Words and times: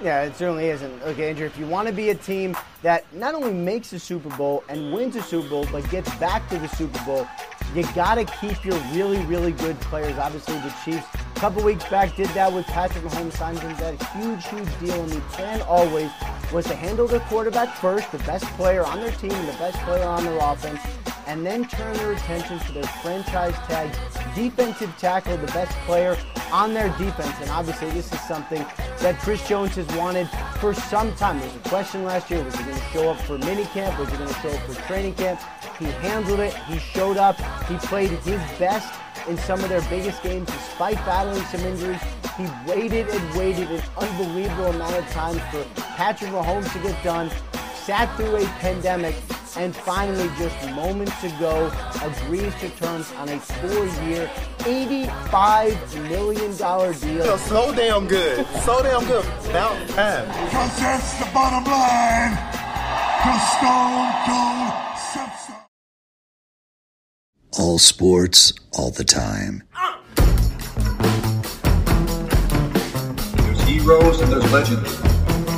Yeah, 0.00 0.22
it 0.22 0.36
certainly 0.36 0.66
isn't. 0.66 1.04
Look, 1.04 1.18
Andrew, 1.18 1.44
if 1.44 1.58
you 1.58 1.66
want 1.66 1.88
to 1.88 1.94
be 1.94 2.10
a 2.10 2.14
team 2.14 2.56
that 2.82 3.04
not 3.12 3.34
only 3.34 3.52
makes 3.52 3.90
the 3.90 3.98
Super 3.98 4.28
Bowl 4.36 4.62
and 4.68 4.92
wins 4.92 5.16
a 5.16 5.22
Super 5.22 5.48
Bowl, 5.48 5.66
but 5.72 5.88
gets 5.90 6.14
back 6.16 6.48
to 6.50 6.58
the 6.58 6.68
Super 6.68 7.04
Bowl, 7.04 7.26
you 7.74 7.82
got 7.94 8.14
to 8.14 8.24
keep 8.24 8.64
your 8.64 8.78
really, 8.92 9.18
really 9.26 9.50
good 9.50 9.78
players. 9.80 10.16
Obviously, 10.16 10.54
the 10.54 10.72
Chiefs, 10.84 11.04
a 11.14 11.40
couple 11.40 11.64
weeks 11.64 11.84
back, 11.88 12.14
did 12.14 12.28
that 12.28 12.52
with 12.52 12.64
Patrick 12.66 13.04
Mahomes, 13.04 13.32
signed 13.32 13.58
him 13.58 13.76
that 13.78 14.00
huge, 14.12 14.46
huge 14.46 14.78
deal. 14.78 15.02
And 15.02 15.10
the 15.10 15.20
plan 15.32 15.62
always 15.62 16.10
was 16.52 16.64
to 16.66 16.76
handle 16.76 17.08
the 17.08 17.20
quarterback 17.20 17.74
first, 17.76 18.10
the 18.12 18.18
best 18.18 18.44
player 18.56 18.84
on 18.84 19.00
their 19.00 19.12
team, 19.12 19.30
the 19.30 19.56
best 19.58 19.78
player 19.78 20.04
on 20.04 20.24
their 20.24 20.38
offense, 20.40 20.80
and 21.26 21.44
then 21.44 21.66
turn 21.66 21.94
their 21.96 22.12
attention 22.12 22.58
to 22.60 22.72
their 22.72 22.84
franchise 23.02 23.54
tag 23.66 23.90
defensive 24.34 24.94
tackle, 24.96 25.36
the 25.38 25.46
best 25.48 25.72
player 25.80 26.16
on 26.52 26.72
their 26.72 26.88
defense. 26.96 27.34
And 27.40 27.50
obviously, 27.50 27.90
this 27.90 28.12
is 28.12 28.20
something 28.20 28.64
that 29.00 29.18
Chris 29.20 29.46
Jones 29.48 29.76
has 29.76 29.86
wanted 29.96 30.28
for 30.60 30.74
some 30.74 31.14
time. 31.14 31.38
There 31.38 31.48
was 31.48 31.56
a 31.56 31.68
question 31.68 32.04
last 32.04 32.30
year 32.30 32.42
was 32.42 32.54
he 32.56 32.64
going 32.64 32.76
to 32.76 32.84
show 32.86 33.10
up 33.10 33.20
for 33.20 33.38
minicamp? 33.38 33.98
Was 33.98 34.08
he 34.10 34.16
going 34.16 34.28
to 34.28 34.40
show 34.40 34.50
up 34.50 34.60
for 34.62 34.74
training 34.86 35.14
camp? 35.14 35.40
He 35.78 35.86
handled 35.86 36.40
it. 36.40 36.54
He 36.54 36.78
showed 36.78 37.16
up. 37.16 37.36
He 37.66 37.76
played 37.76 38.10
his 38.10 38.40
best 38.58 38.92
in 39.28 39.36
some 39.38 39.62
of 39.62 39.68
their 39.68 39.82
biggest 39.82 40.22
games 40.22 40.46
despite 40.46 40.96
battling 41.06 41.42
some 41.44 41.60
injuries. 41.60 42.00
He 42.36 42.46
waited 42.66 43.08
and 43.08 43.38
waited 43.38 43.70
an 43.70 43.82
unbelievable 43.96 44.66
amount 44.66 44.96
of 44.96 45.08
time 45.10 45.38
for 45.50 45.64
Patrick 45.96 46.30
Mahomes 46.30 46.72
to 46.72 46.78
get 46.80 47.02
done, 47.04 47.30
sat 47.74 48.14
through 48.16 48.36
a 48.36 48.44
pandemic, 48.60 49.14
and 49.56 49.74
finally, 49.74 50.28
just 50.38 50.56
moments 50.74 51.24
ago, 51.24 51.72
agrees 52.02 52.54
to 52.60 52.68
terms 52.70 53.10
on 53.12 53.28
a 53.28 53.38
four-year, 53.38 54.30
$85 54.58 56.08
million 56.08 56.50
deal. 56.56 57.24
Feels 57.24 57.42
so 57.42 57.74
damn 57.74 58.06
good. 58.06 58.46
So 58.64 58.82
damn 58.82 59.06
good. 59.06 59.24
About 59.48 59.88
time. 59.90 60.26
Cause 60.50 60.78
that's 60.78 61.18
the 61.18 61.24
bottom 61.32 61.64
line. 61.70 62.36
Cause 63.22 63.42
Stone 63.56 64.12
Cold 64.26 64.72
said. 64.98 65.54
All 67.58 67.78
sports, 67.78 68.52
all 68.76 68.90
the 68.90 69.04
time. 69.04 69.62
There's 73.36 73.62
heroes 73.62 74.20
and 74.20 74.32
there's 74.32 74.52
legends. 74.52 75.00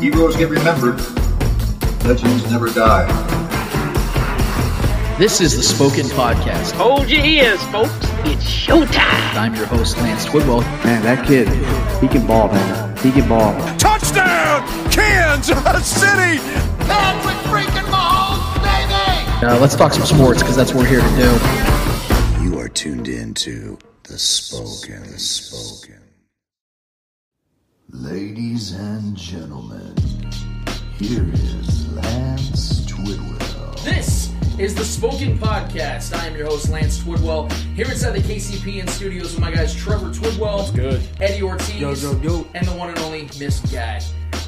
Heroes 0.01 0.37
get 0.37 0.49
remembered. 0.49 1.01
Legends 2.05 2.51
never 2.51 2.71
die. 2.71 3.40
This 5.21 5.43
is 5.43 5.55
the 5.55 5.63
Spoken 5.63 6.07
Podcast. 6.07 6.73
Hold 6.73 7.11
your 7.11 7.23
ears, 7.23 7.63
folks. 7.65 7.93
It's 8.25 8.43
showtime. 8.43 9.35
I'm 9.35 9.55
your 9.55 9.67
host, 9.67 9.99
Lance 9.99 10.25
Twidwell. 10.25 10.63
Man, 10.83 11.03
that 11.03 11.27
kid, 11.27 11.47
he 12.01 12.09
can 12.09 12.27
ball, 12.27 12.49
man. 12.49 12.97
He 12.97 13.13
can 13.13 13.29
ball. 13.29 13.53
Touchdown, 13.77 14.67
Kansas 14.91 15.87
City. 15.87 16.41
Patrick 16.87 17.37
freaking 17.53 17.85
Mahomes, 17.91 18.63
baby! 18.63 19.47
Uh, 19.47 19.59
let's 19.61 19.77
talk 19.77 19.93
some 19.93 20.07
sports 20.07 20.41
because 20.41 20.57
that's 20.57 20.73
what 20.73 20.85
we're 20.85 20.89
here 20.89 21.03
to 21.03 21.17
do. 22.39 22.43
You 22.43 22.59
are 22.59 22.71
tuned 22.71 23.07
in 23.07 23.35
to 23.35 23.79
the 24.05 24.19
Spoken. 24.19 25.03
The 25.03 25.19
Spoken. 25.19 26.01
Ladies 27.91 28.73
and 28.73 29.15
gentlemen, 29.19 29.95
here 30.97 31.29
is 31.31 31.93
Lance 31.93 32.87
Twidwell. 32.87 33.85
This 33.85 34.30
is 34.61 34.75
the 34.75 34.85
Spoken 34.85 35.39
Podcast. 35.39 36.15
I 36.15 36.27
am 36.27 36.37
your 36.37 36.47
host, 36.47 36.69
Lance 36.69 36.99
Twidwell, 36.99 37.51
here 37.75 37.87
inside 37.87 38.11
the 38.11 38.21
KCPN 38.21 38.91
studios 38.91 39.33
with 39.33 39.41
my 39.41 39.51
guys 39.51 39.75
Trevor 39.75 40.11
Twidwell, 40.11 40.75
good. 40.77 41.01
Eddie 41.19 41.43
Ortiz, 41.43 41.81
Yo, 41.81 41.95
yo, 41.95 42.21
yo. 42.21 42.47
and 42.53 42.67
the 42.67 42.73
one 42.73 42.91
and 42.91 42.99
only 42.99 43.23
Miss 43.39 43.61
Guy. 43.73 44.03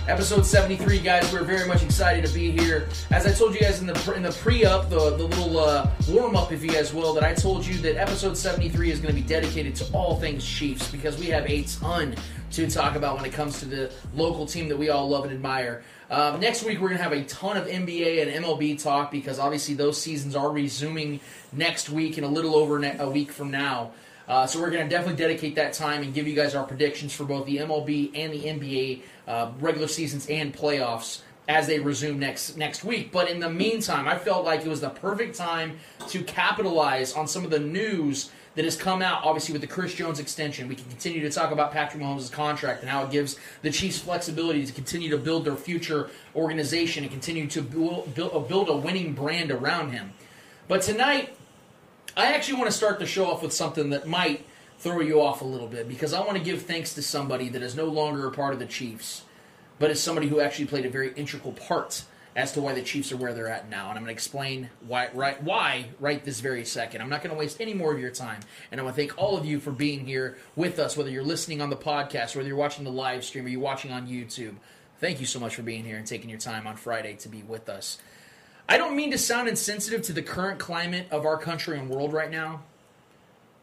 Episode 0.09 0.45
73, 0.45 0.99
guys. 0.99 1.33
We're 1.33 1.45
very 1.45 1.67
much 1.67 1.83
excited 1.83 2.27
to 2.27 2.35
be 2.35 2.51
here. 2.51 2.89
As 3.11 3.27
I 3.27 3.33
told 3.33 3.55
you 3.55 3.61
guys 3.61 3.81
in 3.81 3.87
the 3.87 4.13
in 4.15 4.23
the 4.23 4.33
pre-up, 4.33 4.91
the, 4.91 5.17
the 5.17 5.25
little 5.25 5.59
uh, 5.59 5.89
warm-up, 6.11 6.53
if 6.53 6.63
you 6.63 6.71
guys 6.71 6.93
will, 6.93 7.15
that 7.15 7.23
I 7.23 7.33
told 7.33 7.65
you 7.65 7.79
that 7.79 7.97
episode 7.97 8.37
73 8.37 8.91
is 8.91 9.01
going 9.01 9.15
to 9.15 9.19
be 9.19 9.27
dedicated 9.27 9.75
to 9.77 9.87
all 9.95 10.21
things 10.21 10.45
Chiefs 10.45 10.91
because 10.91 11.19
we 11.19 11.27
have 11.27 11.49
a 11.49 11.63
ton 11.63 12.17
to 12.51 12.69
talk 12.69 12.97
about 12.97 13.17
when 13.17 13.25
it 13.25 13.33
comes 13.33 13.61
to 13.61 13.65
the 13.65 13.91
local 14.15 14.45
team 14.45 14.69
that 14.69 14.77
we 14.77 14.91
all 14.91 15.09
love 15.09 15.25
and 15.25 15.33
admire. 15.33 15.83
Um, 16.13 16.41
next 16.41 16.63
week, 16.63 16.79
we're 16.79 16.89
going 16.89 16.99
to 16.99 17.03
have 17.03 17.15
a 17.15 17.25
ton 17.25 17.57
of 17.57 17.67
NBA 17.67 18.21
and 18.21 18.45
MLB 18.45 18.81
talk 18.83 19.11
because 19.11 19.39
obviously 19.39 19.75
those 19.75 19.99
seasons 19.99 20.37
are 20.37 20.51
resuming 20.51 21.21
next 21.55 21.89
week 21.89 22.19
and 22.19 22.27
a 22.27 22.29
little 22.29 22.55
over 22.55 22.79
ne- 22.79 22.99
a 22.99 23.09
week 23.09 23.33
from 23.33 23.51
now. 23.51 23.93
Uh, 24.29 24.47
so 24.47 24.61
we're 24.61 24.71
going 24.71 24.87
to 24.87 24.91
definitely 24.91 25.17
dedicate 25.17 25.55
that 25.55 25.73
time 25.73 26.03
and 26.03 26.13
give 26.13 26.29
you 26.29 26.35
guys 26.35 26.55
our 26.55 26.67
predictions 26.67 27.15
for 27.15 27.25
both 27.25 27.47
the 27.47 27.57
MLB 27.57 28.11
and 28.15 28.31
the 28.31 28.43
NBA 28.43 29.01
uh, 29.27 29.53
regular 29.59 29.89
seasons 29.89 30.29
and 30.29 30.55
playoffs 30.55 31.23
as 31.49 31.67
they 31.67 31.81
resume 31.81 32.19
next 32.19 32.59
next 32.59 32.85
week. 32.85 33.11
But 33.11 33.31
in 33.31 33.41
the 33.41 33.51
meantime, 33.51 34.07
I 34.07 34.19
felt 34.19 34.45
like 34.45 34.61
it 34.61 34.69
was 34.69 34.83
the 34.83 34.91
perfect 34.91 35.35
time 35.35 35.79
to 36.09 36.23
capitalize 36.25 37.15
on 37.15 37.27
some 37.27 37.43
of 37.43 37.51
the 37.51 37.59
news 37.59 38.31
that 38.55 38.65
has 38.65 38.77
come 38.77 39.01
out, 39.01 39.25
obviously, 39.25 39.53
with 39.53 39.63
the 39.63 39.69
Chris 39.69 39.95
Jones 39.95 40.19
extension. 40.19 40.69
We 40.69 40.75
can 40.75 40.85
continue 40.87 41.21
to 41.21 41.31
talk 41.31 41.53
about 41.53 41.73
Patrick 41.73 42.03
Mahomes' 42.03 42.31
contract 42.31 42.83
and 42.83 42.91
how 42.91 43.05
it 43.05 43.11
gives 43.11 43.39
the 43.63 43.71
Chiefs 43.71 43.99
flexibility 43.99 44.65
to 44.67 44.73
continue 44.73 45.11
to 45.11 45.19
build 45.19 45.45
their 45.45 45.57
future 45.57 46.11
organization 46.37 47.03
and 47.05 47.11
continue 47.11 47.47
to 47.49 47.63
build, 47.63 48.15
build, 48.15 48.33
uh, 48.35 48.39
build 48.41 48.69
a 48.69 48.77
winning 48.77 49.15
brand 49.15 49.51
around 49.51 49.93
him. 49.93 50.13
But 50.69 50.83
tonight, 50.83 51.35
I 52.17 52.35
actually 52.35 52.59
want 52.59 52.71
to 52.71 52.77
start 52.77 52.99
the 52.99 53.07
show 53.07 53.31
off 53.31 53.43
with 53.43 53.53
something 53.53 53.91
that 53.91 54.07
might 54.07 54.45
throw 54.79 55.01
you 55.01 55.23
off 55.23 55.41
a 55.41 55.45
little 55.45 55.69
bit 55.69 55.89
because 55.89 56.13
I 56.13 56.21
want 56.21 56.37
to 56.37 56.43
give 56.43 56.63
thanks 56.63 56.93
to 56.95 57.03
somebody 57.03 57.49
that 57.51 57.63
is 57.63 57.75
no 57.75 57.87
longer 57.87 58.27
a 58.27 58.33
part 58.33 58.53
of 58.53 58.59
the 58.59 58.67
Chiefs, 58.67 59.23
but 59.79 59.91
is 59.91 60.03
somebody 60.03 60.29
who 60.29 60.41
actually 60.41 60.67
played 60.67 60.85
a 60.85 60.91
very 60.91 61.15
integral 61.15 61.53
part 61.53 62.05
as 62.35 62.53
to 62.53 62.63
why 62.63 62.73
the 62.73 62.83
Chiefs 62.83 63.13
are 63.13 63.17
where 63.17 63.35
they're 63.35 63.49
at 63.49 63.69
now. 63.69 63.91
And 63.91 63.99
I'm 63.99 64.05
going 64.05 64.07
to 64.07 64.13
explain 64.13 64.71
why 64.87 65.09
right 65.13 65.43
why 65.43 65.87
right 66.01 66.25
this 66.25 66.41
very 66.41 66.65
second. 66.65 67.01
I'm 67.03 67.11
not 67.11 67.23
going 67.23 67.35
to 67.35 67.39
waste 67.39 67.61
any 67.61 67.75
more 67.75 67.93
of 67.93 68.01
your 68.01 68.11
time. 68.11 68.41
And 68.71 68.81
I 68.81 68.85
want 68.85 68.97
to 68.97 69.03
thank 69.03 69.19
all 69.19 69.37
of 69.37 69.45
you 69.45 69.61
for 69.61 69.71
being 69.71 70.07
here 70.07 70.39
with 70.57 70.79
us, 70.79 70.97
whether 70.97 71.11
you're 71.11 71.23
listening 71.23 71.61
on 71.61 71.71
the 71.71 71.77
podcast, 71.77 72.35
whether 72.35 72.49
you're 72.49 72.57
watching 72.57 72.85
the 72.85 72.91
live 72.91 73.25
stream, 73.25 73.47
or 73.47 73.49
you're 73.49 73.61
watching 73.61 73.93
on 73.93 74.07
YouTube. 74.07 74.55
Thank 74.99 75.21
you 75.21 75.27
so 75.27 75.41
much 75.41 75.57
for 75.57 75.63
being 75.63 75.85
here 75.85 75.97
and 75.97 76.07
taking 76.07 76.31
your 76.31 76.39
time 76.39 76.67
on 76.67 76.77
Friday 76.77 77.15
to 77.17 77.29
be 77.29 77.43
with 77.43 77.69
us. 77.69 77.99
I 78.69 78.79
don't 78.79 78.95
mean 78.95 79.11
to 79.11 79.19
sound 79.19 79.49
insensitive 79.49 80.03
to 80.03 80.13
the 80.13 80.23
current 80.23 80.61
climate 80.61 81.09
of 81.11 81.27
our 81.27 81.37
country 81.37 81.79
and 81.79 81.91
world 81.91 82.13
right 82.13 82.31
now, 82.31 82.63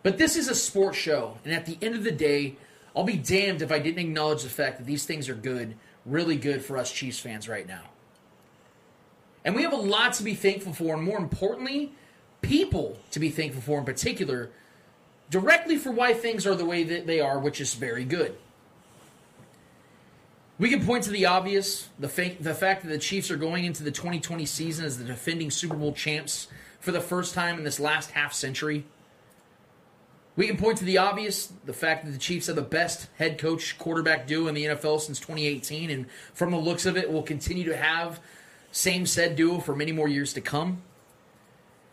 but 0.04 0.18
this 0.18 0.36
is 0.36 0.50
a 0.50 0.56
sports 0.56 0.98
show, 0.98 1.38
and 1.46 1.54
at 1.54 1.66
the 1.66 1.78
end 1.82 1.96
of 1.96 2.04
the 2.04 2.12
day, 2.12 2.58
I'll 2.96 3.06
be 3.06 3.18
damned 3.18 3.62
if 3.62 3.72
I 3.72 3.80
didn't 3.80 4.00
acknowledge 4.00 4.44
the 4.44 4.50
fact 4.50 4.78
that 4.78 4.86
these 4.86 5.06
things 5.06 5.30
are 5.30 5.36
good, 5.36 5.76
really 6.06 6.36
good 6.36 6.64
for 6.64 6.78
us 6.78 6.92
Chiefs 6.92 7.20
fans 7.20 7.48
right 7.48 7.68
now. 7.68 7.84
And 9.46 9.56
we 9.56 9.64
have 9.64 9.74
a 9.74 9.78
lot 9.78 10.14
to 10.14 10.24
be 10.24 10.36
thankful 10.36 10.74
for, 10.74 10.96
and 10.96 11.04
more 11.04 11.18
importantly, 11.18 11.94
people 12.42 12.98
to 13.12 13.20
be 13.20 13.30
thankful 13.30 13.62
for 13.62 13.80
in 13.80 13.86
particular, 13.86 14.50
directly 15.30 15.78
for 15.78 15.92
why 15.92 16.14
things 16.14 16.46
are 16.46 16.56
the 16.56 16.66
way 16.66 16.84
that 16.84 17.08
they 17.08 17.20
are, 17.20 17.40
which 17.40 17.62
is 17.62 17.74
very 17.74 18.04
good. 18.04 18.36
We 20.58 20.70
can 20.70 20.86
point 20.86 21.06
to 21.06 21.12
the 21.12 21.26
obvious, 21.26 21.88
the, 22.00 22.10
fa- 22.10 22.36
the 22.38 22.54
fact 22.54 22.84
that 22.84 22.90
the 22.90 22.98
Chiefs 22.98 23.32
are 23.32 23.38
going 23.38 23.64
into 23.64 23.82
the 23.82 23.92
2020 23.92 24.46
season 24.46 24.86
as 24.86 24.98
the 24.98 25.06
defending 25.06 25.52
Super 25.52 25.76
Bowl 25.76 25.94
champs 25.94 26.50
for 26.82 26.92
the 26.92 27.00
first 27.00 27.34
time 27.34 27.58
in 27.58 27.64
this 27.64 27.80
last 27.80 28.12
half 28.12 28.34
century. 28.34 28.84
We 30.36 30.48
can 30.48 30.58
point 30.58 30.78
to 30.80 30.86
the 30.86 30.98
obvious, 30.98 31.52
the 31.66 31.74
fact 31.74 32.06
that 32.06 32.12
the 32.12 32.18
Chiefs 32.18 32.48
have 32.48 32.58
the 32.58 32.62
best 32.62 33.08
head 33.18 33.38
coach 33.38 33.78
quarterback 33.78 34.28
duo 34.28 34.48
in 34.48 34.56
the 34.56 34.66
NFL 34.66 35.00
since 35.00 35.20
2018, 35.20 35.90
and 35.90 36.06
from 36.34 36.52
the 36.52 36.58
looks 36.58 36.86
of 36.86 36.98
it, 36.98 37.12
will 37.12 37.24
continue 37.24 37.66
to 37.66 37.76
have 37.76 38.20
same 38.72 39.06
said 39.06 39.36
duo 39.36 39.60
for 39.60 39.76
many 39.76 39.92
more 39.92 40.08
years 40.08 40.34
to 40.34 40.42
come. 40.42 40.82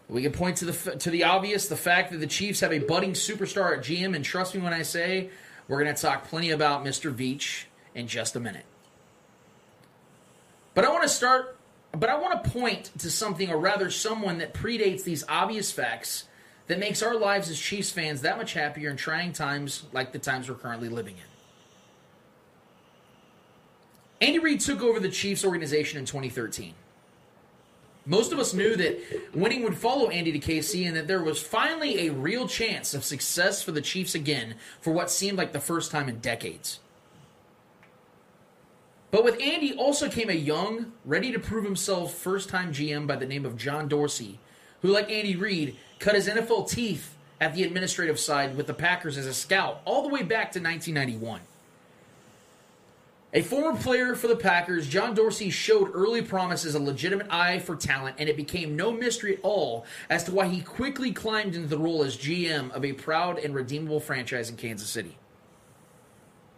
We 0.09 0.23
can 0.23 0.33
point 0.33 0.59
to 0.59 0.67
the 0.67 0.97
to 0.97 1.11
the 1.11 1.25
obvious, 1.25 1.69
the 1.69 1.77
fact 1.77 2.13
that 2.13 2.19
the 2.19 2.27
Chiefs 2.27 2.61
have 2.61 2.73
a 2.73 2.79
budding 2.79 3.13
superstar 3.13 3.77
at 3.77 3.85
GM, 3.85 4.15
and 4.15 4.25
trust 4.25 4.55
me 4.55 4.61
when 4.61 4.73
I 4.73 4.83
say 4.83 5.31
we're 5.67 5.83
going 5.83 5.95
to 5.95 6.01
talk 6.01 6.29
plenty 6.29 6.51
about 6.51 6.85
Mr. 6.85 7.13
Veach 7.13 7.65
in 7.95 8.07
just 8.07 8.37
a 8.37 8.41
minute. 8.41 8.67
But 10.75 10.85
I 10.85 10.91
want 10.91 11.03
to 11.03 11.09
start, 11.09 11.59
but 11.91 12.09
I 12.09 12.19
want 12.19 12.45
to 12.45 12.51
point 12.51 12.93
to 12.99 13.11
something, 13.11 13.51
or 13.51 13.59
rather, 13.59 13.91
someone 13.91 14.39
that 14.39 14.55
predates 14.55 15.03
these 15.03 15.25
obvious 15.29 15.73
facts 15.73 16.25
that 16.69 16.79
makes 16.79 17.03
our 17.03 17.17
lives 17.17 17.49
as 17.49 17.59
Chiefs 17.59 17.91
fans 17.91 18.23
that 18.23 18.37
much 18.37 18.53
happier 18.53 18.91
in 18.91 18.97
trying 18.97 19.33
times 19.33 19.85
like 19.93 20.13
the 20.13 20.19
times 20.19 20.49
we're 20.49 20.57
currently 20.57 20.89
living 20.89 21.17
in. 21.17 21.26
Andy 24.21 24.39
Reid 24.39 24.61
took 24.61 24.83
over 24.83 24.99
the 24.99 25.11
Chiefs 25.11 25.45
organization 25.45 25.99
in 25.99 26.07
2013. 26.07 26.75
Most 28.07 28.33
of 28.33 28.39
us 28.39 28.55
knew 28.55 28.77
that 28.77 29.01
winning 29.35 29.65
would 29.65 29.77
follow 29.77 30.09
Andy 30.11 30.33
to 30.33 30.39
KC 30.39 30.87
and 30.87 30.97
that 30.97 31.09
there 31.09 31.23
was 31.23 31.43
finally 31.43 32.07
a 32.07 32.13
real 32.13 32.47
chance 32.47 32.95
of 32.95 33.05
success 33.05 33.63
for 33.63 33.73
the 33.73 33.81
Chiefs 33.81 34.15
again 34.15 34.55
for 34.81 34.93
what 34.93 35.11
seemed 35.11 35.37
like 35.37 35.53
the 35.53 35.61
first 35.61 35.91
time 35.91 36.09
in 36.09 36.21
decades. 36.21 36.79
But 39.11 39.25
with 39.25 39.41
Andy 39.41 39.75
also 39.75 40.09
came 40.09 40.31
a 40.31 40.35
young, 40.35 40.93
ready 41.05 41.33
to 41.33 41.39
prove 41.39 41.65
himself 41.65 42.15
first 42.15 42.49
time 42.49 42.73
GM 42.73 43.07
by 43.07 43.17
the 43.17 43.27
name 43.27 43.45
of 43.45 43.57
John 43.57 43.89
Dorsey, 43.89 44.39
who, 44.83 44.89
like 44.89 45.11
Andy 45.11 45.35
Reid, 45.35 45.77
cut 45.99 46.15
his 46.15 46.29
NFL 46.29 46.71
teeth 46.71 47.15
at 47.41 47.55
the 47.55 47.65
administrative 47.65 48.21
side 48.21 48.57
with 48.57 48.67
the 48.67 48.75
Packers 48.75 49.19
as 49.19 49.27
a 49.27 49.35
scout 49.35 49.81
all 49.85 50.03
the 50.03 50.09
way 50.09 50.23
back 50.23 50.53
to 50.53 50.61
1991. 50.61 51.41
A 53.33 53.43
former 53.43 53.79
player 53.79 54.15
for 54.15 54.29
the 54.29 54.37
Packers, 54.37 54.89
John 54.89 55.15
Dorsey 55.15 55.51
showed 55.51 55.91
early 55.93 56.23
promise 56.23 56.65
as 56.65 56.75
a 56.75 56.81
legitimate 56.81 57.27
eye 57.29 57.59
for 57.59 57.75
talent, 57.75 58.17
and 58.19 58.29
it 58.29 58.37
became 58.37 58.77
no 58.77 58.93
mystery 58.93 59.35
at 59.35 59.41
all 59.43 59.85
as 60.09 60.25
to 60.25 60.33
why 60.33 60.47
he 60.47 60.61
quickly 60.61 61.13
climbed 61.13 61.55
into 61.55 61.69
the 61.69 61.79
role 61.79 62.05
as 62.05 62.17
GM 62.17 62.71
of 62.71 62.85
a 62.85 62.93
proud 62.93 63.39
and 63.39 63.55
redeemable 63.55 64.01
franchise 64.01 64.49
in 64.49 64.57
Kansas 64.57 64.89
City. 64.89 65.19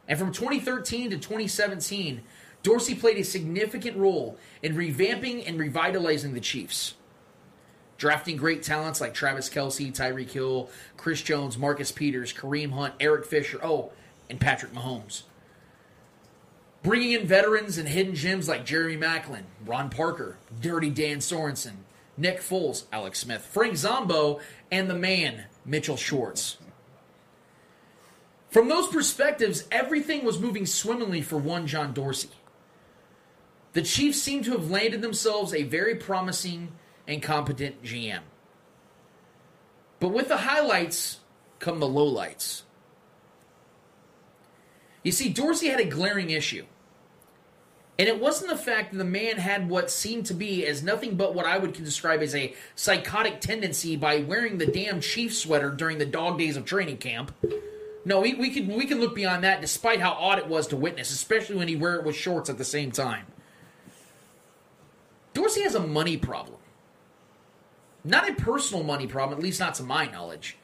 And 0.06 0.18
from 0.18 0.30
2013 0.30 1.10
to 1.10 1.16
2017, 1.16 2.22
Dorsey 2.62 2.94
played 2.94 3.18
a 3.18 3.24
significant 3.24 3.96
role 3.96 4.36
in 4.62 4.76
revamping 4.76 5.48
and 5.48 5.58
revitalizing 5.58 6.34
the 6.34 6.40
Chiefs. 6.40 6.94
Drafting 7.96 8.36
great 8.36 8.62
talents 8.62 9.00
like 9.00 9.14
Travis 9.14 9.48
Kelce, 9.48 9.92
Tyreek 9.92 10.30
Hill, 10.30 10.70
Chris 10.96 11.22
Jones, 11.22 11.58
Marcus 11.58 11.90
Peters, 11.90 12.32
Kareem 12.32 12.70
Hunt, 12.72 12.94
Eric 13.00 13.24
Fisher, 13.24 13.58
oh, 13.62 13.90
and 14.30 14.38
Patrick 14.38 14.72
Mahomes. 14.72 15.22
Bringing 16.88 17.12
in 17.12 17.26
veterans 17.26 17.76
and 17.76 17.86
hidden 17.86 18.14
gems 18.14 18.48
like 18.48 18.64
Jeremy 18.64 18.96
Maclin, 18.96 19.42
Ron 19.66 19.90
Parker, 19.90 20.38
Dirty 20.58 20.88
Dan 20.88 21.18
Sorensen, 21.18 21.74
Nick 22.16 22.40
Foles, 22.40 22.84
Alex 22.90 23.18
Smith, 23.18 23.44
Frank 23.44 23.76
Zombo, 23.76 24.40
and 24.70 24.88
the 24.88 24.94
man, 24.94 25.44
Mitchell 25.66 25.98
Schwartz. 25.98 26.56
From 28.48 28.70
those 28.70 28.88
perspectives, 28.88 29.68
everything 29.70 30.24
was 30.24 30.38
moving 30.38 30.64
swimmingly 30.64 31.20
for 31.20 31.36
one 31.36 31.66
John 31.66 31.92
Dorsey. 31.92 32.30
The 33.74 33.82
Chiefs 33.82 34.22
seem 34.22 34.42
to 34.44 34.52
have 34.52 34.70
landed 34.70 35.02
themselves 35.02 35.52
a 35.52 35.64
very 35.64 35.94
promising 35.94 36.72
and 37.06 37.22
competent 37.22 37.82
GM. 37.82 38.22
But 40.00 40.08
with 40.08 40.28
the 40.28 40.38
highlights 40.38 41.18
come 41.58 41.80
the 41.80 41.86
lowlights. 41.86 42.62
You 45.02 45.12
see, 45.12 45.28
Dorsey 45.28 45.68
had 45.68 45.80
a 45.80 45.84
glaring 45.84 46.30
issue. 46.30 46.64
And 47.98 48.06
it 48.06 48.20
wasn't 48.20 48.50
the 48.50 48.56
fact 48.56 48.92
that 48.92 48.98
the 48.98 49.04
man 49.04 49.38
had 49.38 49.68
what 49.68 49.90
seemed 49.90 50.26
to 50.26 50.34
be 50.34 50.64
as 50.64 50.84
nothing 50.84 51.16
but 51.16 51.34
what 51.34 51.46
I 51.46 51.58
would 51.58 51.72
describe 51.72 52.22
as 52.22 52.32
a 52.32 52.54
psychotic 52.76 53.40
tendency 53.40 53.96
by 53.96 54.20
wearing 54.20 54.58
the 54.58 54.66
damn 54.66 55.00
chief 55.00 55.34
sweater 55.34 55.70
during 55.70 55.98
the 55.98 56.06
dog 56.06 56.38
days 56.38 56.56
of 56.56 56.64
training 56.64 56.98
camp. 56.98 57.34
No, 58.04 58.20
we, 58.20 58.34
we 58.34 58.50
can 58.50 58.68
we 58.68 58.86
can 58.86 59.00
look 59.00 59.16
beyond 59.16 59.42
that, 59.42 59.60
despite 59.60 60.00
how 60.00 60.12
odd 60.12 60.38
it 60.38 60.46
was 60.46 60.68
to 60.68 60.76
witness, 60.76 61.10
especially 61.10 61.56
when 61.56 61.66
he 61.66 61.74
wear 61.74 61.96
it 61.96 62.04
with 62.04 62.14
shorts 62.14 62.48
at 62.48 62.56
the 62.56 62.64
same 62.64 62.92
time. 62.92 63.26
Dorsey 65.34 65.62
has 65.62 65.74
a 65.74 65.80
money 65.80 66.16
problem. 66.16 66.60
Not 68.04 68.30
a 68.30 68.34
personal 68.34 68.84
money 68.84 69.08
problem, 69.08 69.38
at 69.38 69.42
least 69.42 69.58
not 69.58 69.74
to 69.74 69.82
my 69.82 70.06
knowledge. 70.06 70.56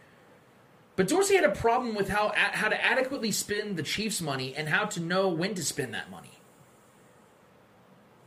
But 0.95 1.09
Dorsey 1.09 1.35
had 1.35 1.45
a 1.45 1.51
problem 1.51 1.97
with 1.97 2.09
how 2.09 2.33
how 2.35 2.69
to 2.69 2.85
adequately 2.85 3.33
spend 3.33 3.77
the 3.77 3.83
Chiefs' 3.83 4.23
money 4.23 4.55
and 4.57 4.69
how 4.69 4.85
to 4.85 5.01
know 5.01 5.29
when 5.29 5.55
to 5.55 5.65
spend 5.65 5.93
that 5.95 6.13
money. 6.13 6.34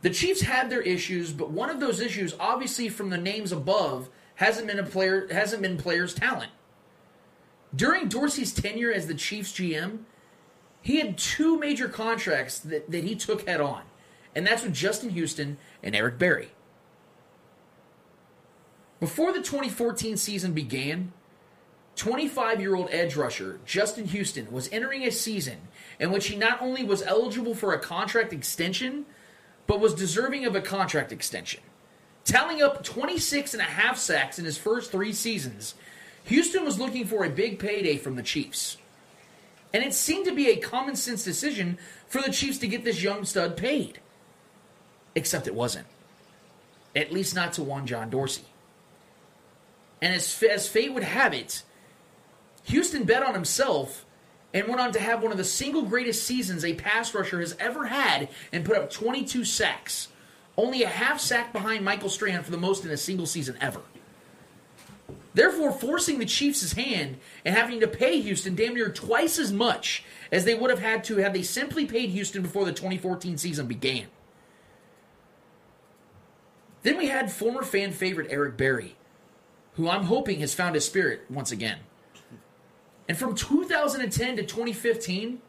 The 0.02 0.10
Chiefs 0.10 0.42
had 0.42 0.70
their 0.70 0.82
issues, 0.82 1.32
but 1.32 1.50
one 1.50 1.70
of 1.70 1.80
those 1.80 2.00
issues, 2.00 2.34
obviously 2.38 2.88
from 2.88 3.10
the 3.10 3.18
names 3.18 3.50
above, 3.50 4.08
hasn't 4.36 4.68
been 4.68 4.78
a 4.78 4.84
player 4.84 5.26
hasn't 5.30 5.62
been 5.62 5.76
players' 5.76 6.14
talent. 6.14 6.52
During 7.74 8.08
Dorsey's 8.08 8.52
tenure 8.52 8.92
as 8.92 9.06
the 9.06 9.14
Chiefs 9.14 9.52
GM, 9.52 10.00
he 10.80 11.00
had 11.00 11.18
two 11.18 11.58
major 11.58 11.88
contracts 11.88 12.60
that, 12.60 12.90
that 12.90 13.04
he 13.04 13.16
took 13.16 13.46
head 13.46 13.60
on, 13.60 13.82
and 14.34 14.46
that's 14.46 14.62
with 14.62 14.72
Justin 14.72 15.10
Houston 15.10 15.58
and 15.82 15.96
Eric 15.96 16.18
Berry. 16.18 16.50
Before 19.00 19.32
the 19.32 19.40
2014 19.40 20.16
season 20.16 20.52
began, 20.52 21.12
25 21.96 22.60
year 22.60 22.76
old 22.76 22.88
edge 22.92 23.16
rusher 23.16 23.58
Justin 23.66 24.06
Houston 24.06 24.50
was 24.52 24.68
entering 24.70 25.02
a 25.02 25.10
season 25.10 25.58
in 25.98 26.12
which 26.12 26.28
he 26.28 26.36
not 26.36 26.62
only 26.62 26.84
was 26.84 27.02
eligible 27.02 27.56
for 27.56 27.74
a 27.74 27.78
contract 27.78 28.32
extension, 28.32 29.04
but 29.68 29.78
was 29.78 29.94
deserving 29.94 30.46
of 30.46 30.56
a 30.56 30.60
contract 30.60 31.12
extension. 31.12 31.60
Tallying 32.24 32.62
up 32.62 32.82
26 32.82 33.54
and 33.54 33.60
a 33.60 33.66
half 33.66 33.96
sacks 33.96 34.38
in 34.38 34.44
his 34.44 34.58
first 34.58 34.90
three 34.90 35.12
seasons, 35.12 35.74
Houston 36.24 36.64
was 36.64 36.80
looking 36.80 37.06
for 37.06 37.24
a 37.24 37.30
big 37.30 37.60
payday 37.60 37.96
from 37.96 38.16
the 38.16 38.22
Chiefs. 38.22 38.78
And 39.72 39.84
it 39.84 39.94
seemed 39.94 40.24
to 40.24 40.34
be 40.34 40.48
a 40.48 40.56
common 40.56 40.96
sense 40.96 41.22
decision 41.22 41.78
for 42.06 42.20
the 42.22 42.32
Chiefs 42.32 42.58
to 42.58 42.66
get 42.66 42.82
this 42.82 43.02
young 43.02 43.24
stud 43.24 43.56
paid. 43.56 44.00
Except 45.14 45.46
it 45.46 45.54
wasn't. 45.54 45.86
At 46.96 47.12
least 47.12 47.34
not 47.34 47.52
to 47.54 47.62
one 47.62 47.86
John 47.86 48.08
Dorsey. 48.08 48.46
And 50.00 50.14
as, 50.14 50.42
as 50.42 50.66
fate 50.66 50.94
would 50.94 51.02
have 51.02 51.34
it, 51.34 51.62
Houston 52.64 53.04
bet 53.04 53.22
on 53.22 53.34
himself 53.34 54.06
and 54.54 54.66
went 54.66 54.80
on 54.80 54.92
to 54.92 55.00
have 55.00 55.22
one 55.22 55.32
of 55.32 55.38
the 55.38 55.44
single 55.44 55.82
greatest 55.82 56.24
seasons 56.24 56.64
a 56.64 56.74
pass 56.74 57.14
rusher 57.14 57.40
has 57.40 57.56
ever 57.58 57.86
had 57.86 58.28
and 58.52 58.64
put 58.64 58.76
up 58.76 58.90
22 58.90 59.44
sacks. 59.44 60.08
Only 60.56 60.82
a 60.82 60.88
half 60.88 61.20
sack 61.20 61.52
behind 61.52 61.84
Michael 61.84 62.08
Strahan 62.08 62.42
for 62.42 62.50
the 62.50 62.56
most 62.56 62.84
in 62.84 62.90
a 62.90 62.96
single 62.96 63.26
season 63.26 63.56
ever. 63.60 63.82
Therefore, 65.34 65.70
forcing 65.70 66.18
the 66.18 66.26
Chiefs' 66.26 66.72
hand 66.72 67.18
and 67.44 67.54
having 67.54 67.78
to 67.80 67.86
pay 67.86 68.20
Houston 68.20 68.56
damn 68.56 68.74
near 68.74 68.88
twice 68.88 69.38
as 69.38 69.52
much 69.52 70.02
as 70.32 70.44
they 70.44 70.54
would 70.54 70.70
have 70.70 70.80
had 70.80 71.04
to 71.04 71.18
had 71.18 71.32
they 71.32 71.42
simply 71.42 71.86
paid 71.86 72.10
Houston 72.10 72.42
before 72.42 72.64
the 72.64 72.72
2014 72.72 73.38
season 73.38 73.66
began. 73.66 74.06
Then 76.82 76.96
we 76.96 77.06
had 77.06 77.30
former 77.30 77.62
fan 77.62 77.92
favorite 77.92 78.28
Eric 78.30 78.56
Berry, 78.56 78.96
who 79.74 79.88
I'm 79.88 80.04
hoping 80.04 80.40
has 80.40 80.54
found 80.54 80.74
his 80.74 80.86
spirit 80.86 81.22
once 81.30 81.52
again. 81.52 81.78
And 83.08 83.16
from 83.16 83.34
2010 83.34 84.36
to 84.36 84.42
2015, 84.42 85.40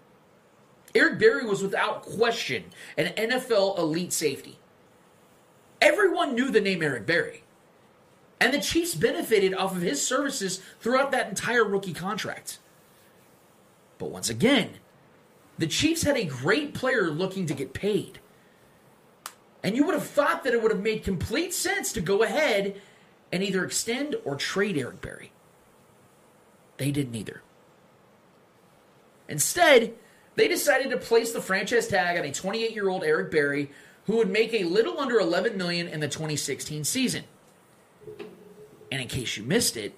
Eric 0.95 1.19
Berry 1.19 1.45
was 1.45 1.61
without 1.61 2.01
question 2.01 2.65
an 2.97 3.13
NFL 3.13 3.77
elite 3.77 4.13
safety. 4.13 4.57
Everyone 5.81 6.35
knew 6.35 6.49
the 6.49 6.61
name 6.61 6.81
Eric 6.81 7.05
Berry. 7.05 7.43
And 8.39 8.53
the 8.53 8.61
Chiefs 8.61 8.95
benefited 8.95 9.53
off 9.53 9.75
of 9.75 9.81
his 9.81 10.05
services 10.05 10.61
throughout 10.79 11.11
that 11.11 11.27
entire 11.27 11.63
rookie 11.63 11.93
contract. 11.93 12.59
But 13.97 14.11
once 14.11 14.29
again, 14.29 14.71
the 15.57 15.67
Chiefs 15.67 16.03
had 16.03 16.15
a 16.15 16.23
great 16.23 16.73
player 16.73 17.09
looking 17.09 17.45
to 17.47 17.53
get 17.53 17.73
paid. 17.73 18.19
And 19.61 19.75
you 19.75 19.83
would 19.83 19.93
have 19.93 20.07
thought 20.07 20.45
that 20.45 20.53
it 20.53 20.61
would 20.61 20.71
have 20.71 20.81
made 20.81 21.03
complete 21.03 21.53
sense 21.53 21.91
to 21.93 22.01
go 22.01 22.23
ahead 22.23 22.79
and 23.31 23.43
either 23.43 23.65
extend 23.65 24.15
or 24.23 24.37
trade 24.37 24.77
Eric 24.77 25.01
Berry. 25.01 25.33
They 26.77 26.91
didn't 26.91 27.15
either. 27.15 27.41
Instead, 29.29 29.93
they 30.35 30.47
decided 30.47 30.89
to 30.89 30.97
place 30.97 31.31
the 31.31 31.41
franchise 31.41 31.87
tag 31.87 32.17
on 32.17 32.25
a 32.25 32.29
28-year-old 32.29 33.03
Eric 33.03 33.31
Berry 33.31 33.71
who 34.05 34.17
would 34.17 34.29
make 34.29 34.53
a 34.53 34.63
little 34.63 34.99
under 34.99 35.19
11 35.19 35.55
million 35.55 35.87
in 35.87 35.99
the 35.99 36.07
2016 36.07 36.83
season. 36.83 37.23
And 38.91 39.01
in 39.01 39.07
case 39.07 39.37
you 39.37 39.43
missed 39.43 39.77
it, 39.77 39.93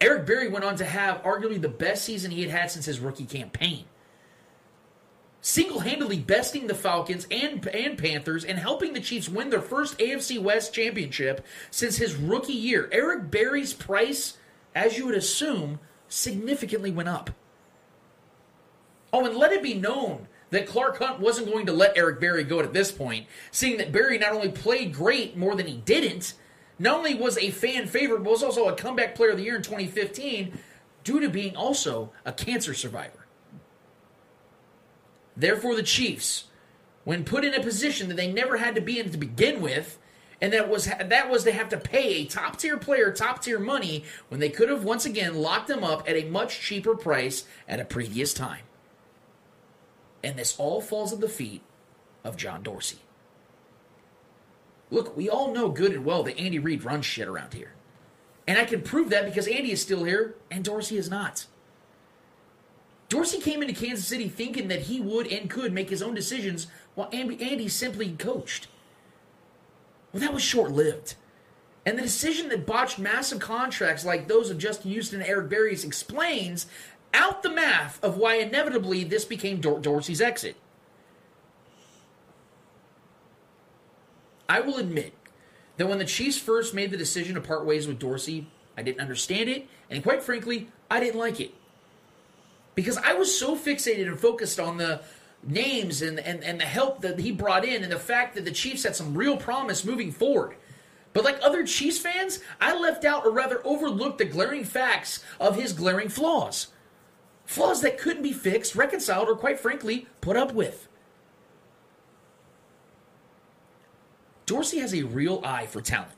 Eric 0.00 0.26
Berry 0.26 0.48
went 0.48 0.64
on 0.64 0.76
to 0.76 0.84
have 0.84 1.22
arguably 1.22 1.60
the 1.60 1.68
best 1.68 2.04
season 2.04 2.30
he 2.30 2.42
had 2.42 2.50
had 2.50 2.70
since 2.70 2.84
his 2.84 3.00
rookie 3.00 3.24
campaign. 3.24 3.86
Single-handedly 5.40 6.18
besting 6.18 6.66
the 6.66 6.74
Falcons 6.74 7.26
and, 7.30 7.66
and 7.68 7.96
Panthers 7.96 8.44
and 8.44 8.58
helping 8.58 8.92
the 8.92 9.00
Chiefs 9.00 9.28
win 9.28 9.48
their 9.48 9.62
first 9.62 9.98
AFC 9.98 10.40
West 10.40 10.74
championship 10.74 11.46
since 11.70 11.96
his 11.96 12.14
rookie 12.14 12.52
year. 12.52 12.88
Eric 12.92 13.30
Berry's 13.30 13.72
price, 13.72 14.36
as 14.74 14.98
you 14.98 15.06
would 15.06 15.14
assume, 15.14 15.80
significantly 16.08 16.90
went 16.90 17.08
up. 17.08 17.30
Oh, 19.12 19.24
and 19.24 19.36
let 19.36 19.52
it 19.52 19.62
be 19.62 19.74
known 19.74 20.28
that 20.50 20.66
Clark 20.66 20.98
Hunt 20.98 21.20
wasn't 21.20 21.50
going 21.50 21.66
to 21.66 21.72
let 21.72 21.96
Eric 21.96 22.20
Berry 22.20 22.44
go 22.44 22.60
at 22.60 22.72
this 22.72 22.90
point, 22.90 23.26
seeing 23.50 23.78
that 23.78 23.92
Berry 23.92 24.18
not 24.18 24.32
only 24.32 24.50
played 24.50 24.92
great 24.92 25.36
more 25.36 25.54
than 25.54 25.66
he 25.66 25.76
didn't, 25.76 26.34
not 26.78 26.98
only 26.98 27.14
was 27.14 27.36
a 27.38 27.50
fan 27.50 27.86
favorite, 27.86 28.22
but 28.22 28.30
was 28.30 28.42
also 28.42 28.68
a 28.68 28.74
comeback 28.74 29.14
player 29.14 29.30
of 29.30 29.36
the 29.36 29.42
year 29.42 29.56
in 29.56 29.62
2015 29.62 30.58
due 31.04 31.20
to 31.20 31.28
being 31.28 31.56
also 31.56 32.12
a 32.24 32.32
cancer 32.32 32.74
survivor. 32.74 33.26
Therefore, 35.36 35.74
the 35.74 35.82
Chiefs, 35.82 36.44
when 37.04 37.24
put 37.24 37.44
in 37.44 37.54
a 37.54 37.62
position 37.62 38.08
that 38.08 38.16
they 38.16 38.30
never 38.30 38.56
had 38.56 38.74
to 38.74 38.80
be 38.80 38.98
in 38.98 39.10
to 39.10 39.18
begin 39.18 39.60
with, 39.60 39.98
and 40.40 40.52
that 40.52 40.68
was 40.68 40.86
that 40.86 41.30
was 41.30 41.44
to 41.44 41.52
have 41.52 41.68
to 41.70 41.78
pay 41.78 42.22
a 42.22 42.24
top 42.24 42.58
tier 42.58 42.76
player 42.76 43.10
top 43.10 43.42
tier 43.42 43.58
money 43.58 44.04
when 44.28 44.38
they 44.38 44.48
could 44.48 44.68
have 44.68 44.84
once 44.84 45.04
again 45.04 45.34
locked 45.34 45.66
them 45.66 45.82
up 45.82 46.08
at 46.08 46.16
a 46.16 46.24
much 46.26 46.60
cheaper 46.60 46.94
price 46.94 47.44
at 47.66 47.80
a 47.80 47.84
previous 47.84 48.32
time. 48.32 48.67
And 50.22 50.38
this 50.38 50.58
all 50.58 50.80
falls 50.80 51.12
at 51.12 51.20
the 51.20 51.28
feet 51.28 51.62
of 52.24 52.36
John 52.36 52.62
Dorsey. 52.62 52.98
Look, 54.90 55.16
we 55.16 55.28
all 55.28 55.52
know 55.52 55.68
good 55.68 55.92
and 55.92 56.04
well 56.04 56.22
that 56.24 56.38
Andy 56.38 56.58
Reid 56.58 56.84
runs 56.84 57.06
shit 57.06 57.28
around 57.28 57.54
here. 57.54 57.72
And 58.46 58.58
I 58.58 58.64
can 58.64 58.82
prove 58.82 59.10
that 59.10 59.26
because 59.26 59.46
Andy 59.46 59.72
is 59.72 59.82
still 59.82 60.04
here 60.04 60.34
and 60.50 60.64
Dorsey 60.64 60.96
is 60.96 61.10
not. 61.10 61.46
Dorsey 63.08 63.38
came 63.38 63.62
into 63.62 63.74
Kansas 63.74 64.06
City 64.06 64.28
thinking 64.28 64.68
that 64.68 64.82
he 64.82 65.00
would 65.00 65.26
and 65.26 65.48
could 65.48 65.72
make 65.72 65.90
his 65.90 66.02
own 66.02 66.14
decisions 66.14 66.66
while 66.94 67.08
Andy 67.12 67.68
simply 67.68 68.12
coached. 68.12 68.68
Well, 70.12 70.20
that 70.20 70.32
was 70.32 70.42
short 70.42 70.72
lived. 70.72 71.14
And 71.86 71.98
the 71.98 72.02
decision 72.02 72.48
that 72.48 72.66
botched 72.66 72.98
massive 72.98 73.38
contracts 73.38 74.04
like 74.04 74.28
those 74.28 74.50
of 74.50 74.58
Justin 74.58 74.90
Houston 74.90 75.20
and 75.20 75.28
Eric 75.28 75.48
Berry's 75.48 75.84
explains 75.84 76.66
out 77.18 77.42
the 77.42 77.50
math 77.50 78.02
of 78.02 78.16
why 78.16 78.36
inevitably 78.36 79.04
this 79.04 79.24
became 79.24 79.60
Dor- 79.60 79.80
Dorsey's 79.80 80.22
exit. 80.22 80.56
I 84.48 84.60
will 84.60 84.78
admit 84.78 85.12
that 85.76 85.88
when 85.88 85.98
the 85.98 86.04
Chiefs 86.04 86.38
first 86.38 86.72
made 86.72 86.90
the 86.90 86.96
decision 86.96 87.34
to 87.34 87.40
part 87.40 87.66
ways 87.66 87.86
with 87.86 87.98
Dorsey, 87.98 88.46
I 88.76 88.82
didn't 88.82 89.00
understand 89.00 89.50
it, 89.50 89.66
and 89.90 90.02
quite 90.02 90.22
frankly, 90.22 90.68
I 90.90 91.00
didn't 91.00 91.18
like 91.18 91.40
it. 91.40 91.52
Because 92.74 92.96
I 92.96 93.12
was 93.12 93.36
so 93.36 93.56
fixated 93.56 94.06
and 94.06 94.18
focused 94.18 94.58
on 94.58 94.78
the 94.78 95.02
names 95.42 96.00
and, 96.00 96.18
and, 96.20 96.42
and 96.42 96.60
the 96.60 96.64
help 96.64 97.00
that 97.02 97.18
he 97.18 97.32
brought 97.32 97.64
in 97.64 97.82
and 97.82 97.92
the 97.92 97.98
fact 97.98 98.34
that 98.36 98.44
the 98.44 98.50
Chiefs 98.50 98.84
had 98.84 98.96
some 98.96 99.14
real 99.14 99.36
promise 99.36 99.84
moving 99.84 100.12
forward. 100.12 100.56
But 101.12 101.24
like 101.24 101.38
other 101.42 101.66
Chiefs 101.66 101.98
fans, 101.98 102.40
I 102.60 102.78
left 102.78 103.04
out 103.04 103.26
or 103.26 103.32
rather 103.32 103.60
overlooked 103.64 104.18
the 104.18 104.24
glaring 104.24 104.64
facts 104.64 105.24
of 105.40 105.56
his 105.56 105.72
glaring 105.72 106.08
flaws. 106.08 106.68
Flaws 107.48 107.80
that 107.80 107.96
couldn't 107.96 108.22
be 108.22 108.34
fixed, 108.34 108.76
reconciled, 108.76 109.26
or 109.26 109.34
quite 109.34 109.58
frankly, 109.58 110.06
put 110.20 110.36
up 110.36 110.52
with. 110.52 110.86
Dorsey 114.44 114.80
has 114.80 114.94
a 114.94 115.04
real 115.04 115.40
eye 115.42 115.64
for 115.64 115.80
talent. 115.80 116.12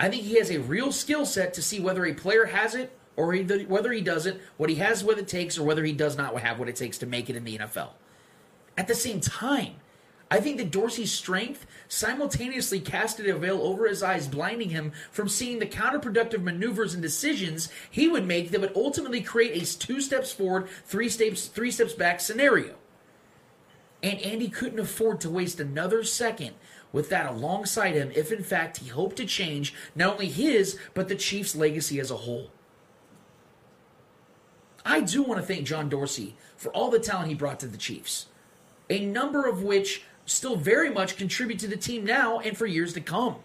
I 0.00 0.08
think 0.08 0.22
he 0.22 0.38
has 0.38 0.50
a 0.50 0.60
real 0.60 0.92
skill 0.92 1.26
set 1.26 1.52
to 1.54 1.62
see 1.62 1.78
whether 1.78 2.06
a 2.06 2.14
player 2.14 2.46
has 2.46 2.74
it 2.74 2.98
or 3.16 3.34
he, 3.34 3.42
whether 3.64 3.92
he 3.92 4.00
doesn't, 4.00 4.40
what 4.56 4.70
he 4.70 4.76
has 4.76 5.04
what 5.04 5.18
it 5.18 5.28
takes, 5.28 5.58
or 5.58 5.64
whether 5.64 5.84
he 5.84 5.92
does 5.92 6.16
not 6.16 6.34
have 6.40 6.58
what 6.58 6.70
it 6.70 6.76
takes 6.76 6.96
to 6.98 7.06
make 7.06 7.28
it 7.28 7.36
in 7.36 7.44
the 7.44 7.58
NFL. 7.58 7.90
At 8.78 8.88
the 8.88 8.94
same 8.94 9.20
time, 9.20 9.74
I 10.30 10.40
think 10.40 10.58
that 10.58 10.70
Dorsey's 10.70 11.10
strength 11.10 11.66
simultaneously 11.88 12.80
casted 12.80 13.26
a 13.28 13.38
veil 13.38 13.62
over 13.62 13.88
his 13.88 14.02
eyes, 14.02 14.28
blinding 14.28 14.70
him 14.70 14.92
from 15.10 15.28
seeing 15.28 15.58
the 15.58 15.66
counterproductive 15.66 16.42
maneuvers 16.42 16.92
and 16.92 17.02
decisions 17.02 17.70
he 17.90 18.08
would 18.08 18.26
make 18.26 18.50
that 18.50 18.60
would 18.60 18.76
ultimately 18.76 19.22
create 19.22 19.62
a 19.62 19.78
two 19.78 20.00
steps 20.00 20.30
forward, 20.30 20.68
three 20.84 21.08
steps, 21.08 21.46
three 21.46 21.70
steps 21.70 21.94
back 21.94 22.20
scenario. 22.20 22.74
And 24.02 24.20
Andy 24.20 24.48
couldn't 24.48 24.78
afford 24.78 25.20
to 25.22 25.30
waste 25.30 25.60
another 25.60 26.04
second 26.04 26.54
with 26.92 27.08
that 27.08 27.26
alongside 27.26 27.94
him 27.94 28.12
if, 28.14 28.30
in 28.30 28.42
fact, 28.42 28.78
he 28.78 28.88
hoped 28.88 29.16
to 29.16 29.24
change 29.24 29.74
not 29.94 30.14
only 30.14 30.28
his, 30.28 30.78
but 30.94 31.08
the 31.08 31.16
Chiefs' 31.16 31.56
legacy 31.56 31.98
as 31.98 32.10
a 32.10 32.16
whole. 32.16 32.50
I 34.84 35.00
do 35.00 35.22
want 35.22 35.40
to 35.40 35.46
thank 35.46 35.66
John 35.66 35.88
Dorsey 35.88 36.36
for 36.56 36.70
all 36.72 36.90
the 36.90 36.98
talent 36.98 37.28
he 37.28 37.34
brought 37.34 37.60
to 37.60 37.66
the 37.66 37.76
Chiefs, 37.76 38.26
a 38.88 39.04
number 39.04 39.46
of 39.46 39.62
which 39.62 40.02
still 40.28 40.56
very 40.56 40.90
much 40.90 41.16
contribute 41.16 41.58
to 41.60 41.66
the 41.66 41.76
team 41.76 42.04
now 42.04 42.38
and 42.38 42.56
for 42.56 42.66
years 42.66 42.92
to 42.92 43.00
come. 43.00 43.36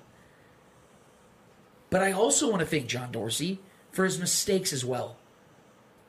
But 1.89 2.01
I 2.01 2.11
also 2.11 2.49
want 2.49 2.59
to 2.59 2.65
thank 2.65 2.87
John 2.87 3.11
Dorsey 3.11 3.59
for 3.91 4.03
his 4.03 4.19
mistakes 4.19 4.73
as 4.73 4.83
well. 4.83 5.15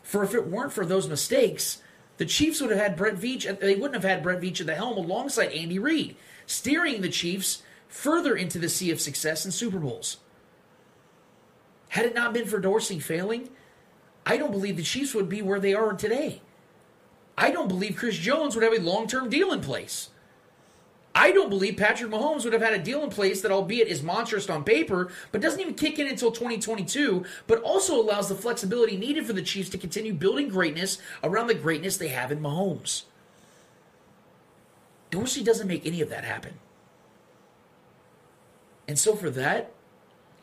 For 0.02 0.24
if 0.24 0.34
it 0.34 0.48
weren't 0.48 0.72
for 0.72 0.84
those 0.84 1.08
mistakes, 1.08 1.82
the 2.16 2.26
Chiefs 2.26 2.60
would 2.60 2.70
have 2.70 2.80
had 2.80 2.96
Brett 2.96 3.16
Veach, 3.16 3.58
they 3.60 3.74
wouldn't 3.74 3.94
have 3.94 4.08
had 4.08 4.22
Brett 4.22 4.40
Veach 4.40 4.60
at 4.60 4.66
the 4.66 4.74
helm 4.74 4.96
alongside 4.96 5.52
Andy 5.52 5.78
Reid, 5.78 6.16
steering 6.46 7.00
the 7.00 7.08
Chiefs 7.08 7.62
further 7.88 8.34
into 8.36 8.58
the 8.58 8.68
sea 8.68 8.90
of 8.90 9.00
success 9.00 9.44
and 9.44 9.54
Super 9.54 9.78
Bowls. 9.78 10.18
Had 11.88 12.06
it 12.06 12.14
not 12.14 12.34
been 12.34 12.46
for 12.46 12.58
Dorsey 12.58 12.98
failing, 12.98 13.50
I 14.26 14.36
don't 14.36 14.50
believe 14.50 14.76
the 14.76 14.82
Chiefs 14.82 15.14
would 15.14 15.28
be 15.28 15.42
where 15.42 15.60
they 15.60 15.74
are 15.74 15.92
today. 15.92 16.40
I 17.36 17.50
don't 17.50 17.68
believe 17.68 17.96
Chris 17.96 18.16
Jones 18.16 18.54
would 18.54 18.64
have 18.64 18.72
a 18.72 18.80
long 18.80 19.06
term 19.06 19.28
deal 19.28 19.52
in 19.52 19.60
place. 19.60 20.10
I 21.14 21.30
don't 21.30 21.48
believe 21.48 21.76
Patrick 21.76 22.10
Mahomes 22.10 22.42
would 22.42 22.52
have 22.52 22.62
had 22.62 22.72
a 22.72 22.82
deal 22.82 23.04
in 23.04 23.10
place 23.10 23.40
that, 23.42 23.52
albeit 23.52 23.86
is 23.86 24.02
monstrous 24.02 24.50
on 24.50 24.64
paper, 24.64 25.12
but 25.30 25.40
doesn't 25.40 25.60
even 25.60 25.74
kick 25.74 26.00
in 26.00 26.08
until 26.08 26.32
2022, 26.32 27.24
but 27.46 27.62
also 27.62 28.00
allows 28.00 28.28
the 28.28 28.34
flexibility 28.34 28.96
needed 28.96 29.24
for 29.24 29.32
the 29.32 29.42
Chiefs 29.42 29.70
to 29.70 29.78
continue 29.78 30.12
building 30.12 30.48
greatness 30.48 30.98
around 31.22 31.46
the 31.46 31.54
greatness 31.54 31.96
they 31.96 32.08
have 32.08 32.32
in 32.32 32.40
Mahomes. 32.40 33.04
Dorsey 35.10 35.44
doesn't 35.44 35.68
make 35.68 35.86
any 35.86 36.00
of 36.00 36.10
that 36.10 36.24
happen. 36.24 36.54
And 38.88 38.98
so, 38.98 39.14
for 39.14 39.30
that, 39.30 39.72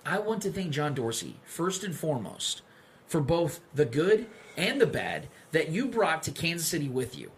I 0.05 0.19
want 0.19 0.41
to 0.43 0.51
thank 0.51 0.71
John 0.71 0.93
Dorsey, 0.93 1.35
first 1.43 1.83
and 1.83 1.93
foremost, 1.93 2.61
for 3.07 3.19
both 3.19 3.59
the 3.75 3.85
good 3.85 4.27
and 4.55 4.79
the 4.79 4.87
bad 4.87 5.27
that 5.51 5.69
you 5.69 5.87
brought 5.87 6.23
to 6.23 6.31
Kansas 6.31 6.67
City 6.67 6.87
with 6.87 7.17
you. 7.17 7.31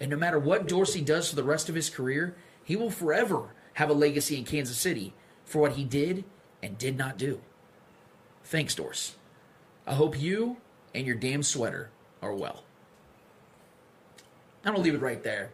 And 0.00 0.10
no 0.10 0.16
matter 0.16 0.38
what 0.38 0.68
Dorsey 0.68 1.00
does 1.00 1.30
for 1.30 1.36
the 1.36 1.44
rest 1.44 1.68
of 1.68 1.74
his 1.74 1.90
career, 1.90 2.36
he 2.62 2.76
will 2.76 2.90
forever 2.90 3.54
have 3.74 3.90
a 3.90 3.94
legacy 3.94 4.36
in 4.36 4.44
Kansas 4.44 4.78
City 4.78 5.14
for 5.44 5.60
what 5.60 5.72
he 5.72 5.84
did 5.84 6.24
and 6.62 6.76
did 6.76 6.98
not 6.98 7.16
do. 7.16 7.40
Thanks, 8.44 8.74
Dors. 8.74 9.16
I 9.86 9.94
hope 9.94 10.20
you 10.20 10.58
and 10.94 11.06
your 11.06 11.16
damn 11.16 11.42
sweater 11.42 11.90
are 12.20 12.34
well. 12.34 12.64
I'm 14.64 14.72
going 14.72 14.82
to 14.82 14.90
leave 14.90 15.00
it 15.00 15.04
right 15.04 15.22
there. 15.22 15.50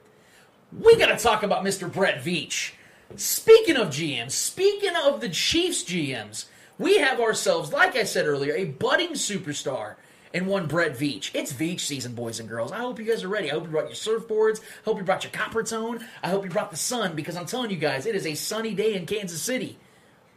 We 0.79 0.97
got 0.97 1.17
to 1.17 1.23
talk 1.23 1.43
about 1.43 1.65
Mr. 1.65 1.93
Brett 1.93 2.25
Veach. 2.25 2.73
Speaking 3.17 3.77
of 3.77 3.89
GMs, 3.89 4.31
speaking 4.31 4.95
of 5.05 5.21
the 5.21 5.29
Chiefs 5.29 5.85
GMs, 5.85 6.47
we 6.79 6.99
have 6.99 7.21
ourselves, 7.21 7.73
like 7.73 7.95
I 7.95 8.05
said 8.05 8.27
earlier, 8.27 8.55
a 8.55 8.65
budding 8.65 9.11
superstar 9.13 9.97
and 10.35 10.47
one 10.47 10.67
Brett 10.67 10.97
Veach. 10.97 11.31
It's 11.35 11.53
Veach 11.53 11.81
season, 11.81 12.15
boys 12.15 12.41
and 12.41 12.49
girls. 12.49 12.73
I 12.73 12.79
hope 12.79 12.99
you 12.99 13.05
guys 13.05 13.25
are 13.25 13.29
ready. 13.29 13.51
I 13.51 13.55
hope 13.55 13.65
you 13.65 13.71
brought 13.71 13.87
your 13.87 14.21
surfboards. 14.21 14.61
I 14.61 14.85
hope 14.85 14.99
you 14.99 15.05
brought 15.05 15.25
your 15.25 15.33
Coppertone. 15.33 16.03
I 16.23 16.29
hope 16.29 16.45
you 16.45 16.51
brought 16.51 16.71
the 16.71 16.77
sun 16.77 17.15
because 17.15 17.37
I'm 17.37 17.47
telling 17.47 17.71
you 17.71 17.77
guys, 17.77 18.07
it 18.07 18.15
is 18.15 18.27
a 18.27 18.35
sunny 18.35 18.75
day 18.75 18.95
in 18.95 19.07
Kansas 19.07 19.43
City. 19.43 19.79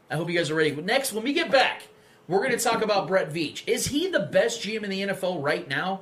I 0.10 0.16
hope 0.16 0.30
you 0.30 0.38
guys 0.38 0.52
are 0.52 0.56
ready. 0.56 0.75
Next, 0.75 1.14
when 1.14 1.24
we 1.24 1.34
get 1.34 1.52
back, 1.52 1.84
we're 2.28 2.40
going 2.40 2.58
to 2.58 2.64
talk 2.64 2.84
about 2.84 3.08
Brett 3.08 3.32
Veach. 3.32 3.68
Is 3.68 3.88
he 3.88 4.10
the 4.10 4.20
best 4.20 4.62
GM 4.62 4.84
in 4.84 4.90
the 4.90 5.02
NFL 5.02 5.42
right 5.42 5.68
now? 5.68 6.02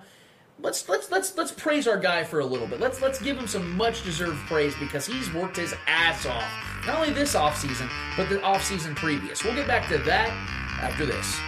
Let's 0.60 0.88
let's 0.88 1.12
let's 1.12 1.36
let's 1.36 1.52
praise 1.52 1.88
our 1.88 1.98
guy 1.98 2.24
for 2.24 2.40
a 2.40 2.46
little 2.46 2.68
bit. 2.68 2.80
Let's 2.80 3.02
let's 3.02 3.22
give 3.22 3.38
him 3.38 3.48
some 3.48 3.76
much 3.76 4.04
deserved 4.04 4.38
praise 4.48 4.74
because 4.76 5.06
he's 5.06 5.34
worked 5.34 5.58
his 5.58 5.74
ass 5.88 6.26
off. 6.26 6.50
Not 6.86 7.00
only 7.00 7.12
this 7.12 7.36
offseason, 7.36 7.90
but 8.16 8.30
the 8.30 8.38
offseason 8.38 8.96
previous. 8.96 9.44
We'll 9.44 9.56
get 9.56 9.68
back 9.68 9.90
to 9.90 9.98
that 10.00 10.30
after 10.82 11.06
this. 11.06 11.40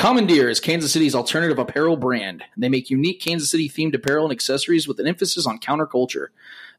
Commandeer 0.00 0.48
is 0.48 0.60
Kansas 0.60 0.92
City's 0.92 1.14
alternative 1.14 1.58
apparel 1.58 1.94
brand. 1.94 2.42
They 2.56 2.70
make 2.70 2.88
unique 2.88 3.20
Kansas 3.20 3.50
City 3.50 3.68
themed 3.68 3.94
apparel 3.94 4.24
and 4.24 4.32
accessories 4.32 4.88
with 4.88 4.98
an 4.98 5.06
emphasis 5.06 5.46
on 5.46 5.60
counterculture. 5.60 6.28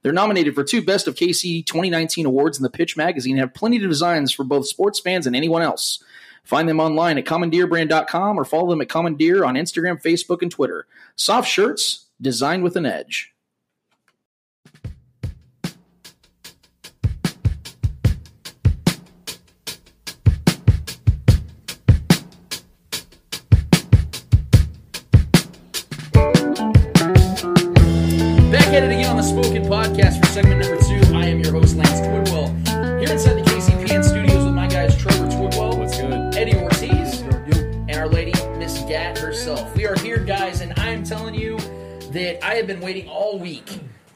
They're 0.01 0.11
nominated 0.11 0.55
for 0.55 0.63
two 0.63 0.81
Best 0.81 1.07
of 1.07 1.13
KC 1.13 1.63
2019 1.63 2.25
awards 2.25 2.57
in 2.57 2.63
the 2.63 2.69
Pitch 2.71 2.97
magazine 2.97 3.33
and 3.33 3.41
have 3.41 3.53
plenty 3.53 3.77
of 3.77 3.83
designs 3.83 4.31
for 4.31 4.43
both 4.43 4.67
sports 4.67 4.99
fans 4.99 5.27
and 5.27 5.35
anyone 5.35 5.61
else. 5.61 6.03
Find 6.43 6.67
them 6.67 6.79
online 6.79 7.19
at 7.19 7.25
commandeerbrand.com 7.25 8.39
or 8.39 8.43
follow 8.43 8.71
them 8.71 8.81
at 8.81 8.89
Commandeer 8.89 9.45
on 9.45 9.53
Instagram, 9.53 10.01
Facebook, 10.01 10.41
and 10.41 10.49
Twitter. 10.49 10.87
Soft 11.15 11.47
shirts 11.47 12.07
designed 12.19 12.63
with 12.63 12.75
an 12.75 12.87
edge. 12.87 13.35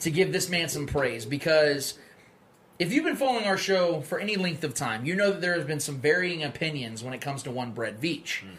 To 0.06 0.12
give 0.12 0.32
this 0.32 0.50
man 0.50 0.70
some 0.70 0.86
praise 0.86 1.26
because 1.26 1.98
if 2.78 2.94
you've 2.94 3.04
been 3.04 3.16
following 3.16 3.46
our 3.46 3.58
show 3.58 4.02
for 4.02 4.20
any 4.20 4.36
length 4.36 4.64
of 4.64 4.76
time, 4.76 5.04
you 5.04 5.16
know 5.16 5.32
that 5.32 5.42
there 5.42 5.56
has 5.56 5.66
been 5.66 5.80
some 5.80 5.98
varying 5.98 6.44
opinions 6.44 7.04
when 7.04 7.12
it 7.16 7.22
comes 7.22 7.42
to 7.42 7.50
one 7.50 7.72
Brett 7.72 8.00
Veach. 8.00 8.42
Hmm. 8.42 8.50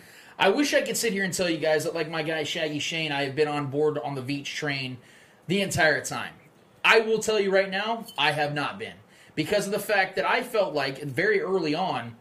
I 0.41 0.49
wish 0.49 0.75
I 0.75 0.83
could 0.83 0.97
sit 0.97 1.13
here 1.13 1.23
and 1.23 1.33
tell 1.33 1.49
you 1.49 1.59
guys 1.59 1.85
that, 1.85 1.95
like 1.95 2.11
my 2.11 2.25
guy 2.25 2.43
Shaggy 2.43 2.81
Shane, 2.81 3.13
I 3.13 3.23
have 3.23 3.37
been 3.37 3.47
on 3.47 3.69
board 3.69 3.97
on 3.97 4.17
the 4.17 4.23
Veach 4.23 4.47
train 4.47 4.99
the 5.47 5.61
entire 5.61 6.05
time. 6.05 6.33
I 6.85 7.01
will 7.01 7.21
tell 7.21 7.39
you 7.39 7.53
right 7.53 7.71
now, 7.71 8.07
I 8.19 8.33
have 8.33 8.53
not 8.53 8.77
been. 8.77 8.95
Because 9.37 9.67
of 9.67 9.73
the 9.73 9.79
fact 9.79 10.17
that 10.17 10.29
I 10.29 10.43
felt 10.43 10.75
like 10.75 11.01
very 11.03 11.41
early 11.41 11.77
on 11.77 12.17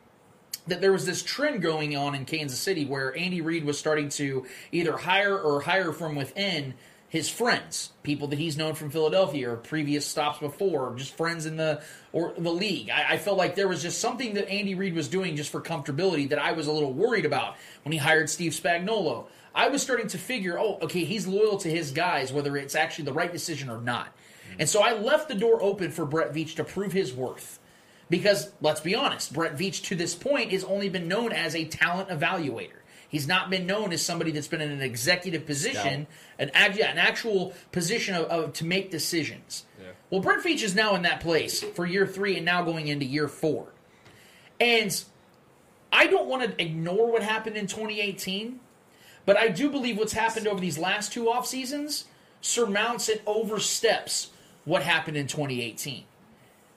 that 0.67 0.81
there 0.81 0.91
was 0.91 1.07
this 1.07 1.23
trend 1.23 1.63
going 1.63 1.97
on 1.97 2.13
in 2.13 2.25
Kansas 2.25 2.59
City 2.59 2.85
where 2.85 3.17
Andy 3.17 3.41
Reid 3.41 3.65
was 3.65 3.79
starting 3.79 4.09
to 4.09 4.45
either 4.71 4.97
hire 4.97 5.37
or 5.37 5.61
hire 5.61 5.91
from 5.91 6.15
within 6.15 6.75
his 7.15 7.29
friends, 7.29 7.93
people 8.03 8.27
that 8.27 8.37
he's 8.37 8.57
known 8.57 8.75
from 8.75 8.89
Philadelphia 8.89 9.49
or 9.49 9.55
previous 9.55 10.05
stops 10.05 10.39
before, 10.39 10.89
or 10.89 10.95
just 10.95 11.15
friends 11.15 11.45
in 11.45 11.55
the 11.55 11.81
or 12.11 12.33
the 12.37 12.51
league. 12.51 12.89
I, 12.89 13.13
I 13.13 13.17
felt 13.17 13.37
like 13.37 13.55
there 13.55 13.69
was 13.69 13.81
just 13.81 14.01
something 14.01 14.33
that 14.33 14.49
Andy 14.49 14.75
Reid 14.75 14.93
was 14.93 15.07
doing 15.07 15.37
just 15.37 15.49
for 15.49 15.61
comfortability 15.61 16.27
that 16.29 16.39
I 16.39 16.51
was 16.51 16.67
a 16.67 16.73
little 16.73 16.91
worried 16.91 17.23
about 17.25 17.55
when 17.83 17.93
he 17.93 17.97
hired 17.97 18.29
Steve 18.29 18.51
Spagnuolo. 18.51 19.27
I 19.55 19.69
was 19.69 19.81
starting 19.81 20.07
to 20.07 20.17
figure, 20.17 20.59
oh, 20.59 20.77
okay, 20.81 21.05
he's 21.05 21.25
loyal 21.25 21.57
to 21.59 21.69
his 21.69 21.91
guys, 21.91 22.33
whether 22.33 22.57
it's 22.57 22.75
actually 22.75 23.05
the 23.05 23.13
right 23.13 23.31
decision 23.31 23.69
or 23.69 23.79
not. 23.79 24.09
And 24.59 24.67
so 24.67 24.83
I 24.83 24.91
left 24.91 25.29
the 25.29 25.35
door 25.35 25.63
open 25.63 25.91
for 25.91 26.03
Brett 26.05 26.33
Veach 26.33 26.55
to 26.57 26.65
prove 26.65 26.91
his 26.91 27.13
worth. 27.13 27.59
Because 28.09 28.51
let's 28.59 28.81
be 28.81 28.93
honest, 28.93 29.31
Brett 29.31 29.57
Veach 29.57 29.83
to 29.85 29.95
this 29.95 30.13
point 30.15 30.51
has 30.51 30.65
only 30.65 30.89
been 30.89 31.07
known 31.07 31.31
as 31.31 31.55
a 31.55 31.63
talent 31.63 32.09
evaluator. 32.09 32.81
He's 33.09 33.27
not 33.27 33.49
been 33.49 33.65
known 33.65 33.93
as 33.93 34.01
somebody 34.01 34.31
that's 34.31 34.47
been 34.47 34.61
in 34.61 34.71
an 34.71 34.81
executive 34.81 35.45
position, 35.45 36.07
an, 36.39 36.51
yeah, 36.75 36.91
an 36.91 36.97
actual 36.97 37.53
position 37.71 38.15
of, 38.15 38.25
of 38.25 38.53
to 38.53 38.65
make 38.65 38.91
decisions. 38.91 39.65
Well, 40.09 40.21
Brett 40.21 40.43
Veach 40.43 40.63
is 40.63 40.75
now 40.75 40.95
in 40.95 41.01
that 41.03 41.19
place 41.19 41.63
for 41.63 41.85
year 41.85 42.05
three 42.05 42.35
and 42.35 42.45
now 42.45 42.63
going 42.63 42.87
into 42.87 43.05
year 43.05 43.27
four. 43.27 43.67
And 44.59 45.03
I 45.91 46.07
don't 46.07 46.27
want 46.27 46.43
to 46.43 46.61
ignore 46.61 47.11
what 47.11 47.23
happened 47.23 47.57
in 47.57 47.67
2018, 47.67 48.59
but 49.25 49.37
I 49.37 49.47
do 49.47 49.69
believe 49.69 49.97
what's 49.97 50.13
happened 50.13 50.47
over 50.47 50.59
these 50.59 50.77
last 50.77 51.11
two 51.13 51.29
off 51.29 51.47
seasons 51.47 52.05
surmounts 52.41 53.09
and 53.09 53.19
oversteps 53.25 54.29
what 54.65 54.83
happened 54.83 55.17
in 55.17 55.27
2018. 55.27 56.03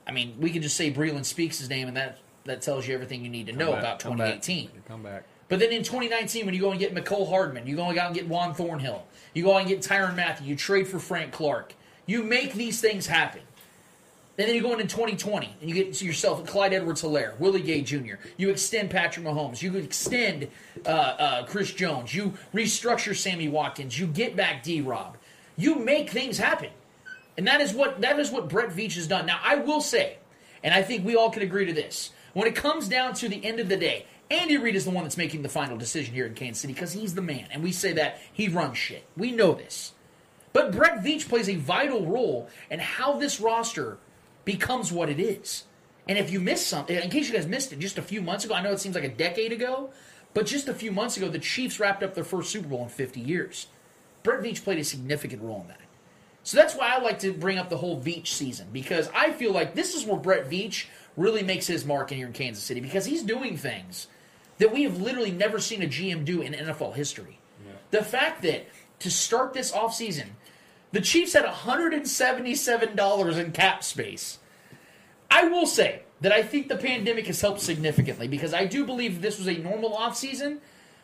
I 0.07 0.13
mean, 0.13 0.37
we 0.41 0.51
can 0.51 0.63
just 0.63 0.77
say 0.77 0.93
Breeland 0.93 1.27
Speaks 1.27 1.59
his 1.59 1.69
name, 1.69 1.89
and 1.89 1.97
that 1.97 2.19
that 2.45 2.63
tells 2.63 2.89
you 2.89 2.95
everything 2.95 3.23
you 3.23 3.31
need 3.31 3.47
to 3.47 3.53
know 3.53 3.73
back, 3.73 3.81
about 3.81 3.99
come 4.01 4.17
back. 4.17 4.43
2018. 4.43 4.71
Come 4.89 5.03
back. 5.03 5.25
But 5.49 5.61
then 5.61 5.73
in 5.73 5.83
2019, 5.83 6.45
when 6.45 6.55
you 6.55 6.61
go 6.61 6.71
and 6.71 6.79
get 6.79 6.95
Mecole 6.95 7.29
Hardman, 7.29 7.67
you 7.67 7.77
go 7.77 7.89
and 7.89 8.15
get 8.15 8.29
Juan 8.29 8.55
Thornhill, 8.55 9.07
you 9.33 9.45
go 9.45 9.57
and 9.57 9.67
get 9.67 9.81
Tyrann 9.81 10.15
Mathieu, 10.15 10.47
you 10.47 10.57
trade 10.57 10.87
for 10.87 10.99
Frank 10.99 11.33
Clark, 11.33 11.75
you 12.07 12.23
make 12.23 12.55
these 12.55 12.81
things 12.81 13.07
happen. 13.07 13.41
And 14.39 14.47
then 14.47 14.55
you 14.55 14.63
go 14.63 14.73
into 14.73 14.85
2020 14.85 15.57
and 15.61 15.69
you 15.69 15.75
get 15.75 16.01
yourself 16.01 16.47
Clyde 16.47 16.73
Edwards 16.73 17.03
Helaire, 17.03 17.37
Willie 17.41 17.61
Gay 17.61 17.83
Jr. 17.83 18.15
You 18.37 18.51
extend 18.51 18.89
Patrick 18.89 19.27
Mahomes. 19.27 19.61
You 19.61 19.75
extend 19.77 20.47
uh, 20.87 20.89
uh, 20.89 21.47
Chris 21.47 21.73
Jones. 21.73 22.15
You 22.15 22.35
restructure 22.55 23.17
Sammy 23.17 23.49
Watkins. 23.49 23.99
You 23.99 24.07
get 24.07 24.37
back 24.37 24.63
D 24.63 24.81
Rob. 24.81 25.17
You 25.57 25.81
make 25.81 26.11
things 26.11 26.39
happen. 26.39 26.71
And 27.37 27.49
that 27.49 27.61
is 27.61 27.73
what 27.73 28.01
that 28.01 28.21
is 28.21 28.31
what 28.31 28.49
Brett 28.49 28.71
Veach 28.71 28.95
has 28.95 29.09
done. 29.09 29.27
Now 29.27 29.41
I 29.43 29.57
will 29.57 29.81
say, 29.81 30.19
and 30.63 30.73
I 30.73 30.83
think 30.83 31.05
we 31.05 31.17
all 31.17 31.31
can 31.31 31.43
agree 31.43 31.67
to 31.67 31.73
this, 31.73 32.13
when 32.33 32.47
it 32.47 32.55
comes 32.55 32.89
down 32.89 33.15
to 33.15 33.29
the 33.29 33.45
end 33.45 33.59
of 33.59 33.69
the 33.69 33.77
day, 33.77 34.07
Andy 34.31 34.59
Reid 34.59 34.77
is 34.77 34.85
the 34.85 34.91
one 34.91 35.05
that's 35.05 35.17
making 35.17 35.43
the 35.43 35.49
final 35.49 35.79
decision 35.79 36.15
here 36.15 36.27
in 36.27 36.35
Kansas 36.35 36.61
City 36.61 36.75
because 36.75 36.93
he's 36.93 37.15
the 37.15 37.23
man. 37.23 37.49
And 37.51 37.63
we 37.63 37.73
say 37.73 37.93
that 37.95 38.21
he 38.33 38.49
runs 38.49 38.77
shit. 38.77 39.05
We 39.17 39.31
know 39.31 39.55
this. 39.55 39.93
But 40.53 40.73
Brett 40.73 41.03
Veach 41.03 41.29
plays 41.29 41.49
a 41.49 41.57
vital 41.57 42.07
role 42.07 42.49
in 42.71 42.79
how 42.79 43.15
this 43.19 43.41
roster 43.41 43.99
becomes 44.45 44.93
what 44.93 45.09
it 45.09 45.21
is. 45.21 45.65
And 46.09 46.19
if 46.19 46.31
you 46.31 46.41
missed 46.41 46.67
something, 46.67 46.97
in 46.97 47.11
case 47.11 47.29
you 47.29 47.35
guys 47.35 47.47
missed 47.47 47.73
it, 47.73 47.79
just 47.79 47.99
a 47.99 48.03
few 48.03 48.23
months 48.23 48.45
ago, 48.45 48.55
I 48.55 48.63
know 48.63 48.73
it 48.73 48.81
seems 48.81 48.95
like 48.95 49.05
a 49.05 49.09
decade 49.09 49.53
ago, 49.53 49.91
but 50.35 50.47
just 50.47 50.69
a 50.69 50.75
few 50.75 50.91
months 50.91 51.17
ago, 51.17 51.29
the 51.29 51.39
Chiefs 51.39 51.79
wrapped 51.79 52.03
up 52.03 52.15
their 52.15 52.25
first 52.25 52.51
Super 52.51 52.69
Bowl 52.69 52.83
in 52.83 52.89
50 52.89 53.21
years. 53.21 53.67
Brett 54.23 54.43
Veach 54.43 54.65
played 54.65 54.79
a 54.79 54.85
significant 54.85 55.43
role 55.43 55.61
in 55.63 55.69
that. 55.69 55.81
So 56.43 56.57
that's 56.57 56.75
why 56.75 56.95
I 56.95 57.01
like 57.01 57.19
to 57.21 57.33
bring 57.33 57.59
up 57.59 57.69
the 57.69 57.77
whole 57.77 58.01
Veach 58.01 58.29
season 58.29 58.69
because 58.73 59.11
I 59.15 59.33
feel 59.33 59.53
like 59.53 59.75
this 59.75 59.95
is 59.95 60.07
where 60.07 60.17
Brett 60.17 60.49
Veach 60.51 60.87
really 61.17 61.43
makes 61.43 61.67
his 61.67 61.85
mark 61.85 62.11
in 62.11 62.19
here 62.19 62.27
in 62.27 62.33
Kansas 62.33 62.65
City 62.65 62.81
because 62.81 63.05
he's 63.05 63.23
doing 63.23 63.57
things 63.57 64.07
that 64.59 64.73
we 64.73 64.83
have 64.83 65.01
literally 65.01 65.31
never 65.31 65.59
seen 65.59 65.83
a 65.83 65.87
GM 65.87 66.25
do 66.25 66.43
in 66.43 66.53
NFL 66.53 66.95
history. 66.95 67.39
The 67.91 68.05
fact 68.05 68.43
that 68.43 68.69
to 69.01 69.11
start 69.11 69.53
this 69.55 69.73
offseason, 69.73 70.27
the 70.93 71.01
Chiefs 71.01 71.33
had 71.33 71.45
$177 71.45 73.39
in 73.39 73.53
cap 73.53 73.83
space. 73.85 74.39
I 75.31 75.45
will 75.45 75.67
say 75.67 76.03
that 76.21 76.33
I 76.33 76.43
think 76.43 76.69
the 76.69 76.77
pandemic 76.77 77.27
has 77.27 77.41
helped 77.41 77.61
significantly 77.61 78.29
because 78.29 78.53
I 78.53 78.65
do 78.65 78.85
believe 78.85 79.23
this 79.23 79.39
was 79.39 79.47
a 79.47 79.55
normal 79.59 79.93
offseason, 79.93 80.59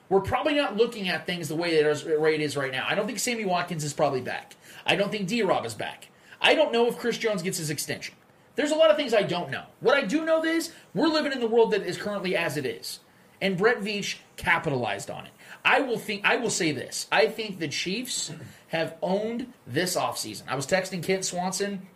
we're 0.08 0.20
probably 0.20 0.54
not 0.54 0.76
looking 0.76 1.08
at 1.08 1.26
things 1.26 1.48
the 1.48 1.56
way 1.56 1.76
it 1.76 1.86
is, 1.86 2.04
way 2.04 2.34
it 2.34 2.40
is 2.40 2.56
right 2.56 2.72
now. 2.72 2.86
I 2.88 2.94
don't 2.94 3.06
think 3.06 3.18
Sammy 3.18 3.44
Watkins 3.44 3.84
is 3.84 3.92
probably 3.92 4.20
back. 4.20 4.56
I 4.86 4.96
don't 4.96 5.10
think 5.10 5.28
D 5.28 5.42
Rob 5.42 5.64
is 5.64 5.74
back. 5.74 6.08
I 6.40 6.54
don't 6.54 6.72
know 6.72 6.86
if 6.86 6.98
Chris 6.98 7.16
Jones 7.16 7.42
gets 7.42 7.58
his 7.58 7.70
extension. 7.70 8.14
There's 8.56 8.70
a 8.70 8.76
lot 8.76 8.90
of 8.90 8.96
things 8.96 9.14
I 9.14 9.22
don't 9.22 9.50
know. 9.50 9.64
What 9.80 9.96
I 9.96 10.02
do 10.02 10.24
know 10.24 10.44
is 10.44 10.72
we're 10.94 11.08
living 11.08 11.32
in 11.32 11.40
the 11.40 11.48
world 11.48 11.72
that 11.72 11.82
is 11.82 11.96
currently 11.96 12.36
as 12.36 12.56
it 12.56 12.66
is. 12.66 13.00
And 13.44 13.58
Brett 13.58 13.82
Veach 13.82 14.16
capitalized 14.38 15.10
on 15.10 15.26
it. 15.26 15.32
I 15.66 15.80
will 15.80 15.98
think 15.98 16.24
I 16.24 16.36
will 16.36 16.48
say 16.48 16.72
this. 16.72 17.06
I 17.12 17.26
think 17.26 17.58
the 17.58 17.68
Chiefs 17.68 18.32
have 18.68 18.96
owned 19.02 19.52
this 19.66 19.96
offseason. 19.96 20.44
I 20.48 20.56
was 20.56 20.66
texting 20.66 21.02
Kent 21.02 21.26
Swanson 21.26 21.86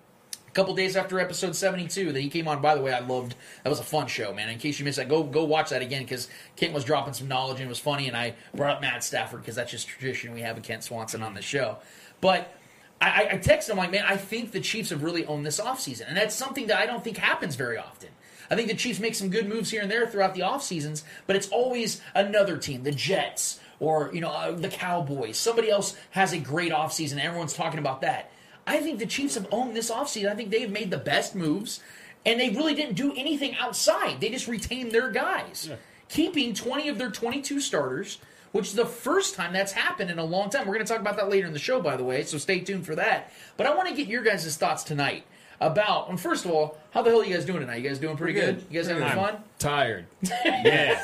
a 0.46 0.50
couple 0.50 0.74
days 0.74 0.94
after 0.94 1.18
episode 1.18 1.56
72 1.56 2.12
that 2.12 2.20
he 2.20 2.28
came 2.28 2.48
on 2.48 2.60
by 2.60 2.74
the 2.74 2.80
way 2.80 2.92
i 2.92 3.00
loved 3.00 3.34
that 3.62 3.68
was 3.68 3.80
a 3.80 3.84
fun 3.84 4.06
show 4.06 4.32
man 4.32 4.48
in 4.48 4.58
case 4.58 4.78
you 4.78 4.84
missed 4.84 4.96
that 4.96 5.06
go 5.08 5.22
go 5.22 5.44
watch 5.44 5.68
that 5.70 5.82
again 5.82 6.02
because 6.02 6.26
kent 6.56 6.72
was 6.72 6.84
dropping 6.84 7.12
some 7.12 7.28
knowledge 7.28 7.58
and 7.58 7.66
it 7.66 7.68
was 7.68 7.78
funny 7.78 8.08
and 8.08 8.16
i 8.16 8.34
brought 8.54 8.76
up 8.76 8.80
matt 8.80 9.04
stafford 9.04 9.40
because 9.40 9.54
that's 9.54 9.70
just 9.70 9.86
tradition 9.86 10.32
we 10.32 10.40
have 10.40 10.56
a 10.56 10.60
kent 10.60 10.82
swanson 10.82 11.22
on 11.22 11.34
the 11.34 11.42
show 11.42 11.76
but 12.22 12.56
I, 13.00 13.28
I 13.32 13.38
texted 13.38 13.70
him 13.70 13.76
like 13.76 13.90
man 13.90 14.04
i 14.08 14.16
think 14.16 14.50
the 14.50 14.60
chiefs 14.60 14.88
have 14.90 15.02
really 15.02 15.26
owned 15.26 15.44
this 15.44 15.60
offseason 15.60 16.08
and 16.08 16.16
that's 16.16 16.34
something 16.34 16.66
that 16.68 16.78
i 16.78 16.86
don't 16.86 17.04
think 17.04 17.18
happens 17.18 17.54
very 17.54 17.76
often 17.76 18.08
I 18.50 18.56
think 18.56 18.68
the 18.68 18.74
Chiefs 18.74 19.00
make 19.00 19.14
some 19.14 19.28
good 19.28 19.48
moves 19.48 19.70
here 19.70 19.82
and 19.82 19.90
there 19.90 20.06
throughout 20.06 20.34
the 20.34 20.42
off 20.42 20.62
seasons, 20.62 21.04
but 21.26 21.36
it's 21.36 21.48
always 21.48 22.00
another 22.14 22.56
team, 22.56 22.82
the 22.82 22.92
Jets 22.92 23.60
or 23.80 24.10
you 24.12 24.20
know 24.20 24.30
uh, 24.30 24.52
the 24.52 24.68
Cowboys. 24.68 25.36
Somebody 25.36 25.70
else 25.70 25.96
has 26.10 26.32
a 26.32 26.38
great 26.38 26.72
offseason. 26.72 27.12
and 27.12 27.20
Everyone's 27.20 27.54
talking 27.54 27.78
about 27.78 28.00
that. 28.02 28.30
I 28.66 28.80
think 28.80 28.98
the 28.98 29.06
Chiefs 29.06 29.34
have 29.34 29.48
owned 29.50 29.74
this 29.74 29.90
offseason. 29.90 30.30
I 30.30 30.34
think 30.34 30.50
they've 30.50 30.70
made 30.70 30.90
the 30.90 30.98
best 30.98 31.34
moves, 31.34 31.80
and 32.26 32.38
they 32.38 32.50
really 32.50 32.74
didn't 32.74 32.94
do 32.96 33.12
anything 33.16 33.54
outside. 33.56 34.20
They 34.20 34.28
just 34.28 34.46
retained 34.48 34.92
their 34.92 35.10
guys, 35.10 35.70
keeping 36.08 36.52
20 36.52 36.88
of 36.88 36.98
their 36.98 37.10
22 37.10 37.60
starters, 37.60 38.18
which 38.52 38.66
is 38.66 38.74
the 38.74 38.84
first 38.84 39.34
time 39.34 39.54
that's 39.54 39.72
happened 39.72 40.10
in 40.10 40.18
a 40.18 40.24
long 40.24 40.50
time. 40.50 40.66
We're 40.66 40.74
going 40.74 40.86
to 40.86 40.92
talk 40.92 41.00
about 41.00 41.16
that 41.16 41.30
later 41.30 41.46
in 41.46 41.54
the 41.54 41.58
show, 41.58 41.80
by 41.80 41.96
the 41.96 42.04
way, 42.04 42.24
so 42.24 42.36
stay 42.36 42.60
tuned 42.60 42.84
for 42.84 42.94
that. 42.96 43.32
But 43.56 43.66
I 43.66 43.74
want 43.74 43.88
to 43.88 43.94
get 43.94 44.06
your 44.06 44.22
guys' 44.22 44.54
thoughts 44.56 44.82
tonight 44.82 45.24
about, 45.60 46.08
and 46.08 46.20
first 46.20 46.44
of 46.44 46.50
all, 46.50 46.78
how 46.90 47.02
the 47.02 47.10
hell 47.10 47.20
are 47.20 47.24
you 47.24 47.34
guys 47.34 47.44
doing 47.44 47.60
tonight? 47.60 47.76
You 47.82 47.88
guys 47.88 47.98
doing 47.98 48.16
pretty 48.16 48.32
good? 48.34 48.64
You 48.70 48.78
guys 48.80 48.88
having 48.88 49.02
I'm 49.02 49.16
fun? 49.16 49.36
Tired. 49.58 50.06
Yeah. 50.44 51.02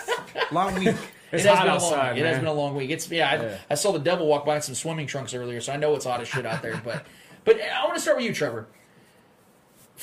Long 0.53 0.75
week. 0.75 0.97
It's 1.33 1.45
it 1.45 1.49
has 1.49 1.59
hot 1.59 1.65
been 1.65 1.73
a 1.73 1.75
outside, 1.75 2.09
long, 2.11 2.19
It 2.19 2.27
has 2.27 2.37
been 2.39 2.47
a 2.47 2.53
long 2.53 2.77
week. 2.77 2.91
It's 2.91 3.11
yeah, 3.11 3.31
I, 3.31 3.35
Yeah. 3.43 3.59
I 3.71 3.75
saw 3.75 3.91
the 3.93 3.99
devil 3.99 4.27
walk 4.27 4.45
by 4.47 4.57
in 4.57 4.63
some 4.63 4.75
swimming 4.75 5.07
trunks 5.07 5.35
earlier, 5.35 5.61
so 5.61 5.73
I 5.73 5.77
know 5.77 5.95
it's 5.97 6.05
hot 6.05 6.21
as 6.21 6.29
shit 6.29 6.47
out 6.47 6.63
there. 6.63 6.81
But 6.85 7.05
but 7.45 7.61
I 7.61 7.85
want 7.85 7.97
to 7.97 8.01
start 8.01 8.17
with 8.19 8.27
you, 8.27 8.33
Trevor. 8.35 8.67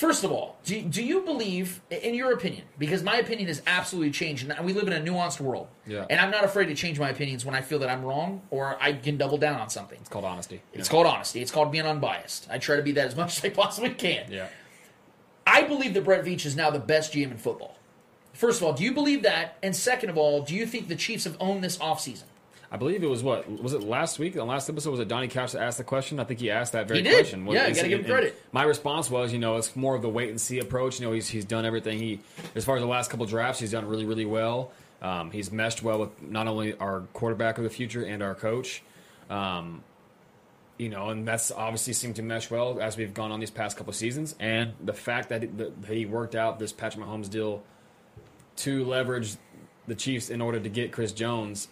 First 0.01 0.23
of 0.23 0.31
all, 0.31 0.57
do, 0.63 0.81
do 0.81 1.03
you 1.03 1.21
believe, 1.21 1.79
in 1.91 2.15
your 2.15 2.33
opinion, 2.33 2.63
because 2.79 3.03
my 3.03 3.17
opinion 3.17 3.49
has 3.49 3.61
absolutely 3.67 4.09
changed, 4.09 4.49
and 4.49 4.65
we 4.65 4.73
live 4.73 4.87
in 4.87 4.93
a 4.93 4.99
nuanced 4.99 5.39
world, 5.39 5.67
Yeah. 5.85 6.07
and 6.09 6.19
I'm 6.19 6.31
not 6.31 6.43
afraid 6.43 6.65
to 6.69 6.73
change 6.73 6.99
my 6.99 7.09
opinions 7.09 7.45
when 7.45 7.53
I 7.53 7.61
feel 7.61 7.77
that 7.77 7.89
I'm 7.91 8.03
wrong 8.03 8.41
or 8.49 8.81
I 8.81 8.93
can 8.93 9.17
double 9.17 9.37
down 9.37 9.59
on 9.61 9.69
something. 9.69 9.99
It's 9.99 10.09
called 10.09 10.25
honesty. 10.25 10.63
It's 10.73 10.89
called 10.89 11.05
honesty. 11.05 11.39
It's 11.39 11.51
called 11.51 11.71
being 11.71 11.85
unbiased. 11.85 12.47
I 12.49 12.57
try 12.57 12.77
to 12.77 12.81
be 12.81 12.93
that 12.93 13.05
as 13.05 13.15
much 13.15 13.37
as 13.37 13.45
I 13.45 13.49
possibly 13.49 13.91
can. 13.91 14.25
Yeah. 14.31 14.47
I 15.45 15.61
believe 15.65 15.93
that 15.93 16.03
Brett 16.03 16.25
Veach 16.25 16.47
is 16.47 16.55
now 16.55 16.71
the 16.71 16.79
best 16.79 17.13
GM 17.13 17.29
in 17.29 17.37
football. 17.37 17.77
First 18.33 18.59
of 18.59 18.65
all, 18.65 18.73
do 18.73 18.83
you 18.83 18.93
believe 18.95 19.21
that? 19.21 19.59
And 19.61 19.75
second 19.75 20.09
of 20.09 20.17
all, 20.17 20.41
do 20.41 20.55
you 20.55 20.65
think 20.65 20.87
the 20.87 20.95
Chiefs 20.95 21.25
have 21.25 21.37
owned 21.39 21.63
this 21.63 21.77
offseason? 21.77 22.23
I 22.73 22.77
believe 22.77 23.03
it 23.03 23.09
was 23.09 23.21
what 23.21 23.49
was 23.61 23.73
it 23.73 23.83
last 23.83 24.17
week? 24.17 24.33
The 24.33 24.45
last 24.45 24.69
episode 24.69 24.91
was 24.91 24.99
it 25.01 25.07
Donnie 25.09 25.27
Cash 25.27 25.51
that 25.51 25.61
asked 25.61 25.77
the 25.77 25.83
question. 25.83 26.19
I 26.19 26.23
think 26.23 26.39
he 26.39 26.49
asked 26.49 26.71
that 26.71 26.87
very 26.87 26.99
He 26.99 27.03
did. 27.03 27.15
question. 27.15 27.45
Yeah, 27.47 27.67
you 27.67 27.75
gotta 27.75 27.89
give 27.89 27.99
him 27.99 28.05
credit. 28.05 28.41
My 28.53 28.63
response 28.63 29.09
was, 29.09 29.33
you 29.33 29.39
know, 29.39 29.57
it's 29.57 29.75
more 29.75 29.93
of 29.95 30.01
the 30.01 30.09
wait 30.09 30.29
and 30.29 30.39
see 30.39 30.59
approach. 30.59 30.99
You 30.99 31.05
know, 31.07 31.11
he's 31.11 31.27
he's 31.27 31.43
done 31.45 31.65
everything. 31.65 31.99
He 31.99 32.21
as 32.55 32.63
far 32.63 32.77
as 32.77 32.81
the 32.81 32.87
last 32.87 33.09
couple 33.11 33.25
drafts, 33.25 33.59
he's 33.59 33.71
done 33.71 33.85
really 33.87 34.05
really 34.05 34.25
well. 34.25 34.71
Um, 35.01 35.31
he's 35.31 35.51
meshed 35.51 35.83
well 35.83 35.99
with 35.99 36.21
not 36.21 36.47
only 36.47 36.73
our 36.77 37.01
quarterback 37.13 37.57
of 37.57 37.63
the 37.65 37.69
future 37.69 38.03
and 38.03 38.23
our 38.23 38.35
coach. 38.35 38.83
Um, 39.29 39.83
you 40.77 40.89
know, 40.89 41.09
and 41.09 41.27
that's 41.27 41.51
obviously 41.51 41.93
seemed 41.93 42.15
to 42.15 42.23
mesh 42.23 42.49
well 42.49 42.79
as 42.81 42.97
we've 42.97 43.13
gone 43.13 43.31
on 43.31 43.39
these 43.39 43.51
past 43.51 43.77
couple 43.77 43.93
seasons. 43.93 44.35
And 44.39 44.73
the 44.83 44.93
fact 44.93 45.29
that, 45.29 45.43
it, 45.43 45.57
that 45.57 45.73
he 45.87 46.05
worked 46.05 46.33
out 46.35 46.57
this 46.57 46.71
Patrick 46.71 47.05
Mahomes 47.05 47.29
deal 47.29 47.61
to 48.57 48.83
leverage 48.85 49.35
the 49.87 49.93
Chiefs 49.95 50.29
in 50.31 50.41
order 50.41 50.59
to 50.59 50.69
get 50.69 50.91
Chris 50.91 51.11
Jones, 51.11 51.67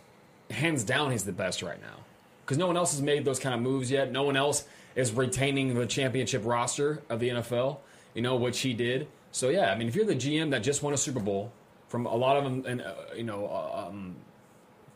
hands 0.50 0.84
down, 0.84 1.12
he's 1.12 1.24
the 1.24 1.32
best 1.32 1.62
right 1.62 1.82
now. 1.82 1.98
Because 2.46 2.58
no 2.58 2.68
one 2.68 2.78
else 2.78 2.92
has 2.92 3.02
made 3.02 3.26
those 3.26 3.40
kind 3.40 3.54
of 3.54 3.62
moves 3.62 3.92
yet. 3.92 4.12
No 4.12 4.24
one 4.24 4.36
else 4.36 4.66
is 4.96 5.12
retaining 5.12 5.76
the 5.76 5.86
championship 5.86 6.44
roster 6.46 7.02
of 7.10 7.20
the 7.20 7.30
NFL, 7.30 7.78
you 8.14 8.22
know, 8.22 8.36
which 8.36 8.60
he 8.62 8.74
did. 8.74 9.08
So, 9.32 9.50
yeah, 9.50 9.72
I 9.72 9.78
mean, 9.78 9.88
if 9.88 9.96
you're 9.96 10.06
the 10.06 10.16
GM 10.16 10.50
that 10.52 10.64
just 10.64 10.82
won 10.82 10.94
a 10.94 10.98
Super 10.98 11.20
Bowl 11.20 11.52
from 11.88 12.06
a 12.08 12.16
lot 12.16 12.38
of 12.38 12.44
them, 12.44 12.66
and, 12.66 12.82
uh, 12.82 12.94
you 13.16 13.24
know, 13.24 13.46
uh, 13.46 13.88
um, 13.88 14.16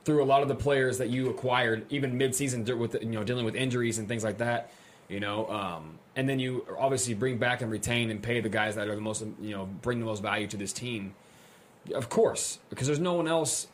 through 0.05 0.23
a 0.23 0.25
lot 0.25 0.41
of 0.41 0.47
the 0.47 0.55
players 0.55 0.97
that 0.97 1.09
you 1.09 1.29
acquired, 1.29 1.85
even 1.89 2.17
mid-season 2.17 2.65
with 2.77 2.95
you 3.01 3.11
know 3.11 3.23
dealing 3.23 3.45
with 3.45 3.55
injuries 3.55 3.97
and 3.97 4.07
things 4.07 4.23
like 4.23 4.39
that. 4.39 4.71
You 5.09 5.19
know, 5.19 5.49
um, 5.49 5.99
and 6.15 6.27
then 6.27 6.39
you 6.39 6.65
obviously 6.77 7.13
bring 7.13 7.37
back 7.37 7.61
and 7.61 7.71
retain 7.71 8.09
and 8.09 8.21
pay 8.21 8.41
the 8.41 8.49
guys 8.49 8.75
that 8.75 8.87
are 8.87 8.95
the 8.95 9.01
most 9.01 9.23
you 9.41 9.51
know 9.51 9.65
bring 9.81 9.99
the 9.99 10.05
most 10.05 10.21
value 10.21 10.47
to 10.47 10.57
this 10.57 10.73
team. 10.73 11.13
Of 11.93 12.09
course, 12.09 12.59
because 12.69 12.87
there's 12.87 12.99
no 12.99 13.13
one 13.13 13.27
else 13.27 13.67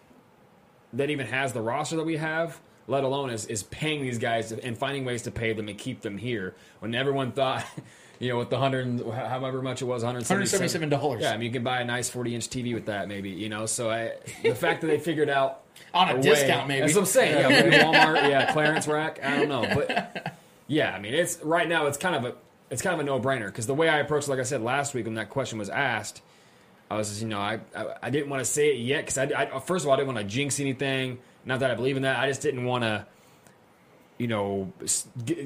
that 0.93 1.09
even 1.09 1.27
has 1.27 1.53
the 1.53 1.61
roster 1.61 1.95
that 1.97 2.05
we 2.05 2.17
have, 2.17 2.59
let 2.87 3.03
alone 3.03 3.29
is, 3.29 3.45
is 3.45 3.63
paying 3.63 4.01
these 4.01 4.17
guys 4.17 4.51
and 4.51 4.77
finding 4.77 5.05
ways 5.05 5.21
to 5.23 5.31
pay 5.31 5.53
them 5.53 5.67
and 5.67 5.77
keep 5.77 6.01
them 6.01 6.17
here. 6.17 6.55
When 6.79 6.95
everyone 6.95 7.31
thought, 7.31 7.65
you 8.19 8.29
know, 8.29 8.37
with 8.39 8.49
the 8.49 8.57
hundred, 8.57 8.87
and- 8.87 9.13
however 9.13 9.61
much 9.61 9.81
it 9.81 9.85
was, 9.85 10.03
177. 10.03 10.89
$177. 10.89 11.21
Yeah, 11.21 11.31
I 11.31 11.37
mean, 11.37 11.45
you 11.47 11.51
can 11.51 11.63
buy 11.63 11.81
a 11.81 11.85
nice 11.85 12.09
40 12.09 12.35
inch 12.35 12.49
TV 12.49 12.73
with 12.73 12.87
that, 12.87 13.07
maybe, 13.07 13.29
you 13.29 13.49
know. 13.49 13.65
So 13.65 13.89
I, 13.89 14.13
the 14.43 14.55
fact 14.55 14.81
that 14.81 14.87
they 14.87 14.97
figured 15.09 15.29
out 15.29 15.61
On 15.93 16.09
a 16.09 16.15
way- 16.15 16.21
discount, 16.21 16.67
maybe. 16.67 16.81
That's 16.81 16.95
what 16.95 17.01
I'm 17.01 17.05
saying. 17.07 17.37
Yeah, 17.51 17.61
maybe 17.61 17.75
Walmart, 17.83 18.27
yeah, 18.29 18.51
clearance 18.51 18.87
rack. 18.87 19.19
I 19.23 19.37
don't 19.37 19.49
know, 19.49 19.61
but 19.73 20.35
yeah, 20.67 20.93
I 20.93 20.99
mean, 20.99 21.13
it's 21.13 21.39
right 21.43 21.67
now. 21.69 21.85
It's 21.87 21.97
kind 21.97 22.15
of 22.15 22.25
a 22.25 22.35
it's 22.71 22.81
kind 22.83 22.93
of 22.93 22.99
a 22.99 23.03
no 23.03 23.19
brainer 23.19 23.47
because 23.47 23.65
the 23.67 23.73
way 23.73 23.89
I 23.89 23.97
approached, 23.99 24.27
like 24.27 24.39
I 24.39 24.43
said 24.43 24.61
last 24.61 24.93
week 24.93 25.05
when 25.05 25.15
that 25.15 25.29
question 25.29 25.57
was 25.57 25.69
asked, 25.69 26.21
I 26.89 26.97
was 26.97 27.09
just, 27.09 27.21
you 27.21 27.27
know, 27.27 27.39
I 27.39 27.59
I, 27.75 27.85
I 28.03 28.09
didn't 28.09 28.29
want 28.29 28.41
to 28.41 28.45
say 28.45 28.69
it 28.69 28.79
yet 28.79 29.05
because 29.05 29.17
I, 29.17 29.49
I 29.53 29.59
first 29.59 29.85
of 29.85 29.89
all 29.89 29.93
I 29.93 29.97
didn't 29.97 30.13
want 30.13 30.27
to 30.27 30.33
jinx 30.33 30.59
anything. 30.59 31.19
Not 31.45 31.59
that 31.61 31.71
I 31.71 31.75
believe 31.75 31.97
in 31.97 32.03
that. 32.03 32.19
I 32.19 32.27
just 32.27 32.41
didn't 32.41 32.65
want 32.65 32.83
to, 32.83 33.05
you 34.17 34.27
know, 34.27 34.73
get, 35.25 35.37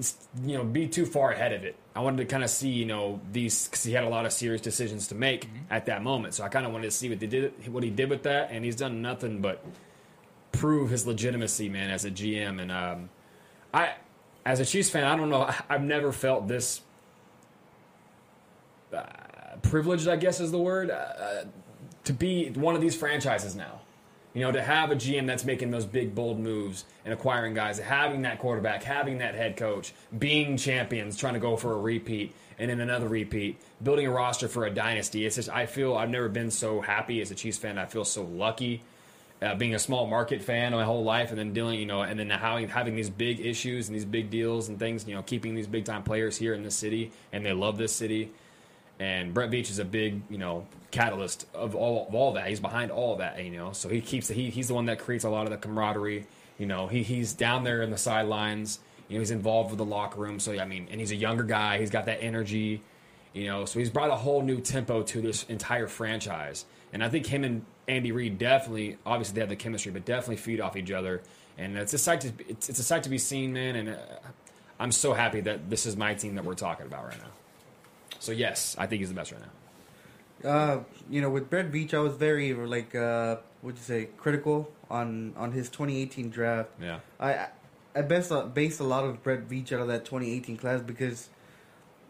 you 0.44 0.58
know, 0.58 0.64
be 0.64 0.88
too 0.88 1.06
far 1.06 1.32
ahead 1.32 1.54
of 1.54 1.64
it. 1.64 1.76
I 1.96 2.00
wanted 2.00 2.18
to 2.18 2.26
kind 2.26 2.44
of 2.44 2.50
see, 2.50 2.70
you 2.70 2.86
know, 2.86 3.20
these 3.32 3.68
because 3.68 3.84
he 3.84 3.94
had 3.94 4.04
a 4.04 4.10
lot 4.10 4.26
of 4.26 4.34
serious 4.34 4.62
decisions 4.62 5.08
to 5.10 5.16
make 5.16 5.50
at 5.70 5.86
that 5.86 6.02
moment. 6.02 6.34
So 6.34 6.44
I 6.44 6.50
kind 6.50 6.66
of 6.66 6.72
wanted 6.72 6.86
to 6.86 6.92
see 6.92 7.10
what 7.10 7.20
they 7.20 7.28
did, 7.28 7.68
what 7.72 7.84
he 7.84 7.90
did 7.90 8.10
with 8.10 8.24
that, 8.24 8.50
and 8.52 8.66
he's 8.66 8.76
done 8.76 9.02
nothing 9.02 9.42
but 9.42 9.64
prove 10.52 10.90
his 10.90 11.06
legitimacy, 11.06 11.68
man, 11.70 11.90
as 11.90 12.06
a 12.06 12.12
GM. 12.12 12.62
And 12.62 12.72
um, 12.72 13.10
I, 13.74 13.96
as 14.46 14.60
a 14.60 14.66
Chiefs 14.66 14.90
fan, 14.90 15.04
I 15.04 15.16
don't 15.16 15.30
know. 15.30 15.50
I've 15.70 15.84
never 15.84 16.12
felt 16.12 16.48
this 16.48 16.82
uh, 18.94 19.04
privileged. 19.64 20.08
I 20.08 20.16
guess 20.16 20.40
is 20.40 20.52
the 20.52 20.60
word 20.60 20.92
uh, 20.92 21.46
to 22.04 22.14
be 22.14 22.52
one 22.52 22.76
of 22.76 22.82
these 22.82 22.96
franchises 22.96 23.56
now. 23.56 23.82
You 24.36 24.42
know, 24.42 24.52
to 24.52 24.64
have 24.64 24.90
a 24.90 24.96
GM 24.96 25.28
that's 25.28 25.46
making 25.46 25.70
those 25.70 25.86
big, 25.86 26.16
bold 26.16 26.40
moves 26.40 26.86
and 27.06 27.14
acquiring 27.14 27.54
guys, 27.54 27.78
having 27.78 28.24
that 28.24 28.40
quarterback, 28.40 28.84
having 28.84 29.20
that 29.20 29.36
head 29.36 29.58
coach, 29.58 29.94
being 30.18 30.58
champions, 30.58 31.18
trying 31.18 31.36
to 31.36 31.40
go 31.40 31.56
for 31.56 31.74
a 31.74 31.78
repeat 31.78 32.34
and 32.58 32.70
then 32.70 32.80
another 32.80 33.08
repeat, 33.08 33.60
building 33.84 34.08
a 34.08 34.12
roster 34.12 34.48
for 34.48 34.66
a 34.66 34.72
dynasty. 34.72 35.26
It's 35.26 35.36
just, 35.36 35.50
I 35.50 35.68
feel 35.68 35.96
I've 35.96 36.10
never 36.10 36.30
been 36.30 36.50
so 36.50 36.82
happy 36.82 37.22
as 37.22 37.30
a 37.30 37.36
Chiefs 37.36 37.60
fan. 37.60 37.78
I 37.78 37.86
feel 37.86 38.06
so 38.06 38.24
lucky 38.24 38.82
uh, 39.44 39.56
being 39.56 39.76
a 39.76 39.80
small 39.80 40.08
market 40.08 40.42
fan 40.42 40.72
my 40.72 40.84
whole 40.84 41.04
life, 41.04 41.30
and 41.30 41.38
then 41.38 41.54
dealing, 41.54 41.80
you 41.80 41.86
know, 41.86 42.02
and 42.02 42.18
then 42.18 42.30
having 42.30 42.70
having 42.70 42.96
these 42.96 43.10
big 43.10 43.40
issues 43.40 43.88
and 43.90 43.96
these 43.96 44.06
big 44.06 44.30
deals 44.30 44.70
and 44.70 44.80
things, 44.80 45.08
you 45.08 45.14
know, 45.14 45.22
keeping 45.22 45.54
these 45.54 45.68
big 45.68 45.84
time 45.86 46.04
players 46.04 46.38
here 46.38 46.54
in 46.54 46.64
this 46.64 46.76
city, 46.76 47.12
and 47.32 47.46
they 47.46 47.52
love 47.52 47.78
this 47.78 47.94
city. 47.94 48.32
And 49.04 49.34
Brett 49.34 49.52
Veach 49.52 49.70
is 49.70 49.80
a 49.80 49.86
big, 49.86 50.22
you 50.30 50.38
know, 50.38 50.66
catalyst 50.92 51.46
of 51.54 51.76
all 51.76 52.08
of 52.08 52.16
all 52.16 52.32
that. 52.36 52.48
He's 52.48 52.62
behind 52.62 52.90
all 52.90 53.18
that, 53.18 53.44
you 53.44 53.52
know. 53.52 53.74
So 53.74 53.90
he 53.90 54.00
keeps 54.00 54.30
he 54.30 54.50
he's 54.50 54.70
the 54.70 54.74
one 54.74 54.86
that 54.86 54.98
creates 54.98 55.26
a 55.26 55.30
lot 55.30 55.44
of 55.44 55.52
the 55.52 55.58
camaraderie. 55.58 56.26
You 56.58 56.68
know, 56.68 56.88
he 56.88 57.04
he's 57.04 57.34
down 57.34 57.66
there 57.66 57.82
in 57.82 57.92
the 57.92 57.98
sidelines. 57.98 58.80
You 59.10 59.18
know, 59.18 59.20
he's 59.20 59.32
involved 59.32 59.72
with 59.72 59.78
the 59.78 59.86
locker 59.86 60.22
room. 60.22 60.40
So 60.40 60.58
I 60.58 60.64
mean, 60.64 60.88
and 60.90 61.02
he's 61.02 61.12
a 61.12 61.18
younger 61.18 61.44
guy. 61.44 61.80
He's 61.80 61.90
got 61.90 62.06
that 62.06 62.24
energy. 62.24 62.82
You 63.34 63.48
know, 63.48 63.66
so 63.66 63.80
he's 63.80 63.90
brought 63.90 64.10
a 64.10 64.16
whole 64.16 64.42
new 64.42 64.62
tempo 64.62 65.04
to 65.04 65.20
this 65.20 65.44
entire 65.50 65.88
franchise. 65.88 66.64
And 66.94 67.04
I 67.04 67.10
think 67.10 67.26
him 67.26 67.44
and 67.44 67.66
Andy 67.90 68.14
Reid 68.14 68.38
definitely, 68.38 69.00
obviously 69.06 69.36
they 69.36 69.42
have 69.42 69.50
the 69.50 69.58
chemistry, 69.58 69.92
but 69.92 70.06
definitely 70.06 70.38
feed 70.38 70.62
off 70.62 70.78
each 70.78 70.92
other. 70.92 71.24
And 71.58 71.78
it's 71.78 71.94
a 71.94 71.98
sight 71.98 72.22
to 72.22 72.32
it's, 72.48 72.70
it's 72.70 72.80
a 72.80 72.84
sight 72.84 73.04
to 73.04 73.10
be 73.10 73.18
seen, 73.18 73.52
man. 73.52 73.76
And 73.76 73.90
uh, 73.90 73.98
I'm 74.80 74.94
so 74.94 75.12
happy 75.12 75.42
that 75.42 75.70
this 75.70 75.86
is 75.86 75.98
my 75.98 76.14
team 76.14 76.36
that 76.36 76.46
we're 76.46 76.54
talking 76.54 76.86
about 76.86 77.06
right 77.06 77.18
now. 77.18 77.33
So 78.24 78.32
yes, 78.32 78.76
I 78.80 78.88
think 78.88 79.02
he's 79.02 79.10
the 79.10 79.16
best 79.16 79.32
right 79.34 79.42
now. 79.42 80.50
Uh, 80.50 80.84
you 81.10 81.22
know, 81.22 81.30
with 81.30 81.50
Brett 81.50 81.72
Veach, 81.72 81.94
I 81.94 82.00
was 82.00 82.16
very 82.16 82.54
like, 82.54 82.96
uh, 82.96 83.38
what'd 83.62 83.78
you 83.78 83.84
say, 83.84 84.10
critical 84.18 84.72
on 84.90 85.34
on 85.36 85.52
his 85.52 85.70
2018 85.70 86.30
draft. 86.30 86.70
Yeah. 86.82 87.00
I 87.20 87.48
I 87.96 88.02
based 88.02 88.32
a, 88.32 88.44
based 88.44 88.80
a 88.80 88.84
lot 88.84 89.04
of 89.04 89.22
Brett 89.24 89.48
Veach 89.48 89.72
out 89.74 89.82
of 89.82 89.88
that 89.88 90.06
2018 90.06 90.58
class 90.58 90.82
because 90.82 91.30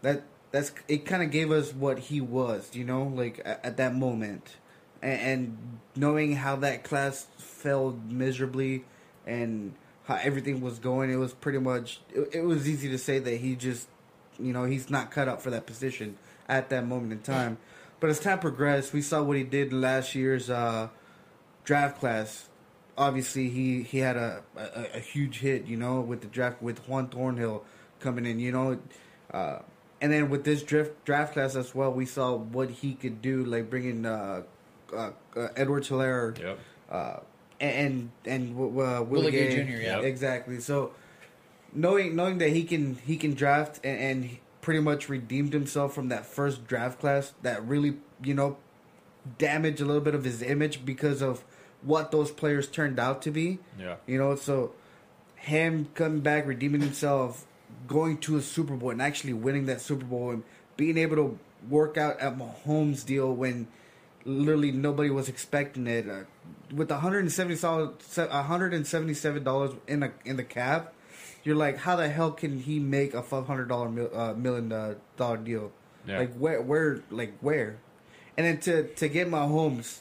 that 0.02 0.22
that's 0.52 0.72
it 0.86 1.04
kind 1.04 1.22
of 1.22 1.32
gave 1.32 1.50
us 1.50 1.74
what 1.74 1.98
he 1.98 2.20
was, 2.20 2.70
you 2.74 2.84
know, 2.84 3.02
like 3.02 3.40
at, 3.44 3.64
at 3.64 3.76
that 3.78 3.94
moment, 3.94 4.56
and, 5.02 5.20
and 5.20 5.78
knowing 5.96 6.36
how 6.36 6.54
that 6.56 6.84
class 6.84 7.26
failed 7.38 8.12
miserably 8.12 8.84
and 9.26 9.74
how 10.04 10.14
everything 10.22 10.60
was 10.60 10.78
going, 10.78 11.10
it 11.10 11.16
was 11.16 11.32
pretty 11.32 11.58
much 11.58 12.00
it, 12.14 12.28
it 12.32 12.44
was 12.44 12.68
easy 12.68 12.88
to 12.88 12.98
say 12.98 13.18
that 13.18 13.38
he 13.38 13.56
just, 13.56 13.88
you 14.38 14.52
know, 14.52 14.64
he's 14.64 14.90
not 14.90 15.10
cut 15.10 15.28
up 15.28 15.40
for 15.42 15.50
that 15.50 15.66
position 15.66 16.16
at 16.48 16.68
that 16.70 16.86
moment 16.86 17.12
in 17.12 17.20
time. 17.20 17.58
But 18.00 18.10
as 18.10 18.20
time 18.20 18.38
progressed, 18.38 18.92
we 18.92 19.00
saw 19.02 19.22
what 19.22 19.36
he 19.36 19.44
did 19.44 19.72
in 19.72 19.80
last 19.80 20.14
year's 20.14 20.50
uh, 20.50 20.88
draft 21.64 22.00
class. 22.00 22.48
Obviously, 22.96 23.48
he, 23.48 23.82
he 23.82 23.98
had 23.98 24.16
a, 24.16 24.42
a, 24.56 24.96
a 24.96 25.00
huge 25.00 25.40
hit, 25.40 25.66
you 25.66 25.76
know, 25.76 26.00
with 26.00 26.20
the 26.20 26.26
draft 26.28 26.62
with 26.62 26.86
Juan 26.88 27.08
Thornhill 27.08 27.64
coming 28.00 28.26
in, 28.26 28.38
you 28.38 28.52
know, 28.52 28.78
uh, 29.32 29.58
and 30.00 30.12
then 30.12 30.28
with 30.28 30.44
this 30.44 30.62
draft 30.62 30.90
draft 31.04 31.32
class 31.32 31.56
as 31.56 31.74
well, 31.74 31.90
we 31.90 32.04
saw 32.04 32.34
what 32.36 32.68
he 32.70 32.94
could 32.94 33.22
do, 33.22 33.42
like 33.44 33.70
bringing 33.70 34.04
uh, 34.04 34.42
uh, 34.94 35.10
uh, 35.34 35.48
Edward 35.56 35.84
Helaire, 35.84 36.38
Yep. 36.38 36.58
uh, 36.90 37.16
and 37.58 38.10
and 38.26 38.50
uh, 38.52 38.54
Willie, 38.60 39.04
Willie 39.06 39.30
Gay 39.32 39.48
Gay, 39.56 39.64
Jr., 39.64 39.80
yeah. 39.82 39.98
exactly. 40.00 40.60
So 40.60 40.92
knowing 41.74 42.14
knowing 42.16 42.38
that 42.38 42.50
he 42.50 42.64
can 42.64 42.96
he 42.96 43.16
can 43.16 43.34
draft 43.34 43.80
and, 43.84 43.98
and 43.98 44.24
he 44.24 44.40
pretty 44.60 44.80
much 44.80 45.08
redeemed 45.08 45.52
himself 45.52 45.94
from 45.94 46.08
that 46.08 46.24
first 46.24 46.66
draft 46.66 46.98
class 46.98 47.34
that 47.42 47.62
really 47.66 47.96
you 48.22 48.34
know 48.34 48.56
damaged 49.38 49.80
a 49.80 49.84
little 49.84 50.00
bit 50.00 50.14
of 50.14 50.24
his 50.24 50.42
image 50.42 50.84
because 50.84 51.22
of 51.22 51.44
what 51.82 52.10
those 52.10 52.30
players 52.30 52.68
turned 52.68 52.98
out 52.98 53.22
to 53.22 53.30
be. 53.30 53.58
Yeah. 53.78 53.96
You 54.06 54.18
know, 54.18 54.36
so 54.36 54.72
him 55.36 55.88
coming 55.94 56.20
back, 56.20 56.46
redeeming 56.46 56.80
himself, 56.80 57.46
going 57.86 58.18
to 58.18 58.36
a 58.36 58.42
Super 58.42 58.76
Bowl 58.76 58.90
and 58.90 59.02
actually 59.02 59.32
winning 59.32 59.66
that 59.66 59.80
Super 59.80 60.04
Bowl 60.04 60.30
and 60.30 60.42
being 60.76 60.96
able 60.98 61.16
to 61.16 61.38
work 61.68 61.96
out 61.96 62.18
at 62.20 62.36
Mahomes' 62.38 63.04
deal 63.04 63.32
when 63.32 63.68
literally 64.24 64.72
nobody 64.72 65.10
was 65.10 65.28
expecting 65.28 65.86
it. 65.86 66.08
Uh, 66.08 66.24
with 66.74 66.90
170 66.90 67.54
177 67.56 69.44
dollars 69.44 69.72
in 69.86 70.02
a 70.02 70.12
in 70.24 70.36
the 70.36 70.44
cap, 70.44 70.94
you're 71.44 71.56
like, 71.56 71.78
how 71.78 71.96
the 71.96 72.08
hell 72.08 72.32
can 72.32 72.58
he 72.58 72.80
make 72.80 73.14
a 73.14 73.22
500 73.22 73.68
dollar 73.68 73.86
uh, 74.14 74.34
million 74.34 74.72
uh, 74.72 74.94
dollar 75.16 75.36
deal? 75.36 75.70
Yeah. 76.06 76.18
Like 76.18 76.34
where 76.34 76.60
where 76.60 77.02
like 77.10 77.34
where? 77.40 77.78
And 78.36 78.46
then 78.46 78.58
to 78.60 78.88
to 78.94 79.08
get 79.08 79.28
Mahomes, 79.28 80.00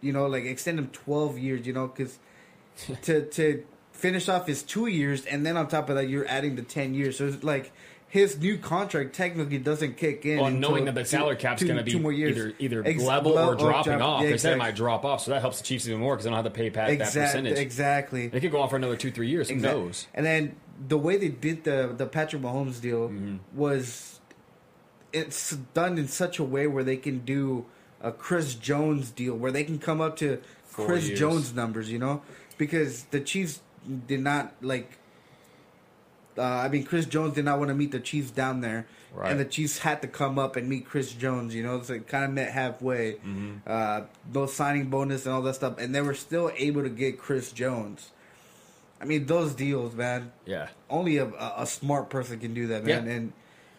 you 0.00 0.12
know, 0.12 0.26
like 0.26 0.44
extend 0.44 0.78
him 0.78 0.88
12 0.88 1.38
years, 1.38 1.66
you 1.66 1.72
know, 1.72 1.88
because 1.88 2.18
to 3.02 3.26
to 3.30 3.64
finish 3.92 4.28
off 4.28 4.46
his 4.46 4.62
two 4.62 4.86
years, 4.86 5.24
and 5.24 5.46
then 5.46 5.56
on 5.56 5.68
top 5.68 5.88
of 5.88 5.96
that, 5.96 6.08
you're 6.08 6.26
adding 6.28 6.56
the 6.56 6.62
10 6.62 6.94
years. 6.94 7.18
So 7.18 7.28
it's 7.28 7.42
like 7.42 7.72
his 8.08 8.38
new 8.38 8.58
contract 8.58 9.12
technically 9.14 9.58
doesn't 9.58 9.96
kick 9.96 10.24
in. 10.24 10.38
Well, 10.38 10.50
knowing 10.50 10.84
that 10.84 10.94
the 10.94 11.04
salary 11.04 11.34
cap's 11.34 11.64
going 11.64 11.78
to 11.78 11.82
be 11.82 11.90
two 11.90 11.98
more 11.98 12.12
years. 12.12 12.36
either 12.36 12.54
either 12.58 12.82
Ex- 12.86 13.02
level 13.02 13.36
or 13.36 13.56
dropping 13.56 13.98
drop- 13.98 14.08
off, 14.08 14.22
yeah, 14.22 14.30
they 14.30 14.38
said 14.38 14.52
it 14.52 14.58
might 14.58 14.76
drop 14.76 15.04
off, 15.04 15.22
so 15.22 15.32
that 15.32 15.40
helps 15.40 15.58
the 15.58 15.64
Chiefs 15.64 15.88
even 15.88 16.00
more 16.00 16.14
because 16.14 16.24
they 16.24 16.30
don't 16.30 16.36
have 16.36 16.44
to 16.44 16.56
pay 16.56 16.70
Pat 16.70 16.96
that 16.98 17.12
percentage. 17.12 17.58
Exactly. 17.58 18.28
They 18.28 18.38
could 18.38 18.52
go 18.52 18.60
on 18.60 18.68
for 18.68 18.76
another 18.76 18.96
two, 18.96 19.10
three 19.10 19.28
years. 19.28 19.48
Who 19.48 19.54
Exact- 19.54 19.74
knows? 19.76 20.06
And 20.14 20.24
then 20.24 20.54
the 20.88 20.98
way 20.98 21.16
they 21.16 21.28
did 21.28 21.64
the 21.64 21.94
the 21.96 22.06
Patrick 22.06 22.42
Mahomes 22.42 22.80
deal 22.80 23.08
Mm-hmm. 23.08 23.36
was 23.56 24.20
it's 25.12 25.52
done 25.74 25.96
in 25.98 26.08
such 26.08 26.38
a 26.38 26.44
way 26.44 26.66
where 26.66 26.82
they 26.84 26.96
can 26.96 27.20
do 27.20 27.66
a 28.00 28.10
Chris 28.10 28.54
Jones 28.54 29.10
deal 29.10 29.34
where 29.36 29.52
they 29.52 29.64
can 29.64 29.78
come 29.78 30.00
up 30.00 30.16
to 30.16 30.40
Four 30.64 30.86
Chris 30.86 31.06
years. 31.08 31.18
Jones 31.20 31.54
numbers, 31.54 31.90
you 31.90 31.98
know, 31.98 32.22
because 32.58 33.04
the 33.04 33.20
Chiefs 33.20 33.60
did 34.06 34.20
not 34.20 34.52
like. 34.60 34.98
Uh, 36.36 36.42
I 36.42 36.68
mean, 36.68 36.82
Chris 36.84 37.06
Jones 37.06 37.34
did 37.34 37.44
not 37.44 37.58
want 37.60 37.68
to 37.68 37.74
meet 37.76 37.92
the 37.92 38.00
Chiefs 38.00 38.32
down 38.32 38.60
there, 38.60 38.88
Right. 39.14 39.30
and 39.30 39.38
the 39.38 39.44
Chiefs 39.44 39.78
had 39.78 40.02
to 40.02 40.08
come 40.08 40.36
up 40.36 40.56
and 40.56 40.68
meet 40.68 40.84
Chris 40.84 41.12
Jones. 41.12 41.54
You 41.54 41.62
know, 41.62 41.80
so 41.82 41.94
it 41.94 42.08
kind 42.08 42.24
of 42.24 42.32
met 42.32 42.50
halfway. 42.50 43.18
Uh, 43.64 44.02
no 44.32 44.46
signing 44.46 44.90
bonus 44.90 45.26
and 45.26 45.34
all 45.34 45.42
that 45.42 45.54
stuff, 45.54 45.78
and 45.78 45.94
they 45.94 46.00
were 46.00 46.14
still 46.14 46.50
able 46.56 46.82
to 46.82 46.88
get 46.88 47.20
Chris 47.20 47.52
Jones. 47.52 48.10
I 49.04 49.06
mean, 49.06 49.26
those 49.26 49.54
deals, 49.54 49.94
man. 49.94 50.32
Yeah. 50.46 50.68
Only 50.88 51.18
a, 51.18 51.26
a, 51.26 51.54
a 51.58 51.66
smart 51.66 52.08
person 52.08 52.40
can 52.40 52.54
do 52.54 52.68
that, 52.68 52.84
man. 52.84 53.06
Yeah. 53.06 53.12
And, 53.12 53.32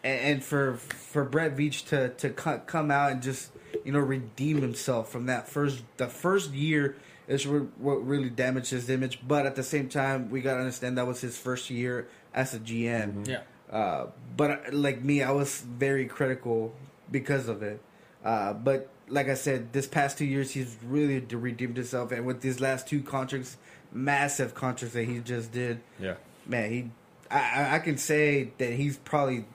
and 0.03 0.19
and 0.21 0.43
for 0.43 0.75
for 0.75 1.25
Brett 1.25 1.57
Veach 1.57 1.87
to 1.87 2.09
to 2.09 2.29
come 2.29 2.91
out 2.91 3.11
and 3.11 3.23
just 3.23 3.51
you 3.83 3.91
know 3.91 3.99
redeem 3.99 4.61
himself 4.61 5.09
from 5.09 5.25
that 5.25 5.49
first 5.49 5.83
the 5.97 6.07
first 6.07 6.51
year 6.51 6.95
is 7.27 7.47
what 7.47 8.05
really 8.05 8.29
damaged 8.29 8.69
his 8.69 8.87
image. 8.87 9.19
But 9.27 9.47
at 9.47 9.55
the 9.55 9.63
same 9.63 9.89
time, 9.89 10.29
we 10.29 10.41
gotta 10.41 10.59
understand 10.59 10.99
that 10.99 11.07
was 11.07 11.21
his 11.21 11.35
first 11.39 11.71
year 11.71 12.07
as 12.35 12.53
a 12.53 12.59
GM. 12.59 13.27
Yeah. 13.27 13.41
Uh, 13.71 14.07
but 14.37 14.51
uh, 14.51 14.57
like 14.73 15.03
me, 15.03 15.23
I 15.23 15.31
was 15.31 15.61
very 15.61 16.05
critical 16.05 16.75
because 17.09 17.47
of 17.47 17.63
it. 17.63 17.81
Uh, 18.23 18.53
but 18.53 18.89
like 19.07 19.27
I 19.27 19.33
said, 19.33 19.73
this 19.73 19.87
past 19.87 20.19
two 20.19 20.25
years, 20.25 20.51
he's 20.51 20.77
really 20.85 21.19
redeemed 21.19 21.77
himself, 21.77 22.11
and 22.11 22.27
with 22.27 22.41
these 22.41 22.59
last 22.59 22.87
two 22.87 23.01
contracts, 23.01 23.57
massive 23.95 24.53
contracts 24.53 24.93
that 24.93 25.05
he 25.05 25.19
just 25.19 25.51
did, 25.51 25.79
Yeah. 25.99 26.15
man, 26.45 26.69
he, 26.71 26.89
I, 27.31 27.37
I- 27.39 27.75
I 27.75 27.79
can 27.79 27.97
say 27.97 28.51
that 28.59 28.73
he's 28.73 28.97
probably 28.97 29.45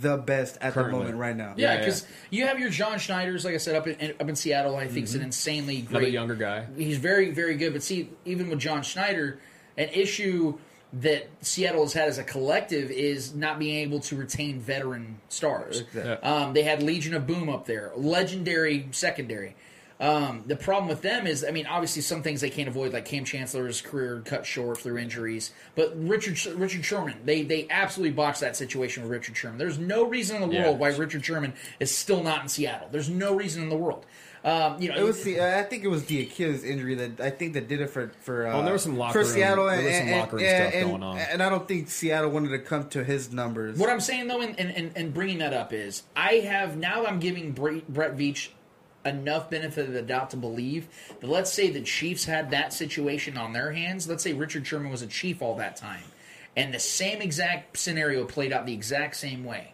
the 0.00 0.16
best 0.16 0.58
at 0.60 0.74
Currently. 0.74 0.92
the 0.92 0.98
moment 0.98 1.16
right 1.18 1.36
now. 1.36 1.54
Yeah, 1.56 1.78
because 1.78 2.04
you 2.30 2.46
have 2.46 2.58
your 2.58 2.70
John 2.70 2.98
Schneiders, 2.98 3.44
like 3.44 3.54
I 3.54 3.58
said, 3.58 3.76
up 3.76 3.86
in 3.86 4.14
up 4.20 4.28
in 4.28 4.36
Seattle. 4.36 4.76
I 4.76 4.88
think 4.88 5.04
is 5.04 5.14
an 5.14 5.22
insanely 5.22 5.78
Another 5.80 6.00
great 6.00 6.12
younger 6.12 6.34
guy. 6.34 6.66
He's 6.76 6.98
very 6.98 7.30
very 7.30 7.56
good. 7.56 7.72
But 7.72 7.82
see, 7.82 8.10
even 8.24 8.50
with 8.50 8.58
John 8.58 8.82
Schneider, 8.82 9.38
an 9.78 9.88
issue 9.90 10.58
that 10.92 11.28
Seattle 11.40 11.82
has 11.84 11.92
had 11.92 12.08
as 12.08 12.18
a 12.18 12.24
collective 12.24 12.90
is 12.90 13.34
not 13.34 13.58
being 13.58 13.76
able 13.76 14.00
to 14.00 14.16
retain 14.16 14.60
veteran 14.60 15.18
stars. 15.28 15.80
Exactly. 15.80 16.28
Um, 16.28 16.52
they 16.52 16.62
had 16.64 16.82
Legion 16.82 17.14
of 17.14 17.26
Boom 17.26 17.48
up 17.48 17.66
there, 17.66 17.92
legendary 17.96 18.88
secondary. 18.90 19.54
Um, 19.98 20.42
the 20.46 20.56
problem 20.56 20.88
with 20.88 21.00
them 21.00 21.26
is, 21.26 21.42
I 21.42 21.50
mean, 21.52 21.66
obviously 21.66 22.02
some 22.02 22.22
things 22.22 22.42
they 22.42 22.50
can't 22.50 22.68
avoid, 22.68 22.92
like 22.92 23.06
Kam 23.06 23.24
Chancellor's 23.24 23.80
career 23.80 24.20
cut 24.26 24.44
short 24.44 24.78
through 24.78 24.98
injuries. 24.98 25.52
But 25.74 25.92
Richard 25.96 26.38
Richard 26.54 26.84
Sherman, 26.84 27.16
they 27.24 27.42
they 27.42 27.66
absolutely 27.70 28.12
botched 28.14 28.40
that 28.42 28.56
situation 28.56 29.02
with 29.02 29.10
Richard 29.12 29.36
Sherman. 29.36 29.56
There's 29.58 29.78
no 29.78 30.04
reason 30.04 30.42
in 30.42 30.48
the 30.50 30.54
Yeah. 30.54 30.64
world 30.64 30.78
why 30.80 30.88
Richard 30.88 31.24
Sherman 31.24 31.54
is 31.80 31.94
still 31.96 32.22
not 32.22 32.42
in 32.42 32.48
Seattle. 32.48 32.88
There's 32.92 33.08
no 33.08 33.34
reason 33.34 33.62
in 33.62 33.68
the 33.70 33.76
world. 33.76 34.04
Um, 34.44 34.80
you 34.80 34.90
know, 34.90 34.96
It 34.96 35.02
was 35.02 35.24
the 35.24 35.40
I 35.40 35.62
think 35.64 35.82
it 35.82 35.88
was 35.88 36.04
the 36.04 36.20
Achilles 36.22 36.62
injury 36.62 36.94
that 36.96 37.18
I 37.20 37.30
think 37.30 37.54
that 37.54 37.66
did 37.66 37.80
it 37.80 37.88
for 37.90 38.12
for 38.20 38.46
uh, 38.46 38.52
Oh, 38.52 38.62
there 38.64 38.74
was 38.74 38.82
some 38.82 38.96
locker 38.98 39.14
for 39.14 39.18
room- 39.20 39.28
Seattle 39.34 39.64
there 39.66 39.74
and, 39.76 39.84
was 39.86 39.96
some 39.96 40.06
and- 40.08 40.16
locker 40.20 40.36
room 40.36 40.44
and- 40.44 40.56
stuff 40.72 40.74
and- 40.82 40.90
going 40.90 41.02
on. 41.02 41.18
and 41.18 41.42
I 41.42 41.48
don't 41.48 41.66
think 41.66 41.88
Seattle 41.90 42.30
wanted 42.30 42.50
to 42.50 42.58
come 42.60 42.88
to 42.90 43.02
his 43.02 43.32
numbers. 43.32 43.76
What 43.78 43.88
I'm 43.90 44.00
saying 44.00 44.28
though, 44.28 44.42
and, 44.42 44.56
and, 44.60 44.92
and 44.94 45.12
bringing 45.14 45.38
that 45.38 45.52
up 45.54 45.72
is, 45.72 46.02
I 46.14 46.34
have 46.34 46.76
now 46.76 47.06
I'm 47.06 47.18
giving 47.18 47.52
Brett, 47.52 47.88
Brett 47.88 48.16
Veach 48.16 48.48
enough 49.06 49.50
benefit 49.50 49.86
of 49.86 49.92
the 49.92 50.02
doubt 50.02 50.30
to 50.30 50.36
believe 50.36 50.88
that 51.20 51.28
let's 51.28 51.52
say 51.52 51.70
the 51.70 51.80
Chiefs 51.80 52.24
had 52.24 52.50
that 52.50 52.72
situation 52.72 53.36
on 53.36 53.52
their 53.52 53.72
hands. 53.72 54.08
Let's 54.08 54.22
say 54.22 54.32
Richard 54.32 54.66
Sherman 54.66 54.90
was 54.90 55.02
a 55.02 55.06
Chief 55.06 55.40
all 55.42 55.56
that 55.56 55.76
time, 55.76 56.04
and 56.56 56.74
the 56.74 56.78
same 56.78 57.22
exact 57.22 57.78
scenario 57.78 58.24
played 58.24 58.52
out 58.52 58.66
the 58.66 58.74
exact 58.74 59.16
same 59.16 59.44
way. 59.44 59.72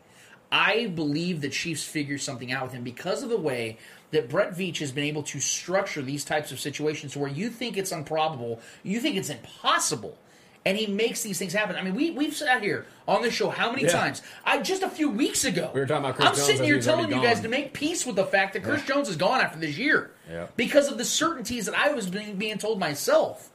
I 0.50 0.88
believe 0.88 1.40
the 1.40 1.48
Chiefs 1.48 1.82
figure 1.82 2.18
something 2.18 2.52
out 2.52 2.64
with 2.64 2.72
him 2.74 2.84
because 2.84 3.22
of 3.22 3.30
the 3.30 3.38
way 3.38 3.78
that 4.10 4.28
Brett 4.28 4.52
Veach 4.52 4.78
has 4.78 4.92
been 4.92 5.04
able 5.04 5.22
to 5.22 5.40
structure 5.40 6.02
these 6.02 6.24
types 6.24 6.52
of 6.52 6.60
situations 6.60 7.16
where 7.16 7.30
you 7.30 7.48
think 7.48 7.78
it's 7.78 7.90
improbable, 7.90 8.60
you 8.82 9.00
think 9.00 9.16
it's 9.16 9.30
impossible, 9.30 10.18
and 10.64 10.76
he 10.78 10.86
makes 10.86 11.22
these 11.22 11.38
things 11.38 11.52
happen. 11.52 11.76
I 11.76 11.82
mean, 11.82 11.94
we 11.94 12.10
we've 12.10 12.34
sat 12.34 12.62
here 12.62 12.86
on 13.08 13.22
this 13.22 13.34
show 13.34 13.50
how 13.50 13.70
many 13.70 13.82
Yeah. 13.82 13.90
times? 13.90 14.22
I 14.44 14.58
just 14.58 14.82
a 14.82 14.88
few 14.88 15.10
weeks 15.10 15.44
ago. 15.44 15.70
We 15.74 15.80
were 15.80 15.86
talking 15.86 16.04
about 16.04 16.16
Chris 16.16 16.28
I'm 16.28 16.34
Jones 16.34 16.46
sitting 16.46 16.64
here 16.64 16.80
telling 16.80 17.10
you 17.10 17.20
guys 17.20 17.40
to 17.40 17.48
make 17.48 17.72
peace 17.72 18.06
with 18.06 18.16
the 18.16 18.24
fact 18.26 18.52
that 18.54 18.62
Chris 18.62 18.82
Jones 18.84 19.08
is 19.08 19.16
gone 19.16 19.40
after 19.40 19.58
this 19.58 19.76
year 19.76 20.10
Yeah. 20.30 20.46
because 20.56 20.88
of 20.90 20.98
the 20.98 21.04
certainties 21.04 21.66
that 21.66 21.74
I 21.74 21.92
was 21.92 22.06
being, 22.08 22.36
being 22.36 22.58
told 22.58 22.78
myself. 22.78 23.48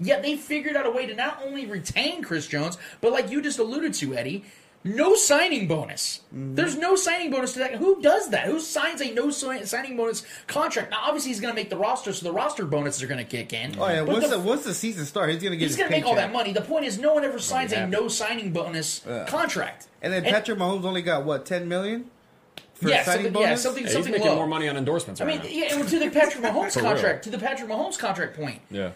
Yet 0.00 0.22
they 0.22 0.36
figured 0.36 0.76
out 0.76 0.86
a 0.86 0.90
way 0.90 1.06
to 1.06 1.14
not 1.14 1.40
only 1.44 1.66
retain 1.66 2.22
Chris 2.22 2.46
Jones, 2.46 2.78
but 3.00 3.10
like 3.12 3.30
you 3.30 3.42
just 3.42 3.58
alluded 3.58 3.94
to, 3.94 4.14
Eddie, 4.14 4.44
no 4.84 5.14
signing 5.16 5.66
bonus. 5.68 6.20
Mm-hmm. 6.34 6.54
There's 6.54 6.76
no 6.76 6.94
signing 6.96 7.30
bonus 7.30 7.52
to 7.54 7.58
that. 7.60 7.74
Who 7.74 8.00
does 8.00 8.30
that? 8.30 8.46
Who 8.46 8.60
signs 8.60 9.00
a 9.00 9.10
no 9.12 9.30
signing 9.30 9.96
bonus 9.96 10.24
contract? 10.46 10.90
Now, 10.92 10.98
obviously, 11.02 11.30
he's 11.30 11.40
going 11.40 11.52
to 11.52 11.60
make 11.60 11.68
the 11.70 11.76
roster, 11.76 12.12
so 12.12 12.24
the 12.24 12.32
roster 12.32 12.64
bonuses 12.64 13.02
are 13.02 13.06
going 13.06 13.18
to 13.18 13.24
kick 13.24 13.52
in. 13.52 13.74
Oh 13.78 13.88
yeah, 13.88 14.00
But 14.04 14.08
once 14.14 14.28
the- 14.28 14.36
the, 14.36 14.42
once 14.42 14.64
the 14.64 14.74
season 14.74 15.04
starts, 15.04 15.34
he's 15.34 15.42
gonna 15.42 15.56
get 15.56 15.66
he's 15.66 15.76
going 15.76 15.90
to 15.90 15.96
make 15.96 16.06
all 16.06 16.14
that 16.14 16.32
money. 16.32 16.52
The 16.52 16.60
point 16.62 16.84
is, 16.84 16.98
no 16.98 17.12
one 17.14 17.24
ever 17.24 17.38
signs 17.38 17.72
a 17.72 17.86
no 17.86 18.08
signing 18.08 18.52
bonus 18.52 19.04
contract. 19.26 19.88
And 20.02 20.12
then 20.12 20.22
Patrick 20.24 20.58
Mahomes 20.58 20.84
only 20.84 21.02
got 21.02 21.24
what 21.24 21.44
ten 21.44 21.68
million 21.68 22.08
for 22.74 22.88
yeah, 22.88 23.02
signing 23.02 23.24
something, 23.24 23.40
yeah, 23.42 23.46
bonus. 23.48 23.62
something, 23.62 23.84
Yeah, 23.86 23.92
he's 23.96 24.06
making 24.08 24.26
low. 24.28 24.36
more 24.36 24.46
money 24.46 24.68
on 24.68 24.76
endorsements 24.76 25.20
I 25.20 25.24
right 25.26 25.42
mean, 25.42 25.52
now. 25.60 25.66
yeah, 25.66 25.74
and 25.74 25.88
to 25.88 25.98
the 25.98 26.10
Patrick 26.10 26.44
Mahomes 26.44 26.74
For 26.74 26.80
real. 26.82 26.92
contract, 26.92 27.24
to 27.24 27.30
the 27.30 27.38
Patrick 27.38 27.68
Mahomes 27.68 27.98
contract 27.98 28.36
point, 28.36 28.60
Yeah. 28.70 28.92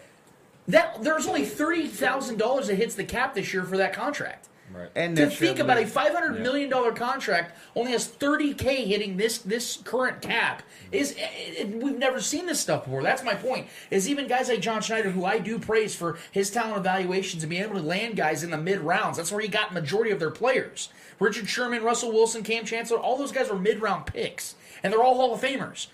that 0.69 1.03
there's 1.03 1.27
only 1.27 1.43
thirty 1.43 1.87
thousand 1.87 2.37
dollars 2.39 2.67
that 2.67 2.75
hits 2.75 2.95
the 2.95 3.03
cap 3.03 3.33
this 3.35 3.53
year 3.53 3.63
for 3.65 3.75
that 3.77 3.91
contract. 3.93 4.47
Right. 4.73 4.89
And 4.95 5.15
To 5.17 5.29
think 5.29 5.59
about 5.59 5.77
a 5.77 5.81
but- 5.81 5.91
five 5.91 6.13
hundred 6.13 6.41
million 6.41 6.69
dollar 6.69 6.91
contract 6.91 7.57
only 7.75 7.91
has 7.91 8.07
thirty 8.07 8.53
k 8.53 8.85
hitting 8.85 9.17
this 9.17 9.37
this 9.37 9.77
current 9.77 10.21
cap 10.21 10.61
mm-hmm. 10.61 10.95
is 10.95 11.11
it, 11.11 11.19
it- 11.19 11.69
we've 11.69 11.97
never 11.97 12.19
seen 12.19 12.45
this 12.45 12.59
stuff 12.59 12.85
before. 12.85 13.03
That's 13.03 13.23
my 13.23 13.35
point. 13.35 13.67
Is 13.91 14.09
even 14.09 14.27
guys 14.27 14.49
like 14.49 14.61
John 14.61 14.81
Schneider, 14.81 15.11
who 15.11 15.25
I 15.25 15.39
do 15.39 15.59
praise 15.59 15.95
for 15.95 16.17
his 16.31 16.49
talent 16.49 16.77
evaluations 16.77 17.43
and 17.43 17.49
being 17.49 17.63
able 17.63 17.75
to 17.75 17.81
land 17.81 18.15
guys 18.15 18.43
in 18.43 18.49
the 18.51 18.57
mid 18.57 18.79
rounds. 18.79 19.17
That's 19.17 19.31
where 19.31 19.41
he 19.41 19.47
got 19.47 19.73
majority 19.73 20.11
of 20.11 20.19
their 20.19 20.31
players. 20.31 20.89
Richard 21.19 21.47
Sherman, 21.47 21.83
Russell 21.83 22.11
Wilson, 22.11 22.43
Kam 22.43 22.65
Chancellor, 22.65 22.97
all 22.97 23.17
those 23.17 23.31
guys 23.31 23.49
were 23.49 23.59
mid 23.59 23.81
round 23.81 24.07
picks, 24.07 24.55
and 24.81 24.91
they're 24.91 25.03
all 25.03 25.15
Hall 25.15 25.33
of 25.33 25.41
Famers. 25.41 25.87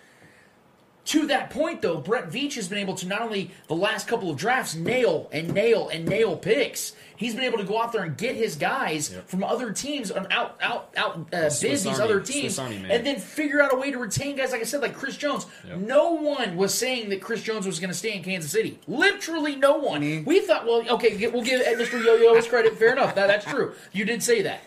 To 1.06 1.26
that 1.28 1.50
point, 1.50 1.82
though, 1.82 1.98
Brett 1.98 2.30
Veach 2.30 2.54
has 2.54 2.68
been 2.68 2.78
able 2.78 2.94
to 2.96 3.08
not 3.08 3.22
only 3.22 3.50
the 3.68 3.74
last 3.74 4.08
couple 4.08 4.30
of 4.30 4.38
drafts 4.38 4.76
nail 4.76 5.28
and 5.32 5.54
nail 5.54 5.90
and 5.90 6.06
nail 6.06 6.36
picks. 6.38 6.94
He's 7.18 7.34
been 7.34 7.44
able 7.44 7.58
to 7.58 7.64
go 7.66 7.82
out 7.82 7.92
there 7.92 8.04
and 8.04 8.16
get 8.16 8.36
his 8.36 8.56
guys 8.56 9.14
from 9.26 9.44
other 9.44 9.72
teams 9.74 10.10
and 10.12 10.26
out 10.32 10.58
out 10.62 10.94
out 10.96 11.34
uh, 11.34 11.50
Swiss 11.50 11.86
Army- 11.86 12.02
other 12.02 12.20
teams, 12.22 12.58
Army 12.58 12.82
and 12.90 13.06
then 13.06 13.20
figure 13.20 13.62
out 13.62 13.74
a 13.74 13.76
way 13.76 13.92
to 13.92 13.98
retain 13.98 14.38
guys. 14.38 14.52
Like 14.54 14.62
I 14.62 14.66
said, 14.66 14.82
like 14.82 14.94
Chris 14.94 15.18
Jones. 15.18 15.46
Yep. 15.68 15.80
No 15.80 16.12
one 16.12 16.56
was 16.56 16.74
saying 16.74 17.10
that 17.10 17.22
Chris 17.22 17.42
Jones 17.44 17.66
was 17.66 17.80
going 17.80 17.90
to 17.90 17.98
stay 17.98 18.16
in 18.16 18.24
Kansas 18.24 18.52
City. 18.52 18.80
Literally, 18.88 19.56
no 19.58 19.78
one. 19.78 20.24
We 20.26 20.40
thought, 20.42 20.66
well, 20.66 20.88
okay, 20.92 21.28
we'll 21.28 21.44
give 21.44 21.62
Mr. 21.62 22.02
Yo-Yo 22.04 22.36
his 22.36 22.48
credit. 22.48 22.78
Fair 22.78 22.94
enough. 22.94 23.16
That, 23.16 23.28
that's 23.28 23.46
true. 23.46 23.74
You 23.92 24.06
did 24.06 24.24
say 24.24 24.42
that. 24.44 24.62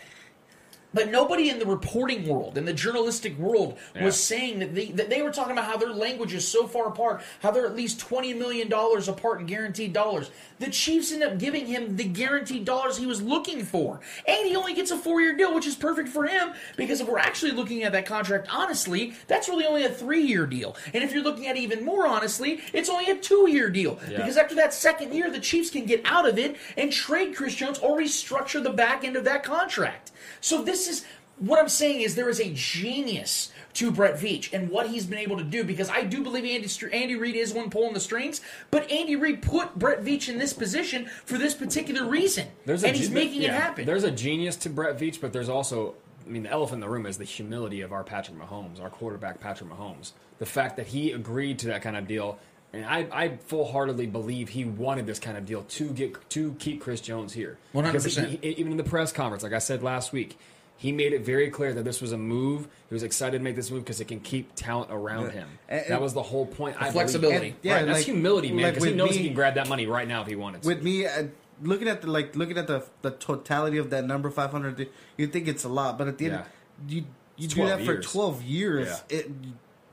But 0.93 1.09
nobody 1.09 1.49
in 1.49 1.59
the 1.59 1.65
reporting 1.65 2.27
world, 2.27 2.57
in 2.57 2.65
the 2.65 2.73
journalistic 2.73 3.37
world, 3.37 3.77
Yeah. 3.95 4.05
was 4.05 4.21
saying 4.21 4.59
that 4.59 4.75
they, 4.75 4.85
that 4.91 5.09
they 5.09 5.21
were 5.21 5.31
talking 5.31 5.53
about 5.53 5.65
how 5.65 5.77
their 5.77 5.89
language 5.93 6.33
is 6.33 6.47
so 6.47 6.67
far 6.67 6.87
apart, 6.87 7.21
how 7.41 7.51
they're 7.51 7.65
at 7.65 7.75
least 7.75 7.99
$20 7.99 8.37
million 8.37 8.71
apart 8.71 9.39
in 9.39 9.45
guaranteed 9.45 9.93
dollars. 9.93 10.29
The 10.59 10.69
Chiefs 10.69 11.11
end 11.11 11.23
up 11.23 11.39
giving 11.39 11.65
him 11.65 11.97
the 11.97 12.03
guaranteed 12.05 12.63
dollars 12.65 12.97
he 12.97 13.05
was 13.05 13.21
looking 13.21 13.63
for. 13.63 13.99
And 14.27 14.45
he 14.47 14.55
only 14.55 14.73
gets 14.73 14.91
a 14.91 14.97
four 14.97 15.19
year 15.21 15.35
deal, 15.35 15.53
which 15.53 15.67
is 15.67 15.75
perfect 15.75 16.09
for 16.09 16.25
him 16.25 16.53
because 16.77 17.01
if 17.01 17.07
we're 17.07 17.17
actually 17.19 17.51
looking 17.51 17.83
at 17.83 17.91
that 17.93 18.05
contract 18.05 18.47
honestly, 18.51 19.13
that's 19.27 19.49
really 19.49 19.65
only 19.65 19.83
a 19.83 19.89
three 19.89 20.21
year 20.21 20.45
deal. 20.45 20.75
And 20.93 21.03
if 21.03 21.11
you're 21.13 21.23
looking 21.23 21.47
at 21.47 21.57
it 21.57 21.59
even 21.61 21.83
more 21.83 22.07
honestly, 22.07 22.61
it's 22.71 22.89
only 22.89 23.09
a 23.09 23.15
two 23.17 23.49
year 23.49 23.69
deal. 23.69 23.99
Yeah. 24.09 24.17
Because 24.17 24.37
after 24.37 24.55
that 24.55 24.73
second 24.73 25.13
year, 25.13 25.29
the 25.29 25.39
Chiefs 25.39 25.69
can 25.69 25.85
get 25.85 26.01
out 26.05 26.27
of 26.27 26.37
it 26.37 26.55
and 26.77 26.91
trade 26.91 27.35
Chris 27.35 27.55
Jones 27.55 27.79
or 27.79 27.97
restructure 27.97 28.61
the 28.63 28.69
back 28.69 29.03
end 29.03 29.15
of 29.15 29.23
that 29.25 29.43
contract. 29.43 30.11
So 30.39 30.61
this 30.63 30.82
is 30.87 31.05
what 31.39 31.59
I'm 31.59 31.67
saying 31.69 32.01
is 32.01 32.15
there 32.15 32.29
is 32.29 32.39
a 32.39 32.51
genius 32.53 33.51
to 33.73 33.91
Brett 33.91 34.15
Veach 34.19 34.53
and 34.53 34.69
what 34.69 34.87
he's 34.87 35.05
been 35.05 35.17
able 35.17 35.37
to 35.37 35.43
do 35.43 35.63
because 35.63 35.89
I 35.89 36.03
do 36.03 36.21
believe 36.21 36.45
Andy 36.45 36.69
Andy 36.95 37.15
Reid 37.15 37.35
is 37.35 37.53
one 37.53 37.69
pulling 37.71 37.93
the 37.93 37.99
strings, 37.99 38.39
but 38.69 38.89
Andy 38.91 39.15
Reid 39.15 39.41
put 39.41 39.75
Brett 39.77 40.03
Veach 40.03 40.29
in 40.29 40.37
this 40.37 40.53
position 40.53 41.07
for 41.25 41.37
this 41.39 41.55
particular 41.55 42.07
reason, 42.07 42.47
There's 42.65 42.83
and 42.83 42.95
a 42.95 42.97
he's 42.97 43.09
ge- 43.09 43.13
making 43.13 43.41
it 43.41 43.49
happen. 43.51 43.85
There's 43.85 44.03
a 44.03 44.11
genius 44.11 44.55
to 44.57 44.69
Brett 44.69 44.97
Veach, 44.99 45.19
but 45.19 45.33
there's 45.33 45.49
also, 45.49 45.95
I 46.25 46.29
mean, 46.29 46.43
the 46.43 46.51
elephant 46.51 46.75
in 46.75 46.81
the 46.81 46.89
room 46.89 47.07
is 47.07 47.17
the 47.17 47.23
humility 47.25 47.81
of 47.81 47.91
our 47.91 48.03
Patrick 48.03 48.37
Mahomes, 48.37 48.79
our 48.81 48.89
quarterback 48.91 49.39
Patrick 49.39 49.71
Mahomes. 49.71 50.11
The 50.37 50.45
fact 50.45 50.77
that 50.77 50.87
he 50.87 51.11
agreed 51.13 51.57
to 51.59 51.67
that 51.67 51.81
kind 51.81 51.97
of 51.97 52.07
deal, 52.07 52.37
and 52.73 52.85
I, 52.85 53.07
I 53.11 53.37
full 53.37 53.71
heartedly 53.71 54.05
believe 54.05 54.49
he 54.49 54.65
wanted 54.65 55.07
this 55.07 55.19
kind 55.19 55.37
of 55.37 55.45
deal 55.47 55.63
to 55.63 55.89
get 55.89 56.29
to 56.31 56.55
keep 56.59 56.79
Chris 56.81 57.01
Jones 57.01 57.33
here. 57.33 57.57
100%. 57.73 57.83
Because 57.91 58.15
he- 58.17 58.37
he- 58.41 58.49
even 58.49 58.71
in 58.71 58.77
the 58.77 58.83
press 58.83 59.11
conference, 59.11 59.41
like 59.43 59.53
I 59.53 59.59
said 59.59 59.81
last 59.81 60.13
week. 60.13 60.37
He 60.83 60.91
made 60.91 61.13
it 61.13 61.23
very 61.25 61.49
clear 61.49 61.73
that 61.73 61.83
this 61.85 62.01
was 62.01 62.11
a 62.11 62.17
move. 62.17 62.67
He 62.89 62.93
was 62.93 63.03
excited 63.03 63.37
to 63.37 63.43
make 63.43 63.55
this 63.55 63.71
move 63.71 63.85
because 63.85 64.01
it 64.01 64.09
can 64.09 64.19
keep 64.19 64.53
talent 64.53 64.91
around 64.91 65.27
Yeah. 65.27 65.29
him. 65.31 65.47
And- 65.69 65.85
that 65.87 66.01
was 66.01 66.13
the 66.13 66.21
whole 66.21 66.45
point. 66.45 66.75
I 66.77 66.91
flexibility. 66.91 67.47
And- 67.47 67.55
Yeah, 67.61 67.75
right, 67.75 67.85
that's 67.85 67.99
like- 67.99 68.05
humility, 68.05 68.51
man. 68.51 68.63
like 68.65 68.73
Because 68.73 68.89
he 68.89 68.93
knows 68.95 69.11
me- 69.11 69.17
he 69.19 69.23
can 69.27 69.33
grab 69.33 69.55
that 69.55 69.69
money 69.69 69.87
right 69.87 70.05
now 70.07 70.21
if 70.23 70.27
he 70.27 70.35
wanted 70.35 70.61
to. 70.63 70.67
with 70.67 70.83
me 70.83 71.05
uh, 71.05 71.23
looking 71.61 71.87
at 71.87 72.01
the 72.01 72.11
like 72.11 72.35
looking 72.35 72.57
at 72.57 72.67
the 72.67 72.83
the 73.01 73.11
totality 73.11 73.77
of 73.77 73.91
that 73.91 74.05
number 74.05 74.29
500 74.29 74.89
you 75.17 75.27
think 75.27 75.47
it's 75.47 75.63
a 75.63 75.69
lot 75.69 75.97
but 75.97 76.09
at 76.09 76.17
the 76.17 76.25
end 76.25 76.33
Yeah. 76.33 76.95
you 76.97 77.05
you 77.37 77.47
do 77.47 77.55
12 77.55 77.79
that 77.79 77.85
for 77.85 78.01
12 78.01 78.43
years 78.43 78.89
Yeah. 79.09 79.19
it 79.19 79.31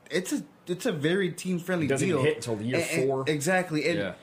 it's 0.09 0.33
a 0.33 0.43
it's 0.67 0.85
a 0.85 0.91
very 0.91 1.31
team 1.31 1.57
friendly 1.59 1.85
It 1.85 1.89
doesn't 1.89 2.07
deal 2.09 2.21
hit 2.21 2.35
until 2.37 2.61
year 2.61 2.77
And- 2.81 2.89
and- 2.99 3.07
four. 3.09 3.23
exactly 3.27 3.87
and 3.87 3.97
yeah. 3.99 4.13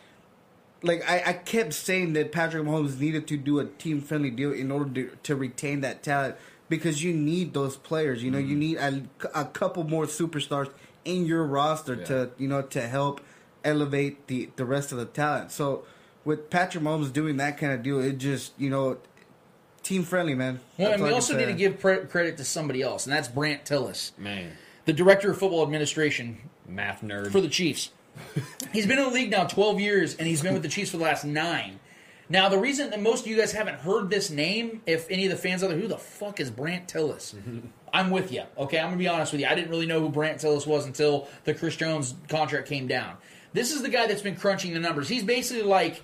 like 0.83 1.09
I, 1.09 1.23
I 1.27 1.33
kept 1.33 1.73
saying 1.73 2.13
that 2.15 2.31
Patrick 2.33 2.65
Mahomes 2.65 2.99
needed 3.01 3.27
to 3.29 3.37
do 3.39 3.59
a 3.61 3.65
team 3.65 4.01
friendly 4.03 4.31
deal 4.31 4.53
in 4.53 4.71
order 4.71 4.91
to, 4.95 5.11
to 5.25 5.35
retain 5.37 5.81
that 5.81 6.03
talent 6.03 6.37
because 6.69 7.03
you 7.03 7.13
need 7.13 7.55
those 7.55 7.77
players. 7.77 8.23
You 8.23 8.31
know, 8.31 8.39
you 8.39 8.57
Mm-hmm. 8.57 8.93
need 8.93 9.09
a, 9.35 9.41
a 9.41 9.45
couple 9.47 9.85
more 9.85 10.05
superstars 10.07 10.71
in 11.05 11.27
your 11.27 11.45
roster 11.45 11.95
Yeah. 11.95 12.05
to 12.05 12.31
you 12.39 12.49
know 12.49 12.63
to 12.63 12.83
help 12.87 13.21
elevate 13.65 14.27
the 14.27 14.51
the 14.57 14.65
rest 14.65 14.93
of 14.93 14.99
the 14.99 15.07
talent. 15.07 15.51
So 15.53 15.85
with 16.25 16.51
Patrick 16.51 16.85
Mahomes 16.85 17.13
doing 17.13 17.37
that 17.39 17.57
kind 17.59 17.73
of 17.73 17.83
deal, 17.83 18.01
it 18.01 18.19
just 18.19 18.53
you 18.59 18.71
know 18.71 18.99
team 19.83 20.03
friendly, 20.03 20.35
man. 20.35 20.61
well, 20.77 20.93
and 20.93 21.03
we 21.03 21.11
also 21.11 21.37
need 21.37 21.47
to 21.47 21.55
give 21.55 21.81
pre- 21.81 22.05
credit 22.07 22.37
to 22.37 22.45
somebody 22.45 22.83
else, 22.83 23.07
and 23.07 23.13
that's 23.15 23.29
Brandt 23.29 23.65
Tilis, 23.65 24.11
Man. 24.19 24.53
the 24.85 24.93
director 24.93 25.31
of 25.31 25.39
football 25.39 25.63
administration 25.63 26.39
Math 26.69 27.01
nerd. 27.01 27.31
for 27.33 27.41
the 27.41 27.49
Chiefs. 27.49 27.91
he's 28.73 28.87
been 28.87 28.99
in 28.99 29.05
the 29.05 29.11
league 29.11 29.31
now 29.31 29.45
12 29.47 29.81
years, 29.81 30.15
and 30.17 30.27
he's 30.27 30.43
been 30.43 30.53
with 30.53 30.63
the 30.63 30.69
Chiefs 30.69 30.91
for 30.91 30.99
the 30.99 31.05
last 31.05 31.25
nine. 31.25 31.79
Now, 32.31 32.49
the 32.49 32.59
reason 32.59 32.91
that 32.91 33.01
most 33.01 33.23
of 33.23 33.27
you 33.27 33.37
guys 33.37 33.53
haven't 33.53 33.77
heard 33.81 34.11
this 34.11 34.31
name, 34.31 34.83
if 34.85 35.11
any 35.11 35.25
of 35.25 35.31
the 35.31 35.37
fans 35.37 35.63
out 35.63 35.71
there, 35.71 35.79
who 35.79 35.89
the 35.89 35.97
fuck 35.97 36.41
is 36.41 36.51
Brandt 36.51 36.89
Tilis? 36.89 37.35
I'm 37.93 38.11
with 38.11 38.33
you. 38.33 38.43
Okay, 38.59 38.79
I'm 38.79 38.89
gonna 38.89 38.97
be 38.97 39.09
honest 39.09 39.33
with 39.33 39.41
you. 39.41 39.47
I 39.47 39.55
didn't 39.55 39.71
really 39.71 39.87
know 39.87 40.01
who 40.01 40.11
Brandt 40.11 40.41
Tilis 40.41 40.67
was 40.67 40.85
until 40.85 41.27
the 41.45 41.55
Chris 41.55 41.77
Jones 41.77 42.15
contract 42.29 42.69
came 42.69 42.87
down. 42.87 43.17
This 43.55 43.73
is 43.73 43.81
the 43.81 43.89
guy 43.89 44.07
that's 44.07 44.21
been 44.21 44.37
crunching 44.37 44.75
the 44.75 44.81
numbers. 44.81 45.09
He's 45.09 45.25
basically 45.25 45.63
like 45.63 46.03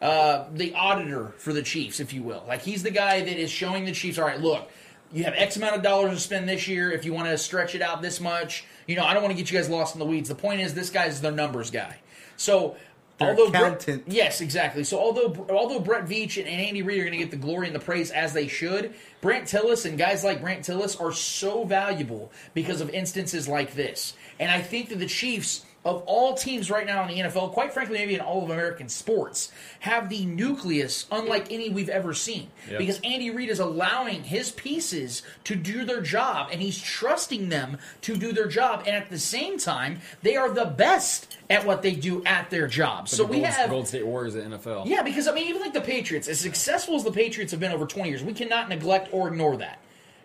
uh, 0.00 0.46
the 0.52 0.72
auditor 0.74 1.34
for 1.36 1.52
the 1.52 1.62
Chiefs, 1.62 2.00
if 2.00 2.14
you 2.14 2.22
will. 2.22 2.42
Like 2.48 2.62
he's 2.62 2.82
the 2.82 2.90
guy 2.90 3.20
that 3.20 3.38
is 3.38 3.50
showing 3.50 3.84
the 3.84 3.92
Chiefs, 3.92 4.18
all 4.18 4.24
right, 4.24 4.40
look, 4.40 4.70
you 5.12 5.24
have 5.24 5.34
X 5.36 5.58
amount 5.58 5.76
of 5.76 5.82
dollars 5.82 6.14
to 6.14 6.20
spend 6.20 6.48
this 6.48 6.68
year. 6.68 6.90
If 6.90 7.04
you 7.04 7.12
want 7.12 7.28
to 7.28 7.36
stretch 7.36 7.74
it 7.74 7.82
out 7.82 8.00
this 8.00 8.18
much, 8.18 8.64
you 8.86 8.96
know, 8.96 9.04
I 9.04 9.12
don't 9.12 9.22
want 9.22 9.36
to 9.36 9.36
get 9.36 9.50
you 9.50 9.58
guys 9.58 9.68
lost 9.68 9.94
in 9.94 9.98
the 9.98 10.06
weeds. 10.06 10.30
The 10.30 10.34
point 10.34 10.62
is, 10.62 10.72
this 10.72 10.88
guy's 10.88 11.20
the 11.20 11.30
numbers 11.30 11.70
guy. 11.70 11.98
So. 12.36 12.76
Their 13.20 13.30
although 13.30 13.50
Brett, 13.50 13.86
yes, 14.06 14.40
exactly. 14.40 14.82
So 14.82 14.98
although 14.98 15.46
although 15.50 15.78
Brett 15.78 16.06
Veach 16.06 16.38
and 16.38 16.48
Andy 16.48 16.82
Reid 16.82 17.00
are 17.00 17.04
going 17.04 17.12
to 17.12 17.18
get 17.18 17.30
the 17.30 17.36
glory 17.36 17.66
and 17.66 17.76
the 17.76 17.80
praise 17.80 18.10
as 18.10 18.32
they 18.32 18.48
should, 18.48 18.94
Brandt 19.20 19.44
Tilis 19.44 19.84
and 19.84 19.98
guys 19.98 20.24
like 20.24 20.40
Brandt 20.40 20.64
Tilis 20.64 20.98
are 20.98 21.12
so 21.12 21.64
valuable 21.64 22.32
because 22.54 22.80
of 22.80 22.88
instances 22.90 23.46
like 23.46 23.74
this. 23.74 24.14
And 24.38 24.50
I 24.50 24.62
think 24.62 24.88
that 24.88 24.98
the 24.98 25.06
Chiefs 25.06 25.66
of 25.82 26.02
all 26.04 26.34
teams 26.34 26.70
right 26.70 26.84
now 26.86 27.02
in 27.02 27.08
the 27.08 27.22
NFL, 27.22 27.52
quite 27.52 27.72
frankly, 27.72 27.96
maybe 27.96 28.14
in 28.14 28.20
all 28.20 28.44
of 28.44 28.50
American 28.50 28.86
sports, 28.88 29.50
have 29.80 30.10
the 30.10 30.26
nucleus 30.26 31.06
unlike 31.10 31.50
any 31.50 31.70
we've 31.70 31.88
ever 31.88 32.12
seen. 32.12 32.48
Yep. 32.68 32.78
Because 32.78 33.00
Andy 33.02 33.30
Reid 33.30 33.48
is 33.48 33.60
allowing 33.60 34.22
his 34.22 34.50
pieces 34.50 35.22
to 35.44 35.56
do 35.56 35.86
their 35.86 36.02
job, 36.02 36.50
and 36.52 36.60
he's 36.60 36.78
trusting 36.78 37.48
them 37.48 37.78
to 38.02 38.14
do 38.16 38.30
their 38.32 38.46
job. 38.46 38.82
And 38.86 38.94
at 38.94 39.08
the 39.08 39.18
same 39.18 39.56
time, 39.56 40.00
they 40.22 40.36
are 40.36 40.50
the 40.50 40.66
best 40.66 41.38
at 41.48 41.64
what 41.64 41.80
they 41.80 41.94
do 41.94 42.22
at 42.26 42.50
their 42.50 42.66
job. 42.66 43.08
So 43.08 43.16
So 43.16 43.22
the 43.22 43.28
we 43.30 43.36
Golden, 43.36 43.52
have 43.52 43.70
Golden 43.70 43.86
State 43.86 44.06
Warriors 44.06 44.36
at 44.36 44.44
NFL. 44.50 44.84
yeah, 44.86 45.02
because 45.02 45.26
I 45.28 45.32
mean, 45.32 45.48
even 45.48 45.62
like 45.62 45.72
the 45.72 45.80
Patriots, 45.80 46.28
as 46.28 46.38
successful 46.38 46.94
as 46.96 47.04
the 47.04 47.12
Patriots 47.12 47.52
have 47.52 47.60
been 47.60 47.72
over 47.72 47.86
20 47.86 48.08
years, 48.10 48.22
we 48.22 48.34
cannot 48.34 48.68
neglect 48.68 49.08
or 49.12 49.28
ignore 49.28 49.56
that. 49.56 49.78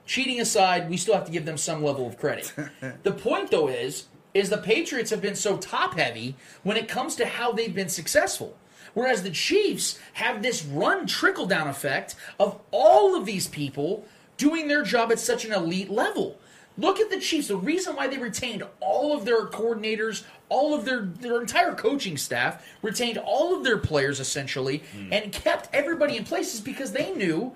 Cheating 0.05 0.41
aside, 0.41 0.89
we 0.89 0.97
still 0.97 1.15
have 1.15 1.25
to 1.25 1.31
give 1.31 1.45
them 1.45 1.57
some 1.57 1.81
level 1.81 2.05
of 2.05 2.17
credit. 2.19 2.53
the 3.03 3.11
point, 3.13 3.49
though, 3.51 3.69
is 3.69 4.05
is 4.35 4.49
the 4.49 4.57
Patriots 4.57 5.09
have 5.09 5.21
been 5.21 5.35
so 5.35 5.57
top 5.57 5.97
heavy 5.97 6.35
when 6.61 6.77
it 6.77 6.89
comes 6.89 7.15
to 7.15 7.25
how 7.25 7.53
they've 7.53 7.73
been 7.73 7.89
successful. 7.89 8.55
Whereas 8.93 9.23
the 9.23 9.31
Chiefs 9.31 9.97
have 10.13 10.43
this 10.43 10.63
run 10.63 11.07
trickle 11.07 11.47
down 11.47 11.67
effect 11.67 12.15
of 12.39 12.59
all 12.71 13.15
of 13.15 13.25
these 13.25 13.47
people 13.47 14.05
doing 14.37 14.67
their 14.67 14.83
job 14.83 15.11
at 15.11 15.19
such 15.19 15.45
an 15.45 15.53
elite 15.53 15.89
level. 15.89 16.37
Look 16.77 16.99
at 16.99 17.09
the 17.09 17.19
Chiefs. 17.19 17.47
The 17.47 17.55
reason 17.55 17.95
why 17.95 18.07
they 18.07 18.17
retained 18.17 18.63
all 18.81 19.15
of 19.15 19.23
their 19.23 19.45
coordinators, 19.45 20.23
all 20.49 20.73
of 20.73 20.83
their 20.83 21.01
their 21.01 21.39
entire 21.39 21.73
coaching 21.73 22.17
staff, 22.17 22.65
retained 22.81 23.17
all 23.17 23.55
of 23.55 23.63
their 23.63 23.77
players 23.77 24.19
essentially, 24.19 24.83
hmm. 24.91 25.13
and 25.13 25.31
kept 25.31 25.73
everybody 25.73 26.17
in 26.17 26.25
place 26.25 26.53
is 26.53 26.59
because 26.59 26.91
they 26.91 27.13
knew 27.13 27.55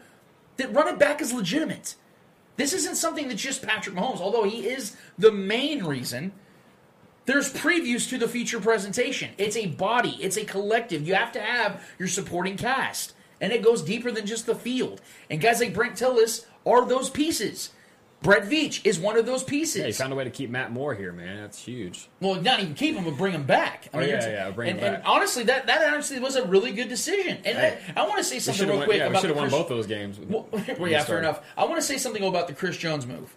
that 0.56 0.74
running 0.74 0.98
back 0.98 1.22
is 1.22 1.34
legitimate. 1.34 1.96
This 2.56 2.72
isn't 2.74 2.96
something 2.96 3.28
that's 3.28 3.42
just 3.42 3.62
Patrick 3.62 3.96
Mahomes, 3.96 4.20
although 4.20 4.44
he 4.44 4.68
is 4.68 4.96
the 5.18 5.32
main 5.32 5.84
reason. 5.84 6.32
There's 7.30 7.54
previews 7.54 8.10
to 8.10 8.18
the 8.18 8.28
feature 8.28 8.60
presentation. 8.60 9.30
It's 9.38 9.56
a 9.56 9.68
body, 9.68 10.18
it's 10.20 10.36
a 10.36 10.44
collective. 10.44 11.08
You 11.08 11.14
have 11.14 11.32
to 11.34 11.40
have 11.40 11.88
your 12.00 12.08
supporting 12.08 12.58
cast. 12.58 13.14
And 13.40 13.54
it 13.54 13.62
goes 13.62 13.84
deeper 13.84 14.10
than 14.10 14.26
just 14.26 14.48
the 14.48 14.56
field. 14.56 15.00
And 15.30 15.40
guys 15.40 15.60
like 15.60 15.72
Brandt 15.72 15.94
Tilis 15.96 16.46
are 16.66 16.88
those 16.88 17.12
pieces. 17.12 17.70
Brett 18.24 18.46
Veach 18.46 18.82
is 18.84 18.98
one 19.00 19.16
of 19.16 19.28
those 19.28 19.44
pieces. 19.44 19.80
Yeah, 19.82 19.86
he 19.86 19.92
found 19.92 20.12
a 20.12 20.16
way 20.16 20.24
to 20.24 20.32
keep 20.32 20.50
Matt 20.50 20.72
Moore 20.72 20.96
here, 20.96 21.12
man. 21.14 21.38
That's 21.40 21.64
huge. 21.64 22.10
Well, 22.20 22.42
not 22.42 22.62
even 22.62 22.74
keep 22.74 22.96
him, 22.96 23.04
but 23.04 23.16
bring 23.16 23.34
him 23.34 23.44
back. 23.44 23.90
Oh, 23.94 24.00
yeah, 24.00 24.06
it's- 24.08 24.26
yeah, 24.26 24.50
bring 24.50 24.72
and, 24.72 24.80
him 24.80 24.94
and 24.96 25.04
honestly, 25.06 25.44
that 25.44 25.68
that 25.68 25.94
honestly 25.94 26.20
was 26.20 26.36
a 26.36 26.44
really 26.48 26.72
good 26.72 26.90
decision. 26.90 27.38
And 27.46 27.58
Hey, 27.60 27.78
I, 27.96 28.02
I 28.02 28.08
want 28.08 28.18
to 28.18 28.24
say 28.24 28.40
something 28.40 28.68
real 28.68 28.78
won, 28.78 28.86
quick 28.88 28.98
yeah, 28.98 29.04
we 29.04 29.10
about 29.12 29.22
should 29.22 29.30
the 29.30 29.36
have 29.36 29.38
won 29.44 29.50
Chris- 29.52 29.62
both 29.62 29.70
those 29.70 29.86
games. 29.86 30.18
when 30.20 30.30
well, 30.80 30.90
yeah, 30.90 31.04
fair 31.04 31.20
enough. 31.20 31.42
I 31.56 31.66
want 31.66 31.76
to 31.76 31.84
say 31.84 32.00
something 32.00 32.24
about 32.24 32.48
the 32.48 32.56
Chris 32.56 32.76
Jones 32.76 33.06
move. 33.06 33.36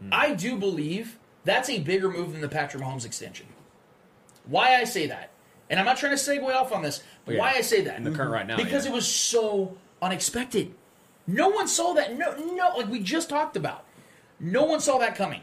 Hmm. 0.00 0.10
I 0.12 0.32
do 0.32 0.56
believe 0.56 1.18
that's 1.44 1.68
a 1.68 1.78
bigger 1.80 2.08
move 2.10 2.32
than 2.32 2.40
the 2.40 2.48
Patrick 2.48 2.82
Mahomes 2.82 3.04
extension. 3.04 3.46
Why 4.46 4.76
I 4.76 4.84
say 4.84 5.06
that, 5.06 5.30
and 5.70 5.78
I'm 5.78 5.86
not 5.86 5.96
trying 5.98 6.16
to 6.16 6.22
segue 6.22 6.42
off 6.54 6.72
on 6.72 6.82
this, 6.82 7.02
but 7.24 7.34
Yeah, 7.34 7.40
why 7.40 7.52
I 7.56 7.60
say 7.60 7.82
that 7.82 7.96
in 7.96 8.04
the 8.04 8.10
current 8.10 8.32
right 8.32 8.46
now, 8.46 8.56
because 8.56 8.84
yeah. 8.84 8.90
it 8.92 8.94
was 8.94 9.06
so 9.06 9.76
unexpected. 10.00 10.74
No 11.26 11.48
one 11.48 11.68
saw 11.68 11.92
that. 11.94 12.18
No, 12.18 12.34
no, 12.54 12.76
like 12.76 12.88
we 12.88 12.98
just 13.00 13.28
talked 13.28 13.56
about. 13.56 13.84
No 14.40 14.64
one 14.64 14.80
saw 14.80 14.98
that 14.98 15.14
coming. 15.14 15.40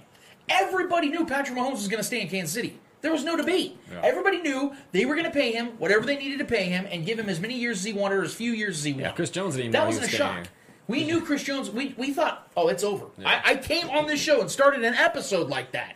Everybody 0.49 1.09
knew 1.09 1.25
Patrick 1.25 1.57
Mahomes 1.57 1.73
was 1.73 1.87
going 1.87 1.99
to 1.99 2.03
stay 2.03 2.21
in 2.21 2.27
Kansas 2.27 2.53
City. 2.53 2.77
There 3.01 3.11
was 3.13 3.23
no 3.23 3.37
debate. 3.37 3.77
Yeah. 3.89 4.01
Everybody 4.03 4.41
knew 4.41 4.73
they 4.91 5.05
were 5.05 5.13
going 5.15 5.25
to 5.27 5.31
pay 5.31 5.53
him 5.53 5.67
whatever 5.77 6.05
they 6.05 6.17
needed 6.17 6.39
to 6.39 6.45
pay 6.45 6.65
him 6.65 6.85
and 6.91 7.05
give 7.05 7.17
him 7.17 7.29
as 7.29 7.39
many 7.39 7.53
years 7.57 7.77
as 7.77 7.83
he 7.85 7.93
wanted 7.93 8.15
or 8.17 8.23
as 8.23 8.33
few 8.33 8.51
years 8.51 8.79
as 8.79 8.83
he 8.83 8.91
wanted. 8.91 9.05
Yeah, 9.05 9.11
Chris 9.13 9.29
Jones 9.29 9.55
didn't 9.55 9.67
even 9.67 9.71
That 9.71 9.79
know 9.79 9.85
wasn't 9.85 10.05
was 10.07 10.13
a 10.13 10.17
shock. 10.17 10.35
here. 10.35 10.43
We 10.89 11.03
knew 11.03 11.21
Chris 11.21 11.43
Jones. 11.43 11.69
We, 11.69 11.93
we 11.97 12.13
thought, 12.13 12.49
oh, 12.57 12.67
it's 12.67 12.83
over. 12.83 13.05
I, 13.23 13.41
I 13.45 13.55
came 13.57 13.91
on 13.91 14.07
this 14.07 14.19
show 14.19 14.41
and 14.41 14.49
started 14.49 14.83
an 14.83 14.95
episode 14.95 15.47
like 15.47 15.71
that. 15.73 15.95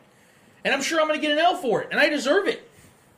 And 0.64 0.72
I'm 0.72 0.84
sure 0.84 1.02
I'm 1.02 1.08
going 1.08 1.20
to 1.20 1.28
get 1.28 1.36
an 1.36 1.40
L 1.40 1.58
for 1.58 1.82
it, 1.82 1.88
and 1.90 2.00
I 2.00 2.10
deserve 2.10 2.48
it. 2.48 2.70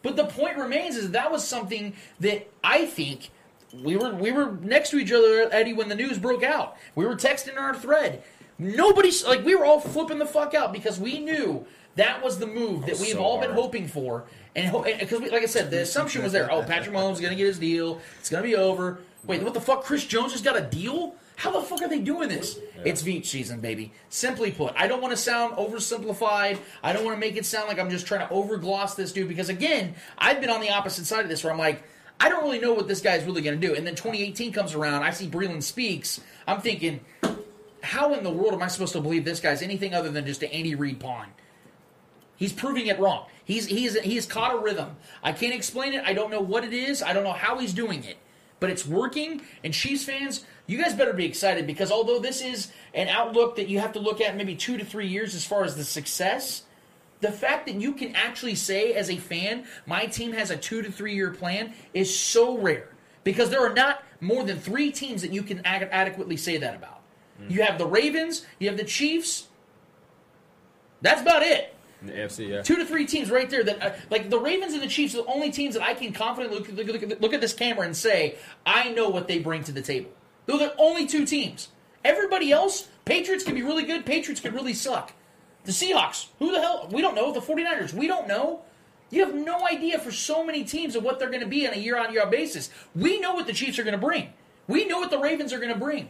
But 0.01 0.15
the 0.15 0.23
point 0.23 0.57
remains 0.57 0.95
is 0.95 1.11
that 1.11 1.29
was 1.33 1.45
something 1.45 1.93
that 2.21 2.49
I 2.63 2.85
think 2.85 3.29
we 3.73 3.97
were 3.97 4.15
we 4.15 4.31
were 4.31 4.53
next 4.61 4.91
to 4.91 4.97
each 4.97 5.11
other, 5.11 5.49
Eddie, 5.51 5.73
when 5.73 5.89
the 5.89 5.95
news 5.95 6.17
broke 6.17 6.43
out. 6.43 6.77
We 6.95 7.05
were 7.05 7.15
texting 7.15 7.59
our 7.59 7.75
thread. 7.75 8.23
Nobody's 8.57 9.25
like 9.25 9.43
we 9.43 9.53
were 9.53 9.65
all 9.65 9.81
flipping 9.81 10.17
the 10.17 10.25
fuck 10.25 10.53
out 10.53 10.71
because 10.71 10.97
we 10.97 11.19
knew 11.19 11.65
that 11.95 12.23
was 12.23 12.39
the 12.39 12.47
move 12.47 12.85
that 12.85 12.99
we've 12.99 13.15
so 13.15 13.19
all 13.23 13.41
been 13.41 13.51
hoping 13.51 13.87
for. 13.87 14.23
And 14.55 14.71
because, 14.71 15.19
like 15.19 15.43
I 15.43 15.47
said, 15.47 15.71
the 15.71 15.81
assumption 15.81 16.23
was 16.23 16.31
there. 16.31 16.49
Oh, 16.49 16.63
Patrick 16.63 16.95
Mahomes 16.95 17.13
is 17.13 17.19
going 17.19 17.31
to 17.31 17.37
get 17.37 17.47
his 17.47 17.59
deal. 17.59 17.99
It's 18.19 18.29
going 18.29 18.41
to 18.41 18.47
be 18.47 18.55
over. 18.55 18.99
Wait, 19.25 19.43
what 19.43 19.53
the 19.53 19.59
fuck? 19.59 19.83
Chris 19.83 20.05
Jones 20.05 20.31
just 20.31 20.45
got 20.45 20.55
a 20.55 20.61
deal? 20.61 21.15
How 21.35 21.51
the 21.51 21.61
fuck 21.61 21.81
are 21.81 21.89
they 21.89 21.99
doing 21.99 22.29
this? 22.29 22.59
It's 22.85 23.03
Veach 23.03 23.25
season, 23.25 23.59
baby. 23.59 23.91
Simply 24.09 24.51
put, 24.51 24.73
I 24.77 24.87
don't 24.87 25.01
want 25.01 25.11
to 25.11 25.17
sound 25.17 25.55
oversimplified. 25.57 26.59
I 26.81 26.93
don't 26.93 27.03
want 27.03 27.15
to 27.15 27.19
make 27.19 27.35
it 27.35 27.45
sound 27.45 27.67
like 27.67 27.79
I'm 27.79 27.89
just 27.89 28.07
trying 28.07 28.25
to 28.27 28.33
overgloss 28.33 28.95
this 28.95 29.11
dude 29.11 29.27
because, 29.27 29.49
again, 29.49 29.95
I've 30.17 30.39
been 30.39 30.49
on 30.49 30.61
the 30.61 30.69
opposite 30.69 31.05
side 31.05 31.23
of 31.23 31.29
this 31.29 31.43
where 31.43 31.51
I'm 31.51 31.59
like, 31.59 31.83
I 32.19 32.29
don't 32.29 32.43
really 32.43 32.59
know 32.59 32.73
what 32.73 32.87
this 32.87 33.01
guy's 33.01 33.25
really 33.25 33.41
going 33.41 33.59
to 33.59 33.67
do. 33.67 33.75
And 33.75 33.85
then 33.85 33.95
2018 33.95 34.53
comes 34.53 34.73
around. 34.73 35.03
I 35.03 35.11
see 35.11 35.27
Breeland 35.27 35.63
Speaks. 35.63 36.21
I'm 36.47 36.61
thinking, 36.61 37.01
how 37.83 38.13
in 38.13 38.23
the 38.23 38.31
world 38.31 38.53
am 38.53 38.63
I 38.63 38.67
supposed 38.67 38.93
to 38.93 39.01
believe 39.01 39.25
this 39.25 39.39
guy's 39.39 39.61
anything 39.61 39.93
other 39.93 40.09
than 40.09 40.25
just 40.25 40.41
an 40.41 40.49
Andy 40.51 40.75
Reid 40.75 40.99
pawn? 40.99 41.27
He's 42.37 42.53
proving 42.53 42.87
it 42.87 42.99
wrong. 42.99 43.27
He's 43.45 43.65
he's 43.65 43.97
he's 43.99 44.25
caught 44.25 44.53
a 44.53 44.57
rhythm. 44.57 44.97
I 45.23 45.31
can't 45.31 45.53
explain 45.53 45.93
it. 45.93 46.03
I 46.05 46.13
don't 46.13 46.31
know 46.31 46.41
what 46.41 46.63
it 46.63 46.73
is. 46.73 47.01
I 47.01 47.13
don't 47.13 47.23
know 47.23 47.31
how 47.31 47.59
he's 47.59 47.73
doing 47.73 48.03
it, 48.03 48.17
but 48.65 48.71
it's 48.71 48.87
working. 48.87 49.43
And 49.63 49.71
Chiefs 49.71 50.05
fans, 50.05 50.43
you 50.65 50.81
guys 50.81 50.95
better 50.95 51.13
be 51.13 51.25
excited 51.25 51.67
because 51.67 51.91
although 51.91 52.17
this 52.17 52.41
is 52.41 52.71
an 52.95 53.09
outlook 53.09 53.57
that 53.57 53.67
you 53.67 53.77
have 53.79 53.93
to 53.93 53.99
look 53.99 54.19
at 54.19 54.35
maybe 54.35 54.55
two 54.55 54.75
to 54.77 54.83
three 54.83 55.05
years 55.05 55.35
as 55.35 55.45
far 55.45 55.63
as 55.63 55.75
the 55.75 55.83
success, 55.83 56.63
the 57.21 57.31
fact 57.31 57.67
that 57.67 57.75
you 57.75 57.93
can 57.93 58.15
actually 58.15 58.55
say 58.55 58.93
as 58.93 59.11
a 59.11 59.17
fan, 59.17 59.65
my 59.85 60.07
team 60.07 60.33
has 60.33 60.49
a 60.49 60.57
two 60.57 60.81
to 60.81 60.91
three 60.91 61.13
year 61.13 61.29
plan 61.29 61.75
is 61.93 62.17
so 62.19 62.57
rare 62.57 62.89
because 63.23 63.51
there 63.51 63.63
are 63.63 63.73
not 63.75 64.03
more 64.19 64.43
than 64.43 64.57
three 64.57 64.91
teams 64.91 65.21
that 65.21 65.31
you 65.31 65.43
can 65.43 65.63
ad- 65.63 65.87
adequately 65.91 66.35
say 66.35 66.57
that 66.57 66.73
about. 66.73 67.01
Mm. 67.39 67.51
You 67.51 67.61
have 67.61 67.77
the 67.77 67.85
Ravens, 67.85 68.47
you 68.57 68.67
have 68.67 68.77
the 68.77 68.83
Chiefs. 68.83 69.47
That's 71.03 71.21
about 71.21 71.43
it 71.43 71.74
In 72.09 72.15
the 72.15 72.21
AFC, 72.21 72.49
yeah. 72.49 72.61
two 72.61 72.75
to 72.75 72.85
three 72.85 73.05
teams 73.05 73.31
right 73.31 73.49
there 73.49 73.63
that 73.63 73.81
uh, 73.81 73.91
like 74.09 74.29
the 74.29 74.39
Ravens 74.39 74.73
and 74.73 74.81
the 74.81 74.87
Chiefs 74.87 75.15
are 75.15 75.23
the 75.23 75.25
only 75.25 75.51
teams 75.51 75.73
that 75.73 75.83
I 75.83 75.93
can 75.93 76.13
confidently 76.13 76.59
look, 76.59 76.71
look, 76.71 77.01
look, 77.01 77.21
look 77.21 77.33
at 77.33 77.41
this 77.41 77.53
camera 77.53 77.85
and 77.85 77.95
say 77.95 78.35
I 78.65 78.91
know 78.91 79.09
what 79.09 79.27
they 79.27 79.39
bring 79.39 79.63
to 79.63 79.71
the 79.71 79.81
table. 79.81 80.11
They're 80.45 80.57
the 80.57 80.75
only 80.77 81.07
two 81.07 81.25
teams. 81.25 81.69
Everybody 82.03 82.51
else, 82.51 82.87
Patriots 83.05 83.43
can 83.43 83.55
be 83.55 83.63
really 83.63 83.83
good. 83.83 84.05
Patriots 84.05 84.39
can 84.39 84.53
really 84.53 84.73
suck. 84.73 85.13
The 85.63 85.71
Seahawks, 85.71 86.27
who 86.37 86.51
the 86.51 86.61
hell? 86.61 86.87
We 86.91 87.01
don't 87.01 87.15
know. 87.15 87.33
The 87.33 87.39
49ers, 87.39 87.93
we 87.93 88.07
don't 88.07 88.27
know. 88.27 88.61
You 89.09 89.25
have 89.25 89.33
no 89.33 89.65
idea 89.65 89.97
for 89.97 90.11
so 90.11 90.45
many 90.45 90.63
teams 90.63 90.95
of 90.95 91.03
what 91.03 91.17
they're 91.17 91.29
going 91.29 91.41
to 91.41 91.47
be 91.47 91.67
on 91.67 91.73
a 91.73 91.77
year-on-year 91.77 92.27
basis. 92.27 92.69
We 92.95 93.19
know 93.19 93.33
what 93.33 93.47
the 93.47 93.53
Chiefs 93.53 93.79
are 93.79 93.83
going 93.83 93.93
to 93.93 94.05
bring. 94.05 94.33
We 94.67 94.85
know 94.85 94.99
what 94.99 95.09
the 95.09 95.17
Ravens 95.17 95.51
are 95.53 95.59
going 95.59 95.73
to 95.73 95.79
bring 95.79 96.09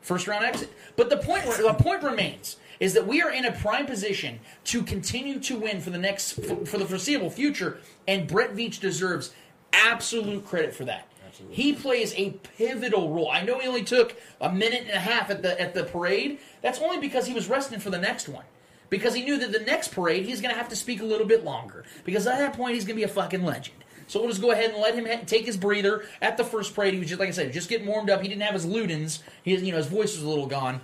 first 0.00 0.26
round 0.26 0.44
exit. 0.44 0.72
But 0.96 1.10
the 1.10 1.16
point 1.16 1.44
the 1.44 1.74
point 1.74 2.02
remains 2.02 2.56
is 2.80 2.94
that 2.94 3.06
we 3.06 3.22
are 3.22 3.30
in 3.30 3.44
a 3.44 3.52
prime 3.52 3.86
position 3.86 4.40
to 4.64 4.82
continue 4.82 5.40
to 5.40 5.58
win 5.58 5.80
for 5.80 5.90
the 5.90 5.98
next 5.98 6.32
for 6.32 6.78
the 6.78 6.86
foreseeable 6.86 7.30
future, 7.30 7.78
and 8.06 8.26
Brett 8.26 8.54
Veach 8.54 8.80
deserves 8.80 9.32
absolute 9.72 10.46
credit 10.46 10.74
for 10.74 10.84
that. 10.84 11.08
He 11.50 11.72
plays 11.72 12.14
a 12.16 12.30
pivotal 12.56 13.12
role. 13.12 13.30
I 13.30 13.42
know 13.42 13.58
he 13.58 13.68
only 13.68 13.84
took 13.84 14.16
a 14.40 14.50
minute 14.52 14.82
and 14.82 14.90
a 14.90 14.98
half 14.98 15.30
at 15.30 15.42
the 15.42 15.60
at 15.60 15.74
the 15.74 15.84
parade. 15.84 16.38
That's 16.62 16.80
only 16.80 16.98
because 16.98 17.26
he 17.26 17.34
was 17.34 17.48
resting 17.48 17.80
for 17.80 17.90
the 17.90 17.98
next 17.98 18.28
one. 18.28 18.44
Because 18.90 19.14
he 19.14 19.22
knew 19.22 19.38
that 19.38 19.52
the 19.52 19.60
next 19.60 19.88
parade 19.88 20.24
he's 20.24 20.40
going 20.40 20.52
to 20.52 20.58
have 20.58 20.70
to 20.70 20.76
speak 20.76 21.00
a 21.00 21.04
little 21.04 21.26
bit 21.26 21.44
longer. 21.44 21.84
Because 22.04 22.26
at 22.26 22.38
that 22.38 22.54
point 22.54 22.74
he's 22.74 22.84
going 22.84 22.96
to 22.96 23.00
be 23.00 23.04
a 23.04 23.08
fucking 23.08 23.44
legend. 23.44 23.84
So 24.06 24.20
we'll 24.20 24.30
just 24.30 24.40
go 24.40 24.50
ahead 24.50 24.70
and 24.70 24.80
let 24.80 24.94
him 24.94 25.04
ha- 25.04 25.22
take 25.26 25.44
his 25.44 25.58
breather 25.58 26.06
at 26.22 26.38
the 26.38 26.44
first 26.44 26.74
parade. 26.74 26.94
He 26.94 27.00
was 27.00 27.08
just 27.08 27.20
like 27.20 27.28
I 27.28 27.32
said, 27.32 27.52
just 27.52 27.68
getting 27.68 27.86
warmed 27.86 28.08
up. 28.08 28.22
He 28.22 28.28
didn't 28.28 28.42
have 28.42 28.54
his 28.54 28.66
Ludens. 28.66 29.20
He, 29.42 29.54
you 29.54 29.70
know, 29.70 29.76
his 29.76 29.86
voice 29.86 30.16
was 30.16 30.22
a 30.22 30.28
little 30.28 30.46
gone. 30.46 30.80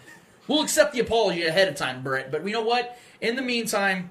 We'll 0.47 0.63
accept 0.63 0.93
the 0.93 1.01
apology 1.01 1.45
ahead 1.45 1.69
of 1.69 1.75
time, 1.75 2.03
Brett. 2.03 2.31
But 2.31 2.47
you 2.47 2.53
know 2.53 2.63
what? 2.63 2.99
In 3.21 3.37
the 3.37 3.43
meantime, 3.43 4.11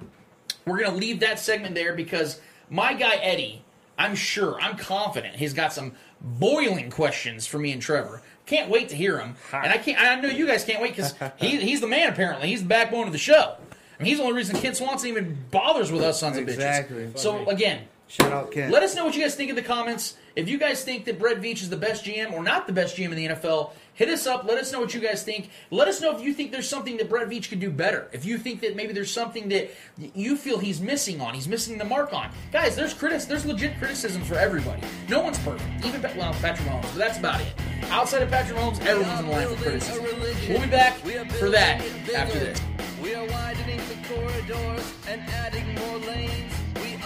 we're 0.66 0.80
going 0.80 0.92
to 0.92 0.98
leave 0.98 1.20
that 1.20 1.40
segment 1.40 1.76
there 1.76 1.94
because 1.94 2.42
my 2.70 2.94
guy 2.94 3.16
Eddie, 3.16 3.64
I'm 3.98 4.16
sure, 4.16 4.60
I'm 4.60 4.78
confident, 4.78 5.36
he's 5.36 5.54
got 5.54 5.74
some 5.74 5.94
boiling 6.22 6.90
questions 6.90 7.46
for 7.46 7.60
me 7.60 7.72
and 7.72 7.82
Trevor. 7.82 8.22
Can't 8.46 8.70
wait 8.70 8.90
to 8.90 8.96
hear 8.96 9.20
him, 9.20 9.36
and 9.54 9.72
I 9.72 9.78
can't. 9.78 9.98
I 10.02 10.20
know 10.20 10.28
you 10.28 10.46
guys 10.46 10.66
can't 10.66 10.82
wait 10.82 10.96
because 10.96 11.14
he, 11.38 11.58
he's 11.62 11.80
the 11.80 11.88
man. 11.88 12.12
Apparently, 12.12 12.50
he's 12.50 12.62
the 12.62 12.68
backbone 12.68 13.08
of 13.08 13.14
the 13.14 13.18
show. 13.18 13.56
I 13.98 14.04
mean, 14.04 14.10
he's 14.10 14.18
the 14.18 14.24
only 14.24 14.36
reason 14.36 14.58
Kent 14.58 14.76
Swanson 14.76 15.08
even 15.08 15.46
bothers 15.50 15.94
with 15.94 16.02
us 16.02 16.20
sons 16.20 16.38
of 16.38 16.44
bitches. 16.44 16.56
Exactly. 16.56 17.12
So 17.16 17.48
again, 17.48 17.88
Shout 18.08 18.32
out 18.32 18.52
Ken. 18.52 18.70
let 18.72 18.84
us 18.84 18.96
know 18.96 19.06
what 19.06 19.16
you 19.16 19.22
guys 19.22 19.36
think 19.36 19.50
in 19.50 19.56
the 19.56 19.62
comments. 19.62 20.16
If 20.36 20.50
you 20.50 20.58
guys 20.58 20.84
think 20.84 21.06
that 21.06 21.20
Brett 21.20 21.42
Veach 21.42 21.62
is 21.62 21.70
the 21.70 21.78
best 21.78 22.04
GM 22.06 22.34
or 22.34 22.44
not 22.44 22.66
the 22.68 22.74
best 22.74 22.96
GM 22.98 23.12
in 23.12 23.16
the 23.16 23.28
NFL, 23.28 23.72
hit 23.94 24.10
us 24.10 24.26
up. 24.26 24.44
Let 24.46 24.58
us 24.58 24.72
know 24.72 24.80
what 24.80 24.94
you 24.94 25.00
guys 25.00 25.24
think. 25.24 25.50
Let 25.70 25.88
us 25.88 26.02
know 26.02 26.16
if 26.16 26.24
you 26.24 26.34
think 26.34 26.52
there's 26.52 26.68
something 26.68 26.98
that 26.98 27.10
Brett 27.10 27.30
Veach 27.30 27.50
could 27.50 27.60
do 27.60 27.70
better. 27.70 28.10
If 28.12 28.26
you 28.26 28.38
think 28.40 28.62
that 28.62 28.76
maybe 28.76 28.94
there's 28.94 29.12
something 29.12 29.50
that 29.50 29.72
you 30.16 30.36
feel 30.36 30.58
he's 30.58 30.82
missing 30.82 31.22
on, 31.22 31.34
he's 31.36 31.48
missing 31.48 31.78
the 31.78 31.86
mark 31.86 32.14
on. 32.14 32.32
Guys, 32.52 32.76
there's 32.76 32.94
critis- 32.94 33.28
there's 33.28 33.46
legit 33.46 33.78
criticisms 33.78 34.28
for 34.28 34.36
everybody. 34.36 34.82
No 35.08 35.22
one's 35.22 35.38
perfect. 35.40 35.86
Even 35.86 36.02
well, 36.18 36.34
Patrick 36.34 36.68
Mahomes, 36.68 36.82
but 36.82 36.96
that's 36.96 37.20
about 37.20 37.42
it. 37.42 37.48
Outside 37.90 38.24
of 38.24 38.30
Patrick 38.30 38.58
Mahomes, 38.58 38.84
everyone's 38.86 39.20
in 39.20 39.26
the 39.28 39.32
line 39.32 39.48
for 39.48 39.62
criticism. 39.62 40.04
We'll 40.50 40.62
be 40.62 40.68
back 40.68 40.98
for 40.98 41.50
that 41.50 41.84
after 42.16 42.40
this. 42.40 42.60
We 43.02 43.14
are 43.14 43.28
widening 43.28 43.80
the 43.90 44.08
corridors 44.08 44.94
and 45.08 45.22
adding 45.30 45.76
more 45.76 45.98
lanes. 46.00 46.54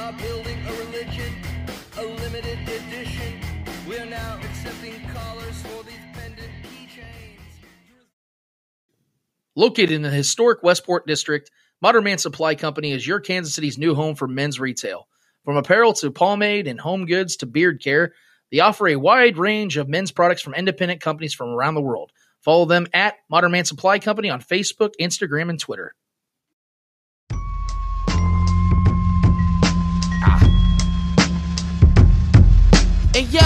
Are 0.07 0.13
building 0.13 0.57
a 0.65 0.71
religion, 0.71 1.33
a 1.97 2.01
limited 2.01 2.59
edition. 2.59 3.41
We 3.89 3.99
are 3.99 4.05
now 4.05 4.39
accepting 4.41 5.01
callers 5.09 5.61
for 5.63 5.83
these 5.83 5.95
pendant 6.13 6.49
keychains. 6.63 7.41
Located 9.53 9.91
in 9.91 10.03
the 10.03 10.09
historic 10.09 10.63
Westport 10.63 11.07
district, 11.07 11.51
Modern 11.81 12.05
Man 12.05 12.19
Supply 12.19 12.55
Company 12.55 12.93
is 12.93 13.05
your 13.05 13.19
Kansas 13.19 13.53
City's 13.53 13.77
new 13.77 13.95
home 13.95 14.15
for 14.15 14.29
men's 14.29 14.61
retail. 14.61 15.09
From 15.43 15.57
apparel 15.57 15.91
to 15.95 16.09
pomade 16.09 16.67
and 16.67 16.79
home 16.79 17.05
goods 17.05 17.35
to 17.37 17.45
beard 17.45 17.83
care, 17.83 18.13
they 18.49 18.61
offer 18.61 18.87
a 18.87 18.95
wide 18.95 19.37
range 19.37 19.75
of 19.75 19.89
men's 19.89 20.13
products 20.13 20.41
from 20.41 20.53
independent 20.53 21.01
companies 21.01 21.33
from 21.33 21.49
around 21.49 21.73
the 21.73 21.81
world. 21.81 22.13
Follow 22.39 22.63
them 22.63 22.87
at 22.93 23.15
Modern 23.29 23.51
Man 23.51 23.65
Supply 23.65 23.99
Company 23.99 24.29
on 24.29 24.39
Facebook, 24.39 24.91
Instagram, 25.01 25.49
and 25.49 25.59
Twitter. 25.59 25.93
Hey, 33.17 33.23
yo! 33.23 33.39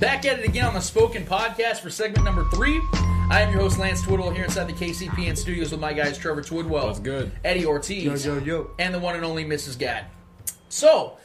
Back 0.00 0.24
at 0.24 0.38
it 0.38 0.46
again 0.46 0.64
on 0.64 0.72
the 0.72 0.80
Spoken 0.80 1.26
Podcast 1.26 1.80
for 1.80 1.90
segment 1.90 2.24
number 2.24 2.48
three. 2.54 2.80
I 3.28 3.42
am 3.42 3.52
your 3.52 3.60
host, 3.60 3.78
Lance 3.78 4.00
Twidwell, 4.00 4.34
here 4.34 4.44
inside 4.44 4.66
the 4.66 4.72
KCPN 4.72 5.36
studios 5.36 5.70
with 5.70 5.78
my 5.78 5.92
guys, 5.92 6.16
Trevor 6.16 6.40
Twidwell. 6.40 6.86
That's 6.86 7.00
good. 7.00 7.32
Eddie 7.44 7.66
Ortiz. 7.66 8.24
Yo, 8.24 8.36
yo, 8.36 8.42
yo. 8.42 8.70
And 8.78 8.94
the 8.94 8.98
one 8.98 9.14
and 9.14 9.26
only 9.26 9.44
Mrs. 9.44 9.76
Gad. 9.76 10.06
So, 10.70 11.18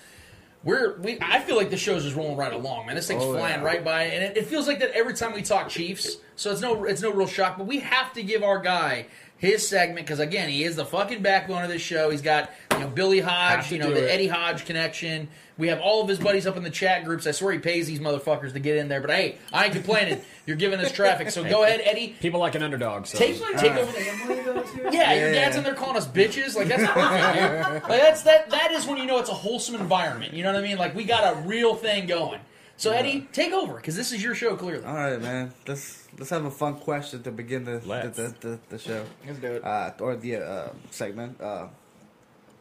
we're 0.62 1.00
we. 1.00 1.18
I 1.22 1.40
feel 1.40 1.56
like 1.56 1.70
the 1.70 1.78
show's 1.78 2.04
just 2.04 2.18
rolling 2.18 2.36
right 2.36 2.52
along, 2.52 2.88
man. 2.88 2.96
This 2.98 3.08
thing's 3.08 3.24
Oh, 3.24 3.32
flying 3.32 3.62
yeah. 3.62 3.66
right 3.66 3.86
by, 3.86 4.04
and 4.04 4.26
it, 4.26 4.36
it 4.36 4.48
feels 4.48 4.68
like 4.68 4.80
that 4.80 4.92
every 4.92 5.14
time 5.14 5.32
we 5.32 5.42
talk 5.42 5.70
Chiefs. 5.70 6.18
So 6.36 6.52
it's 6.52 6.60
no 6.60 6.84
it's 6.84 7.02
no 7.02 7.14
real 7.14 7.28
shock, 7.28 7.58
but 7.58 7.66
we 7.66 7.80
have 7.80 8.12
to 8.12 8.24
give 8.24 8.44
our 8.44 8.60
guy 8.60 9.06
his 9.38 9.66
segment 9.66 10.06
because 10.06 10.20
again, 10.20 10.50
he 10.50 10.66
is 10.66 10.76
the 10.76 10.86
fucking 10.86 11.22
backbone 11.22 11.64
of 11.64 11.70
this 11.70 11.82
show. 11.82 12.10
He's 12.10 12.22
got 12.22 12.52
you 12.78 12.86
know 12.86 12.90
Billy 12.90 13.20
Hodge, 13.20 13.72
you 13.72 13.80
know 13.80 13.94
the 13.94 14.06
it. 14.06 14.12
Eddie 14.12 14.28
Hodge 14.28 14.66
connection. 14.66 15.28
We 15.58 15.70
have 15.70 15.80
all 15.80 16.04
of 16.04 16.08
his 16.08 16.20
buddies 16.20 16.46
up 16.46 16.56
in 16.56 16.64
the 16.64 16.70
chat 16.70 17.04
groups. 17.04 17.26
I 17.26 17.32
swear 17.32 17.54
he 17.54 17.60
pays 17.60 17.88
these 17.88 18.00
motherfuckers 18.00 18.54
to 18.54 18.60
get 18.60 18.78
in 18.78 18.90
there, 18.90 19.02
but 19.02 19.10
hey, 19.10 19.38
I 19.52 19.66
ain't 19.66 19.74
complaining. 19.74 20.22
You're 20.46 20.56
giving 20.56 20.80
us 20.80 20.92
traffic, 20.92 21.32
so 21.32 21.44
go 21.44 21.64
ahead, 21.64 21.82
Eddie. 21.84 22.16
People 22.20 22.40
like 22.40 22.56
an 22.56 22.64
underdog. 22.64 23.08
So. 23.08 23.18
Take 23.18 23.38
take 23.58 23.74
over 23.74 23.92
the 23.92 24.10
underdogs, 24.10 24.70
yeah, 24.92 25.14
your 25.14 25.32
dad's 25.32 25.56
in 25.56 25.64
there 25.64 25.76
calling 25.76 25.98
us 25.98 26.08
bitches. 26.08 26.56
Like 26.56 26.68
that's 26.68 26.90
perfect, 26.92 27.34
dude. 27.34 27.84
Like 27.90 28.02
that's 28.02 28.24
that 28.24 28.50
that 28.52 28.72
is 28.72 28.86
when 28.86 28.98
you 28.98 29.06
know 29.06 29.20
it's 29.20 29.30
a 29.30 29.34
wholesome 29.34 29.76
environment. 29.76 30.34
You 30.34 30.44
know 30.44 30.54
what 30.54 30.64
I 30.64 30.68
mean? 30.68 30.78
Like 30.78 30.96
we 30.96 31.04
got 31.04 31.36
a 31.36 31.40
real 31.42 31.76
thing 31.76 32.08
going. 32.08 32.40
So 32.78 32.92
Eddie, 32.92 33.28
take 33.34 33.54
over 33.54 33.76
because 33.76 33.96
this 33.96 34.12
is 34.12 34.24
your 34.24 34.36
show 34.36 34.56
clearly. 34.56 34.86
All 34.86 34.94
right, 34.94 35.20
man. 35.20 35.52
Let's 35.68 36.08
let's 36.18 36.30
have 36.30 36.46
a 36.46 36.52
fun 36.52 36.76
question 36.76 37.24
to 37.24 37.32
begin 37.32 37.66
the 37.66 37.80
the, 37.80 38.12
the, 38.14 38.48
the, 38.48 38.60
the 38.70 38.78
show. 38.78 39.04
Let's 39.26 39.40
do 39.40 39.54
it. 39.54 39.66
Uh, 39.66 39.92
or 40.00 40.16
the 40.16 40.36
uh, 40.38 40.70
segment. 40.92 41.42
Uh, 41.42 41.68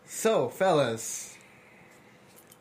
so, 0.06 0.48
fellas, 0.48 1.36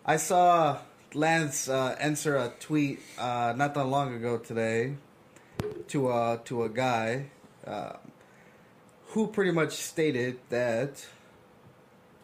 I 0.05 0.17
saw 0.17 0.79
Lance 1.13 1.69
uh, 1.69 1.95
answer 1.99 2.35
a 2.35 2.51
tweet 2.59 2.99
uh, 3.17 3.53
not 3.55 3.73
that 3.73 3.85
long 3.85 4.13
ago 4.13 4.37
today 4.37 4.95
to 5.87 6.11
a 6.11 6.41
to 6.45 6.63
a 6.63 6.69
guy 6.69 7.27
uh, 7.65 7.93
who 9.07 9.27
pretty 9.27 9.51
much 9.51 9.73
stated 9.73 10.39
that 10.49 11.05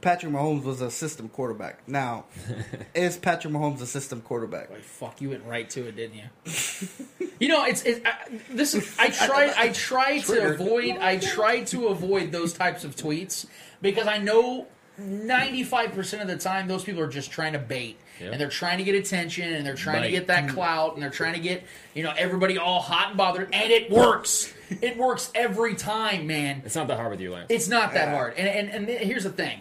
Patrick 0.01 0.33
Mahomes 0.33 0.63
was 0.63 0.81
a 0.81 0.91
system 0.91 1.29
quarterback. 1.29 1.87
Now, 1.87 2.25
is 2.95 3.17
Patrick 3.17 3.53
Mahomes 3.53 3.81
a 3.81 3.85
system 3.85 4.21
quarterback? 4.21 4.69
Like 4.69 4.81
fuck, 4.81 5.21
you 5.21 5.29
went 5.29 5.45
right 5.45 5.69
to 5.69 5.87
it, 5.87 5.95
didn't 5.95 6.17
you? 6.17 7.27
you 7.39 7.47
know, 7.47 7.63
it's, 7.65 7.83
it's 7.83 8.01
I, 8.05 8.39
this. 8.49 8.75
Is, 8.75 8.95
I 8.99 9.07
try. 9.27 9.53
I 9.55 9.69
try 9.69 10.19
to 10.19 10.53
avoid. 10.53 10.97
I 10.97 11.17
try 11.17 11.63
to 11.65 11.87
avoid 11.87 12.31
those 12.31 12.53
types 12.53 12.83
of 12.83 12.95
tweets 12.95 13.45
because 13.81 14.07
I 14.07 14.17
know 14.17 14.67
ninety 15.01 15.63
five 15.63 15.93
percent 15.93 16.21
of 16.21 16.27
the 16.27 16.37
time 16.37 16.67
those 16.67 16.83
people 16.83 17.01
are 17.01 17.07
just 17.07 17.31
trying 17.31 17.53
to 17.53 17.59
bait. 17.59 17.97
Yep. 18.19 18.33
And 18.33 18.41
they're 18.41 18.49
trying 18.49 18.77
to 18.77 18.83
get 18.83 18.93
attention, 18.95 19.51
and 19.53 19.65
they're 19.65 19.73
trying 19.73 20.03
to 20.03 20.11
get 20.11 20.27
that 20.27 20.45
mm. 20.45 20.53
clout, 20.53 20.93
and 20.93 21.01
they're 21.01 21.09
trying 21.09 21.33
to 21.33 21.39
get 21.39 21.63
you 21.93 22.03
know 22.03 22.13
everybody 22.17 22.57
all 22.57 22.79
hot 22.79 23.09
and 23.09 23.17
bothered, 23.17 23.49
and 23.53 23.71
it 23.71 23.89
works. 23.89 24.53
it 24.69 24.97
works 24.97 25.31
every 25.33 25.75
time, 25.75 26.27
man. 26.27 26.61
It's 26.65 26.75
not 26.75 26.87
that 26.87 26.97
hard 26.97 27.11
with 27.11 27.21
you, 27.21 27.33
Lance. 27.33 27.47
It's 27.49 27.67
not 27.67 27.93
that 27.93 28.09
hard. 28.09 28.35
And, 28.37 28.69
and 28.69 28.89
and 28.89 28.99
here's 28.99 29.23
the 29.23 29.31
thing, 29.31 29.59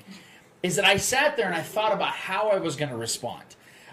is 0.63 0.77
that 0.77 0.85
I 0.85 0.99
sat 0.99 1.37
there 1.37 1.47
and 1.47 1.55
I 1.55 1.63
thought 1.63 1.93
about 1.93 2.11
how 2.11 2.51
I 2.51 2.59
was 2.59 2.77
going 2.77 2.91
to 2.91 2.97
respond. 2.97 3.45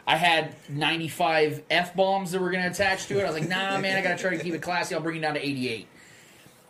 I 0.08 0.16
had 0.16 0.56
95 0.70 1.64
f 1.70 1.94
bombs 1.94 2.32
that 2.32 2.40
were 2.40 2.50
going 2.50 2.64
to 2.64 2.70
attach 2.70 3.08
to 3.08 3.20
it. 3.20 3.24
I 3.24 3.30
was 3.30 3.40
like, 3.40 3.50
nah, 3.50 3.78
man, 3.78 3.98
I 3.98 4.02
got 4.02 4.18
to 4.18 4.22
try 4.22 4.36
to 4.36 4.42
keep 4.42 4.54
it 4.54 4.62
classy. 4.62 4.96
I'll 4.96 5.02
bring 5.02 5.18
it 5.18 5.20
down 5.20 5.34
to 5.34 5.46
88. 5.46 5.86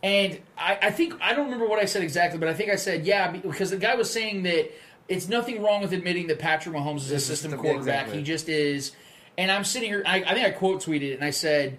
And 0.04 0.40
I, 0.58 0.78
I 0.84 0.92
think 0.92 1.16
I 1.22 1.34
don't 1.34 1.46
remember 1.46 1.68
what 1.68 1.80
I 1.80 1.86
said 1.86 2.04
exactly, 2.04 2.40
but 2.40 2.48
I 2.48 2.54
think 2.54 2.70
I 2.70 2.76
said 2.76 3.06
yeah 3.06 3.32
because 3.32 3.72
the 3.72 3.78
guy 3.78 3.96
was 3.96 4.10
saying 4.12 4.44
that 4.44 4.72
it's 5.10 5.28
nothing 5.28 5.62
wrong 5.64 5.82
with 5.82 5.94
admitting 5.94 6.28
that 6.28 6.40
Patrick 6.40 6.76
Mahomes 6.76 6.98
is 6.98 7.12
a 7.12 7.20
system 7.20 7.52
system- 7.52 7.60
quarterback. 7.60 8.02
exactly. 8.02 8.18
He 8.20 8.24
just 8.24 8.50
is. 8.50 8.92
And 9.38 9.52
I'm 9.52 9.64
sitting 9.64 9.90
here. 9.90 10.04
I, 10.06 10.24
I 10.24 10.34
think 10.34 10.48
I 10.48 10.52
quote 10.52 10.84
tweeted 10.84 11.12
it, 11.12 11.14
and 11.14 11.24
I 11.24 11.30
said, 11.30 11.78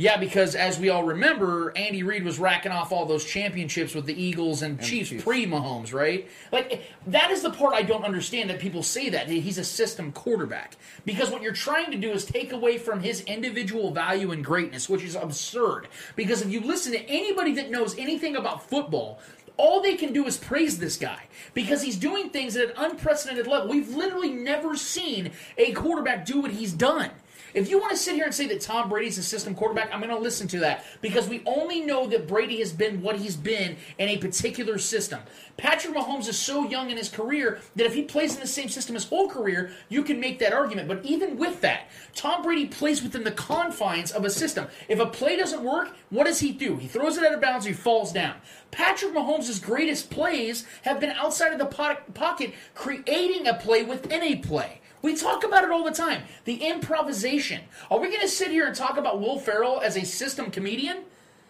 "Yeah, 0.00 0.16
because 0.16 0.54
as 0.54 0.78
we 0.78 0.88
all 0.88 1.04
remember, 1.04 1.76
Andy 1.76 2.02
Reid 2.02 2.24
was 2.24 2.38
racking 2.38 2.72
off 2.72 2.90
all 2.90 3.04
those 3.04 3.22
championships 3.22 3.94
with 3.94 4.06
the 4.06 4.20
Eagles 4.20 4.62
and, 4.62 4.80
Chiefs, 4.80 5.10
Chiefs. 5.10 5.22
pre 5.22 5.46
Mahomes, 5.46 5.92
right? 5.92 6.26
Like 6.50 6.82
that 7.08 7.30
is 7.30 7.42
the 7.42 7.50
part 7.50 7.74
I 7.74 7.82
don't 7.82 8.02
understand 8.02 8.48
that 8.48 8.60
people 8.60 8.82
say 8.82 9.10
that 9.10 9.28
he's 9.28 9.58
a 9.58 9.64
system 9.64 10.10
quarterback 10.12 10.76
because 11.04 11.28
what 11.28 11.42
you're 11.42 11.52
trying 11.52 11.90
to 11.90 11.98
do 11.98 12.12
is 12.12 12.24
take 12.24 12.52
away 12.52 12.78
from 12.78 13.00
his 13.00 13.20
individual 13.22 13.90
value 13.90 14.30
and 14.32 14.42
greatness, 14.42 14.88
which 14.88 15.02
is 15.02 15.16
absurd. 15.16 15.88
Because 16.16 16.40
if 16.40 16.50
you 16.50 16.62
listen 16.62 16.92
to 16.92 17.04
anybody 17.06 17.52
that 17.56 17.70
knows 17.70 17.98
anything 17.98 18.36
about 18.36 18.68
football, 18.70 19.20
all 19.58 19.82
they 19.82 19.96
can 19.96 20.14
do 20.14 20.26
is 20.26 20.38
praise 20.38 20.78
this 20.78 20.96
guy 20.96 21.24
because 21.52 21.82
he's 21.82 21.96
doing 21.96 22.30
things 22.30 22.56
at 22.56 22.70
an 22.70 22.72
unprecedented 22.78 23.46
level. 23.46 23.68
We've 23.68 23.94
literally 23.94 24.30
never 24.30 24.76
seen 24.76 25.32
a 25.58 25.72
quarterback 25.72 26.24
do 26.24 26.40
what 26.40 26.52
he's 26.52 26.72
done. 26.72 27.10
If 27.54 27.68
you 27.68 27.78
want 27.78 27.90
to 27.92 27.96
sit 27.96 28.14
here 28.14 28.24
and 28.24 28.34
say 28.34 28.46
that 28.48 28.60
Tom 28.60 28.88
Brady's 28.88 29.18
a 29.18 29.22
system 29.22 29.54
quarterback, 29.54 29.90
I'm 29.92 30.00
going 30.00 30.14
to 30.14 30.18
listen 30.18 30.46
to 30.48 30.60
that 30.60 30.84
because 31.00 31.28
we 31.28 31.42
only 31.46 31.80
know 31.80 32.06
that 32.06 32.28
Brady 32.28 32.58
has 32.60 32.72
been 32.72 33.02
what 33.02 33.16
he's 33.16 33.36
been 33.36 33.76
in 33.98 34.08
a 34.08 34.18
particular 34.18 34.78
system. 34.78 35.20
Patrick 35.56 35.94
Mahomes 35.94 36.28
is 36.28 36.38
so 36.38 36.64
young 36.64 36.90
in 36.90 36.96
his 36.96 37.08
career 37.08 37.60
that 37.76 37.86
if 37.86 37.94
he 37.94 38.02
plays 38.02 38.34
in 38.34 38.40
the 38.40 38.46
same 38.46 38.68
system 38.68 38.94
his 38.94 39.04
whole 39.04 39.28
career, 39.28 39.72
you 39.88 40.02
can 40.02 40.20
make 40.20 40.38
that 40.38 40.52
argument. 40.52 40.88
But 40.88 41.04
even 41.04 41.36
with 41.36 41.60
that, 41.60 41.88
Tom 42.14 42.42
Brady 42.42 42.66
plays 42.66 43.02
within 43.02 43.24
the 43.24 43.30
confines 43.32 44.10
of 44.12 44.24
a 44.24 44.30
system. 44.30 44.68
If 44.88 45.00
a 45.00 45.06
play 45.06 45.36
doesn't 45.36 45.62
work, 45.62 45.94
what 46.10 46.24
does 46.24 46.40
he 46.40 46.52
do? 46.52 46.76
He 46.76 46.88
throws 46.88 47.16
it 47.16 47.24
out 47.24 47.34
of 47.34 47.40
bounds, 47.40 47.66
he 47.66 47.72
falls 47.72 48.12
down. 48.12 48.36
Patrick 48.70 49.12
Mahomes' 49.12 49.62
greatest 49.62 50.10
plays 50.10 50.64
have 50.82 51.00
been 51.00 51.10
outside 51.10 51.52
of 51.52 51.58
the 51.58 51.66
pocket, 52.14 52.54
creating 52.74 53.46
a 53.46 53.54
play 53.54 53.82
within 53.82 54.22
a 54.22 54.36
play. 54.36 54.79
We 55.02 55.16
talk 55.16 55.44
about 55.44 55.64
it 55.64 55.70
all 55.70 55.84
the 55.84 55.90
time. 55.90 56.22
The 56.44 56.56
improvisation. 56.56 57.62
Are 57.90 57.98
we 57.98 58.08
going 58.08 58.20
to 58.20 58.28
sit 58.28 58.50
here 58.50 58.66
and 58.66 58.74
talk 58.74 58.98
about 58.98 59.20
Will 59.20 59.38
Ferrell 59.38 59.80
as 59.80 59.96
a 59.96 60.04
system 60.04 60.50
comedian? 60.50 61.04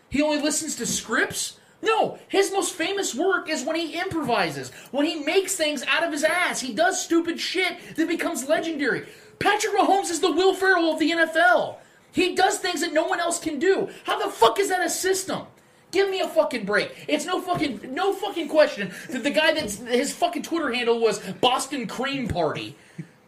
He 0.09 0.23
only 0.23 0.41
listens 0.41 0.77
to 0.77 0.87
scripts? 0.87 1.59
No, 1.83 2.19
his 2.29 2.53
most 2.53 2.75
famous 2.75 3.15
work 3.15 3.49
is 3.49 3.65
when 3.65 3.77
he 3.77 3.99
improvises, 3.99 4.71
when 4.91 5.07
he 5.07 5.25
makes 5.25 5.57
things 5.57 5.83
out 5.85 6.05
of 6.05 6.13
his 6.13 6.25
ass. 6.25 6.61
He 6.61 6.75
does 6.75 7.03
stupid 7.03 7.41
shit 7.41 7.97
that 7.97 8.07
becomes 8.07 8.49
legendary. 8.49 9.07
Patrick 9.39 9.75
Mahomes 9.75 10.11
is 10.11 10.21
the 10.21 10.31
Will 10.31 10.55
Ferrell 10.55 10.93
of 10.93 10.99
the 10.99 11.11
NFL. 11.11 11.77
He 12.13 12.35
does 12.35 12.59
things 12.59 12.81
that 12.83 12.93
no 12.93 13.05
one 13.05 13.21
else 13.21 13.41
can 13.41 13.59
do. 13.59 13.89
How 14.05 14.19
the 14.19 14.31
fuck 14.31 14.59
is 14.59 14.69
that 14.69 14.85
a 14.85 14.91
system? 14.91 15.47
Give 15.91 16.09
me 16.11 16.21
a 16.21 16.29
fucking 16.29 16.67
break. 16.67 16.93
It's 17.09 17.25
no 17.25 17.41
fucking 17.41 17.95
no 17.95 18.13
fucking 18.13 18.49
question 18.49 18.93
that 19.09 19.25
the 19.25 19.31
guy 19.31 19.55
that's 19.55 19.77
his 19.79 20.13
fucking 20.13 20.43
Twitter 20.43 20.73
handle 20.73 21.01
was 21.01 21.19
Boston 21.41 21.87
Cream 21.87 22.29
Party. 22.29 22.77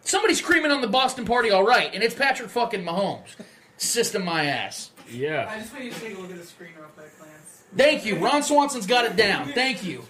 Somebody's 0.03 0.39
screaming 0.39 0.71
on 0.71 0.81
the 0.81 0.89
Boston 0.89 1.25
Party, 1.25 1.51
all 1.51 1.65
right, 1.65 1.91
and 1.95 2.03
it's 2.03 2.15
Patrick 2.15 2.51
fucking 2.51 2.85
Mahomes. 2.85 3.37
System 3.77 4.25
my 4.25 4.45
ass. 4.47 4.91
Yeah. 5.11 5.49
I 5.51 5.59
just 5.59 5.73
want 5.73 5.85
you 5.85 5.91
to 5.93 6.01
take 6.01 6.17
a 6.17 6.21
look 6.21 6.31
at 6.31 6.39
the 6.39 6.47
screen 6.47 6.71
real 6.77 6.87
quick, 6.89 7.11
Lance. 7.21 7.63
Thank 7.77 8.05
you. 8.05 8.19
Ron 8.19 8.43
Swanson's 8.43 8.87
got 8.87 9.05
it 9.05 9.17
down. 9.17 9.53
Thank 9.53 9.85
you. 9.85 10.05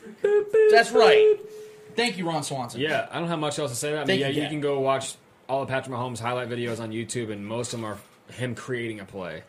That's 0.70 0.93
right. 0.93 1.36
Thank 1.95 2.18
you, 2.18 2.26
Ron 2.26 2.43
Swanson. 2.43 2.80
Yeah, 2.80 3.07
I 3.11 3.18
don't 3.18 3.28
have 3.28 3.38
much 3.38 3.59
else 3.59 3.70
to 3.70 3.76
say 3.76 3.93
about 3.93 4.07
Thank. 4.07 4.20
Yeah, 4.20 4.28
you, 4.28 4.36
you 4.36 4.40
Kat. 4.43 4.51
can 4.51 4.61
go 4.61 4.80
watch 4.80 5.14
all 5.49 5.62
of 5.62 5.68
Patrick 5.68 5.95
Mahomes' 5.95 6.18
highlight 6.18 6.49
videos 6.49 6.80
on 6.80 6.90
YouTube, 6.90 7.30
and 7.30 7.47
most 7.47 7.74
of 7.74 7.80
them 7.80 7.90
are 7.90 7.99
him 8.32 8.55
creating 8.55 9.01
a 9.01 9.05
play. 9.05 9.43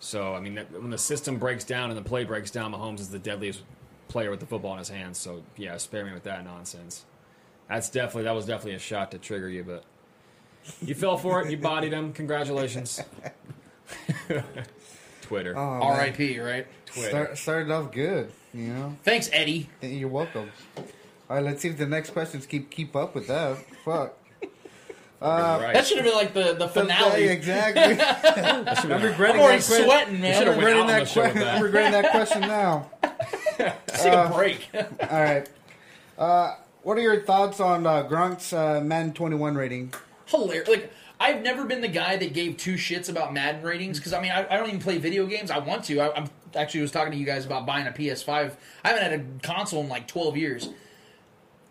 So, 0.00 0.34
I 0.34 0.40
mean, 0.40 0.56
that, 0.56 0.70
when 0.72 0.90
the 0.90 0.98
system 0.98 1.38
breaks 1.38 1.64
down 1.64 1.90
and 1.90 1.98
the 1.98 2.02
play 2.02 2.24
breaks 2.24 2.50
down, 2.50 2.72
Mahomes 2.72 3.00
is 3.00 3.08
the 3.08 3.18
deadliest 3.18 3.62
player 4.08 4.30
with 4.30 4.40
the 4.40 4.46
football 4.46 4.72
in 4.72 4.78
his 4.78 4.88
hands. 4.88 5.18
So, 5.18 5.42
yeah, 5.56 5.76
spare 5.78 6.04
me 6.04 6.12
with 6.12 6.24
that 6.24 6.44
nonsense. 6.44 7.04
That's 7.68 7.90
definitely 7.90 8.24
that 8.24 8.34
was 8.34 8.46
definitely 8.46 8.74
a 8.74 8.78
shot 8.78 9.10
to 9.12 9.18
trigger 9.18 9.48
you, 9.48 9.64
but 9.64 9.84
you 10.80 10.94
fell 10.94 11.16
for 11.16 11.42
it. 11.42 11.50
You 11.50 11.56
bodied 11.56 11.92
him. 11.92 12.12
Congratulations. 12.12 13.02
Twitter. 15.22 15.56
Oh. 15.56 15.60
R.I.P. 15.60 16.38
Right? 16.38 16.66
Twitter. 16.86 17.08
Start, 17.10 17.38
started 17.38 17.70
off 17.72 17.92
good, 17.92 18.30
you 18.54 18.68
know. 18.68 18.96
Thanks, 19.02 19.28
Eddie. 19.32 19.68
You're 19.82 20.08
welcome. 20.08 20.50
All 21.28 21.36
right, 21.36 21.44
let's 21.44 21.60
see 21.60 21.68
if 21.68 21.76
the 21.78 21.86
next 21.86 22.10
questions 22.10 22.46
keep 22.46 22.70
keep 22.70 22.94
up 22.94 23.14
with 23.14 23.26
that. 23.26 23.58
Fuck. 23.84 24.16
Uh, 25.20 25.58
Right. 25.60 25.72
That 25.74 25.86
should 25.86 25.96
have 25.96 26.04
been 26.04 26.14
like 26.14 26.34
the, 26.34 26.52
the 26.54 26.68
finale. 26.68 27.24
Yeah, 27.24 27.30
exactly. 27.32 27.82
I'm 28.94 29.02
regretting 29.02 29.40
I'm 29.40 29.48
that 29.52 29.62
sweating, 29.62 30.20
man. 30.20 30.32
I'm 30.34 30.38
should've 30.38 30.56
went 30.56 30.66
regretting 30.66 30.86
that, 30.88 31.08
the 31.08 31.20
que- 31.22 31.40
that. 31.40 31.54
I'm 31.56 31.62
regretting 31.62 31.92
that 31.92 32.10
question 32.10 32.40
now. 32.42 32.90
Let's 33.58 33.82
take 34.02 34.12
a 34.12 34.30
break. 34.32 34.68
All 34.74 35.22
right. 35.22 35.48
Uh, 36.18 36.54
what 36.86 36.96
are 36.96 37.00
your 37.00 37.20
thoughts 37.20 37.58
on 37.58 37.84
uh, 37.84 38.04
Gronk's 38.04 38.52
uh, 38.52 38.80
Madden 38.80 39.12
21 39.12 39.56
rating? 39.56 39.92
hilarious. 40.26 40.68
Like 40.68 40.92
I've 41.18 41.42
never 41.42 41.64
been 41.64 41.80
the 41.80 41.88
guy 41.88 42.16
that 42.16 42.32
gave 42.32 42.58
two 42.58 42.74
shits 42.74 43.08
about 43.08 43.34
Madden 43.34 43.62
ratings 43.62 43.98
because 43.98 44.12
I 44.12 44.20
mean 44.20 44.30
I, 44.30 44.46
I 44.48 44.56
don't 44.56 44.68
even 44.68 44.78
play 44.80 44.98
video 44.98 45.26
games. 45.26 45.50
I 45.50 45.58
want 45.58 45.84
to. 45.86 45.98
I, 45.98 46.14
I'm 46.14 46.30
actually 46.54 46.82
was 46.82 46.92
talking 46.92 47.10
to 47.10 47.18
you 47.18 47.26
guys 47.26 47.44
about 47.44 47.66
buying 47.66 47.88
a 47.88 47.90
PS5. 47.90 48.54
I 48.84 48.88
haven't 48.88 49.02
had 49.02 49.12
a 49.12 49.24
console 49.44 49.82
in 49.82 49.88
like 49.88 50.06
12 50.06 50.36
years, 50.36 50.68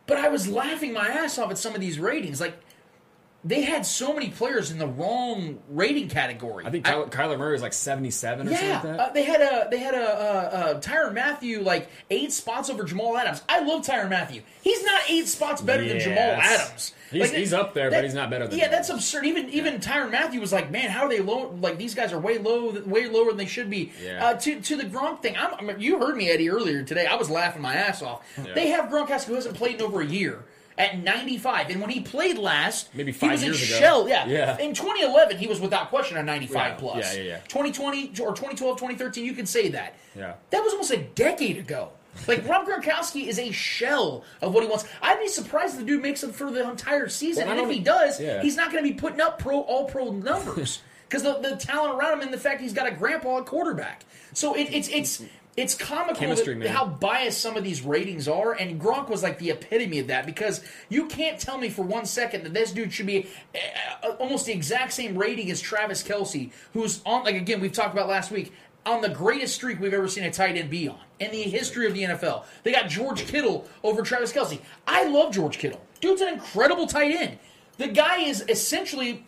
but 0.06 0.18
I 0.18 0.28
was 0.28 0.50
laughing 0.50 0.92
my 0.92 1.08
ass 1.08 1.40
off 1.40 1.50
at 1.50 1.58
some 1.58 1.74
of 1.76 1.80
these 1.80 1.98
ratings. 1.98 2.42
Like 2.42 2.58
they 3.48 3.62
had 3.62 3.86
so 3.86 4.12
many 4.12 4.30
players 4.30 4.72
in 4.72 4.80
the 4.80 4.88
wrong 4.88 5.60
rating 5.70 6.10
category. 6.10 6.66
I 6.66 6.72
think 6.72 6.84
Kyler, 6.86 7.12
Kyler 7.12 7.38
Murray 7.38 7.56
is 7.56 7.62
like 7.62 7.74
77 7.74 8.48
or 8.48 8.52
something 8.52 8.68
Yeah, 8.68 8.74
like 8.74 8.84
that. 8.84 9.00
uh, 9.00 9.14
they 9.14 9.24
had 9.24 9.40
a 9.42 9.68
they 9.70 9.78
had 9.78 9.94
a, 9.94 10.04
uh 10.04 10.58
uh 10.76 10.82
Tyrann 10.82 11.14
Mathieu 11.14 11.62
like 11.62 11.88
eight 12.10 12.32
spots 12.34 12.70
over 12.72 12.84
Jamal 12.84 13.16
Adams. 13.16 13.44
I 13.48 13.60
love 13.60 13.86
Tyrann 13.86 14.10
Mathieu. 14.10 14.42
He's 14.64 14.84
not 14.84 15.02
eight 15.08 15.28
spots 15.28 15.62
better 15.62 15.88
than 15.88 16.00
Jamal 16.00 16.18
Adams. 16.18 16.94
He's- 17.12 17.30
Like, 17.30 17.38
he's 17.40 17.54
up 17.54 17.76
there, 17.76 17.92
but 17.92 18.04
he's 18.04 18.16
not 18.16 18.32
better 18.32 18.48
than 18.48 18.58
Yeah, 18.58 18.66
him. 18.66 18.72
that's 18.72 18.90
absurd. 18.90 19.26
Even 19.28 19.48
even 19.52 19.80
Tyrann 19.80 20.10
Mathieu 20.12 20.42
was 20.42 20.52
like, 20.52 20.72
man, 20.72 20.90
how 20.90 21.04
are 21.04 21.10
they 21.10 21.20
low? 21.20 21.56
Like 21.62 21.78
these 21.78 21.94
guys 21.94 22.12
are 22.12 22.20
way 22.20 22.40
low, 22.40 22.72
way 22.86 23.08
lower 23.08 23.28
than 23.30 23.38
they 23.38 23.46
should 23.46 23.70
be. 23.70 23.92
Yeah. 24.04 24.26
Uh, 24.26 24.34
to 24.34 24.60
to 24.60 24.76
the 24.76 24.84
Gronk 24.86 25.22
thing, 25.22 25.36
I'm, 25.38 25.54
I 25.54 25.62
mean, 25.62 25.80
you 25.80 26.00
heard 26.00 26.18
me 26.18 26.30
Eddie 26.32 26.50
earlier 26.50 26.82
today. 26.82 27.06
I 27.06 27.16
was 27.16 27.30
laughing 27.30 27.62
my 27.62 27.76
ass 27.76 28.02
off. 28.02 28.26
Yeah. 28.44 28.54
They 28.56 28.68
have 28.70 28.90
Gronkowski 28.90 29.26
who 29.26 29.36
hasn't 29.36 29.56
played 29.56 29.76
in 29.76 29.82
over 29.84 30.02
a 30.02 30.06
year. 30.06 30.44
At 30.78 31.02
95, 31.02 31.70
and 31.70 31.80
when 31.80 31.90
he 31.90 32.02
played 32.02 32.38
last, 32.38 32.90
Maybe 32.94 33.14
he 33.14 33.18
five 33.18 33.32
was 33.32 33.44
years 33.44 33.62
in 33.62 33.78
ago. 33.78 33.80
shell. 33.80 34.10
Yeah, 34.10 34.26
Yeah. 34.28 34.58
In 34.58 34.74
2011, 34.74 35.38
he 35.38 35.48
was 35.48 35.62
without 35.62 35.88
question 35.90 36.18
a 36.18 36.24
95 36.24 36.56
Yeah, 36.56 36.74
plus. 36.78 37.16
yeah, 37.16 37.22
yeah, 37.22 37.30
yeah. 37.30 37.38
2020 37.48 38.08
or 38.22 38.34
2012, 38.36 38.78
2013, 38.78 39.24
you 39.24 39.32
can 39.34 39.46
say 39.46 39.70
that. 39.70 39.96
Yeah. 40.18 40.34
That 40.50 40.64
was 40.64 40.74
almost 40.74 40.92
a 40.92 40.98
decade 40.98 41.58
ago. 41.58 41.92
Like 42.28 42.46
Rob 42.48 42.68
Gronkowski 42.68 43.28
is 43.28 43.40
a 43.40 43.52
shell 43.52 44.24
of 44.42 44.54
what 44.54 44.64
he 44.64 44.70
wants. 44.70 44.86
I'd 45.02 45.20
be 45.20 45.28
surprised 45.30 45.74
if 45.76 45.80
the 45.82 45.86
dude 45.86 46.02
makes 46.02 46.24
it 46.24 46.36
for 46.36 46.52
the 46.52 46.70
entire 46.70 47.08
season, 47.10 47.48
Well, 47.48 47.58
and 47.60 47.70
if 47.70 47.74
he 47.76 47.82
does, 47.82 48.20
yeah. 48.20 48.42
he's 48.42 48.58
not 48.58 48.72
going 48.72 48.84
to 48.84 48.90
be 48.90 48.96
putting 48.98 49.22
up 49.22 49.40
pro 49.40 49.62
all 49.62 49.86
pro 49.86 50.12
numbers 50.12 50.82
because 51.08 51.24
the, 51.24 51.40
the 51.40 51.56
talent 51.58 51.98
around 51.98 52.14
him 52.14 52.22
and 52.22 52.34
the 52.34 52.38
fact 52.38 52.60
he's 52.62 52.74
got 52.74 52.88
a 52.88 52.92
grandpa 52.92 53.40
at 53.40 53.46
quarterback. 53.46 54.04
So 54.34 54.56
it, 54.56 54.74
it's 54.74 54.88
it's 54.90 55.24
it's 55.58 55.74
comical 55.74 56.16
Chemistry, 56.16 56.54
that- 56.56 56.70
how 56.70 56.86
biased 56.86 57.40
some 57.40 57.56
of 57.56 57.64
these 57.64 57.82
ratings 57.82 58.28
are, 58.28 58.54
and 58.54 58.80
Gronk 58.80 59.10
was 59.10 59.24
like 59.24 59.40
the 59.40 59.52
epitome 59.52 60.00
of 60.00 60.08
that 60.08 60.26
because 60.26 60.62
you 60.90 61.06
can't 61.08 61.40
tell 61.40 61.58
me 61.58 61.70
for 61.70 61.84
one 61.84 62.06
second 62.06 62.44
that 62.44 62.54
this 62.54 62.72
dude 62.72 62.92
should 62.92 63.06
be 63.06 63.28
uh, 64.04 64.10
almost 64.20 64.46
the 64.46 64.52
exact 64.54 64.94
same 64.94 65.18
rating 65.18 65.50
as 65.52 65.62
Travis 65.62 66.04
Kelce, 66.04 66.52
who's 66.74 67.02
on 67.06 67.24
like 67.24 67.36
again 67.36 67.62
we've 67.62 67.72
talked 67.72 67.94
about 67.94 68.10
last 68.10 68.32
week 68.32 68.52
on 68.86 69.02
the 69.02 69.10
greatest 69.10 69.56
streak 69.56 69.80
we've 69.80 69.94
ever 69.94 70.08
seen 70.08 70.24
a 70.26 70.32
tight 70.32 70.56
end 70.58 70.70
be 70.70 70.88
on 70.88 71.00
in 71.20 71.32
the 71.32 71.42
history 71.42 71.88
of 71.88 71.94
the 71.94 72.04
NFL. 72.04 72.44
They 72.64 72.72
got 72.72 72.88
George 72.90 73.26
Kittle 73.26 73.68
over 73.84 74.02
Travis 74.04 74.32
Kelce. 74.32 74.60
I 74.86 75.06
love 75.06 75.34
George 75.34 75.58
Kittle. 75.58 75.82
Dude's 76.02 76.22
an 76.22 76.28
incredible 76.28 76.86
tight 76.86 77.12
end. 77.16 77.40
The 77.78 77.88
guy 77.88 78.18
is 78.20 78.44
essentially 78.48 79.26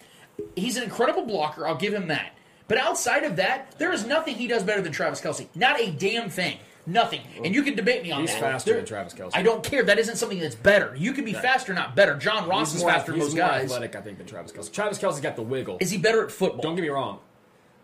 he's 0.56 0.78
an 0.78 0.84
incredible 0.84 1.26
blocker. 1.26 1.66
I'll 1.68 1.76
give 1.76 1.94
him 1.94 2.08
that. 2.10 2.34
But 2.68 2.78
outside 2.78 3.24
of 3.24 3.36
that, 3.38 3.76
there 3.78 3.92
is 3.94 4.06
nothing 4.06 4.36
he 4.36 4.48
does 4.48 4.64
better 4.64 4.82
than 4.82 4.92
Travis 4.92 5.22
Kelce. 5.22 5.48
Not 5.56 5.80
a 5.80 5.92
damn 5.92 6.30
thing. 6.30 6.58
Nothing. 6.86 7.22
And 7.44 7.54
you 7.54 7.64
can 7.64 7.76
debate 7.76 8.02
me 8.04 8.12
on 8.12 8.22
that. 8.22 8.30
He's 8.32 8.40
that. 8.40 8.42
faster 8.52 8.70
There- 8.72 8.78
than 8.80 8.86
Travis 8.86 9.14
Kelce. 9.14 9.32
I 9.34 9.42
don't 9.42 9.62
care. 9.64 9.84
That 9.84 10.00
isn't 10.00 10.16
something 10.16 10.40
that's 10.40 10.56
better. 10.56 10.96
You 10.98 11.12
can 11.14 11.26
be 11.26 11.34
Right. 11.34 11.42
faster, 11.42 11.74
not 11.74 11.96
better. 11.96 12.16
John 12.16 12.48
Ross 12.48 12.70
He's 12.72 12.78
is 12.78 12.82
more, 12.84 12.92
faster 12.94 13.12
than 13.12 13.20
he's 13.22 13.30
those 13.32 13.36
more 13.36 13.48
guys. 13.48 13.66
athletic, 13.66 13.96
I 13.96 14.02
think, 14.02 14.18
than 14.20 14.28
Travis 14.28 14.52
Kelce. 14.54 14.72
Travis 14.72 14.98
Kelce's 14.98 15.20
got 15.20 15.36
the 15.36 15.42
wiggle. 15.42 15.78
Is 15.82 15.92
he 15.92 15.98
better 15.98 16.24
at 16.24 16.32
football? 16.32 16.62
Don't 16.62 16.76
get 16.76 16.82
me 16.84 16.90
wrong. 16.90 17.20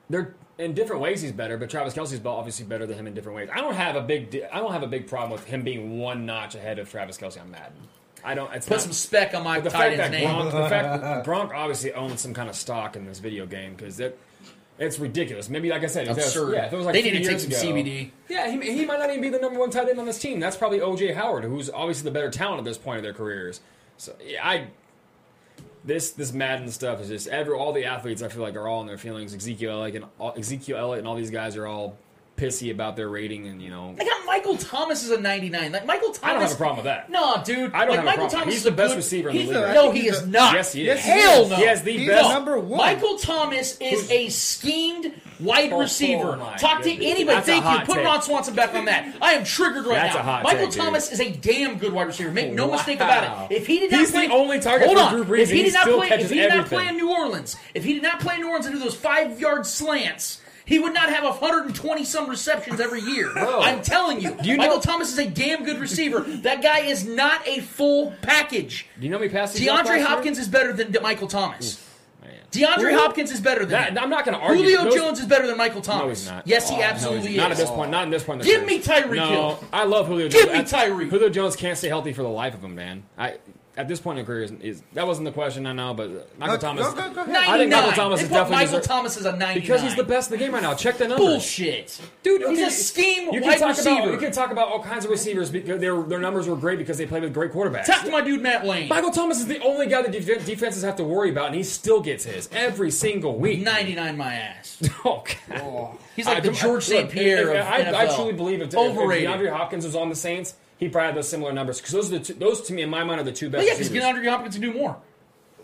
They're 0.09 0.33
in 0.57 0.73
different 0.73 1.01
ways. 1.01 1.21
He's 1.21 1.31
better, 1.33 1.57
but 1.57 1.69
Travis 1.69 1.93
Kelce's 1.93 2.21
obviously 2.25 2.65
better 2.65 2.85
than 2.85 2.97
him 2.97 3.07
in 3.07 3.13
different 3.13 3.35
ways. 3.35 3.49
I 3.53 3.59
don't 3.59 3.73
have 3.75 3.95
a 3.97 4.01
big. 4.01 4.29
di- 4.29 4.45
I 4.45 4.59
don't 4.59 4.71
have 4.71 4.83
a 4.83 4.87
big 4.87 5.07
problem 5.07 5.31
with 5.31 5.45
him 5.45 5.63
being 5.63 5.97
one 5.99 6.25
notch 6.25 6.55
ahead 6.55 6.79
of 6.79 6.89
Travis 6.89 7.17
Kelce 7.17 7.41
on 7.41 7.51
Madden. 7.51 7.75
I 8.23 8.35
don't. 8.35 8.53
It's 8.53 8.67
Put 8.67 8.75
not- 8.75 8.81
some 8.83 8.93
spec 8.93 9.33
on 9.33 9.43
my 9.43 9.59
the 9.59 9.69
tight 9.69 9.97
fact 9.97 9.99
end's 9.99 9.99
that 9.99 10.11
name. 10.11 10.29
Gronk, 10.29 10.51
the 10.51 10.69
fact 10.69 11.25
Gronk 11.27 11.53
obviously 11.53 11.91
owns 11.93 12.21
some 12.21 12.33
kind 12.33 12.49
of 12.49 12.55
stock 12.55 12.95
in 12.95 13.05
this 13.05 13.19
video 13.19 13.45
game 13.45 13.73
because 13.75 13.99
it. 13.99 14.17
It's 14.79 14.97
ridiculous. 14.97 15.49
Maybe, 15.49 15.69
like 15.69 15.83
I 15.83 15.87
said, 15.87 16.07
if 16.07 16.15
was- 16.15 16.25
Absurd. 16.27 16.53
yeah, 16.55 16.65
if 16.65 16.73
it 16.73 16.75
was 16.75 16.85
like 16.85 16.93
They 16.93 17.01
three 17.03 17.11
need 17.11 17.17
to 17.19 17.23
take 17.29 17.47
years 17.49 17.61
some 17.61 17.69
ago- 17.71 17.81
CBD. 17.83 18.11
Yeah, 18.27 18.49
he, 18.49 18.59
he 18.73 18.85
might 18.85 18.97
not 18.99 19.09
even 19.11 19.21
be 19.21 19.29
the 19.29 19.37
number 19.39 19.59
one 19.59 19.69
tight 19.69 19.87
end 19.87 19.99
on 19.99 20.05
this 20.05 20.19
team. 20.19 20.39
That's 20.39 20.57
probably 20.57 20.79
OJ 20.79 21.13
Howard, 21.13 21.43
who's 21.43 21.69
obviously 21.69 22.05
the 22.05 22.11
better 22.11 22.31
talent 22.31 22.59
at 22.59 22.65
this 22.65 22.77
point 22.79 22.97
of 22.97 23.03
their 23.03 23.13
careers. 23.13 23.61
So 23.97 24.15
yeah, 24.25 24.45
I 24.47 24.67
this 25.85 26.11
this 26.11 26.31
Madden 26.33 26.69
stuff 26.71 27.01
is 27.01 27.09
just 27.09 27.27
every 27.27 27.53
all 27.55 27.73
the 27.73 27.85
athletes 27.85 28.21
I 28.23 28.29
feel 28.29 28.41
like 28.41 28.55
are 28.55 28.67
all 28.67 28.81
in 28.81 28.87
their 28.87 28.97
feelings. 28.97 29.35
Ezekiel 29.35 29.71
Elliott 29.71 29.95
and 29.97 30.05
all, 30.19 30.33
Ezekiel 30.37 30.77
Elliott 30.77 30.99
and 30.99 31.07
all 31.07 31.15
these 31.15 31.29
guys 31.31 31.55
are 31.57 31.67
all 31.67 31.97
pissy 32.43 32.71
about 32.71 32.95
their 32.95 33.09
rating, 33.09 33.47
and 33.47 33.61
you 33.61 33.69
know 33.69 33.95
I 33.99 34.03
got 34.03 34.25
Michael 34.25 34.57
Thomas 34.57 35.03
as 35.03 35.11
a 35.11 35.19
99. 35.21 35.71
Like 35.71 35.85
Michael 35.85 36.09
Thomas. 36.11 36.19
I 36.23 36.33
don't 36.33 36.41
have 36.41 36.51
a 36.51 36.55
problem 36.55 36.77
with 36.77 36.85
that. 36.85 37.09
No, 37.09 37.41
dude. 37.43 37.73
I 37.73 37.85
don't 37.85 37.89
like, 37.89 37.95
have 37.95 37.99
a 37.99 38.05
Michael 38.05 38.15
problem. 38.23 38.29
Thomas 38.29 38.45
He's 38.53 38.57
is 38.57 38.63
the 38.63 38.71
best 38.71 38.91
good- 38.91 38.97
receiver 38.97 39.29
in 39.29 39.35
the 39.35 39.41
he's 39.41 39.49
league 39.51 39.63
right 39.63 39.73
No, 39.73 39.91
he 39.91 40.07
is 40.07 40.21
the- 40.21 40.27
not. 40.27 40.53
Yes, 40.55 40.73
he 40.73 40.87
is. 40.89 40.99
Hell 40.99 41.47
no. 41.47 41.55
He 41.55 41.63
has 41.65 41.83
the 41.83 41.97
He's 41.97 42.09
best- 42.09 42.29
number 42.29 42.57
one. 42.59 42.77
Michael 42.79 43.17
Thomas 43.17 43.77
is 43.79 44.09
a 44.11 44.29
schemed 44.29 45.11
wide 45.39 45.71
Oh, 45.73 45.79
receiver. 45.79 46.33
oh 46.33 46.35
my 46.37 46.55
Talk 46.57 46.81
to 46.83 46.91
anybody. 46.91 47.23
That's 47.25 47.45
Thank 47.45 47.63
you. 47.65 47.85
Put 47.85 47.95
take. 47.95 48.05
Ron 48.05 48.21
Swanson 48.21 48.55
back 48.55 48.73
on 48.75 48.85
that. 48.85 49.05
I 49.21 49.33
am 49.33 49.43
triggered 49.43 49.85
right 49.85 49.95
That's 49.95 50.15
now. 50.15 50.21
a 50.21 50.23
hot 50.23 50.43
Michael 50.43 50.65
take, 50.65 50.71
dude. 50.73 50.81
Thomas 50.81 51.11
is 51.11 51.19
a 51.19 51.31
damn 51.31 51.77
good 51.77 51.93
wide 51.93 52.07
receiver. 52.07 52.31
Make 52.31 52.53
no 52.53 52.67
Wow. 52.67 52.73
mistake 52.75 52.97
about 52.99 53.51
it. 53.51 53.55
If 53.55 53.67
he 53.67 53.79
did 53.79 53.91
not 53.91 53.99
He's 54.01 54.11
play, 54.11 54.27
the 54.27 54.33
only 54.33 54.59
target 54.59 54.87
hold 54.87 54.97
for 54.99 55.03
on. 55.05 55.13
Drew 55.13 55.23
Brees, 55.25 55.41
If 55.43 55.49
he 55.51 55.57
he 55.57 55.63
did 55.63 55.73
not 55.73 55.87
play, 55.87 56.09
if 56.09 56.29
he 56.29 56.35
did 56.39 56.49
not 56.53 56.65
play 56.67 56.87
in 56.87 56.97
New 56.97 57.09
Orleans, 57.11 57.55
if 57.73 57.83
he 57.83 57.93
did 57.93 58.03
not 58.03 58.19
play 58.19 58.35
in 58.35 58.41
New 58.41 58.47
Orleans 58.47 58.65
and 58.65 58.75
do 58.75 58.79
those 58.81 58.95
five 58.95 59.39
yard 59.39 59.65
slants. 59.65 60.39
He 60.73 60.79
would 60.79 60.95
not 60.95 61.09
have 61.09 61.23
120 61.23 62.03
some 62.03 62.27
receptions 62.27 62.79
every 62.79 62.99
year. 63.01 63.31
I'm 63.37 63.83
telling 63.83 64.19
you. 64.19 64.35
Do 64.41 64.49
you 64.49 64.57
Michael 64.57 64.77
know- 64.77 64.81
Thomas 64.81 65.11
is 65.13 65.19
a 65.19 65.29
damn 65.29 65.63
good 65.63 65.77
receiver. 65.79 66.21
That 66.21 66.63
guy 66.63 66.79
is 66.79 67.05
not 67.05 67.47
a 67.47 67.59
full 67.59 68.11
package. 68.23 68.87
Do 68.99 69.05
you 69.05 69.11
know 69.11 69.19
me 69.19 69.29
passes? 69.29 69.59
he 69.59 69.67
DeAndre 69.67 69.69
last 69.85 69.87
year? 69.97 70.05
Hopkins 70.07 70.39
is 70.39 70.47
better 70.47 70.73
than 70.73 70.91
Michael 71.03 71.27
Thomas. 71.27 71.79
Man. 72.23 72.31
DeAndre 72.51 72.91
Who? 72.91 72.97
Hopkins 72.97 73.29
is 73.29 73.39
better 73.39 73.59
than 73.59 73.69
That- 73.69 73.89
him. 73.91 73.99
I'm 73.99 74.09
not 74.09 74.25
gonna 74.25 74.39
argue. 74.39 74.63
Julio 74.63 74.85
Those- 74.85 74.95
Jones 74.95 75.19
is 75.19 75.27
better 75.27 75.45
than 75.45 75.57
Michael 75.57 75.81
Thomas. 75.81 76.01
No, 76.01 76.09
he's 76.09 76.27
not. 76.31 76.47
Yes, 76.47 76.69
he 76.69 76.75
Oh, 76.75 76.79
no, 76.79 76.83
absolutely 76.85 77.21
he's 77.27 77.29
is. 77.31 77.37
Not 77.37 77.51
at 77.51 77.57
this 77.57 77.69
point. 77.69 77.91
Not 77.91 78.03
at 78.05 78.09
this 78.11 78.23
point. 78.23 78.41
in 78.41 78.47
Give 78.47 78.65
me 78.65 78.79
Tyreek 78.79 79.15
no, 79.15 79.27
Hill. 79.29 79.63
I 79.71 79.83
love 79.83 80.07
Julio. 80.07 80.27
Give 80.29 80.47
Jones. 80.51 80.71
me 80.73 80.79
Tyreek. 80.79 81.09
Julio 81.11 81.29
Jones 81.29 81.55
can't 81.55 81.77
stay 81.77 81.89
healthy 81.89 82.13
for 82.13 82.23
the 82.23 82.29
life 82.29 82.55
of 82.55 82.63
him, 82.63 82.73
man. 82.73 83.03
I 83.15 83.35
at 83.75 83.87
this 83.87 83.99
point 83.99 84.19
in 84.19 84.25
career 84.25 84.43
is, 84.43 84.51
is 84.61 84.83
that 84.93 85.07
wasn't 85.07 85.25
the 85.25 85.31
question. 85.31 85.65
I 85.65 85.73
know, 85.73 85.93
but 85.95 86.37
Michael 86.39 86.57
Go- 86.57 86.61
Thomas. 86.61 86.87
go- 86.93 87.09
go- 87.09 87.25
go 87.25 87.33
I 87.33 87.57
think 87.57 87.71
Michael 87.71 87.91
Thomas 87.91 88.19
They 88.19 88.25
is 88.25 88.29
put 88.29 88.35
definitely 88.35 88.55
Michael 88.65 88.77
deserve- 88.79 88.83
Thomas 88.87 89.17
is 89.17 89.25
a 89.25 89.31
99. 89.31 89.59
because 89.61 89.81
he's 89.81 89.95
the 89.95 90.03
best 90.03 90.31
in 90.31 90.37
the 90.37 90.43
game 90.43 90.53
right 90.53 90.61
now. 90.61 90.73
Check 90.75 90.97
the 90.97 91.07
numbers. 91.07 91.25
Bullshit. 91.27 91.99
Dude, 92.21 92.41
He's 92.41 92.49
okay, 92.59 92.63
a 92.63 92.69
scheme 92.71 93.33
you 93.33 93.41
wide 93.41 93.57
can 93.57 93.59
talk 93.59 93.67
receiver. 93.69 93.99
About, 94.01 94.11
you 94.11 94.17
can 94.19 94.31
talk 94.31 94.51
about 94.51 94.67
all 94.67 94.83
kinds 94.83 95.05
of 95.05 95.11
receivers 95.11 95.49
because 95.49 95.79
their 95.81 96.01
their 96.03 96.19
numbers 96.19 96.47
were 96.47 96.55
great 96.55 96.77
because 96.77 96.97
they 96.97 97.05
played 97.07 97.23
with 97.23 97.33
great 97.33 97.51
quarterbacks. 97.51 97.85
Talk 97.85 98.05
to 98.05 98.11
my 98.11 98.21
dude 98.21 98.41
Matt 98.41 98.65
Lane. 98.65 98.87
Michael 98.89 99.11
Thomas 99.11 99.39
is 99.39 99.47
the 99.47 99.59
only 99.61 99.87
guy 99.87 100.03
that 100.03 100.11
def- 100.11 100.45
defenses 100.45 100.83
have 100.83 100.95
to 100.97 101.03
worry 101.03 101.31
about, 101.31 101.47
and 101.47 101.55
he 101.55 101.63
still 101.63 101.99
gets 102.01 102.23
his 102.25 102.47
every 102.51 102.91
single 102.91 103.37
week. 103.37 103.61
99 103.63 104.17
my 104.17 104.33
ass. 104.35 104.77
Oh, 105.05 105.23
God. 105.49 105.97
He's 106.15 106.25
like 106.27 106.37
I 106.37 106.39
the 106.41 106.51
George 106.51 106.83
St. 106.85 107.09
Pierre 107.09 107.49
if- 107.55 107.61
of 107.61 107.67
I, 107.95 108.03
I 108.03 108.15
truly 108.15 108.33
believe 108.33 108.61
if, 108.61 108.67
if, 108.67 108.73
if 108.73 108.77
DeAndre 108.97 109.49
Hopkins 109.51 109.83
was 109.85 109.95
on 109.95 110.09
the 110.09 110.15
Saints, 110.15 110.53
he 110.83 110.89
probably 110.89 111.07
had 111.07 111.15
those 111.15 111.29
similar 111.29 111.51
numbers 111.53 111.77
because 111.79 111.93
those 111.93 112.11
are 112.13 112.17
the 112.19 112.23
two, 112.25 112.33
those 112.33 112.61
to 112.61 112.73
me 112.73 112.81
in 112.81 112.89
my 112.89 113.03
mind 113.03 113.21
are 113.21 113.23
the 113.23 113.31
two 113.31 113.49
But 113.49 113.57
best. 113.59 113.67
yeah, 113.67 113.73
because 113.73 113.89
receivers. 113.91 114.19
DeAndre 114.23 114.29
Hopkins 114.29 114.55
can 114.55 114.61
do 114.61 114.73
more. 114.73 114.97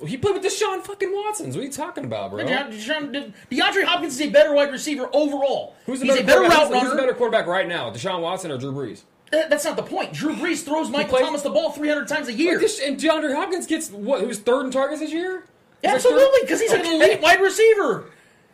He 0.06 0.16
played 0.16 0.36
with 0.36 0.44
Deshaun 0.46 0.82
fucking 0.82 1.12
Watsons. 1.12 1.56
What 1.58 1.62
are 1.62 1.66
you 1.66 1.72
talking 1.74 2.06
about, 2.06 2.32
bro? 2.32 2.46
DeAndre, 2.46 2.72
DeAndre- 2.72 3.34
DeAndre 3.52 3.84
Hopkins 3.84 4.14
is 4.16 4.22
a 4.22 4.30
better 4.30 4.54
wide 4.54 4.72
receiver 4.72 5.10
overall. 5.14 5.76
Who's 5.86 6.00
the 6.00 6.06
He's 6.06 6.16
better, 6.22 6.24
a 6.24 6.26
better 6.26 6.40
quarterback? 6.40 6.60
route 6.62 6.72
runner. 6.72 6.90
Who's 6.90 7.00
better 7.00 7.14
quarterback 7.14 7.48
right 7.48 7.68
now, 7.68 7.92
Deshaun 7.92 8.22
Watson 8.22 8.50
or 8.52 8.58
Drew 8.58 8.72
Brees? 8.72 9.02
Uh, 9.34 9.48
that's 9.50 9.66
not 9.66 9.76
the 9.76 9.84
point. 9.84 10.14
Drew 10.14 10.34
Brees 10.36 10.64
throws 10.64 10.90
Michael 10.90 11.10
plays- 11.18 11.26
Thomas 11.26 11.42
the 11.42 11.50
ball 11.50 11.72
300 11.72 12.08
times 12.08 12.30
a 12.30 12.34
year. 12.34 12.56
But 12.56 12.62
this- 12.62 12.80
and 12.80 12.98
DeAndre 12.98 13.36
Hopkins 13.36 13.68
gets 13.68 13.92
what? 13.92 14.22
Who's 14.22 14.40
third 14.40 14.66
in 14.68 14.72
targets 14.72 15.02
this 15.02 15.12
year? 15.12 15.44
He's 15.82 15.92
Absolutely, 15.92 16.40
because 16.42 16.62
he's 16.62 16.72
an 16.72 16.86
elite 16.86 17.22
wide 17.22 17.42
receiver. 17.42 18.06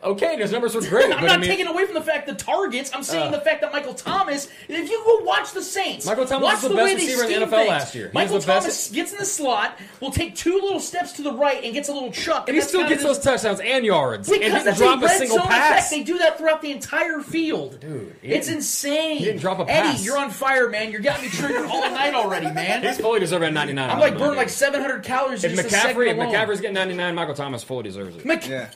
Okay, 0.06 0.32
and 0.34 0.40
his 0.40 0.52
numbers 0.52 0.74
were 0.74 0.80
great. 0.82 1.04
I'm 1.12 1.20
but 1.20 1.26
not 1.26 1.30
I 1.30 1.36
mean, 1.38 1.50
taking 1.50 1.66
away 1.66 1.84
from 1.84 1.94
the 1.94 2.00
fact 2.00 2.26
the 2.26 2.34
targets. 2.34 2.90
I'm 2.94 3.02
saying 3.02 3.34
Uh. 3.34 3.38
the 3.38 3.40
fact 3.42 3.60
that 3.62 3.72
Michael 3.72 3.92
Thomas. 3.94 4.48
If 4.68 4.88
you 4.88 5.02
go 5.04 5.24
watch 5.24 5.52
the 5.52 5.62
Saints, 5.62 6.06
Michael 6.06 6.24
Thomas 6.26 6.44
watch 6.44 6.52
was 6.54 6.62
the 6.62 6.68
the 6.70 6.74
best 6.76 6.84
way 6.84 6.94
they 6.94 7.06
receiver 7.14 7.24
in 7.24 7.40
the 7.40 7.46
NFL 7.46 7.50
things. 7.50 7.68
last 7.68 7.94
year. 7.94 8.04
He's 8.06 8.14
Michael 8.14 8.38
the 8.38 8.46
best- 8.46 8.62
Thomas 8.66 8.90
gets 8.90 9.12
in 9.12 9.18
the 9.18 9.24
slot, 9.24 9.78
will 10.00 10.10
take 10.12 10.36
two 10.36 10.54
little 10.60 10.78
steps 10.80 11.12
to 11.14 11.22
the 11.22 11.32
right 11.32 11.62
and 11.64 11.74
gets 11.74 11.88
a 11.88 11.92
little 11.92 12.12
chuck, 12.12 12.48
and 12.48 12.56
he 12.56 12.62
still 12.62 12.88
gets 12.88 13.02
those 13.02 13.18
touchdowns 13.18 13.60
and 13.60 13.84
yards, 13.84 14.28
Because 14.28 14.42
and 14.44 14.52
didn't 14.54 14.64
that's 14.66 14.78
drop 14.78 15.02
a 15.02 15.06
a, 15.06 15.08
single 15.08 15.38
zone 15.38 15.46
pass. 15.48 15.70
effect. 15.78 15.90
They 15.90 16.02
do 16.04 16.18
that 16.18 16.38
throughout 16.38 16.62
the 16.62 16.70
entire 16.70 17.20
field. 17.20 17.80
Dude, 17.80 18.14
it's 18.22 18.48
insane. 18.48 19.16
he 19.18 19.24
didn't 19.24 19.40
drop 19.40 19.58
a 19.58 19.64
pass. 19.64 19.96
Eddie, 19.96 20.04
you're 20.04 20.18
on 20.18 20.30
fire, 20.30 20.68
man. 20.68 20.92
You're 20.92 21.00
getting 21.00 21.24
me 21.24 21.30
triggered 21.30 21.66
all 21.66 21.80
night 21.80 22.14
already, 22.14 22.50
man. 22.52 22.82
He's 22.86 22.98
fully 23.00 23.18
deserved 23.20 23.44
at 23.44 23.52
99. 23.52 23.90
I'm 23.90 23.98
like 23.98 24.16
burning 24.18 24.36
like 24.36 24.50
700 24.50 25.02
calories. 25.02 25.42
If 25.42 25.50
in 25.50 25.56
just 25.56 25.72
a 25.72 25.76
McCaffrey, 25.76 26.08
if. 26.08 26.16
McCaffrey's 26.16 26.60
getting 26.60 26.74
99, 26.74 27.14
Michael 27.14 27.34
Thomas 27.34 27.62
fully 27.64 27.82
deserves 27.82 28.16
it. 28.16 28.24
Mc- 28.24 28.46
Yeah. 28.48 28.68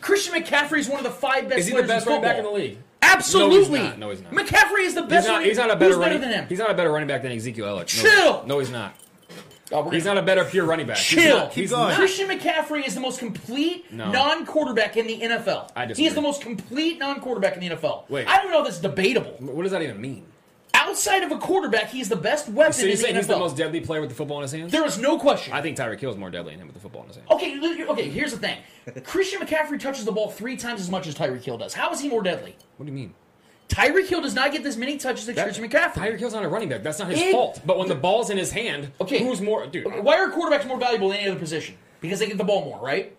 Christian 0.00 0.34
McCaffrey 0.34 0.78
is 0.78 0.88
one 0.88 0.98
of 0.98 1.04
the 1.04 1.10
five 1.10 1.48
best 1.48 1.60
Is 1.60 1.66
he 1.68 1.74
the 1.76 1.82
best 1.82 2.06
in 2.06 2.12
running 2.12 2.22
back 2.28 2.38
in 2.38 2.44
the 2.44 2.50
league? 2.50 2.78
Absolutely. 3.02 3.78
No, 3.78 3.80
he's 3.80 3.88
not. 3.90 3.98
No, 3.98 4.10
he's 4.10 4.22
not. 4.22 4.32
McCaffrey 4.32 4.84
is 4.84 4.94
the 4.94 5.02
He's 5.02 5.10
best. 5.10 5.26
not, 5.28 5.32
running- 5.34 5.48
he's 5.48 5.56
not 5.58 5.70
a 5.70 5.76
better 5.76 5.96
running. 5.96 6.18
better 6.18 6.30
than 6.30 6.40
him. 6.42 6.46
He's 6.48 6.58
not 6.58 6.70
a 6.70 6.74
better 6.74 6.90
running 6.92 7.08
back 7.08 7.22
than 7.22 7.32
Ezekiel 7.32 7.66
Elliott. 7.66 7.88
Chill. 7.88 8.44
No, 8.46 8.58
he's 8.58 8.70
not. 8.70 8.94
Oh, 9.70 9.90
He's 9.90 10.06
not 10.06 10.16
a 10.16 10.22
better 10.22 10.44
pure 10.44 10.64
running 10.64 10.86
back. 10.86 10.96
He's 10.96 11.22
Chill. 11.22 11.36
not- 11.38 11.52
he's 11.52 11.70
going. 11.70 11.94
Christian 11.94 12.26
McCaffrey 12.28 12.86
is 12.86 12.94
the 12.94 13.00
most 13.02 13.18
complete 13.18 13.92
No. 13.92 14.10
non-quarterback 14.10 14.96
in 14.96 15.06
the 15.06 15.20
NFL. 15.20 15.70
I 15.76 15.86
He 15.86 16.06
is 16.06 16.14
the 16.14 16.22
most 16.22 16.40
complete 16.40 16.98
non-quarterback 16.98 17.54
in 17.54 17.60
the 17.60 17.66
NFL. 17.76 18.04
Wait. 18.08 18.26
I 18.26 18.38
don't 18.42 18.50
know 18.50 18.60
if 18.60 18.64
that's 18.64 18.78
debatable. 18.78 19.36
What 19.40 19.62
does 19.64 19.72
that 19.72 19.82
even 19.82 20.00
mean? 20.00 20.24
Outside 20.88 21.22
of 21.22 21.32
a 21.32 21.38
quarterback, 21.38 21.88
he's 21.90 22.08
the 22.08 22.16
best 22.16 22.48
weapon 22.48 22.72
So 22.72 22.86
you're 22.86 22.96
saying 22.96 23.16
he's 23.16 23.26
the 23.26 23.38
most 23.38 23.56
deadly 23.56 23.80
player 23.80 24.00
with 24.00 24.10
the 24.10 24.16
football 24.16 24.38
in 24.38 24.42
his 24.42 24.52
hands? 24.52 24.72
There 24.72 24.84
is 24.86 24.98
no 24.98 25.18
question. 25.18 25.52
I 25.52 25.60
think 25.60 25.76
Tyreek 25.76 26.00
Hill 26.00 26.10
is 26.10 26.16
more 26.16 26.30
deadly 26.30 26.52
than 26.52 26.60
him 26.62 26.66
with 26.68 26.74
the 26.74 26.80
football 26.80 27.02
in 27.02 27.08
his 27.08 27.16
hands. 27.16 27.28
Okay, 27.30 27.84
okay. 27.86 28.08
Here's 28.08 28.32
the 28.32 28.38
thing: 28.38 28.58
Christian 29.04 29.40
McCaffrey 29.40 29.78
touches 29.78 30.04
the 30.04 30.12
ball 30.12 30.30
three 30.30 30.56
times 30.56 30.80
as 30.80 30.90
much 30.90 31.06
as 31.06 31.14
Tyreek 31.14 31.44
Hill 31.44 31.58
does. 31.58 31.74
How 31.74 31.90
is 31.92 32.00
he 32.00 32.08
more 32.08 32.22
deadly? 32.22 32.56
What 32.76 32.86
do 32.86 32.92
you 32.92 32.96
mean? 32.96 33.14
Tyreek 33.68 34.08
Hill 34.08 34.22
does 34.22 34.34
not 34.34 34.50
get 34.50 34.62
this 34.62 34.76
many 34.76 34.96
touches 34.96 35.28
as 35.28 35.36
That- 35.36 35.44
Christian 35.44 35.68
McCaffrey. 35.68 35.92
Tyreek 35.94 36.18
Hill's 36.18 36.32
not 36.32 36.44
a 36.44 36.48
running 36.48 36.70
back. 36.70 36.82
That's 36.82 36.98
not 36.98 37.08
his 37.10 37.20
It- 37.20 37.32
fault. 37.32 37.60
But 37.66 37.78
when 37.78 37.88
the 37.88 37.94
ball's 37.94 38.30
in 38.30 38.38
his 38.38 38.50
hand, 38.50 38.92
Okay. 39.00 39.18
who's 39.22 39.42
more, 39.42 39.66
dude? 39.66 39.86
Why 40.02 40.16
are 40.16 40.30
quarterbacks 40.30 40.66
more 40.66 40.78
valuable 40.78 41.10
than 41.10 41.18
any 41.18 41.28
other 41.30 41.38
position? 41.38 41.76
Because 42.00 42.18
they 42.18 42.26
get 42.28 42.38
the 42.38 42.44
ball 42.44 42.64
more, 42.64 42.78
right? 42.80 43.14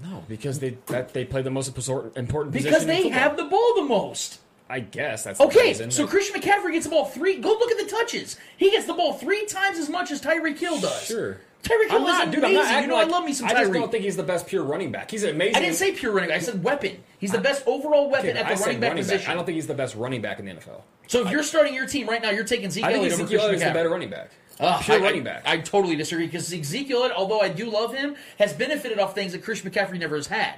No, 0.00 0.22
because 0.28 0.60
they 0.60 0.78
that 0.86 1.12
they 1.12 1.24
play 1.24 1.42
the 1.42 1.50
most 1.50 1.66
important 1.76 2.14
position. 2.52 2.70
Because 2.72 2.86
they 2.86 3.08
have 3.08 3.36
the 3.36 3.44
ball 3.44 3.74
the 3.74 3.82
most. 3.82 4.38
I 4.70 4.80
guess 4.80 5.24
that's 5.24 5.40
Okay, 5.40 5.72
so 5.90 6.06
Christian 6.06 6.40
McCaffrey 6.40 6.72
gets 6.72 6.84
the 6.84 6.90
ball 6.90 7.06
three. 7.06 7.38
Go 7.38 7.50
look 7.50 7.70
at 7.70 7.78
the 7.78 7.90
touches. 7.90 8.36
He 8.56 8.70
gets 8.70 8.86
the 8.86 8.94
ball 8.94 9.14
three 9.14 9.46
times 9.46 9.78
as 9.78 9.88
much 9.88 10.10
as 10.10 10.20
Tyreek 10.20 10.58
Hill 10.58 10.80
does. 10.80 11.04
Sure. 11.04 11.38
Tyreek 11.62 11.88
Hill 11.88 11.98
I'm 11.98 12.04
not, 12.04 12.28
is 12.28 12.34
dude. 12.34 12.44
I'm 12.44 12.52
not 12.52 12.60
amazing. 12.60 12.74
acting 12.74 12.82
You 12.82 12.88
know, 12.88 12.94
like, 12.94 13.08
I 13.08 13.10
love 13.10 13.24
me 13.24 13.32
some 13.32 13.48
I 13.48 13.54
just 13.54 13.72
don't 13.72 13.90
think 13.90 14.04
he's 14.04 14.16
the 14.16 14.22
best 14.22 14.46
pure 14.46 14.62
running 14.62 14.92
back. 14.92 15.10
He's 15.10 15.24
amazing. 15.24 15.56
I 15.56 15.60
didn't 15.60 15.76
say 15.76 15.92
pure 15.92 16.12
running 16.12 16.28
back. 16.28 16.38
I 16.38 16.44
said 16.44 16.62
weapon. 16.62 17.02
He's 17.18 17.32
the 17.32 17.40
best 17.40 17.62
overall 17.66 18.10
weapon 18.10 18.30
Okay, 18.30 18.38
at 18.38 18.48
the 18.48 18.56
said 18.56 18.66
running 18.66 18.80
back 18.80 18.90
running 18.90 19.04
position. 19.04 19.30
I 19.30 19.34
don't 19.34 19.44
think 19.44 19.56
he's 19.56 19.66
the 19.66 19.74
best 19.74 19.94
running 19.94 20.20
back 20.20 20.38
in 20.38 20.44
the 20.44 20.52
NFL. 20.52 20.82
So 21.06 21.24
if 21.24 21.30
you're 21.30 21.42
starting 21.42 21.74
your 21.74 21.86
team 21.86 22.06
right 22.06 22.20
now, 22.20 22.30
you're 22.30 22.44
taking 22.44 22.70
Zeke 22.70 22.84
I 22.84 22.92
think 22.92 22.98
Elliott 22.98 23.12
over 23.14 23.22
Christian 23.22 23.40
Elliott 23.40 23.54
is 23.56 23.62
the 23.62 23.72
better 23.72 23.90
running 23.90 24.10
back. 24.10 24.30
Uh, 24.60 24.78
Pure 24.80 24.98
I, 24.98 25.00
running 25.00 25.22
back. 25.22 25.42
I, 25.46 25.58
totally 25.58 25.94
disagree 25.94 26.26
because 26.26 26.52
Ezekiel 26.52 27.10
although 27.16 27.40
I 27.40 27.48
do 27.48 27.70
love 27.70 27.94
him, 27.94 28.16
has 28.38 28.52
benefited 28.52 28.98
off 28.98 29.14
things 29.14 29.32
that 29.32 29.42
Christian 29.42 29.70
McCaffrey 29.70 29.98
never 29.98 30.16
has 30.16 30.26
had. 30.26 30.56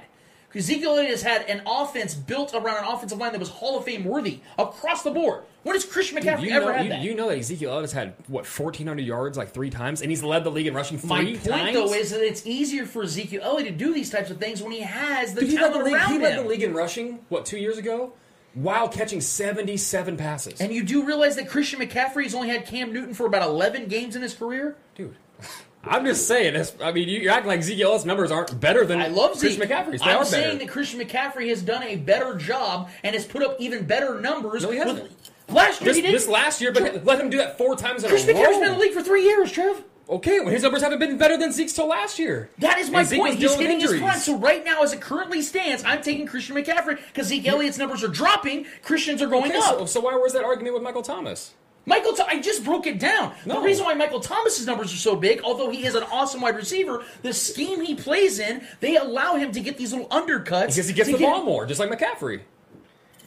Ezekiel 0.55 0.91
Elliott 0.91 1.11
has 1.11 1.21
had 1.21 1.43
an 1.49 1.61
offense 1.65 2.13
built 2.13 2.53
around 2.53 2.83
an 2.83 2.91
offensive 2.91 3.17
line 3.17 3.31
that 3.31 3.39
was 3.39 3.49
Hall 3.49 3.77
of 3.77 3.85
Fame 3.85 4.03
worthy 4.03 4.41
across 4.59 5.03
the 5.03 5.11
board. 5.11 5.43
When 5.63 5.75
has 5.75 5.85
Christian 5.85 6.17
Dude, 6.17 6.25
McCaffrey 6.25 6.41
you 6.41 6.51
ever 6.51 6.65
know, 6.65 6.73
had 6.73 6.83
you, 6.85 6.89
that? 6.89 7.01
you 7.01 7.15
know 7.15 7.29
that 7.29 7.37
Ezekiel 7.37 7.69
Elliott 7.71 7.83
has 7.83 7.91
had 7.93 8.15
what 8.27 8.45
1,400 8.45 9.01
yards 9.01 9.37
like 9.37 9.51
three 9.53 9.69
times, 9.69 10.01
and 10.01 10.09
he's 10.09 10.23
led 10.23 10.43
the 10.43 10.49
league 10.49 10.67
in 10.67 10.73
rushing 10.73 10.97
three 10.97 11.09
My 11.09 11.23
point, 11.23 11.43
times. 11.43 11.73
though, 11.75 11.93
is 11.93 12.09
that 12.11 12.21
it's 12.21 12.45
easier 12.45 12.85
for 12.85 13.03
Ezekiel 13.03 13.41
Elliott 13.43 13.67
to 13.67 13.85
do 13.85 13.93
these 13.93 14.09
types 14.09 14.29
of 14.31 14.39
things 14.39 14.61
when 14.61 14.71
he 14.71 14.81
has 14.81 15.33
the 15.33 15.41
Dude, 15.41 15.49
he 15.51 15.55
led 15.57 15.67
talent 15.71 15.77
the 15.79 15.83
league. 15.85 15.93
around 15.95 16.11
He 16.11 16.19
led 16.19 16.37
him. 16.37 16.43
the 16.43 16.49
league 16.49 16.63
in 16.63 16.73
rushing 16.73 17.19
what 17.29 17.45
two 17.45 17.57
years 17.57 17.77
ago, 17.77 18.13
while 18.55 18.89
catching 18.89 19.21
77 19.21 20.17
passes. 20.17 20.59
And 20.59 20.73
you 20.73 20.83
do 20.83 21.05
realize 21.05 21.35
that 21.37 21.47
Christian 21.47 21.79
McCaffrey 21.79 22.23
has 22.23 22.33
only 22.35 22.49
had 22.49 22.65
Cam 22.65 22.91
Newton 22.91 23.13
for 23.13 23.25
about 23.25 23.43
11 23.43 23.85
games 23.85 24.15
in 24.15 24.21
his 24.23 24.33
career? 24.33 24.75
Dude. 24.95 25.15
I'm 25.83 26.05
just 26.05 26.27
saying. 26.27 26.53
That's, 26.53 26.73
I 26.81 26.91
mean, 26.91 27.09
you- 27.09 27.19
you're 27.21 27.31
acting 27.31 27.47
like 27.47 27.59
Ezekiel 27.59 27.87
Elliott's 27.89 28.05
numbers 28.05 28.31
aren't 28.31 28.59
better 28.59 28.85
than 28.85 29.01
I 29.01 29.07
love 29.07 29.31
Christian 29.39 29.61
Zeke. 29.61 29.69
McCaffrey's. 29.69 30.01
They 30.01 30.11
I'm 30.11 30.17
are 30.17 30.25
saying 30.25 30.57
better. 30.57 30.57
that 30.59 30.67
Christian 30.69 30.99
McCaffrey 30.99 31.49
has 31.49 31.61
done 31.61 31.83
a 31.83 31.95
better 31.95 32.35
job 32.35 32.89
and 33.03 33.15
has 33.15 33.25
put 33.25 33.41
up 33.43 33.55
even 33.59 33.85
better 33.85 34.19
numbers. 34.21 34.63
No, 34.63 34.71
he 34.71 34.77
hasn't. 34.77 35.11
last 35.49 35.81
year 35.81 35.93
this, 35.93 36.03
this 36.03 36.27
last 36.27 36.61
year, 36.61 36.71
but 36.71 37.03
let 37.05 37.19
him 37.19 37.29
do 37.31 37.37
that 37.37 37.57
four 37.57 37.75
times 37.75 38.03
in 38.03 38.09
a 38.09 38.13
row. 38.13 38.17
Christian 38.19 38.35
McCaffrey's 38.35 38.57
been 38.59 38.67
in 38.67 38.73
the 38.73 38.79
league 38.79 38.93
for 38.93 39.01
three 39.01 39.23
years, 39.23 39.51
Trev. 39.51 39.83
Okay, 40.09 40.41
well, 40.41 40.49
his 40.49 40.61
numbers 40.61 40.81
haven't 40.81 40.99
been 40.99 41.17
better 41.17 41.37
than 41.37 41.53
Zeke's 41.53 41.71
till 41.71 41.87
last 41.87 42.19
year. 42.19 42.49
That 42.59 42.77
is 42.79 42.91
my 42.91 43.05
point. 43.05 43.35
He's 43.35 43.49
with 43.51 43.59
hitting 43.61 43.79
his 43.79 43.91
injuries. 43.93 44.01
prime. 44.01 44.19
So 44.19 44.35
right 44.37 44.63
now, 44.65 44.83
as 44.83 44.91
it 44.91 44.99
currently 44.99 45.41
stands, 45.41 45.83
I'm 45.85 46.01
taking 46.01 46.27
Christian 46.27 46.55
McCaffrey 46.57 46.97
because 47.07 47.27
Zeke 47.27 47.47
Elliott's 47.47 47.77
numbers 47.77 48.03
are 48.03 48.09
dropping. 48.09 48.65
Christian's 48.83 49.21
are 49.21 49.27
going 49.27 49.51
Okay, 49.51 49.57
up. 49.59 49.79
so, 49.79 49.85
so 49.85 49.99
why 50.01 50.13
was 50.15 50.33
that 50.33 50.43
argument 50.43 50.73
with 50.73 50.83
Michael 50.83 51.01
Thomas? 51.01 51.53
Michael, 51.85 52.13
I 52.27 52.39
just 52.39 52.63
broke 52.63 52.85
it 52.87 52.99
down. 52.99 53.33
The 53.45 53.59
reason 53.59 53.85
why 53.85 53.93
Michael 53.95 54.19
Thomas's 54.19 54.65
numbers 54.67 54.93
are 54.93 54.97
so 54.97 55.15
big, 55.15 55.41
although 55.43 55.69
he 55.71 55.85
is 55.85 55.95
an 55.95 56.03
awesome 56.03 56.39
wide 56.41 56.55
receiver, 56.55 57.03
the 57.23 57.33
scheme 57.33 57.81
he 57.81 57.95
plays 57.95 58.39
in, 58.39 58.65
they 58.81 58.97
allow 58.97 59.35
him 59.35 59.51
to 59.51 59.59
get 59.59 59.77
these 59.77 59.91
little 59.91 60.07
undercuts 60.09 60.67
Because 60.75 60.87
he 60.87 60.93
gets 60.93 61.09
the 61.11 61.17
get- 61.17 61.31
ball 61.31 61.43
more, 61.43 61.65
just 61.65 61.79
like 61.79 61.89
McCaffrey. 61.89 62.41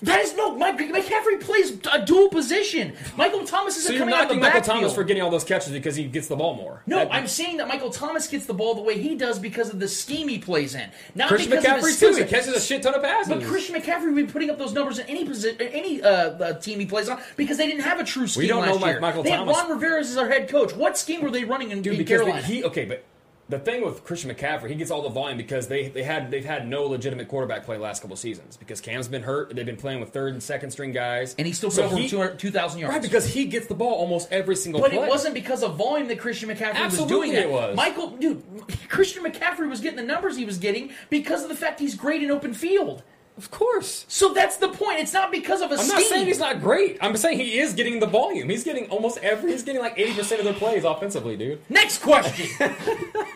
That 0.05 0.21
is 0.21 0.37
no. 0.37 0.55
Mike 0.57 0.79
McCaffrey 0.79 1.41
plays 1.41 1.79
a 1.93 2.05
dual 2.05 2.29
position. 2.29 2.95
Michael 3.17 3.45
Thomas 3.45 3.77
isn't 3.79 3.89
So 3.89 3.93
you're 3.93 4.01
coming 4.01 4.15
out 4.15 4.29
the 4.29 4.35
Michael 4.35 4.61
backfield. 4.61 4.77
Thomas 4.79 4.95
for 4.95 5.05
getting 5.05 5.23
all 5.23 5.31
those 5.31 5.45
catches 5.45 5.73
because 5.73 5.97
he 5.97 6.05
gets 6.05 6.29
the 6.29 6.37
ball 6.37 6.55
more. 6.55 6.83
no, 6.87 6.99
That- 6.99 7.13
I'm 7.13 7.27
saying 7.27 7.57
that 7.59 7.69
Michael 7.69 7.91
Thomas 7.91 8.27
gets 8.29 8.47
the 8.47 8.55
ball 8.55 8.75
the 8.75 8.83
way 8.83 8.99
he 9.01 9.15
does 9.17 9.39
because 9.39 9.71
of 9.71 9.81
the 9.81 9.89
scheme 9.89 10.29
he 10.29 10.39
plays 10.39 10.75
in, 10.75 10.89
not 11.15 11.29
Christian 11.29 11.51
because 11.51 11.65
of 11.65 11.71
McCaffrey 11.73 11.87
his 11.89 12.01
too. 12.01 12.15
He 12.17 12.25
catches 12.25 12.49
a 12.55 12.61
shit 12.61 12.83
ton 12.83 12.95
of 12.95 13.03
passes. 13.03 13.33
But 13.33 13.43
Christian 13.45 13.75
McCaffrey 13.81 14.15
would 14.15 14.27
be 14.27 14.33
putting 14.33 14.51
up 14.51 14.59
those 14.59 14.73
numbers 14.73 14.99
in 14.99 15.07
any 15.07 15.25
position, 15.25 15.61
any 15.61 16.03
uh, 16.03 16.09
uh, 16.09 16.53
team 16.61 16.79
he 16.81 16.87
plays 16.87 17.09
on 17.09 17.21
because 17.37 17.57
they 17.57 17.67
didn't 17.67 17.83
have 17.83 17.99
a 18.01 18.05
true 18.05 18.27
scheme 18.27 18.43
We 18.43 18.47
don't 18.49 18.63
last 18.67 18.81
know 18.81 18.87
year. 18.87 19.01
Michael 19.01 19.23
they 19.23 19.31
Thomas. 19.31 19.57
had 19.57 19.63
Ron 19.69 19.73
Rivera 19.73 20.01
as 20.01 20.17
our 20.17 20.29
head 20.29 20.49
coach. 20.49 20.75
What 20.75 20.99
scheme 20.99 21.23
were 21.23 21.31
they 21.31 21.45
running 21.45 21.71
in, 21.71 21.83
Dude, 21.83 21.99
because 21.99 22.21
Carolina? 22.23 22.43
he 22.47 22.63
okay, 22.65 22.85
but 22.85 23.05
the 23.49 23.59
thing 23.59 23.85
with 23.85 24.05
Christian 24.05 24.31
McCaffrey, 24.35 24.71
he 24.71 24.75
gets 24.75 24.91
all 24.91 25.03
the 25.03 25.11
volume 25.11 25.37
because 25.37 25.69
they 25.69 25.89
they 25.89 26.03
had 26.03 26.31
they've 26.31 26.45
had 26.45 26.67
no 26.67 26.85
legitimate 26.87 27.29
quarterback 27.29 27.65
play 27.65 27.77
the 27.77 27.83
last 27.83 28.01
couple 28.01 28.17
seasons 28.17 28.57
because 28.57 28.81
Cam's 28.81 29.07
been 29.07 29.23
hurt. 29.23 29.55
They've 29.55 29.67
been 29.67 29.77
playing 29.77 30.01
with 30.01 30.11
third 30.15 30.33
and 30.33 30.43
second 30.43 30.71
string 30.71 30.93
guys, 30.93 31.35
and 31.37 31.47
he 31.47 31.53
still 31.53 31.71
so 31.71 31.89
put 31.89 32.13
over 32.15 32.31
2,000 32.35 32.81
yards. 32.81 32.93
right 32.95 33.03
because 33.03 33.27
he 33.27 33.45
gets 33.45 33.67
the 33.67 33.75
ball 33.75 33.93
almost 33.95 34.33
every 34.33 34.57
single 34.57 34.81
But 34.81 34.93
play. 34.93 35.05
it 35.05 35.09
wasn't 35.09 35.35
because 35.35 35.63
of 35.63 35.77
volume 35.77 36.09
that 36.09 36.19
Christian 36.19 36.49
McCaffrey 36.49 36.73
was 36.73 36.81
Absolutely 37.01 37.17
doing 37.17 37.33
that. 37.35 37.43
it 37.43 37.51
was. 37.51 37.77
Michael, 37.77 38.11
dude, 38.17 38.43
Christian 38.89 39.23
McCaffrey 39.25 39.69
was 39.69 39.81
getting 39.81 39.97
the 39.99 40.03
numbers 40.03 40.37
he 40.37 40.45
was 40.47 40.57
getting 40.59 40.91
because 41.11 41.43
of 41.43 41.49
the 41.51 41.57
fact 41.57 41.81
he's 41.81 41.95
great 41.95 42.23
in 42.23 42.31
open 42.31 42.55
field. 42.55 43.03
Of 43.37 43.51
course. 43.51 44.05
So 44.09 44.33
that's 44.33 44.59
the 44.59 44.69
point. 44.69 45.01
It's 45.01 45.13
not 45.13 45.33
because 45.33 45.61
of 45.61 45.71
a 45.73 45.75
I'm 45.75 45.81
scheme. 45.81 45.89
not 45.99 46.03
saying 46.05 46.27
he's 46.27 46.39
not 46.39 46.61
great. 46.61 46.99
I'm 47.01 47.17
saying 47.17 47.39
he 47.41 47.59
is 47.59 47.73
getting 47.75 47.99
the 47.99 48.07
volume. 48.07 48.49
He's 48.49 48.63
getting 48.63 48.89
almost 48.91 49.19
every. 49.19 49.51
He's 49.51 49.65
getting 49.65 49.81
like 49.83 49.99
80 49.99 50.15
percent 50.15 50.39
of 50.41 50.45
their 50.45 50.55
plays 50.55 50.85
offensively, 50.85 51.37
dude. 51.37 51.61
Next 51.69 51.99
question. 52.01 52.47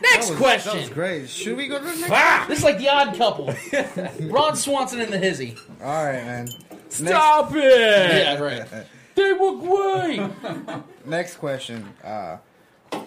Next 0.02 0.30
was- 0.30 0.38
question. 0.38 0.72
That 0.74 0.80
was 0.82 0.90
great. 0.90 1.28
Should 1.28 1.56
we 1.56 1.66
go 1.66 1.78
to 1.78 1.84
the 1.84 1.90
next? 1.96 2.10
Ah, 2.12 2.44
this 2.48 2.58
is 2.58 2.64
like 2.64 2.78
the 2.78 2.88
odd 2.88 3.16
couple. 3.16 3.52
Ron 4.30 4.54
Swanson 4.56 5.00
and 5.00 5.12
the 5.12 5.18
hizzy. 5.18 5.56
All 5.82 6.04
right, 6.04 6.24
man. 6.24 6.48
Stop 6.90 7.52
it! 7.54 7.64
Yeah, 7.64 8.38
right. 8.38 8.66
They 9.16 9.32
were 9.32 9.56
great. 9.56 10.20
Next 11.04 11.38
question. 11.38 11.92
Uh, 12.04 12.36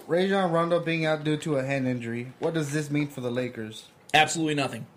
Rajon 0.08 0.52
Rondo 0.52 0.82
being 0.82 1.06
out 1.06 1.24
due 1.24 1.38
to 1.38 1.56
a 1.56 1.64
hand 1.64 1.88
injury. 1.88 2.34
What 2.40 2.54
does 2.54 2.74
this 2.74 2.92
mean 2.92 3.08
for 3.08 3.22
the 3.22 3.32
Lakers? 3.32 3.86
Absolutely 4.14 4.56
nothing. 4.56 4.88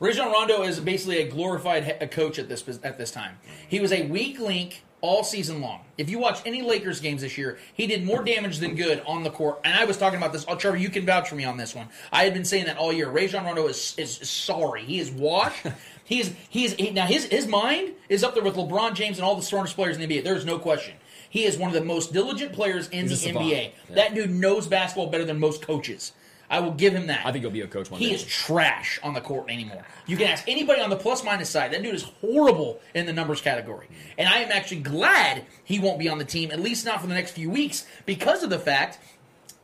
Rajon 0.00 0.32
Rondo 0.32 0.62
is 0.62 0.80
basically 0.80 1.18
a 1.18 1.28
glorified 1.28 1.84
he- 1.84 1.90
a 1.92 2.08
coach 2.08 2.38
at 2.38 2.48
this 2.48 2.66
at 2.82 2.98
this 2.98 3.10
time. 3.10 3.38
He 3.68 3.80
was 3.80 3.92
a 3.92 4.06
weak 4.06 4.40
link 4.40 4.82
all 5.02 5.24
season 5.24 5.60
long. 5.60 5.80
If 5.96 6.10
you 6.10 6.18
watch 6.18 6.40
any 6.44 6.62
Lakers 6.62 7.00
games 7.00 7.22
this 7.22 7.38
year, 7.38 7.58
he 7.72 7.86
did 7.86 8.04
more 8.04 8.22
damage 8.22 8.58
than 8.58 8.74
good 8.74 9.02
on 9.06 9.22
the 9.22 9.30
court. 9.30 9.60
And 9.64 9.74
I 9.74 9.84
was 9.84 9.96
talking 9.96 10.18
about 10.18 10.32
this. 10.32 10.44
Oh, 10.48 10.56
Trevor, 10.56 10.76
you 10.76 10.90
can 10.90 11.06
vouch 11.06 11.28
for 11.28 11.34
me 11.36 11.44
on 11.44 11.56
this 11.56 11.74
one. 11.74 11.88
I 12.12 12.24
had 12.24 12.34
been 12.34 12.44
saying 12.44 12.64
that 12.66 12.76
all 12.76 12.92
year. 12.92 13.08
Rajon 13.10 13.44
Rondo 13.44 13.66
is 13.66 13.94
is 13.98 14.16
sorry. 14.28 14.82
He 14.84 14.98
is 14.98 15.10
washed. 15.10 15.66
he 16.04 16.20
is 16.20 16.34
he 16.48 16.64
is 16.64 16.92
now 16.94 17.06
his 17.06 17.26
his 17.26 17.46
mind 17.46 17.92
is 18.08 18.24
up 18.24 18.34
there 18.34 18.42
with 18.42 18.56
LeBron 18.56 18.94
James 18.94 19.18
and 19.18 19.24
all 19.24 19.36
the 19.36 19.42
smartest 19.42 19.76
players 19.76 19.96
in 19.96 20.08
the 20.08 20.18
NBA. 20.18 20.24
There's 20.24 20.46
no 20.46 20.58
question. 20.58 20.94
He 21.28 21.44
is 21.44 21.56
one 21.56 21.68
of 21.68 21.74
the 21.74 21.84
most 21.84 22.12
diligent 22.12 22.52
players 22.52 22.88
in 22.88 23.06
He's 23.08 23.22
the. 23.22 23.30
NBA. 23.30 23.72
Yeah. 23.88 23.94
That 23.94 24.14
dude 24.14 24.30
knows 24.30 24.66
basketball 24.66 25.06
better 25.08 25.24
than 25.24 25.38
most 25.38 25.62
coaches. 25.62 26.12
I 26.50 26.58
will 26.60 26.72
give 26.72 26.92
him 26.92 27.06
that. 27.06 27.24
I 27.24 27.30
think 27.30 27.42
he'll 27.44 27.50
be 27.52 27.60
a 27.60 27.68
coach 27.68 27.90
one 27.90 28.00
He 28.00 28.08
day. 28.08 28.16
is 28.16 28.24
trash 28.24 28.98
on 29.04 29.14
the 29.14 29.20
court 29.20 29.48
anymore. 29.48 29.86
You 30.06 30.16
can 30.16 30.26
ask 30.26 30.44
anybody 30.48 30.82
on 30.82 30.90
the 30.90 30.96
plus 30.96 31.22
minus 31.22 31.48
side. 31.48 31.72
That 31.72 31.82
dude 31.82 31.94
is 31.94 32.02
horrible 32.02 32.80
in 32.92 33.06
the 33.06 33.12
numbers 33.12 33.40
category. 33.40 33.86
And 34.18 34.28
I 34.28 34.38
am 34.40 34.50
actually 34.50 34.80
glad 34.80 35.46
he 35.64 35.78
won't 35.78 36.00
be 36.00 36.08
on 36.08 36.18
the 36.18 36.24
team, 36.24 36.50
at 36.50 36.58
least 36.58 36.84
not 36.84 37.00
for 37.00 37.06
the 37.06 37.14
next 37.14 37.30
few 37.30 37.50
weeks, 37.50 37.86
because 38.04 38.42
of 38.42 38.50
the 38.50 38.58
fact 38.58 38.98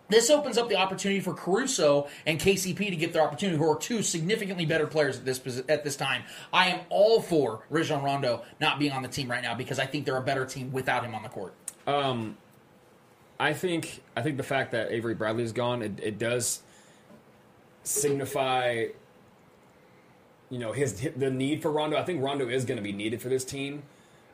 this 0.08 0.30
opens 0.30 0.56
up 0.56 0.68
the 0.68 0.76
opportunity 0.76 1.18
for 1.20 1.34
Caruso 1.34 2.06
and 2.24 2.38
KCP 2.38 2.90
to 2.90 2.94
get 2.96 3.12
their 3.12 3.22
opportunity, 3.22 3.58
who 3.58 3.68
are 3.68 3.76
two 3.76 4.02
significantly 4.04 4.64
better 4.64 4.86
players 4.86 5.18
at 5.18 5.24
this 5.24 5.40
at 5.68 5.82
this 5.82 5.96
time. 5.96 6.22
I 6.52 6.68
am 6.68 6.80
all 6.88 7.20
for 7.20 7.64
Rajon 7.68 8.04
Rondo 8.04 8.44
not 8.60 8.78
being 8.78 8.92
on 8.92 9.02
the 9.02 9.08
team 9.08 9.28
right 9.28 9.42
now 9.42 9.56
because 9.56 9.80
I 9.80 9.86
think 9.86 10.06
they're 10.06 10.16
a 10.16 10.22
better 10.22 10.46
team 10.46 10.70
without 10.70 11.04
him 11.04 11.16
on 11.16 11.24
the 11.24 11.28
court. 11.28 11.54
Um, 11.88 12.36
I 13.40 13.52
think 13.52 14.00
I 14.14 14.22
think 14.22 14.36
the 14.36 14.44
fact 14.44 14.70
that 14.70 14.92
Avery 14.92 15.14
Bradley 15.16 15.42
is 15.42 15.50
gone, 15.52 15.82
it, 15.82 15.98
it 16.00 16.18
does 16.20 16.62
signify, 17.86 18.86
you 20.50 20.58
know, 20.58 20.72
his 20.72 21.00
the 21.16 21.30
need 21.30 21.62
for 21.62 21.70
Rondo. 21.70 21.96
I 21.96 22.04
think 22.04 22.22
Rondo 22.22 22.48
is 22.48 22.64
going 22.64 22.76
to 22.76 22.82
be 22.82 22.92
needed 22.92 23.22
for 23.22 23.28
this 23.28 23.44
team. 23.44 23.82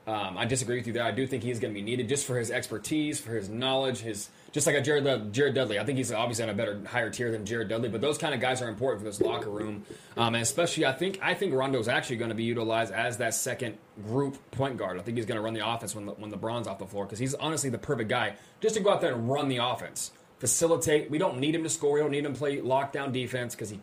Um, 0.05 0.37
I 0.37 0.47
disagree 0.47 0.79
with 0.79 0.87
you 0.89 0.93
there. 0.93 1.05
I 1.05 1.13
do 1.13 1.29
think 1.29 1.45
he's 1.45 1.61
going 1.61 1.73
to 1.73 1.79
be 1.79 1.85
needed 1.85 2.09
just 2.09 2.27
for 2.27 2.37
his 2.37 2.51
expertise, 2.51 3.21
for 3.21 3.37
his 3.37 3.49
knowledge, 3.49 4.01
his 4.01 4.31
just 4.51 4.67
like 4.67 4.75
a 4.75 4.81
Jared 4.81 5.33
Jared 5.33 5.55
Dudley. 5.55 5.79
I 5.79 5.85
think 5.85 5.97
he's 5.97 6.11
obviously 6.11 6.43
on 6.43 6.51
a 6.51 6.55
better 6.55 6.83
higher 6.87 7.09
tier 7.09 7.31
than 7.31 7.47
Jared 7.47 7.69
Dudley, 7.69 7.89
but 7.89 8.01
those 8.01 8.19
kind 8.19 8.35
of 8.35 8.41
guys 8.41 8.61
are 8.63 8.69
important 8.69 9.01
for 9.01 9.05
this 9.05 9.21
locker 9.21 9.49
room, 9.49 9.85
um, 10.17 10.35
and 10.35 10.43
especially 10.43 10.87
I 10.87 10.93
think 10.93 11.21
I 11.23 11.35
think 11.35 11.55
Rondo 11.55 11.79
is 11.79 11.87
actually 11.87 12.17
going 12.17 12.31
to 12.31 12.35
be 12.35 12.43
utilized 12.43 12.93
as 12.93 13.19
that 13.19 13.35
second 13.35 13.79
group 14.05 14.39
point 14.51 14.77
guard. 14.77 14.99
I 14.99 15.03
think 15.03 15.19
he's 15.19 15.27
going 15.27 15.37
to 15.37 15.43
run 15.43 15.55
the 15.55 15.67
offense 15.67 15.95
when 15.95 16.07
the, 16.07 16.13
when 16.13 16.33
LeBron's 16.33 16.67
off 16.67 16.81
the 16.81 16.87
floor 16.87 17.05
because 17.05 17.21
he's 17.21 17.35
honestly 17.35 17.71
the 17.71 17.79
perfect 17.79 18.11
guy 18.11 18.35
just 18.61 18.75
to 18.75 18.81
go 18.81 18.91
out 18.91 19.01
there 19.01 19.15
and 19.15 19.31
run 19.31 19.47
the 19.47 19.59
offense, 19.59 20.11
facilitate. 20.43 21.09
We 21.09 21.19
don't 21.19 21.39
need 21.39 21.55
him 21.55 21.63
to 21.63 21.69
score. 21.69 21.93
We 21.93 22.01
don't 22.01 22.11
need 22.11 22.25
him 22.25 22.33
to 22.33 22.39
play 22.39 22.57
lockdown 22.59 23.13
defense 23.13 23.55
because 23.55 23.71
he 23.71 23.79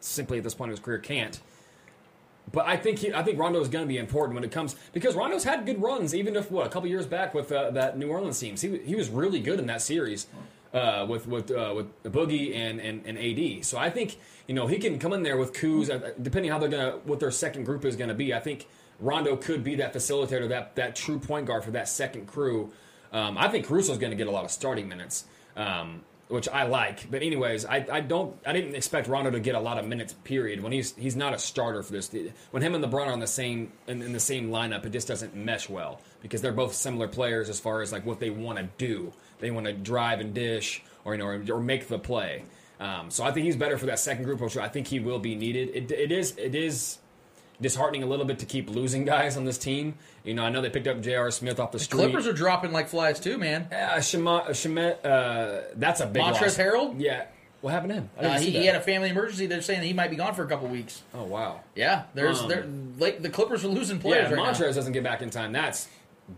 simply 0.00 0.38
at 0.38 0.44
this 0.44 0.54
point 0.54 0.70
in 0.70 0.72
his 0.72 0.84
career 0.84 0.98
can't. 0.98 1.38
But 2.50 2.66
I 2.66 2.76
think 2.76 2.98
he, 2.98 3.14
I 3.14 3.22
think 3.22 3.38
Rondo 3.38 3.60
is 3.60 3.68
going 3.68 3.84
to 3.84 3.88
be 3.88 3.96
important 3.96 4.34
when 4.34 4.42
it 4.42 4.50
comes 4.50 4.74
because 4.92 5.14
Rondo's 5.14 5.44
had 5.44 5.64
good 5.64 5.80
runs, 5.80 6.12
even 6.12 6.34
if 6.34 6.50
what 6.50 6.66
a 6.66 6.68
couple 6.68 6.88
years 6.88 7.06
back 7.06 7.32
with 7.32 7.52
uh, 7.52 7.70
that 7.70 7.96
New 7.96 8.08
Orleans 8.08 8.40
teams, 8.40 8.60
he 8.60 8.78
he 8.78 8.96
was 8.96 9.08
really 9.08 9.38
good 9.38 9.60
in 9.60 9.66
that 9.66 9.82
series 9.82 10.26
uh, 10.74 11.06
with 11.08 11.28
with 11.28 11.52
uh, 11.52 11.74
with 11.76 11.86
the 12.02 12.10
Boogie 12.10 12.56
and, 12.56 12.80
and 12.80 13.06
and 13.06 13.16
AD. 13.16 13.64
So 13.64 13.78
I 13.78 13.88
think 13.88 14.18
you 14.48 14.54
know 14.56 14.66
he 14.66 14.78
can 14.78 14.98
come 14.98 15.12
in 15.12 15.22
there 15.22 15.36
with 15.36 15.52
Kuz, 15.52 15.90
uh, 15.90 16.10
depending 16.20 16.50
how 16.50 16.58
they're 16.58 16.68
gonna 16.68 16.98
what 17.04 17.20
their 17.20 17.30
second 17.30 17.66
group 17.66 17.84
is 17.84 17.94
going 17.94 18.08
to 18.08 18.16
be. 18.16 18.34
I 18.34 18.40
think 18.40 18.66
Rondo 18.98 19.36
could 19.36 19.62
be 19.62 19.76
that 19.76 19.94
facilitator, 19.94 20.48
that 20.48 20.74
that 20.74 20.96
true 20.96 21.20
point 21.20 21.46
guard 21.46 21.62
for 21.62 21.70
that 21.70 21.88
second 21.88 22.26
crew. 22.26 22.72
Um, 23.12 23.38
I 23.38 23.48
think 23.48 23.66
Caruso's 23.66 23.98
going 23.98 24.10
to 24.10 24.16
get 24.16 24.26
a 24.26 24.30
lot 24.30 24.44
of 24.44 24.50
starting 24.50 24.88
minutes, 24.88 25.24
um, 25.60 26.02
which 26.28 26.48
I 26.48 26.64
like. 26.64 27.10
But 27.10 27.22
anyways, 27.22 27.66
I, 27.66 27.86
I 27.90 28.00
don't 28.00 28.36
I 28.46 28.52
didn't 28.52 28.74
expect 28.74 29.08
Rondo 29.08 29.30
to 29.30 29.40
get 29.40 29.54
a 29.54 29.60
lot 29.60 29.78
of 29.78 29.86
minutes. 29.86 30.14
Period. 30.24 30.62
When 30.62 30.72
he's 30.72 30.94
he's 30.96 31.16
not 31.16 31.34
a 31.34 31.38
starter 31.38 31.82
for 31.82 31.92
this. 31.92 32.10
When 32.50 32.62
him 32.62 32.74
and 32.74 32.84
LeBron 32.84 33.06
are 33.06 33.12
on 33.12 33.20
the 33.20 33.26
same 33.26 33.72
in, 33.86 34.00
in 34.00 34.12
the 34.12 34.20
same 34.20 34.50
lineup, 34.50 34.84
it 34.86 34.90
just 34.90 35.08
doesn't 35.08 35.34
mesh 35.34 35.68
well 35.68 36.00
because 36.22 36.40
they're 36.40 36.52
both 36.52 36.74
similar 36.74 37.08
players 37.08 37.48
as 37.48 37.60
far 37.60 37.82
as 37.82 37.92
like 37.92 38.06
what 38.06 38.20
they 38.20 38.30
want 38.30 38.58
to 38.58 38.68
do. 38.78 39.12
They 39.38 39.50
want 39.50 39.66
to 39.66 39.72
drive 39.72 40.20
and 40.20 40.32
dish, 40.32 40.82
or 41.04 41.14
you 41.14 41.18
know, 41.18 41.26
or, 41.26 41.44
or 41.52 41.60
make 41.60 41.88
the 41.88 41.98
play. 41.98 42.44
Um, 42.78 43.10
so 43.10 43.24
I 43.24 43.32
think 43.32 43.44
he's 43.44 43.56
better 43.56 43.76
for 43.76 43.86
that 43.86 43.98
second 43.98 44.24
group, 44.24 44.40
which 44.40 44.56
I 44.56 44.68
think 44.68 44.86
he 44.86 45.00
will 45.00 45.18
be 45.18 45.34
needed. 45.34 45.70
It, 45.74 45.90
it 45.90 46.12
is 46.12 46.34
it 46.38 46.54
is 46.54 46.98
disheartening 47.60 48.02
a 48.02 48.06
little 48.06 48.24
bit 48.24 48.38
to 48.40 48.46
keep 48.46 48.70
losing 48.70 49.04
guys 49.04 49.36
on 49.36 49.44
this 49.44 49.58
team. 49.58 49.94
You 50.24 50.34
know, 50.34 50.42
I 50.44 50.50
know 50.50 50.60
they 50.60 50.70
picked 50.70 50.86
up 50.86 51.00
J.R. 51.00 51.30
Smith 51.30 51.58
off 51.60 51.72
the 51.72 51.78
street. 51.78 51.98
Clippers 51.98 52.26
are 52.26 52.32
dropping 52.32 52.72
like 52.72 52.88
flies 52.88 53.20
too, 53.20 53.38
man. 53.38 53.64
Uh, 53.72 54.00
Shema, 54.00 54.44
Shamet, 54.48 55.04
uh, 55.04 55.62
that's 55.76 56.00
a 56.00 56.06
big 56.06 56.22
Montrezl 56.22 56.40
loss. 56.42 56.56
Harrell? 56.58 56.94
Yeah. 56.98 57.26
What 57.60 57.72
happened 57.74 57.90
to 57.90 57.94
him? 57.96 58.10
Uh, 58.18 58.38
he, 58.38 58.50
he 58.52 58.64
had 58.64 58.74
a 58.76 58.80
family 58.80 59.10
emergency. 59.10 59.44
They're 59.46 59.60
saying 59.60 59.82
he 59.82 59.92
might 59.92 60.08
be 60.08 60.16
gone 60.16 60.34
for 60.34 60.42
a 60.44 60.48
couple 60.48 60.66
weeks. 60.68 61.02
Oh 61.12 61.24
wow. 61.24 61.60
Yeah, 61.74 62.04
there's 62.14 62.40
Um, 62.40 62.48
there 62.48 62.64
like 62.98 63.20
the 63.20 63.28
Clippers 63.28 63.64
are 63.64 63.68
losing 63.68 63.96
yeah, 63.98 64.02
players 64.02 64.32
if 64.32 64.38
right 64.38 64.54
Montrez 64.54 64.74
doesn't 64.74 64.92
get 64.94 65.02
back 65.04 65.20
in 65.20 65.28
time. 65.28 65.52
That's 65.52 65.86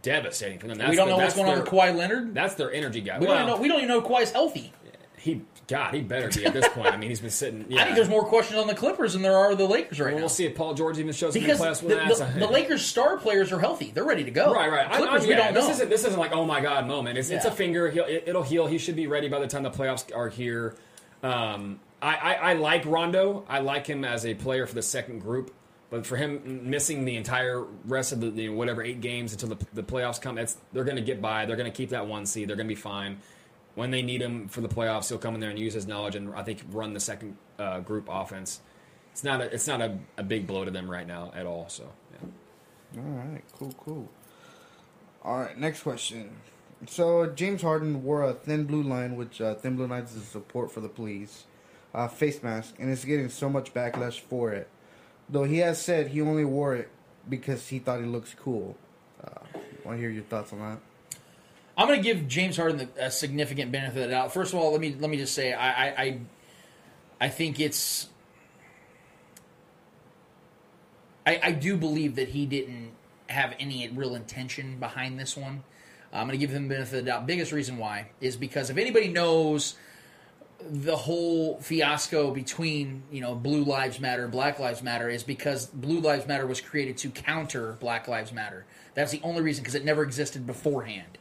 devastating 0.03 0.59
for 0.59 0.67
them. 0.67 0.79
That's 0.79 0.91
we 0.91 0.97
don't 0.97 1.09
the- 1.09 1.17
know 1.17 1.23
what's 1.23 1.35
going 1.37 1.49
on 1.49 1.61
with 1.61 1.71
their- 1.71 1.73
Kawhi 1.81 1.95
Leonard. 1.97 2.35
That's 2.35 2.55
their 2.55 2.73
energy 2.73 3.01
guy. 3.03 3.19
We 3.21 3.27
Well, 3.27 3.37
don't 3.37 3.45
even 3.47 3.57
know. 3.57 3.63
We 3.63 3.69
don't 3.69 3.79
even 3.79 3.89
know 3.89 3.99
if 4.01 4.05
Kawhi's 4.05 4.33
healthy. 4.33 4.73
He, 5.17 5.43
God, 5.73 5.95
he 5.95 6.03
better 6.03 6.29
be 6.29 6.45
at 6.45 6.53
this 6.53 6.69
point. 6.69 6.93
I 6.93 6.99
mean, 6.99 7.09
he's 7.09 7.21
been 7.21 7.31
sitting. 7.31 7.65
Yeah. 7.67 7.81
I 7.81 7.85
think 7.85 7.97
there's 7.97 8.09
more 8.09 8.27
questions 8.27 8.61
on 8.61 8.67
the 8.67 8.75
Clippers 8.75 9.15
than 9.15 9.23
there 9.23 9.39
are 9.39 9.55
the 9.55 9.65
Lakers 9.65 9.99
right 9.99 10.09
Well, 10.09 10.17
now. 10.17 10.21
we'll 10.25 10.29
see 10.29 10.45
if 10.45 10.55
Paul 10.55 10.75
George 10.75 10.99
even 10.99 11.15
shows 11.15 11.33
because 11.33 11.63
up 11.63 11.83
in 11.83 11.89
the, 11.89 11.95
the 11.95 12.01
playoffs. 12.03 12.39
the, 12.39 12.47
Lakers' 12.47 12.85
star 12.85 13.17
players 13.17 13.53
are 13.53 13.59
healthy; 13.59 13.91
they're 13.91 14.05
ready 14.05 14.23
to 14.23 14.31
go. 14.31 14.53
Right, 14.53 14.71
right. 14.71 14.91
Clippers, 14.91 15.25
I, 15.25 15.27
we 15.27 15.31
yeah, 15.31 15.45
don't 15.45 15.55
this 15.55 15.65
know. 15.65 15.71
Isn't, 15.71 15.89
this 15.89 16.05
isn't 16.05 16.21
like 16.21 16.33
oh 16.33 16.45
my 16.45 16.61
god 16.61 16.87
moment. 16.87 17.17
It's, 17.17 17.31
it's 17.31 17.47
a 17.47 17.51
finger. 17.51 17.91
He'll, 17.91 18.05
it, 18.05 18.25
it'll 18.27 18.43
heal. 18.43 18.67
He 18.67 18.77
should 18.77 18.97
be 18.97 19.07
ready 19.07 19.31
by 19.31 19.39
the 19.39 19.47
time 19.47 19.63
the 19.63 19.71
playoffs 19.71 20.15
are 20.15 20.29
here. 20.29 20.77
Um, 21.23 21.81
I, 22.03 22.17
I, 22.17 22.35
I 22.35 22.53
like 22.55 22.85
Rondo. 22.85 23.47
I 23.49 23.61
like 23.61 23.87
him 23.87 24.05
as 24.05 24.27
a 24.27 24.35
player 24.35 24.67
for 24.67 24.75
the 24.75 24.83
second 24.83 25.21
group. 25.21 25.55
But 25.89 26.07
for 26.07 26.17
him 26.17 26.71
missing 26.71 27.05
the 27.05 27.17
entire 27.17 27.63
rest 27.85 28.13
of 28.13 28.21
the 28.21 28.29
you 28.29 28.51
know, 28.51 28.57
whatever 28.57 28.83
eight 28.83 29.03
games 29.03 29.33
until 29.33 29.51
the, 29.51 29.67
the 29.75 29.83
playoffs 29.83 30.21
come, 30.21 30.39
they're 30.73 30.85
going 30.85 30.97
to 30.97 31.03
get 31.03 31.21
by. 31.21 31.45
They're 31.45 31.57
going 31.57 31.71
to 31.71 31.77
keep 31.77 31.91
that 31.91 32.07
one 32.07 32.25
seed. 32.25 32.49
They're 32.49 32.57
going 32.57 32.67
to 32.67 32.75
be 32.75 32.81
fine. 32.81 33.19
When 33.75 33.91
they 33.91 34.03
need 34.03 34.21
him 34.21 34.49
for 34.49 34.61
the 34.61 34.69
playoffs, 34.69 35.09
he'll 35.09 35.19
come 35.19 35.35
in 35.35 35.41
there 35.41 35.51
and 35.51 35.59
use 35.59 35.75
his 35.75 35.87
knowledge 35.87 36.15
and 36.15 36.35
I 36.35 36.43
think 36.43 36.63
run 36.71 36.93
the 36.93 37.01
second 37.01 37.37
uh, 37.59 37.81
group 37.81 38.09
offense. 38.11 38.61
It's 39.13 39.25
not 39.25 39.41
a 39.41 39.45
it's 39.45 39.67
not 39.67 39.81
a, 39.81 39.99
a 40.17 40.23
big 40.23 40.47
blow 40.47 40.65
to 40.65 40.71
them 40.71 40.91
right 40.91 41.07
now 41.07 41.33
at 41.35 41.47
all. 41.47 41.69
So 41.69 41.91
yeah. 42.13 43.01
All 43.01 43.11
right, 43.11 43.43
cool, 43.59 43.75
cool. 43.79 44.09
All 45.23 45.41
right, 45.41 45.57
next 45.57 45.83
question. 45.83 46.37
So 46.87 47.27
James 47.27 47.63
Harden 47.63 48.03
wore 48.03 48.23
a 48.23 48.35
thin 48.35 48.65
blue 48.65 48.83
line, 48.83 49.17
which 49.17 49.41
uh, 49.41 49.55
thin 49.55 49.77
blue 49.77 49.87
line 49.87 50.03
is 50.03 50.17
a 50.17 50.21
support 50.21 50.73
for 50.73 50.81
the 50.81 50.89
police, 50.89 51.45
uh, 51.95 52.09
face 52.09 52.43
mask, 52.43 52.75
and 52.79 52.91
is 52.91 53.05
getting 53.05 53.29
so 53.29 53.49
much 53.49 53.73
backlash 53.73 54.21
for 54.21 54.53
it. 54.53 54.69
Though 55.29 55.45
he 55.45 55.59
has 55.59 55.81
said 55.81 56.09
he 56.09 56.21
only 56.21 56.45
wore 56.45 56.75
it 56.75 56.91
because 57.29 57.69
he 57.69 57.79
thought 57.79 58.01
he 58.01 58.07
looks 58.07 58.35
cool. 58.35 58.77
Uh, 59.23 59.31
Want 59.85 59.97
to 59.97 60.01
hear 60.01 60.11
your 60.11 60.25
thoughts 60.25 60.53
on 60.53 60.61
that? 60.61 60.79
I'm 61.83 61.89
going 61.89 62.01
to 62.01 62.05
give 62.05 62.29
James 62.29 62.57
Harden 62.57 62.89
a 62.97 63.11
significant 63.11 63.73
benefit 63.73 64.05
of 64.05 64.09
the 64.09 64.15
doubt. 64.15 64.33
First 64.33 64.53
of 64.53 64.61
all, 64.61 64.71
let 64.71 64.81
me 64.81 64.95
let 65.01 65.11
me 65.11 65.17
just 65.17 65.35
say 65.35 65.53
I 65.53 65.89
I, 65.89 66.03
I, 66.03 66.21
I 67.23 67.29
think 67.29 67.59
it's 67.59 68.09
I, 71.27 71.41
I 71.43 71.51
do 71.51 71.77
believe 71.77 72.15
that 72.15 72.29
he 72.29 72.47
didn't 72.47 72.93
have 73.29 73.57
any 73.59 73.89
real 73.89 74.15
intention 74.15 74.79
behind 74.79 75.19
this 75.19 75.37
one. 75.37 75.65
I'm 76.13 76.29
going 76.29 76.39
to 76.39 76.47
give 76.47 76.55
him 76.55 76.69
the 76.69 76.75
benefit 76.77 76.99
of 77.01 77.05
the 77.05 77.11
doubt. 77.11 77.27
Biggest 77.27 77.51
reason 77.51 77.79
why 77.79 78.11
is 78.21 78.37
because 78.37 78.71
if 78.71 78.77
anybody 78.77 79.09
knows 79.09 79.75
the 80.71 80.95
whole 80.95 81.59
fiasco 81.63 82.31
between 82.31 83.03
you 83.11 83.21
know 83.21 83.35
Blue 83.35 83.65
Lives 83.65 83.99
Matter 83.99 84.23
and 84.23 84.31
Black 84.31 84.61
Lives 84.61 84.85
Matter 84.85 85.09
is 85.09 85.25
because 85.25 85.67
Blue 85.67 85.99
Lives 85.99 86.29
Matter 86.29 86.47
was 86.47 86.61
created 86.61 86.97
to 86.99 87.11
counter 87.11 87.77
Black 87.81 88.07
Lives 88.07 88.33
Matter. 88.33 88.67
That's 88.95 89.11
the 89.11 89.21
only 89.25 89.43
reason 89.43 89.65
because 89.65 89.75
it 89.75 89.85
never 89.85 90.05
existed 90.05 90.47
beforehand. 90.47 91.19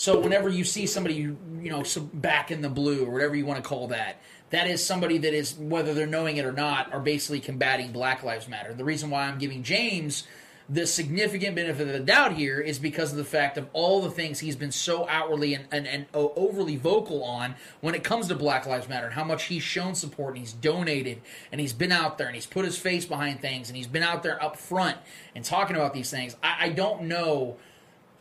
So 0.00 0.18
whenever 0.18 0.48
you 0.48 0.64
see 0.64 0.86
somebody, 0.86 1.16
you 1.16 1.36
know, 1.52 1.84
back 2.14 2.50
in 2.50 2.62
the 2.62 2.70
blue 2.70 3.04
or 3.04 3.10
whatever 3.10 3.36
you 3.36 3.44
want 3.44 3.62
to 3.62 3.68
call 3.68 3.88
that, 3.88 4.16
that 4.48 4.66
is 4.66 4.82
somebody 4.82 5.18
that 5.18 5.34
is, 5.34 5.54
whether 5.56 5.92
they're 5.92 6.06
knowing 6.06 6.38
it 6.38 6.46
or 6.46 6.52
not, 6.52 6.90
are 6.94 7.00
basically 7.00 7.38
combating 7.38 7.92
Black 7.92 8.22
Lives 8.22 8.48
Matter. 8.48 8.72
The 8.72 8.82
reason 8.82 9.10
why 9.10 9.24
I'm 9.24 9.36
giving 9.36 9.62
James 9.62 10.26
the 10.70 10.86
significant 10.86 11.54
benefit 11.54 11.86
of 11.86 11.92
the 11.92 12.00
doubt 12.00 12.32
here 12.32 12.60
is 12.60 12.78
because 12.78 13.10
of 13.10 13.18
the 13.18 13.24
fact 13.24 13.58
of 13.58 13.68
all 13.74 14.00
the 14.00 14.10
things 14.10 14.38
he's 14.38 14.56
been 14.56 14.72
so 14.72 15.06
outwardly 15.06 15.52
and, 15.52 15.66
and, 15.70 15.86
and 15.86 16.06
uh, 16.14 16.28
overly 16.34 16.76
vocal 16.76 17.22
on 17.22 17.54
when 17.82 17.94
it 17.94 18.02
comes 18.02 18.28
to 18.28 18.34
Black 18.34 18.64
Lives 18.64 18.88
Matter 18.88 19.04
and 19.04 19.14
how 19.14 19.24
much 19.24 19.44
he's 19.44 19.62
shown 19.62 19.94
support 19.94 20.30
and 20.30 20.38
he's 20.38 20.54
donated 20.54 21.20
and 21.52 21.60
he's 21.60 21.74
been 21.74 21.92
out 21.92 22.16
there 22.16 22.28
and 22.28 22.36
he's 22.36 22.46
put 22.46 22.64
his 22.64 22.78
face 22.78 23.04
behind 23.04 23.42
things 23.42 23.68
and 23.68 23.76
he's 23.76 23.86
been 23.86 24.02
out 24.02 24.22
there 24.22 24.42
up 24.42 24.56
front 24.56 24.96
and 25.34 25.44
talking 25.44 25.76
about 25.76 25.92
these 25.92 26.10
things. 26.10 26.36
I, 26.42 26.56
I 26.60 26.68
don't 26.70 27.02
know. 27.02 27.58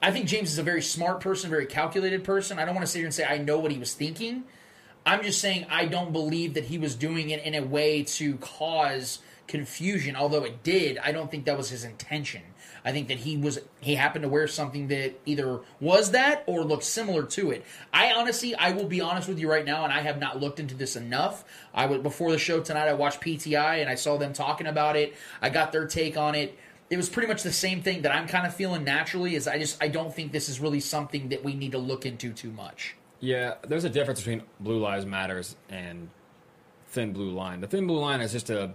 I 0.01 0.11
think 0.11 0.27
James 0.27 0.51
is 0.51 0.57
a 0.57 0.63
very 0.63 0.81
smart 0.81 1.19
person, 1.19 1.49
very 1.49 1.65
calculated 1.65 2.23
person. 2.23 2.57
I 2.57 2.65
don't 2.65 2.73
want 2.73 2.85
to 2.85 2.91
sit 2.91 2.99
here 2.99 3.05
and 3.05 3.13
say 3.13 3.25
I 3.25 3.37
know 3.37 3.59
what 3.59 3.71
he 3.71 3.77
was 3.77 3.93
thinking. 3.93 4.43
I'm 5.05 5.23
just 5.23 5.41
saying 5.41 5.65
I 5.69 5.85
don't 5.85 6.13
believe 6.13 6.53
that 6.53 6.65
he 6.65 6.77
was 6.77 6.95
doing 6.95 7.29
it 7.29 7.43
in 7.43 7.55
a 7.55 7.61
way 7.61 8.03
to 8.03 8.35
cause 8.37 9.19
confusion. 9.47 10.15
Although 10.15 10.43
it 10.43 10.63
did, 10.63 10.97
I 10.99 11.11
don't 11.11 11.29
think 11.29 11.45
that 11.45 11.57
was 11.57 11.69
his 11.69 11.83
intention. 11.83 12.43
I 12.85 12.93
think 12.93 13.09
that 13.09 13.17
he 13.17 13.35
was 13.35 13.59
he 13.81 13.95
happened 13.95 14.23
to 14.23 14.29
wear 14.29 14.47
something 14.47 14.87
that 14.87 15.19
either 15.25 15.59
was 15.81 16.11
that 16.11 16.43
or 16.47 16.63
looked 16.63 16.83
similar 16.85 17.23
to 17.23 17.51
it. 17.51 17.65
I 17.91 18.13
honestly, 18.13 18.55
I 18.55 18.71
will 18.71 18.85
be 18.85 19.01
honest 19.01 19.27
with 19.27 19.37
you 19.37 19.49
right 19.49 19.65
now, 19.65 19.83
and 19.83 19.91
I 19.91 19.99
have 19.99 20.19
not 20.19 20.39
looked 20.39 20.61
into 20.61 20.75
this 20.75 20.95
enough. 20.95 21.43
I 21.73 21.87
was 21.87 22.01
before 22.01 22.31
the 22.31 22.37
show 22.37 22.61
tonight. 22.61 22.87
I 22.87 22.93
watched 22.93 23.19
PTI 23.19 23.81
and 23.81 23.89
I 23.89 23.95
saw 23.95 24.17
them 24.17 24.31
talking 24.31 24.67
about 24.67 24.95
it. 24.95 25.13
I 25.41 25.49
got 25.49 25.73
their 25.73 25.87
take 25.87 26.15
on 26.15 26.35
it 26.35 26.57
it 26.89 26.97
was 26.97 27.09
pretty 27.09 27.27
much 27.27 27.43
the 27.43 27.51
same 27.51 27.81
thing 27.81 28.01
that 28.01 28.13
I'm 28.13 28.27
kind 28.27 28.47
of 28.47 28.55
feeling 28.55 28.83
naturally. 28.83 29.35
Is 29.35 29.47
I 29.47 29.57
just 29.57 29.81
I 29.81 29.87
don't 29.87 30.13
think 30.13 30.31
this 30.31 30.49
is 30.49 30.59
really 30.59 30.79
something 30.79 31.29
that 31.29 31.43
we 31.43 31.53
need 31.53 31.71
to 31.73 31.77
look 31.77 32.05
into 32.05 32.33
too 32.33 32.51
much. 32.51 32.95
Yeah, 33.19 33.55
there's 33.67 33.83
a 33.83 33.89
difference 33.89 34.19
between 34.21 34.43
Blue 34.59 34.79
Lives 34.79 35.05
Matters 35.05 35.55
and 35.69 36.09
Thin 36.89 37.13
Blue 37.13 37.31
Line. 37.31 37.61
The 37.61 37.67
Thin 37.67 37.85
Blue 37.85 37.99
Line 37.99 38.21
is 38.21 38.31
just 38.31 38.49
a 38.49 38.71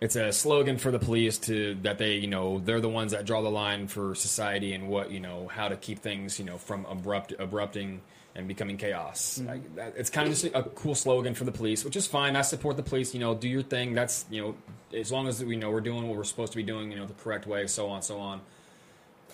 it's 0.00 0.16
a 0.16 0.32
slogan 0.32 0.78
for 0.78 0.90
the 0.90 0.98
police 0.98 1.38
to 1.38 1.76
that 1.82 1.98
they 1.98 2.14
you 2.14 2.26
know 2.26 2.58
they're 2.58 2.80
the 2.80 2.88
ones 2.88 3.12
that 3.12 3.24
draw 3.26 3.42
the 3.42 3.50
line 3.50 3.86
for 3.86 4.14
society 4.14 4.72
and 4.72 4.88
what 4.88 5.10
you 5.10 5.20
know 5.20 5.48
how 5.48 5.68
to 5.68 5.76
keep 5.76 6.00
things 6.00 6.38
you 6.38 6.44
know 6.44 6.58
from 6.58 6.86
abrupt 6.86 7.34
abrupting 7.38 8.00
and 8.40 8.48
becoming 8.48 8.76
chaos. 8.76 9.40
Like, 9.46 9.76
that, 9.76 9.94
it's 9.96 10.10
kind 10.10 10.26
of 10.26 10.34
just 10.34 10.52
a 10.52 10.62
cool 10.62 10.94
slogan 10.94 11.34
for 11.34 11.44
the 11.44 11.52
police, 11.52 11.84
which 11.84 11.96
is 11.96 12.06
fine. 12.06 12.34
I 12.34 12.42
support 12.42 12.76
the 12.76 12.82
police. 12.82 13.14
You 13.14 13.20
know, 13.20 13.34
do 13.34 13.48
your 13.48 13.62
thing. 13.62 13.94
That's 13.94 14.24
you 14.30 14.42
know 14.42 14.98
as 14.98 15.12
long 15.12 15.28
as 15.28 15.44
we 15.44 15.56
know 15.56 15.70
we're 15.70 15.80
doing 15.80 16.08
what 16.08 16.16
we're 16.16 16.24
supposed 16.24 16.52
to 16.52 16.56
be 16.56 16.64
doing. 16.64 16.90
You 16.90 16.98
know, 16.98 17.06
the 17.06 17.14
correct 17.14 17.46
way, 17.46 17.66
so 17.68 17.88
on, 17.88 18.02
so 18.02 18.18
on. 18.18 18.40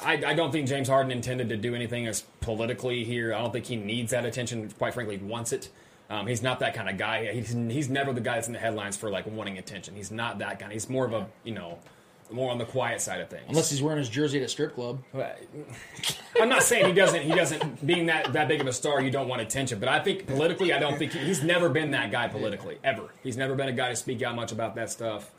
I, 0.03 0.23
I 0.27 0.35
don't 0.35 0.53
think 0.53 0.69
James 0.69 0.89
Harden 0.89 1.11
intended 1.11 1.49
to 1.49 1.57
do 1.57 1.75
anything 1.75 2.07
as 2.07 2.23
politically 2.41 3.05
here. 3.05 3.33
I 3.33 3.41
don't 3.41 3.53
think 3.53 3.65
he 3.65 3.77
needs 3.77 4.11
that 4.11 4.27
attention. 4.27 4.71
Quite 4.77 4.93
frankly, 4.93 5.17
he 5.17 5.25
wants 5.25 5.53
it. 5.53 5.71
Um, 6.09 6.27
he's 6.27 6.43
not 6.43 6.61
that 6.61 6.75
kind 6.75 6.89
of 6.89 6.99
guy. 6.99 7.33
He's, 7.33 7.53
he's 7.53 7.89
never 7.89 8.13
the 8.13 8.21
guy 8.21 8.35
that's 8.35 8.47
in 8.47 8.53
the 8.53 8.59
headlines 8.59 8.97
for 8.97 9.11
like 9.11 9.27
wanting 9.27 9.59
attention. 9.59 9.97
He's 9.97 10.11
not 10.11 10.39
that 10.39 10.59
guy. 10.59 10.73
He's 10.73 10.89
more 10.89 11.07
of 11.07 11.13
a 11.13 11.27
you 11.45 11.55
know 11.55 11.79
more 12.31 12.51
on 12.51 12.59
the 12.59 12.65
quiet 12.65 13.01
side 13.01 13.21
of 13.21 13.29
things. 13.29 13.45
Unless 13.49 13.71
he's 13.71 13.83
wearing 13.83 13.99
his 13.99 14.09
jersey 14.09 14.39
at 14.39 14.45
a 14.45 14.49
strip 14.49 14.75
club. 14.75 15.03
I'm 16.41 16.49
not 16.49 16.63
saying 16.63 16.87
he 16.87 16.93
doesn't. 16.93 17.23
He 17.23 17.33
doesn't. 17.35 17.87
Being 17.87 18.07
that 18.07 18.33
that 18.33 18.49
big 18.49 18.61
of 18.61 18.67
a 18.67 18.73
star, 18.73 19.01
you 19.01 19.11
don't 19.11 19.29
want 19.29 19.43
attention. 19.43 19.79
But 19.79 19.89
I 19.89 20.01
think 20.01 20.27
politically, 20.27 20.73
I 20.73 20.79
don't 20.79 20.99
think 20.99 21.13
he, 21.13 21.21
he's 21.21 21.43
never 21.43 21.69
been 21.69 21.93
that 21.93 22.11
guy 22.11 22.29
politically 22.29 22.79
ever. 22.85 23.11
He's 23.23 23.37
never 23.37 23.55
been 23.55 23.69
a 23.69 23.73
guy 23.73 23.91
to 23.91 23.97
speak 23.97 24.23
out 24.23 24.35
much 24.35 24.53
about 24.53 24.75
that 24.77 24.91
stuff. 24.91 25.31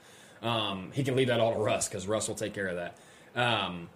Um, 0.41 0.91
he 0.93 1.03
can 1.03 1.15
leave 1.15 1.27
that 1.27 1.39
all 1.39 1.53
to 1.53 1.59
Russ 1.59 1.87
because 1.87 2.07
Russ 2.07 2.27
will 2.27 2.35
take 2.35 2.53
care 2.53 2.67
of 2.67 2.75
that. 2.75 2.97
Um, 3.35 3.89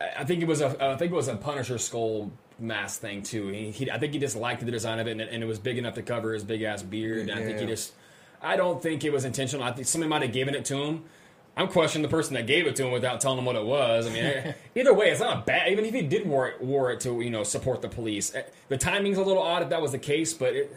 I 0.00 0.10
I 0.18 0.24
think 0.24 0.42
it 0.42 0.48
was 0.48 0.60
a. 0.60 0.68
I 0.82 0.96
think 0.96 1.12
it 1.12 1.16
was 1.16 1.28
a 1.28 1.36
Punisher 1.36 1.78
skull 1.78 2.30
mask 2.58 3.00
thing 3.00 3.22
too. 3.22 3.48
He, 3.48 3.70
he, 3.70 3.90
I 3.90 3.98
think 3.98 4.12
he 4.12 4.18
just 4.18 4.36
liked 4.36 4.64
the 4.64 4.70
design 4.70 4.98
of 4.98 5.06
it, 5.06 5.12
and 5.12 5.20
it, 5.20 5.28
and 5.30 5.42
it 5.42 5.46
was 5.46 5.58
big 5.58 5.78
enough 5.78 5.94
to 5.94 6.02
cover 6.02 6.32
his 6.32 6.44
big 6.44 6.62
ass 6.62 6.82
beard. 6.82 7.28
And 7.28 7.38
I 7.38 7.42
think 7.44 7.60
he 7.60 7.66
just. 7.66 7.92
I 8.42 8.56
don't 8.56 8.82
think 8.82 9.02
it 9.02 9.12
was 9.12 9.24
intentional. 9.24 9.64
I 9.64 9.72
think 9.72 9.86
somebody 9.86 10.10
might 10.10 10.22
have 10.22 10.32
given 10.32 10.54
it 10.54 10.66
to 10.66 10.76
him. 10.76 11.04
I'm 11.56 11.68
questioning 11.68 12.02
the 12.02 12.14
person 12.14 12.34
that 12.34 12.46
gave 12.46 12.66
it 12.66 12.76
to 12.76 12.84
him 12.84 12.92
without 12.92 13.20
telling 13.20 13.38
him 13.38 13.46
what 13.46 13.56
it 13.56 13.64
was. 13.64 14.06
I 14.06 14.10
mean, 14.10 14.54
either 14.74 14.92
way, 14.92 15.10
it's 15.10 15.20
not 15.20 15.46
bad. 15.46 15.72
Even 15.72 15.84
if 15.86 15.94
he 15.94 16.02
did 16.02 16.26
wore 16.26 16.48
it, 16.48 16.60
wore 16.60 16.90
it 16.92 17.00
to 17.00 17.20
you 17.22 17.30
know 17.30 17.44
support 17.44 17.80
the 17.82 17.88
police, 17.88 18.34
Eh, 18.34 18.42
the 18.68 18.76
timing's 18.76 19.16
a 19.18 19.22
little 19.22 19.42
odd 19.42 19.62
if 19.62 19.70
that 19.70 19.80
was 19.80 19.92
the 19.92 19.98
case. 19.98 20.34
But 20.34 20.54
it, 20.54 20.76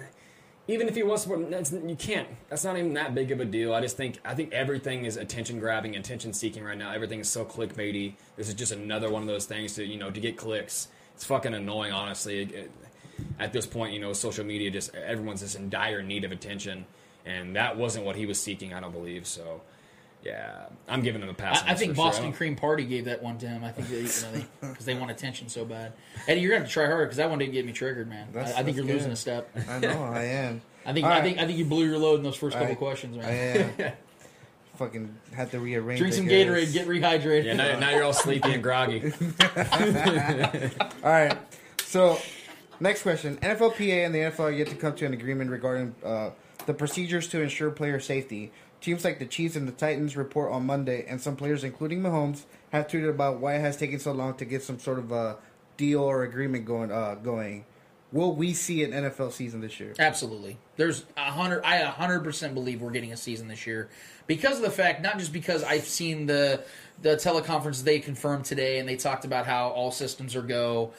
even 0.69 0.87
if 0.87 0.95
he 0.95 1.03
was, 1.03 1.27
you 1.27 1.95
can't. 1.97 2.27
That's 2.47 2.63
not 2.63 2.77
even 2.77 2.93
that 2.93 3.13
big 3.15 3.31
of 3.31 3.39
a 3.41 3.45
deal. 3.45 3.73
I 3.73 3.81
just 3.81 3.97
think 3.97 4.19
I 4.23 4.35
think 4.35 4.53
everything 4.53 5.03
is 5.03 5.17
attention 5.17 5.59
grabbing, 5.59 5.95
attention 5.97 6.31
seeking 6.31 6.63
right 6.63 6.77
now. 6.77 6.91
Everything 6.93 7.19
is 7.19 7.27
so 7.27 7.43
clickbaity. 7.43 8.13
This 8.37 8.47
is 8.47 8.53
just 8.53 8.71
another 8.71 9.09
one 9.09 9.21
of 9.23 9.27
those 9.27 9.45
things 9.45 9.73
to 9.75 9.85
you 9.85 9.97
know 9.99 10.09
to 10.11 10.19
get 10.19 10.37
clicks. 10.37 10.87
It's 11.15 11.25
fucking 11.25 11.53
annoying, 11.53 11.91
honestly. 11.91 12.41
It- 12.43 12.51
it- 12.51 12.71
at 13.37 13.51
this 13.51 13.67
point, 13.67 13.91
you 13.93 13.99
know, 13.99 14.13
social 14.13 14.45
media 14.45 14.71
just 14.71 14.95
everyone's 14.95 15.41
just 15.41 15.57
in 15.57 15.69
dire 15.69 16.01
need 16.01 16.23
of 16.23 16.31
attention, 16.31 16.85
and 17.25 17.53
that 17.57 17.75
wasn't 17.75 18.05
what 18.05 18.15
he 18.15 18.25
was 18.25 18.39
seeking. 18.41 18.73
I 18.73 18.79
don't 18.79 18.93
believe 18.93 19.27
so. 19.27 19.59
Yeah, 20.23 20.65
I'm 20.87 21.01
giving 21.01 21.21
him 21.21 21.29
a 21.29 21.33
pass. 21.33 21.63
I, 21.63 21.71
I 21.71 21.75
think 21.75 21.91
for 21.91 21.95
sure. 21.97 22.05
Boston 22.05 22.33
Cream 22.33 22.55
Party 22.55 22.83
gave 22.83 23.05
that 23.05 23.23
one 23.23 23.37
to 23.37 23.47
him. 23.47 23.63
I 23.63 23.71
think 23.71 23.87
they, 23.87 24.01
you 24.01 24.03
know, 24.03 24.45
because 24.69 24.85
they, 24.85 24.93
want 24.93 25.11
attention 25.11 25.47
so 25.49 25.63
bad. 25.65 25.93
Eddie, 26.27 26.41
you're 26.41 26.51
gonna 26.51 26.61
have 26.61 26.67
to 26.67 26.73
try 26.73 26.85
harder 26.87 27.05
because 27.05 27.17
that 27.17 27.29
one 27.29 27.39
didn't 27.39 27.53
get 27.53 27.65
me 27.65 27.71
triggered, 27.71 28.09
man. 28.09 28.27
That's- 28.33 28.53
I, 28.55 28.59
I 28.59 28.63
think 28.63 28.75
that's 28.77 28.87
you're 28.87 28.95
losing 28.95 29.11
a 29.11 29.15
step. 29.15 29.49
I 29.69 29.79
know, 29.79 30.03
I 30.03 30.23
am. 30.23 30.61
I 30.85 30.93
think 30.93 31.05
All 31.05 31.11
I 31.11 31.15
right. 31.15 31.23
think 31.23 31.39
I 31.39 31.45
think 31.45 31.57
you 31.57 31.65
blew 31.65 31.85
your 31.85 31.97
load 31.97 32.15
in 32.15 32.23
those 32.23 32.35
first 32.35 32.57
couple 32.57 32.71
I- 32.71 32.75
questions, 32.75 33.15
man. 33.17 33.25
I 33.25 33.83
am. 33.85 33.93
Fucking 34.77 35.13
had 35.33 35.51
to 35.51 35.59
rearrange. 35.59 35.99
Drink 35.99 36.13
some 36.13 36.25
guess. 36.25 36.47
Gatorade, 36.47 36.71
get 36.71 36.87
rehydrated. 36.87 37.43
Yeah, 37.45 37.53
now, 37.53 37.79
now 37.79 37.89
you're 37.89 38.03
all 38.03 38.13
sleepy 38.13 38.53
and 38.53 38.63
groggy. 38.63 39.11
All 41.03 41.11
right. 41.11 41.37
So, 41.83 42.17
next 42.79 43.01
question: 43.03 43.37
NFLPA 43.37 44.05
and 44.05 44.15
the 44.15 44.19
NFL 44.19 44.39
are 44.39 44.51
yet 44.51 44.67
to 44.67 44.75
come 44.75 44.95
to 44.95 45.05
an 45.05 45.13
agreement 45.13 45.51
regarding 45.51 45.95
uh, 46.03 46.29
the 46.65 46.73
procedures 46.73 47.27
to 47.29 47.41
ensure 47.41 47.71
player 47.71 47.99
safety. 47.99 48.51
Teams 48.81 49.03
like 49.03 49.19
the 49.19 49.25
Chiefs 49.25 49.55
and 49.55 49.67
the 49.67 49.73
Titans 49.73 50.15
report 50.15 50.51
on 50.51 50.65
Monday, 50.65 51.05
and 51.07 51.19
some 51.19 51.35
players, 51.35 51.63
including 51.63 52.01
Mahomes, 52.01 52.43
have 52.71 52.87
tweeted 52.87 53.09
about 53.09 53.39
why 53.39 53.55
it 53.55 53.61
has 53.61 53.75
taken 53.75 53.99
so 53.99 54.11
long 54.11 54.35
to 54.35 54.45
get 54.45 54.63
some 54.63 54.79
sort 54.79 54.99
of 54.99 55.11
a 55.11 55.37
deal 55.77 56.01
or 56.01 56.23
agreement 56.23 56.65
going. 56.65 56.91
Uh, 56.91 57.15
going. 57.15 57.65
Will 58.11 58.33
we 58.35 58.53
see 58.53 58.83
an 58.83 58.91
NFL 58.91 59.31
season 59.33 59.61
this 59.61 59.79
year? 59.79 59.93
Absolutely. 59.99 60.57
There's 60.77 61.05
a 61.15 61.31
hundred. 61.31 61.63
I 61.63 61.77
a 61.77 61.91
hundred 61.91 62.23
percent 62.23 62.55
believe 62.55 62.81
we're 62.81 62.91
getting 62.91 63.11
a 63.11 63.17
season 63.17 63.47
this 63.47 63.67
year 63.67 63.89
because 64.25 64.57
of 64.57 64.63
the 64.63 64.71
fact, 64.71 65.01
not 65.01 65.19
just 65.19 65.31
because 65.33 65.63
I've 65.63 65.85
seen 65.85 66.25
the 66.25 66.63
the 67.01 67.15
teleconference 67.15 67.83
they 67.83 67.99
confirmed 67.99 68.45
today, 68.45 68.79
and 68.79 68.89
they 68.89 68.95
talked 68.95 69.25
about 69.25 69.45
how 69.45 69.69
all 69.69 69.91
systems 69.91 70.35
are 70.35 70.41
go. 70.41 70.91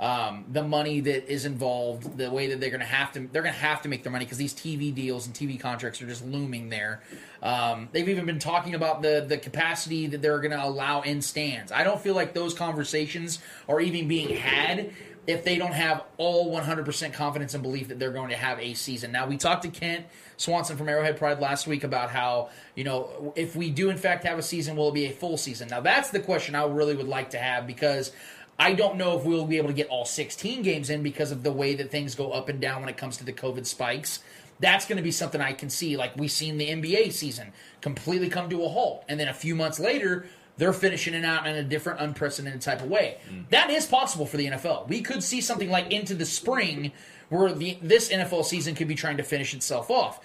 Um, 0.00 0.44
the 0.52 0.62
money 0.62 1.00
that 1.00 1.28
is 1.28 1.44
involved, 1.44 2.16
the 2.16 2.30
way 2.30 2.46
that 2.48 2.60
they're 2.60 2.70
going 2.70 2.80
to 2.80 2.86
have 2.86 3.10
to, 3.12 3.28
they're 3.32 3.42
going 3.42 3.54
to 3.54 3.60
have 3.60 3.82
to 3.82 3.88
make 3.88 4.04
their 4.04 4.12
money 4.12 4.24
because 4.24 4.38
these 4.38 4.54
TV 4.54 4.94
deals 4.94 5.26
and 5.26 5.34
TV 5.34 5.58
contracts 5.58 6.00
are 6.00 6.06
just 6.06 6.24
looming 6.24 6.68
there. 6.68 7.02
Um, 7.42 7.88
they've 7.90 8.08
even 8.08 8.24
been 8.24 8.38
talking 8.38 8.74
about 8.74 9.02
the 9.02 9.24
the 9.26 9.38
capacity 9.38 10.06
that 10.06 10.22
they're 10.22 10.38
going 10.38 10.52
to 10.52 10.64
allow 10.64 11.02
in 11.02 11.20
stands. 11.20 11.72
I 11.72 11.82
don't 11.82 12.00
feel 12.00 12.14
like 12.14 12.32
those 12.32 12.54
conversations 12.54 13.40
are 13.68 13.80
even 13.80 14.06
being 14.06 14.36
had 14.36 14.92
if 15.28 15.44
they 15.44 15.58
don't 15.58 15.74
have 15.74 16.04
all 16.16 16.50
100% 16.50 17.12
confidence 17.12 17.52
and 17.52 17.62
belief 17.62 17.88
that 17.88 17.98
they're 17.98 18.10
going 18.10 18.30
to 18.30 18.36
have 18.36 18.58
a 18.60 18.72
season. 18.72 19.12
Now, 19.12 19.26
we 19.26 19.36
talked 19.36 19.62
to 19.64 19.68
Kent 19.68 20.06
Swanson 20.38 20.78
from 20.78 20.88
Arrowhead 20.88 21.18
Pride 21.18 21.38
last 21.38 21.66
week 21.66 21.84
about 21.84 22.08
how, 22.10 22.48
you 22.74 22.82
know, 22.82 23.34
if 23.36 23.54
we 23.54 23.70
do 23.70 23.90
in 23.90 23.98
fact 23.98 24.24
have 24.24 24.38
a 24.38 24.42
season, 24.42 24.74
will 24.74 24.88
it 24.88 24.94
be 24.94 25.04
a 25.04 25.10
full 25.10 25.36
season? 25.36 25.68
Now, 25.68 25.82
that's 25.82 26.08
the 26.08 26.18
question 26.18 26.54
I 26.54 26.64
really 26.64 26.96
would 26.96 27.08
like 27.08 27.30
to 27.30 27.38
have 27.38 27.66
because 27.66 28.10
I 28.58 28.74
don't 28.74 28.96
know 28.96 29.16
if 29.16 29.24
we'll 29.24 29.46
be 29.46 29.56
able 29.58 29.68
to 29.68 29.74
get 29.74 29.88
all 29.88 30.04
16 30.04 30.62
games 30.62 30.90
in 30.90 31.02
because 31.02 31.30
of 31.30 31.42
the 31.42 31.52
way 31.52 31.74
that 31.76 31.90
things 31.90 32.14
go 32.14 32.32
up 32.32 32.48
and 32.48 32.60
down 32.60 32.80
when 32.80 32.88
it 32.88 32.96
comes 32.96 33.16
to 33.18 33.24
the 33.24 33.32
COVID 33.32 33.66
spikes. 33.66 34.20
That's 34.60 34.86
going 34.86 34.96
to 34.96 35.02
be 35.02 35.12
something 35.12 35.40
I 35.40 35.52
can 35.52 35.70
see. 35.70 35.96
Like 35.96 36.16
we've 36.16 36.30
seen 36.30 36.58
the 36.58 36.68
NBA 36.68 37.12
season 37.12 37.52
completely 37.80 38.28
come 38.28 38.50
to 38.50 38.64
a 38.64 38.68
halt. 38.68 39.04
And 39.08 39.20
then 39.20 39.28
a 39.28 39.34
few 39.34 39.54
months 39.54 39.78
later, 39.78 40.26
they're 40.56 40.72
finishing 40.72 41.14
it 41.14 41.24
out 41.24 41.46
in 41.46 41.54
a 41.54 41.62
different, 41.62 42.00
unprecedented 42.00 42.60
type 42.60 42.82
of 42.82 42.88
way. 42.88 43.18
Mm. 43.30 43.48
That 43.50 43.70
is 43.70 43.86
possible 43.86 44.26
for 44.26 44.36
the 44.36 44.46
NFL. 44.46 44.88
We 44.88 45.02
could 45.02 45.22
see 45.22 45.40
something 45.40 45.70
like 45.70 45.92
into 45.92 46.16
the 46.16 46.26
spring 46.26 46.90
where 47.28 47.52
the, 47.52 47.78
this 47.80 48.08
NFL 48.10 48.44
season 48.44 48.74
could 48.74 48.88
be 48.88 48.96
trying 48.96 49.18
to 49.18 49.22
finish 49.22 49.54
itself 49.54 49.88
off. 49.90 50.20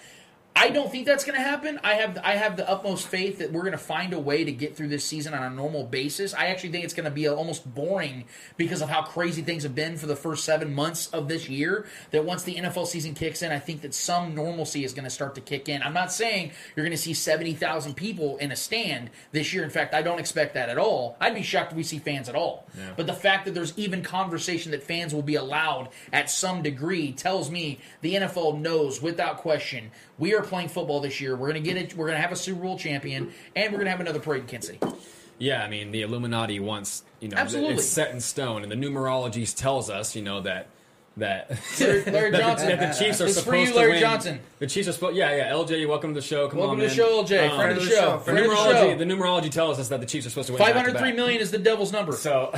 I 0.56 0.70
don't 0.70 0.90
think 0.90 1.04
that's 1.04 1.24
going 1.24 1.36
to 1.36 1.42
happen. 1.42 1.80
I 1.82 1.94
have 1.94 2.16
I 2.22 2.36
have 2.36 2.56
the 2.56 2.68
utmost 2.68 3.08
faith 3.08 3.38
that 3.38 3.52
we're 3.52 3.62
going 3.62 3.72
to 3.72 3.78
find 3.78 4.12
a 4.12 4.20
way 4.20 4.44
to 4.44 4.52
get 4.52 4.76
through 4.76 4.86
this 4.88 5.04
season 5.04 5.34
on 5.34 5.42
a 5.42 5.54
normal 5.54 5.82
basis. 5.82 6.32
I 6.32 6.46
actually 6.46 6.70
think 6.70 6.84
it's 6.84 6.94
going 6.94 7.04
to 7.04 7.10
be 7.10 7.26
almost 7.26 7.74
boring 7.74 8.24
because 8.56 8.80
of 8.80 8.88
how 8.88 9.02
crazy 9.02 9.42
things 9.42 9.64
have 9.64 9.74
been 9.74 9.96
for 9.96 10.06
the 10.06 10.14
first 10.14 10.44
seven 10.44 10.72
months 10.72 11.08
of 11.08 11.26
this 11.26 11.48
year. 11.48 11.86
That 12.12 12.24
once 12.24 12.44
the 12.44 12.54
NFL 12.54 12.86
season 12.86 13.14
kicks 13.14 13.42
in, 13.42 13.50
I 13.50 13.58
think 13.58 13.80
that 13.80 13.94
some 13.94 14.36
normalcy 14.36 14.84
is 14.84 14.94
going 14.94 15.04
to 15.04 15.10
start 15.10 15.34
to 15.34 15.40
kick 15.40 15.68
in. 15.68 15.82
I'm 15.82 15.92
not 15.92 16.12
saying 16.12 16.52
you're 16.76 16.84
going 16.84 16.96
to 16.96 17.02
see 17.02 17.14
seventy 17.14 17.54
thousand 17.54 17.94
people 17.94 18.36
in 18.36 18.52
a 18.52 18.56
stand 18.56 19.10
this 19.32 19.52
year. 19.52 19.64
In 19.64 19.70
fact, 19.70 19.92
I 19.92 20.02
don't 20.02 20.20
expect 20.20 20.54
that 20.54 20.68
at 20.68 20.78
all. 20.78 21.16
I'd 21.20 21.34
be 21.34 21.42
shocked 21.42 21.72
if 21.72 21.76
we 21.76 21.82
see 21.82 21.98
fans 21.98 22.28
at 22.28 22.36
all. 22.36 22.66
Yeah. 22.78 22.92
But 22.96 23.08
the 23.08 23.12
fact 23.12 23.44
that 23.46 23.54
there's 23.54 23.76
even 23.76 24.02
conversation 24.02 24.70
that 24.70 24.84
fans 24.84 25.12
will 25.12 25.22
be 25.22 25.34
allowed 25.34 25.88
at 26.12 26.30
some 26.30 26.62
degree 26.62 27.10
tells 27.10 27.50
me 27.50 27.80
the 28.02 28.14
NFL 28.14 28.60
knows 28.60 29.02
without 29.02 29.38
question 29.38 29.90
we 30.18 30.34
are 30.34 30.42
playing 30.42 30.68
football 30.68 31.00
this 31.00 31.20
year. 31.20 31.36
We're 31.36 31.50
going 31.52 31.62
to 31.62 31.68
get 31.68 31.76
it. 31.76 31.96
We're 31.96 32.06
going 32.06 32.16
to 32.16 32.22
have 32.22 32.32
a 32.32 32.36
Super 32.36 32.62
Bowl 32.62 32.78
champion, 32.78 33.32
and 33.56 33.72
we're 33.72 33.78
going 33.78 33.86
to 33.86 33.90
have 33.90 34.00
another 34.00 34.20
parade 34.20 34.42
in 34.42 34.48
Kansas 34.48 34.70
City. 34.78 34.94
Yeah, 35.38 35.62
I 35.64 35.68
mean 35.68 35.90
the 35.90 36.02
Illuminati 36.02 36.60
wants 36.60 37.02
you 37.20 37.28
know 37.28 37.36
Absolutely. 37.36 37.74
it's 37.74 37.84
set 37.86 38.10
in 38.12 38.20
stone, 38.20 38.62
and 38.62 38.70
the 38.70 38.76
numerology 38.76 39.52
tells 39.54 39.90
us 39.90 40.14
you 40.14 40.22
know 40.22 40.40
that 40.42 40.68
that 41.16 41.50
Larry- 41.80 42.04
Larry 42.04 42.30
that- 42.32 42.40
Johnson. 42.40 42.68
that 42.68 42.78
the 42.96 43.04
Chiefs 43.04 43.20
are 43.20 43.24
This 43.24 43.36
is 43.36 43.42
supposed 43.42 43.72
for 43.72 43.78
you, 43.80 43.86
to 43.86 43.90
win. 43.90 44.00
Johnson. 44.00 44.40
The 44.60 44.66
Chiefs 44.68 44.86
are 44.88 44.92
supposed. 44.92 45.16
Yeah, 45.16 45.34
yeah. 45.36 45.50
LJ, 45.52 45.88
welcome 45.88 46.14
to 46.14 46.20
the 46.20 46.26
show. 46.26 46.48
Come 46.48 46.60
Welcome 46.60 46.76
on, 46.80 46.82
to 46.82 46.88
the 46.88 46.94
show, 46.94 47.22
LJ. 47.24 47.56
Friend 47.56 47.70
of 47.78 47.84
the 47.84 47.90
show. 47.90 48.12
The 48.12 48.18
Friend 48.24 48.38
of 48.38 48.44
the 48.44 48.50
numerology, 48.50 48.72
show. 48.92 48.96
the 48.98 49.04
numerology 49.04 49.50
tells 49.50 49.78
us 49.80 49.88
that 49.88 49.98
the 50.00 50.06
Chiefs 50.06 50.26
are 50.26 50.30
supposed 50.30 50.46
to 50.46 50.52
win. 50.54 50.58
Five 50.62 50.74
back 50.74 50.84
to 50.84 50.90
hundred 50.90 50.98
three 51.00 51.10
back. 51.10 51.16
million 51.16 51.40
is 51.40 51.50
the 51.50 51.58
devil's 51.58 51.92
number. 51.92 52.12
So, 52.12 52.52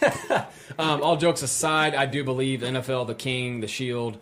um, 0.78 1.02
all 1.02 1.16
jokes 1.16 1.42
aside, 1.42 1.94
I 1.96 2.06
do 2.06 2.22
believe 2.24 2.60
the 2.60 2.66
NFL, 2.68 3.06
the 3.08 3.14
King, 3.14 3.60
the 3.60 3.68
Shield, 3.68 4.18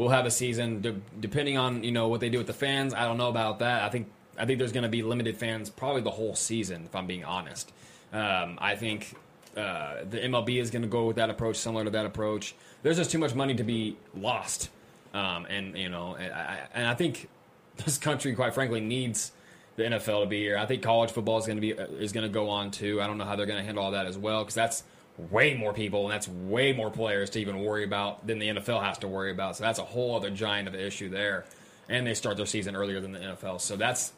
will 0.00 0.08
have 0.08 0.26
a 0.26 0.30
season. 0.30 0.80
De- 0.80 1.00
depending 1.20 1.58
on 1.58 1.84
you 1.84 1.92
know 1.92 2.08
what 2.08 2.20
they 2.20 2.30
do 2.30 2.38
with 2.38 2.46
the 2.46 2.54
fans, 2.54 2.94
I 2.94 3.04
don't 3.04 3.18
know 3.18 3.28
about 3.28 3.60
that. 3.60 3.82
I 3.82 3.90
think 3.90 4.10
I 4.38 4.46
think 4.46 4.58
there's 4.58 4.72
going 4.72 4.84
to 4.84 4.88
be 4.88 5.02
limited 5.02 5.36
fans 5.36 5.70
probably 5.70 6.00
the 6.02 6.10
whole 6.10 6.34
season. 6.34 6.84
If 6.86 6.96
I'm 6.96 7.06
being 7.06 7.24
honest, 7.24 7.70
um, 8.12 8.58
I 8.60 8.74
think 8.76 9.14
uh, 9.56 10.04
the 10.08 10.18
MLB 10.18 10.60
is 10.60 10.70
going 10.70 10.82
to 10.82 10.88
go 10.88 11.04
with 11.04 11.16
that 11.16 11.30
approach, 11.30 11.56
similar 11.56 11.84
to 11.84 11.90
that 11.90 12.06
approach. 12.06 12.54
There's 12.82 12.96
just 12.96 13.10
too 13.10 13.18
much 13.18 13.34
money 13.34 13.54
to 13.54 13.62
be 13.62 13.96
lost, 14.16 14.70
um, 15.12 15.46
and 15.46 15.76
you 15.76 15.90
know, 15.90 16.14
and 16.14 16.32
I, 16.32 16.58
and 16.74 16.86
I 16.86 16.94
think 16.94 17.28
this 17.84 17.98
country, 17.98 18.34
quite 18.34 18.54
frankly, 18.54 18.80
needs 18.80 19.32
the 19.76 19.82
NFL 19.84 20.22
to 20.22 20.26
be 20.26 20.40
here. 20.40 20.56
I 20.56 20.66
think 20.66 20.82
college 20.82 21.10
football 21.10 21.38
is 21.38 21.46
going 21.46 21.58
to 21.58 21.60
be 21.60 21.78
uh, 21.78 21.86
is 21.86 22.12
going 22.12 22.26
to 22.26 22.32
go 22.32 22.48
on 22.48 22.70
too. 22.70 23.02
I 23.02 23.06
don't 23.06 23.18
know 23.18 23.24
how 23.24 23.36
they're 23.36 23.46
going 23.46 23.58
to 23.60 23.64
handle 23.64 23.84
all 23.84 23.90
that 23.92 24.06
as 24.06 24.16
well 24.16 24.42
because 24.42 24.54
that's 24.54 24.82
way 25.30 25.54
more 25.54 25.72
people 25.72 26.04
and 26.04 26.12
that's 26.12 26.28
way 26.28 26.72
more 26.72 26.90
players 26.90 27.30
to 27.30 27.40
even 27.40 27.60
worry 27.60 27.84
about 27.84 28.26
than 28.26 28.38
the 28.38 28.48
NFL 28.48 28.82
has 28.82 28.98
to 28.98 29.08
worry 29.08 29.30
about. 29.30 29.56
So 29.56 29.64
that's 29.64 29.78
a 29.78 29.84
whole 29.84 30.16
other 30.16 30.30
giant 30.30 30.68
of 30.68 30.74
an 30.74 30.80
issue 30.80 31.08
there. 31.08 31.44
And 31.88 32.06
they 32.06 32.14
start 32.14 32.36
their 32.36 32.46
season 32.46 32.76
earlier 32.76 33.00
than 33.00 33.12
the 33.12 33.18
NFL, 33.18 33.60
so 33.60 33.76
that's 33.76 34.12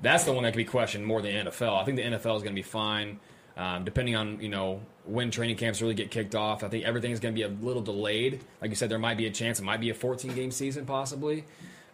that's 0.00 0.24
the 0.24 0.32
one 0.32 0.44
that 0.44 0.52
can 0.52 0.58
be 0.58 0.64
questioned 0.64 1.04
more 1.04 1.20
than 1.20 1.44
the 1.44 1.50
NFL. 1.50 1.80
I 1.80 1.84
think 1.84 1.96
the 1.96 2.04
NFL 2.04 2.36
is 2.36 2.42
going 2.42 2.46
to 2.46 2.50
be 2.52 2.62
fine, 2.62 3.18
um, 3.56 3.84
depending 3.84 4.14
on 4.14 4.40
you 4.40 4.48
know 4.48 4.80
when 5.04 5.32
training 5.32 5.56
camps 5.56 5.82
really 5.82 5.94
get 5.94 6.12
kicked 6.12 6.36
off. 6.36 6.62
I 6.62 6.68
think 6.68 6.84
everything 6.84 7.10
is 7.10 7.18
going 7.18 7.34
to 7.34 7.38
be 7.38 7.42
a 7.42 7.48
little 7.48 7.82
delayed. 7.82 8.40
Like 8.60 8.70
you 8.70 8.76
said, 8.76 8.90
there 8.90 8.98
might 8.98 9.16
be 9.16 9.26
a 9.26 9.30
chance 9.30 9.58
it 9.58 9.64
might 9.64 9.80
be 9.80 9.90
a 9.90 9.94
14 9.94 10.34
game 10.34 10.52
season 10.52 10.86
possibly. 10.86 11.44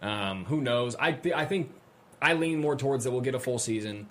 Um, 0.02 0.44
who 0.44 0.60
knows? 0.60 0.96
I 0.96 1.12
th- 1.12 1.34
I 1.34 1.46
think 1.46 1.72
I 2.20 2.34
lean 2.34 2.60
more 2.60 2.76
towards 2.76 3.04
that 3.04 3.10
we'll 3.10 3.22
get 3.22 3.34
a 3.34 3.40
full 3.40 3.58
season. 3.58 4.08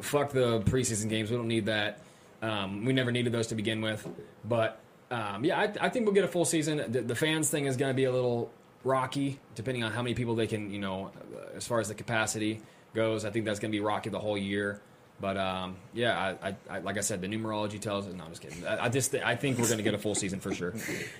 Fuck 0.00 0.32
the 0.32 0.60
preseason 0.60 1.10
games. 1.10 1.30
We 1.30 1.36
don't 1.36 1.48
need 1.48 1.66
that. 1.66 2.00
Um, 2.42 2.84
we 2.84 2.92
never 2.92 3.12
needed 3.12 3.32
those 3.32 3.46
to 3.48 3.54
begin 3.54 3.80
with. 3.80 4.06
But 4.44 4.80
um, 5.10 5.44
yeah, 5.44 5.58
I, 5.58 5.72
I 5.80 5.88
think 5.88 6.06
we'll 6.06 6.14
get 6.14 6.24
a 6.24 6.28
full 6.28 6.44
season. 6.44 6.84
The, 6.90 7.00
the 7.00 7.14
fans 7.14 7.48
thing 7.48 7.66
is 7.66 7.76
going 7.76 7.90
to 7.90 7.96
be 7.96 8.04
a 8.04 8.12
little 8.12 8.50
rocky, 8.84 9.38
depending 9.54 9.84
on 9.84 9.92
how 9.92 10.02
many 10.02 10.14
people 10.14 10.34
they 10.34 10.46
can, 10.46 10.72
you 10.72 10.80
know, 10.80 11.12
uh, 11.34 11.56
as 11.56 11.66
far 11.66 11.80
as 11.80 11.88
the 11.88 11.94
capacity 11.94 12.60
goes. 12.94 13.24
I 13.24 13.30
think 13.30 13.44
that's 13.44 13.60
going 13.60 13.70
to 13.70 13.76
be 13.76 13.80
rocky 13.80 14.10
the 14.10 14.18
whole 14.18 14.36
year. 14.36 14.80
But 15.20 15.36
um, 15.36 15.76
yeah, 15.94 16.34
I, 16.42 16.56
I, 16.68 16.78
like 16.80 16.98
I 16.98 17.00
said, 17.00 17.20
the 17.20 17.28
numerology 17.28 17.78
tells 17.78 18.08
us. 18.08 18.14
No, 18.14 18.24
I'm 18.24 18.30
just 18.30 18.42
kidding. 18.42 18.66
I, 18.66 18.86
I 18.86 18.88
just 18.88 19.14
I 19.14 19.36
think 19.36 19.58
we're 19.58 19.66
going 19.66 19.76
to 19.76 19.84
get 19.84 19.94
a 19.94 19.98
full 19.98 20.16
season 20.16 20.40
for 20.40 20.52
sure. 20.52 20.72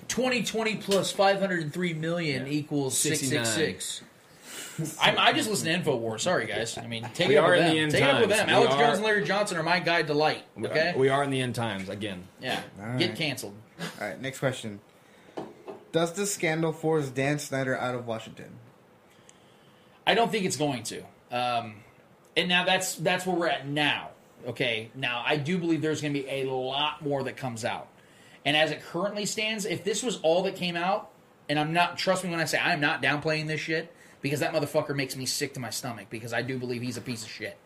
2020 0.09 0.75
plus 0.77 1.11
503 1.13 1.93
million 1.93 2.47
equals 2.47 2.97
69. 2.97 3.45
666. 3.45 4.01
I'm, 5.01 5.17
I 5.19 5.33
just 5.33 5.49
listen 5.49 5.67
to 5.83 5.91
Infowars. 5.91 6.21
Sorry, 6.21 6.45
guys. 6.47 6.77
I 6.77 6.87
mean, 6.87 7.07
take 7.13 7.27
We 7.29 7.35
it 7.35 7.37
up 7.39 7.45
are 7.45 7.51
with 7.51 7.59
in 7.59 7.65
them. 7.65 7.75
the 7.75 7.79
end 7.81 7.91
take 7.91 8.01
it 8.01 8.09
up 8.09 8.21
with 8.21 8.29
times. 8.29 8.39
them. 8.39 8.47
We 8.47 8.53
Alex 8.53 8.73
are- 8.73 8.79
Jones 8.79 8.95
and 8.97 9.05
Larry 9.05 9.23
Johnson 9.23 9.57
are 9.57 9.63
my 9.63 9.79
guide 9.79 10.07
to 10.07 10.13
light. 10.13 10.43
We- 10.55 10.67
Okay. 10.67 10.93
we 10.95 11.09
are 11.09 11.23
in 11.23 11.29
the 11.29 11.41
end 11.41 11.55
times 11.55 11.89
again. 11.89 12.27
yeah. 12.41 12.61
All 12.81 12.97
Get 12.97 13.09
right. 13.09 13.17
canceled. 13.17 13.55
All 14.01 14.07
right, 14.07 14.19
next 14.21 14.39
question. 14.39 14.79
Does 15.91 16.13
this 16.13 16.33
scandal 16.33 16.73
force 16.73 17.09
Dan 17.09 17.37
Snyder 17.39 17.77
out 17.77 17.93
of 17.95 18.07
Washington? 18.07 18.55
I 20.05 20.15
don't 20.15 20.31
think 20.31 20.45
it's 20.45 20.57
going 20.57 20.83
to. 20.83 21.03
Um, 21.31 21.75
and 22.35 22.49
now 22.49 22.65
that's 22.65 22.95
that's 22.95 23.25
where 23.25 23.35
we're 23.35 23.47
at 23.47 23.67
now. 23.67 24.09
Okay. 24.47 24.89
Now 24.95 25.23
I 25.25 25.37
do 25.37 25.57
believe 25.57 25.81
there's 25.81 26.01
going 26.01 26.13
to 26.13 26.19
be 26.21 26.27
a 26.29 26.45
lot 26.49 27.01
more 27.03 27.23
that 27.23 27.37
comes 27.37 27.63
out. 27.63 27.87
And 28.45 28.57
as 28.57 28.71
it 28.71 28.81
currently 28.83 29.25
stands, 29.25 29.65
if 29.65 29.83
this 29.83 30.03
was 30.03 30.19
all 30.21 30.43
that 30.43 30.55
came 30.55 30.75
out, 30.75 31.11
and 31.47 31.57
I'm 31.59 31.73
not 31.73 31.97
trust 31.97 32.23
me 32.23 32.29
when 32.31 32.39
I 32.39 32.45
say 32.45 32.57
I'm 32.59 32.81
not 32.81 33.01
downplaying 33.01 33.47
this 33.47 33.61
shit 33.61 33.93
because 34.23 34.39
that 34.39 34.53
motherfucker 34.53 34.95
makes 34.95 35.15
me 35.15 35.27
sick 35.27 35.53
to 35.53 35.59
my 35.59 35.69
stomach 35.69 36.07
because 36.09 36.33
I 36.33 36.41
do 36.41 36.57
believe 36.57 36.81
he's 36.81 36.97
a 36.97 37.01
piece 37.01 37.21
of 37.23 37.29
shit. 37.29 37.57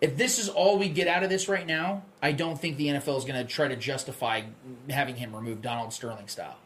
If 0.00 0.18
this 0.18 0.38
is 0.38 0.50
all 0.50 0.78
we 0.78 0.90
get 0.90 1.08
out 1.08 1.24
of 1.24 1.30
this 1.30 1.48
right 1.48 1.66
now, 1.66 2.02
I 2.22 2.32
don't 2.32 2.60
think 2.60 2.76
the 2.76 2.88
NFL 2.88 3.16
is 3.18 3.24
going 3.24 3.44
to 3.44 3.44
try 3.44 3.66
to 3.66 3.76
justify 3.76 4.42
having 4.90 5.16
him 5.16 5.34
removed 5.34 5.62
Donald 5.62 5.94
Sterling 5.94 6.28
style. 6.28 6.58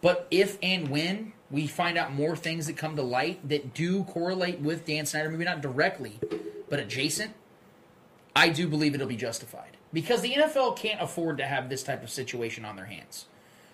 But 0.00 0.26
if 0.30 0.58
and 0.60 0.88
when 0.88 1.32
we 1.50 1.68
find 1.68 1.96
out 1.96 2.12
more 2.12 2.36
things 2.36 2.66
that 2.66 2.76
come 2.76 2.96
to 2.96 3.02
light 3.02 3.48
that 3.48 3.74
do 3.74 4.02
correlate 4.04 4.58
with 4.58 4.84
Dan 4.84 5.06
Snyder, 5.06 5.30
maybe 5.30 5.44
not 5.44 5.60
directly, 5.60 6.18
but 6.68 6.80
adjacent, 6.80 7.32
I 8.34 8.48
do 8.48 8.68
believe 8.68 8.94
it'll 8.94 9.06
be 9.06 9.16
justified. 9.16 9.76
Because 9.92 10.20
the 10.20 10.34
NFL 10.34 10.76
can't 10.76 11.00
afford 11.00 11.38
to 11.38 11.46
have 11.46 11.68
this 11.68 11.84
type 11.84 12.02
of 12.02 12.10
situation 12.10 12.64
on 12.64 12.76
their 12.76 12.84
hands. 12.86 13.26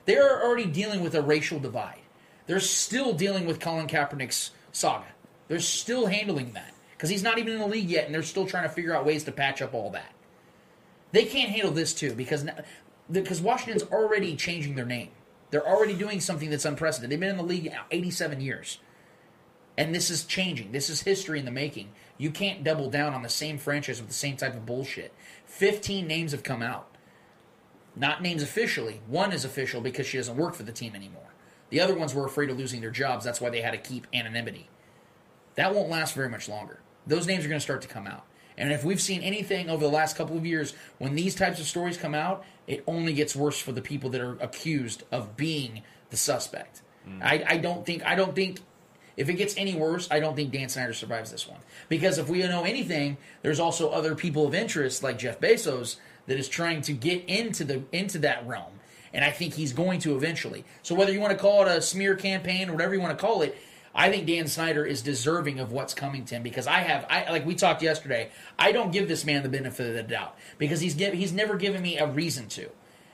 They're 0.04 0.44
already 0.44 0.66
dealing 0.66 1.02
with 1.02 1.14
a 1.14 1.22
racial 1.22 1.58
divide. 1.58 2.03
They're 2.46 2.60
still 2.60 3.12
dealing 3.12 3.46
with 3.46 3.60
Colin 3.60 3.86
Kaepernick's 3.86 4.50
saga. 4.72 5.06
They're 5.48 5.60
still 5.60 6.06
handling 6.06 6.52
that. 6.52 6.72
Because 6.92 7.10
he's 7.10 7.22
not 7.22 7.38
even 7.38 7.54
in 7.54 7.58
the 7.58 7.66
league 7.66 7.88
yet, 7.88 8.06
and 8.06 8.14
they're 8.14 8.22
still 8.22 8.46
trying 8.46 8.62
to 8.62 8.68
figure 8.68 8.94
out 8.94 9.04
ways 9.04 9.24
to 9.24 9.32
patch 9.32 9.60
up 9.60 9.74
all 9.74 9.90
that. 9.90 10.12
They 11.12 11.24
can't 11.24 11.50
handle 11.50 11.70
this 11.70 11.94
too 11.94 12.14
because 12.14 12.44
because 13.10 13.40
Washington's 13.40 13.88
already 13.90 14.34
changing 14.36 14.74
their 14.74 14.86
name. 14.86 15.10
They're 15.50 15.66
already 15.66 15.94
doing 15.94 16.20
something 16.20 16.50
that's 16.50 16.64
unprecedented. 16.64 17.12
They've 17.12 17.20
been 17.20 17.30
in 17.30 17.36
the 17.36 17.42
league 17.44 17.72
87 17.90 18.40
years. 18.40 18.78
And 19.76 19.94
this 19.94 20.10
is 20.10 20.24
changing. 20.24 20.72
This 20.72 20.88
is 20.88 21.02
history 21.02 21.38
in 21.38 21.44
the 21.44 21.50
making. 21.50 21.90
You 22.16 22.30
can't 22.30 22.64
double 22.64 22.90
down 22.90 23.12
on 23.12 23.22
the 23.22 23.28
same 23.28 23.58
franchise 23.58 24.00
with 24.00 24.08
the 24.08 24.14
same 24.14 24.36
type 24.36 24.54
of 24.54 24.66
bullshit. 24.66 25.12
15 25.46 26.06
names 26.06 26.32
have 26.32 26.42
come 26.42 26.62
out. 26.62 26.88
Not 27.94 28.22
names 28.22 28.42
officially. 28.42 29.00
One 29.06 29.32
is 29.32 29.44
official 29.44 29.80
because 29.80 30.06
she 30.06 30.16
doesn't 30.16 30.36
work 30.36 30.54
for 30.54 30.62
the 30.62 30.72
team 30.72 30.94
anymore. 30.94 31.33
The 31.74 31.80
other 31.80 31.96
ones 31.96 32.14
were 32.14 32.24
afraid 32.24 32.50
of 32.50 32.56
losing 32.56 32.80
their 32.82 32.92
jobs. 32.92 33.24
That's 33.24 33.40
why 33.40 33.50
they 33.50 33.60
had 33.60 33.72
to 33.72 33.78
keep 33.78 34.06
anonymity. 34.14 34.68
That 35.56 35.74
won't 35.74 35.88
last 35.90 36.14
very 36.14 36.28
much 36.28 36.48
longer. 36.48 36.78
Those 37.04 37.26
names 37.26 37.44
are 37.44 37.48
going 37.48 37.58
to 37.58 37.64
start 37.64 37.82
to 37.82 37.88
come 37.88 38.06
out. 38.06 38.24
And 38.56 38.72
if 38.72 38.84
we've 38.84 39.00
seen 39.00 39.22
anything 39.22 39.68
over 39.68 39.82
the 39.82 39.90
last 39.90 40.16
couple 40.16 40.36
of 40.36 40.46
years, 40.46 40.74
when 40.98 41.16
these 41.16 41.34
types 41.34 41.58
of 41.58 41.66
stories 41.66 41.96
come 41.96 42.14
out, 42.14 42.44
it 42.68 42.84
only 42.86 43.12
gets 43.12 43.34
worse 43.34 43.58
for 43.58 43.72
the 43.72 43.82
people 43.82 44.08
that 44.10 44.20
are 44.20 44.38
accused 44.40 45.02
of 45.10 45.36
being 45.36 45.82
the 46.10 46.16
suspect. 46.16 46.82
Hmm. 47.04 47.20
I, 47.20 47.44
I 47.44 47.56
don't 47.56 47.84
think 47.84 48.06
I 48.06 48.14
don't 48.14 48.36
think 48.36 48.60
if 49.16 49.28
it 49.28 49.34
gets 49.34 49.56
any 49.56 49.74
worse, 49.74 50.06
I 50.12 50.20
don't 50.20 50.36
think 50.36 50.52
Dan 50.52 50.68
Snyder 50.68 50.92
survives 50.92 51.32
this 51.32 51.48
one. 51.48 51.58
Because 51.88 52.18
if 52.18 52.28
we 52.28 52.38
know 52.44 52.62
anything, 52.62 53.16
there's 53.42 53.58
also 53.58 53.90
other 53.90 54.14
people 54.14 54.46
of 54.46 54.54
interest 54.54 55.02
like 55.02 55.18
Jeff 55.18 55.40
Bezos 55.40 55.96
that 56.28 56.38
is 56.38 56.48
trying 56.48 56.82
to 56.82 56.92
get 56.92 57.24
into 57.24 57.64
the 57.64 57.82
into 57.90 58.20
that 58.20 58.46
realm. 58.46 58.74
And 59.14 59.24
I 59.24 59.30
think 59.30 59.54
he's 59.54 59.72
going 59.72 60.00
to 60.00 60.16
eventually. 60.16 60.64
So 60.82 60.94
whether 60.94 61.12
you 61.12 61.20
want 61.20 61.32
to 61.32 61.38
call 61.38 61.62
it 61.62 61.68
a 61.68 61.80
smear 61.80 62.16
campaign 62.16 62.68
or 62.68 62.72
whatever 62.72 62.94
you 62.94 63.00
want 63.00 63.16
to 63.16 63.24
call 63.24 63.40
it, 63.42 63.56
I 63.94 64.10
think 64.10 64.26
Dan 64.26 64.48
Snyder 64.48 64.84
is 64.84 65.02
deserving 65.02 65.60
of 65.60 65.70
what's 65.70 65.94
coming 65.94 66.24
to 66.24 66.34
him 66.34 66.42
because 66.42 66.66
I 66.66 66.80
have 66.80 67.06
I 67.08 67.30
like 67.30 67.46
we 67.46 67.54
talked 67.54 67.80
yesterday, 67.80 68.30
I 68.58 68.72
don't 68.72 68.90
give 68.90 69.06
this 69.06 69.24
man 69.24 69.44
the 69.44 69.48
benefit 69.48 69.86
of 69.86 69.94
the 69.94 70.02
doubt 70.02 70.36
because 70.58 70.80
he's 70.80 70.96
give, 70.96 71.14
he's 71.14 71.32
never 71.32 71.56
given 71.56 71.80
me 71.80 71.96
a 71.96 72.06
reason 72.06 72.48
to. 72.48 72.70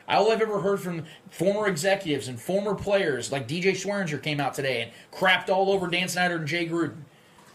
All 0.08 0.32
I've 0.32 0.40
ever 0.40 0.60
heard 0.60 0.80
from 0.80 1.04
former 1.30 1.68
executives 1.68 2.26
and 2.26 2.40
former 2.40 2.74
players, 2.74 3.30
like 3.30 3.46
DJ 3.46 3.72
Swearinger 3.72 4.20
came 4.20 4.40
out 4.40 4.54
today 4.54 4.82
and 4.82 4.90
crapped 5.12 5.50
all 5.50 5.70
over 5.70 5.86
Dan 5.86 6.08
Snyder 6.08 6.36
and 6.36 6.48
Jay 6.48 6.66
Gruden. 6.66 7.02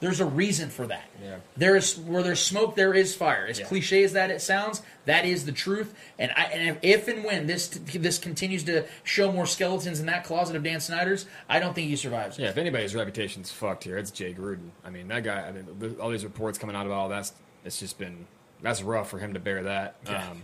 There's 0.05 0.19
a 0.19 0.25
reason 0.25 0.69
for 0.69 0.85
that. 0.85 1.05
Yeah. 1.19 1.37
There 1.57 1.75
is 1.75 1.97
where 1.97 2.21
there's 2.21 2.39
smoke, 2.39 2.75
there 2.75 2.93
is 2.93 3.15
fire. 3.15 3.47
As 3.47 3.57
Yeah. 3.57 3.65
cliche 3.65 4.03
as 4.03 4.13
that 4.13 4.29
it 4.29 4.39
sounds, 4.39 4.83
that 5.05 5.25
is 5.25 5.45
the 5.45 5.51
truth. 5.51 5.95
And 6.19 6.31
I, 6.37 6.43
and 6.43 6.69
if, 6.69 6.77
if 6.83 7.07
and 7.07 7.23
when 7.23 7.47
this 7.47 7.69
this 7.69 8.19
continues 8.19 8.63
to 8.65 8.85
show 9.03 9.31
more 9.31 9.47
skeletons 9.47 9.99
in 9.99 10.05
that 10.05 10.23
closet 10.23 10.55
of 10.55 10.61
Dan 10.61 10.79
Snyder's, 10.79 11.25
I 11.49 11.59
don't 11.59 11.73
think 11.73 11.89
he 11.89 11.95
survives. 11.95 12.37
Yeah, 12.37 12.49
if 12.49 12.57
anybody's 12.59 12.93
reputation's 12.93 13.51
fucked 13.51 13.83
here, 13.83 13.97
it's 13.97 14.11
Jay 14.11 14.31
Gruden. 14.31 14.69
I 14.85 14.91
mean, 14.91 15.07
that 15.07 15.23
guy. 15.23 15.41
I 15.47 15.51
mean, 15.51 15.95
all 15.99 16.11
these 16.11 16.23
reports 16.23 16.59
coming 16.59 16.75
out 16.75 16.85
about 16.85 16.97
all 16.99 17.09
that's 17.09 17.33
it's 17.63 17.79
just 17.79 17.97
been 17.97 18.27
that's 18.61 18.83
rough 18.83 19.09
for 19.09 19.17
him 19.17 19.33
to 19.33 19.39
bear 19.39 19.63
that 19.63 19.95
Yeah. 20.07 20.29
um, 20.29 20.43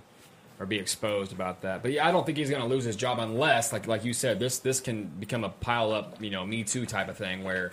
or 0.59 0.65
be 0.65 0.79
exposed 0.79 1.31
about 1.33 1.61
that. 1.61 1.83
But 1.83 1.91
yeah, 1.91 2.07
I 2.07 2.11
don't 2.11 2.25
think 2.25 2.39
he's 2.39 2.49
going 2.49 2.63
to 2.63 2.67
lose 2.67 2.83
his 2.83 2.95
job 2.95 3.19
unless, 3.19 3.71
like 3.71 3.85
like 3.85 4.03
you 4.03 4.13
said, 4.13 4.39
this 4.39 4.57
this 4.57 4.79
can 4.79 5.03
become 5.19 5.43
a 5.43 5.49
pile 5.49 5.91
up, 5.93 6.19
you 6.19 6.31
know, 6.31 6.47
Me 6.47 6.63
Too 6.63 6.87
type 6.87 7.09
of 7.09 7.17
thing 7.17 7.43
where, 7.43 7.71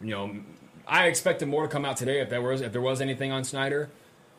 you 0.00 0.10
know, 0.10 0.34
I 0.86 1.06
expected 1.06 1.48
more 1.48 1.62
to 1.62 1.68
come 1.68 1.84
out 1.84 1.96
today 1.96 2.20
if 2.20 2.30
there 2.30 2.42
was 2.42 2.60
if 2.60 2.72
there 2.72 2.80
was 2.80 3.00
anything 3.00 3.32
on 3.32 3.44
Snyder. 3.44 3.90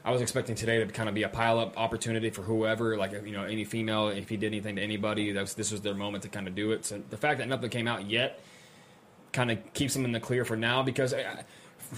I 0.05 0.11
was 0.11 0.21
expecting 0.21 0.55
today 0.55 0.79
to 0.79 0.85
kind 0.87 1.07
of 1.07 1.15
be 1.15 1.23
a 1.23 1.29
pile 1.29 1.59
up 1.59 1.77
opportunity 1.77 2.29
for 2.29 2.41
whoever, 2.41 2.97
like 2.97 3.13
you 3.13 3.31
know, 3.31 3.45
any 3.45 3.63
female. 3.63 4.09
If 4.09 4.27
he 4.27 4.35
did 4.35 4.47
anything 4.47 4.75
to 4.75 4.81
anybody, 4.81 5.31
was, 5.31 5.53
this 5.53 5.71
was 5.71 5.79
their 5.81 5.93
moment 5.93 6.23
to 6.23 6.29
kind 6.29 6.47
of 6.47 6.55
do 6.55 6.73
it. 6.73 6.83
So 6.85 7.01
the 7.09 7.15
fact 7.15 7.39
that 7.39 7.47
nothing 7.47 7.69
came 7.69 7.87
out 7.87 8.09
yet 8.09 8.41
kind 9.31 9.49
of 9.49 9.73
keeps 9.73 9.95
him 9.95 10.03
in 10.03 10.11
the 10.11 10.19
clear 10.19 10.43
for 10.43 10.57
now 10.57 10.83
because 10.83 11.13
I, 11.13 11.43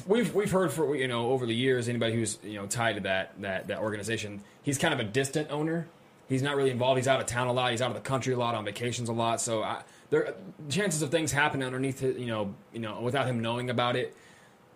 we've 0.08 0.34
we've 0.34 0.52
heard 0.52 0.72
for 0.72 0.96
you 0.96 1.08
know 1.08 1.32
over 1.32 1.46
the 1.46 1.56
years 1.56 1.88
anybody 1.88 2.14
who's 2.14 2.40
you 2.44 2.56
know 2.56 2.66
tied 2.66 2.94
to 2.96 3.02
that 3.02 3.40
that 3.42 3.68
that 3.68 3.80
organization 3.80 4.42
he's 4.64 4.78
kind 4.78 4.94
of 4.94 5.00
a 5.00 5.04
distant 5.04 5.52
owner 5.52 5.88
he's 6.28 6.42
not 6.42 6.56
really 6.56 6.72
involved 6.72 6.98
he's 6.98 7.08
out 7.08 7.20
of 7.20 7.26
town 7.26 7.48
a 7.48 7.54
lot 7.54 7.72
he's 7.72 7.82
out 7.82 7.92
of 7.92 7.96
the 7.96 8.02
country 8.02 8.34
a 8.34 8.38
lot 8.38 8.56
on 8.56 8.66
vacations 8.66 9.10
a 9.10 9.14
lot 9.14 9.40
so 9.40 9.64
I, 9.64 9.84
there 10.10 10.34
chances 10.70 11.02
of 11.02 11.12
things 11.12 11.32
happening 11.32 11.66
underneath 11.66 12.02
you 12.02 12.26
know 12.26 12.56
you 12.74 12.80
know 12.80 13.02
without 13.02 13.28
him 13.28 13.42
knowing 13.42 13.70
about 13.70 13.96
it 13.96 14.16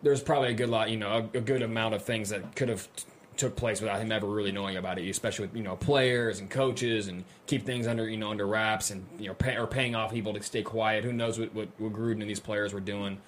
there's 0.01 0.21
probably 0.21 0.49
a 0.49 0.53
good 0.53 0.69
lot 0.69 0.89
you 0.89 0.97
know 0.97 1.29
a, 1.33 1.37
a 1.37 1.41
good 1.41 1.61
amount 1.61 1.93
of 1.93 2.03
things 2.03 2.29
that 2.29 2.55
could 2.55 2.69
have 2.69 2.87
t- 2.95 3.03
took 3.37 3.55
place 3.55 3.79
without 3.79 4.01
him 4.01 4.11
ever 4.11 4.27
really 4.27 4.51
knowing 4.51 4.75
about 4.75 4.99
it 4.99 5.09
especially 5.09 5.47
with 5.47 5.55
you 5.55 5.63
know 5.63 5.75
players 5.77 6.39
and 6.39 6.49
coaches 6.49 7.07
and 7.07 7.23
keep 7.47 7.65
things 7.65 7.87
under 7.87 8.09
you 8.09 8.17
know 8.17 8.31
under 8.31 8.45
wraps 8.45 8.91
and 8.91 9.05
you 9.17 9.27
know 9.27 9.33
pay, 9.33 9.55
or 9.55 9.65
paying 9.65 9.95
off 9.95 10.11
people 10.11 10.33
to 10.33 10.43
stay 10.43 10.61
quiet 10.61 11.03
who 11.03 11.13
knows 11.13 11.39
what, 11.39 11.53
what, 11.53 11.69
what 11.77 11.93
Gruden 11.93 12.21
and 12.21 12.29
these 12.29 12.39
players 12.39 12.73
were 12.73 12.81
doing 12.81 13.19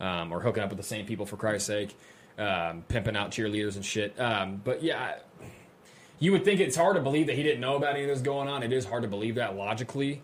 um, 0.00 0.32
or 0.32 0.40
hooking 0.40 0.62
up 0.62 0.70
with 0.70 0.78
the 0.78 0.84
same 0.84 1.06
people 1.06 1.26
for 1.26 1.36
Christ's 1.36 1.66
sake, 1.66 1.96
um, 2.38 2.84
pimping 2.88 3.16
out 3.16 3.30
cheerleaders 3.30 3.76
and 3.76 3.84
shit. 3.84 4.18
Um, 4.18 4.60
but 4.64 4.82
yeah, 4.82 5.16
you 6.18 6.32
would 6.32 6.44
think 6.44 6.60
it's 6.60 6.76
hard 6.76 6.96
to 6.96 7.02
believe 7.02 7.26
that 7.26 7.36
he 7.36 7.42
didn't 7.42 7.60
know 7.60 7.76
about 7.76 7.94
any 7.94 8.04
of 8.04 8.08
this 8.08 8.20
going 8.20 8.48
on. 8.48 8.62
It 8.62 8.72
is 8.72 8.86
hard 8.86 9.02
to 9.02 9.08
believe 9.08 9.36
that 9.36 9.56
logically. 9.56 10.22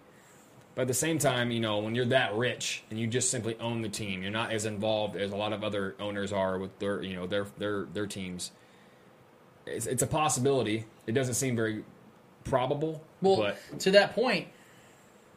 But 0.77 0.83
at 0.83 0.89
the 0.89 0.95
same 0.95 1.19
time, 1.19 1.51
you 1.51 1.59
know, 1.59 1.79
when 1.79 1.95
you're 1.95 2.05
that 2.05 2.35
rich 2.35 2.85
and 2.91 3.01
you 3.01 3.07
just 3.07 3.31
simply 3.31 3.57
own 3.59 3.81
the 3.81 3.89
team, 3.89 4.23
you're 4.23 4.31
not 4.31 4.53
as 4.53 4.67
involved 4.67 5.17
as 5.17 5.33
a 5.33 5.37
lot 5.37 5.55
of 5.55 5.65
other 5.65 5.97
owners 5.99 6.35
are 6.35 6.59
with 6.59 6.79
their, 6.79 7.03
you 7.03 7.17
know, 7.17 7.27
their 7.27 7.47
their 7.57 7.87
their 7.87 8.07
teams. 8.07 8.53
It's, 9.65 9.87
it's 9.87 10.03
a 10.03 10.07
possibility. 10.07 10.85
It 11.07 11.13
doesn't 11.13 11.35
seem 11.35 11.57
very 11.57 11.83
probable. 12.45 13.03
Well, 13.23 13.37
but 13.39 13.81
to 13.81 13.91
that 13.93 14.15
point, 14.15 14.49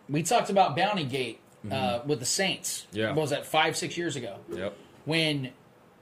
we 0.10 0.24
talked 0.24 0.50
about 0.50 0.76
Bounty 0.76 1.06
Gate 1.06 1.40
uh, 1.72 2.02
with 2.06 2.20
the 2.20 2.26
Saints. 2.26 2.86
Mm-hmm. 2.90 2.98
Yeah. 2.98 3.08
What 3.08 3.22
was 3.22 3.30
that 3.30 3.46
five, 3.46 3.78
six 3.78 3.98
years 3.98 4.18
ago? 4.18 4.36
Yep. 4.54 4.78
When 5.06 5.52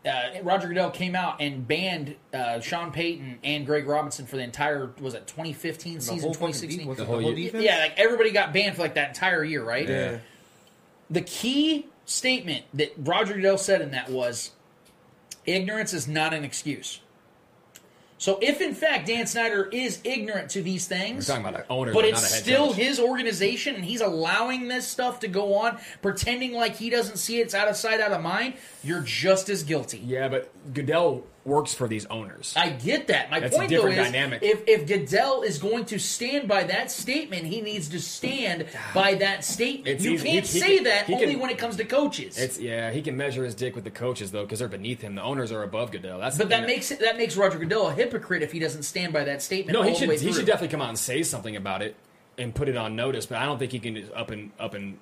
uh, 0.07 0.41
Roger 0.43 0.67
Goodell 0.69 0.89
came 0.91 1.15
out 1.15 1.41
and 1.41 1.67
banned 1.67 2.15
uh, 2.33 2.59
Sean 2.61 2.91
Payton 2.91 3.39
and 3.43 3.65
Greg 3.65 3.87
Robinson 3.87 4.25
for 4.25 4.37
the 4.37 4.43
entire 4.43 4.91
was 5.01 5.13
it 5.13 5.27
2015 5.27 5.95
The 5.95 6.01
season 6.01 6.29
2016 6.33 6.87
de- 6.87 6.95
the 6.95 7.05
whole 7.05 7.33
defense? 7.33 7.63
yeah 7.63 7.79
like 7.79 7.93
everybody 7.99 8.31
got 8.31 8.53
banned 8.53 8.75
for 8.75 8.81
like 8.83 8.95
that 8.95 9.09
entire 9.09 9.43
year 9.43 9.63
right 9.63 9.87
Yeah. 9.87 10.19
the 11.09 11.21
key 11.21 11.87
statement 12.05 12.63
that 12.73 12.93
Roger 12.97 13.33
Goodell 13.35 13.57
said 13.57 13.81
in 13.81 13.91
that 13.91 14.09
was 14.09 14.51
ignorance 15.45 15.93
is 15.93 16.07
not 16.07 16.33
an 16.33 16.43
excuse. 16.43 16.99
So 18.19 18.39
if 18.41 18.61
in 18.61 18.73
fact 18.73 19.07
Dan 19.07 19.27
Snyder 19.27 19.69
is 19.71 19.99
ignorant 20.03 20.49
to 20.51 20.61
these 20.61 20.87
things, 20.87 21.27
We're 21.27 21.35
talking 21.35 21.49
about 21.49 21.59
an 21.61 21.65
owner, 21.69 21.93
but 21.93 22.01
not 22.01 22.09
it's 22.09 22.35
still 22.35 22.67
coach. 22.67 22.75
his 22.77 22.99
organization 22.99 23.75
and 23.75 23.85
he's 23.85 24.01
allowing 24.01 24.67
this 24.67 24.87
stuff 24.87 25.19
to 25.21 25.27
go 25.27 25.53
on, 25.55 25.77
pretending 26.01 26.53
like 26.53 26.75
he 26.75 26.89
doesn't 26.89 27.17
see 27.17 27.39
it, 27.39 27.43
it's 27.43 27.53
out 27.53 27.67
of 27.67 27.75
sight, 27.75 28.01
out 28.01 28.11
of 28.11 28.21
mind, 28.21 28.55
you're 28.83 29.01
just 29.01 29.49
as 29.49 29.63
guilty. 29.63 29.99
Yeah, 29.99 30.29
but 30.29 30.51
Goodell 30.73 31.23
works 31.47 31.73
for 31.73 31.87
these 31.87 32.05
owners. 32.07 32.53
I 32.57 32.69
get 32.69 33.07
that. 33.07 33.31
My 33.31 33.39
That's 33.39 33.55
a 33.55 33.57
point 33.57 33.69
though 33.71 33.77
different 33.87 33.97
is, 33.99 34.05
dynamic. 34.11 34.43
if 34.43 34.63
if 34.67 34.85
Goodell 34.85 35.41
is 35.43 35.57
going 35.57 35.85
to 35.85 35.97
stand 35.97 36.47
by 36.47 36.65
that 36.65 36.91
statement, 36.91 37.45
he 37.45 37.61
needs 37.61 37.87
to 37.89 37.99
stand 38.01 38.65
by 38.93 39.15
that 39.15 39.43
statement. 39.45 39.87
It's 39.87 40.03
you 40.03 40.11
easy. 40.11 40.27
can't 40.29 40.45
He- 40.45 40.51
he 40.51 40.59
say 40.59 40.75
can- 40.75 40.83
that 40.83 41.05
he 41.07 41.13
only 41.13 41.27
can- 41.31 41.39
when 41.39 41.49
it 41.49 41.57
comes 41.57 41.77
to 41.77 41.85
coaches. 41.85 42.37
It's 42.37 42.59
yeah, 42.59 42.91
he 42.91 43.01
can 43.01 43.15
measure 43.17 43.43
his 43.45 43.55
dick 43.55 43.73
with 43.75 43.85
the 43.85 43.89
coaches 43.91 44.31
though, 44.31 44.43
because 44.43 44.59
they're 44.59 44.67
beneath 44.67 45.01
him. 45.01 45.15
The 45.15 45.23
owners 45.23 45.51
are 45.51 45.63
above 45.63 45.91
Goodell. 45.91 46.19
That's 46.19 46.37
But 46.37 46.49
that 46.49 46.67
makes 46.67 46.89
that 46.89 47.17
makes 47.17 47.35
Roger 47.37 47.57
Goodell 47.57 47.87
a 47.87 47.93
hypocrite 47.93 48.43
if 48.43 48.51
he 48.51 48.59
doesn't 48.59 48.83
stand 48.83 49.13
by 49.13 49.23
that 49.23 49.41
statement. 49.41 49.73
no. 49.73 49.79
all 49.79 49.85
He 49.85 49.93
the 49.93 49.99
should 49.99 50.09
way 50.09 50.17
he 50.17 50.25
through. 50.25 50.33
should 50.33 50.45
definitely 50.45 50.67
come 50.73 50.81
out 50.81 50.89
and 50.89 50.99
say 50.99 51.23
something 51.23 51.55
about 51.55 51.81
it 51.81 51.95
and 52.37 52.53
put 52.53 52.67
it 52.67 52.75
on 52.77 52.95
notice. 52.95 53.25
But 53.25 53.37
I 53.39 53.45
don't 53.45 53.57
think 53.57 53.71
he 53.71 53.79
can 53.79 53.95
just 53.95 54.11
up 54.13 54.29
and 54.31 54.51
up 54.59 54.73
and 54.73 54.97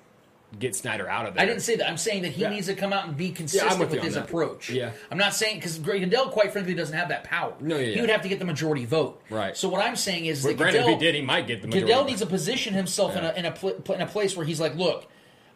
get 0.58 0.74
Snyder 0.76 1.08
out 1.08 1.26
of 1.26 1.34
there. 1.34 1.42
I 1.42 1.46
didn't 1.46 1.62
say 1.62 1.76
that. 1.76 1.88
I'm 1.88 1.96
saying 1.96 2.22
that 2.22 2.32
he 2.32 2.42
Yeah. 2.42 2.50
needs 2.50 2.66
to 2.66 2.74
come 2.74 2.92
out 2.92 3.06
and 3.06 3.16
be 3.16 3.30
consistent 3.30 3.72
I'm 3.72 3.78
with 3.78 3.90
with, 3.90 4.02
his 4.02 4.14
that. 4.14 4.24
approach. 4.24 4.70
Yeah. 4.70 4.90
I'm 5.10 5.18
not 5.18 5.34
saying 5.34 5.56
because 5.56 5.78
Greg 5.78 6.00
Goodell, 6.02 6.28
quite 6.28 6.52
frankly, 6.52 6.74
doesn't 6.74 6.96
have 6.96 7.08
that 7.10 7.24
power. 7.24 7.54
No, 7.60 7.76
yeah, 7.76 7.84
He 7.86 7.94
yeah. 7.94 8.00
would 8.02 8.10
have 8.10 8.22
to 8.22 8.28
get 8.28 8.38
the 8.38 8.44
majority 8.44 8.84
vote. 8.84 9.20
Right. 9.30 9.56
So 9.56 9.68
what 9.68 9.84
I'm 9.84 9.96
saying 9.96 10.26
is 10.26 10.42
But 10.42 10.50
that 10.50 10.56
granted, 10.58 10.78
Goodell, 10.78 10.94
if 10.94 11.00
he 11.00 11.04
did, 11.06 11.14
he 11.14 11.20
might 11.22 11.46
get 11.46 11.62
the 11.62 11.68
majority. 11.68 11.86
Goodell 11.92 12.04
needs 12.04 12.20
to 12.20 12.26
position 12.26 12.74
himself 12.74 13.16
in 13.16 13.24
a 13.24 13.32
in 13.34 13.44
a 13.44 13.50
pl- 13.52 13.92
in 13.94 14.00
a 14.00 14.06
place 14.06 14.36
where 14.36 14.46
he's 14.46 14.60
like, 14.60 14.74
look. 14.76 15.06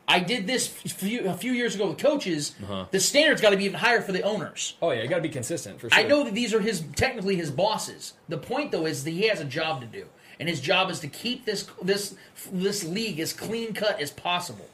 I 0.08 0.18
did 0.18 0.44
this 0.48 0.66
few, 0.66 1.28
a 1.28 1.34
few 1.34 1.52
years 1.52 1.76
ago 1.76 1.86
with 1.90 1.98
coaches. 1.98 2.56
Uh-huh. 2.64 2.86
The 2.90 2.98
standard's 2.98 3.40
got 3.40 3.50
to 3.50 3.56
be 3.56 3.66
even 3.66 3.78
higher 3.78 4.00
for 4.00 4.10
the 4.10 4.22
owners. 4.22 4.74
Oh 4.82 4.90
yeah, 4.90 5.02
you 5.02 5.08
got 5.08 5.16
to 5.16 5.22
be 5.22 5.28
consistent 5.28 5.78
for 5.80 5.88
sure. 5.88 5.96
I 5.96 6.02
know 6.02 6.24
that 6.24 6.34
these 6.34 6.52
are 6.52 6.58
his 6.58 6.82
technically 6.96 7.36
his 7.36 7.52
bosses. 7.52 8.14
The 8.28 8.36
point 8.38 8.72
though 8.72 8.86
is 8.86 9.04
that 9.04 9.12
he 9.12 9.28
has 9.28 9.38
a 9.40 9.44
job 9.44 9.80
to 9.82 9.86
do, 9.86 10.06
and 10.40 10.48
his 10.48 10.60
job 10.60 10.90
is 10.90 10.98
to 11.00 11.06
keep 11.08 11.44
this 11.44 11.68
this 11.80 12.16
this 12.50 12.82
league 12.82 13.20
as 13.20 13.32
clean 13.32 13.72
cut 13.72 14.00
as 14.00 14.10
possible. 14.10 14.66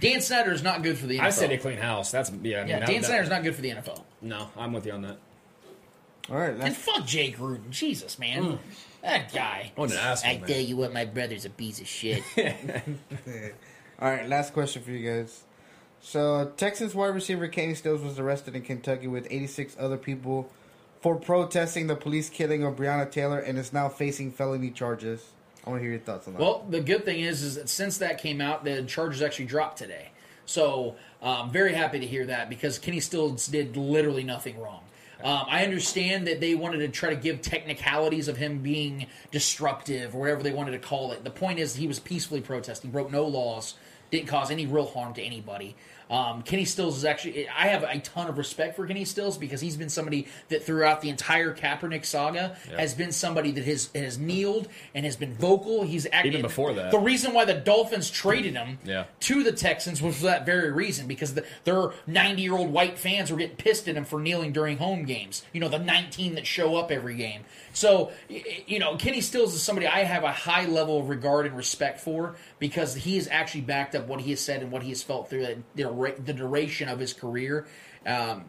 Dan 0.00 0.20
Snyder 0.20 0.52
is 0.52 0.62
not 0.62 0.82
good 0.82 0.98
for 0.98 1.06
the 1.06 1.18
NFL. 1.18 1.22
I 1.22 1.30
said 1.30 1.52
a 1.52 1.58
clean 1.58 1.78
house. 1.78 2.10
That's 2.10 2.30
yeah. 2.30 2.58
I 2.58 2.60
mean, 2.60 2.68
yeah, 2.68 2.78
that- 2.80 2.88
Dan 2.88 3.02
Snyder 3.02 3.22
is 3.22 3.28
not 3.28 3.42
good 3.42 3.54
for 3.54 3.62
the 3.62 3.70
NFL. 3.70 4.02
No, 4.22 4.48
I'm 4.56 4.72
with 4.72 4.86
you 4.86 4.92
on 4.92 5.02
that. 5.02 5.18
All 6.30 6.36
right, 6.36 6.54
And 6.60 6.76
fuck 6.76 7.06
Jay 7.06 7.32
Gruden, 7.32 7.70
Jesus 7.70 8.18
man, 8.18 8.44
mm. 8.44 8.58
that 9.02 9.32
guy. 9.32 9.72
What 9.74 9.90
an 9.90 9.96
asshole, 9.96 10.30
I 10.30 10.38
man. 10.38 10.46
tell 10.46 10.60
you 10.60 10.76
what, 10.76 10.92
my 10.92 11.04
brother's 11.04 11.44
a 11.44 11.50
piece 11.50 11.80
of 11.80 11.88
shit. 11.88 12.22
all 13.98 14.08
right, 14.08 14.28
last 14.28 14.52
question 14.52 14.80
for 14.82 14.92
you 14.92 15.10
guys. 15.10 15.42
So, 16.00 16.52
Texans 16.56 16.94
wide 16.94 17.14
receiver 17.14 17.48
Kenny 17.48 17.74
Stills 17.74 18.00
was 18.00 18.18
arrested 18.18 18.54
in 18.54 18.62
Kentucky 18.62 19.08
with 19.08 19.26
86 19.28 19.76
other 19.78 19.96
people 19.96 20.50
for 21.00 21.16
protesting 21.16 21.88
the 21.88 21.96
police 21.96 22.28
killing 22.28 22.62
of 22.62 22.76
Breonna 22.76 23.10
Taylor 23.10 23.38
and 23.40 23.58
is 23.58 23.72
now 23.72 23.88
facing 23.88 24.30
felony 24.30 24.70
charges. 24.70 25.32
I 25.64 25.70
want 25.70 25.80
to 25.80 25.82
hear 25.82 25.92
your 25.92 26.00
thoughts 26.00 26.26
on 26.26 26.34
that. 26.34 26.40
Well, 26.40 26.66
the 26.68 26.80
good 26.80 27.04
thing 27.04 27.20
is, 27.20 27.42
is 27.42 27.56
that 27.56 27.68
since 27.68 27.98
that 27.98 28.18
came 28.18 28.40
out, 28.40 28.64
the 28.64 28.82
charges 28.84 29.22
actually 29.22 29.46
dropped 29.46 29.78
today. 29.78 30.10
So 30.46 30.96
I'm 31.22 31.50
very 31.50 31.74
happy 31.74 32.00
to 32.00 32.06
hear 32.06 32.26
that 32.26 32.48
because 32.48 32.78
Kenny 32.78 33.00
Stills 33.00 33.46
did 33.46 33.76
literally 33.76 34.24
nothing 34.24 34.58
wrong. 34.58 34.82
Um, 35.22 35.44
I 35.48 35.64
understand 35.64 36.26
that 36.28 36.40
they 36.40 36.54
wanted 36.54 36.78
to 36.78 36.88
try 36.88 37.10
to 37.10 37.16
give 37.16 37.42
technicalities 37.42 38.26
of 38.26 38.38
him 38.38 38.58
being 38.58 39.06
disruptive 39.30 40.14
or 40.14 40.20
whatever 40.20 40.42
they 40.42 40.52
wanted 40.52 40.70
to 40.72 40.78
call 40.78 41.12
it. 41.12 41.24
The 41.24 41.30
point 41.30 41.58
is, 41.58 41.76
he 41.76 41.86
was 41.86 41.98
peacefully 41.98 42.40
protesting, 42.40 42.90
broke 42.90 43.10
no 43.12 43.26
laws, 43.26 43.74
didn't 44.10 44.28
cause 44.28 44.50
any 44.50 44.66
real 44.66 44.86
harm 44.86 45.12
to 45.14 45.22
anybody. 45.22 45.76
Um, 46.10 46.42
Kenny 46.42 46.64
Stills 46.64 46.96
is 46.98 47.04
actually, 47.04 47.48
I 47.48 47.68
have 47.68 47.84
a 47.84 47.98
ton 48.00 48.26
of 48.26 48.36
respect 48.36 48.74
for 48.74 48.84
Kenny 48.86 49.04
Stills 49.04 49.38
because 49.38 49.60
he's 49.60 49.76
been 49.76 49.88
somebody 49.88 50.26
that 50.48 50.64
throughout 50.64 51.00
the 51.02 51.08
entire 51.08 51.54
Kaepernick 51.54 52.04
saga 52.04 52.56
has 52.76 52.94
been 52.94 53.12
somebody 53.12 53.52
that 53.52 53.64
has 53.64 53.90
has 53.94 54.18
kneeled 54.18 54.68
and 54.94 55.04
has 55.04 55.14
been 55.16 55.32
vocal. 55.32 55.84
He's 55.84 56.06
actually 56.12 56.30
Even 56.30 56.42
before 56.42 56.72
that. 56.74 56.90
The 56.90 56.98
reason 56.98 57.32
why 57.32 57.44
the 57.44 57.54
Dolphins 57.54 58.10
traded 58.10 58.54
him 58.54 58.78
Yeah. 58.84 59.04
to 59.20 59.44
the 59.44 59.52
Texans 59.52 60.02
was 60.02 60.16
for 60.18 60.24
that 60.24 60.44
very 60.44 60.72
reason 60.72 61.06
because 61.06 61.34
the, 61.34 61.44
their 61.64 61.92
90 62.08 62.42
year 62.42 62.56
old 62.56 62.72
white 62.72 62.98
fans 62.98 63.30
were 63.30 63.36
getting 63.38 63.56
pissed 63.56 63.86
at 63.86 63.94
him 63.96 64.04
for 64.04 64.18
kneeling 64.18 64.52
during 64.52 64.78
home 64.78 65.04
games. 65.04 65.44
You 65.52 65.60
know, 65.60 65.68
the 65.68 65.78
19 65.78 66.34
that 66.34 66.46
show 66.46 66.74
up 66.76 66.90
every 66.90 67.14
game. 67.14 67.42
So, 67.72 68.12
you 68.28 68.78
know, 68.78 68.96
Kenny 68.96 69.20
Stills 69.20 69.54
is 69.54 69.62
somebody 69.62 69.86
I 69.86 70.04
have 70.04 70.24
a 70.24 70.32
high 70.32 70.66
level 70.66 71.00
of 71.00 71.08
regard 71.08 71.46
and 71.46 71.56
respect 71.56 72.00
for 72.00 72.36
because 72.58 72.94
he 72.94 73.16
has 73.16 73.28
actually 73.28 73.62
backed 73.62 73.94
up 73.94 74.06
what 74.06 74.20
he 74.20 74.30
has 74.30 74.40
said 74.40 74.62
and 74.62 74.70
what 74.70 74.82
he 74.82 74.88
has 74.90 75.02
felt 75.02 75.30
through 75.30 75.62
the, 75.74 76.14
the 76.24 76.32
duration 76.32 76.88
of 76.88 76.98
his 76.98 77.12
career. 77.12 77.66
Um, 78.06 78.44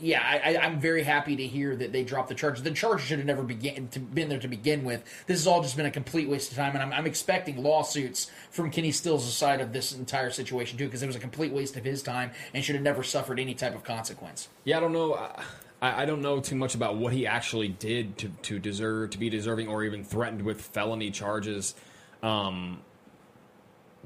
yeah, 0.00 0.20
I, 0.20 0.56
I'm 0.56 0.80
very 0.80 1.04
happy 1.04 1.36
to 1.36 1.46
hear 1.46 1.76
that 1.76 1.92
they 1.92 2.02
dropped 2.02 2.28
the 2.28 2.34
charges. 2.34 2.64
The 2.64 2.72
charges 2.72 3.06
should 3.06 3.18
have 3.18 3.26
never 3.26 3.44
begin, 3.44 3.86
to, 3.88 4.00
been 4.00 4.28
there 4.28 4.40
to 4.40 4.48
begin 4.48 4.82
with. 4.82 5.04
This 5.26 5.38
has 5.38 5.46
all 5.46 5.62
just 5.62 5.76
been 5.76 5.86
a 5.86 5.92
complete 5.92 6.28
waste 6.28 6.50
of 6.50 6.56
time, 6.56 6.74
and 6.74 6.82
I'm, 6.82 6.92
I'm 6.92 7.06
expecting 7.06 7.62
lawsuits 7.62 8.28
from 8.50 8.70
Kenny 8.70 8.90
Stills' 8.90 9.32
side 9.32 9.60
of 9.60 9.72
this 9.72 9.92
entire 9.92 10.30
situation 10.30 10.76
too, 10.76 10.86
because 10.86 11.04
it 11.04 11.06
was 11.06 11.14
a 11.14 11.20
complete 11.20 11.52
waste 11.52 11.76
of 11.76 11.84
his 11.84 12.02
time 12.02 12.32
and 12.52 12.64
should 12.64 12.74
have 12.74 12.82
never 12.82 13.04
suffered 13.04 13.38
any 13.38 13.54
type 13.54 13.76
of 13.76 13.84
consequence. 13.84 14.48
Yeah, 14.64 14.78
I 14.78 14.80
don't 14.80 14.92
know. 14.92 15.14
I, 15.14 15.44
I 15.82 16.04
don't 16.04 16.22
know 16.22 16.38
too 16.40 16.54
much 16.54 16.74
about 16.76 16.96
what 16.96 17.12
he 17.12 17.26
actually 17.26 17.68
did 17.68 18.16
to, 18.18 18.28
to 18.28 18.58
deserve 18.60 19.10
to 19.10 19.18
be 19.18 19.28
deserving 19.30 19.66
or 19.68 19.82
even 19.84 20.04
threatened 20.04 20.42
with 20.42 20.60
felony 20.60 21.10
charges. 21.10 21.74
Um, 22.22 22.82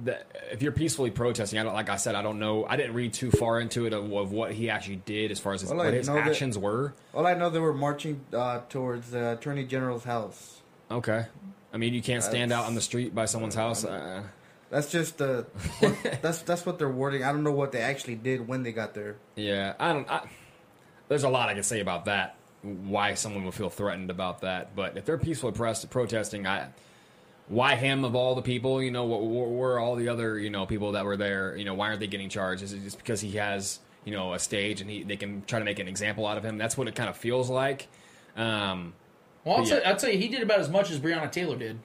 that 0.05 0.27
if 0.53 0.63
you're 0.63 0.73
peacefully 0.73 1.11
protesting, 1.11 1.59
I 1.59 1.63
don't 1.63 1.75
like 1.75 1.89
I 1.89 1.97
said, 1.97 2.15
I 2.15 2.23
don't 2.23 2.39
know. 2.39 2.67
I 2.67 2.77
didn't 2.77 2.95
read 2.95 3.13
too 3.15 3.31
far 3.31 3.61
into 3.61 3.87
it 3.87 3.93
of, 3.93 4.13
of 4.13 4.33
what 4.33 4.53
he 4.53 4.69
actually 4.71 4.97
did 4.97 5.31
as 5.31 5.39
far 5.41 5.55
as 5.55 5.63
his, 5.63 5.73
I 5.73 5.75
what 5.75 5.93
his 5.93 6.09
know 6.09 6.15
that- 6.15 6.29
actions 6.29 6.59
were. 6.59 6.95
All 7.15 7.27
I 7.27 7.35
know, 7.35 7.51
they 7.51 7.59
were 7.61 7.73
marching 7.75 8.21
uh, 8.33 8.61
towards 8.69 9.11
the 9.11 9.33
Attorney 9.33 9.65
General's 9.65 10.05
house. 10.05 10.61
Okay, 10.91 11.27
I 11.73 11.77
mean 11.79 11.95
you 11.95 12.03
can't 12.03 12.23
stand 12.23 12.53
out 12.53 12.67
on 12.67 12.75
the 12.75 12.81
street 12.81 13.15
by 13.15 13.25
someone's 13.27 13.55
house. 13.55 13.85
Uh, 13.85 14.23
That's 14.71 14.91
just 14.91 15.19
the. 15.19 15.47
what, 15.81 15.97
that's 16.23 16.43
that's 16.43 16.65
what 16.67 16.79
they're 16.79 16.89
wording. 16.89 17.25
I 17.25 17.33
don't 17.33 17.43
know 17.43 17.53
what 17.53 17.73
they 17.73 17.81
actually 17.81 18.15
did 18.17 18.47
when 18.47 18.63
they 18.63 18.73
got 18.73 18.95
there. 18.95 19.17
Yeah, 19.35 19.75
I 19.81 19.93
don't. 19.93 20.11
I, 20.11 20.29
there's 21.09 21.25
a 21.25 21.29
lot 21.29 21.49
I 21.49 21.55
can 21.55 21.63
say 21.63 21.81
about 21.81 22.07
that. 22.07 22.37
Why 22.63 23.15
someone 23.15 23.45
would 23.45 23.55
feel 23.55 23.71
threatened 23.71 24.11
about 24.11 24.41
that, 24.41 24.75
but 24.75 24.97
if 24.97 25.05
they're 25.05 25.19
peacefully 25.19 25.53
press, 25.53 25.85
protesting, 25.85 26.47
I 26.47 26.69
why 27.49 27.77
him 27.77 28.05
of 28.05 28.15
all 28.15 28.35
the 28.35 28.43
people? 28.43 28.83
You 28.83 28.91
know, 28.91 29.05
what 29.05 29.23
were, 29.23 29.79
all 29.79 29.95
the 29.97 30.09
other 30.09 30.39
you 30.39 30.51
know 30.51 30.67
people 30.67 30.93
that 30.93 31.05
were 31.05 31.17
there? 31.17 31.57
You 31.57 31.65
know, 31.65 31.75
why 31.75 31.89
aren't 31.89 32.01
they 32.01 32.07
getting 32.07 32.29
charged? 32.29 32.63
Is 32.63 32.73
it 32.73 32.83
just 32.83 32.99
because 32.99 33.21
he 33.21 33.33
has 33.33 33.79
you 34.05 34.13
know 34.13 34.35
a 34.35 34.39
stage 34.39 34.81
and 34.81 34.91
he 34.91 35.03
they 35.03 35.17
can 35.17 35.45
try 35.47 35.59
to 35.59 35.65
make 35.65 35.79
an 35.79 35.89
example 35.89 36.27
out 36.27 36.39
of 36.39 36.45
him? 36.45 36.59
That's 36.59 36.77
what 36.77 36.89
it 36.89 36.95
kind 36.95 37.09
of 37.09 37.17
feels 37.17 37.49
like. 37.49 37.89
Um, 38.37 38.95
Well, 39.45 39.57
I'll, 39.57 39.63
but 39.63 39.69
tell. 39.69 39.81
I'll 39.85 39.97
tell 39.97 40.11
you, 40.11 40.19
he 40.19 40.29
did 40.29 40.43
about 40.43 40.61
as 40.61 40.69
much 40.69 40.91
as 40.91 40.99
Breonna 40.99 41.31
Taylor 41.31 41.57
did. 41.57 41.79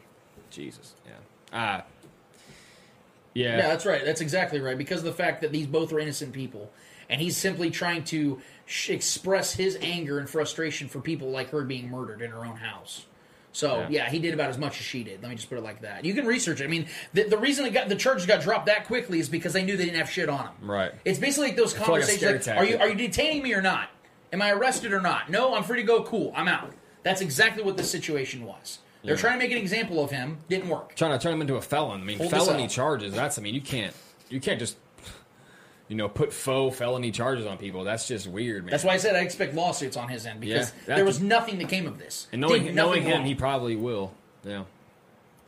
Jesus, 0.49 0.95
yeah, 1.05 1.57
uh, 1.57 1.81
yeah, 3.33 3.57
Yeah, 3.57 3.67
that's 3.67 3.85
right. 3.85 4.03
That's 4.03 4.19
exactly 4.21 4.59
right. 4.59 4.77
Because 4.77 4.99
of 4.99 5.05
the 5.05 5.13
fact 5.13 5.41
that 5.41 5.51
these 5.51 5.67
both 5.67 5.93
are 5.93 5.99
innocent 5.99 6.33
people, 6.33 6.71
and 7.09 7.21
he's 7.21 7.37
simply 7.37 7.69
trying 7.69 8.03
to 8.05 8.41
express 8.89 9.53
his 9.53 9.77
anger 9.81 10.19
and 10.19 10.29
frustration 10.29 10.87
for 10.87 10.99
people 10.99 11.29
like 11.31 11.49
her 11.51 11.63
being 11.63 11.89
murdered 11.89 12.21
in 12.21 12.31
her 12.31 12.45
own 12.45 12.55
house. 12.57 13.05
So 13.53 13.79
Yeah. 13.81 13.87
yeah. 13.89 14.09
he 14.09 14.19
did 14.19 14.33
about 14.33 14.49
as 14.49 14.57
much 14.57 14.79
as 14.79 14.85
she 14.85 15.03
did. 15.03 15.21
Let 15.21 15.29
me 15.29 15.35
just 15.35 15.49
put 15.49 15.57
it 15.57 15.63
like 15.63 15.81
that. 15.81 16.05
You 16.05 16.13
can 16.13 16.25
research 16.25 16.61
it. 16.61 16.63
I 16.63 16.67
mean, 16.67 16.87
the, 17.13 17.23
the 17.23 17.37
reason 17.37 17.65
it 17.65 17.73
got 17.73 17.89
the 17.89 17.95
charges 17.95 18.25
got 18.25 18.41
dropped 18.41 18.67
that 18.67 18.85
quickly 18.87 19.19
is 19.19 19.27
because 19.27 19.51
they 19.53 19.63
knew 19.63 19.75
they 19.75 19.85
didn't 19.85 19.97
have 19.99 20.09
shit 20.09 20.29
on 20.29 20.45
him. 20.47 20.53
right. 20.61 20.93
It's 21.03 21.19
basically 21.19 21.49
like 21.49 21.57
those 21.57 21.73
I 21.75 21.77
feel 21.79 21.93
like 21.95 22.01
conversations. 22.07 22.47
Like, 22.47 22.57
are 22.57 22.65
you 22.65 22.77
are 22.77 22.87
you 22.89 22.95
detaining 22.95 23.43
me 23.43 23.53
or 23.53 23.61
not? 23.61 23.89
Am 24.31 24.41
I 24.41 24.51
arrested 24.51 24.93
or 24.93 25.01
not? 25.01 25.29
No, 25.29 25.53
I'm 25.53 25.63
free 25.63 25.77
to 25.81 25.83
go. 25.83 26.03
Cool, 26.03 26.31
I'm 26.35 26.47
out. 26.47 26.71
That's 27.03 27.19
exactly 27.19 27.63
what 27.63 27.75
the 27.75 27.83
situation 27.83 28.45
was. 28.45 28.79
They're 29.03 29.15
Yeah. 29.15 29.19
trying 29.19 29.33
to 29.33 29.39
make 29.39 29.51
an 29.51 29.57
example 29.57 30.01
of 30.03 30.11
him. 30.11 30.37
Didn't 30.47 30.69
work. 30.69 30.95
trying 30.95 31.11
to 31.11 31.21
turn 31.21 31.33
him 31.33 31.41
into 31.41 31.55
a 31.55 31.61
felon. 31.61 31.99
I 32.01 32.03
mean, 32.05 32.19
Hold 32.19 32.31
felony 32.31 32.67
charges. 32.69 33.13
That's 33.13 33.37
I 33.37 33.41
mean, 33.41 33.53
you 33.55 33.59
can't 33.61 33.93
you 34.29 34.39
can't 34.39 34.59
just 34.59 34.77
you 35.91 35.97
know 35.97 36.07
put 36.09 36.31
faux 36.33 36.75
felony 36.77 37.11
charges 37.11 37.45
on 37.45 37.57
people. 37.57 37.83
That's 37.83 38.07
just 38.07 38.25
weird, 38.25 38.63
man. 38.63 38.71
That's 38.71 38.83
why 38.83 38.93
I 38.93 38.97
said 38.97 39.15
I 39.15 39.19
expect 39.19 39.53
lawsuits 39.53 39.97
on 39.97 40.07
his 40.07 40.25
end 40.25 40.39
because 40.39 40.71
Yeah, 40.87 40.95
there 40.95 41.05
was 41.05 41.19
nothing 41.21 41.59
that 41.59 41.69
came 41.69 41.85
of 41.85 41.99
this. 41.99 42.27
and 42.31 42.41
knowing 42.41 42.73
knowing 42.73 43.03
him, 43.03 43.11
wrong. 43.17 43.25
he 43.25 43.35
probably 43.35 43.75
will. 43.75 44.13
Yeah, 44.45 44.63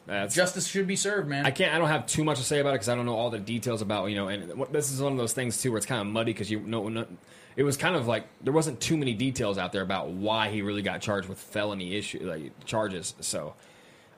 that's 0.06 0.36
justice 0.36 0.68
should 0.68 0.86
be 0.86 0.98
served, 0.98 1.30
man. 1.30 1.46
I 1.46 1.52
can't. 1.52 1.74
I 1.74 1.78
don't 1.80 1.88
have 1.88 2.06
too 2.06 2.24
much 2.24 2.38
to 2.40 2.44
say 2.44 2.60
about 2.60 2.72
it 2.72 2.74
because 2.74 2.90
I 2.90 2.96
don't 2.96 3.06
know 3.06 3.16
all 3.16 3.30
the 3.30 3.40
details 3.40 3.82
about 3.82 4.08
you 4.08 4.16
know. 4.16 4.28
And 4.28 4.52
this 4.72 4.92
is 4.92 5.02
one 5.02 5.14
of 5.14 5.18
those 5.18 5.34
things 5.34 5.62
too 5.62 5.72
where 5.72 5.78
it's 5.78 5.86
kind 5.88 6.02
of 6.02 6.08
muddy 6.08 6.34
because 6.34 6.52
you 6.52 6.60
know. 6.60 6.90
no- 6.90 7.08
It 7.56 7.64
was 7.64 7.78
kind 7.78 7.96
of 7.96 8.06
like 8.08 8.26
there 8.44 8.52
wasn't 8.54 8.82
too 8.82 8.98
many 8.98 9.14
details 9.14 9.58
out 9.58 9.72
there 9.72 9.82
about 9.84 10.10
why 10.10 10.50
he 10.50 10.62
really 10.62 10.82
got 10.82 11.02
charged 11.02 11.30
with 11.30 11.38
felony 11.40 11.96
issue 11.96 12.20
like 12.24 12.66
charges. 12.66 13.14
So 13.22 13.54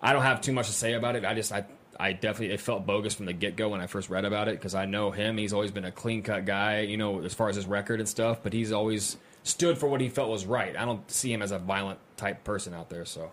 I 0.02 0.12
don't 0.14 0.24
have 0.24 0.42
too 0.42 0.54
much 0.54 0.68
to 0.68 0.74
say 0.74 0.94
about 0.94 1.16
it. 1.16 1.24
I 1.24 1.34
just 1.36 1.52
I 1.52 1.66
I 1.98 2.14
definitely 2.14 2.54
it 2.54 2.60
felt 2.60 2.86
bogus 2.86 3.14
from 3.14 3.26
the 3.26 3.34
get 3.34 3.56
go 3.56 3.70
when 3.70 3.82
I 3.82 3.88
first 3.88 4.10
read 4.10 4.26
about 4.26 4.48
it 4.48 4.56
because 4.56 4.76
I 4.76 4.86
know 4.86 5.12
him. 5.12 5.38
He's 5.38 5.54
always 5.54 5.72
been 5.72 5.86
a 5.86 5.92
clean 5.92 6.24
cut 6.24 6.46
guy, 6.46 6.82
you 6.82 6.98
know, 6.98 7.22
as 7.22 7.34
far 7.34 7.50
as 7.50 7.56
his 7.56 7.66
record 7.66 8.00
and 8.00 8.10
stuff. 8.10 8.40
But 8.44 8.54
he's 8.54 8.72
always 8.72 9.18
stood 9.44 9.78
for 9.78 9.88
what 9.88 10.02
he 10.02 10.10
felt 10.10 10.30
was 10.30 10.46
right. 10.46 10.76
I 10.76 10.84
don't 10.86 11.10
see 11.10 11.32
him 11.32 11.42
as 11.42 11.52
a 11.52 11.60
violent 11.60 12.00
type 12.18 12.44
person 12.44 12.74
out 12.74 12.90
there. 12.90 13.06
So 13.06 13.32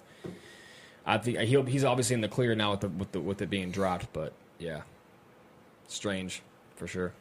I 1.05 1.19
think 1.19 1.39
he'll, 1.41 1.65
he's 1.65 1.85
obviously 1.85 2.15
in 2.15 2.21
the 2.21 2.29
clear 2.29 2.55
now 2.55 2.73
with 2.73 2.81
the, 2.81 2.89
with 2.89 3.13
the 3.13 3.21
with 3.21 3.43
it 3.43 3.51
being 3.51 3.71
dropped. 3.73 4.13
But 4.13 4.33
yeah, 4.59 4.83
strange 5.89 6.43
for 6.77 6.87
sure. 6.87 7.13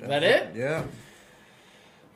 Is 0.00 0.08
that 0.08 0.22
it? 0.22 0.54
Yeah. 0.54 0.84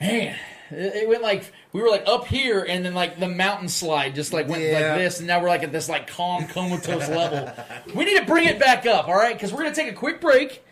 Man, 0.05 0.37
it 0.71 0.95
it 0.97 1.09
went 1.09 1.23
like 1.23 1.53
we 1.73 1.81
were 1.83 1.89
like 1.89 2.05
up 2.07 2.27
here, 2.27 2.65
and 2.69 2.85
then 2.85 2.95
like 2.95 3.19
the 3.19 3.29
mountain 3.29 3.69
slide 3.69 4.15
just 4.15 4.33
like 4.33 4.49
went 4.49 4.63
Yeah. 4.63 4.73
like 4.93 4.99
this, 4.99 5.19
and 5.19 5.27
now 5.27 5.41
we're 5.41 5.49
like 5.49 5.63
at 5.63 5.73
this 5.73 5.89
like 5.89 6.07
calm 6.07 6.47
comatose 6.47 7.09
level. 7.09 7.53
We 7.95 8.05
need 8.05 8.19
to 8.19 8.25
bring 8.27 8.47
it 8.49 8.59
back 8.59 8.87
up, 8.87 9.09
all 9.09 9.15
right? 9.15 9.35
Because 9.35 9.53
we're 9.53 9.63
gonna 9.63 9.75
take 9.75 9.91
a 9.91 9.97
quick 9.97 10.21
break. 10.21 10.63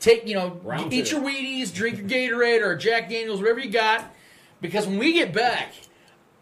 Take 0.00 0.26
you 0.26 0.34
know, 0.34 0.60
Round 0.64 0.92
eat 0.92 1.06
two. 1.06 1.16
your 1.16 1.24
Wheaties, 1.24 1.72
drink 1.72 1.98
your 1.98 2.08
Gatorade 2.08 2.62
or 2.62 2.74
Jack 2.76 3.08
Daniels, 3.08 3.40
whatever 3.40 3.60
you 3.60 3.70
got. 3.70 4.12
Because 4.60 4.86
when 4.86 4.98
we 4.98 5.12
get 5.12 5.32
back, 5.32 5.72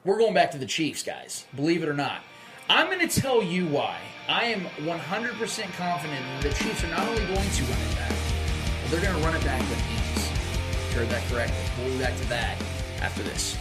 we're 0.04 0.18
going 0.18 0.32
back 0.34 0.50
to 0.52 0.58
the 0.58 0.66
Chiefs, 0.66 1.02
guys. 1.02 1.44
Believe 1.54 1.82
it 1.82 1.88
or 1.88 1.94
not, 1.94 2.22
I'm 2.70 2.86
going 2.86 3.06
to 3.06 3.20
tell 3.20 3.42
you 3.42 3.66
why. 3.66 3.98
I 4.28 4.44
am 4.44 4.60
100% 4.86 5.72
confident 5.76 6.20
that 6.40 6.42
the 6.42 6.50
Chiefs 6.54 6.84
are 6.84 6.88
not 6.88 7.06
only 7.08 7.20
going 7.26 7.50
to 7.50 7.62
run 7.64 7.78
it 7.80 7.96
back, 7.96 8.12
but 8.82 8.90
they're 8.92 9.00
going 9.02 9.20
to 9.20 9.26
run 9.26 9.34
it 9.36 9.44
back 9.44 9.60
with 9.68 9.78
ease. 9.92 9.99
You 10.90 10.96
Heard 10.96 11.08
that 11.10 11.22
correctly. 11.30 11.56
We'll 11.78 11.92
be 11.92 11.98
back 12.00 12.16
to 12.16 12.28
that 12.30 12.60
after 13.00 13.22
this. 13.22 13.56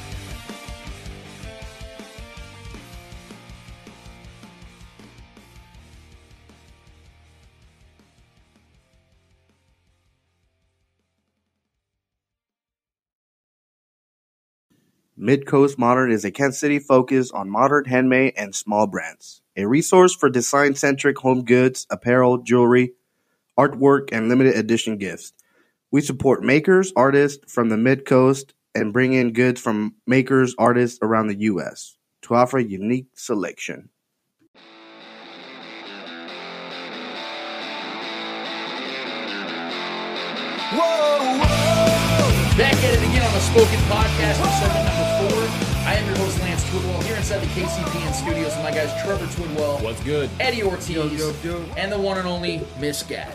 Midcoast 15.20 15.78
Modern 15.78 16.12
is 16.12 16.26
a 16.26 16.32
Kansas 16.32 16.60
City 16.60 16.80
focus 16.80 17.30
on 17.30 17.50
modern 17.50 17.86
handmade 17.86 18.34
and 18.38 18.56
small 18.56 18.88
brands. 18.88 19.44
A 19.56 19.66
resource 19.66 20.16
for 20.16 20.32
design 20.32 20.74
centric 20.74 21.20
home 21.20 21.44
goods, 21.44 21.86
apparel, 21.92 22.40
jewelry, 22.40 22.94
artwork, 23.56 24.10
and 24.12 24.30
limited 24.30 24.56
edition 24.56 24.98
gifts. 24.98 25.34
We 25.92 26.02
support 26.02 26.44
makers, 26.44 26.94
artists 26.96 27.52
from 27.52 27.70
the 27.70 27.76
Midcoast, 27.76 28.52
and 28.76 28.94
bring 28.94 29.14
in 29.14 29.34
goods 29.34 29.60
from 29.60 29.96
makers, 30.06 30.54
artists 30.60 31.00
around 31.02 31.28
the 31.28 31.40
U.S. 31.42 31.98
to 32.24 32.36
offer 32.36 32.60
a 32.60 32.64
unique 32.64 33.08
selection. 33.16 33.90
Whoa! 40.72 41.40
Back 42.58 42.76
at 42.76 42.94
it 42.94 43.00
again 43.10 43.24
on 43.26 43.34
the 43.34 43.40
Spoken 43.40 43.80
Podcast 43.90 44.38
for 44.38 44.50
segment 44.60 44.86
number 44.86 45.30
four. 45.30 45.42
I 45.88 45.96
am 45.96 46.06
your 46.06 46.18
host, 46.18 46.40
Lance 46.42 46.64
Twidwell, 46.66 47.04
here 47.04 47.16
inside 47.16 47.40
the 47.40 47.48
KCPN 47.48 48.14
studios 48.14 48.56
with 48.56 48.64
my 48.64 48.72
guys 48.72 48.92
Trevor 49.04 49.26
Twidwell, 49.26 49.82
What's 49.84 50.04
good? 50.04 50.30
Eddie 50.40 50.62
Ortiz, 50.64 50.90
Yo, 50.92 51.08
yo, 51.08 51.34
yo. 51.44 51.58
and 51.78 51.92
the 51.92 51.98
one 51.98 52.18
and 52.20 52.28
only 52.28 52.62
Miss 52.80 53.02
Gat. 53.02 53.34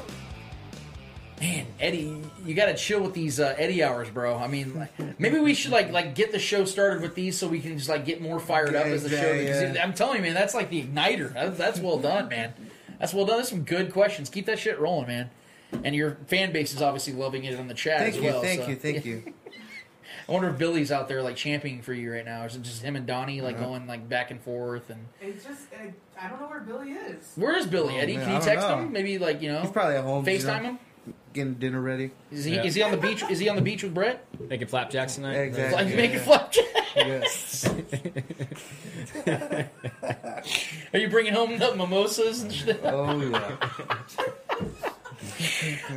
Man, 1.40 1.66
Eddie, 1.80 2.16
you 2.46 2.54
got 2.54 2.66
to 2.66 2.74
chill 2.74 3.00
with 3.02 3.12
these 3.12 3.40
uh, 3.40 3.54
Eddie 3.58 3.82
hours, 3.82 4.08
bro. 4.08 4.36
I 4.36 4.46
mean, 4.46 4.74
like, 4.78 5.18
maybe 5.18 5.40
we 5.40 5.52
should 5.52 5.72
like 5.72 5.90
like 5.90 6.14
get 6.14 6.30
the 6.32 6.38
show 6.38 6.64
started 6.64 7.02
with 7.02 7.14
these 7.14 7.36
so 7.36 7.48
we 7.48 7.60
can 7.60 7.76
just 7.76 7.88
like 7.88 8.04
get 8.04 8.22
more 8.22 8.38
fired 8.38 8.74
up 8.74 8.86
as 8.86 9.02
the 9.02 9.10
yeah, 9.10 9.20
show. 9.20 9.32
yeah. 9.32 9.66
because 9.66 9.76
I'm 9.82 9.94
telling 9.94 10.16
you, 10.18 10.22
man, 10.22 10.34
that's 10.34 10.54
like 10.54 10.70
the 10.70 10.82
igniter. 10.82 11.32
That's, 11.34 11.58
that's 11.58 11.80
well 11.80 11.98
done, 11.98 12.28
man. 12.28 12.54
That's 13.00 13.12
well 13.12 13.26
done. 13.26 13.38
That's 13.38 13.48
some 13.50 13.64
good 13.64 13.92
questions. 13.92 14.30
Keep 14.30 14.46
that 14.46 14.58
shit 14.60 14.78
rolling, 14.78 15.08
man. 15.08 15.30
And 15.82 15.94
your 15.94 16.18
fan 16.28 16.52
base 16.52 16.72
is 16.72 16.80
obviously 16.80 17.14
loving 17.14 17.44
it 17.44 17.58
on 17.58 17.66
the 17.66 17.74
chat 17.74 17.98
Thank 17.98 18.14
as 18.14 18.16
you, 18.20 18.22
well. 18.28 18.40
thank 18.40 18.62
so- 18.62 18.68
you, 18.68 18.76
thank 18.76 19.04
you. 19.04 19.34
I 20.28 20.32
wonder 20.32 20.48
if 20.48 20.56
Billy's 20.56 20.90
out 20.92 21.08
there 21.08 21.20
like 21.20 21.36
championing 21.36 21.82
for 21.82 21.92
you 21.92 22.12
right 22.12 22.24
now. 22.24 22.44
Or 22.44 22.46
is 22.46 22.54
it 22.54 22.62
just 22.62 22.80
him 22.82 22.94
and 22.96 23.06
Donnie 23.06 23.40
like 23.42 23.56
Yeah. 23.56 23.64
going 23.64 23.86
like 23.88 24.08
back 24.08 24.30
and 24.30 24.40
forth? 24.40 24.88
And 24.88 25.06
It's 25.20 25.44
just, 25.44 25.62
I, 25.78 25.92
I 26.18 26.28
don't 26.28 26.40
know 26.40 26.46
where 26.46 26.60
Billy 26.60 26.92
is. 26.92 27.32
where 27.34 27.56
is 27.58 27.66
Billy? 27.66 27.96
Oh, 27.96 27.98
Eddie, 27.98 28.16
man, 28.16 28.24
can 28.26 28.34
you 28.36 28.40
text 28.40 28.66
know. 28.68 28.78
him? 28.78 28.92
Maybe 28.92 29.18
like 29.18 29.42
you 29.42 29.52
know, 29.52 29.60
He's 29.62 29.70
probably 29.72 29.96
at 29.96 30.04
home. 30.04 30.26
you 30.26 30.32
FaceTime 30.38 30.62
know, 30.62 30.68
him. 30.70 30.78
Getting 31.32 31.54
dinner 31.54 31.80
ready. 31.80 32.12
Is 32.30 32.44
he 32.44 32.54
Yeah. 32.54 32.62
is 32.64 32.74
he 32.74 32.82
on 32.82 32.92
the 32.92 32.96
beach? 32.96 33.24
Is 33.28 33.40
he 33.40 33.48
on 33.48 33.56
the 33.56 33.62
beach 33.62 33.82
with 33.82 33.92
Brett? 33.92 34.24
Making 34.48 34.68
flapjacks 34.68 35.16
tonight. 35.16 35.34
Exactly. 35.34 35.76
Like 35.82 35.88
Yeah, 35.90 35.96
making 35.96 36.16
yeah. 36.18 36.22
flapjack. 36.22 36.64
Are 40.92 40.98
you 40.98 41.08
bringing 41.08 41.32
home 41.32 41.58
the 41.58 41.74
mimosas 41.74 42.42
and 42.42 42.52
shit? 42.52 42.80
Oh 42.84 43.20
yeah. 43.20 43.56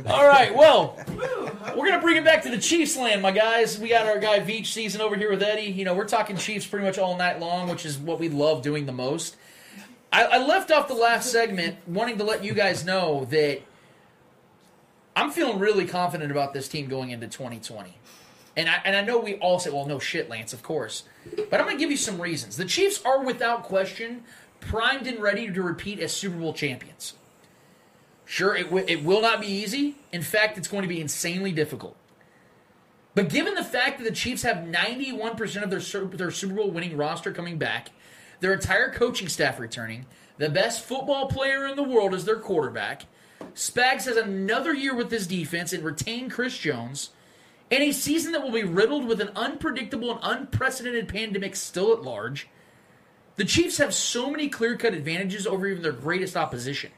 All 0.06 0.26
right, 0.26 0.54
well, 0.56 0.96
we're 1.76 1.86
gonna 1.88 2.00
bring 2.00 2.16
it 2.16 2.24
back 2.24 2.42
to 2.42 2.50
the 2.50 2.58
Chiefs 2.58 2.96
land, 2.96 3.22
my 3.22 3.30
guys. 3.30 3.78
We 3.78 3.88
got 3.90 4.06
our 4.06 4.18
guy 4.18 4.40
Veach 4.40 4.66
season 4.66 5.00
over 5.00 5.16
here 5.16 5.30
with 5.30 5.42
Eddie. 5.42 5.70
You 5.70 5.84
know, 5.84 5.94
we're 5.94 6.08
talking 6.08 6.36
Chiefs 6.36 6.66
pretty 6.66 6.84
much 6.84 6.98
all 6.98 7.16
night 7.16 7.38
long, 7.38 7.68
which 7.68 7.86
is 7.86 7.98
what 7.98 8.18
we 8.18 8.28
love 8.28 8.62
doing 8.62 8.86
the 8.86 8.92
most. 8.92 9.36
I, 10.12 10.24
I 10.24 10.38
left 10.38 10.70
off 10.70 10.88
the 10.88 10.94
last 10.94 11.30
segment 11.30 11.76
wanting 11.86 12.18
to 12.18 12.24
let 12.24 12.42
you 12.42 12.54
guys 12.54 12.84
know 12.84 13.26
that 13.26 13.60
I'm 15.18 15.32
feeling 15.32 15.58
really 15.58 15.84
confident 15.84 16.30
about 16.30 16.54
this 16.54 16.68
team 16.68 16.88
going 16.88 17.10
into 17.10 17.26
2020. 17.26 17.92
And 18.56 18.68
I, 18.68 18.80
and 18.84 18.94
I 18.94 19.02
know 19.02 19.18
we 19.18 19.34
all 19.38 19.58
say, 19.58 19.68
well, 19.68 19.84
no 19.84 19.98
shit, 19.98 20.28
Lance, 20.28 20.52
of 20.52 20.62
course. 20.62 21.02
But 21.50 21.58
I'm 21.58 21.66
going 21.66 21.76
to 21.76 21.80
give 21.80 21.90
you 21.90 21.96
some 21.96 22.22
reasons. 22.22 22.56
The 22.56 22.64
Chiefs 22.64 23.04
are, 23.04 23.24
without 23.24 23.64
question, 23.64 24.22
primed 24.60 25.08
and 25.08 25.18
ready 25.18 25.52
to 25.52 25.60
repeat 25.60 25.98
as 25.98 26.12
Super 26.12 26.38
Bowl 26.38 26.52
champions. 26.52 27.14
Sure, 28.26 28.54
it, 28.54 28.64
w- 28.64 28.84
it 28.86 29.02
will 29.02 29.20
not 29.20 29.40
be 29.40 29.48
easy. 29.48 29.96
In 30.12 30.22
fact, 30.22 30.56
it's 30.56 30.68
going 30.68 30.82
to 30.82 30.88
be 30.88 31.00
insanely 31.00 31.50
difficult. 31.50 31.96
But 33.16 33.28
given 33.28 33.56
the 33.56 33.64
fact 33.64 33.98
that 33.98 34.04
the 34.04 34.14
Chiefs 34.14 34.42
have 34.42 34.58
91% 34.58 35.62
of 35.64 35.70
their, 35.70 35.80
their 36.16 36.30
Super 36.30 36.54
Bowl 36.54 36.70
winning 36.70 36.96
roster 36.96 37.32
coming 37.32 37.58
back, 37.58 37.88
their 38.38 38.52
entire 38.52 38.92
coaching 38.92 39.26
staff 39.26 39.58
returning, 39.58 40.06
the 40.36 40.48
best 40.48 40.84
football 40.84 41.26
player 41.26 41.66
in 41.66 41.74
the 41.74 41.82
world 41.82 42.14
is 42.14 42.24
their 42.24 42.38
quarterback, 42.38 43.06
Spags 43.54 44.04
has 44.04 44.16
another 44.16 44.72
year 44.72 44.94
with 44.94 45.10
this 45.10 45.26
defense 45.26 45.72
and 45.72 45.84
retain 45.84 46.30
Chris 46.30 46.56
Jones, 46.56 47.10
in 47.70 47.82
a 47.82 47.92
season 47.92 48.32
that 48.32 48.42
will 48.42 48.52
be 48.52 48.64
riddled 48.64 49.06
with 49.06 49.20
an 49.20 49.30
unpredictable 49.36 50.10
and 50.10 50.20
unprecedented 50.22 51.08
pandemic 51.08 51.54
still 51.54 51.92
at 51.92 52.02
large, 52.02 52.48
the 53.36 53.44
Chiefs 53.44 53.78
have 53.78 53.94
so 53.94 54.30
many 54.30 54.48
clear 54.48 54.76
cut 54.76 54.94
advantages 54.94 55.46
over 55.46 55.66
even 55.66 55.82
their 55.82 55.92
greatest 55.92 56.36
opposition. 56.36 56.90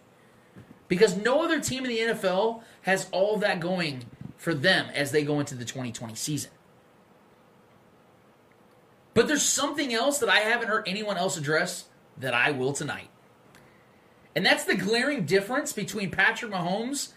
Because 0.89 1.17
no 1.17 1.43
other 1.43 1.61
team 1.61 1.85
in 1.85 1.91
the 1.91 1.99
NFL 1.99 2.63
has 2.83 3.09
all 3.13 3.37
that 3.39 3.61
going 3.61 4.05
for 4.37 4.55
them 4.55 4.87
as 4.95 5.13
they 5.13 5.23
go 5.23 5.39
into 5.39 5.55
the 5.55 5.65
2020 5.65 6.15
season. 6.15 6.51
But 9.13 9.29
there's 9.29 9.43
something 9.43 9.93
else 9.93 10.19
that 10.19 10.29
I 10.29 10.41
haven't 10.41 10.69
heard 10.69 10.89
anyone 10.89 11.17
else 11.17 11.37
address 11.37 11.87
that 12.19 12.33
I 12.33 12.53
will 12.53 12.73
tonight. 12.73 13.11
And 14.35 14.47
that's 14.47 14.65
the 14.65 14.77
glaring 14.77 15.27
difference 15.27 15.73
between 15.73 16.11
Patrick 16.11 16.53
Mahomes 16.53 17.13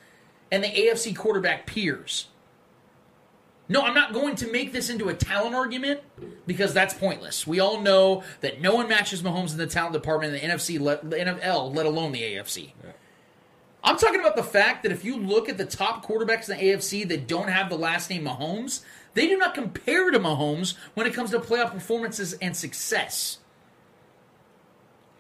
and 0.51 0.63
the 0.63 0.67
AFC 0.67 1.15
quarterback 1.15 1.65
peers. 1.65 2.27
No, 3.69 3.81
I'm 3.81 3.93
not 3.93 4.13
going 4.13 4.35
to 4.37 4.51
make 4.51 4.73
this 4.73 4.89
into 4.89 5.07
a 5.07 5.13
talent 5.13 5.55
argument 5.55 6.01
because 6.45 6.73
that's 6.73 6.93
pointless. 6.93 7.47
We 7.47 7.59
all 7.59 7.79
know 7.81 8.23
that 8.41 8.61
no 8.61 8.75
one 8.75 8.89
matches 8.89 9.21
Mahomes 9.21 9.51
in 9.51 9.57
the 9.57 9.67
talent 9.67 9.93
department 9.93 10.33
in 10.33 10.41
the 10.41 10.53
NFC, 10.53 10.79
let, 10.79 11.09
the 11.09 11.15
NFL, 11.15 11.73
let 11.73 11.85
alone 11.85 12.11
the 12.11 12.21
AFC. 12.21 12.71
I'm 13.83 13.97
talking 13.97 14.19
about 14.19 14.35
the 14.35 14.43
fact 14.43 14.83
that 14.83 14.91
if 14.91 15.03
you 15.03 15.17
look 15.17 15.49
at 15.49 15.57
the 15.57 15.65
top 15.65 16.05
quarterbacks 16.05 16.49
in 16.49 16.57
the 16.57 16.63
AFC 16.63 17.07
that 17.07 17.27
don't 17.27 17.49
have 17.49 17.69
the 17.69 17.77
last 17.77 18.09
name 18.09 18.25
Mahomes, 18.25 18.81
they 19.13 19.27
do 19.27 19.37
not 19.37 19.53
compare 19.53 20.11
to 20.11 20.19
Mahomes 20.19 20.75
when 20.93 21.05
it 21.07 21.13
comes 21.13 21.31
to 21.31 21.39
playoff 21.39 21.71
performances 21.71 22.33
and 22.33 22.55
success. 22.55 23.39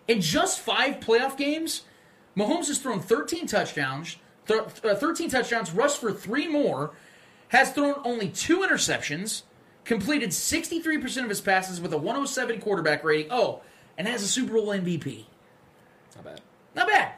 In 0.07 0.21
just 0.21 0.59
five 0.59 0.99
playoff 0.99 1.37
games, 1.37 1.83
Mahomes 2.35 2.67
has 2.67 2.79
thrown 2.79 2.99
13 2.99 3.47
touchdowns, 3.47 4.17
th- 4.47 4.61
uh, 4.83 4.95
13 4.95 5.29
touchdowns, 5.29 5.71
rushed 5.71 5.99
for 5.99 6.11
three 6.11 6.47
more, 6.47 6.91
has 7.49 7.71
thrown 7.71 7.95
only 8.03 8.29
two 8.29 8.59
interceptions, 8.59 9.43
completed 9.85 10.31
63% 10.31 11.23
of 11.23 11.29
his 11.29 11.41
passes 11.41 11.79
with 11.79 11.93
a 11.93 11.97
107 11.97 12.59
quarterback 12.59 13.03
rating. 13.03 13.31
Oh, 13.31 13.61
and 13.97 14.07
has 14.07 14.23
a 14.23 14.27
Super 14.27 14.53
Bowl 14.53 14.67
MVP. 14.67 15.25
Not 16.15 16.23
bad. 16.23 16.41
Not 16.75 16.87
bad. 16.87 17.13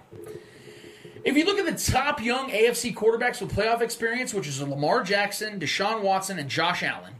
If 1.24 1.36
you 1.36 1.45
look 1.45 1.57
at 1.57 1.66
the 1.66 1.91
top 1.91 2.22
young 2.22 2.52
AFC 2.52 2.94
quarterbacks 2.94 3.41
with 3.41 3.56
playoff 3.56 3.82
experience, 3.82 4.34
which 4.34 4.48
is 4.48 4.62
Lamar 4.62 5.03
Jackson, 5.03 5.60
Deshaun 5.60 6.02
Watson, 6.02 6.38
and 6.38 6.49
Josh 6.49 6.84
Allen, 6.84 7.16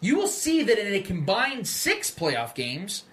you 0.00 0.16
will 0.16 0.28
see 0.28 0.62
that 0.64 0.78
in 0.78 0.92
a 0.92 1.00
combined 1.00 1.66
six 1.66 2.10
playoff 2.10 2.54
games, 2.54 3.04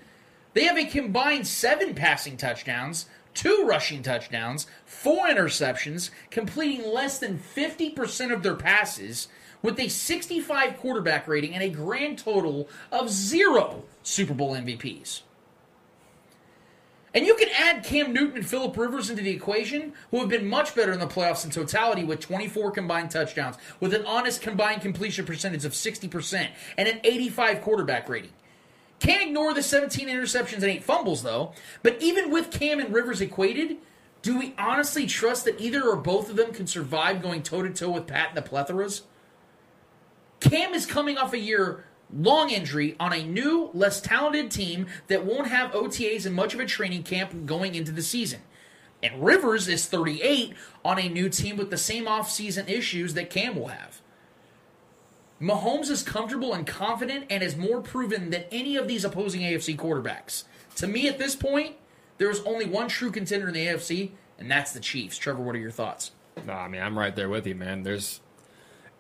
they 0.56 0.64
have 0.64 0.77
a 0.77 0.86
combined 0.86 1.45
seven 1.45 1.94
passing 1.94 2.38
touchdowns, 2.38 3.07
two 3.34 3.65
rushing 3.68 4.02
touchdowns, 4.02 4.65
four 4.86 5.27
interceptions, 5.27 6.10
completing 6.32 6.91
less 6.91 7.19
than 7.19 7.38
50% 7.38 8.34
of 8.34 8.41
their 8.41 8.56
passes, 8.56 9.27
with 9.61 9.77
a 9.80 9.90
65 9.90 10.77
quarterback 10.77 11.27
rating 11.27 11.53
and 11.53 11.61
a 11.61 11.69
grand 11.69 12.18
total 12.18 12.69
of 12.91 13.10
zero 13.10 13.84
Super 14.02 14.34
Bowl 14.34 14.56
MVPs. 14.56 15.22
And 17.14 17.26
you 17.26 17.36
can 17.36 17.49
add 17.57 17.84
Cam 17.84 18.14
Newton 18.14 18.38
and 18.38 18.48
Philip 18.48 18.77
Rivers 18.77 19.10
into 19.10 19.23
the 19.23 19.32
equation, 19.32 19.94
who 20.11 20.19
have 20.19 20.30
been 20.30 20.48
much 20.48 20.73
better 20.73 20.94
in 20.94 20.99
the 20.99 21.07
playoffs 21.07 21.44
in 21.44 21.52
totality 21.52 22.03
with 22.06 22.22
24 22.22 22.72
combined 22.72 23.11
touchdowns, 23.11 23.57
with 23.82 23.94
an 23.94 24.06
honest 24.06 24.41
combined 24.41 24.82
completion 24.82 25.26
percentage 25.26 25.65
of 25.65 25.73
60%, 25.73 26.48
and 26.77 26.88
an 26.88 26.99
85 27.03 27.61
quarterback 27.61 28.07
rating. 28.07 28.32
Can't 28.99 29.22
ignore 29.22 29.53
the 29.53 29.63
17 29.63 30.07
interceptions 30.07 30.55
and 30.55 30.65
8 30.65 30.84
fumbles, 30.84 31.23
though. 31.23 31.53
But 31.84 32.01
even 32.01 32.31
with 32.31 32.51
Cam 32.51 32.80
and 32.80 32.93
Rivers 32.93 33.22
equated, 33.22 33.77
do 34.22 34.39
we 34.39 34.55
honestly 34.57 35.05
trust 35.05 35.45
that 35.45 35.61
either 35.61 35.84
or 35.84 35.95
both 35.95 36.30
of 36.30 36.35
them 36.35 36.51
can 36.51 36.65
survive 36.65 37.22
going 37.22 37.43
toe 37.43 37.61
to 37.61 37.69
toe 37.69 37.91
with 37.91 38.07
Pat 38.07 38.30
and 38.30 38.38
the 38.38 38.49
Plethoras? 38.49 39.01
Cam 40.39 40.73
is 40.73 40.85
coming 40.85 41.17
off 41.17 41.34
a 41.34 41.38
year 41.38 41.85
long 42.13 42.49
injury 42.49 42.95
on 42.99 43.13
a 43.13 43.23
new, 43.23 43.69
less 43.73 43.99
talented 44.01 44.51
team 44.51 44.88
that 45.07 45.26
won't 45.26 45.47
have 45.47 45.72
OTAs 45.72 46.26
and 46.26 46.35
much 46.35 46.53
of 46.53 46.59
a 46.59 46.65
training 46.65 47.03
camp 47.03 47.45
going 47.45 47.76
into 47.76 47.91
the 47.91 48.01
season. 48.01 48.41
And 49.03 49.23
Rivers 49.23 49.67
is 49.67 49.85
38 49.85 50.53
on 50.84 50.99
a 50.99 51.09
new 51.09 51.30
team 51.30 51.57
with 51.57 51.69
the 51.69 51.77
same 51.77 52.05
offseason 52.05 52.69
issues 52.69 53.13
that 53.13 53.30
Cam 53.30 53.55
will 53.55 53.67
have. 53.67 54.01
Mahomes 55.41 55.90
is 55.90 56.02
comfortable 56.02 56.53
and 56.53 56.66
confident 56.66 57.26
and 57.30 57.44
is 57.44 57.57
more 57.57 57.82
proven 57.82 58.30
than 58.30 58.45
any 58.52 58.78
of 58.78 58.88
these 58.88 59.03
opposing 59.03 59.41
AFC 59.41 59.76
quarterbacks. 59.76 60.45
To 60.78 60.88
me, 60.88 61.07
at 61.07 61.18
this 61.18 61.36
point, 61.36 61.76
there 62.18 62.30
is 62.30 62.41
only 62.41 62.66
one 62.66 62.88
true 62.88 63.12
contender 63.12 63.48
in 63.48 63.53
the 63.53 63.68
AFC, 63.68 64.12
and 64.40 64.49
that's 64.49 64.72
the 64.72 64.80
Chiefs. 64.80 65.18
Trevor, 65.18 65.41
what 65.41 65.56
are 65.56 65.60
your 65.60 65.72
thoughts? 65.72 66.12
No, 66.45 66.53
I 66.53 66.68
mean 66.68 66.82
I'm 66.82 66.98
right 66.98 67.16
there 67.16 67.30
with 67.30 67.48
you, 67.48 67.56
man. 67.56 67.84
There's 67.84 68.22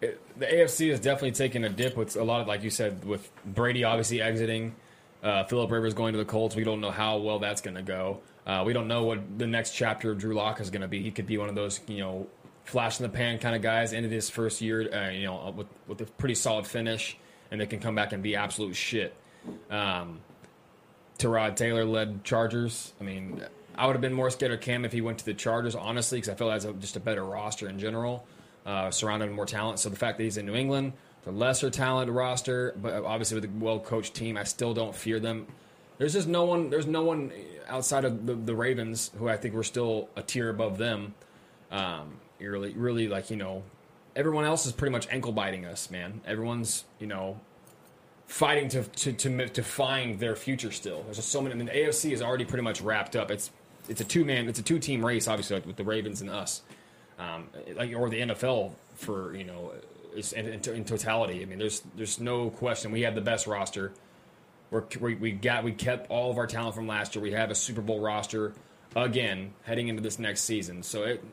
it, 0.01 0.21
the 0.37 0.45
AFC 0.45 0.91
is 0.91 0.99
definitely 0.99 1.31
taking 1.31 1.63
a 1.63 1.69
dip 1.69 1.95
with 1.95 2.15
a 2.15 2.23
lot 2.23 2.41
of, 2.41 2.47
like 2.47 2.63
you 2.63 2.69
said, 2.69 3.05
with 3.05 3.29
Brady 3.45 3.83
obviously 3.83 4.21
exiting, 4.21 4.75
uh, 5.23 5.45
Philip 5.45 5.71
Rivers 5.71 5.93
going 5.93 6.13
to 6.13 6.17
the 6.17 6.25
Colts. 6.25 6.55
We 6.55 6.63
don't 6.63 6.81
know 6.81 6.91
how 6.91 7.17
well 7.17 7.39
that's 7.39 7.61
going 7.61 7.75
to 7.75 7.81
go. 7.81 8.19
Uh, 8.45 8.63
we 8.65 8.73
don't 8.73 8.87
know 8.87 9.03
what 9.03 9.39
the 9.39 9.47
next 9.47 9.71
chapter 9.71 10.11
of 10.11 10.19
Drew 10.19 10.35
Lock 10.35 10.59
is 10.59 10.69
going 10.69 10.81
to 10.81 10.87
be. 10.87 11.01
He 11.01 11.11
could 11.11 11.25
be 11.25 11.37
one 11.37 11.49
of 11.49 11.55
those, 11.55 11.79
you 11.87 11.97
know, 11.97 12.27
flash 12.65 12.99
in 12.99 13.03
the 13.03 13.09
pan 13.09 13.39
kind 13.39 13.55
of 13.55 13.61
guys. 13.61 13.93
Ended 13.93 14.11
his 14.11 14.29
first 14.29 14.61
year, 14.61 14.93
uh, 14.93 15.09
you 15.09 15.23
know, 15.23 15.53
with 15.55 15.67
with 15.87 16.01
a 16.01 16.05
pretty 16.05 16.35
solid 16.35 16.67
finish, 16.67 17.17
and 17.51 17.61
they 17.61 17.65
can 17.65 17.79
come 17.79 17.95
back 17.95 18.11
and 18.11 18.21
be 18.21 18.35
absolute 18.35 18.75
shit. 18.75 19.15
Um, 19.69 20.19
Tyrod 21.17 21.55
Taylor 21.55 21.85
led 21.85 22.23
Chargers. 22.23 22.93
I 22.99 23.03
mean, 23.03 23.41
I 23.75 23.87
would 23.87 23.93
have 23.93 24.01
been 24.01 24.13
more 24.13 24.29
scared 24.29 24.51
of 24.51 24.61
Cam 24.61 24.85
if 24.85 24.91
he 24.91 25.01
went 25.01 25.19
to 25.19 25.25
the 25.25 25.33
Chargers, 25.33 25.75
honestly, 25.75 26.17
because 26.17 26.29
I 26.29 26.35
feel 26.35 26.49
that's 26.49 26.65
a, 26.65 26.73
just 26.73 26.95
a 26.95 26.99
better 26.99 27.23
roster 27.23 27.69
in 27.69 27.79
general, 27.79 28.25
uh, 28.65 28.91
surrounded 28.91 29.27
with 29.27 29.35
more 29.35 29.45
talent. 29.45 29.79
So 29.79 29.89
the 29.89 29.95
fact 29.95 30.17
that 30.17 30.23
he's 30.23 30.37
in 30.37 30.45
New 30.45 30.55
England, 30.55 30.93
the 31.23 31.31
lesser 31.31 31.69
talent 31.69 32.11
roster, 32.11 32.73
but 32.81 33.03
obviously 33.03 33.35
with 33.35 33.45
a 33.45 33.63
well 33.63 33.79
coached 33.79 34.13
team, 34.13 34.37
I 34.37 34.43
still 34.43 34.73
don't 34.73 34.95
fear 34.95 35.19
them. 35.19 35.47
There's 35.97 36.13
just 36.13 36.27
no 36.27 36.43
one. 36.43 36.69
There's 36.69 36.87
no 36.87 37.03
one 37.03 37.31
outside 37.67 38.03
of 38.03 38.25
the, 38.25 38.35
the 38.35 38.55
Ravens 38.55 39.11
who 39.17 39.29
I 39.29 39.37
think 39.37 39.53
we're 39.53 39.63
still 39.63 40.09
a 40.15 40.21
tier 40.21 40.49
above 40.49 40.77
them. 40.77 41.13
Um, 41.71 42.19
really, 42.39 42.73
really 42.73 43.07
like 43.07 43.29
you 43.29 43.37
know, 43.37 43.63
everyone 44.15 44.45
else 44.45 44.65
is 44.65 44.71
pretty 44.71 44.91
much 44.91 45.07
ankle 45.09 45.31
biting 45.31 45.65
us, 45.65 45.89
man. 45.89 46.21
Everyone's 46.25 46.83
you 46.99 47.07
know 47.07 47.39
fighting 48.27 48.69
to 48.69 48.83
to 48.83 49.13
to, 49.13 49.49
to 49.49 49.63
find 49.63 50.19
their 50.19 50.35
future 50.35 50.71
still. 50.71 51.03
There's 51.03 51.17
just 51.17 51.29
so 51.29 51.41
many. 51.41 51.53
I 51.53 51.57
mean, 51.57 51.67
the 51.67 51.73
AFC 51.73 52.11
is 52.11 52.21
already 52.21 52.45
pretty 52.45 52.63
much 52.63 52.81
wrapped 52.81 53.15
up. 53.15 53.31
It's 53.31 53.51
it's 53.87 54.01
a 54.01 54.05
two 54.05 54.25
man, 54.25 54.47
it's 54.49 54.59
a 54.59 54.63
two 54.63 54.79
team 54.79 55.05
race, 55.05 55.27
obviously, 55.27 55.57
like 55.57 55.65
with 55.65 55.75
the 55.75 55.83
Ravens 55.83 56.21
and 56.21 56.29
us, 56.29 56.61
um, 57.19 57.47
like 57.75 57.93
or 57.95 58.09
the 58.09 58.21
NFL 58.21 58.71
for 58.95 59.35
you 59.35 59.43
know, 59.43 59.73
in, 60.35 60.47
in 60.47 60.85
totality. 60.85 61.41
I 61.41 61.45
mean, 61.45 61.59
there's 61.59 61.81
there's 61.95 62.19
no 62.19 62.49
question 62.49 62.91
we 62.91 63.01
have 63.01 63.15
the 63.15 63.21
best 63.21 63.47
roster. 63.47 63.93
We're, 64.71 64.83
we 64.99 65.15
we 65.15 65.31
got 65.31 65.63
we 65.63 65.71
kept 65.71 66.09
all 66.09 66.31
of 66.31 66.37
our 66.37 66.47
talent 66.47 66.75
from 66.75 66.87
last 66.87 67.15
year. 67.15 67.23
We 67.23 67.31
have 67.31 67.51
a 67.51 67.55
Super 67.55 67.81
Bowl 67.81 67.99
roster 67.99 68.53
again 68.95 69.53
heading 69.63 69.89
into 69.89 70.01
this 70.01 70.17
next 70.17 70.41
season. 70.41 70.81
So 70.81 71.03
it, 71.03 71.23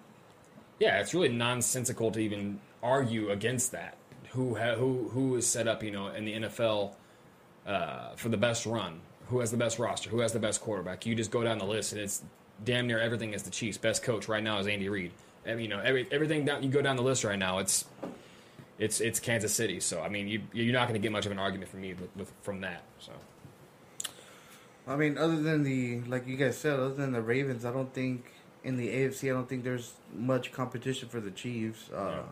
yeah, 0.83 0.99
it's 0.99 1.15
really 1.15 1.29
nonsensical 1.29 2.11
to 2.11 2.19
even 2.19 2.59
argue 2.83 3.31
against 3.31 3.71
that. 3.71 3.97
who 4.31 4.57
ha, 4.57 4.75
who 4.75 5.09
who 5.11 5.37
is 5.37 5.47
set 5.47 5.69
up, 5.69 5.85
you 5.85 5.93
know, 5.93 6.09
in 6.09 6.25
the 6.25 6.35
NFL 6.35 6.91
uh, 7.65 8.17
for 8.17 8.29
the 8.29 8.37
best 8.37 8.67
run, 8.67 9.01
who 9.29 9.39
has 9.39 9.53
the 9.53 9.57
best 9.57 9.79
roster, 9.79 10.11
who 10.11 10.19
has 10.19 10.33
the 10.33 10.41
best 10.41 10.61
quarterback. 10.61 11.07
You 11.07 11.15
just 11.15 11.31
go 11.31 11.45
down 11.45 11.59
the 11.59 11.65
list, 11.65 11.93
and 11.93 12.01
it's 12.01 12.25
damn 12.65 12.89
near 12.89 12.99
everything 12.99 13.33
is 13.33 13.45
the 13.45 13.51
Chiefs. 13.51 13.79
Best 13.79 14.03
coach 14.03 14.27
right 14.27 14.43
now 14.43 14.59
is 14.59 14.67
Andy 14.67 14.89
Reid. 14.89 15.13
You 15.47 15.69
know, 15.69 15.79
every, 15.79 16.09
everything 16.11 16.45
down 16.45 16.65
you 16.65 16.69
go 16.69 16.83
down 16.83 16.97
the 16.97 17.03
list 17.03 17.23
right 17.23 17.39
now, 17.39 17.59
it's 17.59 17.85
it's 18.81 19.01
it's 19.01 19.21
Kansas 19.21 19.55
City. 19.55 19.79
So 19.79 20.03
I 20.03 20.09
mean, 20.09 20.27
you 20.27 20.43
you're 20.53 20.73
not 20.73 20.89
going 20.89 21.01
to 21.01 21.05
get 21.05 21.13
much 21.13 21.27
of 21.27 21.33
an 21.33 21.39
argument 21.39 21.71
from 21.71 21.83
me 21.83 21.95
with, 21.95 22.11
with 22.17 22.33
from 22.43 22.61
that. 22.63 22.83
So 22.99 23.13
I 24.89 24.97
mean, 24.97 25.17
other 25.17 25.41
than 25.41 25.63
the 25.63 26.01
like 26.09 26.27
you 26.27 26.37
guys 26.37 26.59
said, 26.59 26.81
other 26.81 26.95
than 26.95 27.13
the 27.13 27.23
Ravens, 27.23 27.65
I 27.65 27.71
don't 27.71 27.95
think 27.95 28.32
in 28.65 28.77
the 28.77 28.89
AFC, 28.89 29.31
I 29.31 29.33
don't 29.35 29.49
think 29.49 29.65
there's 29.65 29.93
much 30.15 30.53
competition 30.53 31.09
for 31.09 31.21
the 31.21 31.31
Chiefs. 31.31 31.91
Uh, 31.91 32.23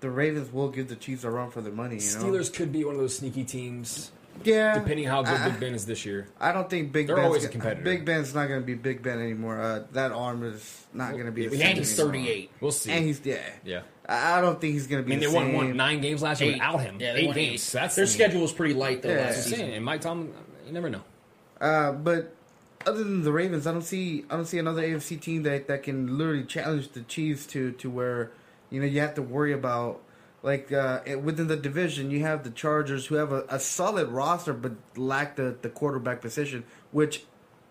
The 0.00 0.10
Ravens 0.10 0.50
will 0.52 0.70
give 0.70 0.88
the 0.88 0.96
Chiefs 0.96 1.24
a 1.24 1.30
run 1.30 1.50
for 1.50 1.60
their 1.60 1.72
money. 1.72 1.96
You 1.96 2.00
know, 2.00 2.24
Steelers 2.24 2.52
could 2.52 2.72
be 2.72 2.84
one 2.84 2.94
of 2.94 3.00
those 3.00 3.16
sneaky 3.16 3.44
teams. 3.44 4.10
Yeah, 4.44 4.78
depending 4.78 5.06
how 5.06 5.22
good 5.22 5.34
I- 5.38 5.50
Big 5.50 5.60
Ben 5.60 5.74
is 5.74 5.84
this 5.84 6.06
year. 6.06 6.28
I 6.40 6.52
don't 6.52 6.70
think 6.70 6.92
Big 6.92 7.08
They're 7.08 7.16
Ben's 7.16 7.26
always 7.26 7.44
a 7.44 7.48
competitor. 7.48 7.82
Big 7.82 8.04
Ben's 8.06 8.34
not 8.34 8.46
going 8.48 8.60
to 8.60 8.66
be 8.66 8.74
Big 8.74 9.02
Ben 9.02 9.18
anymore. 9.18 9.60
Uh, 9.60 9.82
that 9.92 10.12
arm 10.12 10.42
is 10.44 10.86
not 10.94 11.12
going 11.12 11.26
to 11.26 11.32
be. 11.32 11.48
the 11.48 11.62
And 11.62 11.76
he's 11.76 11.94
38. 11.96 12.50
We'll 12.60 12.70
see. 12.72 12.92
And 12.92 13.04
he's 13.04 13.20
yeah. 13.24 13.40
Yeah. 13.64 13.82
I 14.08 14.38
I 14.38 14.40
don't 14.40 14.58
think 14.60 14.72
he's 14.74 14.86
going 14.86 15.02
to 15.02 15.06
be. 15.06 15.10
mean, 15.10 15.20
they 15.20 15.26
the 15.26 15.32
won 15.34 15.52
one 15.52 15.76
nine 15.76 16.00
games 16.00 16.22
last 16.22 16.40
year 16.40 16.50
Eight. 16.50 16.54
without 16.54 16.78
him. 16.78 16.96
Yeah, 16.98 17.12
they 17.12 17.18
eight 17.20 17.26
won 17.26 17.34
games. 17.34 17.68
eight. 17.68 17.78
That's 17.78 17.96
Their 17.96 18.06
schedule 18.06 18.40
was 18.40 18.52
pretty 18.52 18.72
light 18.72 19.02
though 19.02 19.10
Yeah. 19.10 19.20
last 19.26 19.44
season. 19.44 19.68
And 19.72 19.84
Mike 19.84 20.00
Tomlin, 20.00 20.32
you 20.66 20.72
never 20.72 20.88
know. 20.88 21.02
Uh, 21.60 21.92
but 21.92 22.34
other 22.86 23.04
than 23.04 23.22
the 23.22 23.32
Ravens, 23.32 23.66
I 23.66 23.72
don't 23.72 23.82
see 23.82 24.24
I 24.30 24.36
don't 24.36 24.46
see 24.46 24.58
another 24.58 24.82
AFC 24.82 25.20
team 25.20 25.42
that, 25.42 25.68
that 25.68 25.82
can 25.82 26.16
literally 26.16 26.44
challenge 26.44 26.90
the 26.90 27.02
Chiefs 27.02 27.46
to 27.48 27.72
to 27.72 27.90
where 27.90 28.30
you 28.70 28.80
know 28.80 28.86
you 28.86 29.00
have 29.00 29.14
to 29.14 29.22
worry 29.22 29.52
about 29.52 30.00
like 30.42 30.72
uh, 30.72 31.00
within 31.22 31.48
the 31.48 31.56
division 31.56 32.10
you 32.10 32.20
have 32.20 32.44
the 32.44 32.50
Chargers 32.50 33.06
who 33.06 33.16
have 33.16 33.32
a, 33.32 33.44
a 33.48 33.60
solid 33.60 34.08
roster 34.08 34.52
but 34.52 34.72
lack 34.96 35.36
the 35.36 35.56
the 35.60 35.68
quarterback 35.68 36.20
position, 36.20 36.64
which 36.92 37.24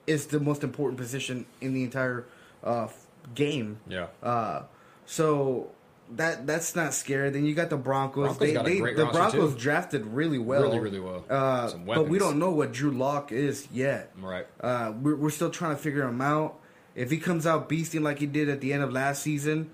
is 0.06 0.28
the 0.28 0.40
most 0.40 0.64
important 0.64 1.00
position 1.00 1.46
in 1.62 1.74
the 1.74 1.84
entire 1.84 2.26
uh, 2.64 2.88
game. 3.36 3.80
Yeah. 3.88 4.08
Uh, 4.22 4.64
so. 5.06 5.72
That 6.16 6.48
that's 6.48 6.76
not 6.76 6.94
scary. 6.94 7.30
Then 7.30 7.46
you 7.46 7.54
got 7.54 7.70
the 7.70 7.78
Broncos. 7.78 8.38
Broncos 8.38 8.40
they, 8.40 8.54
got 8.54 8.66
they, 8.66 8.80
the 8.80 9.10
Broncos 9.12 9.54
too. 9.54 9.60
drafted 9.60 10.08
really 10.08 10.40
well, 10.40 10.64
Really, 10.64 10.80
really 10.80 11.00
well. 11.00 11.24
Uh, 11.30 11.72
but 11.86 12.08
we 12.08 12.18
don't 12.18 12.40
know 12.40 12.50
what 12.50 12.72
Drew 12.72 12.92
Lock 12.92 13.32
is 13.32 13.68
yet. 13.72 14.12
Right. 14.20 14.48
Uh, 14.60 14.94
we're, 15.00 15.16
we're 15.16 15.30
still 15.30 15.52
trying 15.52 15.76
to 15.76 15.82
figure 15.82 16.08
him 16.08 16.22
out. 16.22 16.60
If 16.96 17.12
he 17.12 17.18
comes 17.18 17.46
out 17.46 17.70
beasting 17.70 18.02
like 18.02 18.20
he 18.20 18.26
did 18.26 18.50
at 18.50 18.60
the 18.60 18.74
end 18.74 18.82
of 18.82 18.92
last 18.92 19.22
season, 19.22 19.70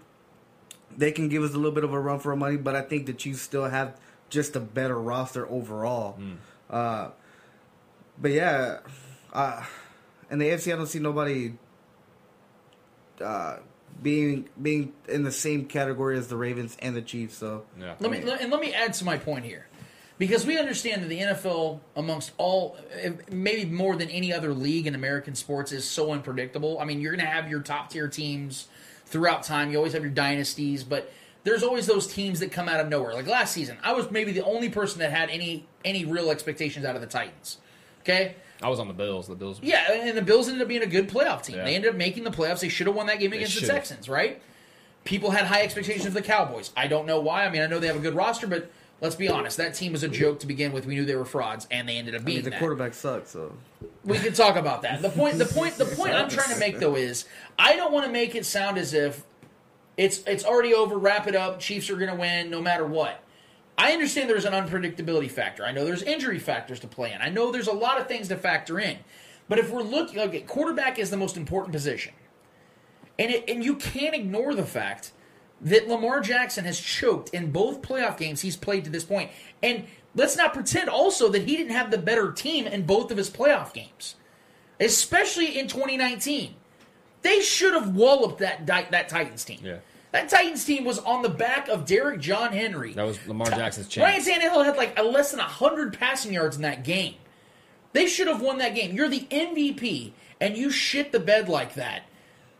they 0.95 1.11
can 1.11 1.29
give 1.29 1.41
us 1.41 1.51
a 1.51 1.57
little 1.57 1.71
bit 1.71 1.85
of 1.85 1.93
a 1.93 1.99
run 1.99 2.19
for 2.19 2.31
our 2.31 2.35
money. 2.35 2.57
But 2.57 2.75
I 2.75 2.81
think 2.81 3.05
the 3.05 3.13
Chiefs 3.13 3.41
still 3.41 3.65
have 3.65 3.97
just 4.29 4.55
a 4.55 4.59
better 4.59 4.99
roster 4.99 5.49
overall. 5.49 6.13
Hmm. 6.13 6.33
Uh, 6.69 7.09
but 8.17 8.31
yeah, 8.31 8.79
uh, 9.31 9.63
in 10.29 10.39
the 10.39 10.49
AFC, 10.49 10.73
I 10.73 10.75
don't 10.75 10.87
see 10.87 10.99
nobody 10.99 11.53
uh, 13.21 13.57
being 14.01 14.49
being 14.61 14.93
in 15.07 15.23
the 15.23 15.31
same 15.31 15.65
category 15.65 16.17
as 16.17 16.27
the 16.27 16.35
Ravens 16.35 16.75
and 16.79 16.95
the 16.95 17.01
Chiefs. 17.01 17.37
So 17.37 17.65
Yeah. 17.79 17.95
Let 17.99 18.11
me 18.11 18.21
let- 18.21 18.41
and 18.41 18.51
let 18.51 18.61
me 18.61 18.73
add 18.73 18.93
to 18.95 19.05
my 19.05 19.17
point 19.17 19.45
here, 19.45 19.67
because 20.17 20.45
we 20.45 20.57
understand 20.57 21.03
that 21.03 21.07
the 21.07 21.19
NFL, 21.19 21.81
amongst 21.95 22.31
all, 22.37 22.77
eh, 23.01 23.11
maybe 23.31 23.65
more 23.65 23.95
than 23.95 24.09
any 24.09 24.33
other 24.33 24.53
league 24.53 24.87
in 24.87 24.95
American 24.95 25.35
sports, 25.35 25.71
is 25.71 25.85
so 25.89 26.11
unpredictable. 26.11 26.79
I 26.79 26.85
mean, 26.85 27.01
you're 27.01 27.13
going 27.15 27.25
to 27.25 27.31
have 27.31 27.49
your 27.49 27.61
top 27.61 27.89
tier 27.89 28.07
teams 28.07 28.67
throughout 29.05 29.43
time. 29.43 29.71
You 29.71 29.77
always 29.77 29.93
have 29.93 30.03
your 30.03 30.11
dynasties, 30.11 30.83
but 30.83 31.11
there's 31.43 31.63
always 31.63 31.85
those 31.85 32.07
teams 32.07 32.39
that 32.39 32.51
come 32.51 32.67
out 32.67 32.79
of 32.79 32.89
nowhere. 32.89 33.13
Like 33.13 33.27
last 33.27 33.53
season, 33.53 33.77
I 33.83 33.93
was 33.93 34.09
maybe 34.11 34.31
the 34.31 34.43
only 34.43 34.69
person 34.69 34.99
that 34.99 35.11
had 35.11 35.29
any 35.29 35.65
any 35.85 36.03
real 36.05 36.31
expectations 36.31 36.85
out 36.85 36.95
of 36.95 37.01
the 37.01 37.07
Titans. 37.07 37.57
Okay. 38.01 38.35
I 38.61 38.69
was 38.69 38.79
on 38.79 38.87
the 38.87 38.93
Bills. 38.93 39.27
The 39.27 39.35
Bills. 39.35 39.59
Yeah, 39.61 39.91
and 39.91 40.17
the 40.17 40.21
Bills 40.21 40.47
ended 40.47 40.61
up 40.61 40.67
being 40.67 40.81
a 40.83 40.87
good 40.87 41.09
playoff 41.09 41.43
team. 41.43 41.57
Yeah. 41.57 41.65
They 41.65 41.75
ended 41.75 41.89
up 41.91 41.97
making 41.97 42.23
the 42.23 42.31
playoffs. 42.31 42.61
They 42.61 42.69
should 42.69 42.87
have 42.87 42.95
won 42.95 43.07
that 43.07 43.19
game 43.19 43.31
They 43.31 43.37
against 43.37 43.55
the 43.55 43.61
should've. 43.61 43.75
Texans, 43.75 44.07
right? 44.09 44.41
People 45.03 45.31
had 45.31 45.45
high 45.45 45.61
expectations 45.61 46.05
of 46.05 46.13
the 46.13 46.21
Cowboys. 46.21 46.71
I 46.75 46.87
don't 46.87 47.05
know 47.05 47.19
why. 47.19 47.45
I 47.45 47.49
mean, 47.49 47.61
I 47.61 47.67
know 47.67 47.79
they 47.79 47.87
have 47.87 47.95
a 47.97 47.99
good 47.99 48.15
roster, 48.15 48.47
but 48.47 48.71
let's 49.01 49.15
be 49.15 49.27
honest. 49.29 49.57
That 49.57 49.75
team 49.75 49.91
was 49.91 50.03
a 50.03 50.07
joke 50.07 50.39
to 50.39 50.47
begin 50.47 50.71
with. 50.71 50.85
We 50.85 50.95
knew 50.95 51.05
they 51.05 51.15
were 51.15 51.25
frauds, 51.25 51.67
and 51.69 51.87
they 51.87 51.97
ended 51.97 52.15
up 52.15 52.21
I 52.21 52.23
being 52.23 52.37
mean, 52.37 52.43
the 52.45 52.49
that. 52.51 52.59
quarterback 52.59 52.93
sucks. 52.93 53.29
So 53.29 53.53
We 54.03 54.17
can 54.17 54.33
talk 54.33 54.55
about 54.55 54.81
that. 54.83 55.01
The 55.01 55.09
point, 55.09 55.37
the 55.37 55.45
point, 55.45 55.75
the 55.77 55.85
point 55.97 56.13
I'm 56.13 56.29
trying 56.29 56.53
to 56.53 56.59
make 56.59 56.79
though 56.79 56.95
is 56.95 57.25
I 57.59 57.75
don't 57.75 57.91
want 57.91 58.05
to 58.07 58.11
make 58.11 58.33
it 58.35 58.45
sound 58.45 58.77
as 58.77 58.93
if 58.93 59.23
it's 59.97 60.23
it's 60.25 60.43
already 60.45 60.73
over. 60.73 60.97
Wrap 60.97 61.27
it 61.27 61.35
up. 61.35 61.59
Chiefs 61.59 61.89
are 61.89 61.95
going 61.97 62.09
to 62.11 62.15
win 62.17 62.49
no 62.49 62.61
matter 62.61 62.85
what. 62.85 63.21
I 63.77 63.91
understand 63.91 64.29
there's 64.29 64.45
an 64.45 64.53
unpredictability 64.53 65.29
factor. 65.29 65.65
I 65.65 65.71
know 65.71 65.83
there's 65.85 66.03
injury 66.03 66.39
factors 66.39 66.79
to 66.81 66.87
play 66.87 67.11
in. 67.11 67.21
I 67.21 67.29
know 67.29 67.51
there's 67.51 67.67
a 67.67 67.73
lot 67.73 67.99
of 67.99 68.07
things 68.07 68.29
to 68.29 68.37
factor 68.37 68.79
in. 68.79 68.97
But 69.47 69.59
if 69.59 69.69
we're 69.69 69.83
looking, 69.83 70.19
okay, 70.19 70.41
quarterback 70.41 70.97
is 70.97 71.09
the 71.09 71.17
most 71.17 71.37
important 71.37 71.73
position, 71.73 72.13
and 73.19 73.31
it, 73.31 73.49
and 73.49 73.63
you 73.63 73.75
can't 73.75 74.15
ignore 74.15 74.55
the 74.55 74.65
fact 74.65 75.11
that 75.61 75.87
Lamar 75.87 76.21
Jackson 76.21 76.65
has 76.65 76.79
choked 76.79 77.29
in 77.29 77.51
both 77.51 77.81
playoff 77.81 78.17
games 78.17 78.41
he's 78.41 78.57
played 78.57 78.83
to 78.85 78.89
this 78.89 79.03
point. 79.03 79.31
And 79.63 79.85
let's 80.15 80.35
not 80.35 80.53
pretend 80.53 80.89
also 80.89 81.29
that 81.29 81.43
he 81.43 81.57
didn't 81.57 81.73
have 81.73 81.91
the 81.91 81.97
better 81.97 82.31
team 82.31 82.67
in 82.67 82.85
both 82.85 83.11
of 83.11 83.17
his 83.17 83.29
playoff 83.29 83.73
games, 83.73 84.15
especially 84.79 85.57
in 85.57 85.67
2019. 85.67 86.55
They 87.21 87.41
should 87.41 87.73
have 87.73 87.95
walloped 87.95 88.39
that 88.39 88.65
that 88.67 89.09
Titans 89.09 89.45
team. 89.45 89.59
Yeah. 89.63 89.77
That 90.15 90.29
Titans 90.29 90.63
team 90.63 90.85
was 90.85 90.97
on 90.99 91.23
the 91.23 91.29
back 91.29 91.67
of 91.67 91.85
Derek 91.85 92.21
John 92.21 92.53
Henry. 92.53 92.93
That 92.93 93.03
was 93.03 93.19
Lamar 93.27 93.47
Jackson's 93.47 93.89
chance. 93.89 94.25
Ryan. 94.25 94.41
Tannehill 94.41 94.63
had 94.63 94.77
like 94.77 94.97
less 94.97 95.31
than 95.31 95.39
100 95.39 95.99
passing 95.99 96.31
yards 96.31 96.55
in 96.55 96.61
that 96.61 96.85
game. 96.85 97.15
They 97.91 98.07
should 98.07 98.27
have 98.27 98.41
won 98.41 98.57
that 98.59 98.75
game. 98.75 98.95
You're 98.95 99.09
the 99.09 99.27
MVP, 99.29 100.13
and 100.39 100.55
you 100.55 100.71
shit 100.71 101.11
the 101.11 101.19
bed 101.19 101.49
like 101.49 101.73
that. 101.73 102.03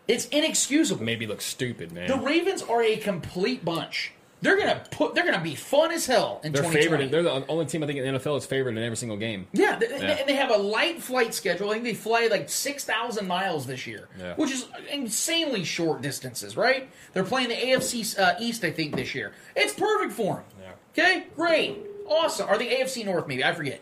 It's 0.05 0.25
inexcusable. 0.25 1.01
Maybe 1.01 1.25
look 1.25 1.39
stupid, 1.39 1.93
man. 1.93 2.09
The 2.09 2.17
Ravens 2.17 2.61
are 2.61 2.83
a 2.83 2.97
complete 2.97 3.63
bunch. 3.63 4.11
They're 4.45 4.57
gonna 4.57 4.83
put. 4.91 5.15
They're 5.15 5.25
gonna 5.25 5.43
be 5.43 5.55
fun 5.55 5.91
as 5.91 6.05
hell 6.05 6.39
in 6.43 6.51
They're 6.51 6.61
2020. 6.61 7.05
favored. 7.05 7.11
They're 7.11 7.23
the 7.23 7.47
only 7.47 7.65
team 7.65 7.81
I 7.83 7.87
think 7.87 7.97
in 7.99 8.13
the 8.13 8.19
NFL 8.19 8.37
is 8.37 8.45
favored 8.45 8.77
in 8.77 8.83
every 8.83 8.95
single 8.95 9.17
game. 9.17 9.47
Yeah, 9.53 9.75
th- 9.79 9.89
Yeah. 9.89 9.97
and 10.19 10.29
they 10.29 10.35
have 10.35 10.51
a 10.51 10.57
light 10.57 11.01
flight 11.01 11.33
schedule. 11.33 11.69
I 11.71 11.73
think 11.73 11.83
they 11.85 11.95
fly 11.95 12.27
like 12.29 12.47
six 12.47 12.85
thousand 12.85 13.27
miles 13.27 13.65
this 13.65 13.87
year, 13.87 14.07
Yeah. 14.19 14.35
which 14.35 14.51
is 14.51 14.67
insanely 14.91 15.63
short 15.63 16.01
distances. 16.03 16.55
Right? 16.55 16.89
They're 17.13 17.23
playing 17.23 17.49
the 17.49 17.55
AFC 17.55 18.17
uh, 18.19 18.35
East, 18.39 18.63
I 18.63 18.69
think, 18.71 18.95
this 18.95 19.15
year. 19.15 19.33
It's 19.55 19.73
perfect 19.73 20.13
for 20.13 20.35
them. 20.35 20.43
Yeah. 20.61 21.03
Okay, 21.03 21.23
great, 21.35 21.77
awesome. 22.07 22.47
Or 22.47 22.57
the 22.59 22.69
AFC 22.69 23.03
North, 23.03 23.27
maybe 23.27 23.43
I 23.43 23.51
forget. 23.53 23.81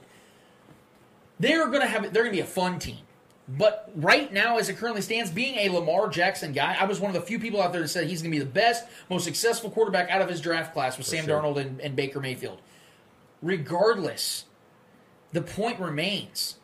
They're 1.39 1.67
gonna 1.67 1.87
have. 1.87 2.13
They're 2.13 2.23
gonna 2.23 2.31
be 2.31 2.39
a 2.39 2.45
fun 2.45 2.79
team. 2.79 2.99
But 3.47 3.91
right 3.95 4.31
now, 4.31 4.57
as 4.57 4.69
it 4.69 4.77
currently 4.77 5.01
stands, 5.01 5.29
being 5.29 5.55
a 5.55 5.69
Lamar 5.69 6.07
Jackson 6.07 6.53
guy, 6.53 6.77
I 6.79 6.85
was 6.85 6.99
one 6.99 7.13
of 7.13 7.21
the 7.21 7.27
few 7.27 7.39
people 7.39 7.61
out 7.61 7.73
there 7.73 7.81
that 7.81 7.89
said 7.89 8.07
he's 8.07 8.21
going 8.21 8.31
to 8.31 8.39
be 8.39 8.43
the 8.43 8.49
best, 8.49 8.85
most 9.09 9.25
successful 9.25 9.69
quarterback 9.69 10.09
out 10.09 10.21
of 10.21 10.29
his 10.29 10.39
draft 10.39 10.73
class 10.73 10.97
with 10.97 11.05
For 11.05 11.15
Sam 11.15 11.25
sure. 11.25 11.41
Darnold 11.41 11.57
and, 11.57 11.81
and 11.81 11.95
Baker 11.95 12.21
Mayfield. 12.21 12.61
Regardless, 13.41 14.45
the 15.33 15.41
point 15.41 15.79
remains 15.79 16.55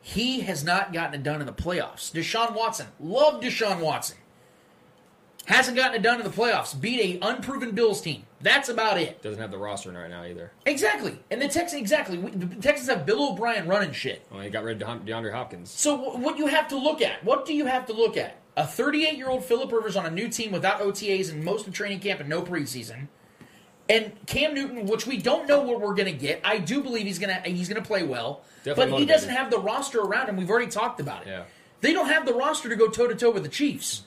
he 0.00 0.40
has 0.40 0.64
not 0.64 0.92
gotten 0.92 1.14
it 1.20 1.22
done 1.22 1.40
in 1.40 1.46
the 1.46 1.52
playoffs. 1.52 2.10
Deshaun 2.10 2.54
Watson, 2.54 2.86
love 2.98 3.42
Deshaun 3.42 3.80
Watson. 3.80 4.16
Hasn't 5.46 5.76
gotten 5.76 5.96
it 5.96 6.02
done 6.02 6.20
in 6.20 6.24
the 6.24 6.30
playoffs. 6.32 6.78
Beat 6.78 7.20
a 7.22 7.26
unproven 7.26 7.72
Bills 7.72 8.00
team. 8.00 8.22
That's 8.40 8.68
about 8.68 8.98
it. 8.98 9.20
Doesn't 9.22 9.40
have 9.40 9.50
the 9.50 9.58
roster 9.58 9.90
right 9.90 10.08
now 10.08 10.22
either. 10.24 10.52
Exactly. 10.66 11.18
And 11.30 11.42
the 11.42 11.48
Texans, 11.48 11.80
exactly. 11.80 12.16
We- 12.18 12.30
The 12.30 12.46
Texans 12.62 12.88
have 12.88 13.04
Bill 13.04 13.30
O'Brien 13.32 13.66
running 13.66 13.92
shit. 13.92 14.24
Well, 14.30 14.40
he 14.40 14.50
got 14.50 14.62
rid 14.62 14.80
of 14.80 14.88
DeAndre 15.04 15.32
Hopkins. 15.32 15.70
So 15.70 15.96
wh- 15.96 16.20
what 16.20 16.38
you 16.38 16.46
have 16.46 16.68
to 16.68 16.76
look 16.76 17.02
at? 17.02 17.24
What 17.24 17.44
do 17.44 17.54
you 17.54 17.66
have 17.66 17.86
to 17.86 17.92
look 17.92 18.16
at? 18.16 18.36
A 18.56 18.66
38 18.66 19.16
year 19.16 19.28
old 19.28 19.44
Philip 19.44 19.72
Rivers 19.72 19.96
on 19.96 20.06
a 20.06 20.10
new 20.10 20.28
team 20.28 20.52
without 20.52 20.80
OTAs 20.80 21.30
and 21.30 21.42
most 21.44 21.66
of 21.66 21.72
training 21.74 22.00
camp 22.00 22.20
and 22.20 22.28
no 22.28 22.42
preseason, 22.42 23.08
and 23.88 24.12
Cam 24.26 24.54
Newton, 24.54 24.86
which 24.86 25.06
we 25.06 25.16
don't 25.16 25.48
know 25.48 25.62
what 25.62 25.80
we're 25.80 25.94
going 25.94 26.12
to 26.12 26.18
get. 26.18 26.40
I 26.44 26.58
do 26.58 26.82
believe 26.82 27.06
he's 27.06 27.18
going 27.18 27.34
to 27.42 27.48
he's 27.48 27.68
to 27.68 27.80
play 27.82 28.02
well, 28.04 28.42
Definitely 28.62 28.92
but 28.92 29.00
he 29.00 29.06
doesn't 29.06 29.30
have 29.30 29.50
the 29.50 29.58
roster 29.58 30.00
around 30.00 30.28
him. 30.28 30.36
We've 30.36 30.50
already 30.50 30.70
talked 30.70 31.00
about 31.00 31.22
it. 31.22 31.28
Yeah. 31.30 31.44
They 31.80 31.92
don't 31.92 32.08
have 32.08 32.26
the 32.26 32.34
roster 32.34 32.68
to 32.68 32.76
go 32.76 32.88
toe 32.88 33.08
to 33.08 33.14
toe 33.14 33.30
with 33.30 33.42
the 33.42 33.48
Chiefs. 33.48 34.02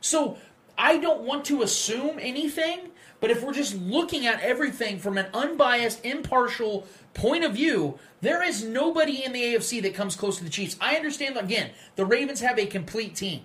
So 0.00 0.38
I 0.76 0.98
don't 0.98 1.22
want 1.22 1.44
to 1.46 1.62
assume 1.62 2.18
anything, 2.20 2.90
but 3.20 3.30
if 3.30 3.42
we're 3.42 3.52
just 3.52 3.76
looking 3.76 4.26
at 4.26 4.40
everything 4.40 4.98
from 4.98 5.18
an 5.18 5.26
unbiased, 5.32 6.04
impartial 6.04 6.86
point 7.14 7.44
of 7.44 7.54
view, 7.54 7.98
there 8.20 8.42
is 8.42 8.64
nobody 8.64 9.24
in 9.24 9.32
the 9.32 9.42
AFC 9.42 9.82
that 9.82 9.94
comes 9.94 10.16
close 10.16 10.38
to 10.38 10.44
the 10.44 10.50
Chiefs. 10.50 10.76
I 10.80 10.96
understand, 10.96 11.36
again, 11.36 11.70
the 11.96 12.04
Ravens 12.04 12.40
have 12.40 12.58
a 12.58 12.66
complete 12.66 13.14
team. 13.14 13.42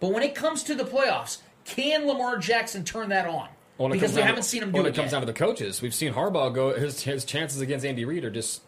But 0.00 0.12
when 0.12 0.22
it 0.22 0.34
comes 0.34 0.62
to 0.64 0.74
the 0.74 0.84
playoffs, 0.84 1.38
can 1.64 2.06
Lamar 2.06 2.38
Jackson 2.38 2.84
turn 2.84 3.08
that 3.08 3.26
on? 3.26 3.48
Well, 3.78 3.90
because 3.90 4.14
we 4.14 4.22
haven't 4.22 4.44
seen 4.44 4.62
him 4.62 4.70
do 4.70 4.78
when 4.78 4.80
it 4.80 4.84
When 4.84 4.92
it 4.94 4.96
comes 4.96 5.10
down 5.10 5.20
to 5.20 5.26
the 5.26 5.32
coaches. 5.32 5.82
We've 5.82 5.94
seen 5.94 6.14
Harbaugh 6.14 6.54
go. 6.54 6.74
His 6.74 7.02
his 7.02 7.24
chances 7.24 7.60
against 7.60 7.84
Andy 7.84 8.04
Reid 8.04 8.24
are 8.24 8.30
just 8.30 8.62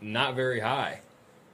not 0.00 0.34
very 0.34 0.60
high. 0.60 1.00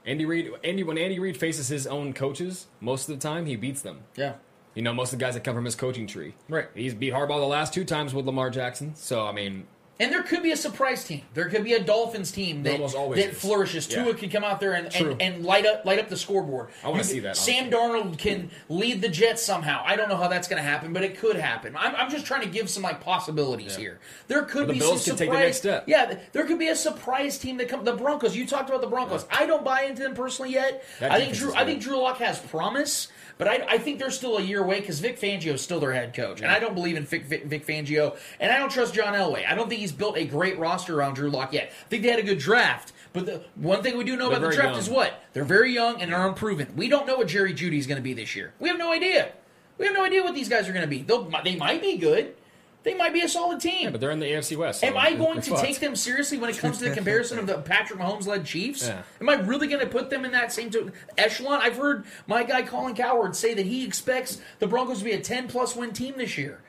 Andy 0.05 0.25
Reid, 0.25 0.51
Andy, 0.63 0.83
when 0.83 0.97
Andy 0.97 1.19
Reid 1.19 1.37
faces 1.37 1.67
his 1.67 1.85
own 1.87 2.13
coaches, 2.13 2.67
most 2.81 3.07
of 3.07 3.17
the 3.17 3.21
time 3.21 3.45
he 3.45 3.55
beats 3.55 3.81
them. 3.81 4.01
Yeah. 4.15 4.33
You 4.79 4.83
know, 4.83 4.93
most 4.93 5.11
of 5.11 5.19
the 5.19 5.25
guys 5.25 5.33
that 5.33 5.43
come 5.43 5.55
from 5.55 5.65
his 5.65 5.75
coaching 5.75 6.07
tree. 6.07 6.35
Right. 6.47 6.69
He's 6.73 6.93
beat 6.93 7.11
Harbaugh 7.11 7.41
the 7.41 7.45
last 7.45 7.73
two 7.73 7.83
times 7.83 8.13
with 8.13 8.25
Lamar 8.25 8.49
Jackson. 8.49 8.95
So 8.95 9.27
I 9.27 9.33
mean, 9.33 9.67
And 9.99 10.09
there 10.09 10.23
could 10.23 10.41
be 10.41 10.53
a 10.53 10.55
surprise 10.55 11.03
team. 11.03 11.23
There 11.33 11.49
could 11.49 11.65
be 11.65 11.73
a 11.73 11.83
Dolphins 11.83 12.31
team 12.31 12.63
that, 12.63 12.77
that 12.77 13.17
is. 13.17 13.37
flourishes. 13.37 13.89
Yeah. 13.91 14.05
Tua 14.05 14.13
could 14.13 14.31
come 14.31 14.45
out 14.45 14.61
there 14.61 14.71
and, 14.75 14.95
and, 14.95 15.21
and 15.21 15.43
light 15.43 15.65
up 15.65 15.83
light 15.83 15.99
up 15.99 16.07
the 16.07 16.15
scoreboard. 16.15 16.69
I 16.81 16.87
wanna 16.87 17.03
see 17.03 17.19
that, 17.19 17.35
Sam 17.35 17.69
Darnold 17.69 18.17
can 18.19 18.51
lead 18.69 19.01
the 19.01 19.09
Jets 19.09 19.41
somehow. 19.41 19.83
I 19.85 19.97
don't 19.97 20.07
know 20.07 20.15
how 20.15 20.29
that's 20.29 20.47
going 20.47 20.63
to 20.63 20.69
happen, 20.69 20.93
but 20.93 21.03
it 21.03 21.19
could 21.19 21.35
happen. 21.35 21.75
I'm, 21.75 21.93
I'm 21.97 22.09
just 22.09 22.25
trying 22.25 22.43
to 22.43 22.47
give 22.47 22.69
some 22.69 22.81
like 22.81 23.01
possibilities 23.01 23.75
here. 23.75 23.99
There 24.29 24.43
could 24.43 24.69
the 24.69 24.73
be 24.73 24.79
Bills 24.79 25.03
some 25.03 25.17
the 25.17 25.25
surprise- 25.25 25.39
next 25.39 25.57
step. 25.57 25.83
Yeah, 25.87 26.19
there 26.31 26.45
could 26.45 26.57
be 26.57 26.69
a 26.69 26.75
surprise 26.77 27.37
team 27.37 27.57
that 27.57 27.67
come. 27.67 27.83
The 27.83 27.97
Broncos. 27.97 28.33
You 28.33 28.47
talked 28.47 28.69
about 28.69 28.79
the 28.79 28.87
Broncos. 28.87 29.25
I 29.29 29.45
don't 29.45 29.65
buy 29.65 29.81
into 29.81 30.03
them 30.03 30.15
personally 30.15 30.53
yet. 30.53 30.85
That 31.01 31.11
I 31.11 31.19
think 31.19 31.35
Drew. 31.35 31.53
I 31.53 31.65
think 31.65 31.81
Drew 31.81 31.97
Lock 31.97 32.19
has 32.19 32.39
promise. 32.39 33.09
But 33.39 33.47
I, 33.47 33.65
I 33.69 33.77
think 33.77 33.99
they're 33.99 34.11
still 34.11 34.37
a 34.37 34.41
year 34.41 34.61
away 34.61 34.81
because 34.81 34.99
Vic 34.99 35.17
Fangio 35.17 35.53
is 35.53 35.61
still 35.61 35.79
their 35.79 35.93
head 35.93 36.13
coach, 36.13 36.41
and 36.41 36.51
I 36.51 36.59
don't 36.59 36.75
believe 36.75 36.97
in 36.97 37.05
Vic, 37.05 37.25
Vic, 37.25 37.45
Vic 37.45 37.65
Fangio, 37.65 38.17
and 38.37 38.51
I 38.51 38.57
don't 38.57 38.69
trust 38.69 38.93
John 38.93 39.13
Elway. 39.13 39.47
I 39.47 39.55
don't 39.55 39.69
think 39.69 39.79
he's 39.79 39.93
built 39.93 40.17
a 40.17 40.25
great 40.25 40.59
roster 40.59 40.99
around 40.99 41.13
Drew 41.13 41.29
Lock 41.29 41.53
yet. 41.53 41.71
I 41.85 41.87
think 41.87 42.03
they 42.03 42.09
had 42.09 42.19
a 42.19 42.23
good 42.23 42.37
draft, 42.37 42.91
but 43.13 43.25
the 43.25 43.41
one 43.55 43.81
thing 43.81 43.97
we 43.97 44.03
do 44.03 44.17
know 44.17 44.27
They're 44.27 44.39
about 44.39 44.49
the 44.51 44.55
draft 44.57 44.71
young. 44.71 44.79
is 44.79 44.89
what 44.89 45.23
they're 45.31 45.45
very 45.45 45.73
young 45.73 46.01
and 46.01 46.11
they're 46.11 46.27
unproven. 46.27 46.73
We 46.75 46.89
don't 46.89 47.07
know 47.07 47.15
what 47.15 47.29
Jerry 47.29 47.53
Jeudy 47.53 47.79
is 47.79 47.87
going 47.87 47.95
to 47.95 48.03
be 48.03 48.13
this 48.13 48.35
year. 48.35 48.53
We 48.59 48.67
have 48.67 48.77
no 48.77 48.91
idea. 48.91 49.31
We 49.77 49.85
have 49.85 49.95
no 49.95 50.03
idea 50.03 50.21
what 50.21 50.35
these 50.35 50.49
guys 50.49 50.67
are 50.67 50.73
going 50.73 50.83
to 50.83 50.89
be. 50.89 51.03
They'll, 51.03 51.31
they 51.45 51.55
might 51.55 51.81
be 51.81 51.95
good. 51.95 52.35
They 52.83 52.93
might 52.93 53.13
be 53.13 53.21
a 53.21 53.27
solid 53.29 53.59
team. 53.59 53.91
But 53.91 53.99
they're 53.99 54.11
in 54.11 54.19
the 54.19 54.25
AFC 54.31 54.55
West. 54.55 54.81
so 54.81 54.87
Am 54.87 54.95
I 54.97 55.13
going 55.13 55.41
to 55.41 55.49
fucked. 55.51 55.63
take 55.65 55.79
them 55.79 55.95
seriously 55.95 56.37
when 56.37 56.49
it 56.49 56.57
comes 56.57 56.77
to 56.77 56.85
the 56.87 56.95
comparison 56.95 57.37
of 57.37 57.45
the 57.45 57.57
Patrick 57.57 57.99
Mahomes 57.99 58.25
led 58.25 58.45
Chiefs? 58.45 58.87
Yeah. 58.87 59.01
Am 59.19 59.27
I 59.27 59.33
really 59.35 59.67
going 59.67 59.81
to 59.81 59.87
put 59.87 60.09
them 60.09 60.23
in 60.23 60.31
that 60.31 60.53
same 60.53 60.71
echelon? 61.17 61.59
I've 61.61 61.75
heard 61.75 62.05
my 62.25 62.43
guy 62.43 62.61
Colin 62.61 62.95
Cowherd 62.95 63.35
say 63.35 63.53
that 63.53 63.65
he 63.65 63.85
expects 63.85 64.39
the 64.59 64.67
Broncos 64.67 64.99
to 64.99 65.03
be 65.03 65.11
a 65.11 65.19
10 65.19 65.49
plus 65.49 65.75
win 65.75 65.91
team 65.91 66.15
this 66.17 66.37
year. 66.37 66.61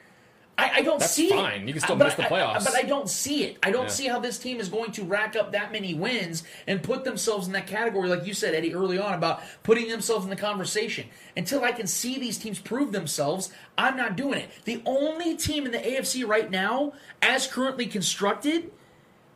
I, 0.61 0.71
I 0.77 0.83
don't 0.83 0.99
That's 1.01 1.13
see 1.13 1.31
fine. 1.31 1.63
it. 1.63 1.67
You 1.69 1.73
can 1.75 1.83
still 1.83 1.97
But 1.97 2.05
miss 2.07 2.15
the 2.15 2.23
I- 2.23 2.27
I- 2.27 2.29
playoffs. 2.59 2.65
but 2.65 2.75
I 2.75 2.83
don't 2.83 3.09
see 3.09 3.45
it. 3.45 3.59
I 3.63 3.71
don't 3.71 3.85
Yeah. 3.85 3.89
see 3.91 4.07
how 4.09 4.19
this 4.21 4.39
team 4.39 4.61
is 4.61 4.69
going 4.69 4.93
to 4.93 5.03
rack 5.05 5.37
up 5.37 5.53
that 5.53 5.73
many 5.73 5.95
wins 5.95 6.43
and 6.67 6.83
put 6.83 7.05
themselves 7.05 7.47
in 7.47 7.53
that 7.55 7.67
category, 7.67 8.09
like 8.09 8.27
you 8.27 8.35
said, 8.35 8.55
Eddie, 8.55 8.75
early 8.75 8.99
on 8.99 9.15
about 9.15 9.43
putting 9.63 9.89
themselves 9.89 10.25
in 10.25 10.31
the 10.31 10.37
conversation. 10.37 11.07
Until 11.37 11.65
I 11.65 11.73
can 11.73 11.87
see 11.87 12.19
these 12.19 12.39
teams 12.39 12.59
prove 12.59 12.93
themselves, 12.93 13.51
I'm 13.79 13.97
not 13.97 14.17
doing 14.17 14.39
it. 14.41 14.51
The 14.65 14.83
only 14.87 15.37
team 15.37 15.65
in 15.67 15.73
the 15.73 15.79
AFC 15.79 16.25
right 16.25 16.51
now, 16.51 16.93
as 17.23 17.47
currently 17.47 17.87
constructed, 17.87 18.71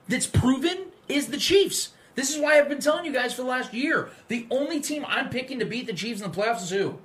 that's 0.09 0.27
proven 0.27 0.87
is 1.09 1.29
the 1.29 1.39
Chiefs. 1.39 1.91
This 2.15 2.31
is 2.35 2.41
why 2.41 2.59
I've 2.59 2.69
been 2.69 2.81
telling 2.81 3.05
you 3.05 3.13
guys 3.13 3.35
for 3.35 3.43
the 3.43 3.49
last 3.49 3.75
year. 3.75 4.11
The 4.29 4.47
only 4.51 4.81
team 4.81 5.05
I'm 5.09 5.31
picking 5.31 5.59
to 5.59 5.65
beat 5.65 5.87
the 5.87 5.93
Chiefs 5.95 6.21
in 6.21 6.31
the 6.31 6.37
playoffs 6.37 6.63
is 6.63 6.71
who? 6.71 6.99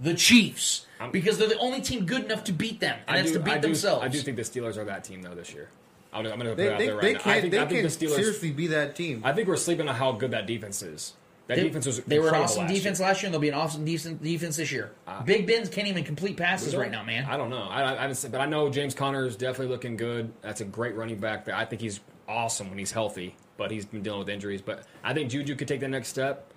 The 0.00 0.14
Chiefs. 0.14 0.86
Because 1.12 1.36
they're 1.38 1.48
the 1.48 1.58
only 1.58 1.80
team 1.82 2.06
good 2.06 2.24
enough 2.24 2.44
to 2.44 2.52
beat 2.52 2.80
them, 2.80 2.96
and 3.06 3.16
I 3.16 3.20
that's 3.20 3.32
do, 3.32 3.38
to 3.38 3.44
beat 3.44 3.54
I 3.54 3.58
do, 3.58 3.68
themselves. 3.68 4.04
I 4.04 4.08
do 4.08 4.18
think 4.20 4.36
the 4.36 4.42
Steelers 4.42 4.76
are 4.78 4.84
that 4.84 5.04
team 5.04 5.20
though 5.22 5.34
this 5.34 5.52
year. 5.52 5.68
I'm, 6.12 6.24
I'm 6.26 6.38
going 6.38 6.40
to 6.40 6.46
put 6.50 6.56
They, 6.56 6.66
it 6.66 6.72
out 6.72 6.78
they, 6.78 6.86
there 6.86 6.94
right 6.94 7.02
they 7.02 7.12
now. 7.14 7.18
can't, 7.18 7.36
I 7.36 7.40
think, 7.40 7.50
they 7.52 7.58
I 7.58 7.66
think 7.66 7.80
can 7.80 7.82
the 7.82 8.06
Steelers. 8.06 8.16
seriously 8.16 8.50
be 8.52 8.66
that 8.68 8.96
team. 8.96 9.20
I 9.24 9.32
think 9.32 9.48
we're 9.48 9.56
sleeping 9.56 9.88
on 9.88 9.94
how 9.96 10.12
good 10.12 10.30
that 10.30 10.46
defense 10.46 10.80
is. 10.82 11.12
That 11.46 11.56
they, 11.56 11.64
defense 11.64 11.84
was 11.84 12.00
they 12.04 12.18
were 12.18 12.28
an 12.30 12.36
awesome 12.36 12.62
last 12.62 12.72
defense 12.72 12.98
year. 13.00 13.08
last 13.08 13.20
year, 13.22 13.26
and 13.26 13.34
they'll 13.34 13.40
be 13.40 13.48
an 13.50 13.54
awesome 13.54 13.84
decent 13.84 14.22
defense 14.22 14.56
this 14.56 14.72
year. 14.72 14.92
Uh, 15.06 15.22
Big 15.24 15.46
Ben's 15.46 15.68
can't 15.68 15.88
even 15.88 16.02
complete 16.04 16.38
passes 16.38 16.74
right 16.74 16.90
now, 16.90 17.02
man. 17.02 17.26
I 17.26 17.36
don't 17.36 17.50
know. 17.50 17.64
I, 17.68 17.82
I, 17.82 18.04
I 18.04 18.08
just- 18.08 18.32
but 18.32 18.40
I 18.40 18.46
know 18.46 18.70
James 18.70 18.94
Conner 18.94 19.26
is 19.26 19.36
definitely 19.36 19.66
looking 19.74 19.96
good. 19.98 20.32
That's 20.40 20.62
a 20.62 20.64
great 20.64 20.94
running 20.96 21.18
back. 21.18 21.46
I 21.50 21.66
think 21.66 21.82
he's 21.82 22.00
awesome 22.26 22.70
when 22.70 22.78
he's 22.78 22.92
healthy, 22.92 23.36
but 23.58 23.70
he's 23.70 23.84
been 23.84 24.02
dealing 24.02 24.20
with 24.20 24.30
injuries. 24.30 24.62
But 24.62 24.84
I 25.02 25.12
think 25.12 25.30
Juju 25.30 25.54
could 25.56 25.68
take 25.68 25.80
the 25.80 25.88
next 25.88 26.08
step. 26.08 26.50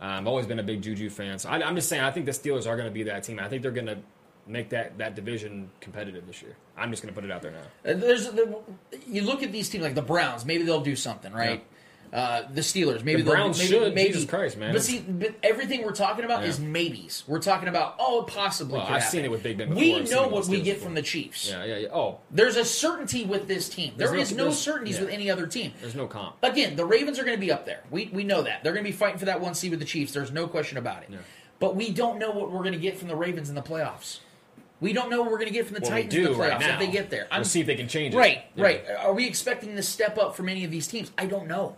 Um, 0.00 0.08
I've 0.08 0.26
always 0.26 0.46
been 0.46 0.58
a 0.58 0.62
big 0.62 0.80
Juju 0.82 1.10
fan, 1.10 1.38
so 1.38 1.50
I, 1.50 1.62
I'm 1.62 1.74
just 1.74 1.88
saying 1.88 2.02
I 2.02 2.10
think 2.10 2.26
the 2.26 2.32
Steelers 2.32 2.66
are 2.66 2.76
going 2.76 2.88
to 2.88 2.94
be 2.94 3.02
that 3.04 3.22
team. 3.22 3.38
I 3.38 3.48
think 3.48 3.62
they're 3.62 3.70
going 3.70 3.86
to 3.86 3.98
make 4.46 4.70
that, 4.70 4.96
that 4.98 5.14
division 5.14 5.70
competitive 5.80 6.26
this 6.26 6.40
year. 6.42 6.56
I'm 6.76 6.90
just 6.90 7.02
going 7.02 7.14
to 7.14 7.20
put 7.20 7.28
it 7.28 7.30
out 7.30 7.42
there 7.42 7.52
now. 7.52 7.90
Uh, 7.90 7.94
There's 7.94 8.30
the, 8.30 8.58
you 9.06 9.22
look 9.22 9.42
at 9.42 9.52
these 9.52 9.68
teams 9.68 9.84
like 9.84 9.94
the 9.94 10.02
Browns. 10.02 10.44
Maybe 10.46 10.64
they'll 10.64 10.80
do 10.80 10.96
something, 10.96 11.32
right? 11.32 11.64
Uh, 12.12 12.42
the 12.52 12.60
Steelers. 12.60 13.04
Maybe 13.04 13.22
The 13.22 13.30
Browns 13.30 13.56
maybe, 13.58 13.68
should. 13.70 13.94
Maybe. 13.94 14.08
Jesus 14.12 14.28
Christ, 14.28 14.56
man. 14.58 14.72
But 14.72 14.82
see, 14.82 14.98
but 14.98 15.32
everything 15.44 15.84
we're 15.84 15.92
talking 15.92 16.24
about 16.24 16.42
Yeah. 16.42 16.48
is 16.48 16.58
maybes. 16.58 17.22
We're 17.28 17.38
talking 17.38 17.68
about 17.68 17.94
oh, 18.00 18.24
possibly. 18.26 18.78
Well, 18.78 18.82
I've 18.82 18.94
happen. 18.94 19.08
seen 19.10 19.24
it 19.24 19.30
with 19.30 19.44
Big 19.44 19.58
Ben 19.58 19.70
We 19.72 19.92
before. 19.92 20.00
I've 20.00 20.10
know 20.10 20.28
what 20.28 20.46
we 20.48 20.60
get 20.60 20.74
before. 20.74 20.86
from 20.86 20.94
the 20.96 21.02
Chiefs. 21.02 21.48
Yeah, 21.48 21.64
yeah, 21.64 21.76
yeah. 21.76 21.88
Oh, 21.92 22.18
There's 22.32 22.56
a 22.56 22.64
certainty 22.64 23.24
with 23.24 23.46
this 23.46 23.68
team. 23.68 23.94
There 23.96 24.08
There's 24.08 24.32
is 24.32 24.36
no- 24.36 24.46
no, 24.46 24.50
certainties 24.50 24.96
yeah. 24.96 25.02
with 25.04 25.10
any 25.10 25.30
other 25.30 25.46
team. 25.46 25.72
there's 25.80 25.94
no 25.94 26.08
comp. 26.08 26.34
Again, 26.42 26.74
the 26.74 26.84
Ravens 26.84 27.18
are 27.20 27.24
going 27.24 27.36
to 27.36 27.40
be 27.40 27.52
up 27.52 27.64
there. 27.64 27.84
We 27.92 28.10
we 28.12 28.24
know 28.24 28.42
that 28.42 28.64
they're 28.64 28.72
going 28.72 28.84
to 28.84 28.90
be 28.90 28.96
fighting 28.96 29.18
for 29.18 29.26
that 29.26 29.40
one 29.40 29.54
seed 29.54 29.70
with 29.70 29.78
the 29.80 29.86
Chiefs. 29.86 30.12
There's 30.12 30.32
no 30.32 30.48
question 30.48 30.78
about 30.78 31.04
it. 31.04 31.10
But 31.60 31.76
we 31.76 31.90
don't 31.92 32.18
know 32.18 32.30
what 32.32 32.50
we're 32.50 32.60
going 32.60 32.72
to 32.72 32.78
get 32.78 32.96
from 32.98 33.06
the 33.06 33.14
Ravens 33.16 33.48
in 33.50 33.54
the 33.54 33.62
playoffs. 33.62 34.18
We 34.80 34.94
don't 34.94 35.10
know 35.10 35.20
what 35.20 35.30
we're 35.30 35.36
going 35.36 35.48
to 35.48 35.54
get 35.54 35.66
from 35.66 35.74
the 35.74 35.80
Well, 35.82 35.90
we 35.90 36.02
Titans 36.04 36.14
in 36.14 36.22
the 36.24 36.30
playoffs 36.30 36.60
right 36.60 36.70
if 36.70 36.78
they 36.78 36.86
get 36.86 37.10
there. 37.10 37.28
i 37.30 37.36
We'll 37.36 37.44
see 37.44 37.60
if 37.60 37.66
they 37.66 37.74
can 37.76 37.86
change 37.86 38.14
it. 38.14 38.16
Right, 38.18 38.44
Yeah. 38.56 38.64
right. 38.64 38.84
Are 39.00 39.12
we 39.12 39.26
expecting 39.26 39.76
to 39.76 39.82
step 39.82 40.16
up 40.16 40.34
from 40.34 40.48
any 40.48 40.64
of 40.64 40.70
these 40.70 40.88
teams? 40.88 41.12
I 41.18 41.26
don't 41.26 41.46
know. 41.46 41.76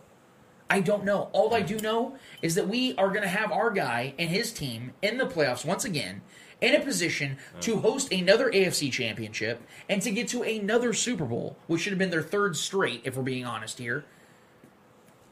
I 0.72 0.80
don't 0.80 1.04
know. 1.04 1.28
All 1.34 1.54
I 1.54 1.60
do 1.60 1.78
know 1.78 2.16
is 2.40 2.54
that 2.54 2.66
we 2.66 2.96
are 2.96 3.08
going 3.08 3.20
to 3.20 3.28
have 3.28 3.52
our 3.52 3.70
guy 3.70 4.14
and 4.18 4.30
his 4.30 4.50
team 4.50 4.94
in 5.02 5.18
the 5.18 5.26
playoffs 5.26 5.66
once 5.66 5.84
again 5.84 6.22
in 6.62 6.74
a 6.74 6.80
position 6.80 7.36
to 7.60 7.76
host 7.80 8.10
another 8.10 8.50
AFC 8.50 8.90
championship 8.90 9.60
and 9.90 10.00
to 10.00 10.10
get 10.10 10.28
to 10.28 10.42
another 10.42 10.94
Super 10.94 11.26
Bowl, 11.26 11.58
which 11.66 11.82
should 11.82 11.92
have 11.92 11.98
been 11.98 12.08
their 12.08 12.22
third 12.22 12.56
straight, 12.56 13.02
if 13.04 13.18
we're 13.18 13.22
being 13.22 13.44
honest 13.44 13.78
here. 13.78 14.06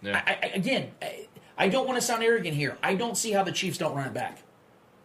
Yeah. 0.03 0.23
I, 0.27 0.33
I, 0.43 0.47
again, 0.49 0.91
I, 1.01 1.27
I 1.57 1.69
don't 1.71 1.87
want 1.87 1.99
to 1.99 2.05
sound 2.05 2.23
arrogant 2.23 2.55
here. 2.55 2.77
I 2.83 2.95
don't 2.95 3.17
see 3.17 3.33
how 3.33 3.43
the 3.43 3.53
Chiefs 3.53 3.79
don't 3.79 3.95
run 3.95 4.09
it 4.09 4.13
back. 4.13 4.43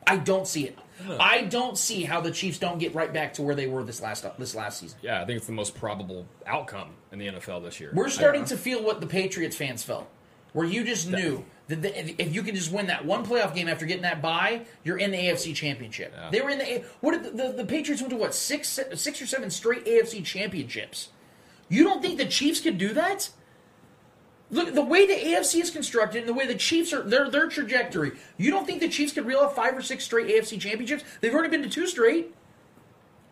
I 0.06 0.18
don't 0.18 0.46
see 0.46 0.66
it. 0.66 0.78
I 1.20 1.44
don't 1.44 1.78
see 1.78 2.04
how 2.04 2.22
the 2.22 2.32
Chiefs 2.32 2.60
don't 2.60 2.78
get 2.78 2.94
right 2.94 3.12
back 3.12 3.34
to 3.36 3.42
where 3.42 3.56
they 3.56 3.68
were 3.68 3.84
this 3.84 4.02
last 4.02 4.26
this 4.38 4.56
last 4.56 4.80
season. 4.80 4.98
Yeah, 5.02 5.22
I 5.22 5.26
think 5.26 5.38
it's 5.38 5.48
the 5.48 5.54
most 5.54 5.76
probable 5.76 6.26
outcome 6.46 6.92
in 7.12 7.20
the 7.20 7.28
NFL 7.28 7.64
this 7.64 7.80
year. 7.80 7.92
We're 7.94 8.10
starting 8.10 8.46
to 8.46 8.58
feel 8.58 8.84
what 8.84 9.02
the 9.02 9.08
Patriots 9.08 9.56
fans 9.56 9.84
felt, 9.84 10.10
where 10.56 10.66
you 10.66 10.86
just 10.86 11.10
knew 11.10 11.44
that 11.68 11.82
the, 11.82 12.22
if- 12.22 12.34
you 12.34 12.42
can 12.42 12.56
just 12.56 12.72
win 12.72 12.88
that 12.88 13.06
one 13.06 13.26
playoff 13.26 13.54
game 13.54 13.68
after 13.68 13.86
getting 13.86 14.04
that 14.04 14.22
bye, 14.22 14.62
you're 14.86 14.98
in 14.98 15.12
the 15.12 15.18
AFC 15.18 15.54
Championship. 15.54 16.14
They 16.32 16.40
were 16.42 16.50
in 16.50 16.60
the 16.60 16.84
what 17.02 17.12
did 17.22 17.38
the, 17.38 17.44
the, 17.48 17.54
the 17.58 17.66
Patriots 17.66 18.02
went 18.02 18.12
to 18.12 18.18
what 18.18 18.34
six 18.34 18.80
six 18.96 19.22
or 19.22 19.28
seven 19.28 19.50
straight 19.52 19.86
AFC 19.86 20.24
championships. 20.24 21.10
You 21.68 21.84
don't 21.84 22.02
think 22.02 22.18
the 22.18 22.26
Chiefs 22.26 22.62
could 22.62 22.78
do 22.78 22.94
that? 22.94 23.30
Look, 24.52 24.74
the 24.74 24.82
way 24.82 25.06
the 25.08 25.14
AFC 25.32 25.60
is 25.60 25.72
constructed 25.72 26.20
and 26.20 26.30
the 26.30 26.34
way 26.34 26.46
the 26.46 26.56
Chiefs 26.56 26.94
are 26.94 27.02
their 27.02 27.30
their 27.30 27.50
trajectory, 27.50 28.14
you 28.38 28.50
don't 28.50 28.66
think 28.66 28.80
the 28.80 28.88
Chiefs 28.88 29.12
could 29.12 29.26
reel 29.26 29.40
off 29.40 29.56
five 29.56 29.76
or 29.76 29.82
six 29.82 30.06
straight 30.06 30.28
AFC 30.28 30.58
championships? 30.60 31.04
They've 31.20 31.34
already 31.34 31.50
been 31.50 31.64
to 31.64 31.70
two 31.70 31.86
straight. 31.88 32.34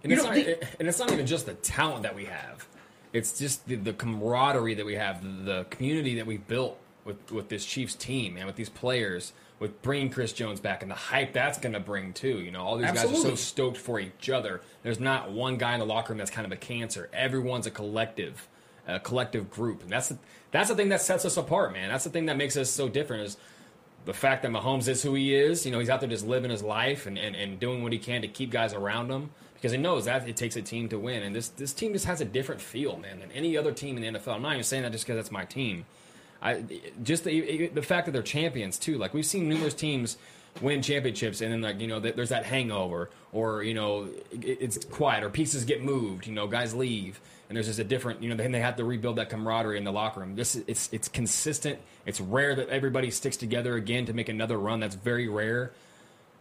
And 0.03 0.11
it's, 0.11 0.23
not, 0.23 0.33
think- 0.33 0.75
and 0.79 0.87
it's 0.89 0.99
not 0.99 1.11
even 1.13 1.25
just 1.25 1.45
the 1.45 1.53
talent 1.53 2.03
that 2.03 2.13
we 2.15 2.25
have. 2.25 2.67
It's 3.13 3.37
just 3.39 3.65
the, 3.67 3.75
the 3.75 3.93
camaraderie 3.93 4.73
that 4.73 4.85
we 4.85 4.95
have, 4.95 5.23
the, 5.23 5.29
the 5.53 5.63
community 5.69 6.15
that 6.15 6.25
we've 6.25 6.45
built 6.45 6.77
with, 7.05 7.31
with 7.31 7.49
this 7.49 7.65
Chiefs 7.65 7.95
team 7.95 8.37
and 8.37 8.45
with 8.45 8.55
these 8.55 8.69
players, 8.69 9.33
with 9.59 9.81
bringing 9.81 10.09
Chris 10.09 10.33
Jones 10.33 10.59
back 10.59 10.81
and 10.81 10.91
the 10.91 10.95
hype 10.95 11.33
that's 11.33 11.57
going 11.57 11.73
to 11.73 11.79
bring 11.79 12.13
too. 12.13 12.39
You 12.39 12.51
know, 12.51 12.61
all 12.61 12.77
these 12.77 12.91
guys 12.91 13.11
are 13.11 13.15
so 13.15 13.35
stoked 13.35 13.77
for 13.77 13.99
each 13.99 14.29
other. 14.29 14.61
There's 14.83 14.99
not 14.99 15.31
one 15.31 15.57
guy 15.57 15.73
in 15.73 15.79
the 15.79 15.85
locker 15.85 16.13
room 16.13 16.17
that's 16.17 16.31
kind 16.31 16.45
of 16.45 16.51
a 16.51 16.57
cancer. 16.57 17.09
Everyone's 17.13 17.65
a 17.65 17.71
collective, 17.71 18.47
a 18.87 18.99
collective 18.99 19.49
group, 19.49 19.81
and 19.81 19.89
that's 19.89 20.09
the, 20.09 20.17
that's 20.51 20.69
the 20.69 20.75
thing 20.75 20.89
that 20.89 21.01
sets 21.01 21.25
us 21.25 21.37
apart, 21.37 21.73
man. 21.73 21.89
That's 21.89 22.03
the 22.03 22.09
thing 22.09 22.25
that 22.27 22.37
makes 22.37 22.57
us 22.57 22.69
so 22.69 22.89
different. 22.89 23.23
Is 23.23 23.37
the 24.05 24.13
fact 24.13 24.43
that 24.43 24.51
Mahomes 24.51 24.87
is 24.87 25.01
who 25.01 25.13
he 25.13 25.33
is. 25.33 25.65
You 25.65 25.71
know, 25.71 25.79
he's 25.79 25.89
out 25.89 26.01
there 26.01 26.09
just 26.09 26.27
living 26.27 26.51
his 26.51 26.63
life 26.63 27.05
and, 27.05 27.17
and, 27.17 27.35
and 27.35 27.59
doing 27.59 27.83
what 27.83 27.93
he 27.93 27.99
can 27.99 28.21
to 28.21 28.27
keep 28.27 28.51
guys 28.51 28.73
around 28.73 29.09
him 29.09 29.29
because 29.55 29.71
he 29.71 29.77
knows 29.77 30.05
that 30.05 30.27
it 30.27 30.35
takes 30.35 30.57
a 30.57 30.61
team 30.61 30.89
to 30.89 30.99
win. 30.99 31.23
And 31.23 31.33
this 31.33 31.47
this 31.47 31.73
team 31.73 31.93
just 31.93 32.05
has 32.05 32.19
a 32.19 32.25
different 32.25 32.59
feel, 32.59 32.97
man, 32.97 33.19
than 33.19 33.31
any 33.31 33.57
other 33.57 33.71
team 33.71 33.97
in 33.97 34.13
the 34.13 34.19
NFL. 34.19 34.35
I'm 34.35 34.41
not 34.41 34.53
even 34.53 34.63
saying 34.63 34.83
that 34.83 34.91
just 34.91 35.05
because 35.05 35.17
that's 35.17 35.31
my 35.31 35.45
team. 35.45 35.85
I 36.43 36.63
just 37.01 37.23
the 37.23 37.67
the 37.67 37.81
fact 37.81 38.05
that 38.05 38.11
they're 38.11 38.21
champions 38.21 38.77
too. 38.77 38.97
Like 38.97 39.13
we've 39.13 39.25
seen 39.25 39.47
numerous 39.47 39.73
teams 39.73 40.17
win 40.61 40.81
championships 40.83 41.41
and 41.41 41.51
then 41.51 41.61
like 41.61 41.79
you 41.79 41.87
know 41.87 41.99
there's 41.99 42.29
that 42.29 42.45
hangover 42.45 43.09
or 43.31 43.63
you 43.63 43.73
know 43.73 44.07
it's 44.31 44.83
quiet 44.85 45.23
or 45.23 45.29
pieces 45.29 45.63
get 45.63 45.81
moved. 45.81 46.27
You 46.27 46.33
know, 46.33 46.45
guys 46.47 46.75
leave 46.75 47.21
and 47.47 47.55
there's 47.55 47.67
just 47.67 47.79
a 47.79 47.83
different 47.83 48.21
you 48.21 48.29
know 48.29 48.35
then 48.35 48.51
they 48.51 48.59
have 48.59 48.75
to 48.75 48.83
rebuild 48.83 49.15
that 49.15 49.29
camaraderie 49.29 49.77
in 49.77 49.85
the 49.85 49.91
locker 49.91 50.19
room. 50.19 50.35
This 50.35 50.55
it's 50.67 50.89
it's 50.91 51.07
consistent. 51.07 51.79
It's 52.05 52.19
rare 52.19 52.55
that 52.55 52.67
everybody 52.67 53.09
sticks 53.09 53.37
together 53.37 53.75
again 53.75 54.05
to 54.07 54.13
make 54.13 54.27
another 54.27 54.57
run. 54.57 54.81
That's 54.81 54.95
very 54.95 55.29
rare. 55.29 55.71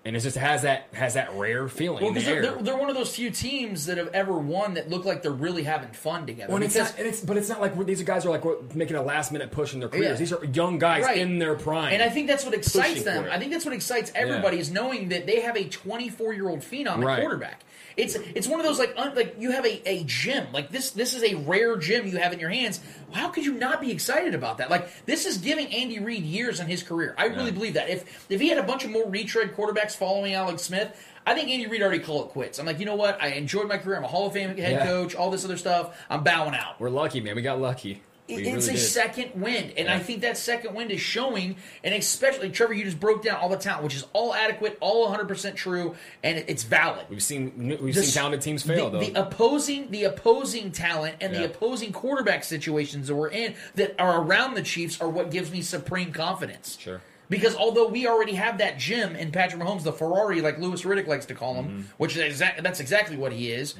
And 0.04 0.16
it 0.16 0.20
just 0.20 0.36
has 0.36 0.62
that 0.62 0.88
has 0.94 1.14
that 1.14 1.32
rare 1.36 1.68
feeling 1.68 2.00
Well, 2.00 2.08
in 2.08 2.14
the 2.14 2.20
because 2.20 2.32
air. 2.34 2.42
they're, 2.42 2.52
they're, 2.54 2.62
they're 2.64 2.76
one 2.76 2.90
of 2.90 2.96
those 2.96 3.14
few 3.14 3.30
teams 3.30 3.86
that 3.86 3.98
have 3.98 4.08
ever 4.08 4.32
won 4.36 4.74
that 4.74 4.90
look 4.90 5.04
like 5.04 5.22
they're 5.22 5.30
really 5.30 5.62
having 5.62 5.90
fun 5.90 6.26
together. 6.26 6.48
Well, 6.48 6.56
and 6.56 6.64
it's 6.64 6.74
not, 6.74 6.98
and 6.98 7.06
it's, 7.06 7.20
but 7.20 7.36
it's 7.36 7.48
not 7.48 7.60
like 7.60 7.78
these 7.86 8.02
guys 8.02 8.26
are 8.26 8.30
like 8.30 8.74
making 8.74 8.96
a 8.96 9.02
last 9.02 9.30
minute 9.30 9.52
push 9.52 9.74
in 9.74 9.78
their 9.80 9.88
careers. 9.88 10.04
Yeah. 10.04 10.14
These 10.14 10.32
are 10.32 10.44
young 10.46 10.78
guys 10.80 11.04
Right. 11.04 11.18
in 11.18 11.38
their 11.38 11.54
prime, 11.54 11.92
And 11.92 12.02
I 12.02 12.08
think 12.08 12.26
that's 12.26 12.44
what 12.44 12.52
excites 12.52 13.04
them. 13.04 13.28
I 13.30 13.38
think 13.38 13.52
that's 13.52 13.64
what 13.64 13.74
excites 13.74 14.10
everybody 14.16 14.58
is 14.58 14.72
knowing 14.72 15.10
that 15.10 15.26
they 15.26 15.40
have 15.40 15.56
a 15.56 15.64
24 15.68 16.32
year 16.32 16.48
old 16.48 16.60
phenom 16.60 16.98
at 16.98 17.04
Right. 17.04 17.20
quarterback. 17.20 17.62
It's 17.94 18.14
it's 18.14 18.48
one 18.48 18.58
of 18.58 18.64
those 18.64 18.78
like 18.78 18.94
un, 18.96 19.14
like 19.14 19.36
you 19.38 19.50
have 19.50 19.66
a, 19.66 19.86
a 19.86 20.02
gym 20.04 20.46
like 20.54 20.70
this 20.70 20.92
this 20.92 21.12
is 21.12 21.22
a 21.24 21.34
rare 21.34 21.76
gym 21.76 22.06
you 22.06 22.16
have 22.16 22.32
in 22.32 22.40
your 22.40 22.48
hands. 22.48 22.80
How 23.12 23.28
could 23.28 23.44
you 23.44 23.52
not 23.52 23.82
be 23.82 23.90
excited 23.92 24.34
about 24.34 24.56
that? 24.58 24.70
Like 24.70 24.88
this 25.04 25.26
is 25.26 25.36
giving 25.36 25.66
Andy 25.66 25.98
Reid 25.98 26.22
years 26.22 26.58
in 26.58 26.68
his 26.68 26.82
career. 26.82 27.14
I 27.18 27.26
really 27.26 27.44
Yeah. 27.46 27.50
believe 27.50 27.74
that 27.74 27.90
if 27.90 28.30
if 28.30 28.40
he 28.40 28.48
had 28.48 28.56
a 28.56 28.62
bunch 28.62 28.84
of 28.86 28.90
more 28.92 29.06
retread 29.06 29.54
quarterbacks 29.54 29.91
quarterbacks 29.92 29.96
following 29.98 30.34
Alex 30.34 30.62
Smith. 30.62 30.96
I 31.26 31.34
think 31.34 31.50
Andy 31.50 31.66
Reid 31.68 31.82
already 31.82 32.00
called 32.00 32.26
it 32.26 32.32
quits. 32.32 32.58
I'm 32.58 32.66
like, 32.66 32.80
you 32.80 32.84
know 32.86 32.96
what? 32.96 33.22
I 33.22 33.28
enjoyed 33.28 33.68
my 33.68 33.78
career. 33.78 33.96
I'm 33.96 34.04
a 34.04 34.08
Hall 34.08 34.26
of 34.26 34.32
Fame 34.32 34.56
head 34.56 34.72
Yeah. 34.72 34.84
coach. 34.84 35.14
All 35.14 35.30
this 35.30 35.44
other 35.44 35.56
stuff. 35.56 35.96
I'm 36.10 36.24
bowing 36.24 36.54
out. 36.54 36.80
We're 36.80 36.90
lucky, 36.90 37.20
man. 37.20 37.36
We 37.36 37.42
got 37.42 37.60
lucky. 37.60 38.02
We 38.28 38.36
it's 38.36 38.66
really 38.66 38.68
a 38.68 38.72
did. 38.72 38.78
second 38.78 39.30
wind, 39.34 39.72
and 39.76 39.88
Yeah. 39.88 39.94
I 39.94 39.98
think 39.98 40.22
that 40.22 40.38
second 40.38 40.74
wind 40.74 40.90
is 40.90 41.00
showing, 41.00 41.56
and 41.84 41.92
especially 41.94 42.48
Trevor, 42.50 42.72
you 42.72 42.84
just 42.84 42.98
broke 42.98 43.22
down 43.22 43.36
all 43.36 43.48
the 43.50 43.56
talent, 43.56 43.84
which 43.84 43.94
is 43.94 44.06
all 44.14 44.32
adequate, 44.32 44.78
all 44.80 45.02
100 45.02 45.28
percent 45.28 45.54
true, 45.56 45.96
and 46.22 46.42
it's 46.46 46.62
valid. 46.62 47.04
We've 47.10 47.22
seen 47.22 47.52
we've 47.82 47.94
The- 47.94 48.02
seen 48.04 48.14
talented 48.14 48.40
teams 48.40 48.62
fail 48.62 48.88
the, 48.90 48.98
though. 48.98 49.04
The 49.04 49.20
opposing 49.20 49.90
the 49.90 50.04
opposing 50.04 50.70
talent 50.72 51.16
and 51.20 51.34
the 51.34 51.44
opposing 51.44 51.92
quarterback 51.92 52.42
situations 52.44 53.08
that 53.08 53.14
we're 53.14 53.28
in 53.28 53.54
that 53.74 53.96
are 54.00 54.22
around 54.22 54.54
the 54.54 54.62
Chiefs 54.62 55.00
are 55.00 55.08
what 55.08 55.30
gives 55.30 55.50
me 55.50 55.60
supreme 55.60 56.12
confidence. 56.12 56.78
Sure. 56.80 57.02
Because 57.32 57.56
although 57.56 57.88
we 57.88 58.06
already 58.06 58.34
have 58.34 58.58
that 58.58 58.78
gym 58.78 59.16
in 59.16 59.32
Patrick 59.32 59.60
Mahomes, 59.62 59.82
the 59.82 59.92
Ferrari, 59.92 60.40
like 60.42 60.58
Louis 60.58 60.80
Riddick 60.82 61.06
likes 61.06 61.26
to 61.26 61.34
call 61.34 61.54
him, 61.54 61.64
Mm-hmm. 61.66 61.80
which 61.96 62.14
is 62.16 62.22
exact, 62.22 62.62
that's 62.62 62.78
exactly 62.78 63.16
what 63.16 63.32
he 63.32 63.50
is. 63.50 63.74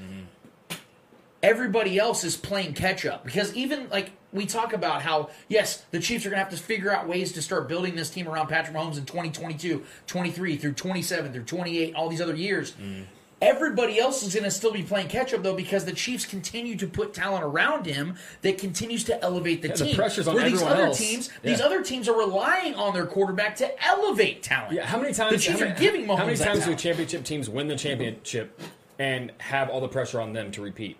Everybody 1.42 1.98
else 1.98 2.22
is 2.22 2.36
playing 2.36 2.74
catch 2.74 3.04
up 3.04 3.24
because 3.24 3.52
even 3.54 3.88
like 3.88 4.12
we 4.32 4.46
talk 4.46 4.72
about 4.72 5.02
how 5.02 5.28
yes, 5.48 5.84
the 5.90 5.98
Chiefs 5.98 6.24
are 6.24 6.30
going 6.30 6.38
to 6.38 6.44
have 6.44 6.52
to 6.56 6.56
figure 6.56 6.92
out 6.94 7.08
ways 7.08 7.32
to 7.32 7.42
start 7.42 7.68
building 7.68 7.96
this 7.96 8.10
team 8.10 8.28
around 8.28 8.46
Patrick 8.46 8.76
Mahomes 8.76 8.96
in 8.96 9.04
2022, 9.06 9.84
23 10.06 10.56
through 10.56 10.72
27 10.74 11.32
through 11.32 11.42
28, 11.42 11.94
all 11.96 12.08
these 12.08 12.20
other 12.20 12.36
years. 12.36 12.72
Mm-hmm. 12.72 13.02
Everybody 13.43 13.98
else 13.98 14.23
is 14.23 14.32
going 14.32 14.44
to 14.44 14.52
still 14.52 14.70
be 14.70 14.85
playing 14.85 15.09
catch 15.09 15.35
up 15.35 15.43
though 15.43 15.56
because 15.56 15.85
the 15.85 15.93
Chiefs 15.93 16.24
continue 16.24 16.77
to 16.77 16.86
put 16.86 17.12
talent 17.12 17.43
around 17.43 17.86
him 17.86 18.14
that 18.43 18.56
continues 18.56 19.02
to 19.05 19.20
elevate 19.20 19.62
the 19.62 19.69
Yeah, 19.69 19.74
the 19.74 19.85
team. 19.86 19.97
pressure's 19.97 20.28
on 20.28 20.36
Where 20.36 20.48
these 20.48 20.62
other 20.62 20.85
else. 20.85 20.98
teams, 20.98 21.28
Yeah. 21.43 21.51
these 21.51 21.60
other 21.60 21.82
teams 21.82 22.09
are 22.09 22.16
relying 22.16 22.77
on 22.77 22.94
their 22.94 23.05
quarterback 23.05 23.56
to 23.56 23.85
elevate 23.85 24.44
talent. 24.44 24.74
Yeah, 24.74 24.86
how 24.86 24.97
many 25.01 25.12
times? 25.12 25.32
the 25.32 25.39
Chiefs 25.39 25.60
how 25.60 25.66
are 25.66 25.74
giving 25.74 26.06
Mahomes 26.06 26.19
How 26.19 26.27
many 26.27 26.39
times 26.39 26.64
do 26.66 26.74
championship 26.77 27.24
teams 27.24 27.51
win 27.51 27.66
the 27.66 27.74
championship 27.74 28.60
and 29.01 29.32
have 29.39 29.69
all 29.70 29.81
the 29.81 29.89
pressure 29.89 30.20
on 30.20 30.32
them 30.32 30.52
to 30.52 30.62
repeat? 30.62 30.97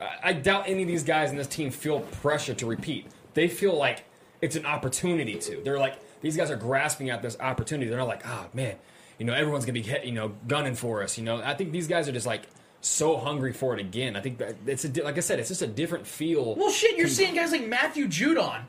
I, 0.00 0.08
I 0.24 0.32
doubt 0.32 0.64
any 0.66 0.82
of 0.82 0.88
these 0.88 1.04
guys 1.04 1.30
in 1.30 1.36
this 1.36 1.46
team 1.46 1.70
feel 1.70 2.00
pressure 2.00 2.54
to 2.54 2.66
repeat. 2.66 3.06
They 3.34 3.46
feel 3.46 3.76
like 3.76 4.04
it's 4.42 4.56
an 4.56 4.66
opportunity 4.66 5.36
to. 5.36 5.60
They're 5.62 5.78
like 5.78 5.94
these 6.22 6.36
guys 6.36 6.50
are 6.50 6.56
grasping 6.56 7.10
at 7.10 7.22
this 7.22 7.36
opportunity. 7.38 7.88
They're 7.88 7.98
not 8.00 8.08
like, 8.08 8.26
oh 8.26 8.46
man, 8.52 8.74
you 9.18 9.26
know 9.26 9.34
everyone's 9.34 9.64
gonna 9.64 9.74
be 9.74 9.82
hit, 9.82 10.04
you 10.04 10.12
know 10.12 10.32
gunning 10.48 10.74
for 10.74 11.02
us. 11.02 11.16
You 11.18 11.24
know, 11.24 11.40
I 11.42 11.54
think 11.54 11.72
these 11.72 11.86
guys 11.86 12.08
are 12.08 12.12
just 12.12 12.26
like 12.26 12.42
so 12.80 13.16
hungry 13.16 13.52
for 13.52 13.74
it 13.74 13.80
again. 13.80 14.16
I 14.16 14.20
think 14.20 14.38
that 14.38 14.56
it's 14.66 14.84
a 14.84 14.88
di- 14.88 15.02
like 15.02 15.16
I 15.16 15.20
said, 15.20 15.38
it's 15.38 15.48
just 15.48 15.62
a 15.62 15.66
different 15.66 16.06
feel. 16.06 16.54
Well, 16.54 16.70
shit, 16.70 16.96
you're 16.98 17.08
seeing 17.08 17.34
guys 17.34 17.50
like 17.52 17.66
Matthew 17.66 18.06
Judon 18.08 18.62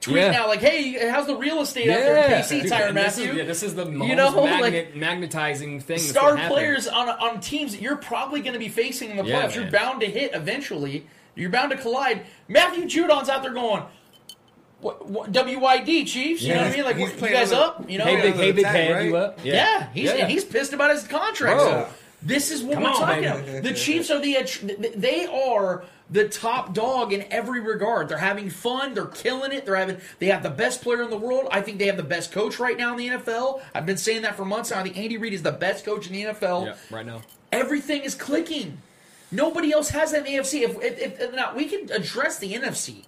tweeting 0.00 0.16
Yeah. 0.16 0.30
now, 0.30 0.46
like, 0.48 0.60
"Hey, 0.60 1.08
how's 1.10 1.26
the 1.26 1.36
real 1.36 1.60
estate 1.60 1.90
out 1.90 1.98
there 2.00 2.16
in 2.24 2.30
KC, 2.42 2.60
Dude, 2.62 2.70
Tyrann 2.72 2.88
and 2.88 2.96
this 2.96 3.18
Matthew?" 3.18 3.32
Is, 3.32 3.36
yeah, 3.36 3.44
this 3.44 3.62
is 3.62 3.74
the 3.74 3.84
you 3.84 3.90
Mahomes 3.98 4.16
know, 4.16 4.44
magnet, 4.44 4.96
magnetizing 4.96 5.80
thing. 5.80 5.96
that's 5.96 6.08
star 6.08 6.30
gonna 6.30 6.40
happen. 6.42 6.54
players 6.56 6.86
on 6.88 7.08
on 7.08 7.40
teams 7.40 7.72
that 7.72 7.82
you're 7.82 7.96
probably 7.96 8.40
going 8.40 8.52
to 8.54 8.58
be 8.58 8.68
facing 8.68 9.10
in 9.10 9.16
the 9.16 9.24
Yeah, 9.24 9.42
playoffs. 9.42 9.54
you're 9.54 9.64
man. 9.64 9.72
bound 9.72 10.00
to 10.02 10.06
hit 10.06 10.30
eventually. 10.34 11.06
You're 11.34 11.50
bound 11.50 11.70
to 11.72 11.76
collide. 11.76 12.22
Matthew 12.48 12.84
Judon's 12.84 13.28
out 13.28 13.42
there 13.42 13.52
going. 13.52 13.82
What, 14.80 15.06
what, 15.08 15.32
WYD 15.32 16.06
Chiefs, 16.06 16.42
you 16.42 16.54
know 16.54 16.62
what 16.62 16.72
I 16.72 16.76
mean? 16.76 16.84
Like, 16.84 16.96
He's 16.96 17.12
you 17.20 17.28
guys 17.28 17.50
the- 17.50 17.58
up? 17.58 17.90
You 17.90 17.98
know, 17.98 18.04
Hey, 18.04 18.20
big, 18.22 18.34
hey, 18.34 18.52
big 18.52 18.58
attack, 18.60 18.74
head, 18.76 18.92
right? 18.94 19.06
you 19.06 19.16
up? 19.16 19.40
yeah, 19.44 19.88
he's 19.92 20.10
and 20.10 20.30
he's 20.30 20.44
pissed 20.44 20.72
about 20.72 20.92
his 20.92 21.04
contract. 21.08 21.58
Bro. 21.58 21.68
So 21.68 21.88
this 22.22 22.50
is 22.52 22.62
what 22.62 22.74
Come 22.74 22.84
we're 22.84 22.90
on, 22.90 22.96
talking 22.96 23.22
baby. 23.22 23.50
about. 23.50 23.62
The 23.64 23.74
Chiefs 23.74 24.10
are 24.10 24.20
the 24.20 24.92
they 24.96 25.26
are 25.26 25.84
the 26.10 26.28
top 26.28 26.74
dog 26.74 27.12
in 27.12 27.24
every 27.30 27.60
regard. 27.60 28.08
They're 28.08 28.16
having 28.18 28.50
fun. 28.50 28.94
They're 28.94 29.06
killing 29.06 29.52
it. 29.52 29.66
They're 29.66 29.74
having 29.76 29.98
they 30.20 30.26
have 30.26 30.42
the 30.44 30.50
best 30.50 30.80
player 30.82 31.02
in 31.02 31.10
the 31.10 31.18
world. 31.18 31.48
I 31.50 31.60
think 31.60 31.78
they 31.80 31.86
have 31.86 31.96
the 31.96 32.02
best 32.04 32.30
coach 32.30 32.58
right 32.60 32.76
now 32.78 32.92
in 32.92 32.98
the 32.98 33.08
NFL. 33.18 33.60
I've 33.74 33.84
been 33.84 33.96
saying 33.98 34.22
that 34.22 34.36
for 34.36 34.44
months 34.44 34.70
now. 34.70 34.78
I 34.78 34.84
think 34.84 34.96
Andy 34.96 35.16
Reid 35.16 35.32
is 35.32 35.42
the 35.42 35.52
best 35.52 35.84
coach 35.84 36.06
in 36.06 36.12
the 36.12 36.22
NFL. 36.22 36.66
Yeah, 36.66 36.74
right 36.90 37.04
now. 37.04 37.22
Everything 37.50 38.02
is 38.02 38.14
clicking. 38.14 38.78
Nobody 39.32 39.72
else 39.72 39.90
has 39.90 40.12
that 40.12 40.18
in 40.18 40.24
the 40.24 40.38
AFC. 40.40 40.62
If, 40.62 40.80
if, 40.82 41.20
if 41.20 41.34
now 41.34 41.54
we 41.54 41.66
can 41.66 41.90
address 41.92 42.38
the 42.38 42.54
NFC. 42.54 43.04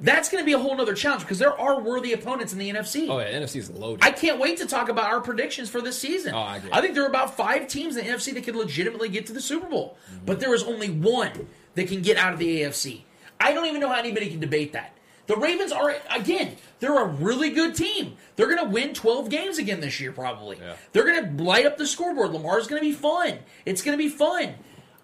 That's 0.00 0.28
going 0.28 0.42
to 0.42 0.46
be 0.46 0.52
a 0.52 0.58
whole 0.58 0.78
other 0.80 0.94
challenge 0.94 1.22
because 1.22 1.38
there 1.38 1.58
are 1.58 1.80
worthy 1.80 2.12
opponents 2.12 2.52
in 2.52 2.58
the 2.58 2.68
NFC. 2.70 3.08
Oh 3.08 3.18
yeah, 3.20 3.32
NFC 3.32 3.56
is 3.56 3.70
loaded. 3.70 4.04
I 4.04 4.10
can't 4.10 4.38
wait 4.40 4.58
to 4.58 4.66
talk 4.66 4.88
about 4.88 5.06
our 5.10 5.20
predictions 5.20 5.70
for 5.70 5.80
this 5.80 5.98
season. 5.98 6.34
Oh, 6.34 6.38
I 6.38 6.56
agree. 6.56 6.70
think 6.80 6.94
there 6.94 7.04
are 7.04 7.08
about 7.08 7.36
five 7.36 7.68
teams 7.68 7.96
in 7.96 8.04
the 8.06 8.12
NFC 8.12 8.34
that 8.34 8.44
could 8.44 8.56
legitimately 8.56 9.08
get 9.08 9.26
to 9.26 9.32
the 9.32 9.40
Super 9.40 9.66
Bowl, 9.68 9.96
Mm-hmm. 10.12 10.24
but 10.26 10.40
there 10.40 10.52
is 10.54 10.62
only 10.64 10.90
one 10.90 11.46
that 11.76 11.88
can 11.88 12.02
get 12.02 12.16
out 12.16 12.32
of 12.32 12.38
the 12.38 12.60
AFC. 12.62 13.02
I 13.40 13.52
don't 13.52 13.66
even 13.66 13.80
know 13.80 13.88
how 13.88 13.98
anybody 13.98 14.30
can 14.30 14.40
debate 14.40 14.72
that. 14.72 14.96
The 15.26 15.36
Ravens 15.36 15.72
are 15.72 15.96
again, 16.10 16.56
they're 16.80 16.98
a 16.98 17.06
really 17.06 17.50
good 17.50 17.74
team. 17.74 18.16
They're 18.36 18.46
going 18.52 18.58
to 18.58 18.70
win 18.70 18.92
12 18.94 19.30
games 19.30 19.56
again 19.58 19.80
this 19.80 19.98
year 20.00 20.12
probably. 20.12 20.58
They're 20.92 21.04
going 21.06 21.36
to 21.38 21.42
light 21.42 21.64
up 21.66 21.78
the 21.78 21.86
scoreboard. 21.86 22.32
Lamar's 22.32 22.66
going 22.66 22.82
to 22.82 22.86
be 22.86 22.92
fun. 22.94 23.38
It's 23.64 23.80
going 23.80 23.96
to 23.96 24.02
be 24.02 24.10
fun. 24.10 24.54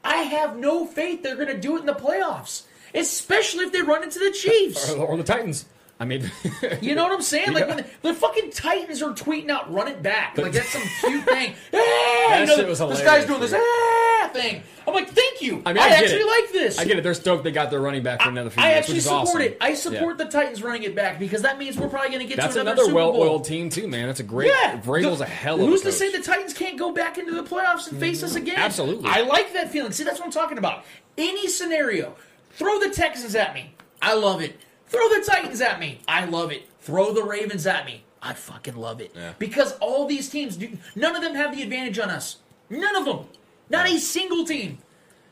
I 0.04 0.16
have 0.24 0.56
no 0.56 0.84
faith 0.86 1.22
they're 1.22 1.36
going 1.36 1.48
to 1.48 1.58
do 1.58 1.76
it 1.76 1.80
in 1.80 1.86
the 1.86 1.94
playoffs, 1.94 2.62
especially 2.94 3.64
if 3.64 3.72
they 3.72 3.82
run 3.82 4.02
into 4.02 4.18
the 4.18 4.30
Chiefs. 4.32 4.90
or, 4.92 5.06
or 5.06 5.16
the 5.16 5.24
Titans. 5.24 5.64
I 5.98 6.06
mean, 6.06 6.30
You 6.80 6.94
know 6.94 7.02
what 7.04 7.12
I'm 7.12 7.20
saying? 7.20 7.52
Like 7.52 7.64
Yeah. 7.66 7.74
when 7.74 7.76
the, 8.02 8.08
the 8.08 8.14
fucking 8.14 8.52
Titans 8.52 9.02
are 9.02 9.10
tweeting 9.12 9.50
out 9.50 9.70
"run 9.70 9.86
it 9.86 10.02
back," 10.02 10.38
like 10.38 10.52
that's 10.52 10.70
some 10.70 10.80
cute 11.10 11.24
thing. 11.24 11.54
Ah, 11.74 12.38
you 12.40 12.46
know, 12.46 12.56
shit 12.56 12.66
was 12.66 12.78
this 12.78 13.02
guy's 13.02 13.26
doing 13.26 13.40
this 13.40 13.52
ah 13.54 14.30
thing. 14.32 14.62
I'm 14.88 14.94
like, 14.94 15.10
thank 15.10 15.42
you. 15.42 15.62
I, 15.66 15.70
I 15.70 15.72
mean, 15.74 15.82
I, 15.82 15.88
get 15.90 16.02
actually 16.04 16.20
it. 16.20 16.26
like 16.26 16.52
this. 16.52 16.78
I 16.78 16.84
get 16.86 16.96
it. 16.98 17.02
They're 17.04 17.12
stoked 17.12 17.44
they 17.44 17.52
got 17.52 17.70
their 17.70 17.80
running 17.82 18.02
back 18.02 18.22
for 18.22 18.30
another 18.30 18.48
few 18.48 18.62
I 18.62 18.68
years, 18.70 18.78
actually 18.78 19.00
support 19.00 19.28
awesome. 19.28 19.40
it. 19.42 19.58
I 19.60 19.74
support 19.74 20.18
Yeah. 20.18 20.24
the 20.24 20.30
Titans 20.30 20.62
running 20.62 20.84
it 20.84 20.96
back 20.96 21.18
because 21.18 21.42
that 21.42 21.58
means 21.58 21.76
we're 21.76 21.88
probably 21.90 22.08
going 22.08 22.20
to 22.22 22.26
get 22.26 22.38
That's 22.38 22.54
to 22.54 22.62
another, 22.62 22.82
another 22.82 22.86
Super 22.86 22.98
Bowl. 22.98 23.12
well-oiled 23.20 23.44
team 23.44 23.68
too, 23.68 23.86
man. 23.86 24.06
That's 24.06 24.20
a 24.20 24.24
great. 24.24 24.48
Yeah, 24.50 24.80
Vrabel's 24.80 25.18
The- 25.18 25.24
a 25.24 25.28
hell 25.28 25.56
of 25.56 25.60
a 25.60 25.66
Who's 25.66 25.82
to 25.82 25.92
say 25.92 26.10
the 26.10 26.22
Titans 26.22 26.54
can't 26.54 26.78
go 26.78 26.92
back 26.92 27.18
into 27.18 27.32
the 27.32 27.42
playoffs 27.44 27.90
and 27.90 28.00
face 28.00 28.22
us 28.22 28.34
again? 28.36 28.56
Absolutely. 28.56 29.10
I 29.10 29.20
like 29.20 29.52
that 29.52 29.70
feeling. 29.70 29.92
See, 29.92 30.04
that's 30.04 30.18
what 30.18 30.24
I'm 30.26 30.32
talking 30.32 30.56
about. 30.56 30.84
Any 31.18 31.46
scenario, 31.48 32.16
throw 32.50 32.78
the 32.78 32.90
Texans 32.90 33.34
at 33.34 33.54
me. 33.54 33.74
I 34.02 34.14
love 34.14 34.40
it. 34.40 34.58
Throw 34.88 35.08
the 35.08 35.24
Titans 35.26 35.60
at 35.60 35.78
me. 35.78 36.00
I 36.08 36.24
love 36.24 36.50
it. 36.50 36.68
Throw 36.80 37.12
the 37.12 37.22
Ravens 37.22 37.66
at 37.66 37.86
me. 37.86 38.02
I 38.22 38.34
fucking 38.34 38.76
love 38.76 39.00
it. 39.00 39.12
Yeah. 39.14 39.32
Because 39.38 39.76
all 39.78 40.06
these 40.06 40.28
teams, 40.28 40.58
none 40.94 41.16
of 41.16 41.22
them 41.22 41.34
have 41.34 41.54
the 41.56 41.62
advantage 41.62 41.98
on 41.98 42.10
us. 42.10 42.38
None 42.68 42.96
of 42.96 43.04
them. 43.04 43.26
Not 43.68 43.88
a 43.88 43.98
single 43.98 44.44
team. 44.44 44.78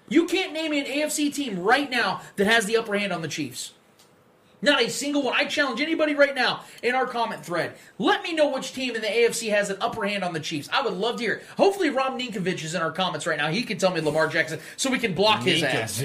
You 0.08 0.26
can't 0.26 0.52
name 0.52 0.72
an 0.72 0.84
AFC 0.84 1.32
team 1.34 1.58
right 1.60 1.90
now 1.90 2.22
that 2.36 2.46
has 2.46 2.64
the 2.66 2.76
upper 2.76 2.96
hand 2.96 3.12
on 3.12 3.20
the 3.20 3.28
Chiefs. 3.28 3.72
Not 4.62 4.82
a 4.82 4.88
single 4.90 5.22
one. 5.22 5.34
I 5.36 5.44
challenge 5.44 5.80
anybody 5.80 6.14
right 6.14 6.34
now 6.34 6.62
in 6.82 6.94
our 6.94 7.06
comment 7.06 7.44
thread. 7.44 7.74
Let 7.98 8.22
me 8.22 8.32
know 8.32 8.48
which 8.48 8.72
team 8.72 8.96
in 8.96 9.02
the 9.02 9.06
AFC 9.08 9.50
has 9.50 9.70
an 9.70 9.76
upper 9.80 10.04
hand 10.06 10.24
on 10.24 10.32
the 10.32 10.40
Chiefs. 10.40 10.68
I 10.72 10.82
would 10.82 10.94
love 10.94 11.16
to 11.18 11.22
hear. 11.22 11.34
it. 11.34 11.44
Hopefully, 11.56 11.90
Rob 11.90 12.18
Ninkovich 12.18 12.64
is 12.64 12.74
in 12.74 12.82
our 12.82 12.90
comments 12.90 13.26
right 13.26 13.36
now. 13.38 13.48
He 13.50 13.62
can 13.62 13.78
tell 13.78 13.92
me 13.92 14.00
Lamar 14.00 14.26
Jackson 14.28 14.58
so 14.76 14.90
we 14.90 14.98
can 14.98 15.14
block 15.14 15.42
his 15.42 15.62
ass. 15.62 16.00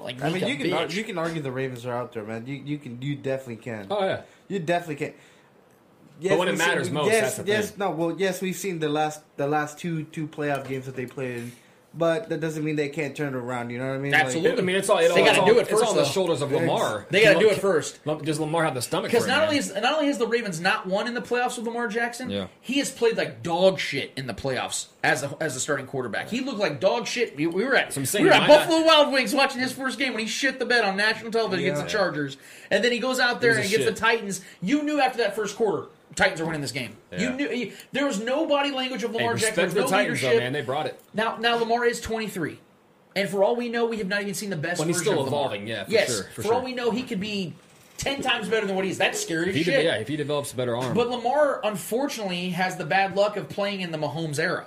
Ninkovich. 0.00 0.04
Like 0.04 0.22
I 0.22 0.30
mean, 0.30 0.46
you 0.48 0.56
can 0.56 0.72
ar- 0.72 0.86
Ninkovich. 0.86 0.94
you 0.94 1.04
can 1.04 1.18
argue 1.18 1.42
the 1.42 1.52
Ravens 1.52 1.86
are 1.86 1.94
out 1.94 2.12
there, 2.12 2.24
man. 2.24 2.46
You 2.46 2.56
you 2.56 2.78
can 2.78 3.00
you 3.02 3.16
definitely 3.16 3.56
can. 3.56 3.86
Oh 3.90 4.04
yeah. 4.04 4.22
You 4.48 4.58
definitely 4.58 4.96
can. 5.06 5.14
But 6.22 6.38
when 6.38 6.48
it 6.48 6.50
we've 6.52 6.58
seen- 6.60 6.68
matters 6.68 6.90
most, 6.90 7.06
yes, 7.06 7.20
that's 7.22 7.36
the 7.38 7.44
yes, 7.52 7.70
thing. 7.70 7.78
no. 7.78 7.90
Well, 7.92 8.14
yes, 8.18 8.42
we've 8.42 8.56
seen 8.56 8.78
the 8.78 8.88
last 8.90 9.22
the 9.36 9.46
last 9.46 9.78
two 9.78 10.04
two 10.04 10.26
playoff 10.28 10.68
games 10.68 10.84
that 10.86 10.94
they 10.96 11.06
played, 11.06 11.50
but 11.92 12.28
that 12.28 12.40
doesn't 12.40 12.62
mean 12.64 12.76
they 12.76 12.88
can't 12.88 13.16
turn 13.16 13.34
it 13.34 13.36
around. 13.36 13.70
You 13.70 13.78
know 13.78 13.88
what 13.88 13.94
I 13.94 13.98
mean? 13.98 14.12
Like- 14.12 14.24
Absolutely. 14.26 14.58
I 14.62 14.64
mean, 14.64 14.76
it's 14.76 14.88
all. 14.88 14.98
It 14.98 15.08
They 15.14 15.20
gotta 15.24 15.30
it's 15.30 15.38
all, 15.40 15.46
do 15.46 15.58
it 15.58 15.62
It's 15.62 15.70
first, 15.70 15.84
on 15.86 15.96
the 15.96 16.04
shoulders 16.04 16.40
of 16.42 16.52
Lamar. 16.52 17.06
They 17.10 17.22
gotta 17.24 17.38
do 17.40 17.50
it 17.50 17.58
first. 17.58 17.98
Does 18.24 18.38
Lamar 18.38 18.64
have 18.64 18.74
the 18.74 18.82
stomach? 18.82 19.10
Because 19.10 19.24
for 19.24 19.30
it, 19.30 19.32
not 19.32 19.38
man? 19.40 19.46
only 19.48 19.58
is 19.58 19.74
not 19.74 19.94
only 19.94 20.06
has 20.06 20.18
the 20.18 20.26
Ravens 20.26 20.60
not 20.60 20.86
won 20.86 21.06
in 21.08 21.14
the 21.14 21.20
playoffs 21.20 21.56
with 21.56 21.66
Lamar 21.66 21.88
Jackson, 21.88 22.30
Yeah. 22.30 22.46
he 22.60 22.78
has 22.78 22.90
played 22.90 23.16
like 23.16 23.42
dog 23.42 23.78
shit 23.78 24.12
in 24.16 24.26
the 24.26 24.34
playoffs 24.34 24.86
as 25.02 25.22
a 25.22 25.36
as 25.40 25.56
a 25.56 25.60
starting 25.60 25.86
quarterback. 25.86 26.28
He 26.28 26.40
looked 26.40 26.58
like 26.58 26.80
dog 26.80 27.06
shit. 27.06 27.34
We, 27.36 27.46
we 27.46 27.64
were 27.64 27.74
at 27.74 27.92
So 27.92 28.04
saying 28.04 28.24
we 28.24 28.30
were 28.30 28.36
at 28.36 28.42
might 28.42 28.48
Buffalo 28.48 28.84
Wild 28.84 29.12
Wings 29.12 29.34
watching 29.34 29.60
his 29.60 29.72
first 29.72 29.98
game 29.98 30.12
when 30.12 30.20
he 30.22 30.28
shit 30.28 30.58
the 30.58 30.66
bed 30.66 30.84
on 30.84 30.96
national 30.96 31.32
television 31.32 31.64
against 31.64 31.82
the 31.82 31.88
Chargers, 31.88 32.36
and 32.70 32.84
then 32.84 32.92
he 32.92 32.98
goes 32.98 33.18
out 33.18 33.40
there 33.40 33.50
and 33.50 33.60
a 33.60 33.62
against 33.64 33.84
shit. 33.84 33.94
the 33.94 34.00
Titans. 34.00 34.40
You 34.62 34.82
knew 34.82 35.00
after 35.00 35.18
that 35.18 35.34
first 35.34 35.56
quarter. 35.56 35.86
Titans 36.16 36.40
are 36.40 36.44
winning 36.46 36.60
this 36.60 36.72
game. 36.72 36.96
You 37.16 37.30
knew 37.30 37.48
you- 37.48 37.72
there 37.92 38.06
was 38.06 38.20
no 38.20 38.46
body 38.46 38.70
language 38.70 39.04
of 39.04 39.12
Hey, 39.12 39.18
Lamar 39.18 39.34
Jackson. 39.34 39.64
respect 39.64 39.74
There 39.74 39.82
no 39.84 39.88
Titans, 39.90 40.20
though, 40.20 40.38
man. 40.38 40.52
They 40.52 40.62
brought 40.62 40.86
it. 40.86 41.00
Now, 41.14 41.36
now 41.36 41.56
Lamar 41.56 41.84
is 41.86 42.00
23, 42.00 42.58
and 43.16 43.28
for 43.28 43.42
all 43.44 43.56
we 43.56 43.68
know, 43.68 43.86
we 43.86 43.98
have 43.98 44.08
not 44.08 44.22
even 44.22 44.34
seen 44.34 44.50
the 44.50 44.56
best. 44.56 44.78
When 44.78 44.88
he's 44.88 44.98
version 44.98 45.12
still 45.12 45.20
of 45.22 45.26
Lamar. 45.26 45.40
evolving, 45.46 45.66
yeah, 45.68 45.84
for 45.84 45.90
yes, 45.90 46.14
sure, 46.14 46.24
for 46.34 46.42
for 46.42 46.54
all 46.54 46.62
we 46.62 46.72
know, 46.74 46.90
he 46.90 47.02
could 47.04 47.20
be 47.20 47.54
ten 47.96 48.20
times 48.22 48.48
better 48.48 48.66
than 48.66 48.76
what 48.76 48.84
he 48.84 48.90
is. 48.90 48.98
That's 48.98 49.20
scary 49.20 49.52
shit. 49.62 49.66
de- 49.66 49.84
yeah, 49.84 49.96
if 49.96 50.08
he 50.08 50.16
develops 50.16 50.52
a 50.52 50.56
better 50.56 50.76
arm. 50.76 50.94
But 50.94 51.10
Lamar, 51.10 51.60
unfortunately, 51.64 52.50
has 52.50 52.76
the 52.76 52.84
bad 52.84 53.16
luck 53.16 53.36
of 53.36 53.48
playing 53.48 53.80
in 53.82 53.90
the 53.92 53.98
Mahomes 53.98 54.38
era. 54.38 54.66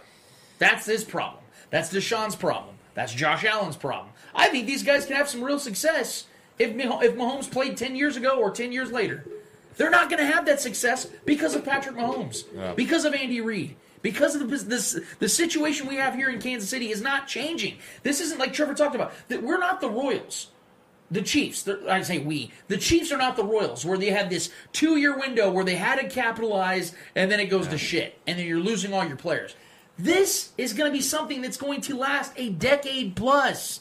That's 0.59 0.85
his 0.85 1.03
problem. 1.03 1.43
That's 1.71 1.91
Deshaun's 1.91 2.35
problem. 2.35 2.75
That's 2.95 3.13
Josh 3.13 3.43
Allen's 3.43 3.75
problem. 3.75 4.09
I 4.35 4.49
think 4.49 4.67
these 4.67 4.83
guys 4.83 5.05
can 5.07 5.15
have 5.15 5.27
some 5.27 5.43
real 5.43 5.57
success 5.59 6.25
if 6.59 6.75
Mah- 6.75 6.99
if 7.01 7.15
Mahomes 7.15 7.49
played 7.49 7.75
ten 7.75 7.95
years 7.95 8.15
ago 8.15 8.37
or 8.39 8.51
ten 8.51 8.71
years 8.71 8.91
later. 8.91 9.25
They're 9.77 9.89
not 9.89 10.09
going 10.09 10.19
to 10.25 10.31
have 10.31 10.45
that 10.45 10.59
success 10.61 11.05
because 11.25 11.55
of 11.55 11.63
Patrick 11.65 11.95
Mahomes, 11.95 12.43
Yeah. 12.55 12.73
because 12.73 13.05
of 13.05 13.13
Andy 13.13 13.41
Reid. 13.41 13.75
Because 14.01 14.35
of 14.35 14.49
the, 14.49 14.57
this, 14.57 14.99
the 15.19 15.29
situation 15.29 15.87
we 15.87 15.95
have 15.95 16.13
here 16.13 16.29
in 16.29 16.39
Kansas 16.41 16.69
City 16.69 16.91
is 16.91 17.01
not 17.01 17.25
changing. 17.27 17.77
This 18.03 18.19
isn't 18.19 18.37
like 18.37 18.51
Trevor 18.53 18.73
talked 18.73 18.95
about. 18.95 19.13
That 19.29 19.41
we're 19.41 19.57
not 19.59 19.79
the 19.79 19.89
Royals. 19.89 20.47
the 21.09 21.21
Chiefs, 21.21 21.65
I 21.87 22.01
say 22.01 22.17
we, 22.19 22.51
the 22.67 22.77
Chiefs 22.77 23.13
are 23.13 23.17
not 23.17 23.37
the 23.37 23.45
Royals, 23.45 23.85
where 23.85 23.97
they 23.97 24.09
had 24.09 24.29
this 24.29 24.51
two 24.73 24.97
year 24.97 25.17
window 25.17 25.49
where 25.51 25.63
they 25.63 25.75
had 25.75 26.01
to 26.01 26.09
capitalize 26.09 26.93
and 27.15 27.31
then 27.31 27.39
it 27.39 27.45
goes 27.45 27.67
to 27.69 27.77
shit, 27.77 28.19
and 28.27 28.37
then 28.37 28.45
you're 28.45 28.59
losing 28.59 28.93
all 28.93 29.05
your 29.05 29.15
players. 29.15 29.55
This 29.97 30.51
is 30.57 30.73
going 30.73 30.91
to 30.91 30.93
be 30.93 31.01
something 31.01 31.41
that's 31.41 31.55
going 31.57 31.79
to 31.81 31.95
last 31.95 32.33
a 32.35 32.49
decade 32.49 33.15
plus. 33.15 33.79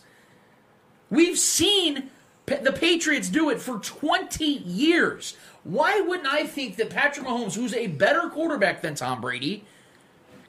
We've 1.11 1.39
seen 1.39 2.11
the 2.47 2.73
Patriots 2.73 3.29
do 3.29 3.51
it 3.51 3.61
for 3.61 3.79
20 3.79 4.45
years. 4.45 5.37
Why 5.65 6.01
wouldn't 6.01 6.29
I 6.29 6.45
think 6.45 6.77
that 6.77 6.91
Patrick 6.91 7.27
Mahomes, 7.27 7.55
who's 7.55 7.75
a 7.75 7.87
better 7.87 8.29
quarterback 8.29 8.83
than 8.83 8.95
Tom 8.95 9.21
Brady, 9.21 9.65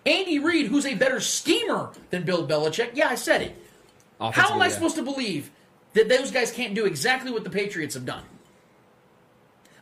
Andy 0.06 0.40
Reid, 0.40 0.68
who's 0.68 0.86
a 0.86 0.95
better 0.95 1.20
schemer 1.20 1.91
than 2.10 2.24
Bill 2.24 2.48
Belichick, 2.48 2.91
yeah, 2.94 3.10
I 3.10 3.15
said 3.15 3.41
it. 3.41 3.57
How 4.20 4.53
am 4.53 4.61
I 4.61 4.68
yeah. 4.68 4.74
supposed 4.74 4.95
to 4.95 5.03
believe 5.03 5.52
that 5.94 6.10
those 6.10 6.32
guys 6.32 6.52
can't 6.52 6.74
do 6.74 6.86
exactly 6.86 7.32
what 7.32 7.44
the 7.44 7.49
Patriots 7.49 7.94
have 7.94 8.06
done? 8.06 8.24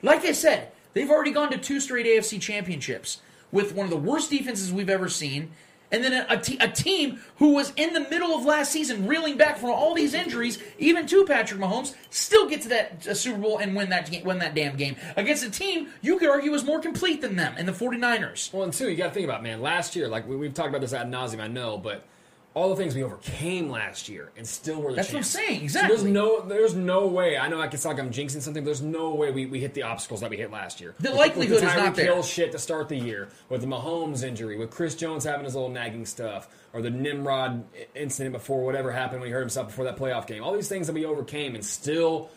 Like 0.01 0.25
I 0.25 0.31
said, 0.31 0.71
they've 0.93 1.09
already 1.09 1.31
gone 1.31 1.51
to 1.51 1.57
two 1.57 1.79
straight 1.79 2.05
AFC 2.05 2.41
championships 2.41 3.21
with 3.51 3.73
one 3.73 3.85
of 3.85 3.89
the 3.89 3.97
worst 3.97 4.29
defenses 4.29 4.71
we've 4.71 4.89
ever 4.89 5.09
seen, 5.09 5.51
and 5.91 6.03
then 6.03 6.13
a, 6.13 6.25
a 6.33 6.37
te- 6.37 6.57
a 6.59 6.67
team 6.67 7.19
who 7.37 7.53
was 7.53 7.73
in 7.75 7.93
the 7.93 7.99
middle 7.99 8.35
of 8.35 8.45
last 8.45 8.71
season 8.71 9.07
reeling 9.07 9.37
back 9.37 9.57
from 9.57 9.71
all 9.71 9.93
these 9.93 10.13
injuries, 10.13 10.57
even 10.79 11.05
to 11.07 11.25
Patrick 11.25 11.59
Mahomes, 11.59 11.93
still 12.09 12.47
get 12.49 12.61
to 12.61 12.69
that 12.69 13.07
uh, 13.07 13.13
Super 13.13 13.39
Bowl 13.39 13.57
and 13.57 13.75
win 13.75 13.89
that 13.89 14.09
win 14.23 14.39
that 14.39 14.55
damn 14.55 14.75
game 14.75 14.95
against 15.15 15.43
a 15.43 15.51
team 15.51 15.89
you 16.01 16.17
could 16.17 16.29
argue 16.29 16.51
was 16.51 16.63
more 16.63 16.79
complete 16.79 17.21
than 17.21 17.35
them 17.35 17.57
in 17.57 17.65
the 17.65 17.71
49ers. 17.71 18.53
Well, 18.53 18.63
and 18.63 18.73
two, 18.73 18.89
you 18.89 18.95
got 18.95 19.09
to 19.09 19.13
think 19.13 19.25
about, 19.25 19.43
man. 19.43 19.61
Last 19.61 19.95
year, 19.95 20.07
like 20.07 20.27
we, 20.27 20.35
we've 20.35 20.53
talked 20.53 20.69
about 20.69 20.81
this 20.81 20.93
ad 20.93 21.09
nauseum, 21.11 21.41
I 21.41 21.47
know, 21.47 21.77
but 21.77 22.05
all 22.53 22.69
the 22.69 22.75
things 22.75 22.93
we 22.95 23.01
overcame 23.01 23.69
last 23.69 24.09
year 24.09 24.29
and 24.35 24.45
still 24.45 24.81
were 24.81 24.89
the 24.91 24.97
That's 24.97 25.07
what 25.09 25.19
I'm 25.19 25.23
champs. 25.23 25.29
saying, 25.29 25.59
So 25.59 25.63
exactly. 25.63 25.95
there's 25.95 26.03
no, 26.03 26.41
there's 26.41 26.75
no 26.75 27.07
way. 27.07 27.37
I 27.37 27.47
know 27.47 27.61
I 27.61 27.67
can 27.67 27.79
sound 27.79 27.97
like 27.97 28.05
I'm 28.05 28.11
jinxing 28.11 28.41
something. 28.41 28.65
There's 28.65 28.81
no 28.81 29.15
way 29.15 29.31
we, 29.31 29.45
we 29.45 29.61
hit 29.61 29.73
the 29.73 29.83
obstacles 29.83 30.19
that 30.19 30.29
we 30.29 30.35
hit 30.35 30.51
last 30.51 30.81
year. 30.81 30.93
The 30.99 31.11
With- 31.11 31.17
likelihood 31.17 31.61
with 31.61 31.61
the 31.63 31.69
is 31.69 31.75
not 31.75 31.95
there. 31.95 32.05
Hill 32.13 32.23
shit 32.23 32.51
to 32.51 32.59
start 32.59 32.89
the 32.89 32.97
year, 32.97 33.29
with 33.47 33.61
the 33.61 33.67
Mahomes 33.67 34.23
injury, 34.23 34.57
with 34.57 34.69
Chris 34.69 34.95
Jones 34.95 35.23
having 35.23 35.45
his 35.45 35.55
little 35.55 35.69
nagging 35.69 36.05
stuff, 36.05 36.49
or 36.73 36.81
the 36.81 36.89
Nimrod 36.89 37.63
incident 37.95 38.33
before 38.33 38.65
whatever 38.65 38.91
happened 38.91 39.21
when 39.21 39.27
he 39.29 39.33
hurt 39.33 39.39
himself 39.41 39.67
before 39.67 39.85
that 39.85 39.95
playoff 39.95 40.27
game. 40.27 40.43
All 40.43 40.53
these 40.53 40.67
things 40.67 40.87
that 40.87 40.93
we 40.93 41.05
overcame 41.05 41.55
and 41.55 41.63
still, 41.63 42.29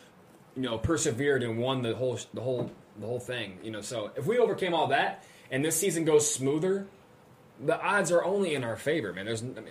you 0.55 0.63
know, 0.63 0.79
persevered 0.79 1.43
and 1.43 1.59
won 1.59 1.83
the 1.83 1.93
whole 1.97 2.21
the 2.35 2.41
whole 2.41 2.71
the 3.01 3.07
whole 3.07 3.19
thing. 3.19 3.59
You 3.65 3.73
know, 3.73 3.81
so 3.81 4.13
if 4.15 4.27
we 4.27 4.39
overcame 4.39 4.75
all 4.75 4.87
that 4.89 5.25
and 5.51 5.65
this 5.65 5.77
season 5.77 6.05
goes 6.05 6.33
smoother, 6.33 6.87
the 7.65 7.81
odds 7.81 8.13
are 8.13 8.25
only 8.25 8.55
in 8.55 8.63
our 8.63 8.77
favor, 8.77 9.13
man. 9.13 9.25
There's, 9.27 9.43
I 9.43 9.47
mean, 9.47 9.65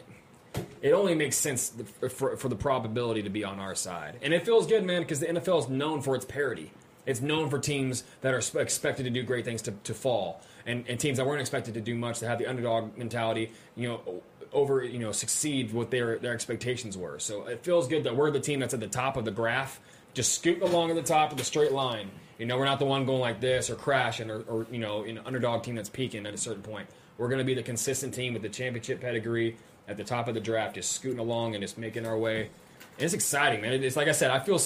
it 0.82 0.92
only 0.92 1.16
makes 1.16 1.38
sense 1.38 1.74
for, 2.10 2.36
for 2.38 2.50
the 2.50 2.56
probability 2.56 3.24
to 3.24 3.30
be 3.30 3.44
on 3.44 3.60
our 3.60 3.76
side, 3.76 4.20
and 4.22 4.34
it 4.34 4.46
feels 4.46 4.68
good, 4.68 4.84
man, 4.84 5.02
because 5.02 5.20
the 5.20 5.28
NFL 5.28 5.60
is 5.60 5.70
known 5.70 6.02
for 6.02 6.16
its 6.16 6.26
parity. 6.26 6.72
It's 7.06 7.22
known 7.22 7.50
for 7.50 7.60
teams 7.60 8.04
that 8.22 8.34
are 8.34 8.62
expected 8.62 9.04
to 9.04 9.10
do 9.10 9.24
great 9.24 9.44
things 9.44 9.62
to, 9.64 9.72
to 9.72 9.94
fall, 9.94 10.42
and, 10.66 10.86
and 10.88 11.00
teams 11.00 11.18
that 11.18 11.28
weren't 11.28 11.42
expected 11.42 11.74
to 11.74 11.82
do 11.82 11.96
much 11.96 12.20
to 12.20 12.28
have 12.28 12.40
the 12.40 12.48
underdog 12.48 12.98
mentality, 12.98 13.52
you 13.76 13.90
know, 13.90 14.22
over 14.54 14.84
you 14.84 15.00
know 15.00 15.12
succeed 15.12 15.74
what 15.74 15.92
their 15.92 16.18
their 16.20 16.34
expectations 16.34 16.98
were. 16.98 17.20
So 17.20 17.48
it 17.48 17.64
feels 17.64 17.88
good 17.88 18.04
that 18.06 18.16
we're 18.16 18.32
the 18.32 18.40
team 18.40 18.60
that's 18.60 18.74
at 18.74 18.80
the 18.80 18.88
top 18.88 19.18
of 19.18 19.26
the 19.26 19.32
graph, 19.32 19.80
just 20.14 20.34
scooting 20.34 20.64
along 20.64 20.92
at 20.92 20.96
the 20.96 21.04
top 21.04 21.32
of 21.32 21.38
the 21.38 21.44
straight 21.44 21.72
line. 21.72 22.10
You 22.38 22.46
know, 22.46 22.58
we're 22.58 22.66
not 22.66 22.80
the 22.80 22.86
one 22.86 23.06
going 23.06 23.22
like 23.22 23.40
this 23.40 23.70
or 23.70 23.76
crashing 23.76 24.30
or, 24.30 24.42
or 24.42 24.66
you 24.72 24.80
know, 24.80 25.04
an 25.04 25.20
underdog 25.26 25.64
team 25.64 25.76
that's 25.76 25.90
peaking 25.90 26.26
at 26.26 26.34
a 26.34 26.38
certain 26.38 26.64
point. 26.64 26.88
We're 27.18 27.28
going 27.28 27.40
to 27.40 27.46
be 27.46 27.54
the 27.54 27.64
consistent 27.64 28.14
team 28.14 28.34
with 28.34 28.42
the 28.42 28.50
championship 28.50 29.02
pedigree 29.02 29.56
at 29.88 29.98
the 29.98 30.04
top 30.04 30.28
of 30.28 30.34
the 30.34 30.40
draft, 30.40 30.76
just 30.76 30.92
scooting 30.92 31.20
along 31.20 31.56
and 31.56 31.62
just 31.62 31.78
making 31.78 32.06
our 32.06 32.18
way. 32.18 32.50
And 32.98 33.06
it's 33.06 33.14
exciting, 33.14 33.62
man. 33.62 33.84
It's 33.84 33.96
like 33.96 34.08
I 34.08 34.12
said, 34.12 34.32
I 34.32 34.40
feel 34.40 34.60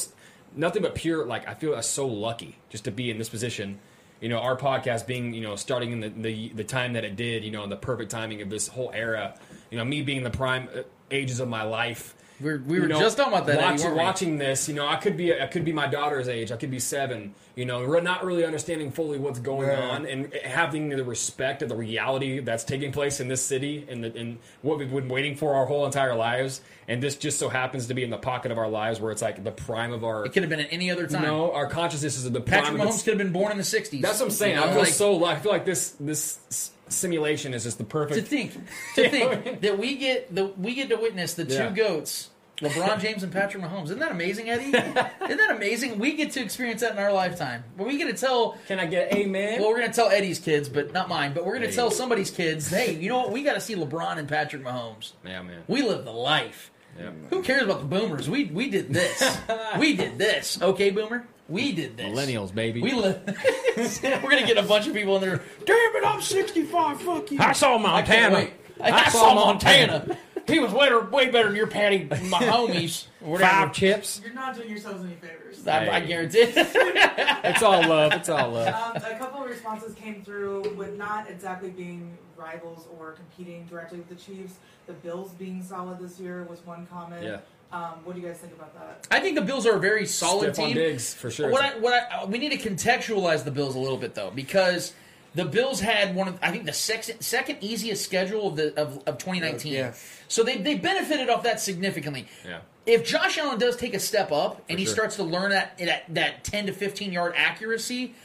nothing 0.56 0.82
but 0.82 0.96
pure. 0.96 1.26
Like 1.26 1.48
I 1.48 1.54
feel 1.54 1.82
so 1.82 2.08
lucky 2.08 2.58
just 2.70 2.86
to 2.86 2.92
be 2.92 3.10
in 3.10 3.18
this 3.18 3.30
position. 3.30 3.80
You 4.22 4.30
know, 4.30 4.40
our 4.40 4.58
podcast 4.58 5.06
being 5.06 5.34
you 5.34 5.42
know 5.42 5.56
starting 5.56 5.92
in 5.92 6.00
the 6.00 6.10
the, 6.10 6.50
the 6.50 6.64
time 6.64 6.94
that 6.94 7.04
it 7.04 7.16
did. 7.16 7.44
You 7.44 7.52
know, 7.52 7.64
in 7.64 7.70
the 7.70 7.78
perfect 7.78 8.12
timing 8.12 8.42
of 8.42 8.50
this 8.50 8.68
whole 8.68 8.92
era. 8.94 9.38
You 9.72 9.78
know, 9.78 9.86
me 9.86 10.02
being 10.02 10.24
the 10.24 10.30
prime 10.30 10.70
uh, 10.76 10.82
ages 11.12 11.40
of 11.40 11.48
my 11.48 11.64
life. 11.64 12.16
We're, 12.40 12.60
we 12.60 12.76
You 12.76 12.84
were 12.84 12.88
know, 12.88 13.00
just 13.00 13.18
talking 13.18 13.34
about 13.34 13.48
that. 13.48 13.60
Eddie, 13.60 13.96
Watching, 13.96 14.38
this, 14.38 14.70
you 14.70 14.76
know, 14.76 14.86
I 14.88 14.98
could 14.98 15.18
be 15.18 15.34
I 15.34 15.48
could 15.48 15.66
be 15.66 15.74
my 15.74 15.88
daughter's 15.88 16.28
age. 16.28 16.52
I 16.52 16.58
could 16.58 16.70
be 16.70 16.80
seven. 16.80 17.34
You 17.56 17.66
know, 17.66 17.84
not 18.00 18.24
really 18.24 18.46
understanding 18.46 18.92
fully 18.92 19.18
what's 19.18 19.40
going 19.40 19.72
on 19.72 20.06
and 20.06 20.32
having 20.44 20.90
the 20.90 21.04
respect 21.04 21.64
of 21.64 21.70
the 21.70 21.76
reality 21.76 22.40
that's 22.40 22.64
taking 22.64 22.92
place 22.92 23.20
in 23.20 23.28
this 23.28 23.44
city 23.44 23.88
and 23.90 24.04
the, 24.04 24.16
and 24.16 24.38
what 24.62 24.78
we've 24.78 24.92
been 24.92 25.10
waiting 25.10 25.36
for 25.36 25.56
our 25.56 25.66
whole 25.66 25.86
entire 25.86 26.14
lives. 26.16 26.62
And 26.88 27.02
this 27.02 27.16
just 27.16 27.40
so 27.40 27.50
happens 27.50 27.88
to 27.88 27.96
be 27.96 28.04
in 28.04 28.12
the 28.12 28.18
pocket 28.18 28.52
of 28.52 28.58
our 28.58 28.70
lives 28.70 29.02
where 29.02 29.12
it's 29.12 29.22
like 29.24 29.44
the 29.44 29.52
prime 29.52 29.92
of 29.92 30.04
our. 30.04 30.26
It 30.26 30.34
could 30.34 30.44
have 30.44 30.50
been 30.50 30.60
at 30.60 30.72
any 30.72 30.92
other 30.92 31.08
time. 31.08 31.24
No, 31.24 31.52
our 31.52 31.68
consciousness 31.68 32.18
is 32.18 32.28
at 32.28 32.34
the 32.34 32.42
prime. 32.42 32.64
Patrick 32.64 32.82
Mahomes 32.82 33.04
could 33.04 33.14
have 33.14 33.18
been 33.18 33.34
born 33.34 33.52
in 33.52 33.58
the 33.58 33.64
'60s. 33.64 34.02
That's 34.02 34.20
what 34.20 34.28
I'm 34.28 34.32
saying. 34.32 34.56
You 34.56 34.62
know, 34.62 34.68
I 34.68 34.72
feel 34.74 34.82
like- 34.82 34.94
so. 34.94 35.26
I 35.26 35.36
feel 35.36 35.52
like 35.52 35.66
this 35.66 35.96
this 36.00 36.72
simulation 36.90 37.54
is 37.54 37.64
just 37.64 37.78
the 37.78 37.84
perfect. 37.84 38.16
to 38.20 38.22
think 38.26 38.54
to 38.96 39.10
think 39.12 39.62
that 39.62 39.78
we 39.78 39.96
get 39.96 40.34
the 40.34 40.46
we 40.46 40.76
get 40.76 40.90
to 40.90 40.96
witness 40.98 41.34
the 41.34 41.46
two 41.46 41.54
Yeah. 41.54 41.70
goats, 41.72 42.30
LeBron 42.62 43.00
James 43.00 43.22
and 43.22 43.32
Patrick 43.32 43.62
Mahomes. 43.64 43.86
Isn't 43.86 44.00
that 44.00 44.12
amazing, 44.12 44.50
Eddie? 44.50 44.66
Isn't 44.70 44.94
that 45.38 45.52
amazing? 45.52 46.00
We 46.00 46.14
get 46.14 46.32
to 46.32 46.42
experience 46.42 46.82
that 46.82 46.94
in 46.94 46.98
our 46.98 47.12
lifetime. 47.14 47.64
But 47.78 47.86
we 47.88 47.98
get 47.98 48.08
to 48.08 48.14
tell. 48.20 48.58
Can 48.68 48.80
I 48.80 48.86
get 48.88 49.14
amen? 49.14 49.60
Well, 49.62 49.70
we're 49.70 49.82
to 49.86 49.94
tell 49.94 50.10
Eddie's 50.10 50.40
kids, 50.40 50.68
but 50.70 50.92
not 50.94 51.08
mine. 51.08 51.34
But 51.34 51.46
we're 51.46 51.60
Hey. 51.70 51.76
tell 51.76 51.92
somebody's 51.92 52.32
kids, 52.32 52.70
hey, 52.70 52.94
you 52.96 53.10
know 53.10 53.20
what? 53.20 53.32
We 53.32 53.44
got 53.44 53.54
to 53.54 53.62
see 53.62 53.76
LeBron 53.76 54.18
and 54.18 54.28
Patrick 54.28 54.64
Mahomes. 54.64 55.12
Yeah, 55.26 55.42
man. 55.44 55.64
We 55.68 55.82
live 55.84 56.04
the 56.06 56.12
life. 56.14 56.72
Yeah. 57.00 57.12
Who 57.30 57.42
cares 57.44 57.64
about 57.64 57.80
the 57.82 57.86
boomers? 57.86 58.30
We 58.30 58.46
we 58.46 58.70
did 58.70 58.94
this. 58.94 59.40
we 59.80 59.96
did 59.96 60.18
this. 60.18 60.62
Okay, 60.62 60.90
boomer. 60.90 61.28
We 61.50 61.72
did 61.72 61.96
this. 61.98 62.08
Millennials, 62.08 62.54
baby. 62.54 62.82
We 62.82 62.94
live. 62.94 63.22
we're 63.78 64.22
gonna 64.30 64.46
get 64.46 64.58
a 64.58 64.64
bunch 64.64 64.88
of 64.88 64.94
people 64.94 65.16
in 65.16 65.22
there. 65.22 65.42
Damn 65.66 65.96
it! 65.96 66.06
I'm 66.06 66.22
65. 66.22 67.02
Fuck 67.02 67.32
you. 67.32 67.40
I 67.40 67.54
saw 67.54 67.78
Montana. 67.78 68.36
wait. 68.36 68.54
I, 68.80 69.10
saw 69.10 69.34
Montana. 69.34 70.18
he 70.48 70.60
was 70.60 70.72
way, 70.72 70.90
way 71.12 71.30
better 71.30 71.48
than 71.48 71.56
your 71.56 71.68
Patty, 71.68 72.04
my 72.04 72.16
homies. 72.42 73.08
or 73.22 73.34
whatever. 73.34 73.50
Five 73.50 73.74
chips. 73.74 74.22
You're 74.24 74.34
not 74.34 74.56
doing 74.56 74.70
yourselves 74.70 75.04
any 75.04 75.16
favors. 75.16 75.68
I, 75.68 75.90
I 75.90 76.00
guarantee. 76.02 76.40
It. 76.40 76.54
it's 76.56 77.64
all 77.64 77.88
love. 77.88 78.14
It's 78.14 78.30
all 78.30 78.52
love. 78.52 78.68
Um, 78.68 79.02
a 79.04 79.18
couple 79.18 79.44
of 79.44 79.50
responses 79.50 79.96
came 79.96 80.24
through 80.24 80.76
with 80.76 80.96
not 80.96 81.30
exactly 81.30 81.70
being 81.70 82.18
rivals 82.38 82.88
or 82.98 83.12
competing 83.14 83.66
directly 83.66 83.98
with 83.98 84.10
the 84.10 84.16
Chiefs. 84.16 84.56
The 84.86 84.94
Bills 84.94 85.32
being 85.32 85.64
solid 85.64 86.00
this 86.00 86.20
year 86.20 86.44
was 86.44 86.66
one 86.66 86.88
comment. 86.88 87.24
Yeah. 87.24 87.40
Um, 87.72 88.00
what 88.06 88.16
do 88.16 88.22
you 88.22 88.28
guys 88.28 88.38
think 88.38 88.54
about 88.54 88.74
that? 88.76 89.08
I 89.12 89.20
think 89.20 89.36
the 89.36 89.42
Bills 89.42 89.66
are 89.66 89.76
a 89.76 89.80
very 89.80 90.06
solid 90.06 90.54
Stefon 90.54 90.68
team. 90.68 90.76
Diggs, 90.76 91.14
for 91.14 91.30
sure. 91.30 91.52
What 91.52 91.64
I, 91.64 91.78
what 91.80 91.94
I, 92.12 92.26
we 92.26 92.38
need 92.38 92.58
to 92.60 92.70
contextualize 92.70 93.44
the 93.44 93.52
Bills 93.52 93.76
a 93.76 93.80
little 93.80 93.98
bit 93.98 94.16
though, 94.16 94.32
because 94.32 94.94
the 95.36 95.44
Bills 95.44 95.82
had 95.82 96.16
one 96.16 96.30
of 96.30 96.40
I 96.42 96.52
think 96.52 96.66
the 96.66 96.74
second 96.74 97.22
second 97.22 97.58
easiest 97.62 98.04
schedule 98.04 98.48
of 98.48 98.56
the 98.56 98.80
of, 98.80 98.98
of 99.06 99.18
2019. 99.18 99.74
Yeah. 99.74 99.94
So 100.30 100.44
they 100.44 100.58
they 100.58 100.76
benefited 100.76 101.30
off 101.30 101.44
that 101.44 101.60
significantly. 101.60 102.28
Yeah. 102.46 102.60
If 102.86 103.06
Josh 103.06 103.38
Allen 103.38 103.60
does 103.60 103.76
take 103.76 103.94
a 103.94 104.00
step 104.00 104.32
up 104.32 104.64
and 104.70 104.80
he 104.80 104.86
sure. 104.86 104.94
starts 104.94 105.18
to 105.18 105.24
learn 105.24 105.52
that, 105.52 105.78
that 105.80 106.06
that 106.10 106.44
10 106.46 106.68
to 106.68 106.72
15 106.72 107.12
yard 107.12 107.34
accuracy, 107.36 108.16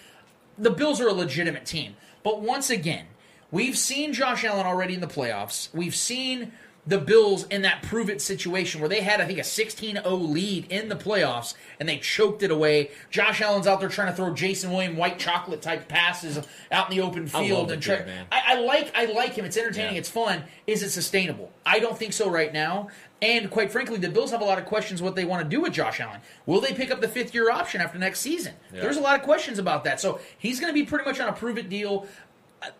the 0.56 0.70
Bills 0.70 1.00
are 1.00 1.08
a 1.08 1.12
legitimate 1.12 1.66
team. 1.66 1.96
But 2.22 2.40
once 2.40 2.70
again, 2.70 3.06
we've 3.52 3.78
seen 3.78 4.12
Josh 4.12 4.44
Allen 4.44 4.66
already 4.66 4.94
in 4.94 5.00
the 5.00 5.06
playoffs. 5.06 5.72
We've 5.72 5.94
seen 5.94 6.50
the 6.84 6.98
Bills 6.98 7.46
in 7.46 7.62
that 7.62 7.82
prove 7.84 8.10
it 8.10 8.20
situation 8.20 8.80
where 8.80 8.88
they 8.88 9.02
had, 9.02 9.20
I 9.20 9.24
think, 9.24 9.38
a 9.38 9.44
16 9.44 9.94
0 10.02 10.14
lead 10.16 10.66
in 10.70 10.88
the 10.88 10.96
playoffs 10.96 11.54
and 11.78 11.88
they 11.88 11.98
choked 11.98 12.42
it 12.42 12.50
away. 12.50 12.90
Josh 13.08 13.40
Allen's 13.40 13.68
out 13.68 13.78
there 13.78 13.88
trying 13.88 14.08
to 14.08 14.16
throw 14.16 14.34
Jason 14.34 14.72
William 14.72 14.96
white 14.96 15.18
chocolate 15.18 15.62
type 15.62 15.86
passes 15.86 16.40
out 16.72 16.90
in 16.90 16.96
the 16.96 17.02
open 17.02 17.28
field 17.28 17.70
and 17.70 17.80
try. 17.80 17.98
kid, 17.98 18.06
man. 18.06 18.26
I, 18.32 18.42
I 18.46 18.60
like 18.60 18.90
I 18.96 19.04
like 19.04 19.34
him. 19.34 19.44
It's 19.44 19.56
entertaining. 19.56 19.94
Yeah. 19.94 20.00
It's 20.00 20.08
fun. 20.08 20.42
Is 20.66 20.82
it 20.82 20.90
sustainable? 20.90 21.52
I 21.64 21.78
don't 21.78 21.96
think 21.96 22.12
so 22.14 22.28
right 22.28 22.52
now. 22.52 22.88
And 23.20 23.48
quite 23.48 23.70
frankly, 23.70 23.98
the 23.98 24.08
Bills 24.08 24.32
have 24.32 24.40
a 24.40 24.44
lot 24.44 24.58
of 24.58 24.64
questions 24.64 25.00
what 25.00 25.14
they 25.14 25.24
want 25.24 25.44
to 25.44 25.48
do 25.48 25.60
with 25.60 25.72
Josh 25.72 26.00
Allen. 26.00 26.20
Will 26.46 26.60
they 26.60 26.72
pick 26.72 26.90
up 26.90 27.00
the 27.00 27.06
fifth 27.06 27.32
year 27.32 27.52
option 27.52 27.80
after 27.80 27.96
next 27.96 28.18
season? 28.18 28.54
Yeah. 28.74 28.80
There's 28.80 28.96
a 28.96 29.00
lot 29.00 29.14
of 29.14 29.22
questions 29.22 29.60
about 29.60 29.84
that. 29.84 30.00
So 30.00 30.18
he's 30.36 30.58
going 30.58 30.74
to 30.74 30.74
be 30.74 30.84
pretty 30.84 31.04
much 31.04 31.20
on 31.20 31.28
a 31.28 31.32
prove 31.32 31.56
it 31.58 31.68
deal. 31.68 32.08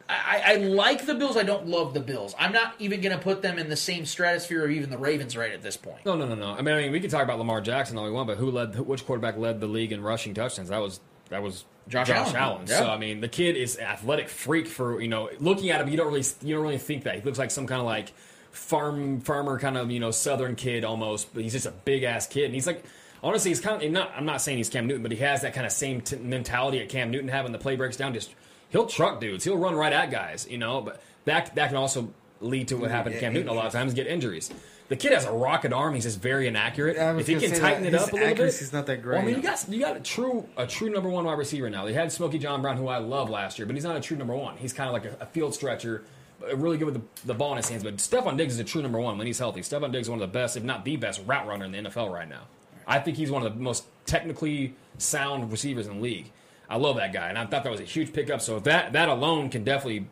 I, 0.09 0.43
I, 0.45 0.57
like 0.57 1.07
the 1.07 1.15
Bills. 1.15 1.37
I 1.37 1.43
don't 1.43 1.67
love 1.67 1.95
the 1.95 2.01
Bills. 2.01 2.35
I'm 2.39 2.53
not 2.53 2.75
even 2.79 3.01
going 3.01 3.17
to 3.17 3.23
put 3.23 3.43
them 3.43 3.59
in 3.59 3.69
the 3.69 3.77
same 3.77 4.07
stratosphere 4.07 4.65
of 4.65 4.71
even 4.71 4.91
the 4.91 4.99
Ravens 4.99 5.37
right 5.37 5.53
at 5.53 5.63
this 5.63 5.77
point. 5.77 6.05
No, 6.05 6.15
no, 6.15 6.27
no, 6.27 6.35
no. 6.35 6.53
I 6.53 6.63
mean, 6.63 6.75
I 6.75 6.83
mean, 6.83 6.93
we 6.93 7.01
can 7.01 7.11
talk 7.11 7.23
about 7.23 7.39
Lamar 7.39 7.61
Jackson 7.61 7.99
all 7.99 8.05
we 8.05 8.11
want, 8.11 8.27
but 8.27 8.39
who 8.39 8.51
led? 8.51 8.79
Which 8.79 9.05
quarterback 9.07 9.37
led 9.37 9.61
the 9.61 9.67
league 9.67 9.93
in 9.93 10.03
rushing 10.03 10.35
touchdowns? 10.35 10.69
That 10.69 10.79
was 10.79 11.01
that 11.31 11.43
was 11.43 11.65
Josh 11.89 12.09
Josh, 12.09 12.29
Allen. 12.29 12.37
Allen. 12.37 12.67
Yeah. 12.69 12.79
So 12.79 12.91
I 12.91 12.99
mean, 12.99 13.21
the 13.21 13.29
kid 13.29 13.57
is 13.57 13.79
athletic 13.79 14.29
freak. 14.29 14.67
For 14.69 15.01
you 15.01 15.09
know, 15.09 15.31
looking 15.41 15.71
at 15.71 15.81
him, 15.81 15.89
you 15.89 15.97
don't 15.97 16.09
really 16.09 16.25
you 16.43 16.55
don't 16.55 16.63
really 16.63 16.79
think 16.79 17.05
that 17.05 17.17
he 17.17 17.21
looks 17.23 17.39
like 17.39 17.51
some 17.51 17.67
kind 17.67 17.81
of 17.81 17.87
like 17.87 18.13
farm 18.51 19.21
farmer 19.21 19.59
kind 19.59 19.77
of 19.77 19.91
you 19.91 19.99
know 19.99 20.11
southern 20.11 20.55
kid 20.55 20.85
almost, 20.85 21.33
but 21.35 21.43
he's 21.43 21.53
just 21.53 21.67
a 21.67 21.73
big 21.73 22.03
ass 22.03 22.27
kid, 22.27 22.45
and 22.47 22.55
he's 22.55 22.67
like. 22.67 22.85
Honestly, 23.25 23.53
he's 23.53 23.61
kind 23.61 23.81
of 23.81 23.89
not. 23.93 24.11
I'm 24.17 24.25
not 24.25 24.43
saying 24.43 24.59
he's 24.59 24.69
Cam 24.69 24.89
Newton, 24.89 25.05
but 25.05 25.13
he 25.13 25.19
has 25.19 25.43
that 25.43 25.55
kind 25.55 25.65
of 25.65 25.71
same 25.71 26.01
t- 26.01 26.17
mentality 26.17 26.81
that 26.81 26.89
Cam 26.89 27.13
Newton 27.13 27.29
have 27.29 27.45
when 27.45 27.53
the 27.53 27.59
play 27.59 27.77
breaks 27.77 27.97
down. 27.97 28.15
Just 28.15 28.35
he'll 28.73 28.86
truck 28.86 29.20
dudes. 29.20 29.44
He'll 29.44 29.57
run 29.59 29.74
right 29.74 29.93
at 29.93 30.11
guys. 30.11 30.47
You 30.51 30.59
know, 30.59 30.81
but 30.81 31.03
that 31.24 31.55
that 31.55 31.69
can 31.69 31.77
also 31.77 32.12
lead 32.40 32.69
to 32.69 32.77
what 32.77 32.90
happened 32.90 33.15
to 33.15 33.20
Cam 33.20 33.32
Newton 33.32 33.49
a 33.49 33.53
lot 33.53 33.66
of 33.66 33.73
times, 33.73 33.94
get 33.94 34.07
injuries. 34.07 34.51
The 34.89 34.97
kid 34.97 35.12
has 35.12 35.24
a 35.24 35.32
rocket 35.32 35.73
arm. 35.73 35.94
He's 35.94 36.03
just 36.05 36.20
very 36.20 36.47
inaccurate. 36.47 36.97
If 37.19 37.27
he 37.27 37.36
can 37.36 37.59
tighten 37.59 37.86
it 37.86 37.94
up 37.94 38.12
a 38.12 38.15
little 38.15 38.28
bit, 38.28 38.32
accuracy's 38.32 38.73
not 38.73 38.85
that 38.86 39.03
Well, 39.03 39.19
I 39.19 39.24
mean, 39.24 39.36
you 39.36 39.43
got 39.43 39.65
you 39.69 39.81
got 39.81 39.97
a 39.97 40.01
true 40.01 40.47
a 40.57 40.66
true 40.66 40.90
number 40.90 41.09
one 41.09 41.24
wide 41.24 41.39
receiver 41.39 41.70
now. 41.70 41.86
They 41.86 41.94
had 41.94 42.12
Smokey 42.12 42.39
John 42.39 42.61
Brown, 42.61 42.77
who 42.77 42.89
I 42.89 42.99
love 42.99 43.31
last 43.31 43.59
year, 43.59 43.65
but 43.66 43.74
he's 43.74 43.85
not 43.85 43.97
a 43.97 44.01
true 44.01 44.16
number 44.16 44.35
one. 44.35 44.57
He's 44.59 44.73
kind 44.73 44.89
of 44.89 44.93
like 44.93 45.07
a, 45.07 45.16
a 45.23 45.27
field 45.27 45.55
stretcher, 45.55 46.05
but 46.40 46.61
really 46.61 46.77
good 46.77 46.86
with 46.86 46.94
the, 46.94 47.27
the 47.28 47.35
ball 47.35 47.53
in 47.53 47.57
his 47.57 47.69
hands. 47.70 47.85
But 47.85 47.97
Stefon 47.99 48.36
Diggs 48.36 48.55
is 48.55 48.61
a 48.61 48.65
true 48.65 48.82
number 48.82 49.01
one 49.01 49.16
when 49.16 49.27
he's 49.27 49.39
healthy. 49.39 49.62
Stefon 49.62 49.93
Diggs 49.93 50.07
is 50.09 50.11
one 50.11 50.20
of 50.20 50.31
the 50.31 50.39
best, 50.39 50.57
if 50.59 50.62
not 50.62 50.85
the 50.85 50.97
best, 50.97 51.23
route 51.27 51.47
runner 51.47 51.65
in 51.65 51.73
the 51.73 51.78
NFL 51.78 52.12
right 52.12 52.28
now. 52.28 52.43
I 52.86 52.99
think 52.99 53.16
he's 53.16 53.31
one 53.31 53.47
of 53.47 53.55
the 53.55 53.61
most 53.61 53.85
technically 54.05 54.74
sound 54.99 55.51
receivers 55.51 55.86
in 55.86 55.97
the 55.97 56.03
league. 56.03 56.32
I 56.73 56.77
love 56.77 56.97
that 56.97 57.12
guy, 57.12 57.28
and 57.28 57.36
I 57.39 57.44
thought 57.47 57.65
that 57.65 57.70
was 57.70 57.81
a 57.81 57.85
huge 57.85 58.12
pickup. 58.12 58.40
So 58.40 58.59
that 58.61 58.93
that 58.94 59.09
alone 59.09 59.51
can 59.51 59.62
definitely 59.65 60.07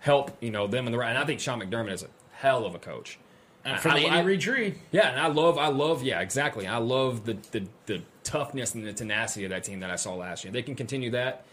help, 0.00 0.30
you 0.40 0.50
know, 0.50 0.66
them 0.66 0.86
in 0.86 0.92
the 0.92 0.98
right. 0.98 1.08
And 1.10 1.18
I 1.18 1.24
think 1.24 1.40
Sean 1.40 1.60
McDermott 1.60 1.92
is 1.92 2.02
a 2.02 2.08
hell 2.32 2.66
of 2.66 2.74
a 2.74 2.78
coach. 2.78 3.18
And 3.64 3.80
from 3.80 3.92
I- 3.92 4.00
the 4.00 4.06
I- 4.08 4.16
Andy 4.16 4.26
Reid 4.28 4.40
tree. 4.42 4.74
yeah, 4.92 5.08
and 5.10 5.18
I 5.18 5.28
love, 5.28 5.56
I 5.56 5.68
love, 5.68 6.02
yeah, 6.02 6.20
exactly. 6.20 6.66
I 6.66 6.76
love 6.76 7.24
the, 7.24 7.38
the 7.52 7.66
the 7.86 8.02
toughness 8.22 8.74
and 8.74 8.84
the 8.86 8.92
tenacity 8.92 9.44
of 9.46 9.50
that 9.50 9.64
team 9.64 9.80
that 9.80 9.90
I 9.90 9.96
saw 9.96 10.14
last 10.14 10.44
year. 10.44 10.52
They 10.52 10.62
can 10.62 10.74
continue 10.74 11.10
that. 11.12 11.44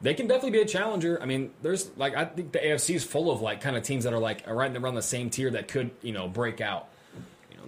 They 0.00 0.12
can 0.14 0.26
definitely 0.26 0.50
be 0.50 0.60
a 0.60 0.66
challenger. 0.66 1.22
I 1.22 1.26
mean, 1.26 1.52
there's 1.62 1.90
like 1.96 2.16
I 2.16 2.24
think 2.24 2.50
the 2.52 2.58
AFC 2.58 2.96
is 2.96 3.04
full 3.04 3.30
of 3.30 3.40
like 3.40 3.60
kind 3.60 3.76
of 3.76 3.84
teams 3.84 4.02
that 4.04 4.12
are 4.12 4.18
like 4.18 4.44
right 4.48 4.76
around 4.76 4.96
the 4.96 5.02
same 5.02 5.30
tier 5.30 5.50
that 5.52 5.68
could 5.68 5.92
you 6.02 6.12
know 6.12 6.26
break 6.26 6.60
out. 6.60 6.88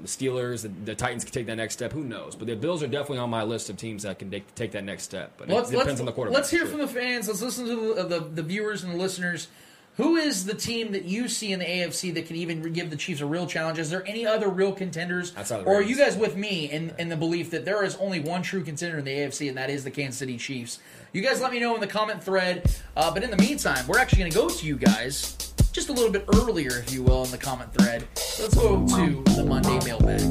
The 0.02 0.08
Steelers, 0.08 0.62
the, 0.62 0.68
the 0.68 0.94
Titans 0.94 1.24
could 1.24 1.34
take 1.34 1.46
that 1.46 1.56
next 1.56 1.74
step. 1.74 1.92
Who 1.92 2.04
knows? 2.04 2.36
But 2.36 2.46
the 2.46 2.56
Bills 2.56 2.82
are 2.82 2.88
definitely 2.88 3.18
on 3.18 3.30
my 3.30 3.42
list 3.42 3.70
of 3.70 3.76
teams 3.76 4.02
that 4.04 4.18
can 4.18 4.30
take, 4.30 4.54
take 4.54 4.72
that 4.72 4.84
next 4.84 5.04
step. 5.04 5.34
But 5.36 5.48
Let's, 5.48 5.70
it 5.70 5.78
depends 5.78 6.00
on 6.00 6.06
the 6.06 6.12
quarterback. 6.12 6.36
let's 6.36 6.50
hear 6.50 6.64
for 6.64 6.72
from 6.72 6.80
the 6.80 6.88
fans. 6.88 7.28
Let's 7.28 7.42
listen 7.42 7.66
to 7.66 7.94
the, 7.94 8.02
the, 8.04 8.20
the 8.20 8.42
viewers 8.42 8.84
and 8.84 8.92
the 8.92 8.98
listeners. 8.98 9.48
Who 9.96 10.16
is 10.16 10.44
the 10.44 10.54
team 10.54 10.92
that 10.92 11.06
you 11.06 11.26
see 11.26 11.52
in 11.52 11.58
the 11.58 11.64
AFC 11.64 12.12
that 12.14 12.26
can 12.26 12.36
even 12.36 12.62
give 12.74 12.90
the 12.90 12.96
Chiefs 12.96 13.22
a 13.22 13.26
real 13.26 13.46
challenge? 13.46 13.78
Is 13.78 13.88
there 13.88 14.06
any 14.06 14.26
other 14.26 14.50
real 14.50 14.72
contenders? 14.72 15.32
Or 15.50 15.76
are 15.76 15.82
you 15.82 15.96
guys 15.96 16.18
with 16.18 16.36
me 16.36 16.70
in, 16.70 16.92
in 16.98 17.08
the 17.08 17.16
belief 17.16 17.50
that 17.52 17.64
there 17.64 17.82
is 17.82 17.96
only 17.96 18.20
one 18.20 18.42
true 18.42 18.62
contender 18.62 18.98
in 18.98 19.06
the 19.06 19.10
AFC, 19.10 19.48
and 19.48 19.56
that 19.56 19.70
is 19.70 19.84
the 19.84 19.90
Kansas 19.90 20.18
City 20.18 20.36
Chiefs? 20.36 20.80
You 21.14 21.22
guys 21.22 21.40
let 21.40 21.50
me 21.50 21.60
know 21.60 21.74
in 21.74 21.80
the 21.80 21.86
comment 21.86 22.22
thread. 22.22 22.78
Uh, 22.94 23.10
but 23.12 23.22
in 23.22 23.30
the 23.30 23.38
meantime, 23.38 23.86
we're 23.86 23.98
actually 23.98 24.18
going 24.18 24.32
to 24.32 24.36
go 24.36 24.48
to 24.50 24.66
you 24.66 24.76
guys 24.76 25.54
just 25.76 25.90
a 25.90 25.92
little 25.92 26.10
bit 26.10 26.24
earlier, 26.34 26.70
if 26.70 26.90
you 26.90 27.02
will, 27.02 27.22
in 27.22 27.30
the 27.30 27.36
comment 27.36 27.70
thread. 27.74 28.08
Let's 28.40 28.54
go 28.54 28.86
to 28.86 29.22
the 29.34 29.44
Monday 29.44 29.78
mailbag. 29.84 30.22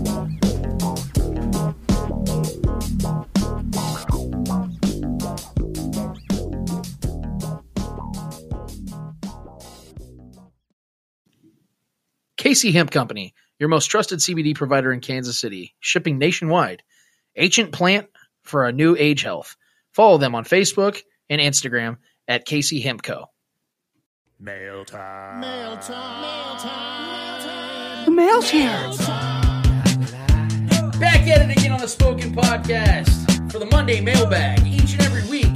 KC 12.39 12.73
Hemp 12.73 12.89
Company, 12.89 13.35
your 13.59 13.69
most 13.69 13.85
trusted 13.85 14.19
CBD 14.19 14.55
provider 14.55 14.91
in 14.91 14.99
Kansas 14.99 15.39
City, 15.39 15.76
shipping 15.80 16.17
nationwide. 16.17 16.81
Ancient 17.35 17.72
plant 17.72 18.07
for 18.41 18.65
a 18.65 18.72
new 18.72 18.95
age 18.97 19.22
health. 19.22 19.55
Follow 19.93 20.17
them 20.17 20.34
on 20.34 20.43
Facebook 20.43 21.03
and 21.30 21.39
Instagram 21.39 21.97
at 22.27 22.47
KC 22.47 22.81
Hemp 22.81 23.03
Co. 23.03 23.27
Mail 24.37 24.83
time. 24.83 25.39
Mail 25.39 25.77
time. 25.77 26.21
Mail 26.21 26.57
time. 26.59 28.05
The 28.05 28.11
mail's 28.11 28.49
here. 28.49 28.67
Back 30.99 31.25
at 31.25 31.49
it 31.49 31.57
again 31.57 31.71
on 31.71 31.79
the 31.79 31.87
Spoken 31.87 32.33
Podcast 32.35 33.49
for 33.49 33.59
the 33.59 33.65
Monday 33.67 34.01
mailbag. 34.01 34.67
Each 34.67 34.91
and 34.91 35.03
every 35.03 35.23
week, 35.29 35.47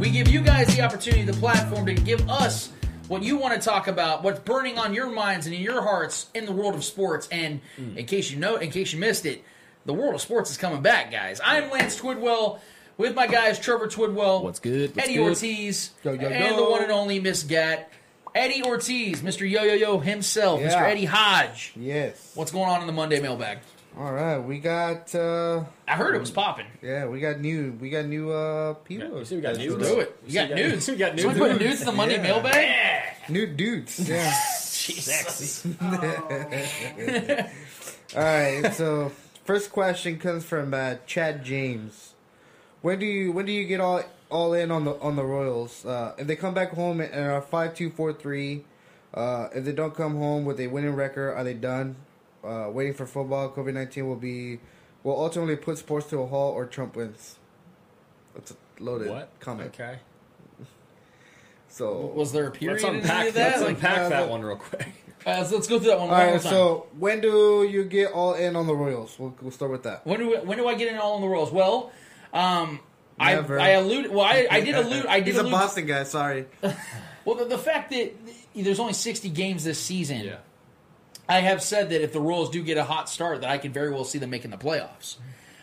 we 0.00 0.08
give 0.10 0.28
you 0.28 0.40
guys 0.40 0.74
the 0.74 0.80
opportunity, 0.80 1.24
the 1.24 1.34
platform 1.34 1.84
to 1.84 1.92
give 1.92 2.26
us 2.30 2.72
what 3.08 3.22
you 3.22 3.36
want 3.36 3.52
to 3.52 3.60
talk 3.60 3.86
about, 3.86 4.22
what's 4.22 4.40
burning 4.40 4.78
on 4.78 4.94
your 4.94 5.10
minds 5.10 5.44
and 5.44 5.54
in 5.54 5.60
your 5.60 5.82
hearts 5.82 6.28
in 6.32 6.46
the 6.46 6.52
world 6.52 6.74
of 6.74 6.84
sports. 6.84 7.28
And 7.30 7.60
hmm. 7.76 7.98
in 7.98 8.06
case 8.06 8.30
you 8.30 8.38
know, 8.38 8.56
in 8.56 8.70
case 8.70 8.94
you 8.94 8.98
missed 8.98 9.26
it, 9.26 9.44
the 9.84 9.92
world 9.92 10.14
of 10.14 10.22
sports 10.22 10.50
is 10.50 10.56
coming 10.56 10.80
back, 10.80 11.12
guys. 11.12 11.38
I'm 11.44 11.70
Lance 11.70 12.00
Twidwell 12.00 12.60
with 12.96 13.14
my 13.14 13.26
guys 13.26 13.58
Trevor 13.58 13.88
Twidwell, 13.88 14.42
what's 14.42 14.60
good, 14.60 14.98
Eddie 14.98 15.16
good? 15.16 15.28
Ortiz, 15.28 15.90
Yo, 16.02 16.12
yo, 16.12 16.28
and 16.28 16.58
the 16.58 16.64
one 16.64 16.82
and 16.82 16.92
only 16.92 17.20
Miss 17.20 17.42
Gat. 17.42 17.90
Eddie 18.34 18.62
Ortiz, 18.64 19.20
Mr. 19.22 19.48
Yo 19.48 19.62
Yo 19.62 19.74
Yo 19.74 19.98
himself, 19.98 20.60
Mr. 20.60 20.80
Eddie 20.82 21.04
Hodge. 21.04 21.72
Yes. 21.76 22.32
What's 22.34 22.50
going 22.52 22.68
on 22.70 22.80
in 22.80 22.86
the 22.86 22.92
Monday 22.92 23.20
mailbag? 23.20 23.58
All 23.98 24.10
right, 24.10 24.38
we 24.38 24.58
got. 24.58 25.14
uh 25.14 25.64
I 25.86 25.96
heard 25.96 26.14
it 26.14 26.18
was 26.20 26.30
popping. 26.30 26.64
Yeah, 26.80 27.06
we 27.08 27.20
got 27.20 27.40
new. 27.40 27.72
We 27.78 27.90
got 27.90 28.06
new 28.06 28.30
uh 28.32 28.72
people. 28.74 29.18
you 29.18 29.24
see 29.26 29.36
we 29.36 29.42
got 29.42 29.54
That's 29.56 29.66
nudes? 29.66 29.80
what- 29.80 29.94
Do 29.94 30.00
it. 30.00 30.16
You 30.26 30.34
got 30.34 30.50
nudes. 30.50 30.88
We 30.90 30.96
got 30.96 31.18
Someone 31.20 31.38
nudes. 31.38 31.52
put 31.58 31.60
nudes 31.62 31.80
in 31.80 31.86
the 31.86 31.92
Monday 31.92 32.14
Yeah. 32.16 32.22
mailbag? 32.22 32.74
New 33.28 33.46
dudes. 33.48 34.08
Yeah. 34.08 34.32
Jesus. 34.82 35.66
All 38.16 38.22
right. 38.22 38.72
So 38.74 39.12
first 39.44 39.70
question 39.72 40.18
comes 40.18 40.44
from 40.44 40.72
uh, 40.74 40.94
Chad 41.06 41.44
James. 41.44 42.14
When 42.80 42.98
do 42.98 43.06
you 43.06 43.30
when 43.32 43.44
do 43.46 43.52
you 43.52 43.64
get 43.66 43.80
all 43.80 44.02
all 44.32 44.52
in 44.54 44.70
on 44.70 44.84
the 44.84 44.94
on 45.00 45.14
the 45.16 45.24
Royals? 45.24 45.84
Uh, 45.84 46.14
if 46.18 46.26
they 46.26 46.34
come 46.36 46.54
back 46.54 46.72
home 46.72 47.00
and 47.00 47.14
are 47.14 47.40
five 47.42 47.74
two 47.74 47.90
four 47.90 48.12
three, 48.12 48.64
uh, 49.14 49.48
if 49.54 49.64
they 49.64 49.72
don't 49.72 49.94
come 49.94 50.16
home 50.16 50.44
with 50.44 50.58
a 50.58 50.66
winning 50.66 50.94
record, 50.94 51.32
are 51.34 51.44
they 51.44 51.54
done? 51.54 51.96
Uh, 52.42 52.68
waiting 52.72 52.94
for 52.94 53.06
football. 53.06 53.50
COVID 53.50 53.74
nineteen 53.74 54.08
will 54.08 54.16
be 54.16 54.58
will 55.04 55.18
ultimately 55.20 55.56
put 55.56 55.78
sports 55.78 56.08
to 56.10 56.20
a 56.20 56.26
halt, 56.26 56.54
or 56.54 56.66
Trump 56.66 56.96
wins. 56.96 57.38
That's 58.34 58.50
a 58.52 58.56
loaded 58.82 59.10
What? 59.10 59.30
comment. 59.40 59.68
Okay. 59.74 59.98
So 61.68 62.12
Was 62.14 62.32
there 62.32 62.46
a 62.46 62.50
period 62.50 62.82
Let's 62.82 62.84
in 62.84 62.96
unpack, 62.96 63.28
of 63.28 63.34
that? 63.34 63.60
let's 63.60 63.68
unpack 63.70 63.98
uh, 63.98 64.08
that 64.10 64.28
one 64.28 64.42
real 64.42 64.56
quick. 64.56 64.88
uh, 65.26 65.42
so 65.42 65.54
let's 65.54 65.66
go 65.66 65.78
through 65.78 65.88
that 65.88 65.98
one 66.00 66.10
all 66.10 66.16
one 66.16 66.26
more 66.28 66.38
time. 66.38 66.50
So 66.52 66.86
when 66.98 67.20
do 67.22 67.66
you 67.70 67.84
get 67.84 68.12
all 68.12 68.34
in 68.34 68.56
on 68.56 68.66
the 68.66 68.74
Royals? 68.74 69.18
We'll, 69.18 69.34
we'll 69.40 69.52
start 69.52 69.70
with 69.70 69.82
that. 69.84 70.06
when 70.06 70.18
do 70.20 70.36
when 70.44 70.58
do 70.58 70.68
I 70.68 70.74
get 70.74 70.92
in 70.92 70.98
all 70.98 71.16
in 71.16 71.22
the 71.22 71.28
Royals? 71.28 71.50
Well, 71.50 71.90
um, 72.34 72.80
I 73.22 73.34
Never. 73.34 73.60
I 73.60 73.70
allude. 73.70 74.10
Well, 74.10 74.24
I, 74.24 74.46
I 74.50 74.60
did 74.60 74.74
allude. 74.74 75.06
I 75.06 75.20
did 75.20 75.34
He's 75.34 75.38
a. 75.38 75.44
Boston 75.44 75.86
guy. 75.86 76.02
Sorry. 76.04 76.46
Well, 77.24 77.36
the, 77.36 77.44
the 77.44 77.58
fact 77.58 77.90
that 77.90 78.14
there's 78.52 78.80
only 78.80 78.94
60 78.94 79.28
games 79.28 79.62
this 79.62 79.78
season, 79.78 80.24
Yeah. 80.24 80.38
I 81.28 81.38
have 81.38 81.62
said 81.62 81.90
that 81.90 82.02
if 82.02 82.12
the 82.12 82.20
Royals 82.20 82.50
do 82.50 82.64
get 82.64 82.78
a 82.78 82.84
hot 82.84 83.08
start, 83.08 83.42
that 83.42 83.50
I 83.50 83.58
could 83.58 83.72
very 83.72 83.92
well 83.92 84.04
see 84.04 84.18
them 84.18 84.30
making 84.30 84.50
the 84.50 84.56
playoffs. 84.56 85.18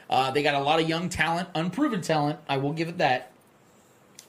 Uh, 0.10 0.32
they 0.32 0.42
got 0.42 0.56
a 0.56 0.60
lot 0.60 0.80
of 0.80 0.88
young 0.88 1.10
talent, 1.10 1.50
unproven 1.54 2.02
talent. 2.02 2.40
I 2.48 2.58
will 2.58 2.72
give 2.72 2.88
it 2.88 3.00
that. 3.00 3.34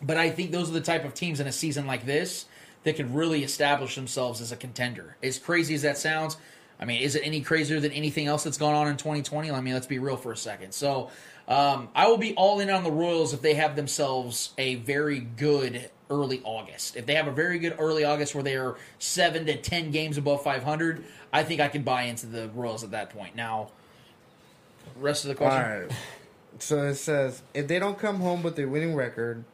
But 0.03 0.17
I 0.17 0.31
think 0.31 0.51
those 0.51 0.69
are 0.69 0.73
the 0.73 0.81
type 0.81 1.05
of 1.05 1.15
teams 1.15 1.39
in 1.39 1.47
a 1.47 1.53
season 1.53 1.87
like 1.87 2.05
this 2.05 2.47
that 2.83 2.97
could 2.97 3.15
really 3.15 3.45
establish 3.45 3.95
themselves 3.95 4.41
as 4.41 4.51
a 4.51 4.57
contender. 4.57 5.17
As 5.23 5.39
crazy 5.39 5.75
as 5.75 5.83
that 5.83 5.99
sounds, 5.99 6.37
I 6.81 6.85
mean, 6.85 7.01
is 7.01 7.15
it 7.15 7.23
any 7.25 7.43
crazier 7.43 7.79
than 7.79 7.93
anything 7.93 8.27
else 8.27 8.43
that's 8.43 8.59
gone 8.59 8.75
on 8.75 8.89
in 8.89 8.97
2020? 8.97 9.51
I 9.51 9.61
mean, 9.61 9.75
let's 9.75 9.87
be 9.87 9.99
real 9.99 10.17
for 10.17 10.33
a 10.33 10.37
second. 10.37 10.73
So 10.73 11.11
um, 11.51 11.89
I 11.97 12.07
will 12.07 12.17
be 12.17 12.33
all 12.37 12.61
in 12.61 12.71
on 12.71 12.85
the 12.85 12.93
Royals 12.93 13.35
if 13.35 13.43
they 13.43 13.55
have 13.55 13.75
themselves 13.75 14.55
a 14.57 14.77
very 14.77 15.19
good 15.19 15.91
early 16.09 16.41
August. 16.45 16.97
If 16.97 17.07
they 17.07 17.17
have 17.17 17.27
a 17.27 17.33
very 17.33 17.59
good 17.59 17.75
early 17.77 18.05
August 18.05 18.37
where 18.37 18.45
they 18.45 18.57
are 18.57 18.77
seven 19.01 19.47
to 19.47 19.57
ten 19.57 19.91
games 19.91 20.17
above 20.17 20.45
500, 20.45 21.05
I 21.33 21.43
think 21.43 21.61
I 21.61 21.67
can 21.67 21.83
buy 21.83 22.03
into 22.03 22.27
the 22.27 22.49
Royals 22.55 22.85
at 22.85 22.93
that 22.93 23.11
point. 23.11 23.35
Now, 23.35 23.73
rest 24.97 25.25
of 25.25 25.29
the 25.29 25.35
question. 25.35 25.83
right. 25.83 25.91
So 26.59 26.83
it 26.83 26.97
says 26.97 27.43
if 27.55 27.69
they 27.69 27.79
don't 27.79 27.97
come 27.97 28.17
home 28.17 28.43
with 28.43 28.59
a 28.59 28.67
winning 28.67 28.95
record, 28.95 29.45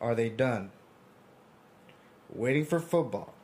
are 0.00 0.14
they 0.14 0.30
done? 0.30 0.70
Waiting 2.32 2.64
for 2.64 2.80
football, 2.80 3.34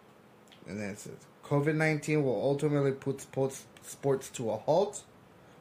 and 0.67 0.81
then 0.81 0.91
it 0.91 1.01
says 1.01 1.17
COVID 1.45 1.75
nineteen 1.75 2.25
will 2.25 2.41
ultimately 2.41 2.93
put 2.93 3.21
sports 3.21 4.31
to 4.31 4.51
a 4.51 4.57
halt, 4.57 5.03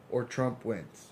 or 0.09 0.23
Trump 0.23 0.63
wins. 0.63 1.07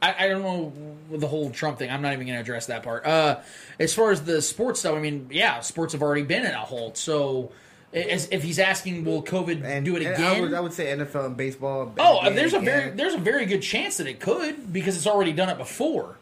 I, 0.00 0.26
I 0.26 0.28
don't 0.28 0.42
know 0.42 0.72
the 1.18 1.26
whole 1.26 1.50
Trump 1.50 1.78
thing. 1.78 1.90
I'm 1.90 2.02
not 2.02 2.12
even 2.12 2.26
going 2.26 2.36
to 2.36 2.40
address 2.40 2.66
that 2.66 2.82
part. 2.82 3.04
Uh, 3.06 3.40
as 3.78 3.94
far 3.94 4.10
as 4.10 4.22
the 4.22 4.40
sports 4.40 4.80
stuff, 4.80 4.94
I 4.94 5.00
mean, 5.00 5.28
yeah, 5.30 5.60
sports 5.60 5.92
have 5.92 6.02
already 6.02 6.22
been 6.22 6.44
in 6.44 6.52
a 6.52 6.58
halt. 6.60 6.96
So, 6.96 7.50
as, 7.92 8.28
if 8.30 8.42
he's 8.42 8.58
asking, 8.58 9.04
will 9.04 9.22
COVID 9.22 9.84
do 9.84 9.96
it 9.96 10.02
And 10.02 10.14
again? 10.14 10.36
I 10.36 10.40
would, 10.40 10.54
I 10.54 10.60
would 10.60 10.72
say 10.72 10.86
NFL 10.86 11.26
and 11.26 11.36
baseball. 11.36 11.92
Oh, 11.98 12.20
again, 12.20 12.36
there's 12.36 12.52
a 12.52 12.58
again. 12.58 12.64
very 12.64 12.90
there's 12.96 13.14
a 13.14 13.18
very 13.18 13.46
good 13.46 13.62
chance 13.62 13.96
that 13.96 14.06
it 14.06 14.20
could 14.20 14.72
because 14.72 14.96
it's 14.96 15.06
already 15.06 15.32
done 15.32 15.48
it 15.48 15.58
before. 15.58 16.16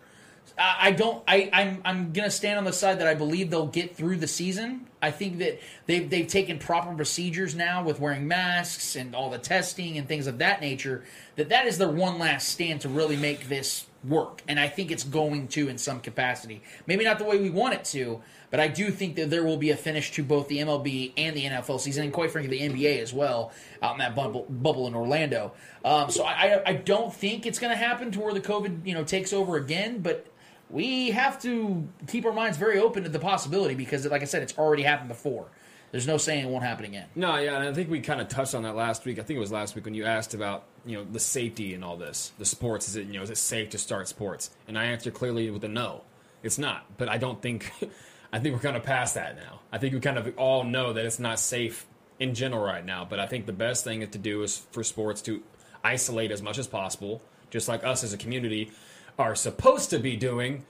I, 0.59 0.77
I 0.81 0.91
don't. 0.93 1.23
I, 1.29 1.51
I'm 1.53 1.83
I'm 1.85 2.13
gonna 2.13 2.31
stand 2.31 2.59
on 2.59 2.65
the 2.65 2.73
side 2.73 3.01
that 3.01 3.07
I 3.07 3.15
believe 3.15 3.51
they'll 3.51 3.67
get 3.67 3.95
through 3.97 4.17
the 4.17 4.29
season. 4.29 4.87
I 5.07 5.13
think 5.13 5.39
that 5.39 5.61
they've 5.87 6.09
they've 6.11 6.27
taken 6.27 6.59
proper 6.59 6.93
procedures 6.95 7.55
now 7.55 7.85
with 7.85 8.01
wearing 8.01 8.27
masks 8.27 8.97
and 8.97 9.15
all 9.15 9.31
the 9.31 9.39
testing 9.39 9.97
and 9.99 10.09
things 10.09 10.27
of 10.27 10.39
that 10.39 10.61
nature. 10.61 11.05
That 11.37 11.51
that 11.51 11.67
is 11.67 11.79
their 11.79 11.91
one 11.91 12.19
last 12.19 12.49
stand 12.49 12.81
to 12.81 12.89
really 12.89 13.17
make 13.17 13.49
this 13.49 13.87
work, 14.05 14.43
and 14.49 14.59
I 14.59 14.69
think 14.69 14.91
it's 14.91 15.05
going 15.05 15.49
to 15.49 15.69
in 15.69 15.79
some 15.79 16.01
capacity. 16.01 16.63
Maybe 16.87 17.05
not 17.05 17.19
the 17.19 17.25
way 17.25 17.39
we 17.39 17.51
want 17.51 17.75
it 17.75 17.85
to, 17.87 18.21
but 18.51 18.59
I 18.59 18.69
do 18.69 18.91
think 18.91 19.17
that 19.17 19.31
there 19.31 19.45
will 19.45 19.57
be 19.57 19.71
a 19.71 19.77
finish 19.77 20.11
to 20.13 20.25
both 20.25 20.49
the 20.49 20.59
MLB 20.59 21.13
and 21.17 21.37
the 21.37 21.45
NFL 21.45 21.81
season, 21.81 22.05
and 22.05 22.13
quite 22.13 22.31
frankly, 22.31 22.59
the 22.59 22.69
NBA 22.69 23.01
as 23.01 23.13
well, 23.13 23.53
out 23.83 23.93
in 23.93 23.99
that 23.99 24.15
bubble, 24.15 24.47
bubble 24.49 24.87
in 24.87 24.95
Orlando. 24.95 25.53
Um, 25.85 26.11
so 26.11 26.25
I, 26.25 26.63
I, 26.67 26.73
don't 26.73 27.15
think 27.15 27.47
it's 27.47 27.59
going 27.59 27.73
to 27.73 27.77
happen 27.77 28.11
to 28.13 28.21
where 28.21 28.35
the 28.35 28.41
COVID 28.41 28.87
you 28.87 28.95
know 28.95 29.05
takes 29.05 29.33
over 29.33 29.57
again, 29.57 30.01
but 30.01 30.27
we 30.71 31.11
have 31.11 31.41
to 31.43 31.87
keep 32.09 32.25
our 32.27 32.33
minds 32.33 32.59
very 32.59 32.79
open 32.79 33.05
to 33.05 33.09
the 33.09 33.19
possibility 33.19 33.75
because, 33.75 34.07
like 34.07 34.23
I 34.23 34.27
said, 34.27 34.43
it's 34.43 34.57
already 34.59 34.83
happened 34.83 35.09
before. 35.09 35.47
there's 35.93 36.07
no 36.07 36.17
saying 36.17 36.45
it 36.45 36.51
won't 36.51 36.65
happen 36.65 36.85
again. 36.85 37.07
No, 37.15 37.37
yeah, 37.37 37.57
and 37.57 37.69
I 37.69 37.73
think 37.73 37.89
we 37.89 38.01
kind 38.01 38.21
of 38.21 38.29
touched 38.29 38.55
on 38.55 38.65
that 38.65 38.75
last 38.75 39.05
week. 39.05 39.19
I 39.19 39.23
think 39.23 39.37
it 39.37 39.41
was 39.41 39.53
last 39.53 39.75
week 39.77 39.85
when 39.85 39.95
you 39.95 40.05
asked 40.05 40.35
about 40.35 40.65
you 40.85 40.97
know 40.97 41.05
the 41.05 41.21
safety 41.21 41.75
and 41.75 41.85
all 41.85 41.97
this, 41.97 42.33
the 42.39 42.45
sports. 42.45 42.89
Is 42.89 42.97
it 42.97 43.07
you 43.07 43.15
know 43.15 43.23
is 43.23 43.31
it 43.31 43.39
safe 43.39 43.71
to 43.71 43.79
start 43.79 44.09
sports? 44.09 44.51
And 44.67 44.79
I 44.79 44.87
answered 44.87 45.15
clearly 45.15 45.51
with 45.51 45.65
a 45.65 45.69
no. 45.69 46.03
It's 46.43 46.59
not. 46.59 46.87
But 46.97 47.09
I 47.09 47.19
don't 47.19 47.41
think. 47.41 47.71
I 48.33 48.41
think 48.41 48.55
we're 48.55 48.61
kind 48.61 48.77
of 48.77 48.83
past 48.83 49.15
that 49.15 49.37
now. 49.37 49.61
I 49.73 49.79
think 49.79 49.95
we 49.95 50.01
kind 50.01 50.19
of 50.19 50.37
all 50.37 50.65
know 50.65 50.93
that 50.93 51.07
it's 51.07 51.21
not 51.21 51.39
safe 51.39 51.87
in 52.19 52.35
general 52.35 52.63
right 52.63 52.85
now. 52.85 53.07
But 53.09 53.21
I 53.21 53.27
think 53.27 53.47
the 53.47 53.53
best 53.53 53.85
thing 53.85 54.07
to 54.07 54.19
do 54.19 54.43
is 54.43 54.59
for 54.73 54.83
sports 54.83 55.23
to 55.23 55.43
isolate 55.85 56.33
as 56.33 56.43
much 56.43 56.59
as 56.59 56.67
possible, 56.67 57.23
just 57.51 57.69
like 57.69 57.85
us 57.85 58.03
as 58.03 58.13
a 58.13 58.19
community 58.19 58.73
are 59.19 59.35
supposed 59.35 59.91
to 59.91 59.99
be 59.99 60.17
doing. 60.17 60.65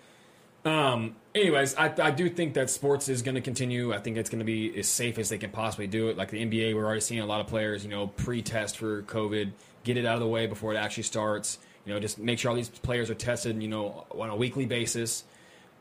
Um, 0.64 1.14
anyways, 1.34 1.76
I, 1.76 1.94
I 2.02 2.10
do 2.10 2.28
think 2.28 2.54
that 2.54 2.70
sports 2.70 3.08
is 3.08 3.22
going 3.22 3.36
to 3.36 3.40
continue. 3.40 3.94
I 3.94 3.98
think 3.98 4.16
it's 4.16 4.28
going 4.28 4.40
to 4.40 4.44
be 4.44 4.76
as 4.78 4.88
safe 4.88 5.18
as 5.18 5.28
they 5.28 5.38
can 5.38 5.50
possibly 5.50 5.86
do 5.86 6.08
it. 6.08 6.16
Like 6.16 6.30
the 6.30 6.44
NBA, 6.44 6.74
we're 6.74 6.84
already 6.84 7.00
seeing 7.00 7.20
a 7.20 7.26
lot 7.26 7.40
of 7.40 7.46
players, 7.46 7.84
you 7.84 7.90
know, 7.90 8.08
pre-test 8.08 8.76
for 8.76 9.02
COVID, 9.02 9.52
get 9.84 9.96
it 9.96 10.04
out 10.04 10.14
of 10.14 10.20
the 10.20 10.28
way 10.28 10.46
before 10.46 10.74
it 10.74 10.76
actually 10.76 11.04
starts. 11.04 11.58
You 11.84 11.94
know, 11.94 12.00
just 12.00 12.18
make 12.18 12.40
sure 12.40 12.50
all 12.50 12.56
these 12.56 12.68
players 12.68 13.10
are 13.10 13.14
tested, 13.14 13.62
you 13.62 13.68
know, 13.68 14.06
on 14.10 14.28
a 14.28 14.34
weekly 14.34 14.66
basis. 14.66 15.22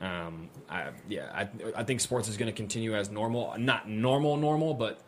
Um, 0.02 0.50
I, 0.70 0.90
yeah, 1.10 1.32
I, 1.34 1.50
I 1.76 1.84
think 1.84 2.00
sports 2.00 2.28
is 2.28 2.38
going 2.38 2.52
to 2.52 2.56
continue 2.56 2.96
as 2.96 3.10
normal. 3.10 3.56
Not 3.58 3.90
normal, 3.90 4.38
normal, 4.38 4.76
but 4.76 5.00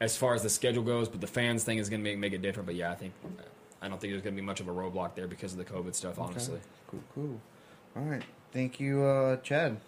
as 0.00 0.16
far 0.16 0.34
as 0.34 0.42
the 0.42 0.48
schedule 0.48 0.82
goes, 0.82 1.08
but 1.08 1.20
the 1.20 1.26
fans 1.26 1.64
thing 1.64 1.76
is 1.76 1.90
going 1.90 2.00
to 2.00 2.04
make, 2.04 2.18
make 2.18 2.32
it 2.32 2.40
different. 2.40 2.66
But 2.66 2.76
yeah, 2.76 2.90
I 2.90 2.94
think 2.94 3.12
I 3.80 3.88
don't 3.88 4.00
think 4.00 4.12
there's 4.12 4.22
going 4.22 4.34
to 4.34 4.40
be 4.40 4.44
much 4.46 4.60
of 4.60 4.68
a 4.68 4.72
roadblock 4.72 5.14
there 5.14 5.28
because 5.28 5.52
of 5.52 5.58
the 5.58 5.64
COVID 5.64 5.94
stuff. 5.94 6.18
Honestly, 6.18 6.54
Okay. 6.54 6.64
Cool, 6.90 7.02
cool. 7.14 7.40
All 7.96 8.02
right. 8.08 8.22
Thank 8.52 8.80
you, 8.80 9.02
uh, 9.04 9.36
Chad. 9.38 9.78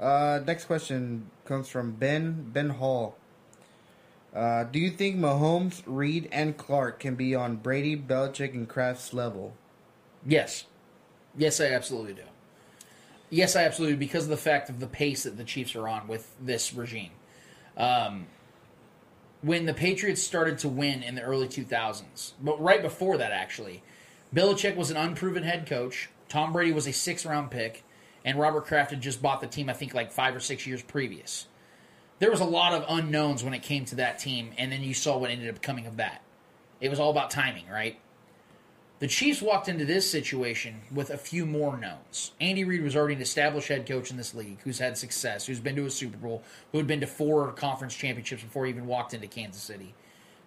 Uh, 0.00 0.40
next 0.46 0.64
question 0.64 1.30
comes 1.44 1.68
from 1.68 1.92
Ben 1.92 2.50
Ben 2.52 2.70
Hall. 2.70 3.16
Uh, 4.34 4.64
do 4.64 4.78
you 4.78 4.90
think 4.90 5.16
Mahomes, 5.16 5.82
Reid, 5.86 6.28
and 6.32 6.56
Clark 6.56 6.98
can 7.00 7.14
be 7.14 7.34
on 7.34 7.56
Brady, 7.56 7.96
Belichick, 7.96 8.54
and 8.54 8.68
Kraft's 8.68 9.12
level? 9.12 9.54
Yes. 10.26 10.64
Yes, 11.36 11.60
I 11.60 11.66
absolutely 11.66 12.14
do. 12.14 12.22
Yes, 13.30 13.56
I 13.56 13.64
absolutely 13.64 13.94
do 13.96 14.00
because 14.00 14.24
of 14.24 14.30
the 14.30 14.36
fact 14.36 14.68
of 14.70 14.80
the 14.80 14.86
pace 14.86 15.22
that 15.24 15.36
the 15.36 15.44
Chiefs 15.44 15.76
are 15.76 15.86
on 15.86 16.08
with 16.08 16.34
this 16.40 16.72
regime. 16.74 17.10
Um, 17.76 18.26
when 19.42 19.66
the 19.66 19.74
Patriots 19.74 20.22
started 20.22 20.58
to 20.58 20.68
win 20.68 21.02
in 21.02 21.14
the 21.14 21.22
early 21.22 21.48
2000s, 21.48 22.32
but 22.40 22.60
right 22.62 22.80
before 22.80 23.18
that, 23.18 23.32
actually, 23.32 23.82
Belichick 24.34 24.76
was 24.76 24.90
an 24.90 24.96
unproven 24.96 25.42
head 25.42 25.66
coach. 25.66 26.08
Tom 26.28 26.52
Brady 26.52 26.72
was 26.72 26.86
a 26.86 26.92
six 26.92 27.26
round 27.26 27.50
pick, 27.50 27.84
and 28.24 28.38
Robert 28.38 28.64
Kraft 28.64 28.92
had 28.92 29.00
just 29.00 29.20
bought 29.20 29.40
the 29.40 29.46
team, 29.46 29.68
I 29.68 29.74
think, 29.74 29.94
like 29.94 30.12
five 30.12 30.34
or 30.34 30.40
six 30.40 30.66
years 30.66 30.82
previous. 30.82 31.46
There 32.20 32.30
was 32.30 32.40
a 32.40 32.44
lot 32.44 32.72
of 32.72 32.84
unknowns 32.88 33.42
when 33.42 33.52
it 33.52 33.62
came 33.62 33.84
to 33.86 33.96
that 33.96 34.20
team, 34.20 34.52
and 34.56 34.70
then 34.70 34.82
you 34.82 34.94
saw 34.94 35.18
what 35.18 35.30
ended 35.30 35.48
up 35.48 35.60
coming 35.60 35.86
of 35.86 35.96
that. 35.96 36.22
It 36.80 36.88
was 36.88 37.00
all 37.00 37.10
about 37.10 37.30
timing, 37.30 37.68
right? 37.68 37.98
The 39.02 39.08
Chiefs 39.08 39.42
walked 39.42 39.68
into 39.68 39.84
this 39.84 40.08
situation 40.08 40.80
with 40.94 41.10
a 41.10 41.18
few 41.18 41.44
more 41.44 41.76
knowns. 41.76 42.30
Andy 42.40 42.62
Reid 42.62 42.84
was 42.84 42.94
already 42.94 43.16
an 43.16 43.20
established 43.20 43.66
head 43.66 43.84
coach 43.84 44.12
in 44.12 44.16
this 44.16 44.32
league 44.32 44.58
who's 44.62 44.78
had 44.78 44.96
success, 44.96 45.44
who's 45.44 45.58
been 45.58 45.74
to 45.74 45.86
a 45.86 45.90
Super 45.90 46.18
Bowl, 46.18 46.44
who 46.70 46.78
had 46.78 46.86
been 46.86 47.00
to 47.00 47.08
four 47.08 47.50
conference 47.50 47.96
championships 47.96 48.44
before 48.44 48.64
he 48.64 48.70
even 48.70 48.86
walked 48.86 49.12
into 49.12 49.26
Kansas 49.26 49.60
City. 49.60 49.92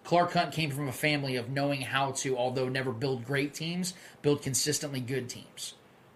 Clark 0.04 0.32
Hunt 0.32 0.52
came 0.52 0.70
from 0.70 0.88
a 0.88 0.92
family 0.92 1.36
of 1.36 1.50
knowing 1.50 1.82
how 1.82 2.12
to, 2.12 2.38
although 2.38 2.70
never 2.70 2.92
build 2.92 3.26
great 3.26 3.52
teams, 3.52 3.92
build 4.22 4.40
consistently 4.40 5.00
good 5.00 5.28
teams. 5.28 5.74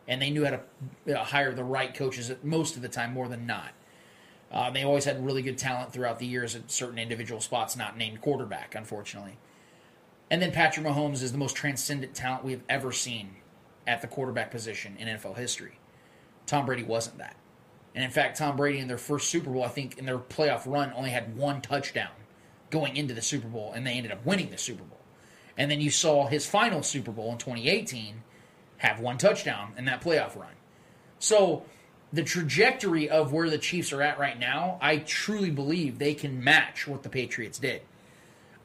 And 0.08 0.22
they 0.22 0.30
knew 0.30 0.46
how 0.46 0.60
to 1.06 1.24
hire 1.24 1.52
the 1.52 1.62
right 1.62 1.92
coaches 1.92 2.32
most 2.42 2.74
of 2.74 2.80
the 2.80 2.88
time, 2.88 3.12
more 3.12 3.28
than 3.28 3.44
not. 3.44 3.72
Uh, 4.50 4.70
they 4.70 4.82
always 4.82 5.04
had 5.04 5.22
really 5.22 5.42
good 5.42 5.58
talent 5.58 5.92
throughout 5.92 6.18
the 6.18 6.26
years 6.26 6.56
at 6.56 6.70
certain 6.70 6.98
individual 6.98 7.42
spots, 7.42 7.76
not 7.76 7.98
named 7.98 8.22
quarterback, 8.22 8.74
unfortunately. 8.74 9.36
And 10.30 10.40
then 10.40 10.52
Patrick 10.52 10.86
Mahomes 10.86 11.22
is 11.22 11.32
the 11.32 11.38
most 11.38 11.56
transcendent 11.56 12.14
talent 12.14 12.44
we 12.44 12.52
have 12.52 12.62
ever 12.68 12.92
seen 12.92 13.36
at 13.86 14.00
the 14.00 14.06
quarterback 14.06 14.50
position 14.50 14.96
in 14.98 15.08
NFL 15.08 15.36
history. 15.36 15.78
Tom 16.46 16.66
Brady 16.66 16.84
wasn't 16.84 17.18
that. 17.18 17.36
And 17.94 18.04
in 18.04 18.10
fact, 18.10 18.38
Tom 18.38 18.56
Brady 18.56 18.78
in 18.78 18.86
their 18.86 18.98
first 18.98 19.28
Super 19.28 19.50
Bowl, 19.50 19.64
I 19.64 19.68
think 19.68 19.98
in 19.98 20.06
their 20.06 20.18
playoff 20.18 20.70
run, 20.70 20.92
only 20.94 21.10
had 21.10 21.36
one 21.36 21.60
touchdown 21.60 22.10
going 22.70 22.96
into 22.96 23.14
the 23.14 23.22
Super 23.22 23.48
Bowl, 23.48 23.72
and 23.74 23.84
they 23.84 23.94
ended 23.94 24.12
up 24.12 24.24
winning 24.24 24.50
the 24.50 24.58
Super 24.58 24.84
Bowl. 24.84 25.00
And 25.58 25.70
then 25.70 25.80
you 25.80 25.90
saw 25.90 26.26
his 26.26 26.46
final 26.46 26.82
Super 26.82 27.10
Bowl 27.10 27.32
in 27.32 27.38
2018 27.38 28.22
have 28.78 29.00
one 29.00 29.18
touchdown 29.18 29.72
in 29.76 29.84
that 29.86 30.00
playoff 30.00 30.36
run. 30.36 30.54
So 31.18 31.64
the 32.12 32.22
trajectory 32.22 33.10
of 33.10 33.32
where 33.32 33.50
the 33.50 33.58
Chiefs 33.58 33.92
are 33.92 34.02
at 34.02 34.18
right 34.18 34.38
now, 34.38 34.78
I 34.80 34.98
truly 34.98 35.50
believe 35.50 35.98
they 35.98 36.14
can 36.14 36.42
match 36.42 36.86
what 36.86 37.02
the 37.02 37.08
Patriots 37.08 37.58
did. 37.58 37.82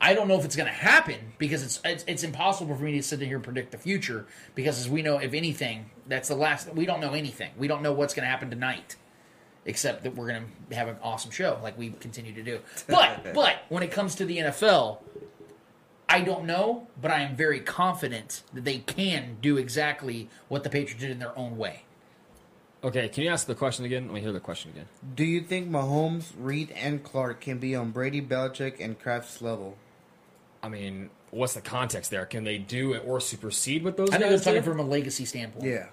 I 0.05 0.13
don't 0.13 0.27
know 0.27 0.37
if 0.37 0.45
it's 0.45 0.55
going 0.55 0.67
to 0.67 0.71
happen 0.71 1.33
because 1.39 1.63
it's, 1.63 1.79
it's 1.83 2.03
it's 2.07 2.23
impossible 2.23 2.75
for 2.75 2.83
me 2.83 2.91
to 2.91 3.01
sit 3.01 3.21
here 3.21 3.37
and 3.37 3.43
predict 3.43 3.71
the 3.71 3.79
future 3.79 4.27
because 4.53 4.79
as 4.79 4.87
we 4.87 5.01
know, 5.01 5.17
if 5.17 5.33
anything, 5.33 5.89
that's 6.05 6.27
the 6.27 6.35
last. 6.35 6.71
We 6.75 6.85
don't 6.85 7.01
know 7.01 7.13
anything. 7.13 7.49
We 7.57 7.67
don't 7.67 7.81
know 7.81 7.91
what's 7.91 8.13
going 8.13 8.23
to 8.23 8.29
happen 8.29 8.51
tonight, 8.51 8.97
except 9.65 10.03
that 10.03 10.15
we're 10.15 10.27
going 10.27 10.45
to 10.69 10.75
have 10.75 10.89
an 10.89 10.97
awesome 11.01 11.31
show 11.31 11.59
like 11.63 11.75
we 11.75 11.89
continue 11.89 12.33
to 12.35 12.43
do. 12.43 12.59
But 12.85 13.33
but 13.33 13.63
when 13.69 13.81
it 13.81 13.89
comes 13.89 14.13
to 14.15 14.25
the 14.25 14.37
NFL, 14.37 14.99
I 16.07 16.21
don't 16.21 16.45
know, 16.45 16.85
but 17.01 17.09
I 17.09 17.21
am 17.21 17.35
very 17.35 17.59
confident 17.59 18.43
that 18.53 18.63
they 18.63 18.77
can 18.77 19.37
do 19.41 19.57
exactly 19.57 20.29
what 20.49 20.63
the 20.63 20.69
Patriots 20.69 21.01
did 21.01 21.09
in 21.09 21.17
their 21.17 21.35
own 21.35 21.57
way. 21.57 21.81
Okay, 22.83 23.09
can 23.09 23.23
you 23.23 23.31
ask 23.31 23.47
the 23.47 23.55
question 23.55 23.85
again? 23.85 24.05
Let 24.05 24.13
me 24.13 24.21
hear 24.21 24.31
the 24.31 24.39
question 24.39 24.69
again. 24.69 24.85
Do 25.15 25.23
you 25.23 25.41
think 25.41 25.67
Mahomes, 25.67 26.33
Reid, 26.37 26.69
and 26.73 27.03
Clark 27.03 27.41
can 27.41 27.57
be 27.57 27.75
on 27.75 27.89
Brady, 27.89 28.21
Belichick, 28.21 28.79
and 28.79 28.99
Kraft's 28.99 29.41
level? 29.41 29.75
I 30.65 30.67
mean, 30.67 31.11
what's 31.29 31.53
the 31.53 31.61
context 31.61 32.09
there? 32.09 32.25
Can 32.25 32.43
they 32.43 32.57
do 32.57 32.93
it 32.93 33.03
or 33.05 33.21
supersede 33.21 33.83
what 33.83 33.97
those 33.97 34.09
I 34.09 34.17
think 34.17 34.29
they're 34.29 34.39
talking 34.39 34.53
did? 34.55 34.63
from 34.63 34.79
a 34.79 34.83
legacy 34.83 35.23
standpoint. 35.23 35.65
Yeah. 35.65 35.85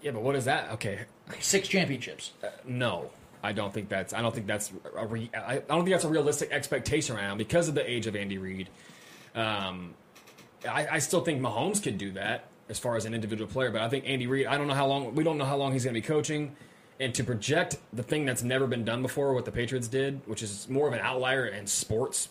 Yeah, 0.00 0.12
but 0.12 0.22
what 0.22 0.36
is 0.36 0.44
that? 0.44 0.70
Okay, 0.74 1.00
six 1.40 1.66
championships. 1.66 2.30
Uh, 2.40 2.50
no, 2.64 3.10
I 3.42 3.50
don't 3.52 3.74
think 3.74 3.88
that's. 3.88 4.14
I 4.14 4.22
don't 4.22 4.32
think 4.32 4.46
that's. 4.46 4.72
A 4.96 5.04
re, 5.04 5.28
I, 5.34 5.54
I 5.56 5.58
don't 5.58 5.80
think 5.80 5.90
that's 5.90 6.04
a 6.04 6.08
realistic 6.08 6.52
expectation 6.52 7.16
right 7.16 7.24
now 7.24 7.34
because 7.34 7.66
of 7.66 7.74
the 7.74 7.90
age 7.90 8.06
of 8.06 8.14
Andy 8.14 8.38
Reid. 8.38 8.68
Um, 9.34 9.94
I, 10.68 10.86
I 10.92 10.98
still 11.00 11.22
think 11.22 11.40
Mahomes 11.40 11.82
could 11.82 11.98
do 11.98 12.12
that 12.12 12.46
as 12.68 12.78
far 12.78 12.94
as 12.94 13.06
an 13.06 13.14
individual 13.14 13.50
player, 13.50 13.72
but 13.72 13.80
I 13.80 13.88
think 13.88 14.04
Andy 14.06 14.28
Reid. 14.28 14.46
I 14.46 14.56
don't 14.56 14.68
know 14.68 14.74
how 14.74 14.86
long. 14.86 15.16
We 15.16 15.24
don't 15.24 15.36
know 15.36 15.44
how 15.44 15.56
long 15.56 15.72
he's 15.72 15.82
going 15.82 15.94
to 15.94 16.00
be 16.00 16.06
coaching, 16.06 16.54
and 17.00 17.12
to 17.16 17.24
project 17.24 17.78
the 17.92 18.04
thing 18.04 18.24
that's 18.24 18.44
never 18.44 18.68
been 18.68 18.84
done 18.84 19.02
before, 19.02 19.34
what 19.34 19.46
the 19.46 19.52
Patriots 19.52 19.88
did, 19.88 20.20
which 20.26 20.44
is 20.44 20.68
more 20.68 20.86
of 20.86 20.94
an 20.94 21.00
outlier 21.00 21.44
in 21.44 21.66
sports, 21.66 22.28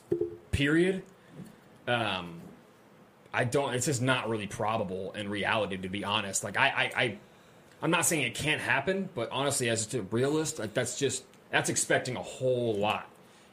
period. 0.51 1.03
Um, 1.87 2.41
I 3.33 3.43
don't. 3.43 3.73
It's 3.73 3.85
just 3.85 4.01
not 4.01 4.29
really 4.29 4.47
probable 4.47 5.11
in 5.13 5.29
reality, 5.29 5.77
to 5.77 5.89
be 5.89 6.03
honest. 6.03 6.43
Like 6.43 6.57
I, 6.57 6.67
I, 6.67 7.01
I 7.03 7.17
I'm 7.81 7.91
not 7.91 8.05
saying 8.05 8.23
it 8.23 8.33
can't 8.33 8.61
happen, 8.61 9.09
but 9.13 9.29
honestly, 9.31 9.69
as 9.69 9.93
a 9.93 10.01
realist, 10.03 10.59
like 10.59 10.73
that's 10.73 10.97
just 10.97 11.23
that's 11.51 11.69
expecting 11.69 12.15
a 12.15 12.21
whole 12.21 12.75
lot, 12.75 13.07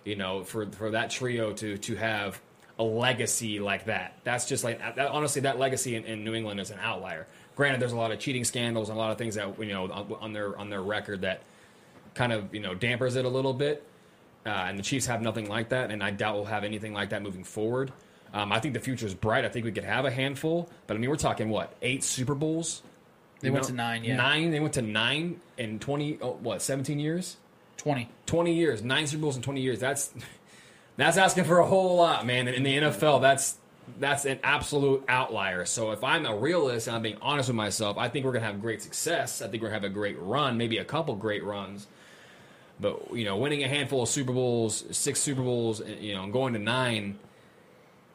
you 0.05 0.17
know, 0.17 0.45
for 0.45 0.67
for 0.67 0.91
that 0.91 1.11
trio 1.11 1.53
to 1.53 1.77
to 1.77 1.97
have 1.97 2.41
a 2.79 2.83
legacy 2.83 3.61
like 3.61 3.85
that. 3.85 4.15
That's 4.25 4.47
just 4.47 4.65
like 4.65 4.79
that, 4.97 5.09
honestly, 5.09 5.43
that 5.43 5.59
legacy 5.59 5.95
in, 5.97 6.05
in 6.05 6.25
New 6.25 6.35
England 6.35 6.61
is 6.61 6.71
an 6.71 6.79
outlier. 6.81 7.27
Granted, 7.55 7.81
there's 7.81 7.93
a 7.93 7.97
lot 7.97 8.11
of 8.11 8.19
cheating 8.19 8.45
scandals 8.45 8.89
and 8.89 8.97
a 8.97 9.01
lot 9.01 9.13
of 9.13 9.19
things 9.19 9.37
that 9.37 9.59
you 9.59 9.73
know 9.73 9.91
on, 9.91 10.13
on 10.21 10.33
their 10.33 10.57
on 10.59 10.71
their 10.71 10.83
record 10.83 11.21
that 11.21 11.43
kind 12.15 12.33
of 12.33 12.55
you 12.55 12.61
know 12.61 12.75
dampers 12.75 13.17
it 13.17 13.25
a 13.25 13.29
little 13.29 13.53
bit. 13.53 13.85
Uh, 14.47 14.51
and 14.51 14.79
the 14.79 14.83
Chiefs 14.83 15.07
have 15.07 15.23
nothing 15.23 15.49
like 15.49 15.71
that, 15.71 15.91
and 15.91 16.03
I 16.03 16.11
doubt 16.11 16.35
we'll 16.35 16.45
have 16.45 16.65
anything 16.65 16.93
like 16.93 17.11
that 17.11 17.23
moving 17.23 17.45
forward. 17.45 17.93
Um, 18.35 18.53
I 18.53 18.59
think 18.59 18.75
the 18.75 18.81
future 18.81 19.07
is 19.07 19.15
bright. 19.15 19.45
I 19.45 19.49
think 19.49 19.65
we 19.65 19.71
could 19.71 19.85
have 19.85 20.05
a 20.05 20.11
handful, 20.11 20.69
but 20.89 20.97
I 20.97 21.01
mean, 21.01 21.09
we're 21.09 21.17
talking 21.17 21.51
what 21.51 21.73
eight 21.83 22.03
Super 22.03 22.35
Bowls. 22.35 22.83
They 23.41 23.51
went 23.51 23.67
to 23.67 23.73
nine, 23.73 24.03
yeah. 24.03 24.17
nine. 24.17 24.51
They 24.51 24.59
went 24.59 24.75
to 24.75 24.83
nine 24.83 25.41
in 25.57 25.79
twenty. 25.79 26.19
Oh, 26.21 26.33
what 26.41 26.61
seventeen 26.61 26.99
years? 26.99 27.37
20. 27.77 28.09
20 28.27 28.55
years. 28.55 28.83
Nine 28.83 29.07
Super 29.07 29.23
Bowls 29.23 29.37
in 29.37 29.43
twenty 29.43 29.61
years. 29.61 29.79
That's 29.79 30.13
that's 30.97 31.17
asking 31.17 31.45
for 31.45 31.61
a 31.61 31.67
whole 31.67 31.97
lot, 31.97 32.27
man. 32.27 32.49
And 32.49 32.57
in 32.57 32.63
the 32.65 32.77
NFL, 32.77 33.21
that's 33.21 33.57
that's 34.01 34.25
an 34.25 34.41
absolute 34.43 35.05
outlier. 35.07 35.65
So 35.65 35.93
if 35.93 36.03
I'm 36.03 36.27
a 36.27 36.37
realist 36.37 36.89
and 36.89 36.97
I'm 36.97 37.03
being 37.03 37.19
honest 37.23 37.49
with 37.49 37.57
myself, 37.57 37.99
I 37.99 38.09
think 38.09 38.25
we're 38.25 38.33
gonna 38.33 38.47
have 38.47 38.61
great 38.61 38.83
success. 38.83 39.43
I 39.43 39.49
think 39.49 39.63
we're 39.63 39.69
gonna 39.69 39.81
have 39.81 39.91
a 39.91 39.95
great 39.95 40.19
run, 40.19 40.59
maybe 40.59 40.79
a 40.79 40.85
couple 40.85 41.15
great 41.15 41.45
runs. 41.45 41.87
But 42.81 43.15
you 43.15 43.25
know, 43.25 43.37
winning 43.37 43.63
a 43.63 43.69
handful 43.69 44.03
of 44.03 44.09
Super 44.09 44.33
Bowls, 44.33 44.85
six 44.91 45.21
Super 45.21 45.43
Bowls, 45.43 45.81
you 46.01 46.15
know, 46.15 46.25
and 46.25 46.33
going 46.33 46.55
to 46.55 46.59
nine 46.59 47.19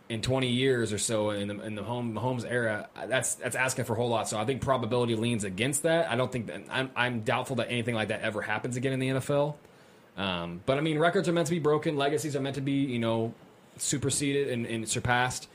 in 0.10 0.22
20 0.24 0.48
years 0.48 0.92
or 0.92 0.98
so 0.98 1.30
in 1.30 1.48
the 1.48 1.62
in 1.62 1.76
the 1.76 1.84
home 1.84 2.14
Mahomes 2.16 2.44
era, 2.50 2.90
that's 3.08 3.36
that's 3.36 3.56
asking 3.56 3.86
for 3.86 3.94
a 3.94 3.96
whole 3.96 4.10
lot. 4.10 4.28
So 4.28 4.38
I 4.40 4.46
think 4.46 4.62
probability 4.62 5.16
leans 5.16 5.44
against 5.44 5.84
that. 5.84 6.10
I 6.10 6.16
don't 6.16 6.32
think 6.32 6.48
that 6.48 6.64
I'm 6.72 6.90
I'm 6.96 7.22
doubtful 7.22 7.58
that 7.58 7.70
anything 7.70 7.94
like 7.96 8.08
that 8.08 8.22
ever 8.22 8.42
happens 8.42 8.76
again 8.76 8.94
in 8.94 9.00
the 9.00 9.10
NFL. 9.10 9.56
Um, 10.18 10.62
but 10.66 10.78
I 10.78 10.82
mean, 10.82 10.98
records 11.00 11.30
are 11.30 11.32
meant 11.34 11.48
to 11.48 11.54
be 11.54 11.60
broken. 11.60 11.96
Legacies 11.96 12.36
are 12.36 12.42
meant 12.42 12.56
to 12.56 12.62
be 12.62 12.72
you 12.74 13.00
know 13.00 13.34
superseded 13.78 14.50
and, 14.50 14.66
and 14.66 14.90
surpassed. 14.90 15.48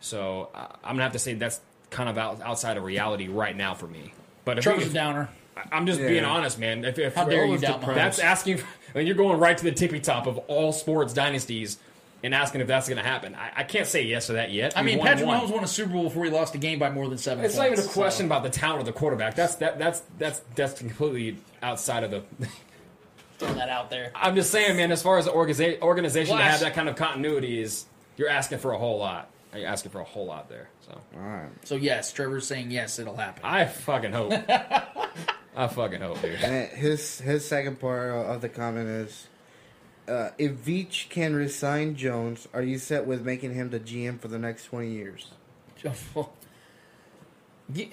So 0.00 0.50
uh, 0.54 0.66
I'm 0.82 0.94
gonna 0.94 1.04
have 1.04 1.12
to 1.12 1.18
say 1.18 1.34
that's 1.34 1.60
kind 1.90 2.08
of 2.08 2.18
out, 2.18 2.40
outside 2.42 2.76
of 2.76 2.84
reality 2.84 3.28
right 3.28 3.56
now 3.56 3.74
for 3.74 3.86
me. 3.86 4.12
But 4.44 4.58
if 4.58 4.64
Trevor's 4.64 4.84
we, 4.86 4.90
a 4.90 4.94
downer. 4.94 5.28
I- 5.56 5.64
I'm 5.72 5.86
just 5.86 6.00
Yeah. 6.00 6.08
being 6.08 6.24
honest, 6.24 6.58
man. 6.58 6.84
If, 6.84 6.98
if 6.98 7.14
How 7.14 7.24
dare 7.24 7.44
you 7.44 7.52
was 7.52 7.60
doubt 7.60 7.80
to- 7.80 7.86
Mahomes. 7.86 7.94
That's 7.94 8.18
asking. 8.18 8.60
I 8.94 8.98
mean, 8.98 9.06
you're 9.06 9.16
going 9.16 9.38
right 9.38 9.56
to 9.56 9.64
the 9.64 9.72
tippy 9.72 10.00
top 10.00 10.26
of 10.26 10.38
all 10.48 10.72
sports 10.72 11.12
dynasties 11.12 11.78
and 12.22 12.34
asking 12.34 12.60
if 12.60 12.66
that's 12.66 12.88
going 12.88 12.98
to 12.98 13.08
happen. 13.08 13.34
I, 13.34 13.50
I 13.56 13.64
can't 13.64 13.86
say 13.86 14.02
yes 14.02 14.26
to 14.26 14.34
that 14.34 14.50
yet. 14.50 14.76
I 14.76 14.82
mean, 14.82 14.98
won 14.98 15.06
Patrick 15.06 15.26
one. 15.26 15.40
Mahomes 15.40 15.50
won 15.50 15.64
a 15.64 15.68
Super 15.68 15.92
Bowl 15.92 16.04
before 16.04 16.24
he 16.24 16.30
lost 16.30 16.54
a 16.54 16.58
game 16.58 16.78
by 16.78 16.90
more 16.90 17.08
than 17.08 17.18
seven. 17.18 17.44
It's 17.44 17.56
not 17.56 17.66
even 17.66 17.78
a 17.78 17.88
question 17.88 18.24
so- 18.24 18.26
about 18.26 18.42
the 18.42 18.50
talent 18.50 18.80
of 18.80 18.86
the 18.86 18.92
quarterback. 18.92 19.34
That's 19.34 19.56
that 19.56 19.78
that's 19.78 20.02
that's 20.18 20.40
that's 20.54 20.78
completely 20.78 21.38
outside 21.62 22.04
of 22.04 22.10
the. 22.10 22.22
Throw 23.38 23.54
that 23.54 23.70
out 23.70 23.88
there. 23.88 24.12
I'm 24.14 24.34
just 24.34 24.50
saying, 24.50 24.76
man. 24.76 24.92
As 24.92 25.02
far 25.02 25.16
as 25.16 25.24
the 25.24 25.30
organiza- 25.30 25.80
organization 25.80 26.36
to 26.36 26.42
have 26.42 26.60
that 26.60 26.74
kind 26.74 26.90
of 26.90 26.96
continuity 26.96 27.62
is, 27.62 27.86
you're 28.18 28.28
asking 28.28 28.58
for 28.58 28.72
a 28.72 28.78
whole 28.78 28.98
lot. 28.98 29.30
You're 29.56 29.66
asking 29.66 29.92
for 29.92 30.00
a 30.00 30.04
whole 30.04 30.26
lot 30.26 30.50
there. 30.50 30.68
So, 30.86 31.00
all 31.16 31.22
right. 31.22 31.48
So 31.64 31.76
yes, 31.76 32.12
Trevor's 32.12 32.46
saying 32.46 32.70
yes, 32.70 32.98
it'll 32.98 33.16
happen. 33.16 33.42
I 33.44 33.64
fucking 33.64 34.12
hope. 34.12 34.32
I 35.56 35.66
fucking 35.66 36.00
hope, 36.00 36.20
dude. 36.22 36.40
And 36.42 36.68
his 36.68 37.20
his 37.20 37.46
second 37.46 37.80
part 37.80 38.10
of 38.10 38.40
the 38.42 38.48
comment 38.48 38.88
is, 38.88 39.26
uh, 40.10 40.30
if 40.38 40.52
Veach 40.52 41.08
can 41.08 41.34
resign 41.34 41.94
Jones, 41.96 42.48
are 42.52 42.62
you 42.62 42.78
set 42.78 43.06
with 43.06 43.24
making 43.24 43.54
him 43.54 43.70
the 43.70 43.80
GM 43.80 44.18
for 44.20 44.28
the 44.28 44.38
next 44.38 44.64
twenty 44.66 44.90
years? 44.90 45.28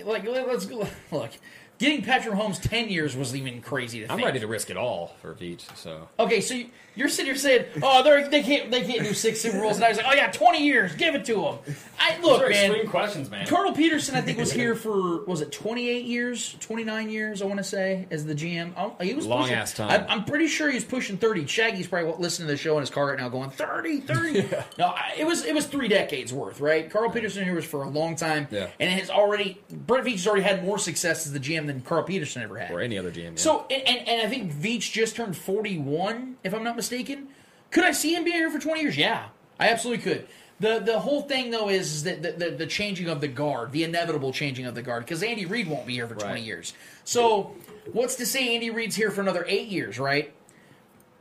Like 0.04 0.26
let- 0.26 0.48
let's 0.48 0.66
go- 0.66 0.88
look. 1.12 1.32
Getting 1.80 2.02
Patrick 2.02 2.34
Holmes 2.36 2.58
ten 2.60 2.90
years 2.90 3.16
was 3.16 3.36
even 3.36 3.62
crazy 3.62 4.00
to 4.00 4.06
think. 4.06 4.12
I'm 4.12 4.18
think. 4.18 4.26
ready 4.28 4.40
to 4.40 4.48
risk 4.48 4.70
it 4.70 4.78
all 4.78 5.16
for 5.22 5.34
Veach. 5.36 5.62
So 5.78 6.08
Okay, 6.20 6.42
so 6.42 6.54
you- 6.56 6.70
you're 6.96 7.10
sitting 7.10 7.28
here 7.28 7.36
saying, 7.36 7.66
"Oh, 7.84 8.02
they're, 8.02 8.28
they 8.28 8.42
can't, 8.42 8.72
they 8.72 8.82
can't 8.82 9.04
do 9.04 9.14
six 9.14 9.40
Super 9.40 9.60
Bowls," 9.60 9.76
and 9.76 9.86
I 9.86 9.90
was 9.90 9.98
like, 9.98 10.08
"Oh 10.10 10.14
yeah, 10.16 10.32
twenty 10.32 10.66
years, 10.66 10.96
give 10.96 11.14
it 11.14 11.26
to 11.26 11.36
them." 11.36 11.76
I 12.00 12.18
look, 12.22 12.40
Those 12.40 12.42
are 12.42 12.50
man. 12.50 12.66
extreme 12.72 12.90
questions, 12.90 13.30
man. 13.30 13.46
Carl 13.46 13.72
Peterson, 13.74 14.16
I 14.16 14.22
think, 14.22 14.40
was 14.40 14.52
here 14.52 14.74
for 14.84 15.24
was 15.26 15.42
it 15.42 15.52
twenty 15.52 15.90
eight 15.90 16.06
years, 16.06 16.56
twenty 16.60 16.84
nine 16.84 17.12
years? 17.12 17.44
I 17.44 17.46
want 17.46 17.60
to 17.60 17.64
say 17.64 18.08
as 18.10 18.26
the 18.26 18.34
GM. 18.34 18.72
Oh, 18.76 18.96
he 19.00 19.14
was 19.14 19.28
Long 19.28 19.42
pushing- 19.44 19.56
ass 19.58 19.74
time. 19.76 19.92
I, 19.92 20.12
I'm 20.12 20.26
pretty 20.26 20.48
sure 20.48 20.72
he's 20.72 20.84
pushing 20.84 21.20
thirty. 21.20 21.46
Shaggy's 21.46 21.86
probably 21.86 22.14
listening 22.18 22.48
to 22.48 22.54
the 22.54 22.58
show 22.58 22.74
in 22.78 22.82
his 22.82 22.90
car 22.90 23.10
right 23.10 23.20
now, 23.20 23.30
going 23.30 23.52
30, 23.52 24.00
30. 24.00 24.48
No, 24.80 24.88
I, 24.88 25.14
it 25.20 25.26
was 25.28 25.46
it 25.46 25.54
was 25.54 25.68
three 25.68 25.88
decades 25.90 26.34
worth, 26.34 26.60
right? 26.60 26.90
Carl 26.90 27.12
Peterson 27.12 27.44
here 27.44 27.54
was 27.54 27.66
for 27.66 27.84
a 27.84 27.90
long 27.90 28.16
time, 28.16 28.48
Yeah. 28.50 28.70
and 28.80 28.90
it 28.92 28.98
has 29.00 29.12
already 29.12 29.62
Brett 29.70 30.04
Veach 30.04 30.14
has 30.14 30.26
already 30.28 30.42
had 30.44 30.64
more 30.66 30.80
success 30.80 31.28
as 31.28 31.32
the 31.34 31.40
GM 31.40 31.67
than 31.68 31.82
Carl 31.82 32.04
Peterson 32.04 32.42
ever 32.42 32.58
had. 32.58 32.72
or 32.72 32.82
any 32.82 32.98
other 32.98 33.12
GM. 33.12 33.24
yeah. 33.24 33.32
So, 33.36 33.66
and, 33.70 34.08
and, 34.08 34.22
I 34.22 34.30
think 34.30 34.54
Veach 34.54 34.92
just 34.92 35.16
turned 35.16 35.38
41, 35.38 36.38
if 36.44 36.54
I'm 36.54 36.64
not 36.64 36.76
mistaken. 36.76 37.28
Could 37.72 37.84
I 37.84 37.92
see 37.92 38.16
him 38.16 38.24
being 38.24 38.38
here 38.38 38.50
for 38.50 38.60
20 38.60 38.82
years? 38.82 38.98
Yeah, 38.98 39.28
I 39.60 39.70
absolutely 39.70 40.04
could. 40.04 40.28
The 40.60 40.80
the 40.80 41.00
whole 41.00 41.22
thing, 41.22 41.52
though, 41.52 41.70
is, 41.70 41.94
is 41.94 42.04
that 42.04 42.24
the, 42.24 42.32
the, 42.32 42.50
the 42.52 42.66
changing 42.66 43.10
of 43.10 43.22
the 43.22 43.28
guard, 43.28 43.72
the 43.72 43.84
inevitable 43.84 44.34
changing 44.34 44.66
of 44.66 44.74
the 44.74 44.82
guard, 44.82 45.06
because 45.06 45.22
Andy 45.22 45.46
Reid 45.46 45.68
won't 45.68 45.86
be 45.86 45.94
here 45.94 46.08
for 46.08 46.16
20 46.16 46.42
years. 46.42 46.74
So, 47.04 47.56
what's 47.92 48.16
to 48.16 48.26
say 48.26 48.56
Andy 48.56 48.72
Reid's 48.72 48.96
here 48.96 49.12
for 49.12 49.22
another 49.22 49.46
eight 49.48 49.68
years, 49.68 50.00
right? 50.00 50.34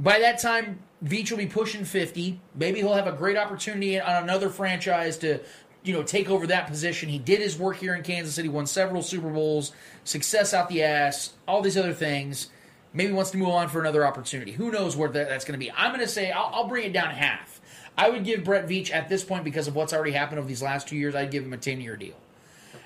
By 0.01 0.19
that 0.21 0.39
time, 0.39 0.79
Veach 1.05 1.31
will 1.31 1.39
be 1.39 1.47
pushing 1.47 1.85
50. 1.85 2.41
Maybe 2.55 2.81
he'll 2.81 2.95
have 2.95 3.07
a 3.07 3.13
great 3.13 3.37
opportunity 3.37 4.01
on 4.01 4.23
another 4.23 4.49
franchise 4.49 5.19
to, 5.19 5.41
you 5.87 5.93
know, 5.93 6.03
take 6.03 6.29
over 6.29 6.47
that 6.49 6.67
position. 6.67 7.09
He 7.09 7.19
did 7.19 7.41
his 7.41 7.59
work 7.59 7.77
here 7.77 7.95
in 7.95 8.03
Kansas 8.03 8.35
City, 8.35 8.49
won 8.49 8.67
several 8.67 9.03
Super 9.03 9.31
Bowls, 9.31 9.73
success 10.05 10.53
out 10.53 10.69
the 10.69 10.83
ass, 10.83 11.33
all 11.47 11.63
these 11.63 11.77
other 11.77 11.93
things. 11.93 12.49
Maybe 12.93 13.13
wants 13.13 13.31
to 13.31 13.37
move 13.37 13.51
on 13.51 13.69
for 13.69 13.81
another 13.81 14.07
opportunity. 14.07 14.53
Who 14.53 14.71
knows 14.71 14.97
where 14.97 15.09
that, 15.11 15.29
that's 15.29 15.45
going 15.45 15.59
to 15.59 15.65
be? 15.65 15.71
I'm 15.71 15.93
going 15.93 16.05
to 16.05 16.11
say 16.11 16.31
I'll, 16.31 16.51
I'll 16.53 16.69
bring 16.69 16.87
it 16.87 16.93
down 16.93 17.11
half. 17.11 17.61
I 17.97 18.11
would 18.11 18.25
give 18.25 18.45
Brett 18.45 18.67
Veach 18.67 18.93
at 18.93 19.09
this 19.09 19.23
point 19.23 19.45
because 19.45 19.69
of 19.69 19.75
what's 19.75 19.93
already 19.93 20.13
happened 20.13 20.39
over 20.39 20.49
these 20.49 20.63
last 20.63 20.89
two 20.89 20.97
years. 20.97 21.15
I'd 21.15 21.31
give 21.31 21.45
him 21.45 21.53
a 21.53 21.59
10 21.59 21.81
year 21.81 21.97
deal. 21.97 22.17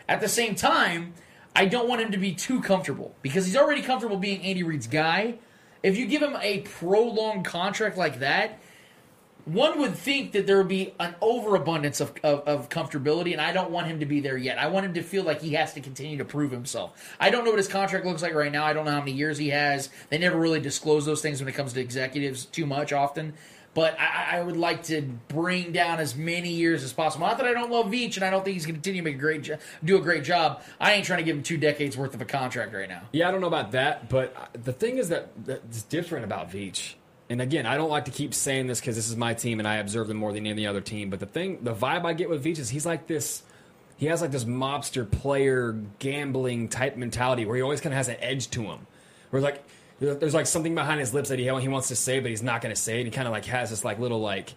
At 0.08 0.20
the 0.20 0.28
same 0.28 0.54
time, 0.54 1.14
I 1.54 1.66
don't 1.66 1.88
want 1.88 2.00
him 2.00 2.12
to 2.12 2.18
be 2.18 2.34
too 2.34 2.60
comfortable 2.60 3.14
because 3.22 3.46
he's 3.46 3.56
already 3.56 3.82
comfortable 3.82 4.16
being 4.16 4.42
Andy 4.42 4.62
Reid's 4.62 4.86
guy. 4.86 5.38
If 5.82 5.96
you 5.96 6.06
give 6.06 6.22
him 6.22 6.36
a 6.40 6.60
prolonged 6.60 7.44
contract 7.44 7.96
like 7.96 8.20
that, 8.20 8.58
one 9.52 9.80
would 9.80 9.94
think 9.94 10.32
that 10.32 10.46
there 10.46 10.58
would 10.58 10.68
be 10.68 10.94
an 11.00 11.14
overabundance 11.20 12.00
of, 12.00 12.12
of, 12.22 12.40
of 12.46 12.68
comfortability, 12.68 13.32
and 13.32 13.40
I 13.40 13.52
don't 13.52 13.70
want 13.70 13.88
him 13.88 14.00
to 14.00 14.06
be 14.06 14.20
there 14.20 14.36
yet. 14.36 14.58
I 14.58 14.68
want 14.68 14.86
him 14.86 14.94
to 14.94 15.02
feel 15.02 15.24
like 15.24 15.40
he 15.40 15.54
has 15.54 15.74
to 15.74 15.80
continue 15.80 16.18
to 16.18 16.24
prove 16.24 16.50
himself. 16.50 17.14
I 17.18 17.30
don't 17.30 17.44
know 17.44 17.50
what 17.50 17.58
his 17.58 17.68
contract 17.68 18.06
looks 18.06 18.22
like 18.22 18.34
right 18.34 18.52
now. 18.52 18.64
I 18.64 18.72
don't 18.72 18.84
know 18.84 18.92
how 18.92 19.00
many 19.00 19.12
years 19.12 19.38
he 19.38 19.48
has. 19.48 19.90
They 20.08 20.18
never 20.18 20.38
really 20.38 20.60
disclose 20.60 21.04
those 21.04 21.20
things 21.20 21.40
when 21.40 21.48
it 21.48 21.52
comes 21.52 21.72
to 21.72 21.80
executives 21.80 22.44
too 22.44 22.66
much 22.66 22.92
often. 22.92 23.34
But 23.72 23.98
I, 24.00 24.38
I 24.38 24.42
would 24.42 24.56
like 24.56 24.84
to 24.84 25.02
bring 25.28 25.70
down 25.70 26.00
as 26.00 26.16
many 26.16 26.50
years 26.50 26.82
as 26.82 26.92
possible. 26.92 27.26
Not 27.26 27.38
that 27.38 27.46
I 27.46 27.52
don't 27.52 27.70
love 27.70 27.86
Veach, 27.86 28.16
and 28.16 28.24
I 28.24 28.30
don't 28.30 28.44
think 28.44 28.54
he's 28.54 28.66
going 28.66 28.74
to 28.74 28.78
continue 28.78 29.02
to 29.02 29.04
make 29.04 29.14
a 29.14 29.18
great 29.18 29.42
jo- 29.42 29.58
do 29.84 29.96
a 29.96 30.00
great 30.00 30.24
job. 30.24 30.62
I 30.80 30.92
ain't 30.94 31.04
trying 31.04 31.18
to 31.18 31.24
give 31.24 31.36
him 31.36 31.42
two 31.42 31.56
decades 31.56 31.96
worth 31.96 32.14
of 32.14 32.20
a 32.20 32.24
contract 32.24 32.74
right 32.74 32.88
now. 32.88 33.02
Yeah, 33.12 33.28
I 33.28 33.30
don't 33.30 33.40
know 33.40 33.46
about 33.46 33.72
that, 33.72 34.08
but 34.08 34.50
the 34.64 34.72
thing 34.72 34.98
is 34.98 35.08
that 35.10 35.30
that's 35.44 35.82
different 35.82 36.24
about 36.24 36.50
Veach. 36.50 36.94
And 37.30 37.40
again, 37.40 37.64
I 37.64 37.76
don't 37.76 37.90
like 37.90 38.06
to 38.06 38.10
keep 38.10 38.34
saying 38.34 38.66
this 38.66 38.80
because 38.80 38.96
this 38.96 39.08
is 39.08 39.16
my 39.16 39.34
team 39.34 39.60
and 39.60 39.68
I 39.68 39.76
observe 39.76 40.08
them 40.08 40.16
more 40.16 40.32
than 40.32 40.48
any 40.48 40.66
other 40.66 40.80
team. 40.80 41.10
But 41.10 41.20
the 41.20 41.26
thing, 41.26 41.60
the 41.62 41.72
vibe 41.72 42.04
I 42.04 42.12
get 42.12 42.28
with 42.28 42.44
Veach 42.44 42.58
is 42.58 42.70
he's 42.70 42.84
like 42.84 43.06
this. 43.06 43.44
He 43.96 44.06
has 44.06 44.20
like 44.20 44.32
this 44.32 44.44
mobster 44.44 45.08
player 45.08 45.78
gambling 46.00 46.68
type 46.68 46.96
mentality 46.96 47.44
where 47.46 47.54
he 47.54 47.62
always 47.62 47.80
kind 47.80 47.92
of 47.92 47.98
has 47.98 48.08
an 48.08 48.16
edge 48.18 48.50
to 48.50 48.62
him. 48.62 48.88
Where 49.30 49.40
like 49.40 49.62
there's 50.00 50.34
like 50.34 50.46
something 50.46 50.74
behind 50.74 50.98
his 50.98 51.14
lips 51.14 51.28
that 51.28 51.38
he 51.38 51.44
he 51.44 51.68
wants 51.68 51.88
to 51.88 51.96
say, 51.96 52.18
but 52.18 52.30
he's 52.30 52.42
not 52.42 52.62
going 52.62 52.74
to 52.74 52.80
say 52.80 53.00
it. 53.00 53.04
He 53.04 53.12
kind 53.12 53.28
of 53.28 53.32
like 53.32 53.44
has 53.44 53.70
this 53.70 53.84
like 53.84 53.98
little 53.98 54.20
like. 54.20 54.52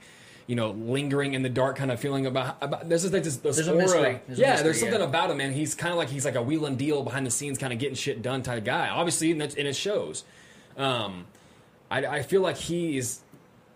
You 0.46 0.58
know, 0.58 0.72
lingering 0.72 1.36
in 1.36 1.42
the 1.42 1.48
dark 1.48 1.78
kind 1.78 1.90
of 1.90 2.02
feeling 2.02 2.26
about. 2.26 2.58
about 2.60 2.90
there's 2.90 3.04
just 3.04 3.14
like 3.14 3.24
this, 3.24 3.38
this 3.38 3.56
There's 3.56 3.70
a 3.70 3.76
mystery. 3.76 4.20
There's 4.28 4.40
a 4.40 4.42
yeah, 4.42 4.50
mystery, 4.50 4.64
there's 4.66 4.80
something 4.82 5.00
yeah. 5.00 5.06
about 5.06 5.32
him, 5.32 5.38
man. 5.38 5.54
He's 5.54 5.74
kind 5.74 5.94
of 5.94 5.98
like 5.98 6.10
he's 6.10 6.26
like 6.26 6.36
a 6.36 6.42
wheel 6.42 6.66
and 6.66 6.78
deal 6.78 7.02
behind 7.02 7.26
the 7.26 7.32
scenes, 7.32 7.58
kind 7.58 7.72
of 7.72 7.80
getting 7.80 7.96
shit 7.96 8.22
done 8.22 8.44
type 8.44 8.58
of 8.58 8.66
guy. 8.66 8.90
Obviously, 8.90 9.32
and, 9.32 9.40
that's, 9.40 9.56
and 9.56 9.70
it 9.70 9.76
shows. 9.78 10.26
Um, 10.76 11.28
I, 11.94 12.18
I 12.18 12.24
feel 12.24 12.42
like 12.42 12.58
he 12.58 12.98
is 12.98 13.20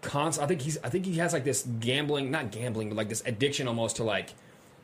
constant. 0.01 0.43
I 0.43 0.47
think 0.47 0.61
he's. 0.61 0.77
I 0.83 0.89
think 0.89 1.05
he 1.05 1.15
has 1.15 1.33
like 1.33 1.43
this 1.43 1.67
gambling, 1.79 2.31
not 2.31 2.51
gambling, 2.51 2.89
but 2.89 2.97
like 2.97 3.09
this 3.09 3.21
addiction 3.25 3.67
almost 3.67 3.97
to 3.97 4.03
like 4.03 4.33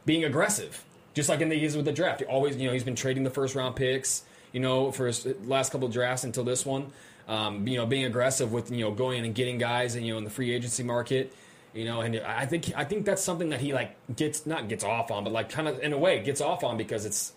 being 0.05 0.23
aggressive, 0.23 0.85
just 1.15 1.29
like 1.29 1.41
in 1.41 1.49
the 1.49 1.57
years 1.57 1.75
with 1.75 1.85
the 1.85 1.91
draft. 1.91 2.19
He 2.19 2.27
always, 2.27 2.55
you 2.57 2.67
know, 2.67 2.73
he's 2.73 2.83
been 2.83 2.95
trading 2.95 3.23
the 3.23 3.31
first 3.31 3.55
round 3.55 3.75
picks, 3.75 4.23
you 4.51 4.59
know, 4.59 4.91
for 4.91 5.07
his 5.07 5.25
last 5.45 5.71
couple 5.71 5.87
drafts 5.87 6.23
until 6.23 6.43
this 6.43 6.63
one. 6.63 6.91
Um, 7.27 7.67
you 7.67 7.77
know, 7.77 7.87
being 7.87 8.05
aggressive 8.05 8.51
with 8.51 8.69
you 8.69 8.81
know 8.81 8.91
going 8.91 9.19
in 9.19 9.25
and 9.25 9.33
getting 9.33 9.57
guys, 9.57 9.95
and 9.95 10.05
you 10.05 10.13
know, 10.13 10.19
in 10.19 10.25
the 10.25 10.29
free 10.29 10.53
agency 10.53 10.83
market. 10.83 11.33
You 11.73 11.85
know, 11.85 12.01
and 12.01 12.17
I 12.19 12.45
think 12.45 12.71
I 12.75 12.83
think 12.83 13.03
that's 13.03 13.23
something 13.23 13.49
that 13.49 13.61
he 13.61 13.73
like 13.73 13.95
gets 14.15 14.45
not 14.45 14.67
gets 14.69 14.83
off 14.83 15.09
on, 15.09 15.23
but 15.23 15.33
like 15.33 15.49
kind 15.49 15.67
of 15.67 15.79
in 15.79 15.91
a 15.91 15.97
way 15.97 16.21
gets 16.21 16.39
off 16.39 16.63
on 16.63 16.77
because 16.77 17.03
it's 17.03 17.33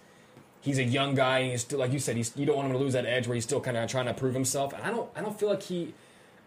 he's 0.66 0.78
a 0.78 0.84
young 0.84 1.14
guy 1.14 1.38
and 1.38 1.52
he's 1.52 1.60
still 1.62 1.78
like 1.78 1.92
you 1.92 2.00
said 2.00 2.16
he's 2.16 2.36
you 2.36 2.44
don't 2.44 2.56
want 2.56 2.66
him 2.66 2.72
to 2.72 2.78
lose 2.78 2.92
that 2.92 3.06
edge 3.06 3.26
where 3.28 3.36
he's 3.36 3.44
still 3.44 3.60
kind 3.60 3.76
of 3.76 3.88
trying 3.88 4.06
to 4.06 4.14
prove 4.14 4.34
himself. 4.34 4.72
And 4.74 4.82
I 4.82 4.90
don't 4.90 5.08
I 5.16 5.22
don't 5.22 5.38
feel 5.38 5.48
like 5.48 5.62
he. 5.62 5.94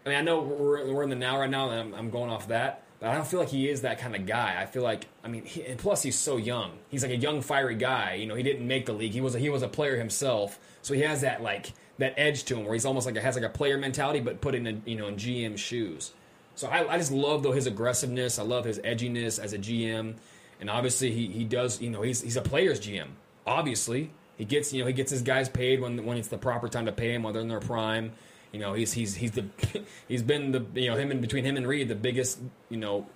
I 0.04 0.08
mean, 0.08 0.18
I 0.18 0.22
know 0.22 0.40
we're, 0.40 0.92
we're 0.92 1.02
in 1.02 1.10
the 1.10 1.16
now 1.16 1.38
right 1.38 1.50
now, 1.50 1.68
and 1.68 1.78
I'm, 1.78 1.94
I'm 1.94 2.10
going 2.10 2.30
off 2.30 2.48
that, 2.48 2.84
but 3.00 3.10
I 3.10 3.14
don't 3.14 3.26
feel 3.26 3.40
like 3.40 3.50
he 3.50 3.68
is 3.68 3.82
that 3.82 3.98
kind 3.98 4.16
of 4.16 4.24
guy. 4.24 4.56
I 4.58 4.66
feel 4.66 4.82
like 4.82 5.06
I 5.24 5.28
mean, 5.28 5.44
he, 5.44 5.64
and 5.64 5.78
plus 5.78 6.02
he's 6.02 6.16
so 6.18 6.36
young. 6.36 6.72
He's 6.90 7.02
like 7.02 7.12
a 7.12 7.16
young 7.16 7.40
fiery 7.40 7.74
guy. 7.74 8.14
You 8.14 8.26
know, 8.26 8.34
he 8.34 8.42
didn't 8.42 8.66
make 8.66 8.86
the 8.86 8.92
league. 8.92 9.12
He 9.12 9.20
was 9.20 9.34
a, 9.34 9.38
he 9.38 9.48
was 9.48 9.62
a 9.62 9.68
player 9.68 9.96
himself, 9.96 10.58
so 10.82 10.94
he 10.94 11.00
has 11.00 11.22
that 11.22 11.42
like 11.42 11.72
that 11.98 12.14
edge 12.18 12.44
to 12.44 12.56
him 12.56 12.64
where 12.64 12.74
he's 12.74 12.84
almost 12.84 13.06
like 13.06 13.16
has 13.16 13.36
like 13.36 13.44
a 13.44 13.50
player 13.50 13.78
mentality, 13.78 14.20
but 14.20 14.40
put 14.40 14.54
in 14.54 14.66
a, 14.66 14.80
you 14.84 14.96
know 14.96 15.06
in 15.06 15.16
GM 15.16 15.56
shoes. 15.56 16.12
So 16.54 16.68
I, 16.68 16.94
I 16.94 16.98
just 16.98 17.12
love 17.12 17.42
though 17.42 17.52
his 17.52 17.66
aggressiveness. 17.66 18.38
I 18.38 18.42
love 18.42 18.64
his 18.64 18.78
edginess 18.80 19.42
as 19.42 19.54
a 19.54 19.58
GM, 19.58 20.14
and 20.60 20.70
obviously 20.70 21.10
he, 21.10 21.26
he 21.28 21.44
does. 21.44 21.80
You 21.80 21.90
know, 21.90 22.02
he's 22.02 22.20
he's 22.20 22.36
a 22.36 22.42
player's 22.42 22.80
GM. 22.80 23.08
Obviously, 23.50 24.12
he 24.38 24.44
gets 24.44 24.72
you 24.72 24.80
know 24.80 24.86
he 24.86 24.92
gets 24.92 25.10
his 25.10 25.22
guys 25.22 25.48
paid 25.48 25.80
when 25.80 26.06
when 26.06 26.16
it's 26.16 26.28
the 26.28 26.38
proper 26.38 26.68
time 26.68 26.86
to 26.86 26.92
pay 26.92 27.12
him 27.12 27.24
when 27.24 27.32
they're 27.32 27.42
in 27.42 27.48
their 27.48 27.58
prime. 27.58 28.12
You 28.52 28.60
know, 28.60 28.74
he's 28.74 28.92
he's 28.92 29.16
he's 29.16 29.32
the 29.32 29.46
he's 30.08 30.22
been 30.22 30.52
the 30.52 30.64
you 30.74 30.88
know 30.88 30.96
him 30.96 31.10
and 31.10 31.20
between 31.20 31.44
him 31.44 31.56
and 31.56 31.66
Reid 31.66 31.88
the 31.88 31.96
biggest 31.96 32.38
you 32.68 32.76
know 32.76 33.06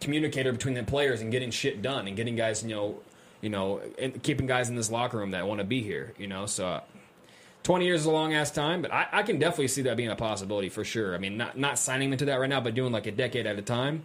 communicator 0.00 0.52
between 0.52 0.74
the 0.74 0.82
players 0.82 1.22
and 1.22 1.32
getting 1.32 1.50
shit 1.50 1.80
done 1.80 2.06
and 2.06 2.16
getting 2.16 2.36
guys 2.36 2.62
you 2.62 2.68
know 2.68 2.98
you 3.40 3.48
know 3.48 3.80
and 3.98 4.22
keeping 4.22 4.46
guys 4.46 4.68
in 4.68 4.76
this 4.76 4.90
locker 4.90 5.16
room 5.16 5.30
that 5.30 5.46
want 5.46 5.60
to 5.60 5.64
be 5.64 5.82
here. 5.82 6.12
You 6.18 6.26
know, 6.26 6.46
so. 6.46 6.82
20 7.64 7.84
years 7.84 8.00
is 8.00 8.06
a 8.06 8.10
long 8.10 8.32
ass 8.32 8.50
time, 8.50 8.80
but 8.80 8.90
I, 8.90 9.08
I 9.12 9.22
can 9.24 9.38
definitely 9.38 9.68
see 9.68 9.82
that 9.82 9.96
being 9.96 10.08
a 10.08 10.16
possibility 10.16 10.70
for 10.70 10.84
sure. 10.84 11.14
I 11.14 11.18
mean, 11.18 11.36
not 11.36 11.58
not 11.58 11.78
signing 11.78 12.12
into 12.12 12.24
that 12.26 12.36
right 12.36 12.48
now, 12.48 12.62
but 12.62 12.74
doing 12.74 12.92
like 12.92 13.06
a 13.06 13.10
decade 13.10 13.46
at 13.46 13.58
a 13.58 13.62
time. 13.62 14.04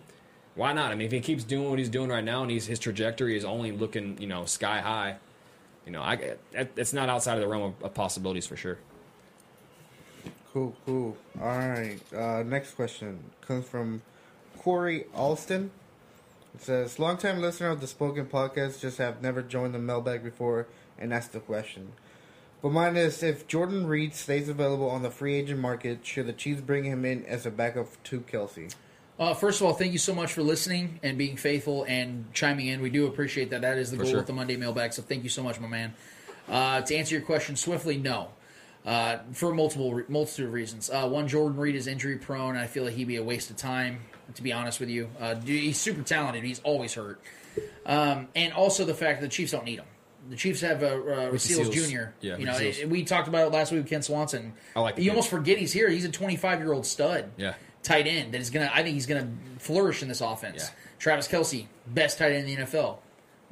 Why 0.55 0.73
not? 0.73 0.91
I 0.91 0.95
mean, 0.95 1.07
if 1.07 1.11
he 1.11 1.19
keeps 1.19 1.43
doing 1.43 1.69
what 1.69 1.79
he's 1.79 1.89
doing 1.89 2.09
right 2.09 2.23
now 2.23 2.43
and 2.43 2.51
he's, 2.51 2.67
his 2.67 2.79
trajectory 2.79 3.35
is 3.35 3.43
only 3.43 3.71
looking, 3.71 4.17
you 4.19 4.27
know, 4.27 4.45
sky 4.45 4.79
high, 4.79 5.17
you 5.85 5.91
know, 5.91 6.01
I 6.01 6.35
it's 6.53 6.93
not 6.93 7.09
outside 7.09 7.35
of 7.35 7.41
the 7.41 7.47
realm 7.47 7.63
of, 7.63 7.83
of 7.83 7.93
possibilities 7.93 8.45
for 8.45 8.55
sure. 8.55 8.77
Cool, 10.53 10.75
cool. 10.85 11.17
All 11.41 11.47
right. 11.47 11.99
Uh, 12.13 12.43
next 12.43 12.75
question 12.75 13.19
comes 13.41 13.67
from 13.67 14.03
Corey 14.59 15.05
Alston. 15.15 15.71
It 16.53 16.61
says, 16.61 16.99
"Longtime 16.99 17.41
listener 17.41 17.69
of 17.69 17.81
the 17.81 17.87
Spoken 17.87 18.27
Podcast, 18.27 18.79
just 18.79 18.99
have 18.99 19.21
never 19.23 19.41
joined 19.41 19.73
the 19.73 19.79
mailbag 19.79 20.23
before 20.23 20.67
and 20.99 21.11
asked 21.11 21.33
the 21.33 21.39
question. 21.39 21.93
But 22.61 22.71
mine 22.71 22.95
is, 22.95 23.21
if 23.23 23.47
Jordan 23.47 23.87
Reed 23.87 24.15
stays 24.15 24.47
available 24.47 24.89
on 24.89 25.01
the 25.01 25.09
free 25.09 25.35
agent 25.35 25.59
market, 25.59 26.05
should 26.05 26.27
the 26.27 26.33
Chiefs 26.33 26.61
bring 26.61 26.85
him 26.85 27.03
in 27.03 27.25
as 27.25 27.45
a 27.45 27.51
backup 27.51 28.01
to 28.03 28.21
Kelce? 28.21 28.73
Uh, 29.19 29.33
first 29.33 29.61
of 29.61 29.67
all, 29.67 29.73
thank 29.73 29.91
you 29.93 29.99
so 29.99 30.13
much 30.13 30.33
for 30.33 30.41
listening 30.41 30.99
and 31.03 31.17
being 31.17 31.37
faithful 31.37 31.83
and 31.87 32.25
chiming 32.33 32.67
in. 32.67 32.81
We 32.81 32.89
do 32.89 33.05
appreciate 33.05 33.51
that. 33.51 33.61
That 33.61 33.77
is 33.77 33.91
the 33.91 33.97
For 33.97 34.03
goal 34.03 34.11
sure. 34.11 34.19
with 34.19 34.27
the 34.27 34.33
Monday 34.33 34.57
mailbag. 34.57 34.93
So 34.93 35.01
thank 35.03 35.23
you 35.23 35.29
so 35.29 35.43
much, 35.43 35.59
my 35.59 35.67
man. 35.67 35.93
Uh, 36.49 36.81
to 36.81 36.95
answer 36.95 37.15
your 37.15 37.23
question 37.23 37.55
swiftly, 37.55 37.97
no. 37.97 38.29
Uh, 38.85 39.19
for 39.31 39.53
multiple 39.53 39.93
re- 39.93 40.03
multitude 40.09 40.47
of 40.47 40.53
reasons. 40.53 40.89
Uh, 40.89 41.07
one, 41.07 41.27
Jordan 41.27 41.57
Reed 41.57 41.75
is 41.75 41.87
injury 41.87 42.17
prone. 42.17 42.57
I 42.57 42.67
feel 42.67 42.83
like 42.83 42.93
he'd 42.95 43.07
be 43.07 43.15
a 43.15 43.23
waste 43.23 43.49
of 43.49 43.55
time. 43.55 44.01
To 44.35 44.41
be 44.43 44.51
honest 44.53 44.79
with 44.79 44.89
you, 44.89 45.09
uh, 45.19 45.35
dude, 45.35 45.61
he's 45.61 45.79
super 45.79 46.01
talented. 46.01 46.43
He's 46.43 46.59
always 46.61 46.93
hurt. 46.93 47.21
Um, 47.85 48.29
and 48.35 48.51
also 48.53 48.83
the 48.85 48.93
fact 48.93 49.19
that 49.21 49.27
the 49.27 49.31
Chiefs 49.31 49.51
don't 49.51 49.65
need 49.65 49.79
him. 49.79 49.85
The 50.29 50.35
Chiefs 50.37 50.61
have 50.61 50.81
uh, 50.81 50.87
uh, 50.87 51.37
Seals 51.37 51.71
Seals. 51.73 51.91
Jr. 51.91 52.01
Yeah, 52.21 52.37
you 52.37 52.45
know, 52.45 52.55
it- 52.57 52.89
we 52.89 53.03
talked 53.03 53.27
about 53.27 53.47
it 53.47 53.53
last 53.53 53.71
week 53.71 53.81
with 53.81 53.89
Ken 53.89 54.01
Swanson. 54.01 54.53
I 54.75 54.79
like 54.79 54.97
You 54.97 55.03
kid. 55.03 55.09
almost 55.09 55.29
forget 55.29 55.57
he's 55.57 55.73
here. 55.73 55.89
He's 55.89 56.05
a 56.05 56.09
25 56.11 56.59
year 56.59 56.71
old 56.73 56.85
stud 56.85 57.31
Yeah. 57.37 57.53
Tight 57.83 58.07
end 58.07 58.33
that 58.33 58.41
is 58.41 58.49
gonna. 58.49 58.71
I 58.73 58.81
think 58.81 58.95
he's 58.95 59.05
gonna 59.05 59.29
flourish 59.59 60.01
in 60.01 60.07
this 60.07 60.21
offense. 60.21 60.71
Travis 60.99 61.27
Kelce, 61.27 61.67
best 61.85 62.17
tight 62.17 62.31
end 62.31 62.47
in 62.47 62.55
the 62.55 62.65
NFL. 62.65 62.97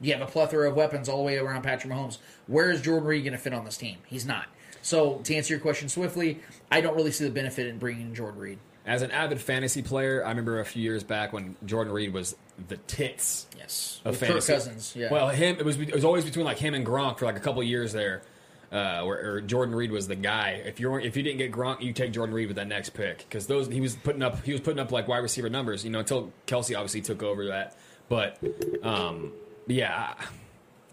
You 0.01 0.13
have 0.13 0.21
a 0.21 0.25
plethora 0.25 0.69
of 0.69 0.75
weapons 0.75 1.09
all 1.09 1.17
the 1.17 1.23
way 1.23 1.37
around 1.37 1.61
Patrick 1.61 1.93
Mahomes. 1.93 2.17
Where 2.47 2.71
is 2.71 2.81
Jordan 2.81 3.07
Reed 3.07 3.23
going 3.23 3.33
to 3.33 3.37
fit 3.37 3.53
on 3.53 3.65
this 3.65 3.77
team? 3.77 3.97
He's 4.07 4.25
not. 4.25 4.47
So 4.81 5.15
to 5.25 5.35
answer 5.35 5.53
your 5.53 5.61
question 5.61 5.89
swiftly, 5.89 6.39
I 6.71 6.81
don't 6.81 6.95
really 6.95 7.11
see 7.11 7.25
the 7.25 7.29
benefit 7.29 7.67
in 7.67 7.77
bringing 7.77 8.07
in 8.07 8.15
Jordan 8.15 8.39
Reed. 8.39 8.59
As 8.85 9.03
an 9.03 9.11
avid 9.11 9.39
fantasy 9.39 9.83
player, 9.83 10.25
I 10.25 10.29
remember 10.29 10.59
a 10.59 10.65
few 10.65 10.81
years 10.81 11.03
back 11.03 11.33
when 11.33 11.55
Jordan 11.65 11.93
Reed 11.93 12.13
was 12.13 12.35
the 12.67 12.77
tits. 12.77 13.45
Yes, 13.57 14.01
of 14.03 14.19
With 14.19 14.29
Kirk. 14.29 14.45
Cousins, 14.45 14.93
yeah. 14.95 15.11
Well, 15.11 15.29
him 15.29 15.57
it 15.59 15.65
was 15.65 15.79
it 15.79 15.93
was 15.93 16.03
always 16.03 16.25
between 16.25 16.45
like 16.45 16.57
him 16.57 16.73
and 16.73 16.83
Gronk 16.83 17.19
for 17.19 17.25
like 17.25 17.37
a 17.37 17.39
couple 17.39 17.61
years 17.61 17.93
there, 17.93 18.23
uh, 18.71 19.03
where 19.03 19.33
or 19.33 19.41
Jordan 19.41 19.75
Reed 19.75 19.91
was 19.91 20.07
the 20.07 20.15
guy. 20.15 20.61
If 20.65 20.79
you 20.79 20.95
if 20.95 21.17
you 21.17 21.23
didn't 21.23 21.39
get 21.39 21.51
Gronk, 21.51 21.81
you 21.81 21.91
take 21.93 22.13
Jordan 22.13 22.33
Reed 22.33 22.47
with 22.47 22.55
that 22.55 22.67
next 22.67 22.91
pick 22.91 23.19
because 23.19 23.47
those 23.47 23.67
he 23.67 23.81
was 23.81 23.95
putting 23.95 24.21
up 24.21 24.43
he 24.43 24.53
was 24.53 24.61
putting 24.61 24.79
up 24.79 24.91
like 24.91 25.07
wide 25.07 25.19
receiver 25.19 25.49
numbers. 25.49 25.83
You 25.83 25.91
know 25.91 25.99
until 25.99 26.31
Kelce 26.47 26.75
obviously 26.75 27.01
took 27.01 27.21
over 27.21 27.47
that, 27.47 27.75
but 28.07 28.37
um, 28.83 29.33
yeah. 29.67 30.13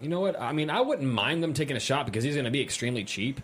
You 0.01 0.07
know 0.07 0.21
what? 0.21 0.39
I 0.39 0.53
mean, 0.53 0.69
I 0.69 0.79
wouldn't 0.79 1.11
mind 1.11 1.43
them 1.43 1.53
taking 1.53 1.75
a 1.75 1.79
shot 1.79 2.05
because 2.05 2.23
he's 2.23 2.35
going 2.35 2.45
to 2.45 2.51
be 2.51 2.61
extremely 2.61 3.03
cheap, 3.03 3.41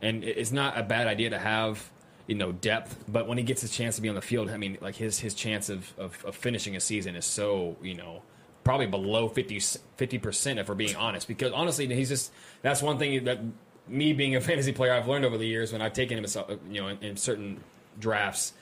and 0.00 0.22
it's 0.22 0.52
not 0.52 0.78
a 0.78 0.84
bad 0.84 1.08
idea 1.08 1.30
to 1.30 1.38
have 1.38 1.90
you 2.28 2.36
know 2.36 2.52
depth. 2.52 3.04
But 3.08 3.26
when 3.26 3.38
he 3.38 3.44
gets 3.44 3.60
his 3.60 3.70
chance 3.72 3.96
to 3.96 4.02
be 4.02 4.08
on 4.08 4.14
the 4.14 4.22
field, 4.22 4.50
I 4.50 4.56
mean, 4.56 4.78
like 4.80 4.94
his 4.94 5.18
his 5.18 5.34
chance 5.34 5.68
of 5.68 5.92
of, 5.98 6.24
of 6.24 6.36
finishing 6.36 6.76
a 6.76 6.80
season 6.80 7.16
is 7.16 7.24
so 7.24 7.76
you 7.82 7.94
know 7.94 8.22
probably 8.62 8.86
below 8.86 9.28
50 9.28 10.18
percent 10.18 10.58
if 10.58 10.68
we're 10.68 10.74
being 10.74 10.96
honest. 10.96 11.26
Because 11.28 11.52
honestly, 11.52 11.92
he's 11.92 12.08
just 12.08 12.32
that's 12.62 12.82
one 12.82 12.98
thing 12.98 13.24
that 13.24 13.40
me 13.88 14.12
being 14.12 14.36
a 14.36 14.40
fantasy 14.40 14.72
player 14.72 14.92
I've 14.92 15.08
learned 15.08 15.24
over 15.24 15.38
the 15.38 15.46
years 15.46 15.72
when 15.72 15.82
I've 15.82 15.92
taken 15.92 16.18
him 16.18 16.26
you 16.70 16.80
know 16.80 16.88
in, 16.88 16.98
in 17.02 17.16
certain 17.16 17.62
drafts. 17.98 18.52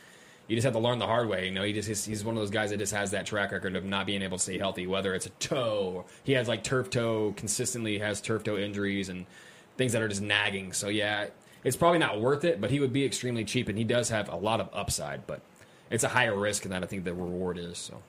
You 0.46 0.56
just 0.56 0.64
have 0.64 0.74
to 0.74 0.78
learn 0.78 0.98
the 0.98 1.06
hard 1.06 1.28
way. 1.28 1.46
You 1.46 1.52
know, 1.52 1.62
he 1.62 1.72
just 1.72 1.88
he's, 1.88 2.05
he's 2.05 2.24
one 2.24 2.36
of 2.36 2.42
those 2.42 2.51
guys 2.51 2.70
that 2.70 2.76
just 2.76 2.92
has 2.92 3.12
that 3.12 3.24
track 3.24 3.51
record 3.51 3.76
of 3.76 3.84
not 3.84 4.05
being 4.05 4.20
able 4.20 4.36
to 4.36 4.42
stay 4.42 4.59
healthy. 4.59 4.86
Whether 4.86 5.14
it's 5.14 5.24
a 5.24 5.30
toe, 5.30 6.05
he 6.22 6.32
has 6.32 6.48
like 6.48 6.62
turf 6.62 6.90
toe 6.90 7.32
consistently 7.36 7.98
has 7.98 8.20
turf 8.20 8.44
toe 8.44 8.59
injuries 8.59 9.09
and 9.09 9.24
things 9.78 9.92
that 9.92 10.02
are 10.02 10.09
just 10.09 10.20
nagging. 10.20 10.74
So 10.74 10.88
yeah, 10.88 11.28
it's 11.62 11.76
probably 11.76 11.98
not 11.98 12.20
worth 12.20 12.44
it. 12.44 12.60
But 12.60 12.70
he 12.70 12.78
would 12.78 12.92
be 12.92 13.06
extremely 13.06 13.44
cheap, 13.44 13.68
and 13.68 13.78
he 13.78 13.84
does 13.84 14.10
have 14.10 14.28
a 14.28 14.36
lot 14.36 14.60
of 14.60 14.68
upside. 14.74 15.26
But 15.26 15.40
it's 15.90 16.05
a 16.05 16.09
higher 16.09 16.36
risk 16.36 16.64
than 16.64 16.84
I 16.84 16.86
think 16.86 17.05
the 17.05 17.14
reward 17.14 17.56
is. 17.56 17.78
So. 17.78 18.02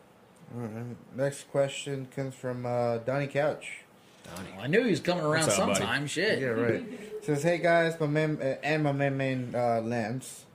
Next 1.15 1.49
question 1.49 2.07
comes 2.15 2.35
from 2.35 2.65
uh, 2.65 2.97
Donnie 2.99 3.27
Couch. 3.27 3.84
Donnie, 4.25 4.49
I 4.59 4.67
knew 4.67 4.83
he 4.83 4.91
was 4.91 4.99
coming 4.99 5.23
around 5.23 5.43
What's 5.45 5.59
up, 5.59 5.67
buddy? 5.67 5.79
sometime. 5.79 6.07
Shit. 6.07 6.39
Yeah, 6.39 6.47
right. 6.47 6.83
Says, 7.23 7.43
hey 7.43 7.57
guys, 7.57 7.99
my 7.99 8.07
mem- 8.07 8.39
uh, 8.41 8.45
and 8.63 8.83
my 8.83 8.91
main 8.91 9.17
main 9.17 9.55
uh, 9.55 9.81
Lance. 9.81 10.45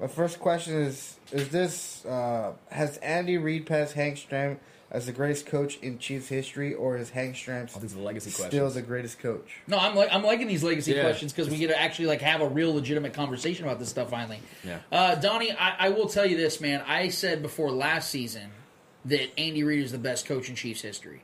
My 0.00 0.06
first 0.08 0.38
question 0.40 0.74
is: 0.74 1.16
Is 1.32 1.48
this 1.48 2.04
uh, 2.04 2.52
has 2.70 2.96
Andy 2.98 3.38
Reid 3.38 3.66
passed 3.66 3.94
Hank 3.94 4.16
Stram 4.16 4.58
as 4.90 5.06
the 5.06 5.12
greatest 5.12 5.46
coach 5.46 5.78
in 5.78 5.98
Chiefs 5.98 6.28
history, 6.28 6.74
or 6.74 6.96
is 6.96 7.10
Hank 7.10 7.34
Stram 7.34 7.74
All 7.74 7.80
these 7.80 7.96
are 7.96 8.00
legacy 8.00 8.30
still 8.30 8.44
questions. 8.48 8.74
the 8.74 8.82
greatest 8.82 9.18
coach? 9.18 9.56
No, 9.66 9.78
I'm 9.78 9.96
like 9.96 10.10
I'm 10.12 10.22
liking 10.22 10.46
these 10.46 10.62
legacy 10.62 10.92
Yeah. 10.92 11.02
questions 11.02 11.32
because 11.32 11.50
we 11.50 11.56
get 11.58 11.68
to 11.68 11.80
actually 11.80 12.06
like 12.06 12.20
have 12.20 12.40
a 12.40 12.48
real 12.48 12.72
legitimate 12.74 13.14
conversation 13.14 13.64
about 13.64 13.78
this 13.80 13.88
stuff 13.88 14.10
finally. 14.10 14.38
Yeah. 14.64 14.78
Uh, 14.92 15.14
Donnie, 15.16 15.50
I, 15.52 15.86
I 15.86 15.88
will 15.88 16.08
tell 16.08 16.26
you 16.26 16.36
this, 16.36 16.60
man. 16.60 16.82
I 16.86 17.08
said 17.08 17.42
before 17.42 17.70
last 17.72 18.10
season 18.10 18.50
that 19.06 19.36
Andy 19.40 19.64
Reid 19.64 19.82
is 19.82 19.92
the 19.92 19.98
best 19.98 20.26
coach 20.26 20.48
in 20.48 20.54
Chiefs 20.56 20.82
history 20.82 21.22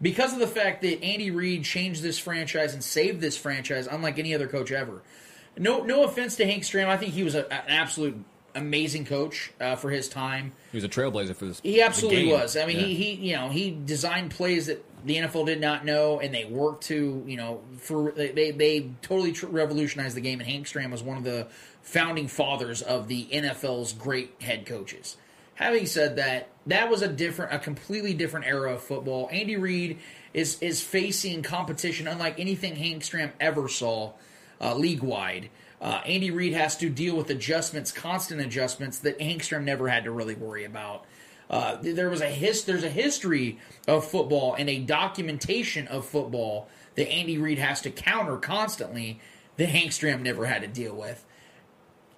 because 0.00 0.32
of 0.32 0.38
the 0.38 0.46
fact 0.46 0.82
that 0.82 1.02
Andy 1.02 1.30
Reid 1.30 1.64
changed 1.64 2.02
this 2.02 2.18
franchise 2.18 2.74
and 2.74 2.82
saved 2.84 3.20
this 3.20 3.36
franchise 3.36 3.86
unlike 3.90 4.18
any 4.18 4.34
other 4.34 4.46
coach 4.48 4.70
ever. 4.72 5.02
No, 5.58 5.82
no 5.82 6.04
offense 6.04 6.36
to 6.36 6.44
Hank 6.46 6.64
Stram. 6.64 6.86
I 6.88 6.96
think 6.96 7.12
he 7.14 7.22
was 7.22 7.34
a, 7.34 7.50
an 7.52 7.62
absolute 7.68 8.22
amazing 8.54 9.04
coach 9.04 9.52
uh, 9.60 9.76
for 9.76 9.90
his 9.90 10.08
time. 10.08 10.52
he 10.72 10.76
was 10.76 10.84
a 10.84 10.88
trailblazer 10.88 11.34
for 11.36 11.46
this. 11.46 11.60
He 11.62 11.82
absolutely 11.82 12.28
was. 12.28 12.56
I 12.56 12.66
mean, 12.66 12.76
Yeah. 12.78 12.86
he, 12.86 12.94
he, 12.94 13.12
you 13.30 13.36
know, 13.36 13.48
he 13.50 13.70
designed 13.70 14.30
plays 14.30 14.66
that 14.66 14.82
the 15.04 15.16
NFL 15.16 15.46
did 15.46 15.60
not 15.60 15.84
know, 15.84 16.20
and 16.20 16.34
they 16.34 16.44
worked 16.46 16.84
to, 16.84 17.22
you 17.26 17.36
know, 17.36 17.60
for 17.78 18.12
they 18.12 18.50
they, 18.50 18.90
totally 19.02 19.32
tr- 19.32 19.46
revolutionized 19.46 20.16
the 20.16 20.20
game. 20.20 20.40
And 20.40 20.48
Hank 20.48 20.66
Stram 20.66 20.90
was 20.90 21.02
one 21.02 21.16
of 21.18 21.24
the 21.24 21.48
founding 21.82 22.28
fathers 22.28 22.82
of 22.82 23.08
the 23.08 23.26
NFL's 23.32 23.92
great 23.92 24.34
head 24.40 24.66
coaches. 24.66 25.16
Having 25.54 25.86
said 25.86 26.16
that, 26.16 26.48
that 26.66 26.90
was 26.90 27.02
a 27.02 27.08
different, 27.08 27.52
a 27.52 27.58
completely 27.58 28.14
different 28.14 28.46
era 28.46 28.74
of 28.74 28.82
football. 28.82 29.28
Andy 29.30 29.56
Reid 29.56 29.98
is 30.34 30.60
is 30.60 30.82
facing 30.82 31.42
competition 31.42 32.06
unlike 32.06 32.38
anything 32.38 32.76
Hank 32.76 33.02
Stram 33.02 33.30
ever 33.40 33.68
saw 33.68 34.12
uh, 34.60 34.74
league 34.74 35.02
wide. 35.02 35.50
Uh, 35.80 36.00
Andy 36.06 36.30
Reid 36.30 36.54
has 36.54 36.76
to 36.78 36.88
deal 36.88 37.16
with 37.16 37.30
adjustments, 37.30 37.92
constant 37.92 38.40
adjustments 38.40 38.98
that 39.00 39.20
Hank 39.20 39.42
Stram 39.42 39.64
never 39.64 39.88
had 39.88 40.04
to 40.04 40.10
really 40.10 40.34
worry 40.34 40.64
about. 40.64 41.04
Uh, 41.48 41.76
there 41.80 42.08
was 42.08 42.20
a 42.20 42.26
his, 42.26 42.64
there's 42.64 42.82
a 42.82 42.90
history 42.90 43.58
of 43.86 44.04
football 44.04 44.54
and 44.54 44.68
a 44.68 44.80
documentation 44.80 45.86
of 45.86 46.04
football 46.04 46.68
that 46.96 47.08
Andy 47.08 47.38
Reid 47.38 47.58
has 47.58 47.80
to 47.82 47.90
counter 47.90 48.36
constantly 48.36 49.20
that 49.56 49.68
Hank 49.68 49.92
Stram 49.92 50.22
never 50.22 50.46
had 50.46 50.62
to 50.62 50.68
deal 50.68 50.94
with. 50.94 51.24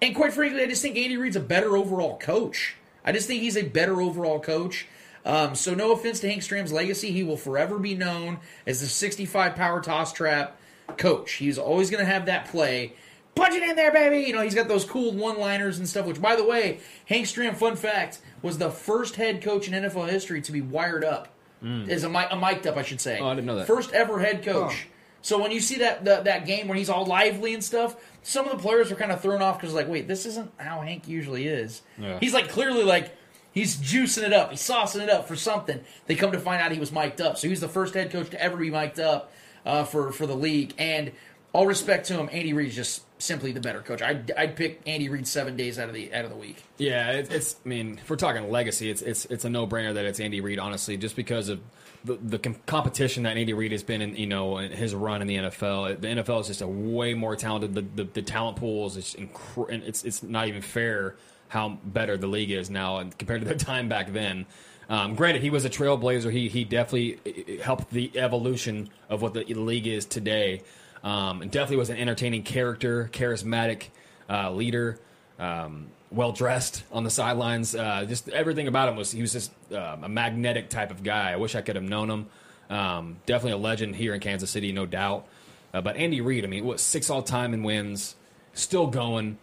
And 0.01 0.15
quite 0.15 0.33
frankly, 0.33 0.61
I 0.61 0.67
just 0.67 0.81
think 0.81 0.97
Andy 0.97 1.17
Reid's 1.17 1.35
a 1.35 1.41
better 1.41 1.75
overall 1.77 2.17
coach. 2.17 2.75
I 3.05 3.11
just 3.11 3.27
think 3.27 3.41
he's 3.41 3.57
a 3.57 3.63
better 3.63 4.01
overall 4.01 4.39
coach. 4.39 4.87
Um, 5.25 5.53
so 5.55 5.73
no 5.73 5.91
offense 5.91 6.19
to 6.21 6.29
Hank 6.29 6.41
Stram's 6.41 6.71
legacy, 6.71 7.11
he 7.11 7.23
will 7.23 7.37
forever 7.37 7.77
be 7.77 7.93
known 7.95 8.39
as 8.65 8.81
the 8.81 8.87
65 8.87 9.55
power 9.55 9.81
toss 9.81 10.13
trap 10.13 10.57
coach. 10.97 11.33
He's 11.33 11.57
always 11.57 11.89
going 11.91 12.03
to 12.03 12.09
have 12.11 12.25
that 12.27 12.45
play. 12.49 12.93
Punch 13.35 13.53
it 13.53 13.63
in 13.63 13.75
there, 13.75 13.91
baby! 13.91 14.25
You 14.27 14.33
know, 14.33 14.41
he's 14.41 14.55
got 14.55 14.67
those 14.67 14.83
cool 14.85 15.13
one-liners 15.13 15.77
and 15.77 15.87
stuff, 15.87 16.05
which, 16.05 16.21
by 16.21 16.35
the 16.35 16.43
way, 16.43 16.79
Hank 17.05 17.25
Stram, 17.25 17.55
fun 17.55 17.75
fact, 17.75 18.19
was 18.41 18.57
the 18.57 18.69
first 18.71 19.15
head 19.17 19.41
coach 19.41 19.67
in 19.67 19.73
NFL 19.73 20.09
history 20.09 20.41
to 20.41 20.51
be 20.51 20.61
wired 20.61 21.03
up. 21.05 21.29
Is 21.61 22.03
a, 22.05 22.09
mi- 22.09 22.25
a 22.31 22.35
mic'd 22.37 22.65
up, 22.67 22.77
I 22.77 22.81
should 22.83 23.01
say. 23.01 23.19
Oh, 23.19 23.27
I 23.27 23.35
didn't 23.35 23.45
know 23.47 23.57
that. 23.57 23.67
First 23.67 23.91
ever 23.91 24.19
head 24.19 24.43
coach. 24.43 24.87
So 25.21 25.41
when 25.41 25.51
you 25.51 25.59
see 25.59 25.79
that, 25.79 26.05
that 26.05 26.25
that 26.25 26.45
game 26.45 26.67
when 26.67 26.77
he's 26.77 26.89
all 26.89 27.05
lively 27.05 27.53
and 27.53 27.63
stuff, 27.63 27.95
some 28.23 28.47
of 28.47 28.51
the 28.51 28.61
players 28.61 28.91
are 28.91 28.95
kind 28.95 29.11
of 29.11 29.21
thrown 29.21 29.41
off 29.41 29.59
because 29.59 29.73
like, 29.73 29.87
wait, 29.87 30.07
this 30.07 30.25
isn't 30.25 30.51
how 30.57 30.81
Hank 30.81 31.07
usually 31.07 31.47
is. 31.47 31.81
Yeah. 31.97 32.19
He's 32.19 32.33
like 32.33 32.49
clearly 32.49 32.83
like 32.83 33.15
he's 33.51 33.77
juicing 33.77 34.23
it 34.23 34.33
up, 34.33 34.51
he's 34.51 34.61
saucing 34.61 35.01
it 35.01 35.09
up 35.09 35.27
for 35.27 35.35
something. 35.35 35.81
They 36.07 36.15
come 36.15 36.31
to 36.31 36.39
find 36.39 36.61
out 36.61 36.71
he 36.71 36.79
was 36.79 36.91
mic'd 36.91 37.21
up, 37.21 37.37
so 37.37 37.47
he's 37.47 37.61
the 37.61 37.67
first 37.67 37.93
head 37.93 38.11
coach 38.11 38.29
to 38.29 38.41
ever 38.41 38.57
be 38.57 38.69
mic'd 38.69 38.99
up 38.99 39.31
uh, 39.65 39.83
for 39.83 40.11
for 40.11 40.25
the 40.25 40.35
league. 40.35 40.73
And 40.77 41.11
all 41.53 41.65
respect 41.65 42.07
to 42.07 42.13
him, 42.13 42.29
Andy 42.31 42.53
Reid's 42.53 42.75
just 42.75 43.03
simply 43.21 43.51
the 43.51 43.59
better 43.59 43.81
coach. 43.81 44.01
I'd, 44.01 44.31
I'd 44.37 44.55
pick 44.55 44.81
Andy 44.85 45.09
Reid 45.09 45.27
seven 45.27 45.55
days 45.55 45.79
out 45.79 45.89
of 45.89 45.95
the 45.95 46.13
out 46.13 46.23
of 46.23 46.31
the 46.31 46.37
week. 46.37 46.63
Yeah, 46.77 47.11
it, 47.11 47.31
it's. 47.31 47.55
I 47.65 47.69
mean, 47.69 47.99
if 48.01 48.09
we're 48.09 48.15
talking 48.15 48.49
legacy, 48.49 48.89
it's 48.89 49.01
it's 49.01 49.25
it's 49.25 49.45
a 49.45 49.49
no 49.49 49.67
brainer 49.67 49.93
that 49.93 50.05
it's 50.05 50.19
Andy 50.19 50.41
Reid. 50.41 50.59
Honestly, 50.59 50.97
just 50.97 51.15
because 51.15 51.49
of 51.49 51.59
the, 52.03 52.15
the 52.15 52.39
com- 52.39 52.55
competition 52.65 53.23
that 53.23 53.37
Andy 53.37 53.53
Reid 53.53 53.71
has 53.71 53.83
been 53.83 54.01
in, 54.01 54.15
you 54.15 54.27
know, 54.27 54.57
his 54.57 54.95
run 54.95 55.21
in 55.21 55.27
the 55.27 55.35
NFL. 55.35 55.99
The 56.01 56.07
NFL 56.07 56.41
is 56.41 56.47
just 56.47 56.61
a 56.61 56.67
way 56.67 57.13
more 57.13 57.35
talented. 57.35 57.75
The 57.75 58.03
the, 58.03 58.09
the 58.11 58.21
talent 58.21 58.57
pool 58.57 58.87
is 58.87 58.95
just 58.95 59.17
it's 59.57 60.03
it's 60.03 60.23
not 60.23 60.47
even 60.47 60.61
fair 60.61 61.15
how 61.49 61.79
better 61.83 62.15
the 62.15 62.27
league 62.27 62.51
is 62.51 62.69
now 62.69 62.97
and 62.97 63.17
compared 63.17 63.41
to 63.41 63.47
the 63.47 63.55
time 63.55 63.89
back 63.89 64.13
then. 64.13 64.45
Um, 64.87 65.15
granted, 65.15 65.41
he 65.43 65.49
was 65.49 65.65
a 65.65 65.69
trailblazer. 65.69 66.31
He 66.31 66.47
he 66.47 66.63
definitely 66.63 67.59
helped 67.61 67.91
the 67.91 68.11
evolution 68.17 68.89
of 69.09 69.21
what 69.21 69.33
the 69.33 69.43
league 69.43 69.87
is 69.87 70.05
today. 70.05 70.63
Um, 71.03 71.41
and 71.41 71.49
definitely 71.49 71.77
was 71.77 71.89
an 71.89 71.97
entertaining 71.97 72.43
character, 72.43 73.09
charismatic 73.13 73.83
uh, 74.29 74.51
leader, 74.51 74.99
um, 75.37 75.87
well 76.11 76.31
dressed 76.31 76.83
on 76.91 77.03
the 77.03 77.09
sidelines. 77.09 77.75
Uh, 77.75 78.05
just 78.05 78.29
everything 78.29 78.67
about 78.67 78.89
him 78.89 78.95
was 78.95 79.11
he 79.11 79.21
was 79.21 79.33
just 79.33 79.51
uh, 79.71 79.97
a 80.01 80.09
magnetic 80.09 80.69
type 80.69 80.91
of 80.91 81.03
guy. 81.03 81.31
I 81.31 81.35
wish 81.35 81.55
I 81.55 81.61
could 81.61 81.75
have 81.75 81.85
known 81.85 82.09
him. 82.09 82.27
Um, 82.69 83.17
definitely 83.25 83.53
a 83.53 83.57
legend 83.57 83.95
here 83.95 84.13
in 84.13 84.19
Kansas 84.19 84.49
City, 84.49 84.71
no 84.71 84.85
doubt. 84.85 85.25
Uh, 85.73 85.81
but 85.81 85.97
Andy 85.97 86.21
Reid, 86.21 86.43
I 86.43 86.47
mean, 86.47 86.65
what 86.65 86.79
six 86.79 87.09
all 87.09 87.21
time 87.21 87.53
in 87.53 87.63
wins, 87.63 88.15
still 88.53 88.87
going. 88.87 89.37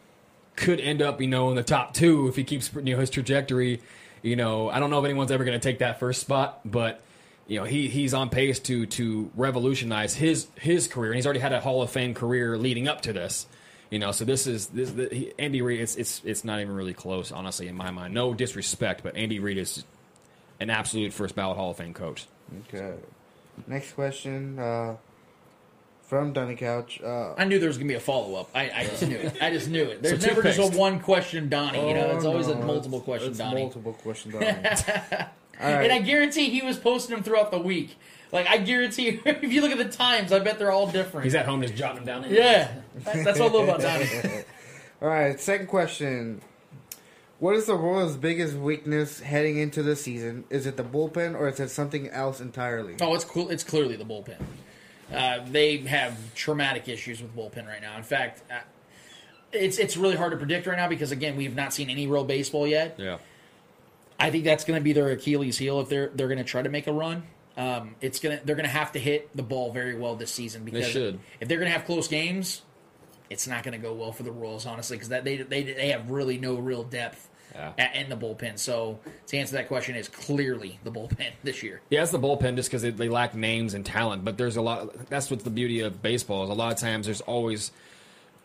Could 0.56 0.80
end 0.80 1.02
up, 1.02 1.20
you 1.20 1.26
know, 1.26 1.50
in 1.50 1.56
the 1.56 1.62
top 1.62 1.92
two 1.92 2.28
if 2.28 2.36
he 2.36 2.42
keeps 2.42 2.72
you 2.72 2.94
know 2.94 2.98
his 2.98 3.10
trajectory. 3.10 3.82
You 4.22 4.36
know, 4.36 4.70
I 4.70 4.80
don't 4.80 4.88
know 4.90 4.98
if 4.98 5.04
anyone's 5.04 5.30
ever 5.30 5.44
going 5.44 5.58
to 5.58 5.62
take 5.62 5.80
that 5.80 6.00
first 6.00 6.22
spot, 6.22 6.60
but 6.64 7.02
you 7.46 7.58
know 7.58 7.64
he 7.64 7.88
he's 7.88 8.14
on 8.14 8.30
pace 8.30 8.58
to 8.60 8.86
to 8.86 9.30
revolutionize 9.36 10.14
his 10.14 10.46
his 10.58 10.88
career, 10.88 11.10
and 11.10 11.16
he's 11.16 11.26
already 11.26 11.40
had 11.40 11.52
a 11.52 11.60
Hall 11.60 11.82
of 11.82 11.90
Fame 11.90 12.14
career 12.14 12.56
leading 12.56 12.88
up 12.88 13.02
to 13.02 13.12
this. 13.12 13.46
You 13.90 13.98
know, 14.00 14.10
so 14.12 14.24
this 14.24 14.46
is 14.46 14.66
this 14.68 14.90
the, 14.90 15.08
he, 15.12 15.32
Andy 15.38 15.62
Reid. 15.62 15.80
It's 15.80 15.94
it's 15.96 16.20
it's 16.24 16.44
not 16.44 16.60
even 16.60 16.74
really 16.74 16.94
close, 16.94 17.30
honestly, 17.30 17.68
in 17.68 17.76
my 17.76 17.90
mind. 17.90 18.12
No 18.14 18.34
disrespect, 18.34 19.02
but 19.02 19.16
Andy 19.16 19.38
Reid 19.38 19.58
is 19.58 19.84
an 20.60 20.70
absolute 20.70 21.12
first 21.12 21.34
ballot 21.36 21.56
Hall 21.56 21.70
of 21.70 21.76
Fame 21.76 21.94
coach. 21.94 22.26
Okay. 22.68 22.94
Next 23.66 23.92
question 23.92 24.58
uh, 24.58 24.96
from 26.02 26.32
Donny 26.32 26.56
Couch. 26.56 27.00
Uh, 27.02 27.34
I 27.38 27.44
knew 27.44 27.58
there 27.60 27.68
was 27.68 27.78
gonna 27.78 27.88
be 27.88 27.94
a 27.94 28.00
follow 28.00 28.34
up. 28.40 28.50
I, 28.54 28.70
I 28.74 28.84
just 28.86 29.06
knew 29.06 29.16
it. 29.16 29.36
I 29.40 29.50
just 29.50 29.68
knew 29.68 29.84
it. 29.84 30.02
There's 30.02 30.20
So 30.20 30.26
never 30.28 30.42
just 30.42 30.58
a 30.74 30.76
one 30.76 30.98
question 31.00 31.48
Donnie. 31.48 31.88
You 31.88 31.94
know, 31.94 32.10
Oh, 32.10 32.16
it's 32.16 32.24
always 32.24 32.48
a 32.48 32.56
multiple 32.56 32.98
it's- 32.98 33.04
question 33.04 33.30
it's 33.30 33.38
Donnie. 33.38 33.60
multiple 33.62 33.92
question 33.92 34.32
Donnie. 34.32 34.46
And. 35.58 35.92
I 35.92 35.98
guarantee 36.00 36.50
he 36.50 36.62
was 36.62 36.78
posting 36.78 37.14
them 37.14 37.24
throughout 37.24 37.50
the 37.50 37.58
week. 37.58 37.96
Like 38.32 38.46
I 38.48 38.58
guarantee, 38.58 39.08
if 39.24 39.52
you 39.52 39.62
look 39.62 39.72
at 39.72 39.78
the 39.78 39.84
times, 39.84 40.32
I 40.32 40.38
bet 40.40 40.58
they're 40.58 40.72
all 40.72 40.90
different. 40.90 41.24
He's 41.24 41.34
at 41.34 41.46
home 41.46 41.62
just 41.62 41.74
jotting 41.74 42.04
them 42.04 42.22
down. 42.22 42.30
Yeah, 42.30 42.70
that's 43.04 43.38
what 43.38 43.52
I 43.52 43.54
love 43.54 43.68
about 43.68 43.80
Donnie. 43.80 44.08
All 45.00 45.08
right, 45.08 45.38
second 45.38 45.66
question. 45.66 46.40
What 47.38 47.54
is 47.54 47.66
the 47.66 47.74
Royals' 47.74 48.16
biggest 48.16 48.54
weakness 48.54 49.20
heading 49.20 49.58
into 49.58 49.82
the 49.82 49.94
season? 49.94 50.44
Is 50.48 50.66
it 50.66 50.78
the 50.78 50.82
bullpen 50.82 51.34
or 51.38 51.48
is 51.48 51.60
it 51.60 51.68
something 51.68 52.08
else 52.08 52.40
entirely? 52.40 52.96
Oh, 53.00 53.14
it's 53.14 53.26
cool. 53.26 53.50
It's 53.50 53.62
clearly 53.62 53.96
the 53.96 54.04
bullpen. 54.04 54.40
Uh, 55.12 55.40
they 55.46 55.76
have 55.78 56.34
traumatic 56.34 56.88
issues 56.88 57.20
with 57.20 57.36
bullpen 57.36 57.66
right 57.66 57.82
now. 57.82 57.96
In 57.98 58.02
fact, 58.02 58.42
uh, 58.50 58.60
it's 59.52 59.78
it's 59.78 59.96
really 59.96 60.16
hard 60.16 60.32
to 60.32 60.38
predict 60.38 60.66
right 60.66 60.76
now 60.76 60.88
because 60.88 61.12
again, 61.12 61.36
we 61.36 61.44
have 61.44 61.54
not 61.54 61.72
seen 61.72 61.90
any 61.90 62.06
real 62.06 62.24
baseball 62.24 62.66
yet. 62.66 62.96
Yeah. 62.98 63.18
I 64.18 64.30
think 64.30 64.44
that's 64.44 64.64
going 64.64 64.78
to 64.78 64.82
be 64.84 64.92
their 64.92 65.10
Achilles 65.10 65.58
heel 65.58 65.80
if 65.80 65.88
they're 65.88 66.10
they're 66.14 66.28
going 66.28 66.38
to 66.38 66.44
try 66.44 66.62
to 66.62 66.68
make 66.70 66.86
a 66.86 66.92
run. 66.92 67.24
Um, 67.56 67.94
it's 68.00 68.18
gonna 68.18 68.40
they're 68.44 68.56
going 68.56 68.66
to 68.68 68.72
have 68.72 68.92
to 68.92 68.98
hit 68.98 69.34
the 69.36 69.42
ball 69.42 69.72
very 69.72 69.96
well 69.96 70.14
this 70.16 70.30
season 70.32 70.64
because 70.64 70.86
should. 70.88 71.18
if 71.40 71.48
they're 71.48 71.58
going 71.58 71.70
to 71.70 71.76
have 71.76 71.86
close 71.86 72.06
games, 72.08 72.62
it's 73.30 73.46
not 73.46 73.62
going 73.62 73.72
to 73.72 73.78
go 73.78 73.94
well 73.94 74.12
for 74.12 74.22
the 74.22 74.32
Royals 74.32 74.66
honestly 74.66 74.96
because 74.96 75.08
that 75.10 75.24
they 75.24 75.36
they 75.38 75.62
they 75.62 75.88
have 75.88 76.10
really 76.10 76.38
no 76.38 76.56
real 76.56 76.82
depth 76.84 77.28
Yeah. 77.54 77.72
in 77.98 78.10
the 78.10 78.16
bullpen. 78.16 78.58
So 78.58 79.00
to 79.28 79.36
answer 79.38 79.56
that 79.56 79.68
question 79.68 79.94
is 79.96 80.08
clearly 80.08 80.78
the 80.84 80.90
bullpen 80.90 81.32
this 81.42 81.62
year. 81.62 81.80
Yeah, 81.88 82.02
it's 82.02 82.12
the 82.12 82.18
bullpen 82.18 82.56
just 82.56 82.68
because 82.68 82.82
they, 82.82 82.90
they 82.90 83.08
lack 83.08 83.34
names 83.34 83.72
and 83.74 83.86
talent. 83.86 84.24
But 84.24 84.36
there's 84.36 84.56
a 84.56 84.62
lot. 84.62 85.08
That's 85.08 85.30
what's 85.30 85.44
the 85.44 85.50
beauty 85.50 85.80
of 85.80 86.02
baseball. 86.02 86.44
Is 86.44 86.50
a 86.50 86.54
lot 86.54 86.72
of 86.72 86.78
times 86.78 87.06
there's 87.06 87.22
always 87.22 87.70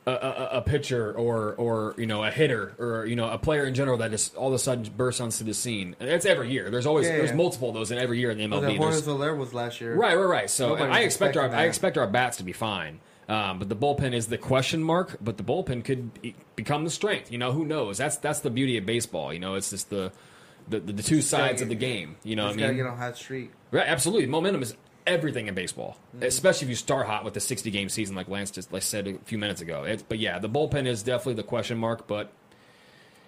a, 0.07 0.11
a, 0.11 0.49
a 0.57 0.61
pitcher 0.61 1.11
or 1.13 1.53
or 1.55 1.93
you 1.97 2.07
know 2.07 2.23
a 2.23 2.31
hitter 2.31 2.73
or 2.79 3.05
you 3.05 3.15
know 3.15 3.29
a 3.29 3.37
player 3.37 3.65
in 3.65 3.73
general 3.75 3.97
that 3.97 4.09
just 4.11 4.35
all 4.35 4.47
of 4.47 4.53
a 4.53 4.59
sudden 4.59 4.89
bursts 4.97 5.21
onto 5.21 5.43
the 5.43 5.53
scene. 5.53 5.95
And 5.99 6.09
It's 6.09 6.25
every 6.25 6.49
year. 6.51 6.69
There's 6.71 6.85
always 6.87 7.05
Yeah, 7.07 7.17
there's 7.17 7.29
yeah. 7.29 7.35
multiple 7.35 7.69
of 7.69 7.75
those 7.75 7.91
in 7.91 7.97
every 7.99 8.19
year 8.19 8.31
in 8.31 8.37
the 8.37 8.47
Well, 8.47 8.61
MLB. 8.61 8.73
that 8.73 8.79
There's- 8.79 9.03
Soler 9.03 9.35
was 9.35 9.53
last 9.53 9.79
year. 9.79 9.93
Right, 9.95 10.15
right, 10.15 10.23
right. 10.23 10.49
So 10.49 10.75
I 10.75 11.01
expect 11.01 11.37
our 11.37 11.45
expecting 11.45 11.59
I 11.59 11.65
expect 11.67 11.97
our 11.97 12.07
bats 12.07 12.37
to 12.37 12.43
be 12.43 12.53
fine. 12.53 12.99
Um, 13.29 13.59
but 13.59 13.69
the 13.69 13.75
bullpen 13.75 14.13
is 14.13 14.27
the 14.27 14.37
question 14.37 14.83
mark. 14.83 15.17
But 15.21 15.37
the 15.37 15.43
bullpen 15.43 15.85
could 15.85 16.19
be, 16.21 16.35
become 16.55 16.83
the 16.83 16.89
strength. 16.89 17.31
You 17.31 17.37
know, 17.37 17.51
who 17.51 17.63
knows? 17.65 17.97
That's 17.99 18.17
that's 18.17 18.39
the 18.39 18.49
beauty 18.49 18.77
of 18.77 18.85
baseball. 18.85 19.31
You 19.31 19.39
know, 19.39 19.53
it's 19.55 19.69
just 19.69 19.89
the 19.89 20.11
the, 20.67 20.79
the, 20.79 20.93
the 20.93 21.03
two 21.03 21.21
sides 21.21 21.61
of 21.61 21.69
the 21.69 21.75
game. 21.75 22.15
You 22.23 22.35
know, 22.35 22.45
I 22.47 22.53
gotta 22.53 22.67
mean, 22.69 22.77
get 22.77 22.85
on 22.87 22.97
hot 22.97 23.17
streak. 23.17 23.51
Right, 23.71 23.87
absolutely. 23.87 24.27
Momentum 24.27 24.63
is 24.63 24.75
everything 25.07 25.47
in 25.47 25.53
baseball, 25.53 25.97
Mm-hmm. 26.15 26.23
especially 26.25 26.65
if 26.65 26.69
you 26.69 26.75
start 26.75 27.07
hot 27.07 27.23
with 27.23 27.33
the 27.33 27.39
60 27.39 27.69
game 27.71 27.89
season, 27.89 28.15
like 28.15 28.27
Lance 28.27 28.51
just 28.51 28.71
like 28.73 28.81
said 28.83 29.07
a 29.07 29.17
few 29.25 29.37
minutes 29.37 29.61
ago. 29.61 29.83
It, 29.83 30.03
but 30.09 30.19
yeah, 30.19 30.39
the 30.39 30.49
bullpen 30.49 30.85
is 30.87 31.03
definitely 31.03 31.35
the 31.35 31.43
question 31.43 31.77
mark. 31.77 32.07
But 32.07 32.31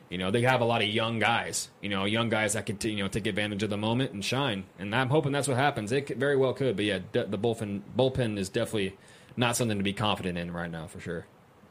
you 0.10 0.18
know, 0.18 0.30
they 0.32 0.42
have 0.42 0.62
a 0.62 0.66
lot 0.66 0.82
of 0.82 0.88
young 0.90 1.18
guys. 1.20 1.70
You 1.82 1.90
know, 1.90 2.06
young 2.06 2.30
guys 2.30 2.54
that 2.54 2.66
could 2.66 2.84
you 2.84 2.98
know 2.98 3.08
take 3.08 3.26
advantage 3.26 3.64
of 3.64 3.70
the 3.70 3.78
moment 3.78 4.12
and 4.12 4.24
shine. 4.24 4.66
And 4.80 4.94
I'm 4.96 5.10
hoping 5.10 5.32
that's 5.32 5.48
what 5.48 5.58
happens. 5.58 5.92
It 5.92 6.08
could, 6.08 6.18
very 6.20 6.36
well 6.38 6.54
could. 6.54 6.76
But 6.76 6.86
yeah, 6.86 7.00
de- 7.12 7.26
the 7.26 7.38
bullpen 7.38 7.82
bullpen 7.98 8.38
is 8.38 8.50
definitely 8.50 8.98
not 9.38 9.56
something 9.56 9.78
to 9.78 9.84
be 9.84 9.94
confident 9.94 10.38
in 10.38 10.52
right 10.52 10.70
now 10.70 10.88
for 10.88 11.00
sure. 11.00 11.26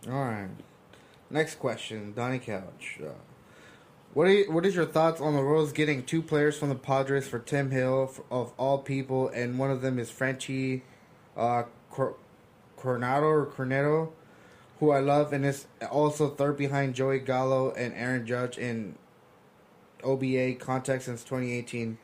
All 0.09 0.15
right. 0.25 0.49
Next 1.31 1.57
question, 1.61 2.13
Donny 2.15 2.39
Couch. 2.39 2.99
Uh, 3.03 3.11
what 4.15 4.25
you, 4.29 4.53
what 4.53 4.67
is 4.67 4.75
your 4.75 4.87
thoughts 4.87 5.21
on 5.21 5.35
the 5.35 5.43
Royals 5.43 5.73
getting 5.73 6.03
two 6.03 6.23
players 6.23 6.59
from 6.59 6.69
the 6.69 6.75
Padres 6.75 7.27
for 7.27 7.39
Tim 7.39 7.71
Hill 7.71 8.11
f- 8.13 8.21
of 8.31 8.53
all 8.59 8.79
people, 8.79 9.29
and 9.29 9.59
one 9.59 9.71
of 9.71 9.81
them 9.81 9.99
is 9.99 10.11
Franchy 10.11 10.83
uh, 11.37 11.65
Cor- 11.91 12.17
Coronado 12.77 13.27
or 13.27 13.47
Cornetto, 13.47 14.11
who 14.81 14.91
I 14.91 15.01
love, 15.01 15.33
and 15.33 15.47
is 15.47 15.67
also 15.91 16.29
third 16.29 16.59
behind 16.59 16.95
Joey 16.95 17.21
Gallo 17.21 17.73
and 17.73 17.95
Aaron 17.95 18.27
Judge 18.27 18.59
in 18.59 18.97
OBA 20.05 20.55
contact 20.55 21.05
since 21.05 21.23
2018, 21.25 21.97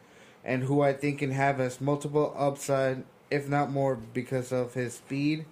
and 0.45 0.63
who 0.63 0.81
I 0.81 0.95
think 0.95 1.19
can 1.19 1.33
have 1.33 1.61
as 1.61 1.81
multiple 1.81 2.35
upside, 2.39 3.05
if 3.31 3.49
not 3.49 3.71
more, 3.71 3.97
because 3.97 4.51
of 4.51 4.73
his 4.75 4.95
speed. 4.95 5.45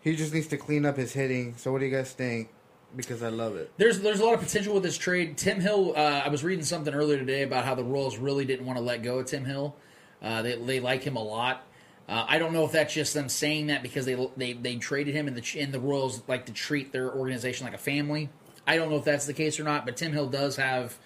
He 0.00 0.16
just 0.16 0.34
needs 0.34 0.46
to 0.48 0.56
clean 0.56 0.84
up 0.84 0.96
his 0.96 1.12
hitting. 1.12 1.56
So, 1.56 1.70
what 1.70 1.78
do 1.78 1.86
you 1.86 1.96
guys 1.96 2.12
think? 2.12 2.48
Because 2.94 3.22
I 3.22 3.28
love 3.28 3.56
it. 3.56 3.72
There's 3.76 4.00
there's 4.00 4.20
a 4.20 4.24
lot 4.24 4.34
of 4.34 4.40
potential 4.40 4.74
with 4.74 4.82
this 4.82 4.96
trade. 4.96 5.36
Tim 5.36 5.60
Hill, 5.60 5.94
uh, 5.96 6.22
I 6.24 6.28
was 6.28 6.44
reading 6.44 6.64
something 6.64 6.94
earlier 6.94 7.18
today 7.18 7.42
about 7.42 7.64
how 7.64 7.74
the 7.74 7.84
Royals 7.84 8.16
really 8.16 8.44
didn't 8.44 8.64
want 8.64 8.78
to 8.78 8.84
let 8.84 9.02
go 9.02 9.18
of 9.18 9.26
Tim 9.26 9.44
Hill. 9.44 9.74
Uh, 10.22 10.42
they 10.42 10.56
they 10.56 10.80
like 10.80 11.02
him 11.02 11.16
a 11.16 11.22
lot. 11.22 11.66
Uh, 12.08 12.24
I 12.28 12.38
don't 12.38 12.52
know 12.52 12.64
if 12.64 12.72
that's 12.72 12.94
just 12.94 13.14
them 13.14 13.28
saying 13.28 13.66
that 13.66 13.82
because 13.82 14.06
they 14.06 14.14
they 14.36 14.52
they 14.52 14.76
traded 14.76 15.14
him 15.14 15.26
and 15.26 15.36
the 15.36 15.60
and 15.60 15.72
the 15.72 15.80
Royals 15.80 16.22
like 16.28 16.46
to 16.46 16.52
treat 16.52 16.92
their 16.92 17.12
organization 17.12 17.64
like 17.64 17.74
a 17.74 17.78
family. 17.78 18.30
I 18.66 18.76
don't 18.76 18.90
know 18.90 18.96
if 18.96 19.04
that's 19.04 19.26
the 19.26 19.34
case 19.34 19.60
or 19.60 19.64
not, 19.64 19.84
but 19.84 19.96
Tim 19.96 20.12
Hill 20.12 20.28
does 20.28 20.56
have 20.56 20.96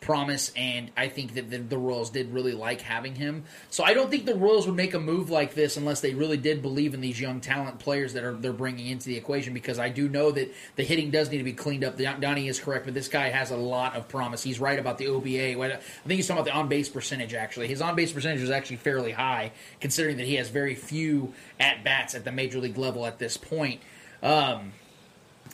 promise, 0.00 0.50
and 0.56 0.90
I 0.96 1.08
think 1.08 1.34
that 1.34 1.50
the, 1.50 1.58
the 1.58 1.78
Royals 1.78 2.10
did 2.10 2.32
really 2.32 2.52
like 2.52 2.80
having 2.80 3.14
him. 3.14 3.44
So 3.68 3.84
I 3.84 3.94
don't 3.94 4.10
think 4.10 4.24
the 4.26 4.34
Royals 4.34 4.66
would 4.66 4.76
make 4.76 4.94
a 4.94 5.00
move 5.00 5.30
like 5.30 5.54
this 5.54 5.76
unless 5.76 6.00
they 6.00 6.14
really 6.14 6.36
did 6.36 6.62
believe 6.62 6.94
in 6.94 7.00
these 7.00 7.20
young 7.20 7.40
talent 7.40 7.78
players 7.78 8.14
that 8.14 8.24
are 8.24 8.32
they're 8.34 8.52
bringing 8.52 8.86
into 8.86 9.06
the 9.06 9.16
equation. 9.16 9.54
Because 9.54 9.78
I 9.78 9.88
do 9.88 10.08
know 10.08 10.30
that 10.30 10.52
the 10.76 10.84
hitting 10.84 11.10
does 11.10 11.30
need 11.30 11.38
to 11.38 11.44
be 11.44 11.52
cleaned 11.52 11.84
up. 11.84 11.98
Donnie 11.98 12.48
is 12.48 12.58
correct, 12.58 12.86
but 12.86 12.94
this 12.94 13.08
guy 13.08 13.28
has 13.28 13.50
a 13.50 13.56
lot 13.56 13.94
of 13.94 14.08
promise. 14.08 14.42
He's 14.42 14.58
right 14.58 14.78
about 14.78 14.98
the 14.98 15.08
OBA. 15.08 15.62
I 15.62 15.76
think 15.76 15.82
he's 16.06 16.26
talking 16.26 16.42
about 16.42 16.50
the 16.50 16.58
on 16.58 16.68
base 16.68 16.88
percentage. 16.88 17.34
Actually, 17.34 17.68
his 17.68 17.82
on 17.82 17.94
base 17.94 18.12
percentage 18.12 18.40
is 18.40 18.50
actually 18.50 18.76
fairly 18.76 19.12
high, 19.12 19.52
considering 19.80 20.16
that 20.16 20.26
he 20.26 20.36
has 20.36 20.48
very 20.48 20.74
few 20.74 21.34
at 21.58 21.84
bats 21.84 22.14
at 22.14 22.24
the 22.24 22.32
major 22.32 22.58
league 22.58 22.78
level 22.78 23.06
at 23.06 23.18
this 23.18 23.36
point. 23.36 23.80
Um, 24.22 24.72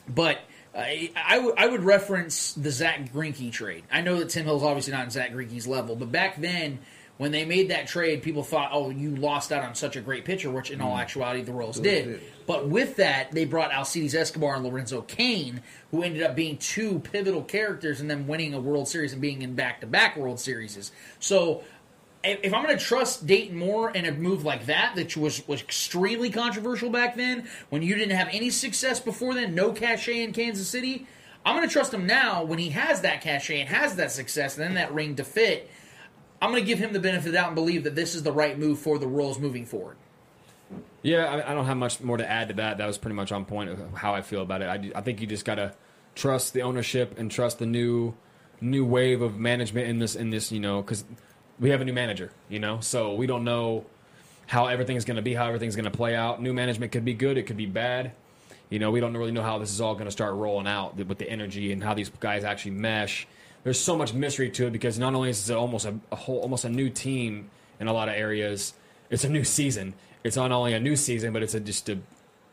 but 0.07 0.39
I, 0.77 1.11
I 1.57 1.67
would- 1.67 1.83
reference 1.83 2.53
the 2.53 2.71
Zack 2.71 3.11
Greinke 3.11 3.51
trade. 3.51 3.83
I 3.91 4.01
know 4.01 4.17
that 4.19 4.29
Tim 4.29 4.45
Hill's 4.45 4.63
obviously 4.63 4.93
not 4.93 5.05
in 5.05 5.09
Zack 5.09 5.31
Greinke's 5.31 5.67
level, 5.67 5.95
but 5.95 6.11
back 6.11 6.39
then 6.39 6.79
when 7.17 7.31
they 7.31 7.45
made 7.45 7.69
that 7.71 7.87
trade, 7.87 8.21
people 8.21 8.43
thought, 8.43 8.69
"Oh, 8.71 8.91
you 8.91 9.15
lost 9.15 9.51
out 9.51 9.63
on 9.63 9.73
such 9.73 9.95
a 9.95 10.01
great 10.01 10.23
pitcher," 10.23 10.51
which 10.51 10.69
in 10.69 10.81
all 10.81 10.95
actuality 10.97 11.41
the 11.41 11.51
Royals 11.51 11.79
did. 11.79 12.21
But 12.45 12.67
with 12.69 12.97
that, 12.97 13.31
they 13.31 13.45
brought 13.45 13.71
Alcides 13.71 14.13
Escobar 14.13 14.55
and 14.55 14.63
Lorenzo 14.63 15.01
Cain, 15.01 15.61
who 15.89 16.03
ended 16.03 16.21
up 16.21 16.35
being 16.35 16.57
two 16.57 16.99
pivotal 16.99 17.41
characters 17.41 17.99
and 17.99 18.09
them 18.09 18.27
winning 18.27 18.53
a 18.53 18.59
World 18.59 18.87
Series 18.87 19.13
and 19.13 19.21
being 19.21 19.41
in 19.41 19.55
back-to-back 19.55 20.15
World 20.15 20.39
Series. 20.39 20.91
So 21.19 21.63
if 22.23 22.53
I'm 22.53 22.63
going 22.63 22.77
to 22.77 22.83
trust 22.83 23.25
Dayton 23.25 23.57
Moore 23.57 23.91
in 23.91 24.05
a 24.05 24.11
move 24.11 24.43
like 24.43 24.65
that, 24.65 24.95
that 24.95 25.15
was 25.15 25.47
was 25.47 25.61
extremely 25.61 26.29
controversial 26.29 26.89
back 26.89 27.15
then, 27.15 27.47
when 27.69 27.81
you 27.81 27.95
didn't 27.95 28.15
have 28.15 28.29
any 28.31 28.49
success 28.49 28.99
before 28.99 29.33
then, 29.33 29.55
no 29.55 29.71
cachet 29.71 30.23
in 30.23 30.33
Kansas 30.33 30.67
City, 30.67 31.07
I'm 31.45 31.55
going 31.55 31.67
to 31.67 31.71
trust 31.71 31.93
him 31.93 32.05
now 32.05 32.43
when 32.43 32.59
he 32.59 32.69
has 32.69 33.01
that 33.01 33.21
cachet 33.21 33.61
and 33.61 33.69
has 33.69 33.95
that 33.95 34.11
success 34.11 34.57
and 34.57 34.65
then 34.65 34.73
that 34.75 34.93
ring 34.93 35.15
to 35.15 35.23
fit. 35.23 35.69
I'm 36.41 36.51
going 36.51 36.61
to 36.61 36.67
give 36.67 36.79
him 36.79 36.93
the 36.93 36.99
benefit 36.99 37.27
of 37.27 37.31
the 37.31 37.37
doubt 37.37 37.47
and 37.47 37.55
believe 37.55 37.83
that 37.85 37.95
this 37.95 38.13
is 38.13 38.23
the 38.23 38.31
right 38.31 38.59
move 38.59 38.79
for 38.79 38.99
the 38.99 39.07
Royals 39.07 39.39
moving 39.39 39.65
forward. 39.65 39.97
Yeah, 41.01 41.43
I, 41.47 41.53
don't 41.53 41.65
have 41.65 41.77
much 41.77 42.01
more 42.01 42.17
to 42.17 42.29
add 42.29 42.49
to 42.49 42.55
that. 42.55 42.79
That 42.79 42.85
was 42.85 42.97
pretty 42.97 43.15
much 43.15 43.31
on 43.31 43.45
point 43.45 43.69
of 43.69 43.93
how 43.93 44.13
I 44.13 44.21
feel 44.21 44.41
about 44.41 44.61
it. 44.61 44.65
I, 44.65 44.99
I 44.99 45.01
think 45.01 45.21
you 45.21 45.27
just 45.27 45.45
gotta 45.45 45.73
trust 46.15 46.53
the 46.53 46.63
ownership 46.63 47.17
and 47.17 47.31
trust 47.31 47.59
the 47.59 47.65
new 47.65 48.13
new 48.59 48.83
wave 48.83 49.21
of 49.21 49.37
management 49.37 49.87
in 49.87 49.99
this 49.99 50.15
in 50.15 50.31
this 50.31 50.51
you 50.51 50.59
know 50.59 50.81
because 50.81 51.05
we 51.59 51.69
have 51.71 51.81
a 51.81 51.85
new 51.85 51.93
manager 51.93 52.31
you 52.49 52.59
know? 52.59 52.79
So 52.79 53.13
we 53.13 53.27
don't 53.27 53.43
know 53.43 53.85
how 54.45 54.67
everything's 54.67 55.05
going 55.05 55.17
to 55.17 55.21
be 55.21 55.33
how 55.33 55.47
everything's 55.47 55.75
going 55.75 55.85
to 55.85 55.95
play 55.95 56.15
out. 56.15 56.41
New 56.41 56.53
management 56.53 56.91
could 56.91 57.05
be 57.05 57.13
good 57.13 57.37
it 57.37 57.43
could 57.43 57.57
be 57.57 57.65
bad. 57.65 58.11
You 58.69 58.79
know 58.79 58.91
we 58.91 58.99
don't 58.99 59.15
really 59.15 59.31
know 59.31 59.43
how 59.43 59.57
this 59.59 59.71
is 59.71 59.81
all 59.81 59.93
going 59.93 60.05
to 60.05 60.11
start 60.11 60.35
rolling 60.35 60.67
out 60.67 60.95
with 60.95 61.17
the 61.17 61.29
energy 61.29 61.71
and 61.71 61.83
how 61.83 61.93
these 61.93 62.09
guys 62.09 62.43
actually 62.43 62.71
mesh. 62.71 63.27
There's 63.63 63.79
so 63.79 63.97
much 63.97 64.13
mystery 64.13 64.49
to 64.51 64.67
it 64.67 64.71
because 64.71 64.97
not 64.97 65.13
only 65.13 65.29
is 65.29 65.49
it 65.49 65.55
almost 65.55 65.85
a, 65.85 65.95
a 66.11 66.15
whole 66.15 66.39
almost 66.39 66.65
a 66.65 66.69
new 66.69 66.89
team 66.89 67.49
in 67.79 67.87
a 67.87 67.93
lot 67.93 68.07
of 68.09 68.15
areas 68.15 68.73
it's 69.09 69.23
a 69.23 69.29
new 69.29 69.43
season. 69.43 69.93
It's 70.23 70.35
not 70.35 70.51
only 70.51 70.73
a 70.73 70.79
new 70.79 70.95
season 70.95 71.33
but 71.33 71.43
it's 71.43 71.53
a 71.53 71.59
just 71.59 71.89
a 71.89 71.99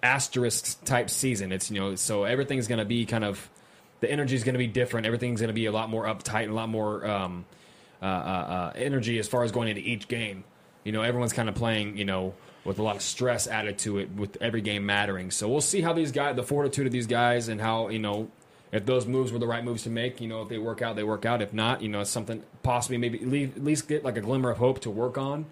asterisk 0.03 0.85
type 0.85 1.11
season. 1.11 1.53
It's 1.53 1.71
you 1.71 1.81
know 1.81 1.95
so 1.95 2.25
everything's 2.25 2.69
going 2.69 2.79
to 2.79 2.85
be 2.85 3.07
kind 3.07 3.25
of 3.25 3.51
the 4.01 4.11
energy 4.11 4.35
is 4.35 4.45
going 4.45 4.55
to 4.55 4.59
be 4.59 4.67
different. 4.67 5.07
Everything's 5.07 5.41
going 5.41 5.49
to 5.49 5.55
be 5.55 5.67
a 5.67 5.73
lot 5.73 5.89
more 5.89 6.05
uptight 6.05 6.45
and 6.45 6.53
a 6.53 6.55
lot 6.55 6.69
more 6.69 7.07
um, 7.07 7.45
uh, 8.05 8.07
uh, 8.07 8.11
uh, 8.11 8.73
energy 8.77 9.19
as 9.19 9.27
far 9.27 9.45
as 9.45 9.51
going 9.51 9.69
into 9.69 9.81
each 9.81 10.09
game. 10.09 10.45
You 10.85 10.93
know, 10.93 11.01
everyone's 11.01 11.33
kind 11.33 11.49
of 11.49 11.55
playing, 11.55 11.97
you 11.97 12.05
know, 12.05 12.35
with 12.65 12.79
a 12.79 12.83
lot 12.83 12.97
of 12.97 13.03
stress 13.03 13.47
added 13.47 13.79
to 13.79 13.97
it, 13.99 14.11
with 14.15 14.37
every 14.43 14.61
game 14.61 14.85
mattering. 14.85 15.31
So 15.31 15.49
we'll 15.49 15.63
see 15.63 15.81
how 15.81 15.95
these 15.95 16.13
guys, 16.13 16.37
the 16.37 16.43
fortitude 16.43 16.87
of 16.87 16.93
these 16.93 17.07
guys, 17.07 17.49
and 17.49 17.59
how 17.61 17.89
you 17.89 17.99
know 17.99 18.31
if 18.73 18.85
those 18.85 19.07
moves 19.07 19.33
were 19.33 19.39
the 19.39 19.47
right 19.47 19.65
moves 19.65 19.85
to 19.85 19.91
make. 19.91 20.21
You 20.21 20.29
know, 20.29 20.43
if 20.43 20.51
they 20.51 20.59
work 20.59 20.83
out, 20.83 20.97
they 20.97 21.03
work 21.03 21.25
out. 21.25 21.41
If 21.41 21.55
not, 21.55 21.81
you 21.81 21.89
know, 21.89 22.01
it's 22.01 22.11
something 22.11 22.43
possibly 22.63 22.99
maybe 22.99 23.19
least- 23.21 23.57
at 23.57 23.65
least 23.65 23.89
get 23.89 24.05
like 24.05 24.19
a 24.19 24.21
glimmer 24.21 24.51
of 24.51 24.59
hope 24.59 24.81
to 24.81 24.91
work 24.91 25.17
on. 25.17 25.47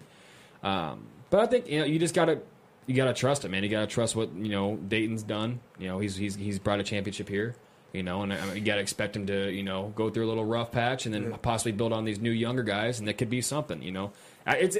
Um, 0.61 1.07
but 1.31 1.39
I 1.39 1.47
think 1.47 1.67
you 1.67 1.79
know 1.79 1.85
you 1.85 1.97
just 1.97 2.13
gotta 2.13 2.39
you 2.85 2.95
gotta 2.95 3.13
trust 3.13 3.45
it, 3.45 3.49
man. 3.49 3.63
You 3.63 3.69
gotta 3.69 3.87
trust 3.87 4.15
what 4.15 4.31
you 4.35 4.49
know 4.49 4.75
Dayton's 4.75 5.23
done. 5.23 5.59
You 5.79 5.87
know, 5.87 5.97
he's 5.97 6.15
he's 6.15 6.35
he's 6.35 6.59
brought 6.59 6.79
a 6.79 6.83
championship 6.83 7.29
here. 7.29 7.55
You 7.93 8.01
know, 8.01 8.23
and 8.23 8.33
I 8.33 8.43
mean, 8.47 8.55
you 8.55 8.61
got 8.63 8.75
to 8.75 8.81
expect 8.81 9.15
him 9.15 9.27
to, 9.27 9.51
you 9.51 9.61
know, 9.61 9.93
go 9.95 10.09
through 10.09 10.25
a 10.25 10.29
little 10.29 10.43
rough 10.45 10.71
patch 10.71 11.05
and 11.05 11.13
then 11.13 11.29
Yeah. 11.29 11.37
possibly 11.37 11.73
build 11.73 11.93
on 11.93 12.05
these 12.05 12.19
new 12.19 12.31
younger 12.31 12.63
guys, 12.63 12.97
and 12.97 13.07
that 13.07 13.19
could 13.19 13.29
be 13.29 13.39
something. 13.39 13.83
You 13.83 13.91
know, 13.91 14.11
I- 14.47 14.57
it's 14.57 14.77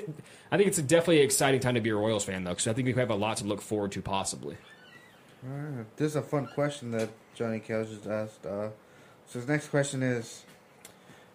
I 0.51 0.57
think 0.57 0.67
it's 0.67 0.79
a 0.79 0.81
definitely 0.81 1.19
an 1.19 1.25
exciting 1.25 1.59
time 1.59 1.75
to 1.75 1.81
be 1.81 1.91
a 1.91 1.95
Royals 1.95 2.25
fan 2.25 2.43
though, 2.43 2.49
because 2.51 2.67
I 2.67 2.73
think 2.73 2.87
we 2.87 2.93
have 2.93 3.11
a 3.11 3.15
lot 3.15 3.37
to 3.37 3.45
look 3.45 3.61
forward 3.61 3.91
to 3.91 4.01
possibly. 4.01 4.57
Alright, 5.47 5.95
This 5.97 6.07
is 6.07 6.15
a 6.15 6.23
fun 6.23 6.47
question 6.47 6.89
that 6.91 7.09
Johnny 7.35 7.59
Cal 7.59 7.85
just 7.85 8.07
asked. 8.07 8.45
Uh, 8.47 8.69
so 9.27 9.37
his 9.39 9.47
next 9.47 9.67
question 9.67 10.01
is, 10.01 10.43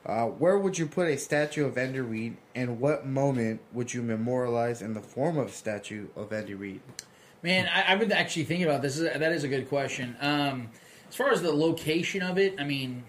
uh, 0.04 0.24
where 0.26 0.58
would 0.58 0.78
you 0.78 0.86
put 0.86 1.06
a 1.06 1.16
statue 1.16 1.64
of 1.64 1.78
Andy 1.78 2.00
Reid, 2.00 2.38
and 2.56 2.80
what 2.80 3.06
moment 3.06 3.60
would 3.72 3.94
you 3.94 4.02
memorialize 4.02 4.82
in 4.82 4.94
the 4.94 5.00
form 5.02 5.38
of 5.38 5.46
a 5.48 5.52
statue 5.52 6.08
of 6.16 6.32
Andy 6.32 6.54
Reid? 6.54 6.80
Man, 7.44 7.68
I, 7.72 7.92
I've 7.92 8.00
been 8.00 8.10
actually 8.10 8.44
thinking 8.46 8.66
about 8.66 8.82
this. 8.82 8.98
That 8.98 9.22
is 9.30 9.44
a 9.44 9.48
good 9.48 9.68
question. 9.68 10.16
Um, 10.20 10.70
as 11.08 11.14
far 11.16 11.30
as 11.30 11.42
the 11.42 11.52
location 11.52 12.22
of 12.22 12.38
it, 12.38 12.56
I 12.58 12.64
mean, 12.64 13.04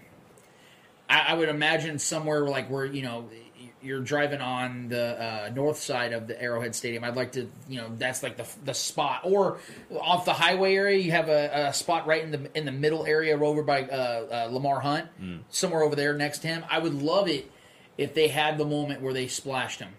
I, 1.08 1.26
I 1.28 1.34
would 1.34 1.48
imagine 1.48 1.98
somewhere 1.98 2.46
like 2.46 2.68
where 2.70 2.84
you 2.86 3.02
know 3.02 3.28
you're 3.82 4.00
driving 4.00 4.40
on 4.42 4.88
the 4.88 5.22
uh, 5.22 5.50
north 5.54 5.78
side 5.78 6.12
of 6.12 6.26
the 6.26 6.40
Arrowhead 6.40 6.74
Stadium. 6.74 7.02
I'd 7.02 7.16
like 7.16 7.32
to, 7.32 7.48
you 7.66 7.80
know, 7.80 7.90
that's 7.96 8.22
like 8.22 8.36
the 8.36 8.46
the 8.64 8.74
spot, 8.74 9.22
or 9.24 9.58
off 9.98 10.24
the 10.26 10.34
highway 10.34 10.74
area, 10.74 10.98
you 10.98 11.12
have 11.12 11.28
a, 11.30 11.68
a 11.68 11.72
spot 11.72 12.06
right 12.06 12.22
in 12.22 12.30
the 12.30 12.50
in 12.56 12.64
the 12.66 12.72
middle 12.72 13.06
area 13.06 13.38
over 13.38 13.62
by 13.62 13.84
uh, 13.84 14.46
uh, 14.48 14.52
Lamar 14.52 14.80
Hunt, 14.80 15.06
somewhere 15.50 15.82
over 15.82 15.96
there 15.96 16.14
next 16.14 16.40
to 16.40 16.48
him. 16.48 16.64
I 16.70 16.78
would 16.78 16.94
love 16.94 17.28
it 17.28 17.50
if 17.98 18.14
they 18.14 18.28
had 18.28 18.58
the 18.58 18.64
moment 18.66 19.02
where 19.02 19.12
they 19.12 19.26
splashed 19.28 19.80
him 19.80 19.92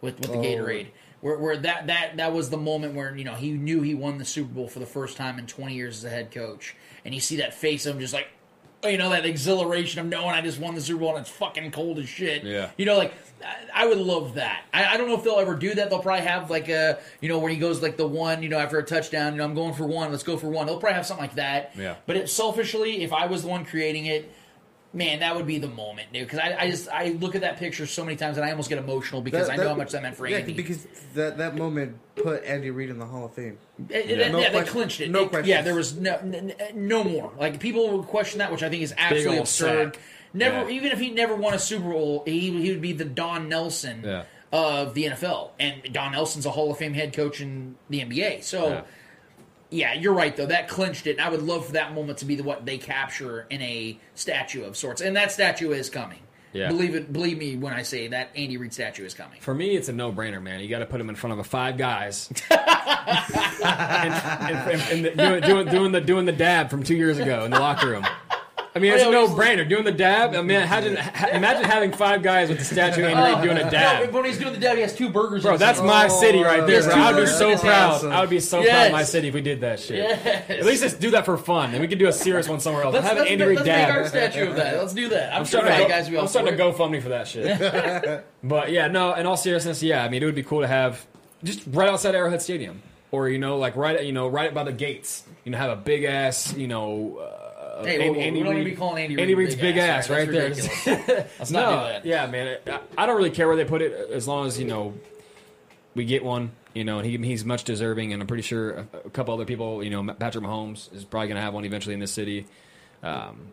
with 0.00 0.20
with 0.20 0.30
the 0.32 0.38
Oh. 0.38 0.42
Gatorade. 0.42 0.88
Where, 1.20 1.38
where 1.38 1.56
that, 1.56 1.86
that 1.86 2.18
that 2.18 2.34
was 2.34 2.50
the 2.50 2.58
moment 2.58 2.94
where 2.94 3.16
you 3.16 3.24
know 3.24 3.34
he 3.34 3.52
knew 3.52 3.80
he 3.80 3.94
won 3.94 4.18
the 4.18 4.26
Super 4.26 4.52
Bowl 4.52 4.68
for 4.68 4.78
the 4.78 4.84
first 4.86 5.16
time 5.16 5.38
in 5.38 5.46
20 5.46 5.74
years 5.74 5.96
as 5.98 6.04
a 6.04 6.10
head 6.10 6.30
coach, 6.30 6.76
and 7.04 7.14
you 7.14 7.20
see 7.20 7.36
that 7.36 7.54
face 7.54 7.86
of 7.86 7.94
him 7.94 8.00
just 8.00 8.14
like, 8.14 8.28
you 8.84 8.98
know, 8.98 9.10
that 9.10 9.24
exhilaration 9.24 10.00
of 10.00 10.06
knowing 10.06 10.30
I 10.34 10.42
just 10.42 10.58
won 10.58 10.74
the 10.74 10.80
Super 10.80 11.00
Bowl 11.00 11.16
and 11.16 11.20
it's 11.20 11.30
fucking 11.30 11.70
cold 11.70 11.98
as 11.98 12.08
shit. 12.08 12.44
Yeah. 12.44 12.70
You 12.76 12.84
know, 12.84 12.98
like 12.98 13.14
I, 13.42 13.84
I 13.84 13.86
would 13.86 13.98
love 13.98 14.34
that. 14.34 14.64
I, 14.72 14.84
I 14.84 14.96
don't 14.96 15.08
know 15.08 15.16
if 15.16 15.24
they'll 15.24 15.38
ever 15.38 15.54
do 15.54 15.74
that. 15.74 15.90
They'll 15.90 16.00
probably 16.00 16.26
have 16.26 16.50
like 16.50 16.68
a 16.68 16.98
you 17.20 17.28
know 17.28 17.38
where 17.38 17.50
he 17.50 17.56
goes 17.56 17.82
like 17.82 17.96
the 17.96 18.06
one 18.06 18.42
you 18.42 18.48
know 18.48 18.58
after 18.58 18.78
a 18.78 18.84
touchdown. 18.84 19.32
You 19.32 19.38
know, 19.38 19.44
I'm 19.44 19.54
going 19.54 19.74
for 19.74 19.86
one. 19.86 20.10
Let's 20.10 20.22
go 20.22 20.36
for 20.36 20.48
one. 20.48 20.66
They'll 20.66 20.78
probably 20.78 20.96
have 20.96 21.06
something 21.06 21.24
like 21.24 21.36
that. 21.36 21.72
Yeah. 21.76 21.96
But 22.06 22.16
it, 22.16 22.28
selfishly, 22.28 23.02
if 23.02 23.12
I 23.12 23.26
was 23.26 23.42
the 23.42 23.48
one 23.48 23.64
creating 23.64 24.06
it, 24.06 24.30
man, 24.94 25.20
that 25.20 25.34
would 25.36 25.46
be 25.46 25.58
the 25.58 25.68
moment, 25.68 26.12
dude. 26.12 26.22
Because 26.24 26.38
I, 26.38 26.56
I 26.58 26.70
just 26.70 26.88
I 26.88 27.08
look 27.20 27.34
at 27.34 27.40
that 27.42 27.58
picture 27.58 27.86
so 27.86 28.04
many 28.04 28.16
times 28.16 28.36
and 28.38 28.46
I 28.46 28.50
almost 28.50 28.68
get 28.68 28.78
emotional 28.78 29.20
because 29.20 29.48
I 29.50 29.56
know 29.56 29.68
how 29.68 29.74
much 29.74 29.92
that 29.92 30.02
meant 30.02 30.16
for 30.16 30.26
yeah, 30.26 30.38
Andy. 30.38 30.52
because 30.54 30.86
that 31.14 31.36
that 31.38 31.56
moment 31.56 31.98
put 32.16 32.44
Andy 32.44 32.70
Reid 32.70 32.90
in 32.90 32.98
the 32.98 33.06
Hall 33.06 33.24
of 33.26 33.32
Fame. 33.34 33.58
It- 33.90 34.10
it- 34.10 34.32
No 34.32 34.38
yeah, 34.40 34.50
they 34.50 34.62
clinched 34.62 35.00
it. 35.00 35.10
No 35.10 35.24
It- 35.24 35.30
question. 35.30 35.48
Yeah, 35.48 35.62
there 35.62 35.74
was 35.74 35.96
no 35.98 36.14
n- 36.16 36.54
n- 36.58 36.72
no 36.88 37.02
more. 37.04 37.32
Like 37.38 37.58
people 37.60 37.90
would 37.98 38.06
question 38.06 38.38
that, 38.38 38.50
which 38.52 38.62
I 38.62 38.68
think 38.70 38.82
is 38.82 38.94
absolutely 38.96 39.38
absurd. 39.38 39.94
sack. 39.96 40.02
Never, 40.32 40.68
Yeah. 40.70 40.76
even 40.76 40.92
if 40.92 40.98
he 41.00 41.10
never 41.10 41.34
won 41.36 41.54
a 41.54 41.58
Super 41.58 41.90
Bowl, 41.90 42.22
he 42.26 42.50
he 42.62 42.70
would 42.70 42.80
be 42.80 42.92
the 42.92 43.04
Don 43.04 43.48
Nelson 43.48 44.02
Yeah. 44.04 44.22
of 44.52 44.94
the 44.94 45.04
NFL, 45.06 45.50
and 45.60 45.82
Don 45.92 46.12
Nelson's 46.12 46.46
a 46.46 46.50
Hall 46.50 46.70
of 46.70 46.78
Fame 46.78 46.94
head 46.94 47.12
coach 47.12 47.40
in 47.40 47.74
the 47.90 48.00
NBA. 48.00 48.42
So. 48.42 48.84
Yeah. 49.74 49.84
Yeah, 49.84 50.00
you're 50.00 50.14
right 50.14 50.36
though. 50.36 50.46
That 50.46 50.68
clinched 50.68 51.08
it. 51.08 51.18
And 51.18 51.20
I 51.20 51.28
would 51.28 51.42
love 51.42 51.66
for 51.66 51.72
that 51.72 51.94
moment 51.94 52.18
to 52.18 52.24
be 52.24 52.36
the, 52.36 52.44
what 52.44 52.64
they 52.64 52.78
capture 52.78 53.44
in 53.50 53.60
a 53.60 53.98
statue 54.14 54.62
of 54.64 54.76
sorts, 54.76 55.00
and 55.00 55.16
that 55.16 55.32
statue 55.32 55.72
is 55.72 55.90
coming. 55.90 56.20
Yeah. 56.52 56.68
Believe 56.68 56.94
it. 56.94 57.12
Believe 57.12 57.36
me 57.36 57.56
when 57.56 57.72
I 57.72 57.82
say 57.82 58.06
that 58.06 58.30
Andy 58.36 58.56
Reid 58.56 58.72
statue 58.72 59.04
is 59.04 59.14
coming. 59.14 59.40
For 59.40 59.52
me, 59.52 59.74
it's 59.74 59.88
a 59.88 59.92
no-brainer, 59.92 60.40
man. 60.40 60.60
You 60.60 60.68
got 60.68 60.78
to 60.78 60.86
put 60.86 61.00
him 61.00 61.08
in 61.08 61.16
front 61.16 61.32
of 61.32 61.40
a 61.40 61.44
five 61.44 61.76
guys, 61.76 62.30
and, 62.48 62.60
and, 63.64 64.80
and, 64.80 65.06
and 65.06 65.18
doing, 65.18 65.42
doing, 65.42 65.66
doing 65.68 65.90
the 65.90 66.00
doing 66.00 66.24
the 66.24 66.32
dab 66.32 66.70
from 66.70 66.84
two 66.84 66.94
years 66.94 67.18
ago 67.18 67.44
in 67.44 67.50
the 67.50 67.58
locker 67.58 67.88
room. 67.88 68.06
I 68.76 68.80
mean, 68.80 68.92
it's 68.92 69.04
Oh, 69.04 69.06
a 69.06 69.10
we 69.10 69.16
just- 69.26 69.36
no-brainer. 69.36 69.68
Doing 69.68 69.84
the 69.84 69.92
dab. 69.92 70.34
I 70.34 70.42
mean, 70.42 70.50
imagine, 70.60 70.96
ha- 70.96 71.28
imagine 71.32 71.62
having 71.62 71.92
five 71.92 72.24
guys 72.24 72.48
with 72.48 72.58
the 72.58 72.64
statue 72.64 73.04
of 73.04 73.10
Andy 73.12 73.22
Reid 73.34 73.42
doing 73.44 73.56
a 73.58 73.64
No, 73.66 73.70
dab. 73.70 74.12
when 74.12 74.24
he's 74.24 74.36
doing 74.38 74.52
the 74.52 74.58
dab, 74.58 74.74
he 74.76 74.82
has 74.82 74.94
two 74.96 75.08
burgers. 75.10 75.42
Bro, 75.44 75.58
that's 75.58 75.80
my 75.80 76.08
city 76.08 76.42
right 76.42 76.66
there, 76.66 76.82
bro. 76.82 76.92
I 76.94 77.12
would 77.12 77.20
be 77.20 77.26
so 77.26 77.56
proud. 77.56 78.04
I 78.04 78.20
would 78.20 78.30
be 78.30 78.40
so 78.40 78.64
proud 78.64 78.86
of 78.86 78.92
my 78.92 79.04
city 79.04 79.28
if 79.28 79.34
we 79.34 79.42
did 79.42 79.60
that 79.60 79.78
shit. 79.78 79.98
Yes. 79.98 80.50
At 80.50 80.64
least 80.64 80.82
let's 80.82 80.94
do 80.94 81.12
that 81.12 81.24
for 81.24 81.36
fun, 81.38 81.70
and 81.70 81.80
we 81.80 81.86
could 81.86 82.00
do 82.00 82.08
a 82.08 82.12
serious 82.12 82.48
one 82.48 82.58
somewhere 82.58 82.82
else. 82.82 82.94
Let's, 82.94 83.06
Have 83.06 83.16
an 83.16 83.22
let's, 83.22 83.30
Andy 83.30 83.44
Reid 83.44 83.56
let's 83.58 83.66
dab. 83.66 83.88
make 83.88 83.96
our 83.96 84.08
statue 84.08 84.50
of 84.50 84.56
that. 84.56 84.76
Let's 84.78 84.92
do 84.92 85.08
that. 85.10 85.32
I'm, 85.32 85.38
I'm 85.40 85.44
sure 85.44 85.60
starting, 85.60 85.72
to 85.72 85.78
that 85.78 85.88
go, 85.88 85.94
guys 85.94 86.08
be 86.08 86.16
all 86.16 86.22
I'm 86.22 86.28
starting 86.28 86.56
to. 86.56 86.62
GoFundMe 86.64 87.00
for 87.02 87.08
that 87.10 87.28
shit. 87.28 88.24
but 88.42 88.72
yeah, 88.72 88.88
no. 88.88 89.14
In 89.14 89.24
all 89.26 89.36
seriousness, 89.36 89.84
yeah. 89.84 90.02
I 90.04 90.08
mean, 90.08 90.20
it 90.22 90.26
would 90.26 90.34
be 90.34 90.42
cool 90.42 90.62
to 90.62 90.66
have 90.66 91.06
just 91.44 91.62
right 91.68 91.88
outside 91.88 92.16
Arrowhead 92.16 92.42
Stadium, 92.42 92.82
or 93.12 93.28
you 93.28 93.38
know, 93.38 93.56
like 93.56 93.76
right, 93.76 94.04
you 94.04 94.12
know, 94.12 94.26
right 94.26 94.52
by 94.52 94.64
the 94.64 94.72
gates. 94.72 95.22
You 95.44 95.52
know, 95.52 95.58
have 95.58 95.70
a 95.70 95.76
big 95.80 96.02
ass, 96.04 96.54
you 96.56 96.66
know. 96.66 97.18
Uh, 97.18 97.43
Hey, 97.82 98.08
whoa, 98.08 98.14
whoa, 98.14 98.32
we 98.32 98.38
don't 98.38 98.46
wanna 98.46 98.64
be 98.64 98.76
calling 98.76 99.02
Andy 99.02 99.16
Reid 99.16 99.36
Reid's 99.36 99.54
big 99.54 99.74
big 99.74 99.76
ass, 99.78 100.04
ass, 100.04 100.10
right? 100.10 100.28
right, 100.28 100.54
there. 100.86 101.28
Let's 101.38 101.50
not 101.50 101.60
no, 101.70 101.86
do 101.86 101.92
that. 101.92 102.06
Yeah, 102.06 102.26
man. 102.26 102.58
I, 102.66 102.80
I 102.98 103.06
don't 103.06 103.16
really 103.16 103.30
care 103.30 103.46
where 103.46 103.56
they 103.56 103.64
put 103.64 103.82
it, 103.82 104.10
as 104.10 104.28
long 104.28 104.46
as 104.46 104.58
you 104.58 104.66
know 104.66 104.94
we 105.94 106.04
get 106.04 106.24
one. 106.24 106.52
You 106.74 106.82
know, 106.82 106.98
and 106.98 107.06
he, 107.06 107.16
he's 107.18 107.44
much 107.44 107.62
deserving, 107.62 108.12
and 108.12 108.20
I'm 108.20 108.26
pretty 108.26 108.42
sure 108.42 108.72
a, 108.72 108.86
a 109.04 109.10
couple 109.10 109.32
other 109.32 109.44
people, 109.44 109.84
you 109.84 109.90
know, 109.90 110.12
Patrick 110.12 110.42
Mahomes 110.42 110.92
is 110.92 111.04
probably 111.04 111.28
going 111.28 111.36
to 111.36 111.42
have 111.42 111.54
one 111.54 111.64
eventually 111.64 111.94
in 111.94 112.00
this 112.00 112.10
city. 112.10 112.46
Um, 113.00 113.52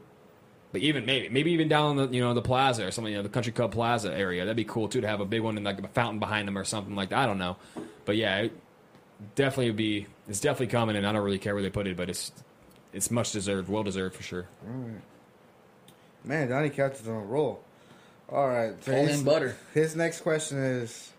but 0.72 0.82
even 0.82 1.06
maybe, 1.06 1.30
maybe 1.30 1.52
even 1.52 1.68
down 1.68 2.00
in 2.00 2.10
the 2.10 2.16
you 2.16 2.22
know 2.22 2.34
the 2.34 2.42
plaza 2.42 2.88
or 2.88 2.92
something, 2.92 3.12
you 3.12 3.18
know, 3.20 3.24
the 3.24 3.30
Country 3.30 3.52
Club 3.52 3.74
Plaza 3.74 4.14
area, 4.14 4.46
that'd 4.46 4.56
be 4.56 4.64
cool 4.64 4.88
too 4.88 5.02
to 5.02 5.08
have 5.08 5.20
a 5.20 5.26
big 5.26 5.42
one 5.42 5.58
and 5.58 5.66
like 5.66 5.84
a 5.84 5.88
fountain 5.90 6.20
behind 6.20 6.48
them 6.48 6.58
or 6.58 6.64
something 6.64 6.96
like 6.96 7.10
that. 7.10 7.20
I 7.20 7.26
don't 7.26 7.38
know, 7.38 7.58
but 8.06 8.16
yeah, 8.16 8.38
it 8.38 8.54
definitely 9.36 9.68
would 9.68 9.78
be. 9.78 10.08
It's 10.30 10.40
definitely 10.40 10.68
coming, 10.68 10.96
and 10.96 11.06
I 11.06 11.12
don't 11.12 11.24
really 11.24 11.40
care 11.40 11.54
where 11.54 11.62
they 11.62 11.70
put 11.70 11.88
it, 11.88 11.98
but 11.98 12.10
it's 12.10 12.32
it's 12.94 13.12
much 13.12 13.32
deserved, 13.32 13.70
well 13.70 13.84
deserved 13.84 14.16
for 14.16 14.24
sure. 14.24 14.48
Alright. 14.68 15.02
Man, 16.24 16.50
Donnie 16.50 16.70
Couch 16.70 17.00
is 17.00 17.08
on 17.08 17.16
a 17.16 17.20
roll. 17.20 17.64
All 18.30 18.48
right, 18.48 18.74
so 18.84 18.92
Call 18.92 19.06
his, 19.06 19.20
him 19.20 19.26
butter. 19.26 19.58
His 19.74 19.96
next 19.96 20.22
question 20.22 20.58
is: 20.58 21.12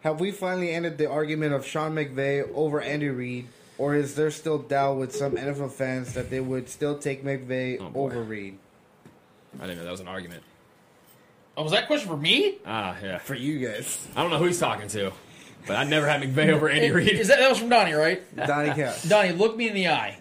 Have 0.00 0.20
we 0.20 0.30
finally 0.30 0.70
ended 0.70 0.96
the 0.96 1.10
argument 1.10 1.52
of 1.52 1.66
Sean 1.66 1.94
McVay 1.94 2.48
over 2.54 2.80
Andy 2.80 3.08
Reid, 3.08 3.46
or 3.76 3.94
is 3.94 4.14
there 4.14 4.30
still 4.30 4.58
doubt 4.58 4.96
with 4.96 5.14
some 5.14 5.32
NFL 5.32 5.72
fans 5.72 6.14
that 6.14 6.30
they 6.30 6.40
would 6.40 6.68
still 6.70 6.96
take 6.98 7.24
McVay 7.24 7.78
Oh, 7.80 8.04
over 8.04 8.22
Reid? 8.22 8.56
I 9.60 9.66
didn't 9.66 9.78
know 9.78 9.84
that 9.84 9.90
was 9.90 10.00
an 10.00 10.08
argument. 10.08 10.42
Oh, 11.58 11.62
was 11.62 11.72
that 11.72 11.86
question 11.86 12.08
for 12.08 12.16
me? 12.16 12.56
Ah, 12.64 12.96
yeah. 13.02 13.18
For 13.18 13.34
you 13.34 13.58
guys, 13.66 14.06
I 14.16 14.22
don't 14.22 14.30
know 14.30 14.38
who 14.38 14.46
he's 14.46 14.58
talking 14.60 14.88
to, 14.88 15.12
but 15.66 15.76
I 15.76 15.84
never 15.84 16.06
had 16.06 16.22
McVay 16.22 16.50
over 16.52 16.68
Andy 16.70 16.90
Reid. 16.90 17.08
Is 17.18 17.28
that 17.28 17.38
that 17.38 17.50
was 17.50 17.58
from 17.58 17.68
Donnie, 17.68 17.92
right? 17.92 18.22
Donnie 18.34 18.70
Couch. 18.70 19.06
Donnie, 19.08 19.32
look 19.32 19.56
me 19.56 19.68
in 19.68 19.74
the 19.74 19.88
eye. 19.88 20.18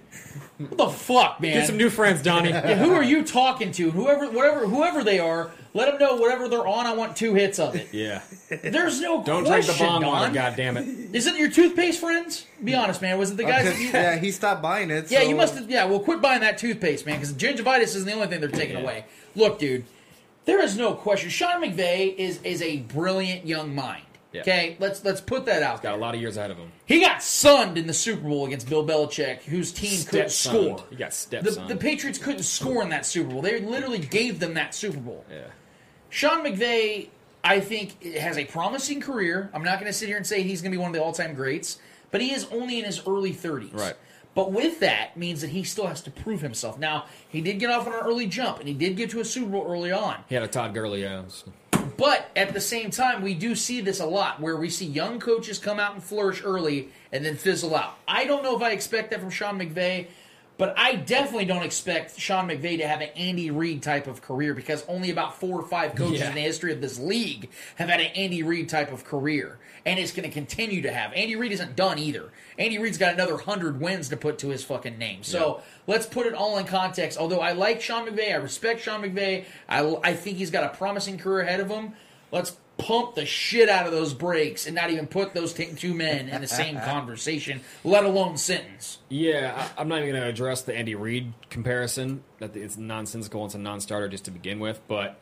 What 0.58 0.78
the 0.78 0.88
fuck, 0.90 1.42
man? 1.42 1.54
Get 1.54 1.68
some 1.68 1.76
new 1.78 1.90
friends, 1.90 2.22
Donnie. 2.22 2.50
Yeah, 2.56 2.76
who 2.76 2.94
are 2.94 3.04
you 3.04 3.24
talking 3.26 3.72
to? 3.74 3.92
Whoever, 3.92 4.30
whatever, 4.32 4.68
whoever 4.68 5.04
they 5.04 5.20
are, 5.20 5.52
let 5.74 5.90
them 5.92 6.00
know 6.00 6.16
whatever 6.16 6.48
they're 6.48 6.66
on. 6.66 6.86
I 6.86 6.94
want 6.94 7.18
two 7.18 7.34
hits 7.34 7.60
of 7.60 7.76
it. 7.76 7.90
Yeah. 7.92 8.22
There's 8.50 9.02
no 9.02 9.22
Don't 9.22 9.44
drink 9.44 9.66
the 9.66 9.74
question, 9.74 9.86
bong 9.86 10.06
water, 10.06 10.26
Don. 10.28 10.34
God 10.34 10.56
damn 10.56 10.78
it. 10.78 11.14
Is 11.14 11.28
it 11.28 11.36
your 11.36 11.50
toothpaste 11.52 12.00
friends? 12.00 12.46
Be 12.64 12.74
honest, 12.74 13.02
man. 13.02 13.18
Was 13.18 13.32
it 13.32 13.38
the 13.38 13.44
guys? 13.44 13.66
that 13.66 13.78
you, 13.78 13.88
yeah, 13.90 14.16
he 14.18 14.32
stopped 14.32 14.62
buying 14.62 14.90
it. 14.92 15.12
Yeah, 15.12 15.24
so- 15.24 15.28
you 15.30 15.36
must 15.36 15.56
have. 15.56 15.70
Yeah, 15.70 15.86
well, 15.86 16.00
quit 16.00 16.22
buying 16.22 16.40
that 16.42 16.58
toothpaste, 16.58 17.06
man, 17.06 17.16
because 17.20 17.34
gingivitis 17.34 17.84
isn't 17.96 18.06
the 18.06 18.14
only 18.14 18.28
thing 18.28 18.40
they're 18.40 18.50
taking 18.50 18.78
Yeah. 18.78 18.84
away. 18.84 19.06
Look, 19.36 19.60
dude, 19.60 19.84
there 20.46 20.62
is 20.62 20.78
no 20.78 20.94
question. 20.94 21.30
Sean 21.30 21.62
McVay 21.62 22.16
is 22.16 22.40
is 22.44 22.62
a 22.62 22.78
brilliant 22.78 23.46
young 23.46 23.76
mind. 23.76 24.04
Yeah. 24.36 24.42
Okay, 24.42 24.76
let's 24.80 25.04
let's 25.04 25.22
put 25.22 25.46
that 25.46 25.64
out. 25.64 25.82
Got 25.82 25.96
a 25.96 25.98
lot 25.98 26.14
of 26.14 26.22
years 26.22 26.38
ahead 26.38 26.52
of 26.52 26.58
him. 26.58 26.72
He 26.86 27.00
got 27.02 27.24
sunned 27.24 27.78
in 27.78 27.88
the 27.88 27.94
Super 27.94 28.28
Bowl 28.28 28.46
against 28.46 28.70
Bill 28.70 28.86
Belichick, 28.86 29.44
whose 29.44 29.72
team 29.72 30.04
couldn't 30.06 30.32
score. 30.32 30.84
He 30.90 30.96
got 30.96 31.14
step 31.14 31.44
The, 31.44 31.52
the 31.68 31.76
Patriots 31.76 32.20
couldn't 32.20 32.44
score 32.44 32.84
in 32.84 32.90
that 32.90 33.06
Super 33.06 33.30
Bowl. 33.32 33.42
They 33.42 33.60
literally 33.62 34.00
gave 34.00 34.40
them 34.40 34.54
that 34.56 34.76
Super 34.76 35.00
Bowl. 35.00 35.26
yeah. 35.32 35.48
Sean 36.10 36.46
McVay, 36.46 37.10
I 37.44 37.60
think, 37.60 38.02
has 38.16 38.38
a 38.38 38.46
promising 38.46 39.02
career. 39.02 39.50
I'm 39.54 39.64
not 39.64 39.80
going 39.80 39.90
to 39.92 39.98
sit 39.98 40.08
here 40.08 40.18
and 40.18 40.26
say 40.26 40.44
he's 40.44 40.62
going 40.62 40.72
to 40.72 40.78
be 40.78 40.82
one 40.82 40.90
of 40.92 40.94
the 40.96 41.04
all-time 41.04 41.34
greats, 41.34 41.80
but 42.12 42.22
he 42.22 42.32
is 42.32 42.46
only 42.52 42.80
in 42.80 42.86
his 42.86 43.02
early 43.06 43.34
30s. 43.34 43.74
Right. 43.74 43.96
But 44.34 44.52
with 44.52 44.82
that 44.82 45.16
means 45.16 45.42
that 45.42 45.50
he 45.50 45.64
still 45.64 45.88
has 45.88 46.02
to 46.02 46.12
prove 46.12 46.42
himself. 46.42 46.78
Now, 46.78 47.06
he 47.28 47.40
did 47.42 47.58
get 47.60 47.70
off 47.70 47.88
on 47.88 47.94
an 47.94 48.00
early 48.02 48.28
jump, 48.28 48.60
and 48.60 48.68
he 48.68 48.74
did 48.74 48.98
get 48.98 49.10
to 49.12 49.22
a 49.22 49.26
Super 49.26 49.50
Bowl 49.52 49.66
early 49.68 49.92
on. 49.94 50.18
He 50.28 50.36
had 50.36 50.44
a 50.44 50.48
Todd 50.48 50.74
Gurley. 50.74 51.04
Yeah. 51.04 51.24
But 51.98 52.30
at 52.36 52.54
the 52.54 52.62
same 52.62 52.92
time, 52.92 53.22
we 53.22 53.34
do 53.34 53.56
see 53.56 53.82
this 53.82 54.00
a 54.00 54.06
lot 54.06 54.42
where 54.42 54.58
we 54.58 54.70
see 54.70 54.86
young 54.86 55.20
coaches 55.20 55.60
come 55.60 55.80
out 55.80 55.94
and 55.94 56.04
flourish 56.04 56.42
early 56.44 56.90
and 57.12 57.24
then 57.24 57.36
fizzle 57.36 57.76
out. 57.76 57.98
I 58.08 58.26
don't 58.26 58.44
know 58.44 58.56
if 58.56 58.62
I 58.62 58.72
expect 58.72 59.12
that 59.12 59.22
from 59.22 59.30
Sean 59.30 59.60
McVay, 59.60 60.08
but 60.58 60.74
I 60.78 60.96
definitely 60.96 61.46
don't 61.46 61.64
expect 61.64 62.20
Sean 62.20 62.48
McVay 62.48 62.78
to 62.78 62.88
have 62.88 63.02
an 63.02 63.10
Andy 63.16 63.52
Reid 63.52 63.84
type 63.84 64.08
of 64.08 64.22
career 64.22 64.54
because 64.54 64.86
only 64.88 65.12
about 65.12 65.40
four 65.40 65.60
or 65.60 65.68
five 65.68 65.96
coaches 65.96 66.20
Yeah. 66.22 66.30
in 66.30 66.36
the 66.36 66.42
history 66.42 66.72
of 66.72 66.80
this 66.82 66.98
league 66.98 67.50
have 67.76 67.90
had 67.90 68.00
an 68.00 68.08
Andy 68.16 68.42
Reid 68.44 68.70
type 68.70 68.92
of 68.94 69.04
career. 69.04 69.58
And 69.86 70.00
it's 70.00 70.12
going 70.14 70.28
to 70.28 70.34
continue 70.34 70.82
to 70.84 70.92
have. 70.92 71.14
Andy 71.14 71.36
Reid 71.36 71.52
isn't 71.52 71.76
done 71.76 72.00
either. 72.00 72.32
Andy 72.58 72.80
Reid's 72.80 72.98
got 72.98 73.14
another 73.14 73.36
100 73.36 73.80
wins 73.80 74.10
to 74.10 74.18
put 74.18 74.40
to 74.40 74.50
his 74.50 74.64
fucking 74.64 74.98
name. 74.98 75.22
So 75.24 75.62
let's 75.86 76.08
put 76.08 76.26
it 76.26 76.34
all 76.34 76.58
in 76.58 76.66
context. 76.66 77.20
Although 77.20 77.40
I 77.42 77.52
like 77.52 77.82
Sean 77.82 78.08
McVay, 78.08 78.32
I 78.32 78.38
respect 78.38 78.82
Sean 78.82 79.04
McVay, 79.04 79.46
I, 79.70 79.96
I 80.04 80.14
think 80.16 80.38
he's 80.38 80.50
got 80.50 80.64
a 80.64 80.76
promising 80.76 81.20
career 81.20 81.42
ahead 81.42 81.60
of 81.60 81.70
him. 81.70 81.94
Let's 82.32 82.58
pump 82.78 83.16
the 83.16 83.26
shit 83.26 83.70
out 83.70 83.86
of 83.86 83.92
those 83.92 84.14
brakes 84.14 84.66
and 84.66 84.76
not 84.76 84.90
even 84.90 85.08
put 85.08 85.34
those 85.34 85.54
t- 85.54 85.74
two 85.76 85.94
men 85.94 86.30
in 86.30 86.42
the 86.42 86.48
same 86.48 86.76
conversation, 86.86 87.62
let 87.84 88.04
alone 88.04 88.38
sentence. 88.38 89.00
Yeah, 89.10 89.54
I, 89.78 89.82
I'm 89.82 89.88
not 89.88 90.00
even 90.00 90.12
going 90.12 90.22
to 90.24 90.28
address 90.30 90.64
the 90.64 90.76
Andy 90.76 90.96
Reid 90.96 91.34
comparison. 91.50 92.24
That 92.40 92.56
it's 92.56 92.78
nonsensical. 92.78 93.46
It's 93.46 93.56
a 93.56 93.60
non-starter 93.60 94.10
just 94.10 94.26
to 94.26 94.32
begin 94.32 94.60
with. 94.60 94.82
But 94.88 95.20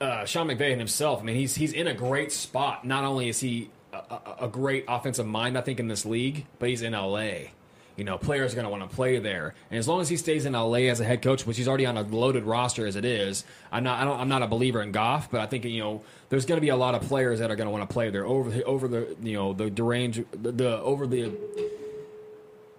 uh, 0.00 0.24
Sean 0.24 0.48
McVay 0.48 0.76
himself, 0.76 1.20
I 1.20 1.24
mean, 1.24 1.36
he's 1.36 1.54
he's 1.54 1.72
in 1.72 1.86
a 1.86 1.94
great 1.94 2.32
spot. 2.32 2.84
Not 2.84 3.04
only 3.04 3.28
is 3.28 3.40
he 3.40 3.70
a, 3.92 3.96
a, 3.96 4.36
a 4.42 4.48
great 4.48 4.84
offensive 4.88 5.26
mind, 5.26 5.56
I 5.56 5.60
think, 5.60 5.80
in 5.80 5.88
this 5.88 6.04
league, 6.04 6.46
but 6.58 6.68
he's 6.68 6.82
in 6.82 6.92
LA. 6.92 7.50
You 7.98 8.04
know, 8.04 8.16
players 8.16 8.52
are 8.52 8.54
going 8.54 8.64
to 8.64 8.70
want 8.70 8.88
to 8.88 8.94
play 8.94 9.18
there, 9.18 9.54
and 9.70 9.78
as 9.78 9.88
long 9.88 10.00
as 10.00 10.08
he 10.08 10.16
stays 10.16 10.46
in 10.46 10.52
LA 10.52 10.86
as 10.86 11.00
a 11.00 11.04
head 11.04 11.20
coach, 11.20 11.44
which 11.44 11.56
he's 11.56 11.66
already 11.66 11.84
on 11.84 11.96
a 11.96 12.02
loaded 12.02 12.44
roster 12.44 12.86
as 12.86 12.94
it 12.94 13.04
is, 13.04 13.44
I'm 13.72 13.82
not. 13.82 14.00
I 14.00 14.04
don't, 14.04 14.20
I'm 14.20 14.28
not 14.28 14.42
a 14.42 14.46
believer 14.46 14.80
in 14.80 14.92
Goff, 14.92 15.32
but 15.32 15.40
I 15.40 15.46
think 15.46 15.64
you 15.64 15.80
know 15.80 16.02
there's 16.28 16.46
going 16.46 16.58
to 16.58 16.62
be 16.62 16.68
a 16.68 16.76
lot 16.76 16.94
of 16.94 17.02
players 17.02 17.40
that 17.40 17.50
are 17.50 17.56
going 17.56 17.66
to 17.66 17.72
want 17.72 17.88
to 17.88 17.92
play 17.92 18.08
there. 18.10 18.24
Over 18.24 18.50
the 18.50 18.62
over 18.62 18.86
the 18.86 19.16
you 19.20 19.32
know 19.32 19.52
the 19.52 19.68
derange 19.68 20.24
the, 20.30 20.52
the 20.52 20.78
over 20.78 21.08
the 21.08 21.32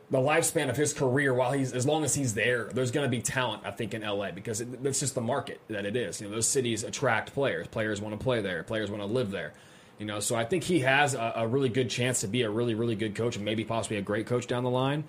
the 0.09 0.19
lifespan 0.19 0.69
of 0.69 0.77
his 0.77 0.93
career 0.93 1.33
while 1.33 1.51
he's 1.51 1.73
as 1.73 1.85
long 1.85 2.03
as 2.03 2.15
he's 2.15 2.33
there 2.33 2.71
there's 2.73 2.89
going 2.89 3.05
to 3.05 3.15
be 3.15 3.21
talent 3.21 3.61
i 3.63 3.69
think 3.69 3.93
in 3.93 4.01
la 4.01 4.31
because 4.31 4.59
it, 4.59 4.67
it's 4.83 4.99
just 4.99 5.13
the 5.13 5.21
market 5.21 5.59
that 5.67 5.85
it 5.85 5.97
is. 5.97 6.21
You 6.21 6.29
know 6.29 6.33
those 6.33 6.47
cities 6.47 6.85
attract 6.85 7.33
players. 7.33 7.67
Players 7.67 7.99
want 7.99 8.17
to 8.17 8.23
play 8.23 8.41
there. 8.41 8.63
Players 8.63 8.89
want 8.89 9.01
to 9.01 9.05
live 9.05 9.31
there 9.31 9.53
you 9.99 10.05
know 10.05 10.19
so 10.19 10.35
i 10.35 10.43
think 10.43 10.63
he 10.63 10.79
has 10.79 11.13
a, 11.13 11.33
a 11.37 11.47
really 11.47 11.69
good 11.69 11.89
chance 11.89 12.21
to 12.21 12.27
be 12.27 12.41
a 12.41 12.49
really 12.49 12.73
really 12.73 12.95
good 12.95 13.15
coach 13.15 13.35
and 13.35 13.45
maybe 13.45 13.63
possibly 13.63 13.97
a 13.97 14.01
great 14.01 14.25
coach 14.25 14.47
down 14.47 14.63
the 14.63 14.69
line 14.69 15.03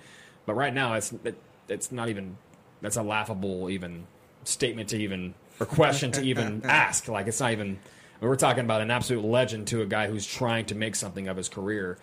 but 0.45 0.55
right 0.55 0.75
now 0.75 0.95
it's 0.95 1.13
it, 1.25 1.37
it's 1.69 1.91
not 1.91 2.09
even 2.09 2.37
that's 2.83 2.97
a 2.97 3.03
laughable 3.03 3.71
even 3.71 4.07
statement 4.45 4.89
to 4.89 4.99
even 4.99 5.35
or 5.59 5.67
question 5.67 6.13
to 6.13 6.23
even 6.23 6.61
ask 6.65 7.09
like 7.09 7.27
it's 7.27 7.41
not 7.41 7.53
even 7.53 7.79
we're 8.21 8.37
talking 8.37 8.65
about 8.65 8.83
an 8.83 8.91
absolute 8.91 9.25
legend 9.25 9.67
to 9.67 9.81
a 9.81 9.87
guy 9.87 10.07
who's 10.07 10.27
trying 10.27 10.67
to 10.67 10.75
make 10.75 10.95
something 10.95 11.29
of 11.29 11.39
his 11.39 11.49
career 11.49 11.97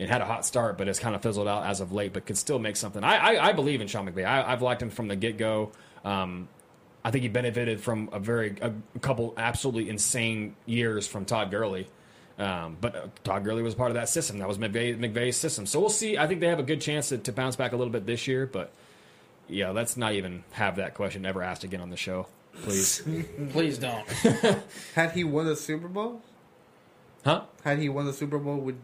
it 0.00 0.08
had 0.08 0.22
a 0.22 0.24
hot 0.24 0.46
start, 0.46 0.78
but 0.78 0.88
it's 0.88 0.98
kind 0.98 1.14
of 1.14 1.20
fizzled 1.20 1.46
out 1.46 1.66
as 1.66 1.82
of 1.82 1.92
late. 1.92 2.14
But 2.14 2.24
could 2.24 2.38
still 2.38 2.58
make 2.58 2.76
something. 2.76 3.04
I 3.04 3.16
I, 3.16 3.48
I 3.48 3.52
believe 3.52 3.82
in 3.82 3.86
Sean 3.86 4.10
McVay. 4.10 4.24
I, 4.24 4.48
have 4.48 4.62
liked 4.62 4.80
him 4.80 4.88
from 4.88 5.08
the 5.08 5.16
get 5.16 5.36
go. 5.36 5.72
Um, 6.06 6.48
I 7.04 7.10
think 7.10 7.22
he 7.22 7.28
benefited 7.28 7.82
from 7.82 8.08
a 8.10 8.18
very 8.18 8.56
a 8.62 8.72
couple 9.00 9.34
absolutely 9.36 9.90
insane 9.90 10.56
years 10.64 11.06
from 11.06 11.26
Todd 11.26 11.50
Gurley. 11.50 11.86
Um, 12.40 12.78
but 12.80 12.96
uh, 12.96 13.06
Todd 13.22 13.44
Gurley 13.44 13.62
was 13.62 13.74
part 13.74 13.90
of 13.90 13.94
that 13.96 14.08
system. 14.08 14.38
That 14.38 14.48
was 14.48 14.56
McVay, 14.56 14.98
McVay's 14.98 15.36
system. 15.36 15.66
So 15.66 15.78
we'll 15.78 15.90
see. 15.90 16.16
I 16.16 16.26
think 16.26 16.40
they 16.40 16.46
have 16.48 16.58
a 16.58 16.62
good 16.64 16.80
chance 16.80 17.10
to, 17.10 17.18
to 17.18 17.32
bounce 17.32 17.54
back 17.54 17.72
a 17.72 17.76
little 17.76 17.92
bit 17.92 18.06
this 18.06 18.26
year. 18.26 18.46
But 18.46 18.72
yeah, 19.46 19.70
let's 19.70 19.96
not 19.96 20.14
even 20.14 20.44
have 20.52 20.76
that 20.76 20.94
question 20.94 21.26
ever 21.26 21.42
asked 21.42 21.64
again 21.64 21.82
on 21.82 21.90
the 21.90 21.98
show, 21.98 22.26
please. 22.62 23.02
Please 23.52 23.76
don't. 23.78 24.08
Had 24.94 25.12
he 25.12 25.22
won 25.22 25.44
the 25.46 25.54
Super 25.56 25.86
Bowl? 25.88 26.22
Huh? 27.24 27.42
Had 27.62 27.78
he 27.78 27.90
won 27.90 28.06
the 28.06 28.12
Super 28.14 28.38
Bowl, 28.38 28.56
would 28.56 28.78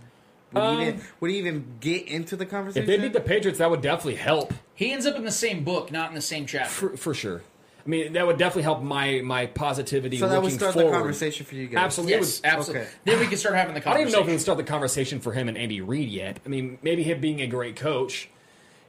would, 0.52 0.60
he, 0.62 0.68
Um, 0.68 0.80
even, 0.82 1.00
would 1.20 1.30
he 1.30 1.38
even 1.38 1.76
get 1.80 2.06
into 2.08 2.36
the 2.36 2.44
conversation? 2.46 2.82
if 2.82 2.86
they 3.00 3.02
beat 3.02 3.14
the 3.14 3.20
Patriots, 3.20 3.58
that 3.58 3.70
would 3.70 3.80
definitely 3.80 4.16
help 4.16 4.52
He 4.74 4.92
ends 4.92 5.06
up 5.06 5.16
in 5.16 5.24
the 5.24 5.32
same 5.32 5.64
book, 5.64 5.90
not 5.90 6.10
in 6.10 6.14
the 6.14 6.20
same 6.20 6.44
chapter. 6.46 6.68
for, 6.70 6.96
for 6.96 7.14
sure. 7.14 7.42
I 7.86 7.88
mean, 7.88 8.14
that 8.14 8.26
would 8.26 8.36
definitely 8.36 8.64
help 8.64 8.82
my 8.82 9.20
my 9.22 9.46
positivity. 9.46 10.18
so 10.18 10.28
that 10.28 10.42
would 10.42 10.52
start 10.52 10.74
forward. 10.74 10.90
the 10.92 10.96
conversation 10.96 11.46
for 11.46 11.54
you 11.54 11.68
guys. 11.68 11.84
Absolutely. 11.84 12.14
Yes, 12.16 12.40
would- 12.42 12.50
absolutely. 12.50 12.80
okay. 12.82 12.90
Then 13.04 13.20
we 13.20 13.26
can 13.28 13.38
start 13.38 13.54
having 13.54 13.74
the 13.74 13.80
conversation. 13.80 13.90
I 13.90 13.94
don't 13.94 14.08
even 14.08 14.12
know 14.12 14.20
if 14.20 14.26
we 14.26 14.32
can 14.32 14.40
start 14.40 14.58
the 14.58 14.64
conversation 14.64 15.20
for 15.20 15.32
him 15.32 15.48
and 15.48 15.56
Andy 15.56 15.80
Reid 15.80 16.08
yet. 16.08 16.40
I 16.44 16.48
mean, 16.48 16.78
maybe 16.82 17.04
him 17.04 17.20
being 17.20 17.40
a 17.40 17.46
great 17.46 17.76
coach, 17.76 18.28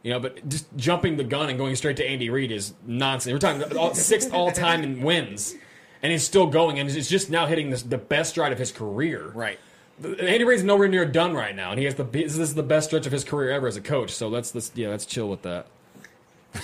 you 0.02 0.11
know, 0.11 0.19
but 0.19 0.49
just 0.49 0.65
jumping 0.76 1.18
the 1.18 1.24
gun 1.24 1.49
and 1.49 1.60
going 1.60 1.76
straight 1.76 1.98
to 1.98 2.06
Andy 2.10 2.30
Reid 2.32 2.52
is 2.52 2.74
nonsense. 2.88 3.32
We're 3.32 3.40
talking 3.40 3.78
all, 3.78 3.94
sixth 3.94 4.34
all 4.34 4.52
time 4.52 4.82
in 4.84 5.03
wins, 5.03 5.53
and 6.02 6.11
he's 6.11 6.24
still 6.24 6.48
going, 6.48 6.80
and 6.80 6.90
he's 6.90 7.07
just 7.07 7.30
now 7.30 7.45
hitting 7.45 7.69
this, 7.69 7.84
the 7.84 7.99
best 7.99 8.32
stride 8.32 8.52
of 8.52 8.57
his 8.57 8.72
career. 8.72 9.32
Right. 9.36 9.60
Andy 10.03 10.44
Reid's 10.44 10.64
nowhere 10.64 10.88
near 10.88 11.06
done 11.06 11.34
right 11.34 11.56
now, 11.56 11.69
and 11.72 11.80
he 11.80 11.86
has 11.86 11.95
the 11.95 12.03
this 12.03 12.38
is 12.38 12.56
the 12.56 12.64
best 12.64 12.88
stretch 12.88 13.06
of 13.06 13.11
his 13.11 13.24
career 13.24 13.52
ever 13.52 13.68
as 13.68 13.78
a 13.78 13.82
coach. 13.82 14.11
So 14.11 14.28
let's 14.28 14.53
let's 14.56 14.72
yeah 14.76 14.90
let's 14.90 15.06
chill 15.06 15.28
with 15.30 15.44
that. 15.44 15.68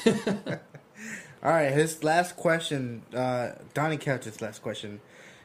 All 1.43 1.51
right, 1.51 1.71
his 1.73 2.03
last 2.03 2.37
question, 2.37 3.01
uh, 3.13 3.51
Donnie 3.73 3.97
Couch's 3.97 4.41
last 4.41 4.61
question 4.61 5.01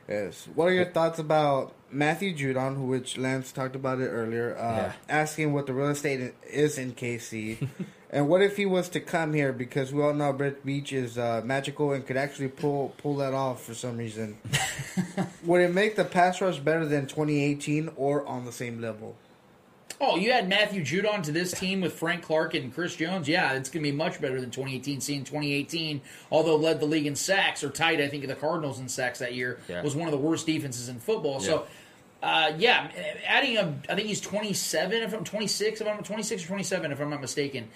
is: 0.08 0.46
What 0.54 0.68
are 0.68 0.72
your 0.72 0.84
thoughts 0.84 1.18
about 1.18 1.72
Matthew 1.90 2.34
Judon, 2.36 2.86
which 2.86 3.18
Lance 3.18 3.50
talked 3.50 3.74
about 3.74 4.00
it 4.00 4.06
earlier, 4.06 4.56
uh, 4.56 4.76
Yeah. 4.76 4.92
asking 5.08 5.52
what 5.52 5.66
the 5.66 5.72
real 5.74 5.88
estate 5.88 6.34
is 6.48 6.78
in 6.78 6.92
KC, 6.92 7.66
and 8.10 8.28
what 8.28 8.42
if 8.42 8.56
he 8.56 8.64
was 8.64 8.88
to 8.90 9.00
come 9.00 9.34
here? 9.34 9.52
Because 9.52 9.92
we 9.92 10.00
all 10.00 10.14
know 10.14 10.32
Brett 10.32 10.64
Veach 10.64 10.92
is 10.92 11.18
uh, 11.18 11.42
magical 11.44 11.92
and 11.92 12.06
could 12.06 12.16
actually 12.16 12.48
pull 12.48 12.94
pull 12.98 13.16
that 13.16 13.34
off 13.34 13.64
for 13.64 13.74
some 13.74 13.96
reason. 13.96 14.38
Would 15.44 15.62
it 15.62 15.74
make 15.74 15.96
the 15.96 16.04
pass 16.04 16.40
rush 16.40 16.60
better 16.60 16.86
than 16.86 17.06
2018 17.08 17.90
or 17.96 18.24
on 18.24 18.44
the 18.44 18.52
same 18.52 18.80
level? 18.80 19.16
Oh, 20.00 20.16
you 20.16 20.32
had 20.32 20.48
Matthew 20.48 20.82
Judon 20.84 21.24
to 21.24 21.32
this 21.32 21.50
team 21.50 21.80
with 21.80 21.92
Frank 21.92 22.22
Clark 22.22 22.54
and 22.54 22.72
Chris 22.72 22.94
Jones. 22.94 23.28
Yeah, 23.28 23.54
it's 23.54 23.68
going 23.68 23.82
to 23.84 23.90
be 23.90 23.96
much 23.96 24.20
better 24.20 24.40
than 24.40 24.50
2018. 24.50 25.00
Seeing 25.00 25.24
2018, 25.24 26.00
although 26.30 26.54
led 26.56 26.78
the 26.78 26.86
league 26.86 27.06
in 27.06 27.16
sacks 27.16 27.64
or 27.64 27.70
tied, 27.70 28.00
I 28.00 28.06
think, 28.06 28.22
of 28.22 28.28
the 28.28 28.36
Cardinals 28.36 28.78
in 28.78 28.88
sacks 28.88 29.18
that 29.18 29.34
year, 29.34 29.58
Yeah. 29.68 29.82
was 29.82 29.96
one 29.96 30.06
of 30.06 30.12
the 30.12 30.18
worst 30.18 30.46
defenses 30.46 30.88
in 30.88 31.00
football. 31.00 31.40
So, 31.40 31.66
uh, 32.22 32.52
yeah, 32.58 32.88
adding 33.26 33.56
a, 33.56 33.74
I 33.88 33.96
think 33.96 34.06
he's 34.06 34.20
27, 34.20 35.02
if 35.02 35.12
I'm 35.12 35.24
26, 35.24 35.80
if 35.80 35.86
I'm 35.88 36.02
26 36.04 36.44
or 36.44 36.46
27, 36.46 36.92
if 36.92 37.00
I'm 37.00 37.10
not 37.10 37.20
mistaken. 37.20 37.68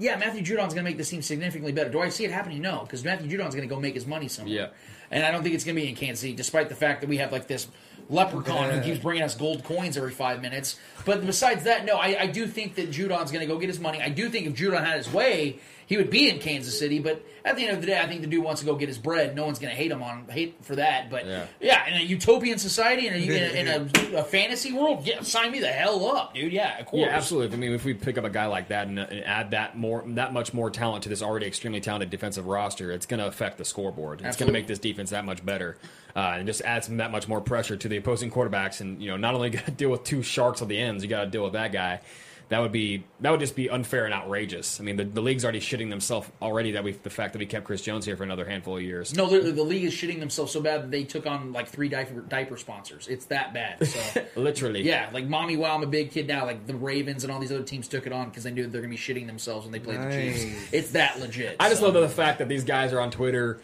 Yeah, 0.00 0.16
Matthew 0.16 0.42
Judon's 0.42 0.72
going 0.74 0.76
to 0.78 0.90
make 0.90 0.96
this 0.96 1.10
team 1.10 1.22
significantly 1.22 1.70
better. 1.70 1.90
Do 1.90 2.00
I 2.00 2.08
see 2.08 2.24
it 2.24 2.30
happening? 2.32 2.60
No, 2.62 2.80
because 2.80 3.04
Matthew 3.04 3.28
Judon's 3.28 3.54
going 3.54 3.68
to 3.68 3.72
go 3.72 3.78
make 3.80 3.94
his 3.94 4.06
money 4.06 4.26
somewhere. 4.26 4.54
Yeah. 4.54 4.66
And 5.12 5.24
I 5.24 5.30
don't 5.30 5.42
think 5.44 5.54
it's 5.54 5.64
going 5.64 5.76
to 5.76 5.82
be 5.82 5.88
in 5.88 5.94
Kansas 5.94 6.20
City, 6.22 6.32
despite 6.34 6.68
the 6.70 6.74
fact 6.74 7.02
that 7.02 7.08
we 7.08 7.18
have 7.18 7.30
like 7.30 7.46
this 7.46 7.68
leprechaun 8.08 8.70
who 8.70 8.80
keeps 8.82 9.00
bringing 9.00 9.22
us 9.22 9.34
gold 9.34 9.64
coins 9.64 9.96
every 9.96 10.12
five 10.12 10.40
minutes. 10.42 10.78
But 11.04 11.24
besides 11.26 11.64
that, 11.64 11.84
no, 11.84 11.96
I, 11.96 12.22
I 12.22 12.26
do 12.26 12.46
think 12.46 12.74
that 12.76 12.90
Judon's 12.90 13.30
going 13.30 13.40
to 13.40 13.46
go 13.46 13.58
get 13.58 13.68
his 13.68 13.80
money. 13.80 14.00
I 14.00 14.08
do 14.08 14.28
think 14.28 14.46
if 14.46 14.54
Judon 14.54 14.84
had 14.84 14.96
his 14.98 15.12
way, 15.12 15.58
he 15.86 15.96
would 15.96 16.10
be 16.10 16.28
in 16.28 16.40
Kansas 16.40 16.76
City. 16.76 16.98
But 16.98 17.24
at 17.44 17.54
the 17.54 17.62
end 17.64 17.76
of 17.76 17.80
the 17.80 17.86
day, 17.86 18.00
I 18.00 18.08
think 18.08 18.20
the 18.22 18.26
dude 18.26 18.42
wants 18.42 18.60
to 18.60 18.66
go 18.66 18.74
get 18.74 18.88
his 18.88 18.98
bread. 18.98 19.36
No 19.36 19.44
one's 19.44 19.60
going 19.60 19.70
to 19.70 19.76
hate 19.76 19.92
him 19.92 20.02
on 20.02 20.26
hate 20.28 20.56
for 20.62 20.74
that. 20.76 21.10
But 21.10 21.26
Yeah. 21.26 21.46
yeah, 21.60 21.86
in 21.88 22.00
a 22.00 22.04
utopian 22.04 22.58
society, 22.58 23.06
in 23.06 23.14
a, 23.14 23.16
in 23.18 23.68
a, 23.68 23.78
in 24.08 24.14
a, 24.14 24.18
a 24.18 24.24
fantasy 24.24 24.72
world, 24.72 25.06
yeah, 25.06 25.20
sign 25.22 25.52
me 25.52 25.60
the 25.60 25.68
hell 25.68 26.04
up, 26.16 26.34
dude. 26.34 26.52
Yeah, 26.52 26.76
of 26.80 26.86
course. 26.86 27.02
Yeah, 27.06 27.14
absolutely. 27.16 27.56
I 27.56 27.60
mean, 27.60 27.72
if 27.72 27.84
we 27.84 27.94
pick 27.94 28.18
up 28.18 28.24
a 28.24 28.30
guy 28.30 28.46
like 28.46 28.68
that 28.68 28.88
and, 28.88 28.98
uh, 28.98 29.06
and 29.08 29.24
add 29.24 29.52
that 29.52 29.78
more, 29.78 30.02
that 30.08 30.32
much 30.32 30.52
more 30.52 30.70
talent 30.70 31.04
to 31.04 31.08
this 31.08 31.22
already 31.22 31.46
extremely 31.46 31.80
talented 31.80 32.10
defensive 32.10 32.46
roster, 32.46 32.90
it's 32.90 33.06
going 33.06 33.20
to 33.20 33.26
affect 33.28 33.58
the 33.58 33.64
scoreboard. 33.64 34.22
It's 34.24 34.36
going 34.36 34.48
to 34.48 34.52
make 34.52 34.66
this 34.66 34.80
defense 34.80 35.10
that 35.10 35.24
much 35.24 35.44
better, 35.46 35.78
uh, 36.16 36.36
and 36.38 36.46
just 36.46 36.62
adds 36.62 36.88
that 36.88 37.12
much 37.12 37.28
more 37.28 37.42
pressure 37.42 37.76
to 37.76 37.88
the 37.88 37.98
opposing 37.98 38.30
quarterbacks. 38.30 38.80
And 38.80 39.00
you 39.00 39.10
know, 39.10 39.18
not 39.18 39.34
only 39.34 39.50
got 39.50 39.66
to 39.66 39.70
deal 39.70 39.90
with 39.90 40.02
two 40.02 40.22
sharks 40.22 40.62
on 40.62 40.68
the 40.68 40.78
ends, 40.78 41.04
you 41.04 41.10
got 41.10 41.24
to 41.24 41.30
deal 41.30 41.44
with 41.44 41.52
that 41.52 41.72
guy. 41.72 42.00
That 42.48 42.60
would 42.60 42.70
be 42.70 43.02
that 43.20 43.30
would 43.30 43.40
just 43.40 43.56
be 43.56 43.68
unfair 43.68 44.04
and 44.04 44.14
outrageous. 44.14 44.80
I 44.80 44.84
mean, 44.84 44.94
the, 44.94 45.02
the 45.02 45.20
league's 45.20 45.42
already 45.42 45.58
shitting 45.58 45.90
themselves 45.90 46.30
already 46.40 46.70
that 46.72 46.84
we 46.84 46.92
the 46.92 47.10
fact 47.10 47.32
that 47.32 47.40
we 47.40 47.46
kept 47.46 47.64
Chris 47.64 47.82
Jones 47.82 48.06
here 48.06 48.16
for 48.16 48.22
another 48.22 48.44
handful 48.44 48.76
of 48.76 48.84
years. 48.84 49.16
No, 49.16 49.26
the, 49.28 49.50
the 49.50 49.64
league 49.64 49.82
is 49.82 49.92
shitting 49.92 50.20
themselves 50.20 50.52
so 50.52 50.60
bad 50.60 50.84
that 50.84 50.90
they 50.92 51.02
took 51.02 51.26
on 51.26 51.52
like 51.52 51.66
three 51.66 51.88
diaper, 51.88 52.20
diaper 52.20 52.56
sponsors. 52.56 53.08
It's 53.08 53.26
that 53.26 53.52
bad. 53.52 53.84
So 53.84 54.24
Literally, 54.36 54.82
Yeah, 54.82 55.10
like 55.12 55.26
mommy, 55.26 55.56
wow, 55.56 55.74
I'm 55.74 55.82
a 55.82 55.88
big 55.88 56.12
kid 56.12 56.28
now. 56.28 56.44
Like 56.44 56.68
the 56.68 56.76
Ravens 56.76 57.24
and 57.24 57.32
all 57.32 57.40
these 57.40 57.50
other 57.50 57.64
teams 57.64 57.88
took 57.88 58.06
it 58.06 58.12
on 58.12 58.28
because 58.28 58.44
they 58.44 58.52
knew 58.52 58.68
they're 58.68 58.80
gonna 58.80 58.92
be 58.92 58.96
shitting 58.96 59.26
themselves 59.26 59.64
when 59.66 59.72
they 59.72 59.80
played 59.80 60.00
the 60.00 60.10
Chiefs. 60.12 60.72
It's 60.72 60.90
that 60.92 61.18
legit. 61.18 61.56
I 61.58 61.68
just 61.68 61.80
so. 61.80 61.90
love 61.90 62.00
the 62.00 62.08
fact 62.08 62.38
that 62.38 62.48
these 62.48 62.62
guys 62.62 62.92
are 62.92 63.00
on 63.00 63.10
Twitter 63.10 63.60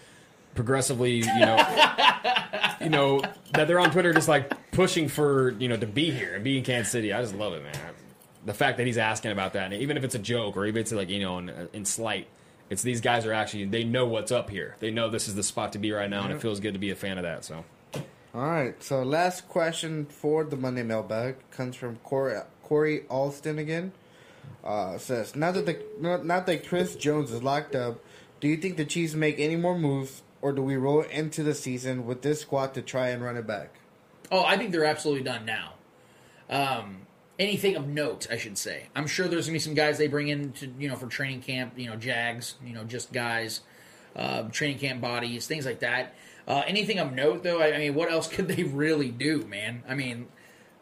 progressively, 0.54 1.16
you 1.16 1.24
know, 1.24 1.56
you 2.80 2.88
know 2.90 3.22
that 3.52 3.68
they're 3.68 3.80
on 3.80 3.90
Twitter 3.90 4.12
just 4.12 4.28
like 4.28 4.70
pushing 4.72 5.08
for 5.08 5.50
you 5.52 5.68
know 5.68 5.76
to 5.76 5.86
be 5.86 6.10
here 6.10 6.34
and 6.34 6.44
be 6.44 6.58
in 6.58 6.64
Kansas 6.64 6.92
City. 6.92 7.12
I 7.12 7.20
just 7.22 7.34
love 7.34 7.52
it, 7.52 7.62
man. 7.62 7.74
The 8.44 8.54
fact 8.54 8.78
that 8.78 8.86
he's 8.86 8.98
asking 8.98 9.30
about 9.30 9.52
that, 9.52 9.72
and 9.72 9.74
even 9.74 9.96
if 9.96 10.04
it's 10.04 10.14
a 10.14 10.18
joke 10.18 10.56
or 10.56 10.66
even 10.66 10.80
if 10.80 10.86
it's 10.86 10.92
like 10.92 11.08
you 11.08 11.20
know 11.20 11.38
in, 11.38 11.68
in 11.72 11.84
slight, 11.84 12.26
it's 12.70 12.82
these 12.82 13.00
guys 13.00 13.26
are 13.26 13.32
actually 13.32 13.66
they 13.66 13.84
know 13.84 14.06
what's 14.06 14.32
up 14.32 14.50
here. 14.50 14.76
They 14.80 14.90
know 14.90 15.08
this 15.10 15.28
is 15.28 15.34
the 15.34 15.42
spot 15.42 15.72
to 15.74 15.78
be 15.78 15.92
right 15.92 16.10
now, 16.10 16.24
and 16.24 16.32
it 16.32 16.40
feels 16.40 16.60
good 16.60 16.72
to 16.74 16.80
be 16.80 16.90
a 16.90 16.96
fan 16.96 17.18
of 17.18 17.24
that. 17.24 17.44
So 17.44 17.64
All 18.34 18.40
right. 18.40 18.82
So 18.82 19.02
last 19.02 19.48
question 19.48 20.06
for 20.06 20.44
the 20.44 20.56
Monday 20.56 20.82
mailbag 20.82 21.36
comes 21.50 21.76
from 21.76 21.96
Corey, 21.96 22.38
Corey 22.62 23.02
Alston 23.08 23.58
again. 23.58 23.92
Uh, 24.64 24.96
says 24.96 25.34
now 25.34 25.50
that 25.52 25.66
the 25.66 25.82
not 26.00 26.24
not 26.24 26.46
that 26.46 26.66
Chris 26.66 26.94
Jones 26.96 27.30
is 27.30 27.42
locked 27.42 27.74
up, 27.74 27.98
do 28.40 28.48
you 28.48 28.56
think 28.56 28.76
the 28.76 28.84
Chiefs 28.84 29.14
make 29.14 29.38
any 29.38 29.56
more 29.56 29.76
moves, 29.78 30.22
or 30.42 30.52
do 30.52 30.60
we 30.62 30.76
roll 30.76 31.00
into 31.02 31.42
the 31.42 31.54
season 31.54 32.04
with 32.06 32.20
this 32.22 32.40
squad 32.42 32.74
to 32.74 32.82
try 32.82 33.08
and 33.08 33.22
run 33.22 33.36
it 33.36 33.46
back? 33.46 33.76
Oh, 34.30 34.44
I 34.44 34.56
think 34.58 34.72
they're 34.72 34.84
absolutely 34.84 35.24
done 35.24 35.44
now. 35.46 35.72
Um, 36.50 37.06
anything 37.38 37.76
of 37.76 37.86
note, 37.88 38.26
I 38.30 38.36
should 38.36 38.58
say. 38.58 38.88
I'm 38.94 39.06
sure 39.06 39.28
there's 39.28 39.46
gonna 39.46 39.54
be 39.54 39.58
some 39.60 39.74
guys 39.74 39.98
they 39.98 40.08
bring 40.08 40.28
in 40.28 40.52
to 40.54 40.70
you 40.78 40.88
know 40.88 40.96
for 40.96 41.06
training 41.06 41.40
camp. 41.42 41.74
You 41.78 41.90
know, 41.90 41.96
Jags. 41.96 42.54
You 42.64 42.74
know, 42.74 42.84
just 42.84 43.12
guys, 43.12 43.60
uh, 44.16 44.42
training 44.50 44.78
camp 44.78 45.00
bodies, 45.00 45.46
things 45.46 45.64
like 45.64 45.80
that. 45.80 46.14
Uh, 46.46 46.62
anything 46.66 46.98
of 46.98 47.12
note, 47.12 47.42
though, 47.44 47.60
I, 47.60 47.74
I 47.74 47.78
mean, 47.78 47.94
what 47.94 48.10
else 48.10 48.26
could 48.32 48.48
they 48.48 48.64
really 48.64 49.10
do, 49.10 49.44
man? 49.46 49.82
I 49.88 49.94
mean, 49.94 50.26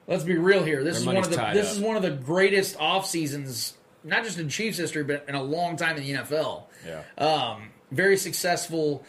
let's 0.06 0.24
be 0.24 0.36
real 0.36 0.62
here. 0.64 0.82
This 0.82 0.94
Their 0.94 1.02
is 1.02 1.06
one 1.06 1.16
of 1.18 1.24
the 1.30 1.36
this 1.52 1.70
up. 1.70 1.76
is 1.76 1.80
one 1.80 1.96
of 1.96 2.02
the 2.02 2.10
greatest 2.12 2.78
off 2.80 3.06
seasons, 3.06 3.74
not 4.02 4.24
just 4.24 4.38
in 4.38 4.48
Chiefs 4.48 4.78
history, 4.78 5.04
but 5.04 5.24
in 5.28 5.34
a 5.34 5.42
long 5.42 5.76
time 5.76 5.96
in 5.96 6.02
the 6.02 6.12
NFL. 6.12 6.64
yeah, 6.86 7.02
Um, 7.18 7.70
very 7.90 8.16
successful. 8.16 9.04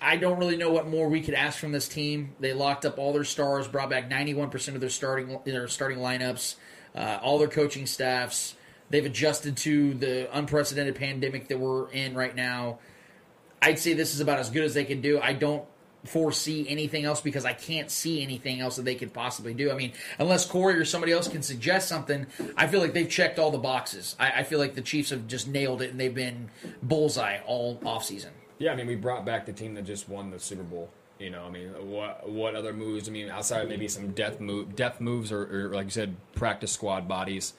I 0.00 0.16
don't 0.16 0.38
really 0.38 0.56
know 0.56 0.70
what 0.70 0.86
more 0.86 1.08
we 1.08 1.20
could 1.20 1.34
ask 1.34 1.58
from 1.58 1.72
this 1.72 1.88
team. 1.88 2.34
They 2.38 2.52
locked 2.52 2.84
up 2.84 2.98
all 2.98 3.12
their 3.12 3.24
stars, 3.24 3.66
brought 3.66 3.90
back 3.90 4.08
91% 4.08 4.74
of 4.74 4.80
their 4.80 4.90
starting 4.90 5.40
their 5.44 5.66
starting 5.66 5.98
lineups, 5.98 6.54
uh, 6.94 7.18
all 7.20 7.38
their 7.38 7.48
coaching 7.48 7.86
staffs. 7.86 8.54
They've 8.90 9.04
adjusted 9.04 9.56
to 9.58 9.94
the 9.94 10.28
unprecedented 10.36 10.94
pandemic 10.94 11.48
that 11.48 11.58
we're 11.58 11.90
in 11.90 12.14
right 12.14 12.34
now. 12.34 12.78
I'd 13.60 13.78
say 13.78 13.92
this 13.92 14.14
is 14.14 14.20
about 14.20 14.38
as 14.38 14.50
good 14.50 14.64
as 14.64 14.74
they 14.74 14.84
can 14.84 15.00
do. 15.00 15.20
I 15.20 15.32
don't 15.32 15.64
foresee 16.04 16.66
anything 16.68 17.04
else 17.04 17.20
because 17.20 17.44
I 17.44 17.52
can't 17.52 17.90
see 17.90 18.22
anything 18.22 18.60
else 18.60 18.76
that 18.76 18.84
they 18.84 18.94
could 18.94 19.12
possibly 19.12 19.52
do. 19.52 19.70
I 19.70 19.74
mean, 19.74 19.92
unless 20.18 20.46
Corey 20.46 20.78
or 20.78 20.84
somebody 20.84 21.12
else 21.12 21.26
can 21.28 21.42
suggest 21.42 21.88
something, 21.88 22.26
I 22.56 22.68
feel 22.68 22.80
like 22.80 22.94
they've 22.94 23.08
checked 23.08 23.38
all 23.38 23.50
the 23.50 23.58
boxes. 23.58 24.14
I, 24.18 24.30
I 24.30 24.42
feel 24.44 24.60
like 24.60 24.74
the 24.74 24.80
Chiefs 24.80 25.10
have 25.10 25.26
just 25.26 25.48
nailed 25.48 25.82
it 25.82 25.90
and 25.90 25.98
they've 25.98 26.14
been 26.14 26.50
bullseye 26.82 27.40
all 27.46 27.78
offseason. 27.78 28.30
Yeah, 28.58 28.72
I 28.72 28.76
mean, 28.76 28.86
we 28.86 28.96
brought 28.96 29.24
back 29.24 29.46
the 29.46 29.52
team 29.52 29.74
that 29.74 29.84
just 29.84 30.08
won 30.08 30.30
the 30.30 30.38
Super 30.38 30.62
Bowl. 30.62 30.90
You 31.18 31.30
know, 31.30 31.44
I 31.44 31.50
mean, 31.50 31.68
what 31.90 32.28
what 32.28 32.54
other 32.54 32.72
moves? 32.72 33.08
I 33.08 33.12
mean, 33.12 33.28
outside 33.28 33.62
of 33.62 33.68
maybe 33.68 33.88
some 33.88 34.12
death 34.12 34.40
move, 34.40 34.76
depth 34.76 35.00
moves, 35.00 35.32
or, 35.32 35.66
or 35.66 35.74
like 35.74 35.86
you 35.86 35.90
said, 35.90 36.16
practice 36.34 36.70
squad 36.70 37.08
bodies. 37.08 37.54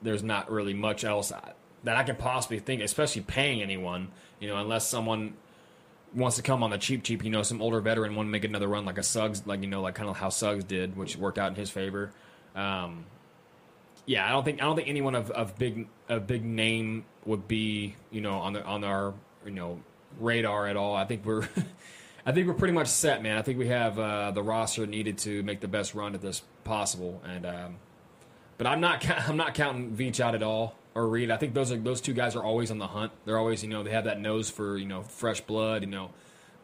There's 0.00 0.22
not 0.22 0.48
really 0.48 0.74
much 0.74 1.02
else 1.02 1.32
that 1.84 1.96
I 1.96 2.04
can 2.04 2.16
possibly 2.16 2.60
think, 2.60 2.82
especially 2.82 3.22
paying 3.22 3.62
anyone. 3.62 4.08
You 4.38 4.48
know, 4.48 4.56
unless 4.58 4.86
someone 4.86 5.34
wants 6.14 6.36
to 6.36 6.42
come 6.42 6.62
on 6.62 6.70
the 6.70 6.78
cheap, 6.78 7.02
cheap. 7.02 7.24
You 7.24 7.30
know, 7.30 7.42
some 7.42 7.60
older 7.60 7.80
veteran 7.80 8.14
want 8.14 8.28
to 8.28 8.30
make 8.30 8.44
another 8.44 8.68
run, 8.68 8.84
like 8.84 8.98
a 8.98 9.02
Suggs, 9.02 9.44
like 9.44 9.60
you 9.60 9.66
know, 9.66 9.82
like 9.82 9.96
kind 9.96 10.08
of 10.08 10.16
how 10.16 10.28
Suggs 10.28 10.62
did, 10.62 10.96
which 10.96 11.16
worked 11.16 11.38
out 11.38 11.48
in 11.48 11.56
his 11.56 11.70
favor. 11.70 12.12
Um, 12.54 13.06
yeah, 14.06 14.26
I 14.26 14.30
don't 14.30 14.44
think 14.44 14.62
I 14.62 14.64
don't 14.64 14.76
think 14.76 14.88
anyone 14.88 15.14
of, 15.14 15.30
of 15.32 15.58
big 15.58 15.88
a 16.08 16.20
big 16.20 16.44
name 16.44 17.04
would 17.26 17.48
be 17.48 17.96
you 18.10 18.20
know 18.20 18.38
on 18.38 18.52
the 18.52 18.64
on 18.64 18.84
our 18.84 19.14
you 19.44 19.50
know 19.50 19.80
radar 20.18 20.66
at 20.66 20.76
all. 20.76 20.94
I 20.94 21.04
think 21.04 21.24
we're 21.24 21.48
I 22.26 22.32
think 22.32 22.46
we're 22.46 22.54
pretty 22.54 22.74
much 22.74 22.88
set, 22.88 23.22
man. 23.22 23.38
I 23.38 23.42
think 23.42 23.58
we 23.58 23.68
have 23.68 23.98
uh, 23.98 24.30
the 24.32 24.42
roster 24.42 24.86
needed 24.86 25.18
to 25.18 25.42
make 25.42 25.60
the 25.60 25.68
best 25.68 25.94
run 25.94 26.14
at 26.14 26.20
this 26.20 26.42
possible, 26.64 27.22
and 27.26 27.46
um, 27.46 27.76
but 28.58 28.66
I'm 28.66 28.80
not 28.80 29.08
I'm 29.28 29.36
not 29.36 29.54
counting 29.54 29.92
Veach 29.92 30.20
out 30.20 30.34
at 30.34 30.42
all 30.42 30.74
or 30.94 31.08
Reid. 31.08 31.30
I 31.30 31.36
think 31.36 31.54
those 31.54 31.72
are 31.72 31.76
those 31.76 32.00
two 32.00 32.12
guys 32.12 32.36
are 32.36 32.42
always 32.42 32.70
on 32.70 32.78
the 32.78 32.86
hunt. 32.86 33.12
They're 33.24 33.38
always 33.38 33.62
you 33.62 33.68
know 33.68 33.82
they 33.82 33.90
have 33.92 34.04
that 34.04 34.20
nose 34.20 34.50
for 34.50 34.76
you 34.76 34.86
know 34.86 35.02
fresh 35.02 35.40
blood. 35.40 35.82
You 35.82 35.90
know. 35.90 36.10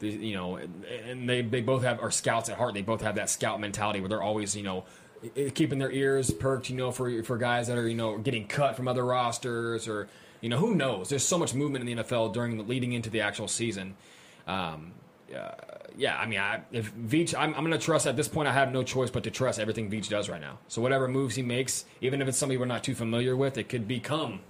The, 0.00 0.08
you 0.08 0.34
know, 0.34 0.56
and 0.56 1.28
they, 1.28 1.40
they 1.40 1.60
both 1.60 1.84
have 1.84 2.02
are 2.02 2.10
scouts 2.10 2.48
at 2.48 2.58
heart. 2.58 2.74
They 2.74 2.82
both 2.82 3.02
have 3.02 3.14
that 3.14 3.30
scout 3.30 3.60
mentality 3.60 4.00
where 4.00 4.08
they're 4.08 4.20
always, 4.20 4.56
you 4.56 4.64
know, 4.64 4.84
keeping 5.54 5.78
their 5.78 5.90
ears 5.90 6.32
perked, 6.32 6.68
you 6.68 6.74
know, 6.74 6.90
for 6.90 7.22
for 7.22 7.38
guys 7.38 7.68
that 7.68 7.78
are 7.78 7.88
you 7.88 7.94
know 7.94 8.18
getting 8.18 8.46
cut 8.46 8.74
from 8.76 8.88
other 8.88 9.04
rosters 9.04 9.86
or 9.86 10.08
you 10.44 10.50
know 10.50 10.58
who 10.58 10.74
knows. 10.74 11.08
There's 11.08 11.24
so 11.24 11.38
much 11.38 11.54
movement 11.54 11.88
in 11.88 11.96
the 11.96 12.02
NFL 12.02 12.34
during 12.34 12.58
the 12.58 12.64
leading 12.64 12.92
into 12.92 13.08
the 13.08 13.22
actual 13.22 13.48
season. 13.48 13.96
Um, 14.46 14.92
uh, 15.34 15.52
yeah, 15.96 16.18
I 16.18 16.26
mean, 16.26 16.38
I, 16.38 16.60
if 16.70 16.94
Veach, 16.94 17.34
I'm, 17.34 17.54
I'm 17.54 17.64
going 17.64 17.70
to 17.70 17.78
trust 17.78 18.06
at 18.06 18.14
this 18.14 18.28
point. 18.28 18.46
I 18.46 18.52
have 18.52 18.70
no 18.70 18.82
choice 18.82 19.08
but 19.08 19.24
to 19.24 19.30
trust 19.30 19.58
everything 19.58 19.90
Veach 19.90 20.10
does 20.10 20.28
right 20.28 20.42
now. 20.42 20.58
So 20.68 20.82
whatever 20.82 21.08
moves 21.08 21.34
he 21.34 21.40
makes, 21.40 21.86
even 22.02 22.20
if 22.20 22.28
it's 22.28 22.36
somebody 22.36 22.58
we're 22.58 22.66
not 22.66 22.84
too 22.84 22.94
familiar 22.94 23.34
with, 23.34 23.56
it 23.56 23.70
could 23.70 23.88
become. 23.88 24.40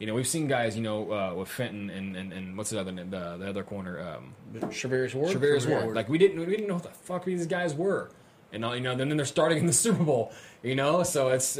You 0.00 0.08
know, 0.08 0.14
we've 0.14 0.26
seen 0.26 0.48
guys, 0.48 0.76
you 0.76 0.82
know, 0.82 1.12
uh, 1.12 1.34
with 1.36 1.48
Fenton 1.48 1.90
and, 1.90 2.16
and, 2.16 2.32
and 2.32 2.58
what's 2.58 2.70
the 2.70 2.80
other 2.80 2.90
name, 2.90 3.10
the, 3.10 3.36
the 3.36 3.48
other 3.48 3.62
corner, 3.62 4.00
um, 4.00 4.34
Charvarius 4.70 5.14
Ward. 5.14 5.32
Charvarius 5.32 5.70
Ward. 5.70 5.94
Like 5.94 6.08
we 6.08 6.18
didn't 6.18 6.40
we 6.40 6.46
didn't 6.46 6.66
know 6.66 6.74
what 6.74 6.82
the 6.82 6.88
fuck 6.88 7.24
these 7.24 7.46
guys 7.46 7.72
were, 7.72 8.10
and 8.52 8.64
uh, 8.64 8.72
you 8.72 8.80
know, 8.80 8.96
then 8.96 9.16
they're 9.16 9.24
starting 9.24 9.58
in 9.58 9.66
the 9.66 9.72
Super 9.72 10.02
Bowl. 10.02 10.32
You 10.64 10.74
know, 10.74 11.04
so 11.04 11.28
it's 11.28 11.56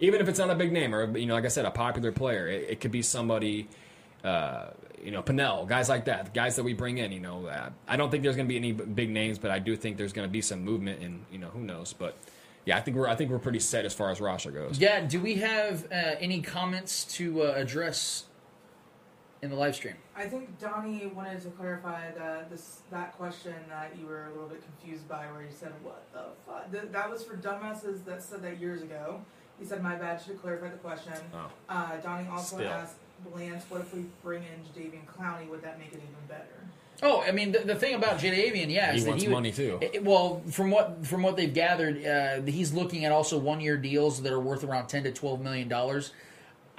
even 0.00 0.20
if 0.20 0.28
it's 0.28 0.38
not 0.38 0.50
a 0.50 0.54
big 0.54 0.72
name 0.72 0.94
or 0.94 1.16
you 1.16 1.26
know, 1.26 1.34
like 1.34 1.44
I 1.44 1.48
said, 1.48 1.66
a 1.66 1.70
popular 1.70 2.10
player, 2.10 2.48
it, 2.48 2.70
it 2.70 2.80
could 2.80 2.90
be 2.90 3.02
somebody. 3.02 3.68
Uh, 4.24 4.70
you 5.02 5.10
know, 5.10 5.22
Pennel, 5.22 5.64
guys 5.64 5.88
like 5.88 6.04
that, 6.04 6.34
guys 6.34 6.56
that 6.56 6.62
we 6.62 6.74
bring 6.74 6.98
in. 6.98 7.10
You 7.10 7.20
know, 7.20 7.46
uh, 7.46 7.70
I 7.88 7.96
don't 7.96 8.10
think 8.10 8.22
there's 8.22 8.36
going 8.36 8.46
to 8.46 8.52
be 8.52 8.56
any 8.56 8.72
big 8.72 9.08
names, 9.08 9.38
but 9.38 9.50
I 9.50 9.58
do 9.58 9.74
think 9.76 9.96
there's 9.96 10.12
going 10.12 10.28
to 10.28 10.32
be 10.32 10.42
some 10.42 10.62
movement, 10.62 11.02
and 11.02 11.24
you 11.30 11.38
know, 11.38 11.48
who 11.48 11.60
knows? 11.60 11.94
But 11.94 12.18
yeah, 12.66 12.76
I 12.76 12.80
think 12.80 12.96
we're 12.96 13.08
I 13.08 13.14
think 13.14 13.30
we're 13.30 13.38
pretty 13.38 13.60
set 13.60 13.84
as 13.84 13.94
far 13.94 14.10
as 14.10 14.20
roster 14.20 14.50
goes. 14.50 14.78
Yeah. 14.78 15.00
Do 15.00 15.20
we 15.20 15.36
have 15.36 15.84
uh, 15.90 15.94
any 15.94 16.42
comments 16.42 17.04
to 17.16 17.42
uh, 17.42 17.54
address 17.56 18.24
in 19.42 19.48
the 19.48 19.56
live 19.56 19.74
stream? 19.74 19.94
I 20.14 20.26
think 20.26 20.58
Donnie 20.58 21.06
wanted 21.06 21.40
to 21.42 21.48
clarify 21.50 22.10
that 22.12 22.50
this 22.50 22.80
that 22.90 23.16
question 23.16 23.54
that 23.70 23.96
you 23.98 24.06
were 24.06 24.26
a 24.26 24.30
little 24.32 24.48
bit 24.48 24.62
confused 24.62 25.08
by, 25.08 25.24
where 25.32 25.42
you 25.42 25.48
said, 25.50 25.72
"What 25.82 26.04
the 26.12 26.24
fuck?" 26.46 26.70
Th- 26.70 26.92
that 26.92 27.10
was 27.10 27.24
for 27.24 27.36
dumbasses 27.36 28.04
that 28.04 28.22
said 28.22 28.42
that 28.42 28.60
years 28.60 28.82
ago. 28.82 29.22
He 29.60 29.66
said, 29.66 29.82
"My 29.82 29.94
bad." 29.96 30.20
Should 30.20 30.40
clarify 30.40 30.68
the 30.70 30.78
question. 30.78 31.12
Oh. 31.34 31.50
Uh, 31.68 31.96
Donnie 31.98 32.26
also 32.28 32.56
Still. 32.56 32.68
asked 32.70 32.94
Lance, 33.34 33.64
"What 33.68 33.82
if 33.82 33.94
we 33.94 34.06
bring 34.22 34.42
in 34.42 34.82
Jadeveon 34.82 35.04
Clowney? 35.06 35.48
Would 35.50 35.62
that 35.62 35.78
make 35.78 35.88
it 35.92 35.96
even 35.96 36.08
better?" 36.28 36.46
Oh, 37.02 37.22
I 37.22 37.30
mean, 37.32 37.52
the, 37.52 37.60
the 37.60 37.74
thing 37.74 37.94
about 37.94 38.18
Jadeveon, 38.18 38.70
yeah, 38.70 38.92
He 38.92 38.98
is 38.98 39.04
that 39.04 39.10
wants 39.10 39.24
would- 39.24 39.32
money, 39.32 39.52
too. 39.52 39.78
it- 39.80 39.94
it- 39.96 40.04
well, 40.04 40.42
from 40.50 40.70
what 40.70 41.06
from 41.06 41.22
what 41.22 41.36
they've 41.36 41.52
gathered, 41.52 42.04
uh, 42.04 42.40
he's 42.50 42.72
looking 42.72 43.04
at 43.04 43.12
also 43.12 43.38
one 43.38 43.60
year 43.60 43.76
deals 43.76 44.22
that 44.22 44.32
are 44.32 44.40
worth 44.40 44.64
around 44.64 44.88
ten 44.88 45.02
to 45.04 45.12
twelve 45.12 45.40
million 45.42 45.68
dollars. 45.68 46.12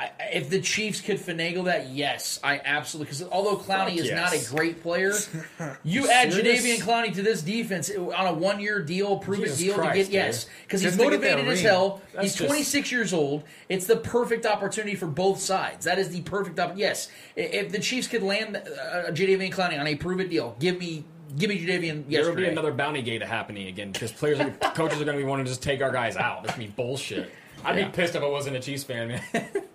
I- 0.01 0.11
If 0.33 0.49
the 0.49 0.59
Chiefs 0.61 0.99
could 1.01 1.17
finagle 1.17 1.65
that, 1.65 1.89
yes, 1.89 2.39
I 2.43 2.59
absolutely. 2.63 3.11
Because 3.11 3.27
although 3.31 3.55
Clowney 3.57 3.97
is 3.97 4.07
yes. 4.07 4.15
not 4.15 4.33
a 4.33 4.49
great 4.55 4.81
player, 4.81 5.13
you 5.83 6.09
add? 6.09 6.31
Jadeveon 6.31 6.77
Clowney 6.79 7.13
to 7.13 7.21
this 7.21 7.41
defense 7.41 7.91
on 7.91 8.27
a 8.27 8.33
one-year 8.33 8.81
deal, 8.81 9.17
prove 9.17 9.43
it 9.43 9.57
deal 9.57 9.75
to 9.75 9.83
get 9.83 10.05
dude. 10.05 10.07
yes, 10.13 10.47
because 10.63 10.81
he's 10.81 10.95
Just 10.95 10.99
to 10.99 11.09
get 11.11 11.21
that 11.21 11.31
motivated 11.37 11.53
as 11.53 11.61
hell. 11.61 12.01
That's 12.13 12.23
he's 12.23 12.35
just- 12.35 12.47
26 12.47 12.91
years 12.91 13.13
old. 13.13 13.43
It's 13.69 13.85
the 13.85 13.97
perfect 13.97 14.45
opportunity 14.45 14.95
for 14.95 15.07
both 15.07 15.39
sides. 15.39 15.85
That 15.85 15.99
is 15.99 16.09
the 16.09 16.21
perfect 16.21 16.59
opportunity. 16.59 16.81
Yes, 16.81 17.09
if 17.35 17.71
the 17.71 17.79
Chiefs 17.79 18.07
could 18.07 18.23
land 18.23 18.55
uh, 18.57 19.11
Jadeveon 19.11 19.51
Clowney 19.53 19.79
on 19.79 19.85
a 19.87 19.95
prove 19.95 20.19
it 20.19 20.29
deal, 20.29 20.55
give 20.59 20.79
me 20.79 21.03
give 21.37 21.49
me 21.49 21.63
Jadeveon 21.65 22.09
There 22.09 22.25
will 22.27 22.35
be 22.35 22.45
another 22.47 22.73
bounty 22.73 23.01
gate 23.01 23.21
happening 23.23 23.67
again 23.67 23.91
because 23.91 24.11
players, 24.11 24.39
are, 24.39 24.49
coaches 24.73 24.99
are 24.99 25.05
going 25.05 25.17
to 25.17 25.23
be 25.23 25.29
wanting 25.29 25.45
to 25.45 25.51
just 25.51 25.63
take 25.63 25.81
our 25.81 25.91
guys 25.91 26.17
out. 26.17 26.43
That's 26.43 26.57
be 26.57 26.67
bullshit. 26.67 27.31
I'd 27.63 27.77
Yeah. 27.77 27.85
be 27.85 27.91
pissed 27.91 28.15
if 28.15 28.23
I 28.23 28.27
wasn't 28.27 28.55
a 28.57 28.59
Chiefs 28.59 28.83
fan, 28.83 29.07
man. 29.09 29.21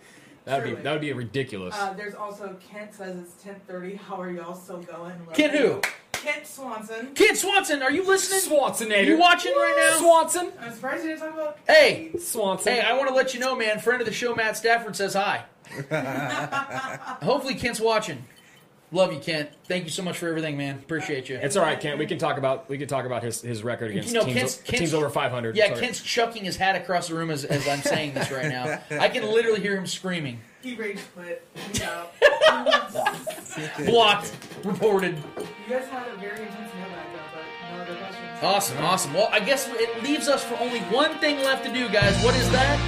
that'd 0.47 0.65
be 0.65 0.83
that 0.83 0.93
would 0.93 1.01
be 1.03 1.13
ridiculous. 1.13 1.75
Uh, 1.79 1.93
there's 1.93 2.15
also 2.15 2.57
Kent 2.73 2.95
says 2.95 3.19
it's 3.19 3.45
10:30. 3.45 3.99
How 3.99 4.19
are 4.21 4.31
y'all 4.31 4.55
still 4.55 4.79
going? 4.79 5.15
Love 5.27 5.35
Kent 5.35 5.53
you. 5.53 5.59
who? 5.75 5.81
Kent 6.13 6.47
Swanson. 6.47 7.15
Kent 7.15 7.37
Swanson, 7.37 7.83
are 7.83 7.91
you 7.91 8.05
listening? 8.05 8.41
Swansonator. 8.41 9.05
You 9.07 9.19
watching 9.19 9.53
right 9.53 9.75
now? 9.77 9.99
Swanson. 10.01 10.51
I'm 10.61 10.73
surprised 10.73 11.05
you 11.05 11.11
didn't 11.11 11.21
talk 11.21 11.35
about. 11.35 11.59
Hey, 11.69 12.13
Swanson. 12.19 12.73
Hey, 12.73 12.81
I 12.81 12.95
want 12.95 13.09
to 13.09 13.15
let 13.15 13.35
you 13.35 13.39
know, 13.41 13.55
man. 13.55 13.79
Friend 13.79 14.01
of 14.01 14.07
the 14.07 14.13
show, 14.13 14.35
Matt 14.35 14.57
Stafford 14.57 14.97
says 14.97 15.15
hi. 15.15 15.45
Hopefully, 17.23 17.55
Kent's 17.55 17.81
watching. 17.81 18.25
Love 18.93 19.13
you, 19.13 19.19
Kent. 19.19 19.51
Thank 19.65 19.85
you 19.85 19.91
so 19.91 20.03
much 20.03 20.17
for 20.17 20.29
everything, 20.29 20.57
man. 20.57 20.77
Appreciate 20.77 21.29
you. 21.29 21.37
It's 21.43 21.57
all 21.57 21.65
right, 21.65 21.79
Kent. 21.79 21.99
We 21.99 22.07
can 22.07 22.19
talk 22.19 22.39
about 22.39 22.69
we 22.69 22.79
can 22.79 22.87
talk 22.87 23.05
about 23.05 23.23
his, 23.25 23.41
his 23.41 23.65
record 23.65 23.91
against 23.91 24.09
You 24.09 24.15
know, 24.15 24.25
teams, 24.25 24.37
Kent's, 24.37 24.57
Kent's 24.59 24.79
teams 24.79 24.95
over 24.95 25.11
500. 25.11 25.57
Yeah, 25.57 25.69
Sorry. 25.69 25.81
Kent's 25.81 26.01
chucking 26.01 26.45
his 26.45 26.57
hat 26.57 26.77
across 26.77 27.09
the 27.09 27.15
room 27.17 27.31
as, 27.31 27.45
as 27.45 27.67
I'm 27.67 27.81
saying 27.81 28.15
this 28.15 28.31
right 28.31 28.49
now. 28.49 28.81
I 29.01 29.09
can 29.09 29.25
literally 29.25 29.61
hear 29.61 29.77
him 29.77 29.87
screaming. 29.89 30.41
He 30.63 30.77
rage 30.77 30.99
quit. 31.15 31.47
He's 31.73 31.83
out. 31.83 32.13
Blocked. 33.87 34.33
Reported. 34.65 35.17
You 35.37 35.75
guys 35.75 35.89
had 35.89 36.07
a 36.09 36.17
very 36.17 36.43
intense 36.43 36.73
mailbag 36.75 37.07
though, 37.13 37.19
but 37.35 37.77
no 37.77 37.83
other 37.83 37.97
questions. 37.97 38.43
Awesome, 38.43 38.79
awesome. 38.79 39.15
Well, 39.15 39.29
I 39.33 39.41
guess 39.41 39.69
it 39.69 40.03
leaves 40.03 40.29
us 40.29 40.45
for 40.45 40.55
only 40.61 40.81
one 40.83 41.19
thing 41.19 41.39
left 41.45 41.65
to 41.67 41.73
do, 41.73 41.89
guys. 41.89 42.23
What 42.25 42.37
is 42.37 42.51
that? 42.53 42.79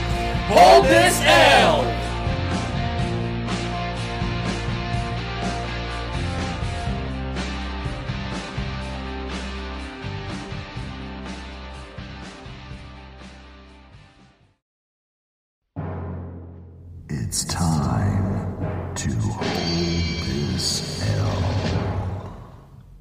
Hold 0.48 0.84
this 0.86 1.20
L. 1.24 1.82
It's 1.84 2.07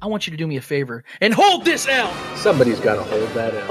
want 0.08 0.26
you 0.26 0.30
to 0.32 0.36
do 0.36 0.46
me 0.46 0.56
a 0.56 0.60
favor 0.60 1.04
and 1.20 1.32
hold 1.34 1.64
this 1.64 1.86
L. 1.88 2.12
Somebody's 2.36 2.80
got 2.80 2.96
to 2.96 3.02
hold 3.02 3.28
that 3.30 3.54
L. 3.54 3.68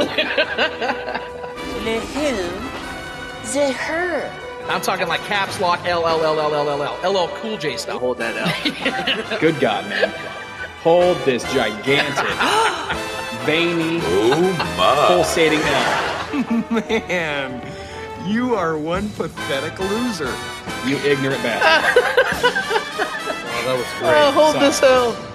The 1.83 1.99
who? 1.99 3.53
The 3.53 3.71
her. 3.73 4.29
I'm 4.69 4.81
talking 4.81 5.07
like 5.07 5.21
caps 5.21 5.59
lock 5.61 5.85
L 5.87 6.05
L 6.07 6.23
L 6.25 6.39
L 6.39 6.53
L 6.53 6.69
L 6.69 6.83
L 7.03 7.13
LL 7.13 7.27
Cool 7.37 7.57
J 7.57 7.77
style. 7.77 7.99
Hold 7.99 8.17
that 8.17 8.35
L. 8.35 9.39
Good 9.39 9.59
God, 9.59 9.87
man. 9.89 10.09
Hold 10.81 11.17
this 11.19 11.43
gigantic, 11.53 12.25
veiny, 13.45 13.99
pulsating 15.07 15.59
L. 15.59 16.65
Man, 16.69 17.61
you 18.27 18.55
are 18.55 18.77
one 18.77 19.09
pathetic 19.11 19.79
loser. 19.79 20.33
You 20.85 20.97
ignorant 20.97 21.41
bastard. 21.43 22.03
oh, 22.43 23.63
that 23.65 23.75
was 23.77 23.99
great. 23.99 24.13
Oh, 24.13 24.31
hold 24.31 24.53
Sorry. 24.53 24.65
this 24.67 24.83
L. 24.83 25.26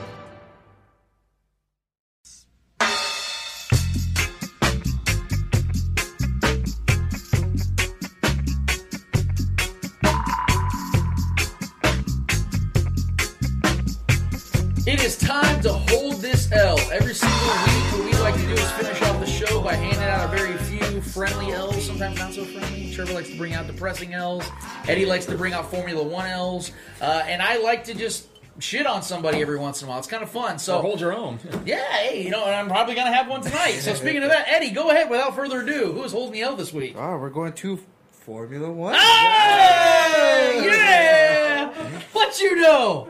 friendly 21.26 21.52
L's, 21.52 21.86
sometimes 21.86 22.18
not 22.18 22.32
so 22.32 22.44
friendly. 22.44 22.92
Trevor 22.92 23.12
likes 23.12 23.30
to 23.30 23.36
bring 23.36 23.54
out 23.54 23.68
depressing 23.68 24.12
L's. 24.12 24.44
Eddie 24.88 25.06
likes 25.06 25.24
to 25.26 25.38
bring 25.38 25.52
out 25.52 25.70
Formula 25.70 26.02
One 26.02 26.26
L's. 26.26 26.72
Uh, 27.00 27.22
and 27.26 27.40
I 27.40 27.58
like 27.58 27.84
to 27.84 27.94
just 27.94 28.26
shit 28.58 28.86
on 28.86 29.04
somebody 29.04 29.40
every 29.40 29.56
once 29.56 29.80
in 29.80 29.86
a 29.86 29.88
while. 29.88 30.00
It's 30.00 30.08
kind 30.08 30.24
of 30.24 30.30
fun. 30.30 30.58
So 30.58 30.78
Or 30.78 30.82
hold 30.82 31.00
your 31.00 31.14
own. 31.14 31.38
Yeah, 31.64 31.80
hey, 31.92 32.24
you 32.24 32.30
know, 32.30 32.44
and 32.44 32.52
I'm 32.52 32.66
probably 32.66 32.96
going 32.96 33.06
to 33.06 33.12
have 33.12 33.28
one 33.28 33.40
tonight. 33.40 33.74
So 33.74 33.94
speaking 33.94 34.24
of 34.24 34.30
that, 34.30 34.48
Eddie, 34.48 34.70
go 34.72 34.90
ahead 34.90 35.08
without 35.08 35.36
further 35.36 35.60
ado. 35.60 35.92
Who's 35.92 36.10
holding 36.10 36.32
the 36.32 36.40
L 36.42 36.56
this 36.56 36.72
week? 36.72 36.96
Oh, 36.98 37.16
we're 37.16 37.30
going 37.30 37.52
to 37.52 37.78
Formula 38.10 38.68
One. 38.72 38.94
Hey, 38.94 40.66
yeah! 40.66 41.72
What 42.12 42.40
you 42.40 42.56
know? 42.56 43.08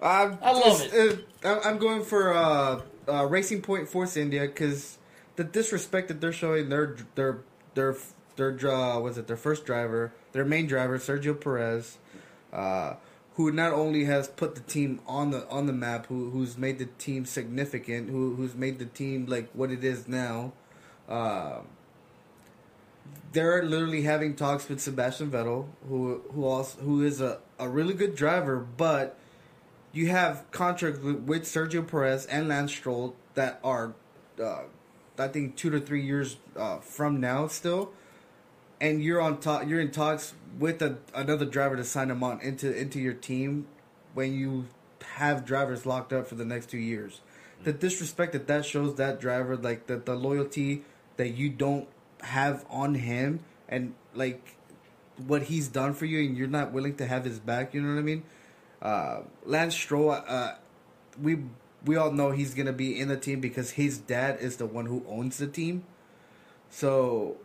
I'm 0.00 0.38
I 0.40 0.52
love 0.52 0.80
it. 0.80 1.26
Uh, 1.44 1.60
I'm 1.62 1.76
going 1.76 2.02
for 2.02 2.32
uh, 2.32 2.80
uh, 3.06 3.26
Racing 3.26 3.60
Point 3.60 3.90
Force 3.90 4.16
India 4.16 4.40
because 4.46 4.95
the 5.36 5.44
disrespect 5.44 6.08
that 6.08 6.20
they're 6.20 6.32
showing 6.32 6.68
their 6.68 6.96
their 7.14 7.38
their 7.74 7.96
their 8.36 8.52
uh, 8.70 8.98
was 8.98 9.18
it 9.18 9.26
their 9.26 9.36
first 9.36 9.64
driver, 9.64 10.12
their 10.32 10.44
main 10.44 10.66
driver 10.66 10.98
Sergio 10.98 11.38
Perez, 11.38 11.98
uh, 12.52 12.94
who 13.34 13.50
not 13.52 13.72
only 13.72 14.04
has 14.04 14.28
put 14.28 14.54
the 14.54 14.60
team 14.62 15.00
on 15.06 15.30
the 15.30 15.48
on 15.48 15.66
the 15.66 15.72
map, 15.72 16.06
who 16.06 16.30
who's 16.30 16.56
made 16.58 16.78
the 16.78 16.86
team 16.86 17.24
significant, 17.24 18.10
who 18.10 18.34
who's 18.34 18.54
made 18.54 18.78
the 18.78 18.86
team 18.86 19.26
like 19.26 19.48
what 19.52 19.70
it 19.70 19.84
is 19.84 20.08
now. 20.08 20.52
Uh, 21.08 21.60
they're 23.32 23.62
literally 23.62 24.02
having 24.02 24.34
talks 24.34 24.68
with 24.68 24.80
Sebastian 24.80 25.30
Vettel, 25.30 25.66
who 25.88 26.22
who 26.32 26.44
also 26.44 26.80
who 26.80 27.02
is 27.02 27.20
a, 27.20 27.38
a 27.58 27.68
really 27.68 27.94
good 27.94 28.16
driver, 28.16 28.58
but 28.58 29.18
you 29.92 30.08
have 30.08 30.44
contracts 30.50 31.00
with, 31.00 31.20
with 31.20 31.44
Sergio 31.44 31.86
Perez 31.86 32.26
and 32.26 32.48
Lance 32.48 32.70
Stroll 32.70 33.16
that 33.34 33.58
are, 33.64 33.94
uh, 34.42 34.64
I 35.18 35.28
think, 35.28 35.56
two 35.56 35.70
to 35.70 35.80
three 35.80 36.02
years 36.02 36.36
uh, 36.56 36.78
from 36.78 37.20
now 37.20 37.46
still, 37.46 37.92
and 38.80 39.02
you're 39.02 39.20
on 39.20 39.38
top. 39.38 39.66
You're 39.66 39.80
in 39.80 39.90
talks 39.90 40.34
with 40.58 40.82
a, 40.82 40.98
another 41.14 41.44
driver 41.44 41.76
to 41.76 41.84
sign 41.84 42.10
him 42.10 42.22
on 42.22 42.40
into 42.40 42.74
into 42.74 43.00
your 43.00 43.14
team 43.14 43.66
when 44.14 44.34
you 44.34 44.66
have 45.16 45.44
drivers 45.44 45.86
locked 45.86 46.12
up 46.12 46.26
for 46.26 46.34
the 46.34 46.44
next 46.44 46.70
two 46.70 46.78
years. 46.78 47.20
The 47.64 47.72
disrespect 47.72 48.32
that 48.32 48.46
that 48.48 48.64
shows 48.64 48.96
that 48.96 49.20
driver, 49.20 49.56
like 49.56 49.86
the 49.86 49.96
the 49.96 50.14
loyalty 50.14 50.84
that 51.16 51.30
you 51.30 51.48
don't 51.48 51.88
have 52.22 52.64
on 52.68 52.94
him, 52.94 53.40
and 53.68 53.94
like 54.14 54.56
what 55.26 55.44
he's 55.44 55.68
done 55.68 55.94
for 55.94 56.04
you, 56.04 56.26
and 56.26 56.36
you're 56.36 56.48
not 56.48 56.72
willing 56.72 56.96
to 56.96 57.06
have 57.06 57.24
his 57.24 57.38
back. 57.38 57.74
You 57.74 57.82
know 57.82 57.94
what 57.94 58.00
I 58.00 58.02
mean? 58.02 58.22
Uh, 58.82 59.20
Lance 59.44 59.74
Stroll, 59.74 60.10
uh, 60.10 60.54
we 61.20 61.38
we 61.86 61.96
all 61.96 62.10
know 62.10 62.32
he's 62.32 62.54
gonna 62.54 62.72
be 62.72 62.98
in 62.98 63.08
the 63.08 63.16
team 63.16 63.40
because 63.40 63.72
his 63.72 63.98
dad 63.98 64.38
is 64.40 64.56
the 64.56 64.66
one 64.66 64.86
who 64.86 65.04
owns 65.08 65.38
the 65.38 65.46
team. 65.46 65.84
So 66.68 67.36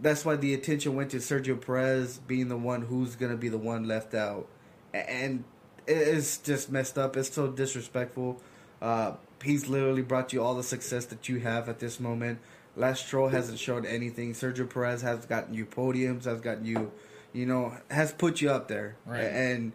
that's 0.00 0.24
why 0.24 0.36
the 0.36 0.54
attention 0.54 0.94
went 0.94 1.10
to 1.10 1.18
Sergio 1.18 1.60
Perez 1.60 2.18
being 2.18 2.48
the 2.48 2.56
one 2.56 2.82
who's 2.82 3.14
gonna 3.14 3.36
be 3.36 3.48
the 3.48 3.58
one 3.58 3.86
left 3.86 4.14
out, 4.14 4.48
and 4.92 5.44
it's 5.86 6.38
just 6.38 6.70
messed 6.70 6.98
up. 6.98 7.16
It's 7.16 7.32
so 7.32 7.48
disrespectful. 7.48 8.40
Uh, 8.80 9.12
he's 9.42 9.68
literally 9.68 10.02
brought 10.02 10.32
you 10.32 10.42
all 10.42 10.54
the 10.54 10.62
success 10.62 11.04
that 11.06 11.28
you 11.28 11.40
have 11.40 11.68
at 11.68 11.78
this 11.78 12.00
moment. 12.00 12.38
Lance 12.76 13.00
Stroll 13.00 13.28
hasn't 13.28 13.58
shown 13.58 13.86
anything. 13.86 14.34
Sergio 14.34 14.68
Perez 14.68 15.02
has 15.02 15.24
gotten 15.24 15.54
you 15.54 15.64
podiums, 15.64 16.24
has 16.24 16.40
gotten 16.40 16.66
you, 16.66 16.92
you 17.32 17.46
know, 17.46 17.76
has 17.90 18.12
put 18.12 18.40
you 18.40 18.50
up 18.50 18.68
there. 18.68 18.96
Right. 19.06 19.24
And 19.24 19.72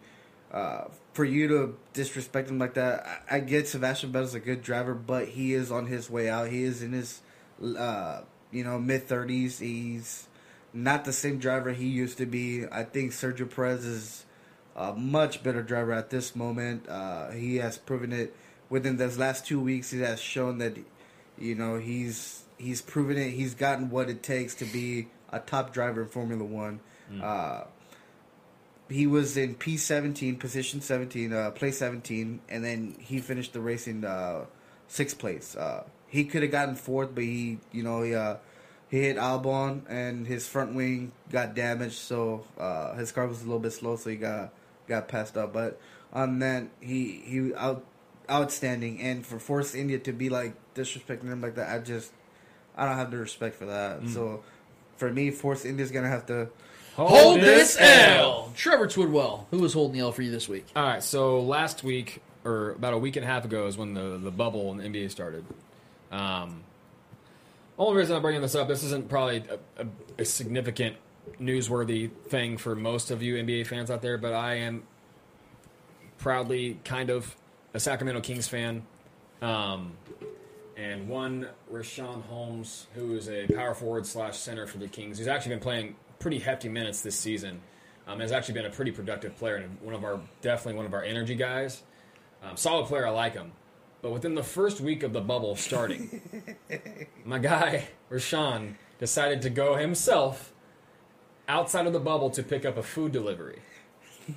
uh, 0.52 0.84
for 1.12 1.24
you 1.24 1.48
to 1.48 1.76
disrespect 1.92 2.48
him 2.50 2.58
like 2.58 2.74
that, 2.74 3.22
I, 3.30 3.36
I 3.36 3.40
get 3.40 3.68
Sebastian 3.68 4.12
Vettel's 4.12 4.34
a 4.34 4.40
good 4.40 4.62
driver, 4.62 4.94
but 4.94 5.28
he 5.28 5.54
is 5.54 5.70
on 5.70 5.86
his 5.86 6.08
way 6.08 6.28
out. 6.28 6.48
He 6.48 6.62
is 6.62 6.82
in 6.82 6.92
his, 6.92 7.20
uh, 7.62 8.22
you 8.50 8.64
know, 8.64 8.78
mid 8.78 9.06
thirties. 9.08 9.58
He's 9.58 10.28
not 10.72 11.04
the 11.04 11.12
same 11.12 11.38
driver 11.38 11.72
he 11.72 11.86
used 11.86 12.18
to 12.18 12.26
be. 12.26 12.64
I 12.70 12.84
think 12.84 13.12
Sergio 13.12 13.48
Perez 13.54 13.84
is 13.84 14.24
a 14.74 14.94
much 14.94 15.42
better 15.42 15.62
driver 15.62 15.92
at 15.92 16.10
this 16.10 16.34
moment. 16.34 16.88
Uh, 16.88 17.30
he 17.30 17.56
has 17.56 17.76
proven 17.76 18.12
it 18.12 18.34
within 18.70 18.96
those 18.96 19.18
last 19.18 19.46
two 19.46 19.60
weeks. 19.60 19.90
He 19.90 20.00
has 20.00 20.18
shown 20.20 20.58
that, 20.58 20.78
you 21.38 21.54
know, 21.54 21.78
he's 21.78 22.44
he's 22.56 22.80
proven 22.80 23.18
it. 23.18 23.30
He's 23.30 23.54
gotten 23.54 23.90
what 23.90 24.08
it 24.08 24.22
takes 24.22 24.54
to 24.56 24.64
be 24.64 25.08
a 25.30 25.40
top 25.40 25.74
driver 25.74 26.02
in 26.02 26.08
Formula 26.08 26.42
One. 26.44 26.80
Uh, 27.22 27.64
he 28.88 29.06
was 29.06 29.36
in 29.36 29.54
P 29.54 29.76
seventeen, 29.76 30.36
position 30.36 30.80
seventeen, 30.80 31.32
uh, 31.32 31.50
place 31.50 31.78
seventeen, 31.78 32.40
and 32.48 32.64
then 32.64 32.96
he 32.98 33.20
finished 33.20 33.52
the 33.52 33.60
race 33.60 33.86
in 33.86 34.04
uh, 34.04 34.44
sixth 34.88 35.18
place. 35.18 35.56
Uh, 35.56 35.84
he 36.08 36.24
could 36.24 36.42
have 36.42 36.52
gotten 36.52 36.74
fourth, 36.74 37.14
but 37.14 37.24
he, 37.24 37.58
you 37.72 37.82
know, 37.82 38.02
he, 38.02 38.14
uh, 38.14 38.36
he 38.90 39.00
hit 39.00 39.16
Albon 39.16 39.82
and 39.88 40.26
his 40.26 40.46
front 40.46 40.74
wing 40.74 41.12
got 41.30 41.54
damaged, 41.54 41.96
so 41.96 42.44
uh, 42.58 42.94
his 42.94 43.12
car 43.12 43.26
was 43.26 43.40
a 43.40 43.44
little 43.44 43.58
bit 43.58 43.72
slow, 43.72 43.96
so 43.96 44.10
he 44.10 44.16
got 44.16 44.52
got 44.86 45.08
passed 45.08 45.38
up. 45.38 45.52
But 45.54 45.80
on 46.12 46.40
that, 46.40 46.68
he 46.80 47.22
he 47.24 47.54
out 47.54 47.84
outstanding, 48.30 49.00
and 49.00 49.26
for 49.26 49.38
Force 49.38 49.74
India 49.74 49.98
to 50.00 50.12
be 50.12 50.28
like 50.28 50.54
disrespecting 50.74 51.24
him 51.24 51.40
like 51.40 51.54
that, 51.54 51.74
I 51.74 51.78
just 51.78 52.12
I 52.76 52.84
don't 52.84 52.96
have 52.96 53.10
the 53.10 53.16
respect 53.16 53.56
for 53.56 53.66
that. 53.66 54.02
Mm. 54.02 54.12
So 54.12 54.44
for 54.96 55.10
me, 55.10 55.30
Force 55.30 55.64
India's 55.64 55.90
gonna 55.90 56.08
have 56.08 56.26
to 56.26 56.50
Hold 56.96 57.40
this 57.40 57.76
L. 57.80 58.52
Trevor 58.54 58.86
Twidwell, 58.86 59.46
who 59.50 59.58
was 59.58 59.72
holding 59.72 59.94
the 59.94 60.00
L 60.00 60.12
for 60.12 60.22
you 60.22 60.30
this 60.30 60.48
week? 60.48 60.66
All 60.76 60.82
right, 60.82 61.02
so 61.02 61.40
last 61.40 61.82
week 61.82 62.20
or 62.44 62.70
about 62.72 62.92
a 62.92 62.98
week 62.98 63.16
and 63.16 63.24
a 63.24 63.28
half 63.28 63.44
ago 63.44 63.66
is 63.66 63.76
when 63.76 63.94
the 63.94 64.18
the 64.18 64.30
bubble 64.30 64.70
in 64.72 64.78
the 64.78 64.84
NBA 64.84 65.10
started. 65.10 65.44
Um, 66.10 66.62
only 67.78 67.96
reason 67.96 68.14
I'm 68.14 68.22
bringing 68.22 68.42
this 68.42 68.54
up, 68.54 68.68
this 68.68 68.82
isn't 68.82 69.08
probably 69.08 69.44
a, 69.78 69.82
a, 69.82 69.86
a 70.18 70.24
significant 70.24 70.96
newsworthy 71.40 72.10
thing 72.28 72.58
for 72.58 72.74
most 72.74 73.10
of 73.10 73.22
you 73.22 73.36
NBA 73.36 73.66
fans 73.66 73.90
out 73.90 74.02
there, 74.02 74.18
but 74.18 74.34
I 74.34 74.56
am 74.56 74.82
proudly 76.18 76.78
kind 76.84 77.10
of 77.10 77.34
a 77.72 77.80
Sacramento 77.80 78.20
Kings 78.20 78.48
fan. 78.48 78.82
Um, 79.40 79.92
and 80.76 81.08
one 81.08 81.48
Richaun 81.72 82.22
Holmes, 82.24 82.86
who 82.94 83.14
is 83.14 83.28
a 83.28 83.46
power 83.48 83.74
forward 83.74 84.06
slash 84.06 84.36
center 84.36 84.66
for 84.66 84.78
the 84.78 84.88
Kings. 84.88 85.18
He's 85.18 85.28
actually 85.28 85.50
been 85.56 85.62
playing 85.62 85.96
pretty 86.22 86.38
hefty 86.38 86.68
minutes 86.68 87.02
this 87.02 87.18
season. 87.18 87.60
Um, 88.06 88.20
has 88.20 88.32
actually 88.32 88.54
been 88.54 88.66
a 88.66 88.70
pretty 88.70 88.90
productive 88.90 89.36
player 89.36 89.56
and 89.56 89.80
one 89.80 89.94
of 89.94 90.02
our 90.04 90.20
definitely 90.40 90.76
one 90.76 90.86
of 90.86 90.94
our 90.94 91.04
energy 91.04 91.34
guys. 91.34 91.82
Um, 92.42 92.56
solid 92.56 92.86
player, 92.86 93.06
I 93.06 93.10
like 93.10 93.34
him. 93.34 93.52
But 94.00 94.10
within 94.10 94.34
the 94.34 94.42
first 94.42 94.80
week 94.80 95.04
of 95.04 95.12
the 95.12 95.20
bubble 95.20 95.54
starting, 95.54 96.20
my 97.24 97.38
guy 97.38 97.88
Richaun 98.10 98.74
decided 98.98 99.42
to 99.42 99.50
go 99.50 99.76
himself 99.76 100.52
outside 101.48 101.86
of 101.86 101.92
the 101.92 102.00
bubble 102.00 102.30
to 102.30 102.42
pick 102.42 102.64
up 102.64 102.76
a 102.76 102.82
food 102.82 103.12
delivery. 103.12 103.60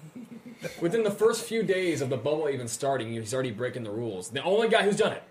Within 0.82 1.04
the 1.04 1.12
first 1.12 1.46
few 1.46 1.64
days 1.64 2.02
of 2.02 2.10
the 2.10 2.18
bubble 2.18 2.50
even 2.50 2.68
starting, 2.68 3.14
he's 3.14 3.34
already 3.34 3.52
breaking 3.52 3.84
the 3.84 3.92
rules. 3.92 4.30
The 4.30 4.44
only 4.44 4.68
guy 4.68 4.84
who's 4.84 4.98
done 4.98 5.14
it. 5.14 5.24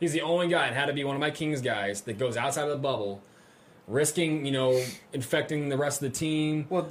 He's 0.00 0.12
the 0.12 0.22
only 0.22 0.48
guy, 0.48 0.66
and 0.66 0.74
had 0.74 0.86
to 0.86 0.92
be 0.92 1.04
one 1.04 1.14
of 1.14 1.20
my 1.20 1.30
Kings 1.30 1.60
guys 1.60 2.00
that 2.02 2.18
goes 2.18 2.36
outside 2.36 2.64
of 2.64 2.70
the 2.70 2.76
bubble, 2.76 3.22
risking 3.90 4.46
you 4.46 4.52
know 4.52 4.80
infecting 5.12 5.68
the 5.68 5.76
rest 5.76 6.02
of 6.02 6.12
the 6.12 6.18
team. 6.18 6.66
Well, 6.68 6.88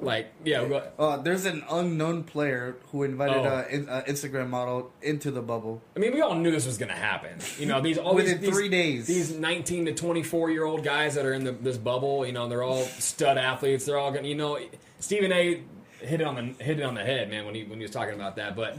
like 0.00 0.32
yeah, 0.44 0.66
go, 0.66 0.82
Uh, 0.98 1.16
there's 1.18 1.44
an 1.46 1.64
unknown 1.70 2.24
player 2.24 2.76
who 2.90 3.04
invited 3.04 3.36
Oh. 3.36 3.44
uh, 3.44 3.64
in, 3.70 3.88
uh, 3.88 4.02
Instagram 4.08 4.48
model 4.50 4.90
into 5.00 5.30
the 5.30 5.40
bubble. 5.40 5.80
I 5.96 6.00
mean, 6.00 6.12
we 6.12 6.20
all 6.20 6.34
knew 6.34 6.50
this 6.50 6.66
was 6.66 6.78
going 6.78 6.88
to 6.90 6.96
happen. 6.96 7.38
You 7.58 7.66
know, 7.66 7.80
these 7.80 7.96
all 7.96 8.14
Within 8.14 8.40
these, 8.40 8.50
three 8.50 8.68
days. 8.68 9.06
These 9.06 9.32
19 9.32 9.86
to 9.86 9.94
24 9.94 10.50
year 10.50 10.64
old 10.64 10.82
guys 10.84 11.14
that 11.14 11.24
are 11.24 11.32
in 11.32 11.44
the, 11.44 11.52
this 11.52 11.78
bubble, 11.78 12.26
you 12.26 12.32
know, 12.32 12.48
they're 12.48 12.64
all 12.64 12.82
stud 12.82 13.38
athletes. 13.38 13.84
They're 13.86 13.96
all 13.98 14.10
going. 14.10 14.24
to 14.24 14.28
You 14.28 14.34
know, 14.34 14.58
Stephen 14.98 15.32
A. 15.32 15.62
hit 16.00 16.20
it 16.20 16.26
on 16.26 16.34
the 16.34 16.62
hit 16.64 16.80
it 16.80 16.82
on 16.82 16.94
the 16.94 17.04
head, 17.04 17.30
man, 17.30 17.46
when 17.46 17.54
he 17.54 17.62
when 17.64 17.78
he 17.78 17.84
was 17.84 17.92
talking 17.92 18.14
about 18.14 18.34
that. 18.36 18.56
But 18.56 18.76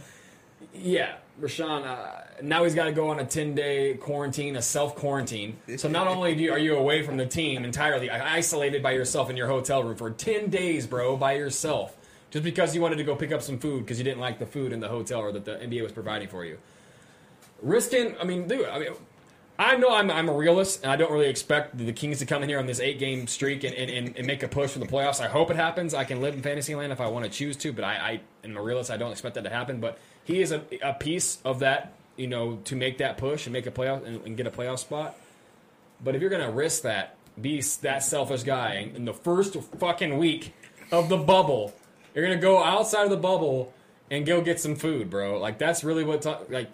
yeah, 0.74 1.16
Richaun. 1.40 1.86
Uh, 1.86 2.22
now 2.42 2.64
he's 2.64 2.76
got 2.76 2.86
to 2.86 2.92
go 2.92 3.10
on 3.10 3.20
a 3.20 3.26
10 3.26 3.56
day 3.56 3.96
quarantine, 3.96 4.56
a 4.56 4.62
self 4.62 4.96
quarantine. 4.96 5.58
So 5.78 5.88
not 5.88 6.08
only 6.08 6.34
you, 6.34 6.52
are 6.52 6.60
you 6.60 6.76
away 6.76 7.04
from 7.04 7.18
the 7.18 7.26
team 7.26 7.64
entirely, 7.64 8.10
isolated 8.10 8.82
by 8.82 8.92
yourself 8.92 9.30
in 9.30 9.38
your 9.38 9.48
hotel 9.48 9.84
room 9.84 9.96
for 9.96 10.12
10 10.12 10.50
days, 10.50 10.88
bro, 10.88 11.18
by 11.18 11.34
yourself, 11.34 11.96
just 12.32 12.44
because 12.44 12.74
you 12.76 12.82
wanted 12.82 12.98
to 12.98 13.04
go 13.04 13.16
pick 13.16 13.32
up 13.32 13.42
some 13.42 13.60
food 13.60 13.86
because 13.86 13.98
you 13.98 14.04
didn't 14.04 14.22
like 14.22 14.40
the 14.40 14.46
food 14.46 14.72
in 14.72 14.80
the 14.80 14.90
hotel 14.90 15.20
or 15.20 15.32
that 15.32 15.46
the 15.46 15.56
NBA 15.56 15.84
was 15.84 15.92
providing 15.92 16.28
for 16.28 16.46
you. 16.46 16.58
Risking, 17.62 18.16
I 18.20 18.24
mean, 18.24 18.48
dude, 18.48 18.68
I 18.68 18.80
mean. 18.80 18.90
I 19.58 19.78
know 19.78 19.96
I'm, 19.96 20.12
I'm 20.12 20.28
a 20.28 20.34
realist, 20.34 20.84
and 20.84 20.92
I 20.92 20.98
don't 20.98 21.10
really 21.10 21.30
expect 21.30 21.78
the 21.78 21.94
Kings 21.94 22.20
to 22.20 22.26
come 22.26 22.44
in 22.44 22.50
here 22.50 22.60
on 22.60 22.66
this 22.66 22.82
eight 22.82 23.00
game 23.00 23.26
streak 23.26 23.64
and, 23.64 23.74
and, 23.74 24.14
and, 24.18 24.28
make 24.28 24.44
a 24.44 24.50
push 24.50 24.72
for 24.72 24.80
the 24.80 24.86
playoffs. 24.86 25.22
I 25.22 25.30
hope 25.30 25.50
it 25.50 25.56
happens. 25.56 25.94
I 25.94 26.04
can 26.04 26.20
live 26.20 26.34
in 26.34 26.42
Fantasyland 26.42 26.92
if 26.92 27.00
I 27.00 27.08
want 27.08 27.24
to 27.24 27.32
choose 27.32 27.56
to, 27.58 27.72
but 27.72 27.86
I, 27.86 27.94
I 27.94 28.22
am 28.46 28.58
a 28.58 28.62
realist. 28.62 28.92
I 28.92 28.98
don't 28.98 29.12
expect 29.12 29.36
that 29.36 29.44
to 29.44 29.50
happen. 29.50 29.80
But 29.80 30.00
he 30.24 30.42
is 30.42 30.52
a, 30.52 30.64
a 30.82 30.94
piece 30.94 31.40
of 31.44 31.60
that, 31.60 31.94
you 32.16 32.28
know, 32.28 32.58
to 32.66 32.76
make 32.76 33.00
that 33.00 33.18
push 33.18 33.46
and 33.46 33.54
make 33.54 33.68
a 33.68 33.72
playoff 33.72 34.06
and, 34.06 34.26
and 34.26 34.38
get 34.38 34.48
a 34.48 34.52
playoff 34.52 34.80
spot. 34.80 35.16
But 36.04 36.16
if 36.16 36.22
you're 36.22 36.30
going 36.30 36.46
to 36.46 36.52
risk 36.52 36.84
that, 36.84 37.16
be 37.40 37.62
that 37.82 38.04
selfish 38.04 38.44
guy, 38.44 38.92
in 38.96 39.06
the 39.06 39.14
first 39.14 39.56
fucking 39.80 40.18
week 40.18 40.54
of 40.92 41.10
the 41.10 41.18
bubble, 41.18 41.74
you're 42.14 42.26
going 42.26 42.38
to 42.38 42.42
go 42.42 42.64
outside 42.64 43.04
of 43.04 43.10
the 43.10 43.18
bubble 43.18 43.74
and 44.10 44.26
go 44.26 44.42
get 44.42 44.60
some 44.60 44.76
food, 44.76 45.10
bro. 45.10 45.40
Like, 45.40 45.58
that's 45.58 45.84
really 45.84 46.04
what, 46.04 46.26
like, 46.50 46.72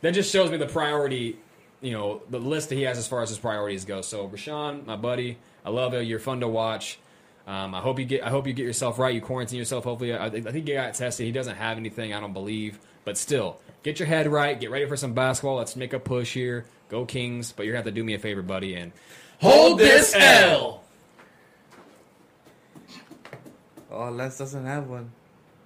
that 0.00 0.12
just 0.12 0.32
shows 0.32 0.50
me 0.50 0.56
the 0.56 0.66
priority, 0.66 1.38
you 1.80 1.92
know, 1.92 2.22
the 2.30 2.38
list 2.38 2.68
that 2.68 2.76
he 2.76 2.82
has 2.82 2.96
as 2.96 3.06
far 3.06 3.22
as 3.22 3.28
his 3.28 3.38
priorities 3.38 3.84
go. 3.84 4.00
So 4.00 4.28
Richaun, 4.28 4.86
my 4.86 4.96
buddy, 4.96 5.38
I 5.64 5.70
love 5.70 5.92
you. 5.92 6.00
You're 6.00 6.20
fun 6.20 6.40
to 6.40 6.48
watch. 6.48 6.98
Um, 7.48 7.74
I 7.74 7.80
hope 7.80 7.98
you 7.98 8.04
get. 8.04 8.22
I 8.22 8.28
hope 8.28 8.46
you 8.46 8.52
get 8.52 8.66
yourself 8.66 8.98
right. 8.98 9.14
You 9.14 9.22
quarantine 9.22 9.58
yourself. 9.58 9.84
Hopefully, 9.84 10.12
I, 10.14 10.26
I 10.26 10.30
think 10.30 10.68
you 10.68 10.74
got 10.74 10.92
tested. 10.92 11.24
He 11.24 11.32
doesn't 11.32 11.56
have 11.56 11.78
anything. 11.78 12.12
I 12.12 12.20
don't 12.20 12.34
believe, 12.34 12.78
but 13.06 13.16
still, 13.16 13.58
get 13.82 13.98
your 13.98 14.06
head 14.06 14.28
right. 14.28 14.60
Get 14.60 14.70
ready 14.70 14.86
for 14.86 14.98
some 14.98 15.14
basketball. 15.14 15.56
Let's 15.56 15.74
make 15.74 15.94
a 15.94 15.98
push 15.98 16.34
here. 16.34 16.66
Go 16.90 17.06
Kings! 17.06 17.52
But 17.52 17.64
you're 17.64 17.72
gonna 17.72 17.84
have 17.84 17.86
to 17.86 17.98
do 17.98 18.04
me 18.04 18.12
a 18.12 18.18
favor, 18.18 18.42
buddy, 18.42 18.74
and 18.74 18.92
Hold 19.40 19.78
this 19.78 20.14
L. 20.14 20.82
Oh, 23.90 24.10
Les 24.10 24.36
doesn't 24.36 24.66
have 24.66 24.88
one. 24.88 25.10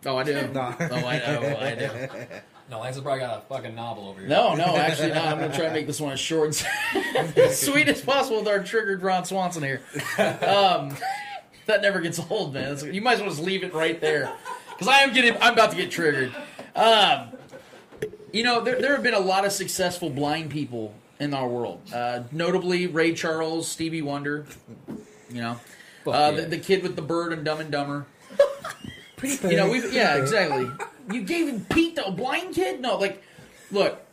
Oh, 0.06 0.16
I 0.16 0.24
do. 0.24 0.34
No. 0.52 0.74
Oh, 0.78 0.94
I 0.94 1.18
know. 1.18 1.56
I 1.60 1.74
do. 1.74 1.90
No, 2.70 2.80
Lance 2.80 2.94
has 2.94 3.02
probably 3.02 3.20
got 3.20 3.36
a 3.36 3.40
fucking 3.42 3.74
novel 3.74 4.08
over 4.08 4.20
here. 4.20 4.28
No, 4.30 4.54
no, 4.54 4.64
actually 4.76 5.10
not. 5.10 5.26
I'm 5.26 5.38
gonna 5.38 5.54
try 5.54 5.66
to 5.66 5.72
make 5.72 5.86
this 5.86 6.00
one 6.00 6.12
as 6.12 6.20
short 6.20 6.64
and 6.94 7.36
as 7.36 7.60
sweet 7.66 7.86
as 7.86 8.00
possible 8.00 8.38
with 8.38 8.48
our 8.48 8.62
triggered 8.62 9.02
Ron 9.02 9.26
Swanson 9.26 9.62
here. 9.62 9.82
Um, 10.16 10.96
that 11.66 11.82
never 11.82 12.00
gets 12.00 12.20
old, 12.30 12.54
man. 12.54 12.76
You 12.92 13.00
might 13.00 13.14
as 13.14 13.20
well 13.20 13.30
just 13.30 13.42
leave 13.42 13.64
it 13.64 13.74
right 13.74 14.00
there 14.00 14.32
because 14.70 14.88
I 14.88 14.98
am 14.98 15.12
getting. 15.12 15.36
I'm 15.40 15.54
about 15.54 15.70
to 15.70 15.76
get 15.76 15.90
triggered. 15.90 16.34
Um, 16.74 17.28
you 18.32 18.42
know, 18.42 18.60
there, 18.62 18.80
there 18.80 18.94
have 18.94 19.02
been 19.02 19.14
a 19.14 19.20
lot 19.20 19.44
of 19.44 19.52
successful 19.52 20.10
blind 20.10 20.50
people 20.50 20.94
in 21.20 21.34
our 21.34 21.46
world. 21.46 21.80
Uh, 21.94 22.22
notably, 22.32 22.86
Ray 22.86 23.12
Charles, 23.14 23.68
Stevie 23.68 24.02
Wonder. 24.02 24.46
You 25.30 25.40
know, 25.40 25.60
uh, 26.06 26.32
the, 26.32 26.42
the 26.42 26.58
kid 26.58 26.82
with 26.82 26.96
the 26.96 27.02
bird 27.02 27.32
and 27.32 27.44
Dumb 27.44 27.60
and 27.60 27.70
Dumber. 27.70 28.06
You 29.22 29.56
know, 29.56 29.70
we 29.70 29.88
yeah, 29.90 30.16
exactly. 30.16 30.68
You 31.12 31.22
gave 31.22 31.48
him 31.48 31.64
Pete 31.70 31.96
the 31.96 32.10
blind 32.10 32.54
kid? 32.54 32.80
No, 32.80 32.96
like, 32.96 33.22
look, 33.70 34.04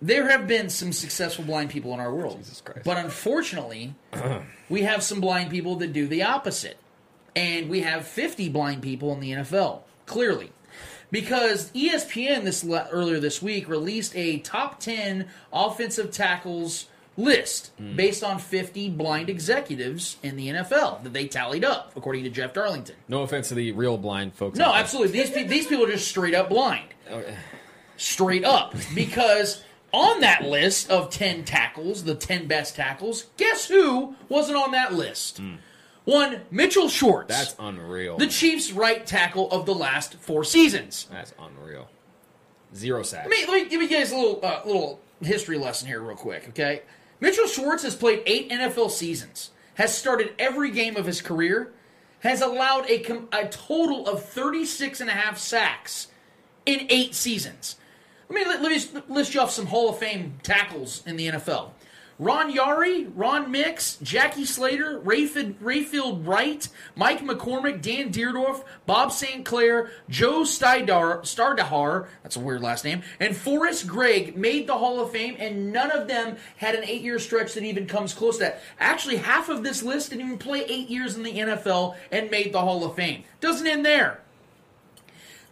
there 0.00 0.28
have 0.28 0.46
been 0.46 0.68
some 0.68 0.92
successful 0.92 1.44
blind 1.44 1.70
people 1.70 1.92
in 1.94 2.00
our 2.00 2.12
world, 2.12 2.40
but 2.84 2.96
unfortunately, 2.96 3.94
we 4.68 4.82
have 4.82 5.02
some 5.02 5.20
blind 5.20 5.50
people 5.50 5.76
that 5.76 5.92
do 5.92 6.06
the 6.06 6.22
opposite, 6.22 6.78
and 7.34 7.68
we 7.68 7.80
have 7.80 8.06
fifty 8.06 8.48
blind 8.48 8.82
people 8.82 9.12
in 9.12 9.20
the 9.20 9.32
NFL. 9.32 9.80
Clearly, 10.06 10.52
because 11.10 11.70
ESPN 11.72 12.44
this 12.44 12.64
le- 12.64 12.88
earlier 12.90 13.20
this 13.20 13.42
week 13.42 13.68
released 13.68 14.14
a 14.16 14.38
top 14.38 14.80
ten 14.80 15.28
offensive 15.52 16.10
tackles 16.10 16.86
list 17.18 17.72
hmm. 17.76 17.96
based 17.96 18.22
on 18.22 18.38
50 18.38 18.90
blind 18.90 19.28
executives 19.28 20.16
in 20.22 20.36
the 20.36 20.48
NFL 20.48 21.02
that 21.02 21.12
they 21.12 21.26
tallied 21.26 21.64
up 21.64 21.92
according 21.96 22.24
to 22.24 22.30
Jeff 22.30 22.54
Darlington. 22.54 22.94
No 23.08 23.22
offense 23.22 23.48
to 23.48 23.54
the 23.54 23.72
real 23.72 23.98
blind 23.98 24.34
folks. 24.34 24.56
No, 24.56 24.72
absolutely. 24.72 25.20
These 25.20 25.30
pe- 25.30 25.46
these 25.46 25.66
people 25.66 25.84
are 25.84 25.90
just 25.90 26.08
straight 26.08 26.34
up 26.34 26.48
blind. 26.48 26.88
Oh, 27.10 27.16
okay. 27.16 27.36
Straight 27.96 28.44
up. 28.44 28.74
Because 28.94 29.64
on 29.92 30.20
that 30.20 30.42
list 30.44 30.90
of 30.90 31.10
10 31.10 31.44
tackles, 31.44 32.04
the 32.04 32.14
10 32.14 32.46
best 32.46 32.76
tackles, 32.76 33.26
guess 33.36 33.68
who 33.68 34.14
wasn't 34.28 34.58
on 34.58 34.72
that 34.72 34.92
list? 34.94 35.40
One, 36.04 36.40
Mitchell 36.50 36.88
Schwartz. 36.88 37.28
That's 37.28 37.54
unreal. 37.58 38.16
the 38.16 38.26
Chiefs' 38.28 38.72
right 38.72 39.04
tackle 39.04 39.50
of 39.50 39.66
the 39.66 39.74
last 39.74 40.14
four 40.14 40.42
seasons. 40.44 41.06
That's 41.10 41.34
unreal. 41.38 41.88
Zero 42.74 43.02
sacks. 43.02 43.28
Let 43.28 43.30
me, 43.30 43.46
let 43.52 43.64
me 43.64 43.68
give 43.70 43.82
you 43.82 43.88
guys 43.88 44.12
a 44.12 44.16
little 44.16 44.40
uh, 44.42 44.60
little 44.64 45.00
history 45.22 45.58
lesson 45.58 45.88
here, 45.88 46.00
real 46.00 46.16
quick, 46.16 46.46
okay? 46.50 46.82
Mitchell 47.20 47.46
Schwartz 47.46 47.82
has 47.82 47.96
played 47.96 48.22
eight 48.26 48.50
NFL 48.50 48.90
seasons, 48.90 49.50
has 49.74 49.96
started 49.96 50.32
every 50.38 50.70
game 50.70 50.96
of 50.96 51.04
his 51.06 51.20
career, 51.20 51.72
has 52.20 52.40
allowed 52.42 52.88
a, 52.88 52.98
com- 53.00 53.28
a 53.32 53.48
total 53.48 54.06
of 54.06 54.24
36 54.24 55.00
and 55.00 55.10
a 55.10 55.14
half 55.14 55.38
sacks 55.38 56.08
in 56.66 56.86
eight 56.90 57.14
seasons. 57.14 57.76
Let 58.28 58.34
me, 58.34 58.44
let, 58.44 58.62
me 58.62 59.02
list 59.08 59.34
you 59.34 59.40
off 59.40 59.50
some 59.50 59.66
Hall 59.66 59.88
of 59.88 59.98
Fame 59.98 60.38
tackles 60.42 61.02
in 61.06 61.16
the 61.16 61.28
NFL. 61.28 61.70
Ron 62.20 62.52
Yary, 62.52 63.10
Ron 63.14 63.52
Mix, 63.52 63.96
Jackie 64.02 64.44
Slater, 64.44 65.00
Rayfield, 65.00 65.54
Rayfield 65.62 66.26
Wright, 66.26 66.68
Mike 66.96 67.20
McCormack, 67.20 67.80
Dan 67.80 68.12
Dierdorf, 68.12 68.64
Bob 68.86 69.12
St. 69.12 69.44
Clair, 69.44 69.92
Joe 70.08 70.40
Stardar, 70.40 71.20
Stardahar, 71.22 72.08
that's 72.24 72.34
a 72.34 72.40
weird 72.40 72.60
last 72.60 72.84
name, 72.84 73.02
and 73.20 73.36
Forrest 73.36 73.86
Gregg 73.86 74.36
made 74.36 74.66
the 74.66 74.76
Hall 74.76 75.00
of 75.00 75.12
Fame, 75.12 75.36
and 75.38 75.72
none 75.72 75.92
of 75.92 76.08
them 76.08 76.36
had 76.56 76.74
an 76.74 76.82
eight 76.82 77.02
year 77.02 77.20
stretch 77.20 77.54
that 77.54 77.62
even 77.62 77.86
comes 77.86 78.12
close 78.12 78.38
to 78.38 78.44
that. 78.44 78.62
Actually, 78.80 79.18
half 79.18 79.48
of 79.48 79.62
this 79.62 79.84
list 79.84 80.10
didn't 80.10 80.26
even 80.26 80.38
play 80.38 80.64
eight 80.64 80.90
years 80.90 81.16
in 81.16 81.22
the 81.22 81.32
NFL 81.32 81.94
and 82.10 82.32
made 82.32 82.52
the 82.52 82.60
Hall 82.60 82.84
of 82.84 82.96
Fame. 82.96 83.22
Doesn't 83.40 83.66
end 83.66 83.86
there. 83.86 84.20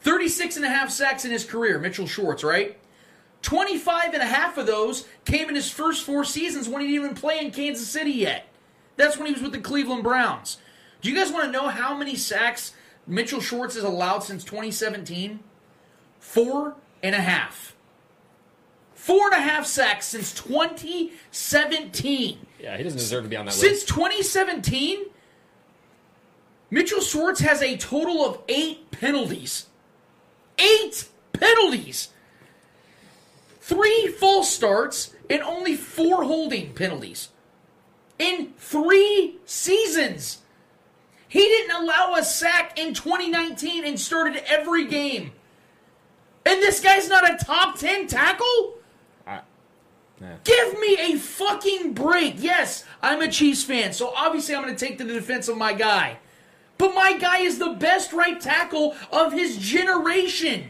36 0.07 0.55
and 0.55 0.65
a 0.65 0.69
half 0.69 0.89
sacks 0.89 1.25
in 1.25 1.33
his 1.33 1.45
career, 1.45 1.81
Mitchell 1.81 2.07
Schwartz, 2.07 2.45
right? 2.45 2.79
25 3.43 4.15
and 4.15 4.23
a 4.23 4.27
half 4.27 4.57
of 4.57 4.65
those 4.65 5.05
came 5.25 5.49
in 5.49 5.57
his 5.57 5.69
first 5.69 6.05
four 6.05 6.23
seasons 6.23 6.69
when 6.69 6.81
he 6.81 6.87
didn't 6.87 7.03
even 7.03 7.17
play 7.17 7.41
in 7.41 7.51
Kansas 7.51 7.89
City 7.89 8.13
yet. 8.13 8.47
That's 8.95 9.17
when 9.17 9.27
he 9.27 9.33
was 9.33 9.43
with 9.43 9.51
the 9.51 9.59
Cleveland 9.59 10.05
Browns. 10.05 10.59
Do 11.01 11.11
you 11.11 11.17
guys 11.17 11.33
want 11.33 11.47
to 11.47 11.51
know 11.51 11.67
how 11.67 11.97
many 11.97 12.15
sacks 12.15 12.73
Mitchell 13.05 13.41
Schwartz 13.41 13.75
has 13.75 13.83
allowed 13.83 14.21
since 14.21 14.45
2017? 14.45 15.41
Four 16.21 16.77
and 17.03 17.17
a 17.17 17.21
half. 17.21 17.75
Four 18.95 19.33
and 19.33 19.35
a 19.35 19.43
half 19.43 19.67
sacks 19.67 20.07
since 20.07 20.33
2017. 20.35 22.39
Yeah, 22.61 22.77
he 22.77 22.85
doesn't 22.85 23.01
deserve 23.01 23.25
to 23.25 23.29
be 23.29 23.37
on 23.37 23.47
that 23.47 23.57
list. 23.57 23.61
Since 23.61 23.83
2017, 23.87 25.07
Mitchell 26.71 27.01
Schwartz 27.01 27.41
has 27.41 27.61
a 27.61 27.77
total 27.77 28.25
of 28.25 28.39
eight 28.49 28.93
penalties. 28.93 29.67
Eight 30.59 31.09
penalties! 31.33 32.09
Three 33.61 34.09
false 34.09 34.51
starts 34.51 35.15
and 35.29 35.43
only 35.43 35.75
four 35.77 36.25
holding 36.25 36.73
penalties. 36.73 37.31
In 38.19 38.53
three 38.57 39.39
seasons. 39.45 40.39
He 41.29 41.41
didn't 41.41 41.83
allow 41.83 42.15
a 42.15 42.23
sack 42.23 42.79
in 42.79 42.95
2019 42.95 43.85
and 43.85 43.99
started 43.99 44.43
every 44.47 44.87
game. 44.87 45.33
And 46.47 46.63
this 46.63 46.81
guy's 46.81 47.09
not 47.09 47.29
a 47.29 47.45
top 47.45 47.77
10 47.79 48.07
tackle? 48.07 48.79
Give 50.45 50.79
me 50.81 50.97
a 51.13 51.19
fucking 51.19 51.93
break. 51.93 52.37
Yes, 52.39 52.85
I'm 53.03 53.21
a 53.21 53.29
Chiefs 53.29 53.65
fan, 53.65 53.93
so 53.93 54.13
obviously 54.17 54.55
I'm 54.55 54.63
going 54.63 54.75
to 54.75 54.87
take 54.87 54.99
to 54.99 55.05
the 55.05 55.13
defense 55.13 55.49
of 55.49 55.59
my 55.59 55.73
guy. 55.73 56.19
But 56.79 56.95
my 56.95 57.17
guy 57.17 57.39
is 57.39 57.59
the 57.59 57.71
best 57.71 58.13
right 58.13 58.41
tackle 58.41 58.95
of 59.11 59.33
his 59.33 59.57
generation. 59.57 60.69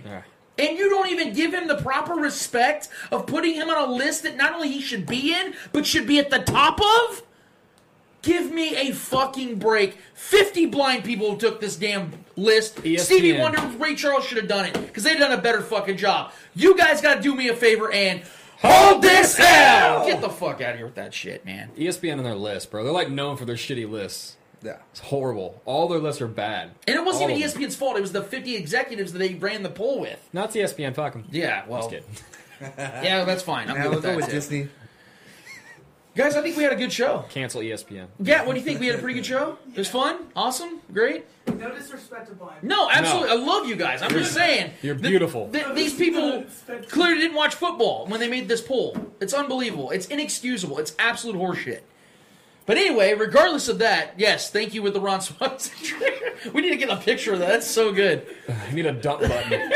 And 0.58 0.78
you 0.78 0.88
don't 0.88 1.08
even 1.10 1.34
give 1.34 1.52
him 1.52 1.68
the 1.68 1.76
proper 1.76 2.14
respect 2.14 2.88
of 3.10 3.26
putting 3.26 3.54
him 3.54 3.68
on 3.68 3.90
a 3.90 3.92
list 3.92 4.22
that 4.22 4.36
not 4.36 4.54
only 4.54 4.70
he 4.70 4.80
should 4.80 5.06
be 5.06 5.34
in, 5.34 5.54
but 5.72 5.84
should 5.84 6.06
be 6.06 6.18
at 6.18 6.30
the 6.30 6.38
top 6.38 6.80
of? 6.80 7.22
Give 8.22 8.50
me 8.50 8.74
a 8.74 8.92
fucking 8.92 9.58
break. 9.58 9.98
50 10.14 10.66
blind 10.66 11.04
people 11.04 11.36
took 11.36 11.60
this 11.60 11.76
damn 11.76 12.12
list. 12.36 12.78
Stevie 12.78 13.38
Wonder, 13.38 13.60
Ray 13.78 13.94
Charles 13.94 14.24
should 14.24 14.38
have 14.38 14.48
done 14.48 14.64
it 14.64 14.72
because 14.74 15.04
they've 15.04 15.18
done 15.18 15.32
a 15.32 15.40
better 15.40 15.60
fucking 15.60 15.96
job. 15.96 16.32
You 16.54 16.76
guys 16.76 17.00
got 17.00 17.16
to 17.16 17.20
do 17.20 17.34
me 17.36 17.48
a 17.48 17.54
favor 17.54 17.92
and 17.92 18.22
hold 18.58 19.02
this 19.02 19.36
hell. 19.36 20.06
Get 20.06 20.20
the 20.20 20.28
fuck 20.30 20.60
out 20.60 20.70
of 20.70 20.76
here 20.76 20.86
with 20.86 20.96
that 20.96 21.14
shit, 21.14 21.44
man. 21.44 21.70
ESPN 21.76 22.18
on 22.18 22.24
their 22.24 22.34
list, 22.34 22.70
bro. 22.70 22.82
They're 22.82 22.92
like 22.92 23.10
known 23.10 23.36
for 23.36 23.44
their 23.44 23.56
shitty 23.56 23.88
lists. 23.88 24.35
Yeah. 24.62 24.76
It's 24.90 25.00
horrible. 25.00 25.60
All 25.64 25.86
their 25.88 25.98
lists 25.98 26.20
are 26.22 26.26
bad. 26.28 26.70
And 26.88 26.96
it 26.96 27.04
wasn't 27.04 27.24
All 27.24 27.30
even 27.30 27.42
E 27.42 27.44
of 27.44 27.52
them. 27.54 27.62
ESPN's 27.62 27.76
fault. 27.76 27.96
It 27.96 28.00
was 28.00 28.12
the 28.12 28.22
50 28.22 28.56
executives 28.56 29.12
that 29.12 29.18
they 29.18 29.34
ran 29.34 29.62
the 29.62 29.68
poll 29.70 30.00
with. 30.00 30.18
Not 30.32 30.50
ESPN. 30.52 30.94
Fuck 30.94 31.12
them. 31.12 31.24
Yeah, 31.30 31.64
well. 31.68 31.80
Just 31.80 31.90
kidding. 31.90 32.08
Yeah, 32.78 33.24
that's 33.24 33.42
fine. 33.42 33.68
I'm 33.68 33.76
Now 33.76 33.82
good 33.82 33.88
we'll 33.90 33.96
with 33.96 34.04
that. 34.04 34.16
with. 34.16 34.30
Disney. 34.30 34.68
Guys, 36.14 36.34
I 36.34 36.40
think 36.40 36.56
we 36.56 36.62
had 36.62 36.72
a 36.72 36.76
good 36.76 36.90
show. 36.90 37.26
Cancel 37.28 37.60
ESPN. 37.60 38.06
Yeah, 38.18 38.46
what 38.46 38.54
do 38.54 38.58
you 38.58 38.64
think? 38.64 38.80
We 38.80 38.86
had 38.86 38.94
a 38.94 38.98
pretty 38.98 39.16
good 39.16 39.26
show? 39.26 39.58
It 39.74 39.76
was 39.76 39.88
fun? 39.90 40.28
Awesome? 40.34 40.80
Great? 40.90 41.26
No 41.58 41.70
disrespect 41.74 42.28
to 42.28 42.34
blind. 42.34 42.62
No, 42.62 42.88
absolutely. 42.90 43.28
I 43.28 43.34
love 43.34 43.66
you 43.68 43.76
guys. 43.76 44.00
I'm 44.00 44.08
just 44.08 44.32
saying. 44.32 44.70
You're 44.80 44.94
that- 44.94 45.06
beautiful. 45.06 45.48
that 45.48 45.74
these 45.74 45.92
people 45.92 46.44
clearly 46.88 47.20
didn't 47.20 47.36
watch 47.36 47.54
football 47.54 48.06
when 48.06 48.18
they 48.18 48.28
made 48.30 48.48
this 48.48 48.62
poll. 48.62 48.96
It's 49.20 49.34
unbelievable. 49.34 49.90
It's 49.90 50.06
inexcusable. 50.06 50.78
It's 50.78 50.94
absolute 50.98 51.36
horseshit. 51.36 51.80
But 52.66 52.78
anyway, 52.78 53.14
regardless 53.14 53.68
of 53.68 53.78
that, 53.78 54.14
yes, 54.18 54.50
thank 54.50 54.74
you 54.74 54.82
with 54.82 54.92
the 54.92 55.00
Ron 55.00 55.20
Swanson 55.20 55.72
trigger. 55.82 56.34
We 56.52 56.62
need 56.62 56.70
to 56.70 56.76
get 56.76 56.90
a 56.90 56.96
picture 56.96 57.32
of 57.32 57.38
that. 57.38 57.48
That's 57.48 57.66
so 57.66 57.92
good. 57.92 58.26
I 58.48 58.72
need 58.72 58.86
a 58.86 58.92
dump 58.92 59.20
button. 59.20 59.52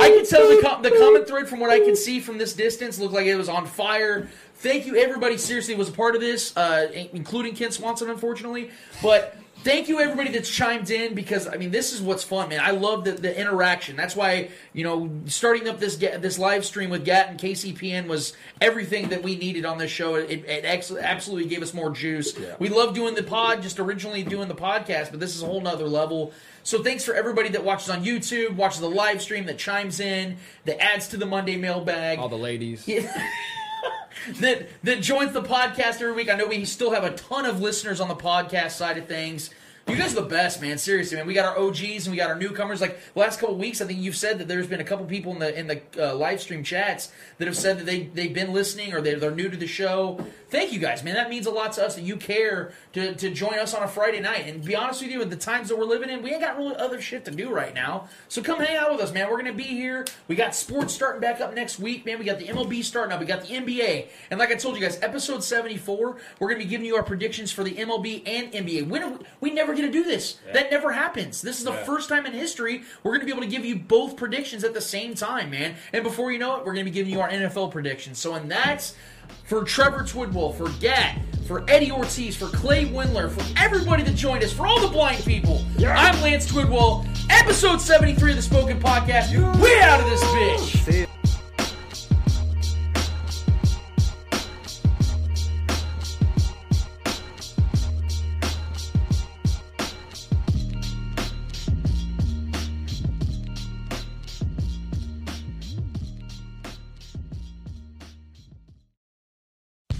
I 0.00 0.08
can 0.08 0.24
tell 0.24 0.48
the, 0.48 0.62
com- 0.62 0.82
the 0.82 0.90
comment 0.92 1.26
thread 1.26 1.48
from 1.48 1.58
what 1.58 1.70
I 1.70 1.80
can 1.80 1.96
see 1.96 2.20
from 2.20 2.38
this 2.38 2.54
distance 2.54 2.98
looked 2.98 3.12
like 3.12 3.26
it 3.26 3.34
was 3.34 3.48
on 3.48 3.66
fire. 3.66 4.28
Thank 4.56 4.86
you, 4.86 4.96
everybody. 4.96 5.36
Seriously, 5.36 5.74
was 5.74 5.88
a 5.88 5.92
part 5.92 6.14
of 6.14 6.20
this, 6.20 6.56
uh, 6.56 6.88
including 7.12 7.54
Ken 7.54 7.72
Swanson, 7.72 8.08
unfortunately. 8.08 8.70
But 9.02 9.36
thank 9.68 9.86
you 9.86 10.00
everybody 10.00 10.30
that's 10.30 10.48
chimed 10.48 10.90
in 10.90 11.14
because 11.14 11.46
I 11.46 11.58
mean 11.58 11.70
this 11.70 11.92
is 11.92 12.00
what's 12.00 12.24
fun, 12.24 12.48
man. 12.48 12.60
I 12.62 12.70
love 12.70 13.04
the, 13.04 13.12
the 13.12 13.38
interaction. 13.38 13.96
That's 13.96 14.16
why 14.16 14.48
you 14.72 14.82
know 14.82 15.10
starting 15.26 15.68
up 15.68 15.78
this 15.78 15.96
this 15.96 16.38
live 16.38 16.64
stream 16.64 16.88
with 16.88 17.04
Gat 17.04 17.28
and 17.28 17.38
KCPN 17.38 18.06
was 18.06 18.32
everything 18.62 19.10
that 19.10 19.22
we 19.22 19.36
needed 19.36 19.66
on 19.66 19.76
this 19.76 19.90
show. 19.90 20.14
It, 20.14 20.30
it 20.30 20.64
ex- 20.64 20.90
absolutely 20.90 21.50
gave 21.50 21.62
us 21.62 21.74
more 21.74 21.90
juice. 21.90 22.34
We 22.58 22.70
love 22.70 22.94
doing 22.94 23.14
the 23.14 23.22
pod, 23.22 23.62
just 23.62 23.78
originally 23.78 24.22
doing 24.22 24.48
the 24.48 24.54
podcast, 24.54 25.10
but 25.10 25.20
this 25.20 25.36
is 25.36 25.42
a 25.42 25.46
whole 25.46 25.60
nother 25.60 25.86
level. 25.86 26.32
So 26.62 26.82
thanks 26.82 27.04
for 27.04 27.14
everybody 27.14 27.50
that 27.50 27.62
watches 27.62 27.90
on 27.90 28.04
YouTube, 28.04 28.56
watches 28.56 28.80
the 28.80 28.90
live 28.90 29.20
stream, 29.20 29.44
that 29.46 29.58
chimes 29.58 30.00
in, 30.00 30.38
that 30.64 30.82
adds 30.82 31.08
to 31.08 31.18
the 31.18 31.26
Monday 31.26 31.56
mailbag. 31.56 32.18
All 32.18 32.28
the 32.28 32.36
ladies. 32.36 32.86
that 34.40 34.68
that 34.82 35.00
joins 35.02 35.32
the 35.32 35.42
podcast 35.42 36.00
every 36.00 36.12
week. 36.12 36.30
I 36.30 36.36
know 36.36 36.46
we 36.46 36.64
still 36.64 36.92
have 36.92 37.04
a 37.04 37.12
ton 37.12 37.44
of 37.44 37.60
listeners 37.60 38.00
on 38.00 38.08
the 38.08 38.16
podcast 38.16 38.72
side 38.72 38.98
of 38.98 39.06
things. 39.06 39.50
You 39.88 39.96
guys 39.96 40.12
are 40.12 40.20
the 40.20 40.28
best, 40.28 40.60
man. 40.60 40.76
Seriously, 40.76 41.16
man. 41.16 41.26
We 41.26 41.32
got 41.32 41.46
our 41.46 41.58
OGs 41.58 42.06
and 42.06 42.10
we 42.10 42.18
got 42.18 42.28
our 42.28 42.36
newcomers. 42.36 42.82
Like 42.82 42.98
last 43.14 43.40
couple 43.40 43.56
weeks, 43.56 43.80
I 43.80 43.86
think 43.86 44.00
you've 44.00 44.16
said 44.16 44.38
that 44.38 44.46
there's 44.46 44.66
been 44.66 44.80
a 44.80 44.84
couple 44.84 45.06
people 45.06 45.32
in 45.32 45.38
the 45.38 45.58
in 45.58 45.66
the 45.66 45.80
uh, 45.98 46.14
live 46.14 46.42
stream 46.42 46.62
chats 46.62 47.10
that 47.38 47.46
have 47.48 47.56
said 47.56 47.78
that 47.78 47.86
they 47.86 48.02
they've 48.02 48.34
been 48.34 48.52
listening 48.52 48.92
or 48.92 49.00
they're, 49.00 49.18
they're 49.18 49.30
new 49.30 49.48
to 49.48 49.56
the 49.56 49.66
show. 49.66 50.22
Thank 50.50 50.72
you 50.72 50.78
guys, 50.78 51.04
man. 51.04 51.12
That 51.14 51.28
means 51.28 51.46
a 51.46 51.50
lot 51.50 51.72
to 51.74 51.84
us 51.84 51.94
that 51.96 52.02
you 52.04 52.16
care 52.16 52.72
to, 52.94 53.14
to 53.14 53.28
join 53.30 53.58
us 53.58 53.74
on 53.74 53.82
a 53.82 53.88
Friday 53.88 54.18
night. 54.20 54.46
And 54.46 54.64
be 54.64 54.74
honest 54.74 55.02
with 55.02 55.10
you, 55.10 55.18
with 55.18 55.28
the 55.28 55.36
times 55.36 55.68
that 55.68 55.76
we're 55.78 55.84
living 55.84 56.08
in, 56.08 56.22
we 56.22 56.30
ain't 56.32 56.40
got 56.40 56.56
really 56.56 56.74
other 56.76 57.02
shit 57.02 57.26
to 57.26 57.30
do 57.30 57.50
right 57.50 57.74
now. 57.74 58.08
So 58.28 58.40
come 58.42 58.58
hang 58.58 58.76
out 58.78 58.90
with 58.90 59.00
us, 59.00 59.12
man. 59.12 59.28
We're 59.30 59.36
gonna 59.36 59.52
be 59.52 59.64
here. 59.64 60.06
We 60.26 60.36
got 60.36 60.54
sports 60.54 60.94
starting 60.94 61.20
back 61.20 61.42
up 61.42 61.54
next 61.54 61.78
week, 61.78 62.06
man. 62.06 62.18
We 62.18 62.24
got 62.24 62.38
the 62.38 62.46
MLB 62.46 62.82
starting 62.82 63.12
up. 63.12 63.20
We 63.20 63.26
got 63.26 63.42
the 63.42 63.48
NBA. 63.54 64.08
And 64.30 64.40
like 64.40 64.50
I 64.50 64.54
told 64.54 64.74
you 64.76 64.80
guys, 64.80 64.98
episode 65.02 65.44
74, 65.44 66.16
we're 66.40 66.48
gonna 66.48 66.58
be 66.58 66.64
giving 66.64 66.86
you 66.86 66.96
our 66.96 67.02
predictions 67.02 67.52
for 67.52 67.62
the 67.62 67.72
MLB 67.74 68.22
and 68.26 68.50
NBA. 68.50 68.88
When 68.88 69.18
we 69.40 69.50
never 69.50 69.74
get 69.74 69.82
to 69.82 69.90
do 69.92 70.02
this. 70.02 70.38
That 70.54 70.70
never 70.70 70.92
happens. 70.92 71.42
This 71.42 71.58
is 71.58 71.64
the 71.64 71.72
Yeah. 71.72 71.84
first 71.84 72.08
time 72.08 72.24
in 72.24 72.32
history 72.32 72.84
we're 73.02 73.10
going 73.12 73.20
to 73.20 73.26
be 73.26 73.32
able 73.32 73.42
to 73.42 73.48
give 73.48 73.64
you 73.64 73.76
both 73.76 74.16
predictions 74.16 74.64
at 74.64 74.72
the 74.74 74.80
same 74.80 75.14
time, 75.14 75.50
man. 75.50 75.76
And 75.92 76.02
before 76.02 76.32
you 76.32 76.38
know 76.38 76.56
it, 76.56 76.58
we're 76.64 76.72
going 76.72 76.84
to 76.86 76.90
be 76.90 76.94
giving 76.94 77.12
you 77.12 77.20
our 77.20 77.28
NFL 77.28 77.68
predictions. 77.70 78.18
So, 78.18 78.34
and 78.34 78.50
that's 78.50 78.94
for 79.44 79.64
Trevor 79.64 80.00
Twidwell, 80.00 80.54
for 80.56 80.68
Gat, 80.80 81.18
for 81.46 81.64
Eddie 81.68 81.90
Ortiz, 81.90 82.36
for 82.36 82.46
Clay 82.46 82.84
Windler, 82.86 83.30
for 83.30 83.44
everybody 83.58 84.02
that 84.02 84.14
joined 84.14 84.44
us, 84.44 84.52
for 84.52 84.66
all 84.66 84.80
the 84.80 84.88
blind 84.88 85.24
people. 85.24 85.64
I'm 85.78 86.20
Lance 86.20 86.50
Twidwell. 86.50 87.06
Episode 87.30 87.80
73 87.80 88.30
of 88.32 88.36
the 88.36 88.42
Spoken 88.42 88.78
Podcast. 88.78 89.32
We 89.60 89.80
out 89.80 90.00
of 90.00 90.06
this 90.10 90.22
bitch. 90.24 91.08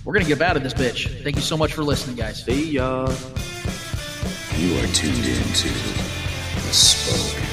We're 0.09 0.15
gonna 0.15 0.25
get 0.25 0.41
out 0.41 0.57
of 0.57 0.62
this 0.62 0.73
bitch. 0.73 1.23
Thank 1.23 1.37
you 1.37 1.43
so 1.43 1.55
much 1.55 1.75
for 1.75 1.83
listening, 1.83 2.17
guys. 2.17 2.43
See 2.43 2.70
ya. 2.70 3.15
You 4.57 4.78
are 4.78 4.87
tuned 4.87 5.27
into 5.27 5.69
the 5.69 6.73
spoken. 6.73 7.45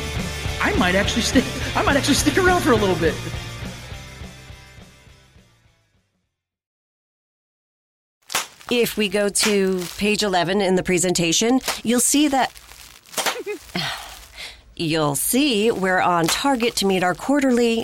I 0.62 0.74
might 0.78 0.96
actually 0.96 1.24
stick. 1.24 1.44
I 1.76 1.82
might 1.82 1.98
actually 1.98 2.14
stick 2.14 2.38
around 2.38 2.62
for 2.62 2.72
a 2.72 2.78
little 2.78 2.96
bit. 2.96 3.14
If 8.72 8.96
we 8.96 9.10
go 9.10 9.28
to 9.28 9.86
page 9.98 10.24
11 10.24 10.62
in 10.62 10.76
the 10.76 10.84
presentation, 10.84 11.60
you'll 11.84 12.00
see 12.00 12.30
that. 12.30 12.54
You'll 14.78 15.16
see 15.16 15.72
we're 15.72 16.02
on 16.02 16.28
target 16.28 16.76
to 16.78 16.86
meet 16.86 17.04
our 17.04 17.16
quarterly. 17.16 17.84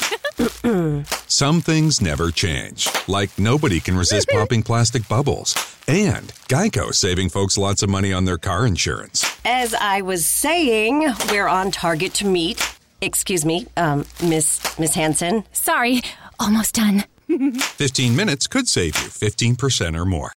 Some 1.28 1.62
things 1.62 2.02
never 2.02 2.32
change, 2.32 2.88
like 3.08 3.38
nobody 3.38 3.80
can 3.80 3.98
resist 3.98 4.30
popping 4.32 4.64
plastic 4.64 5.08
bubbles. 5.08 5.56
And 5.88 6.28
Geico 6.48 6.94
saving 6.94 7.30
folks 7.30 7.58
lots 7.58 7.84
of 7.84 7.90
money 7.90 8.14
on 8.14 8.26
their 8.26 8.38
car 8.38 8.66
insurance. 8.66 9.26
As 9.46 9.74
I 9.74 10.02
was 10.02 10.26
saying, 10.26 11.08
we're 11.30 11.48
on 11.48 11.72
target 11.72 12.14
to 12.16 12.28
meet. 12.28 12.62
Excuse 13.02 13.46
me, 13.46 13.68
um, 13.78 14.06
Miss 14.24 14.60
Miss 14.78 14.94
Hanson. 14.94 15.44
Sorry, 15.54 16.02
almost 16.40 16.76
done. 16.76 17.04
15 17.60 18.16
minutes 18.16 18.48
could 18.48 18.68
save 18.68 18.96
you 18.98 19.10
15% 19.10 19.98
or 19.98 20.06
more. 20.06 20.32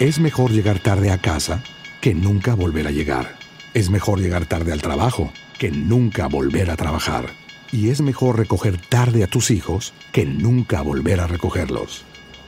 Es 0.00 0.18
mejor 0.18 0.50
llegar 0.50 0.82
tarde 0.82 1.10
a 1.10 1.18
casa 1.18 1.62
que 2.00 2.14
nunca 2.14 2.54
volver 2.54 2.86
a 2.86 2.90
llegar. 2.90 3.26
Es 3.74 3.88
mejor 3.90 4.18
llegar 4.18 4.46
tarde 4.46 4.72
al 4.72 4.80
trabajo 4.80 5.30
que 5.58 5.70
nunca 5.70 6.26
volver 6.26 6.70
a 6.70 6.76
trabajar. 6.76 7.30
Y 7.72 7.90
es 7.90 8.00
mejor 8.00 8.38
recoger 8.38 8.78
tarde 8.78 9.24
a 9.24 9.26
tus 9.26 9.50
hijos 9.50 9.92
que 10.12 10.24
nunca 10.24 10.82
volver 10.82 11.20
a 11.20 11.26
recogerlos. 11.26 12.04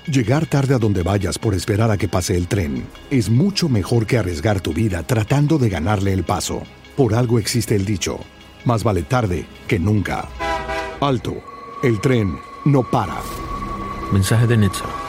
Llegar 0.07 0.47
tarde 0.47 0.75
a 0.75 0.79
donde 0.79 1.05
vayas 1.05 1.39
por 1.39 1.55
esperar 1.55 1.91
a 1.93 1.97
que 1.97 2.09
pase 2.09 2.37
el 2.37 2.49
tren 2.49 2.85
es 3.11 3.31
mucho 3.31 3.69
mejor 3.69 4.05
que 4.05 4.19
arriesgar 4.19 4.61
tu 4.61 4.73
vida 4.73 5.05
tratando 5.05 5.59
de 5.59 5.69
ganarle 5.69 6.13
el 6.13 6.25
paso. 6.25 6.63
Por 6.97 7.15
algo 7.15 7.39
existe 7.39 7.77
el 7.77 7.85
dicho, 7.85 8.19
más 8.65 8.83
vale 8.83 9.03
tarde 9.03 9.47
que 9.69 9.79
nunca. 9.79 10.29
Alto, 11.01 11.37
el 11.85 12.01
tren 12.01 12.37
no 12.65 12.83
para. 12.83 13.21
Mensaje 14.13 14.47
de 14.47 14.57
Netza. 14.57 15.02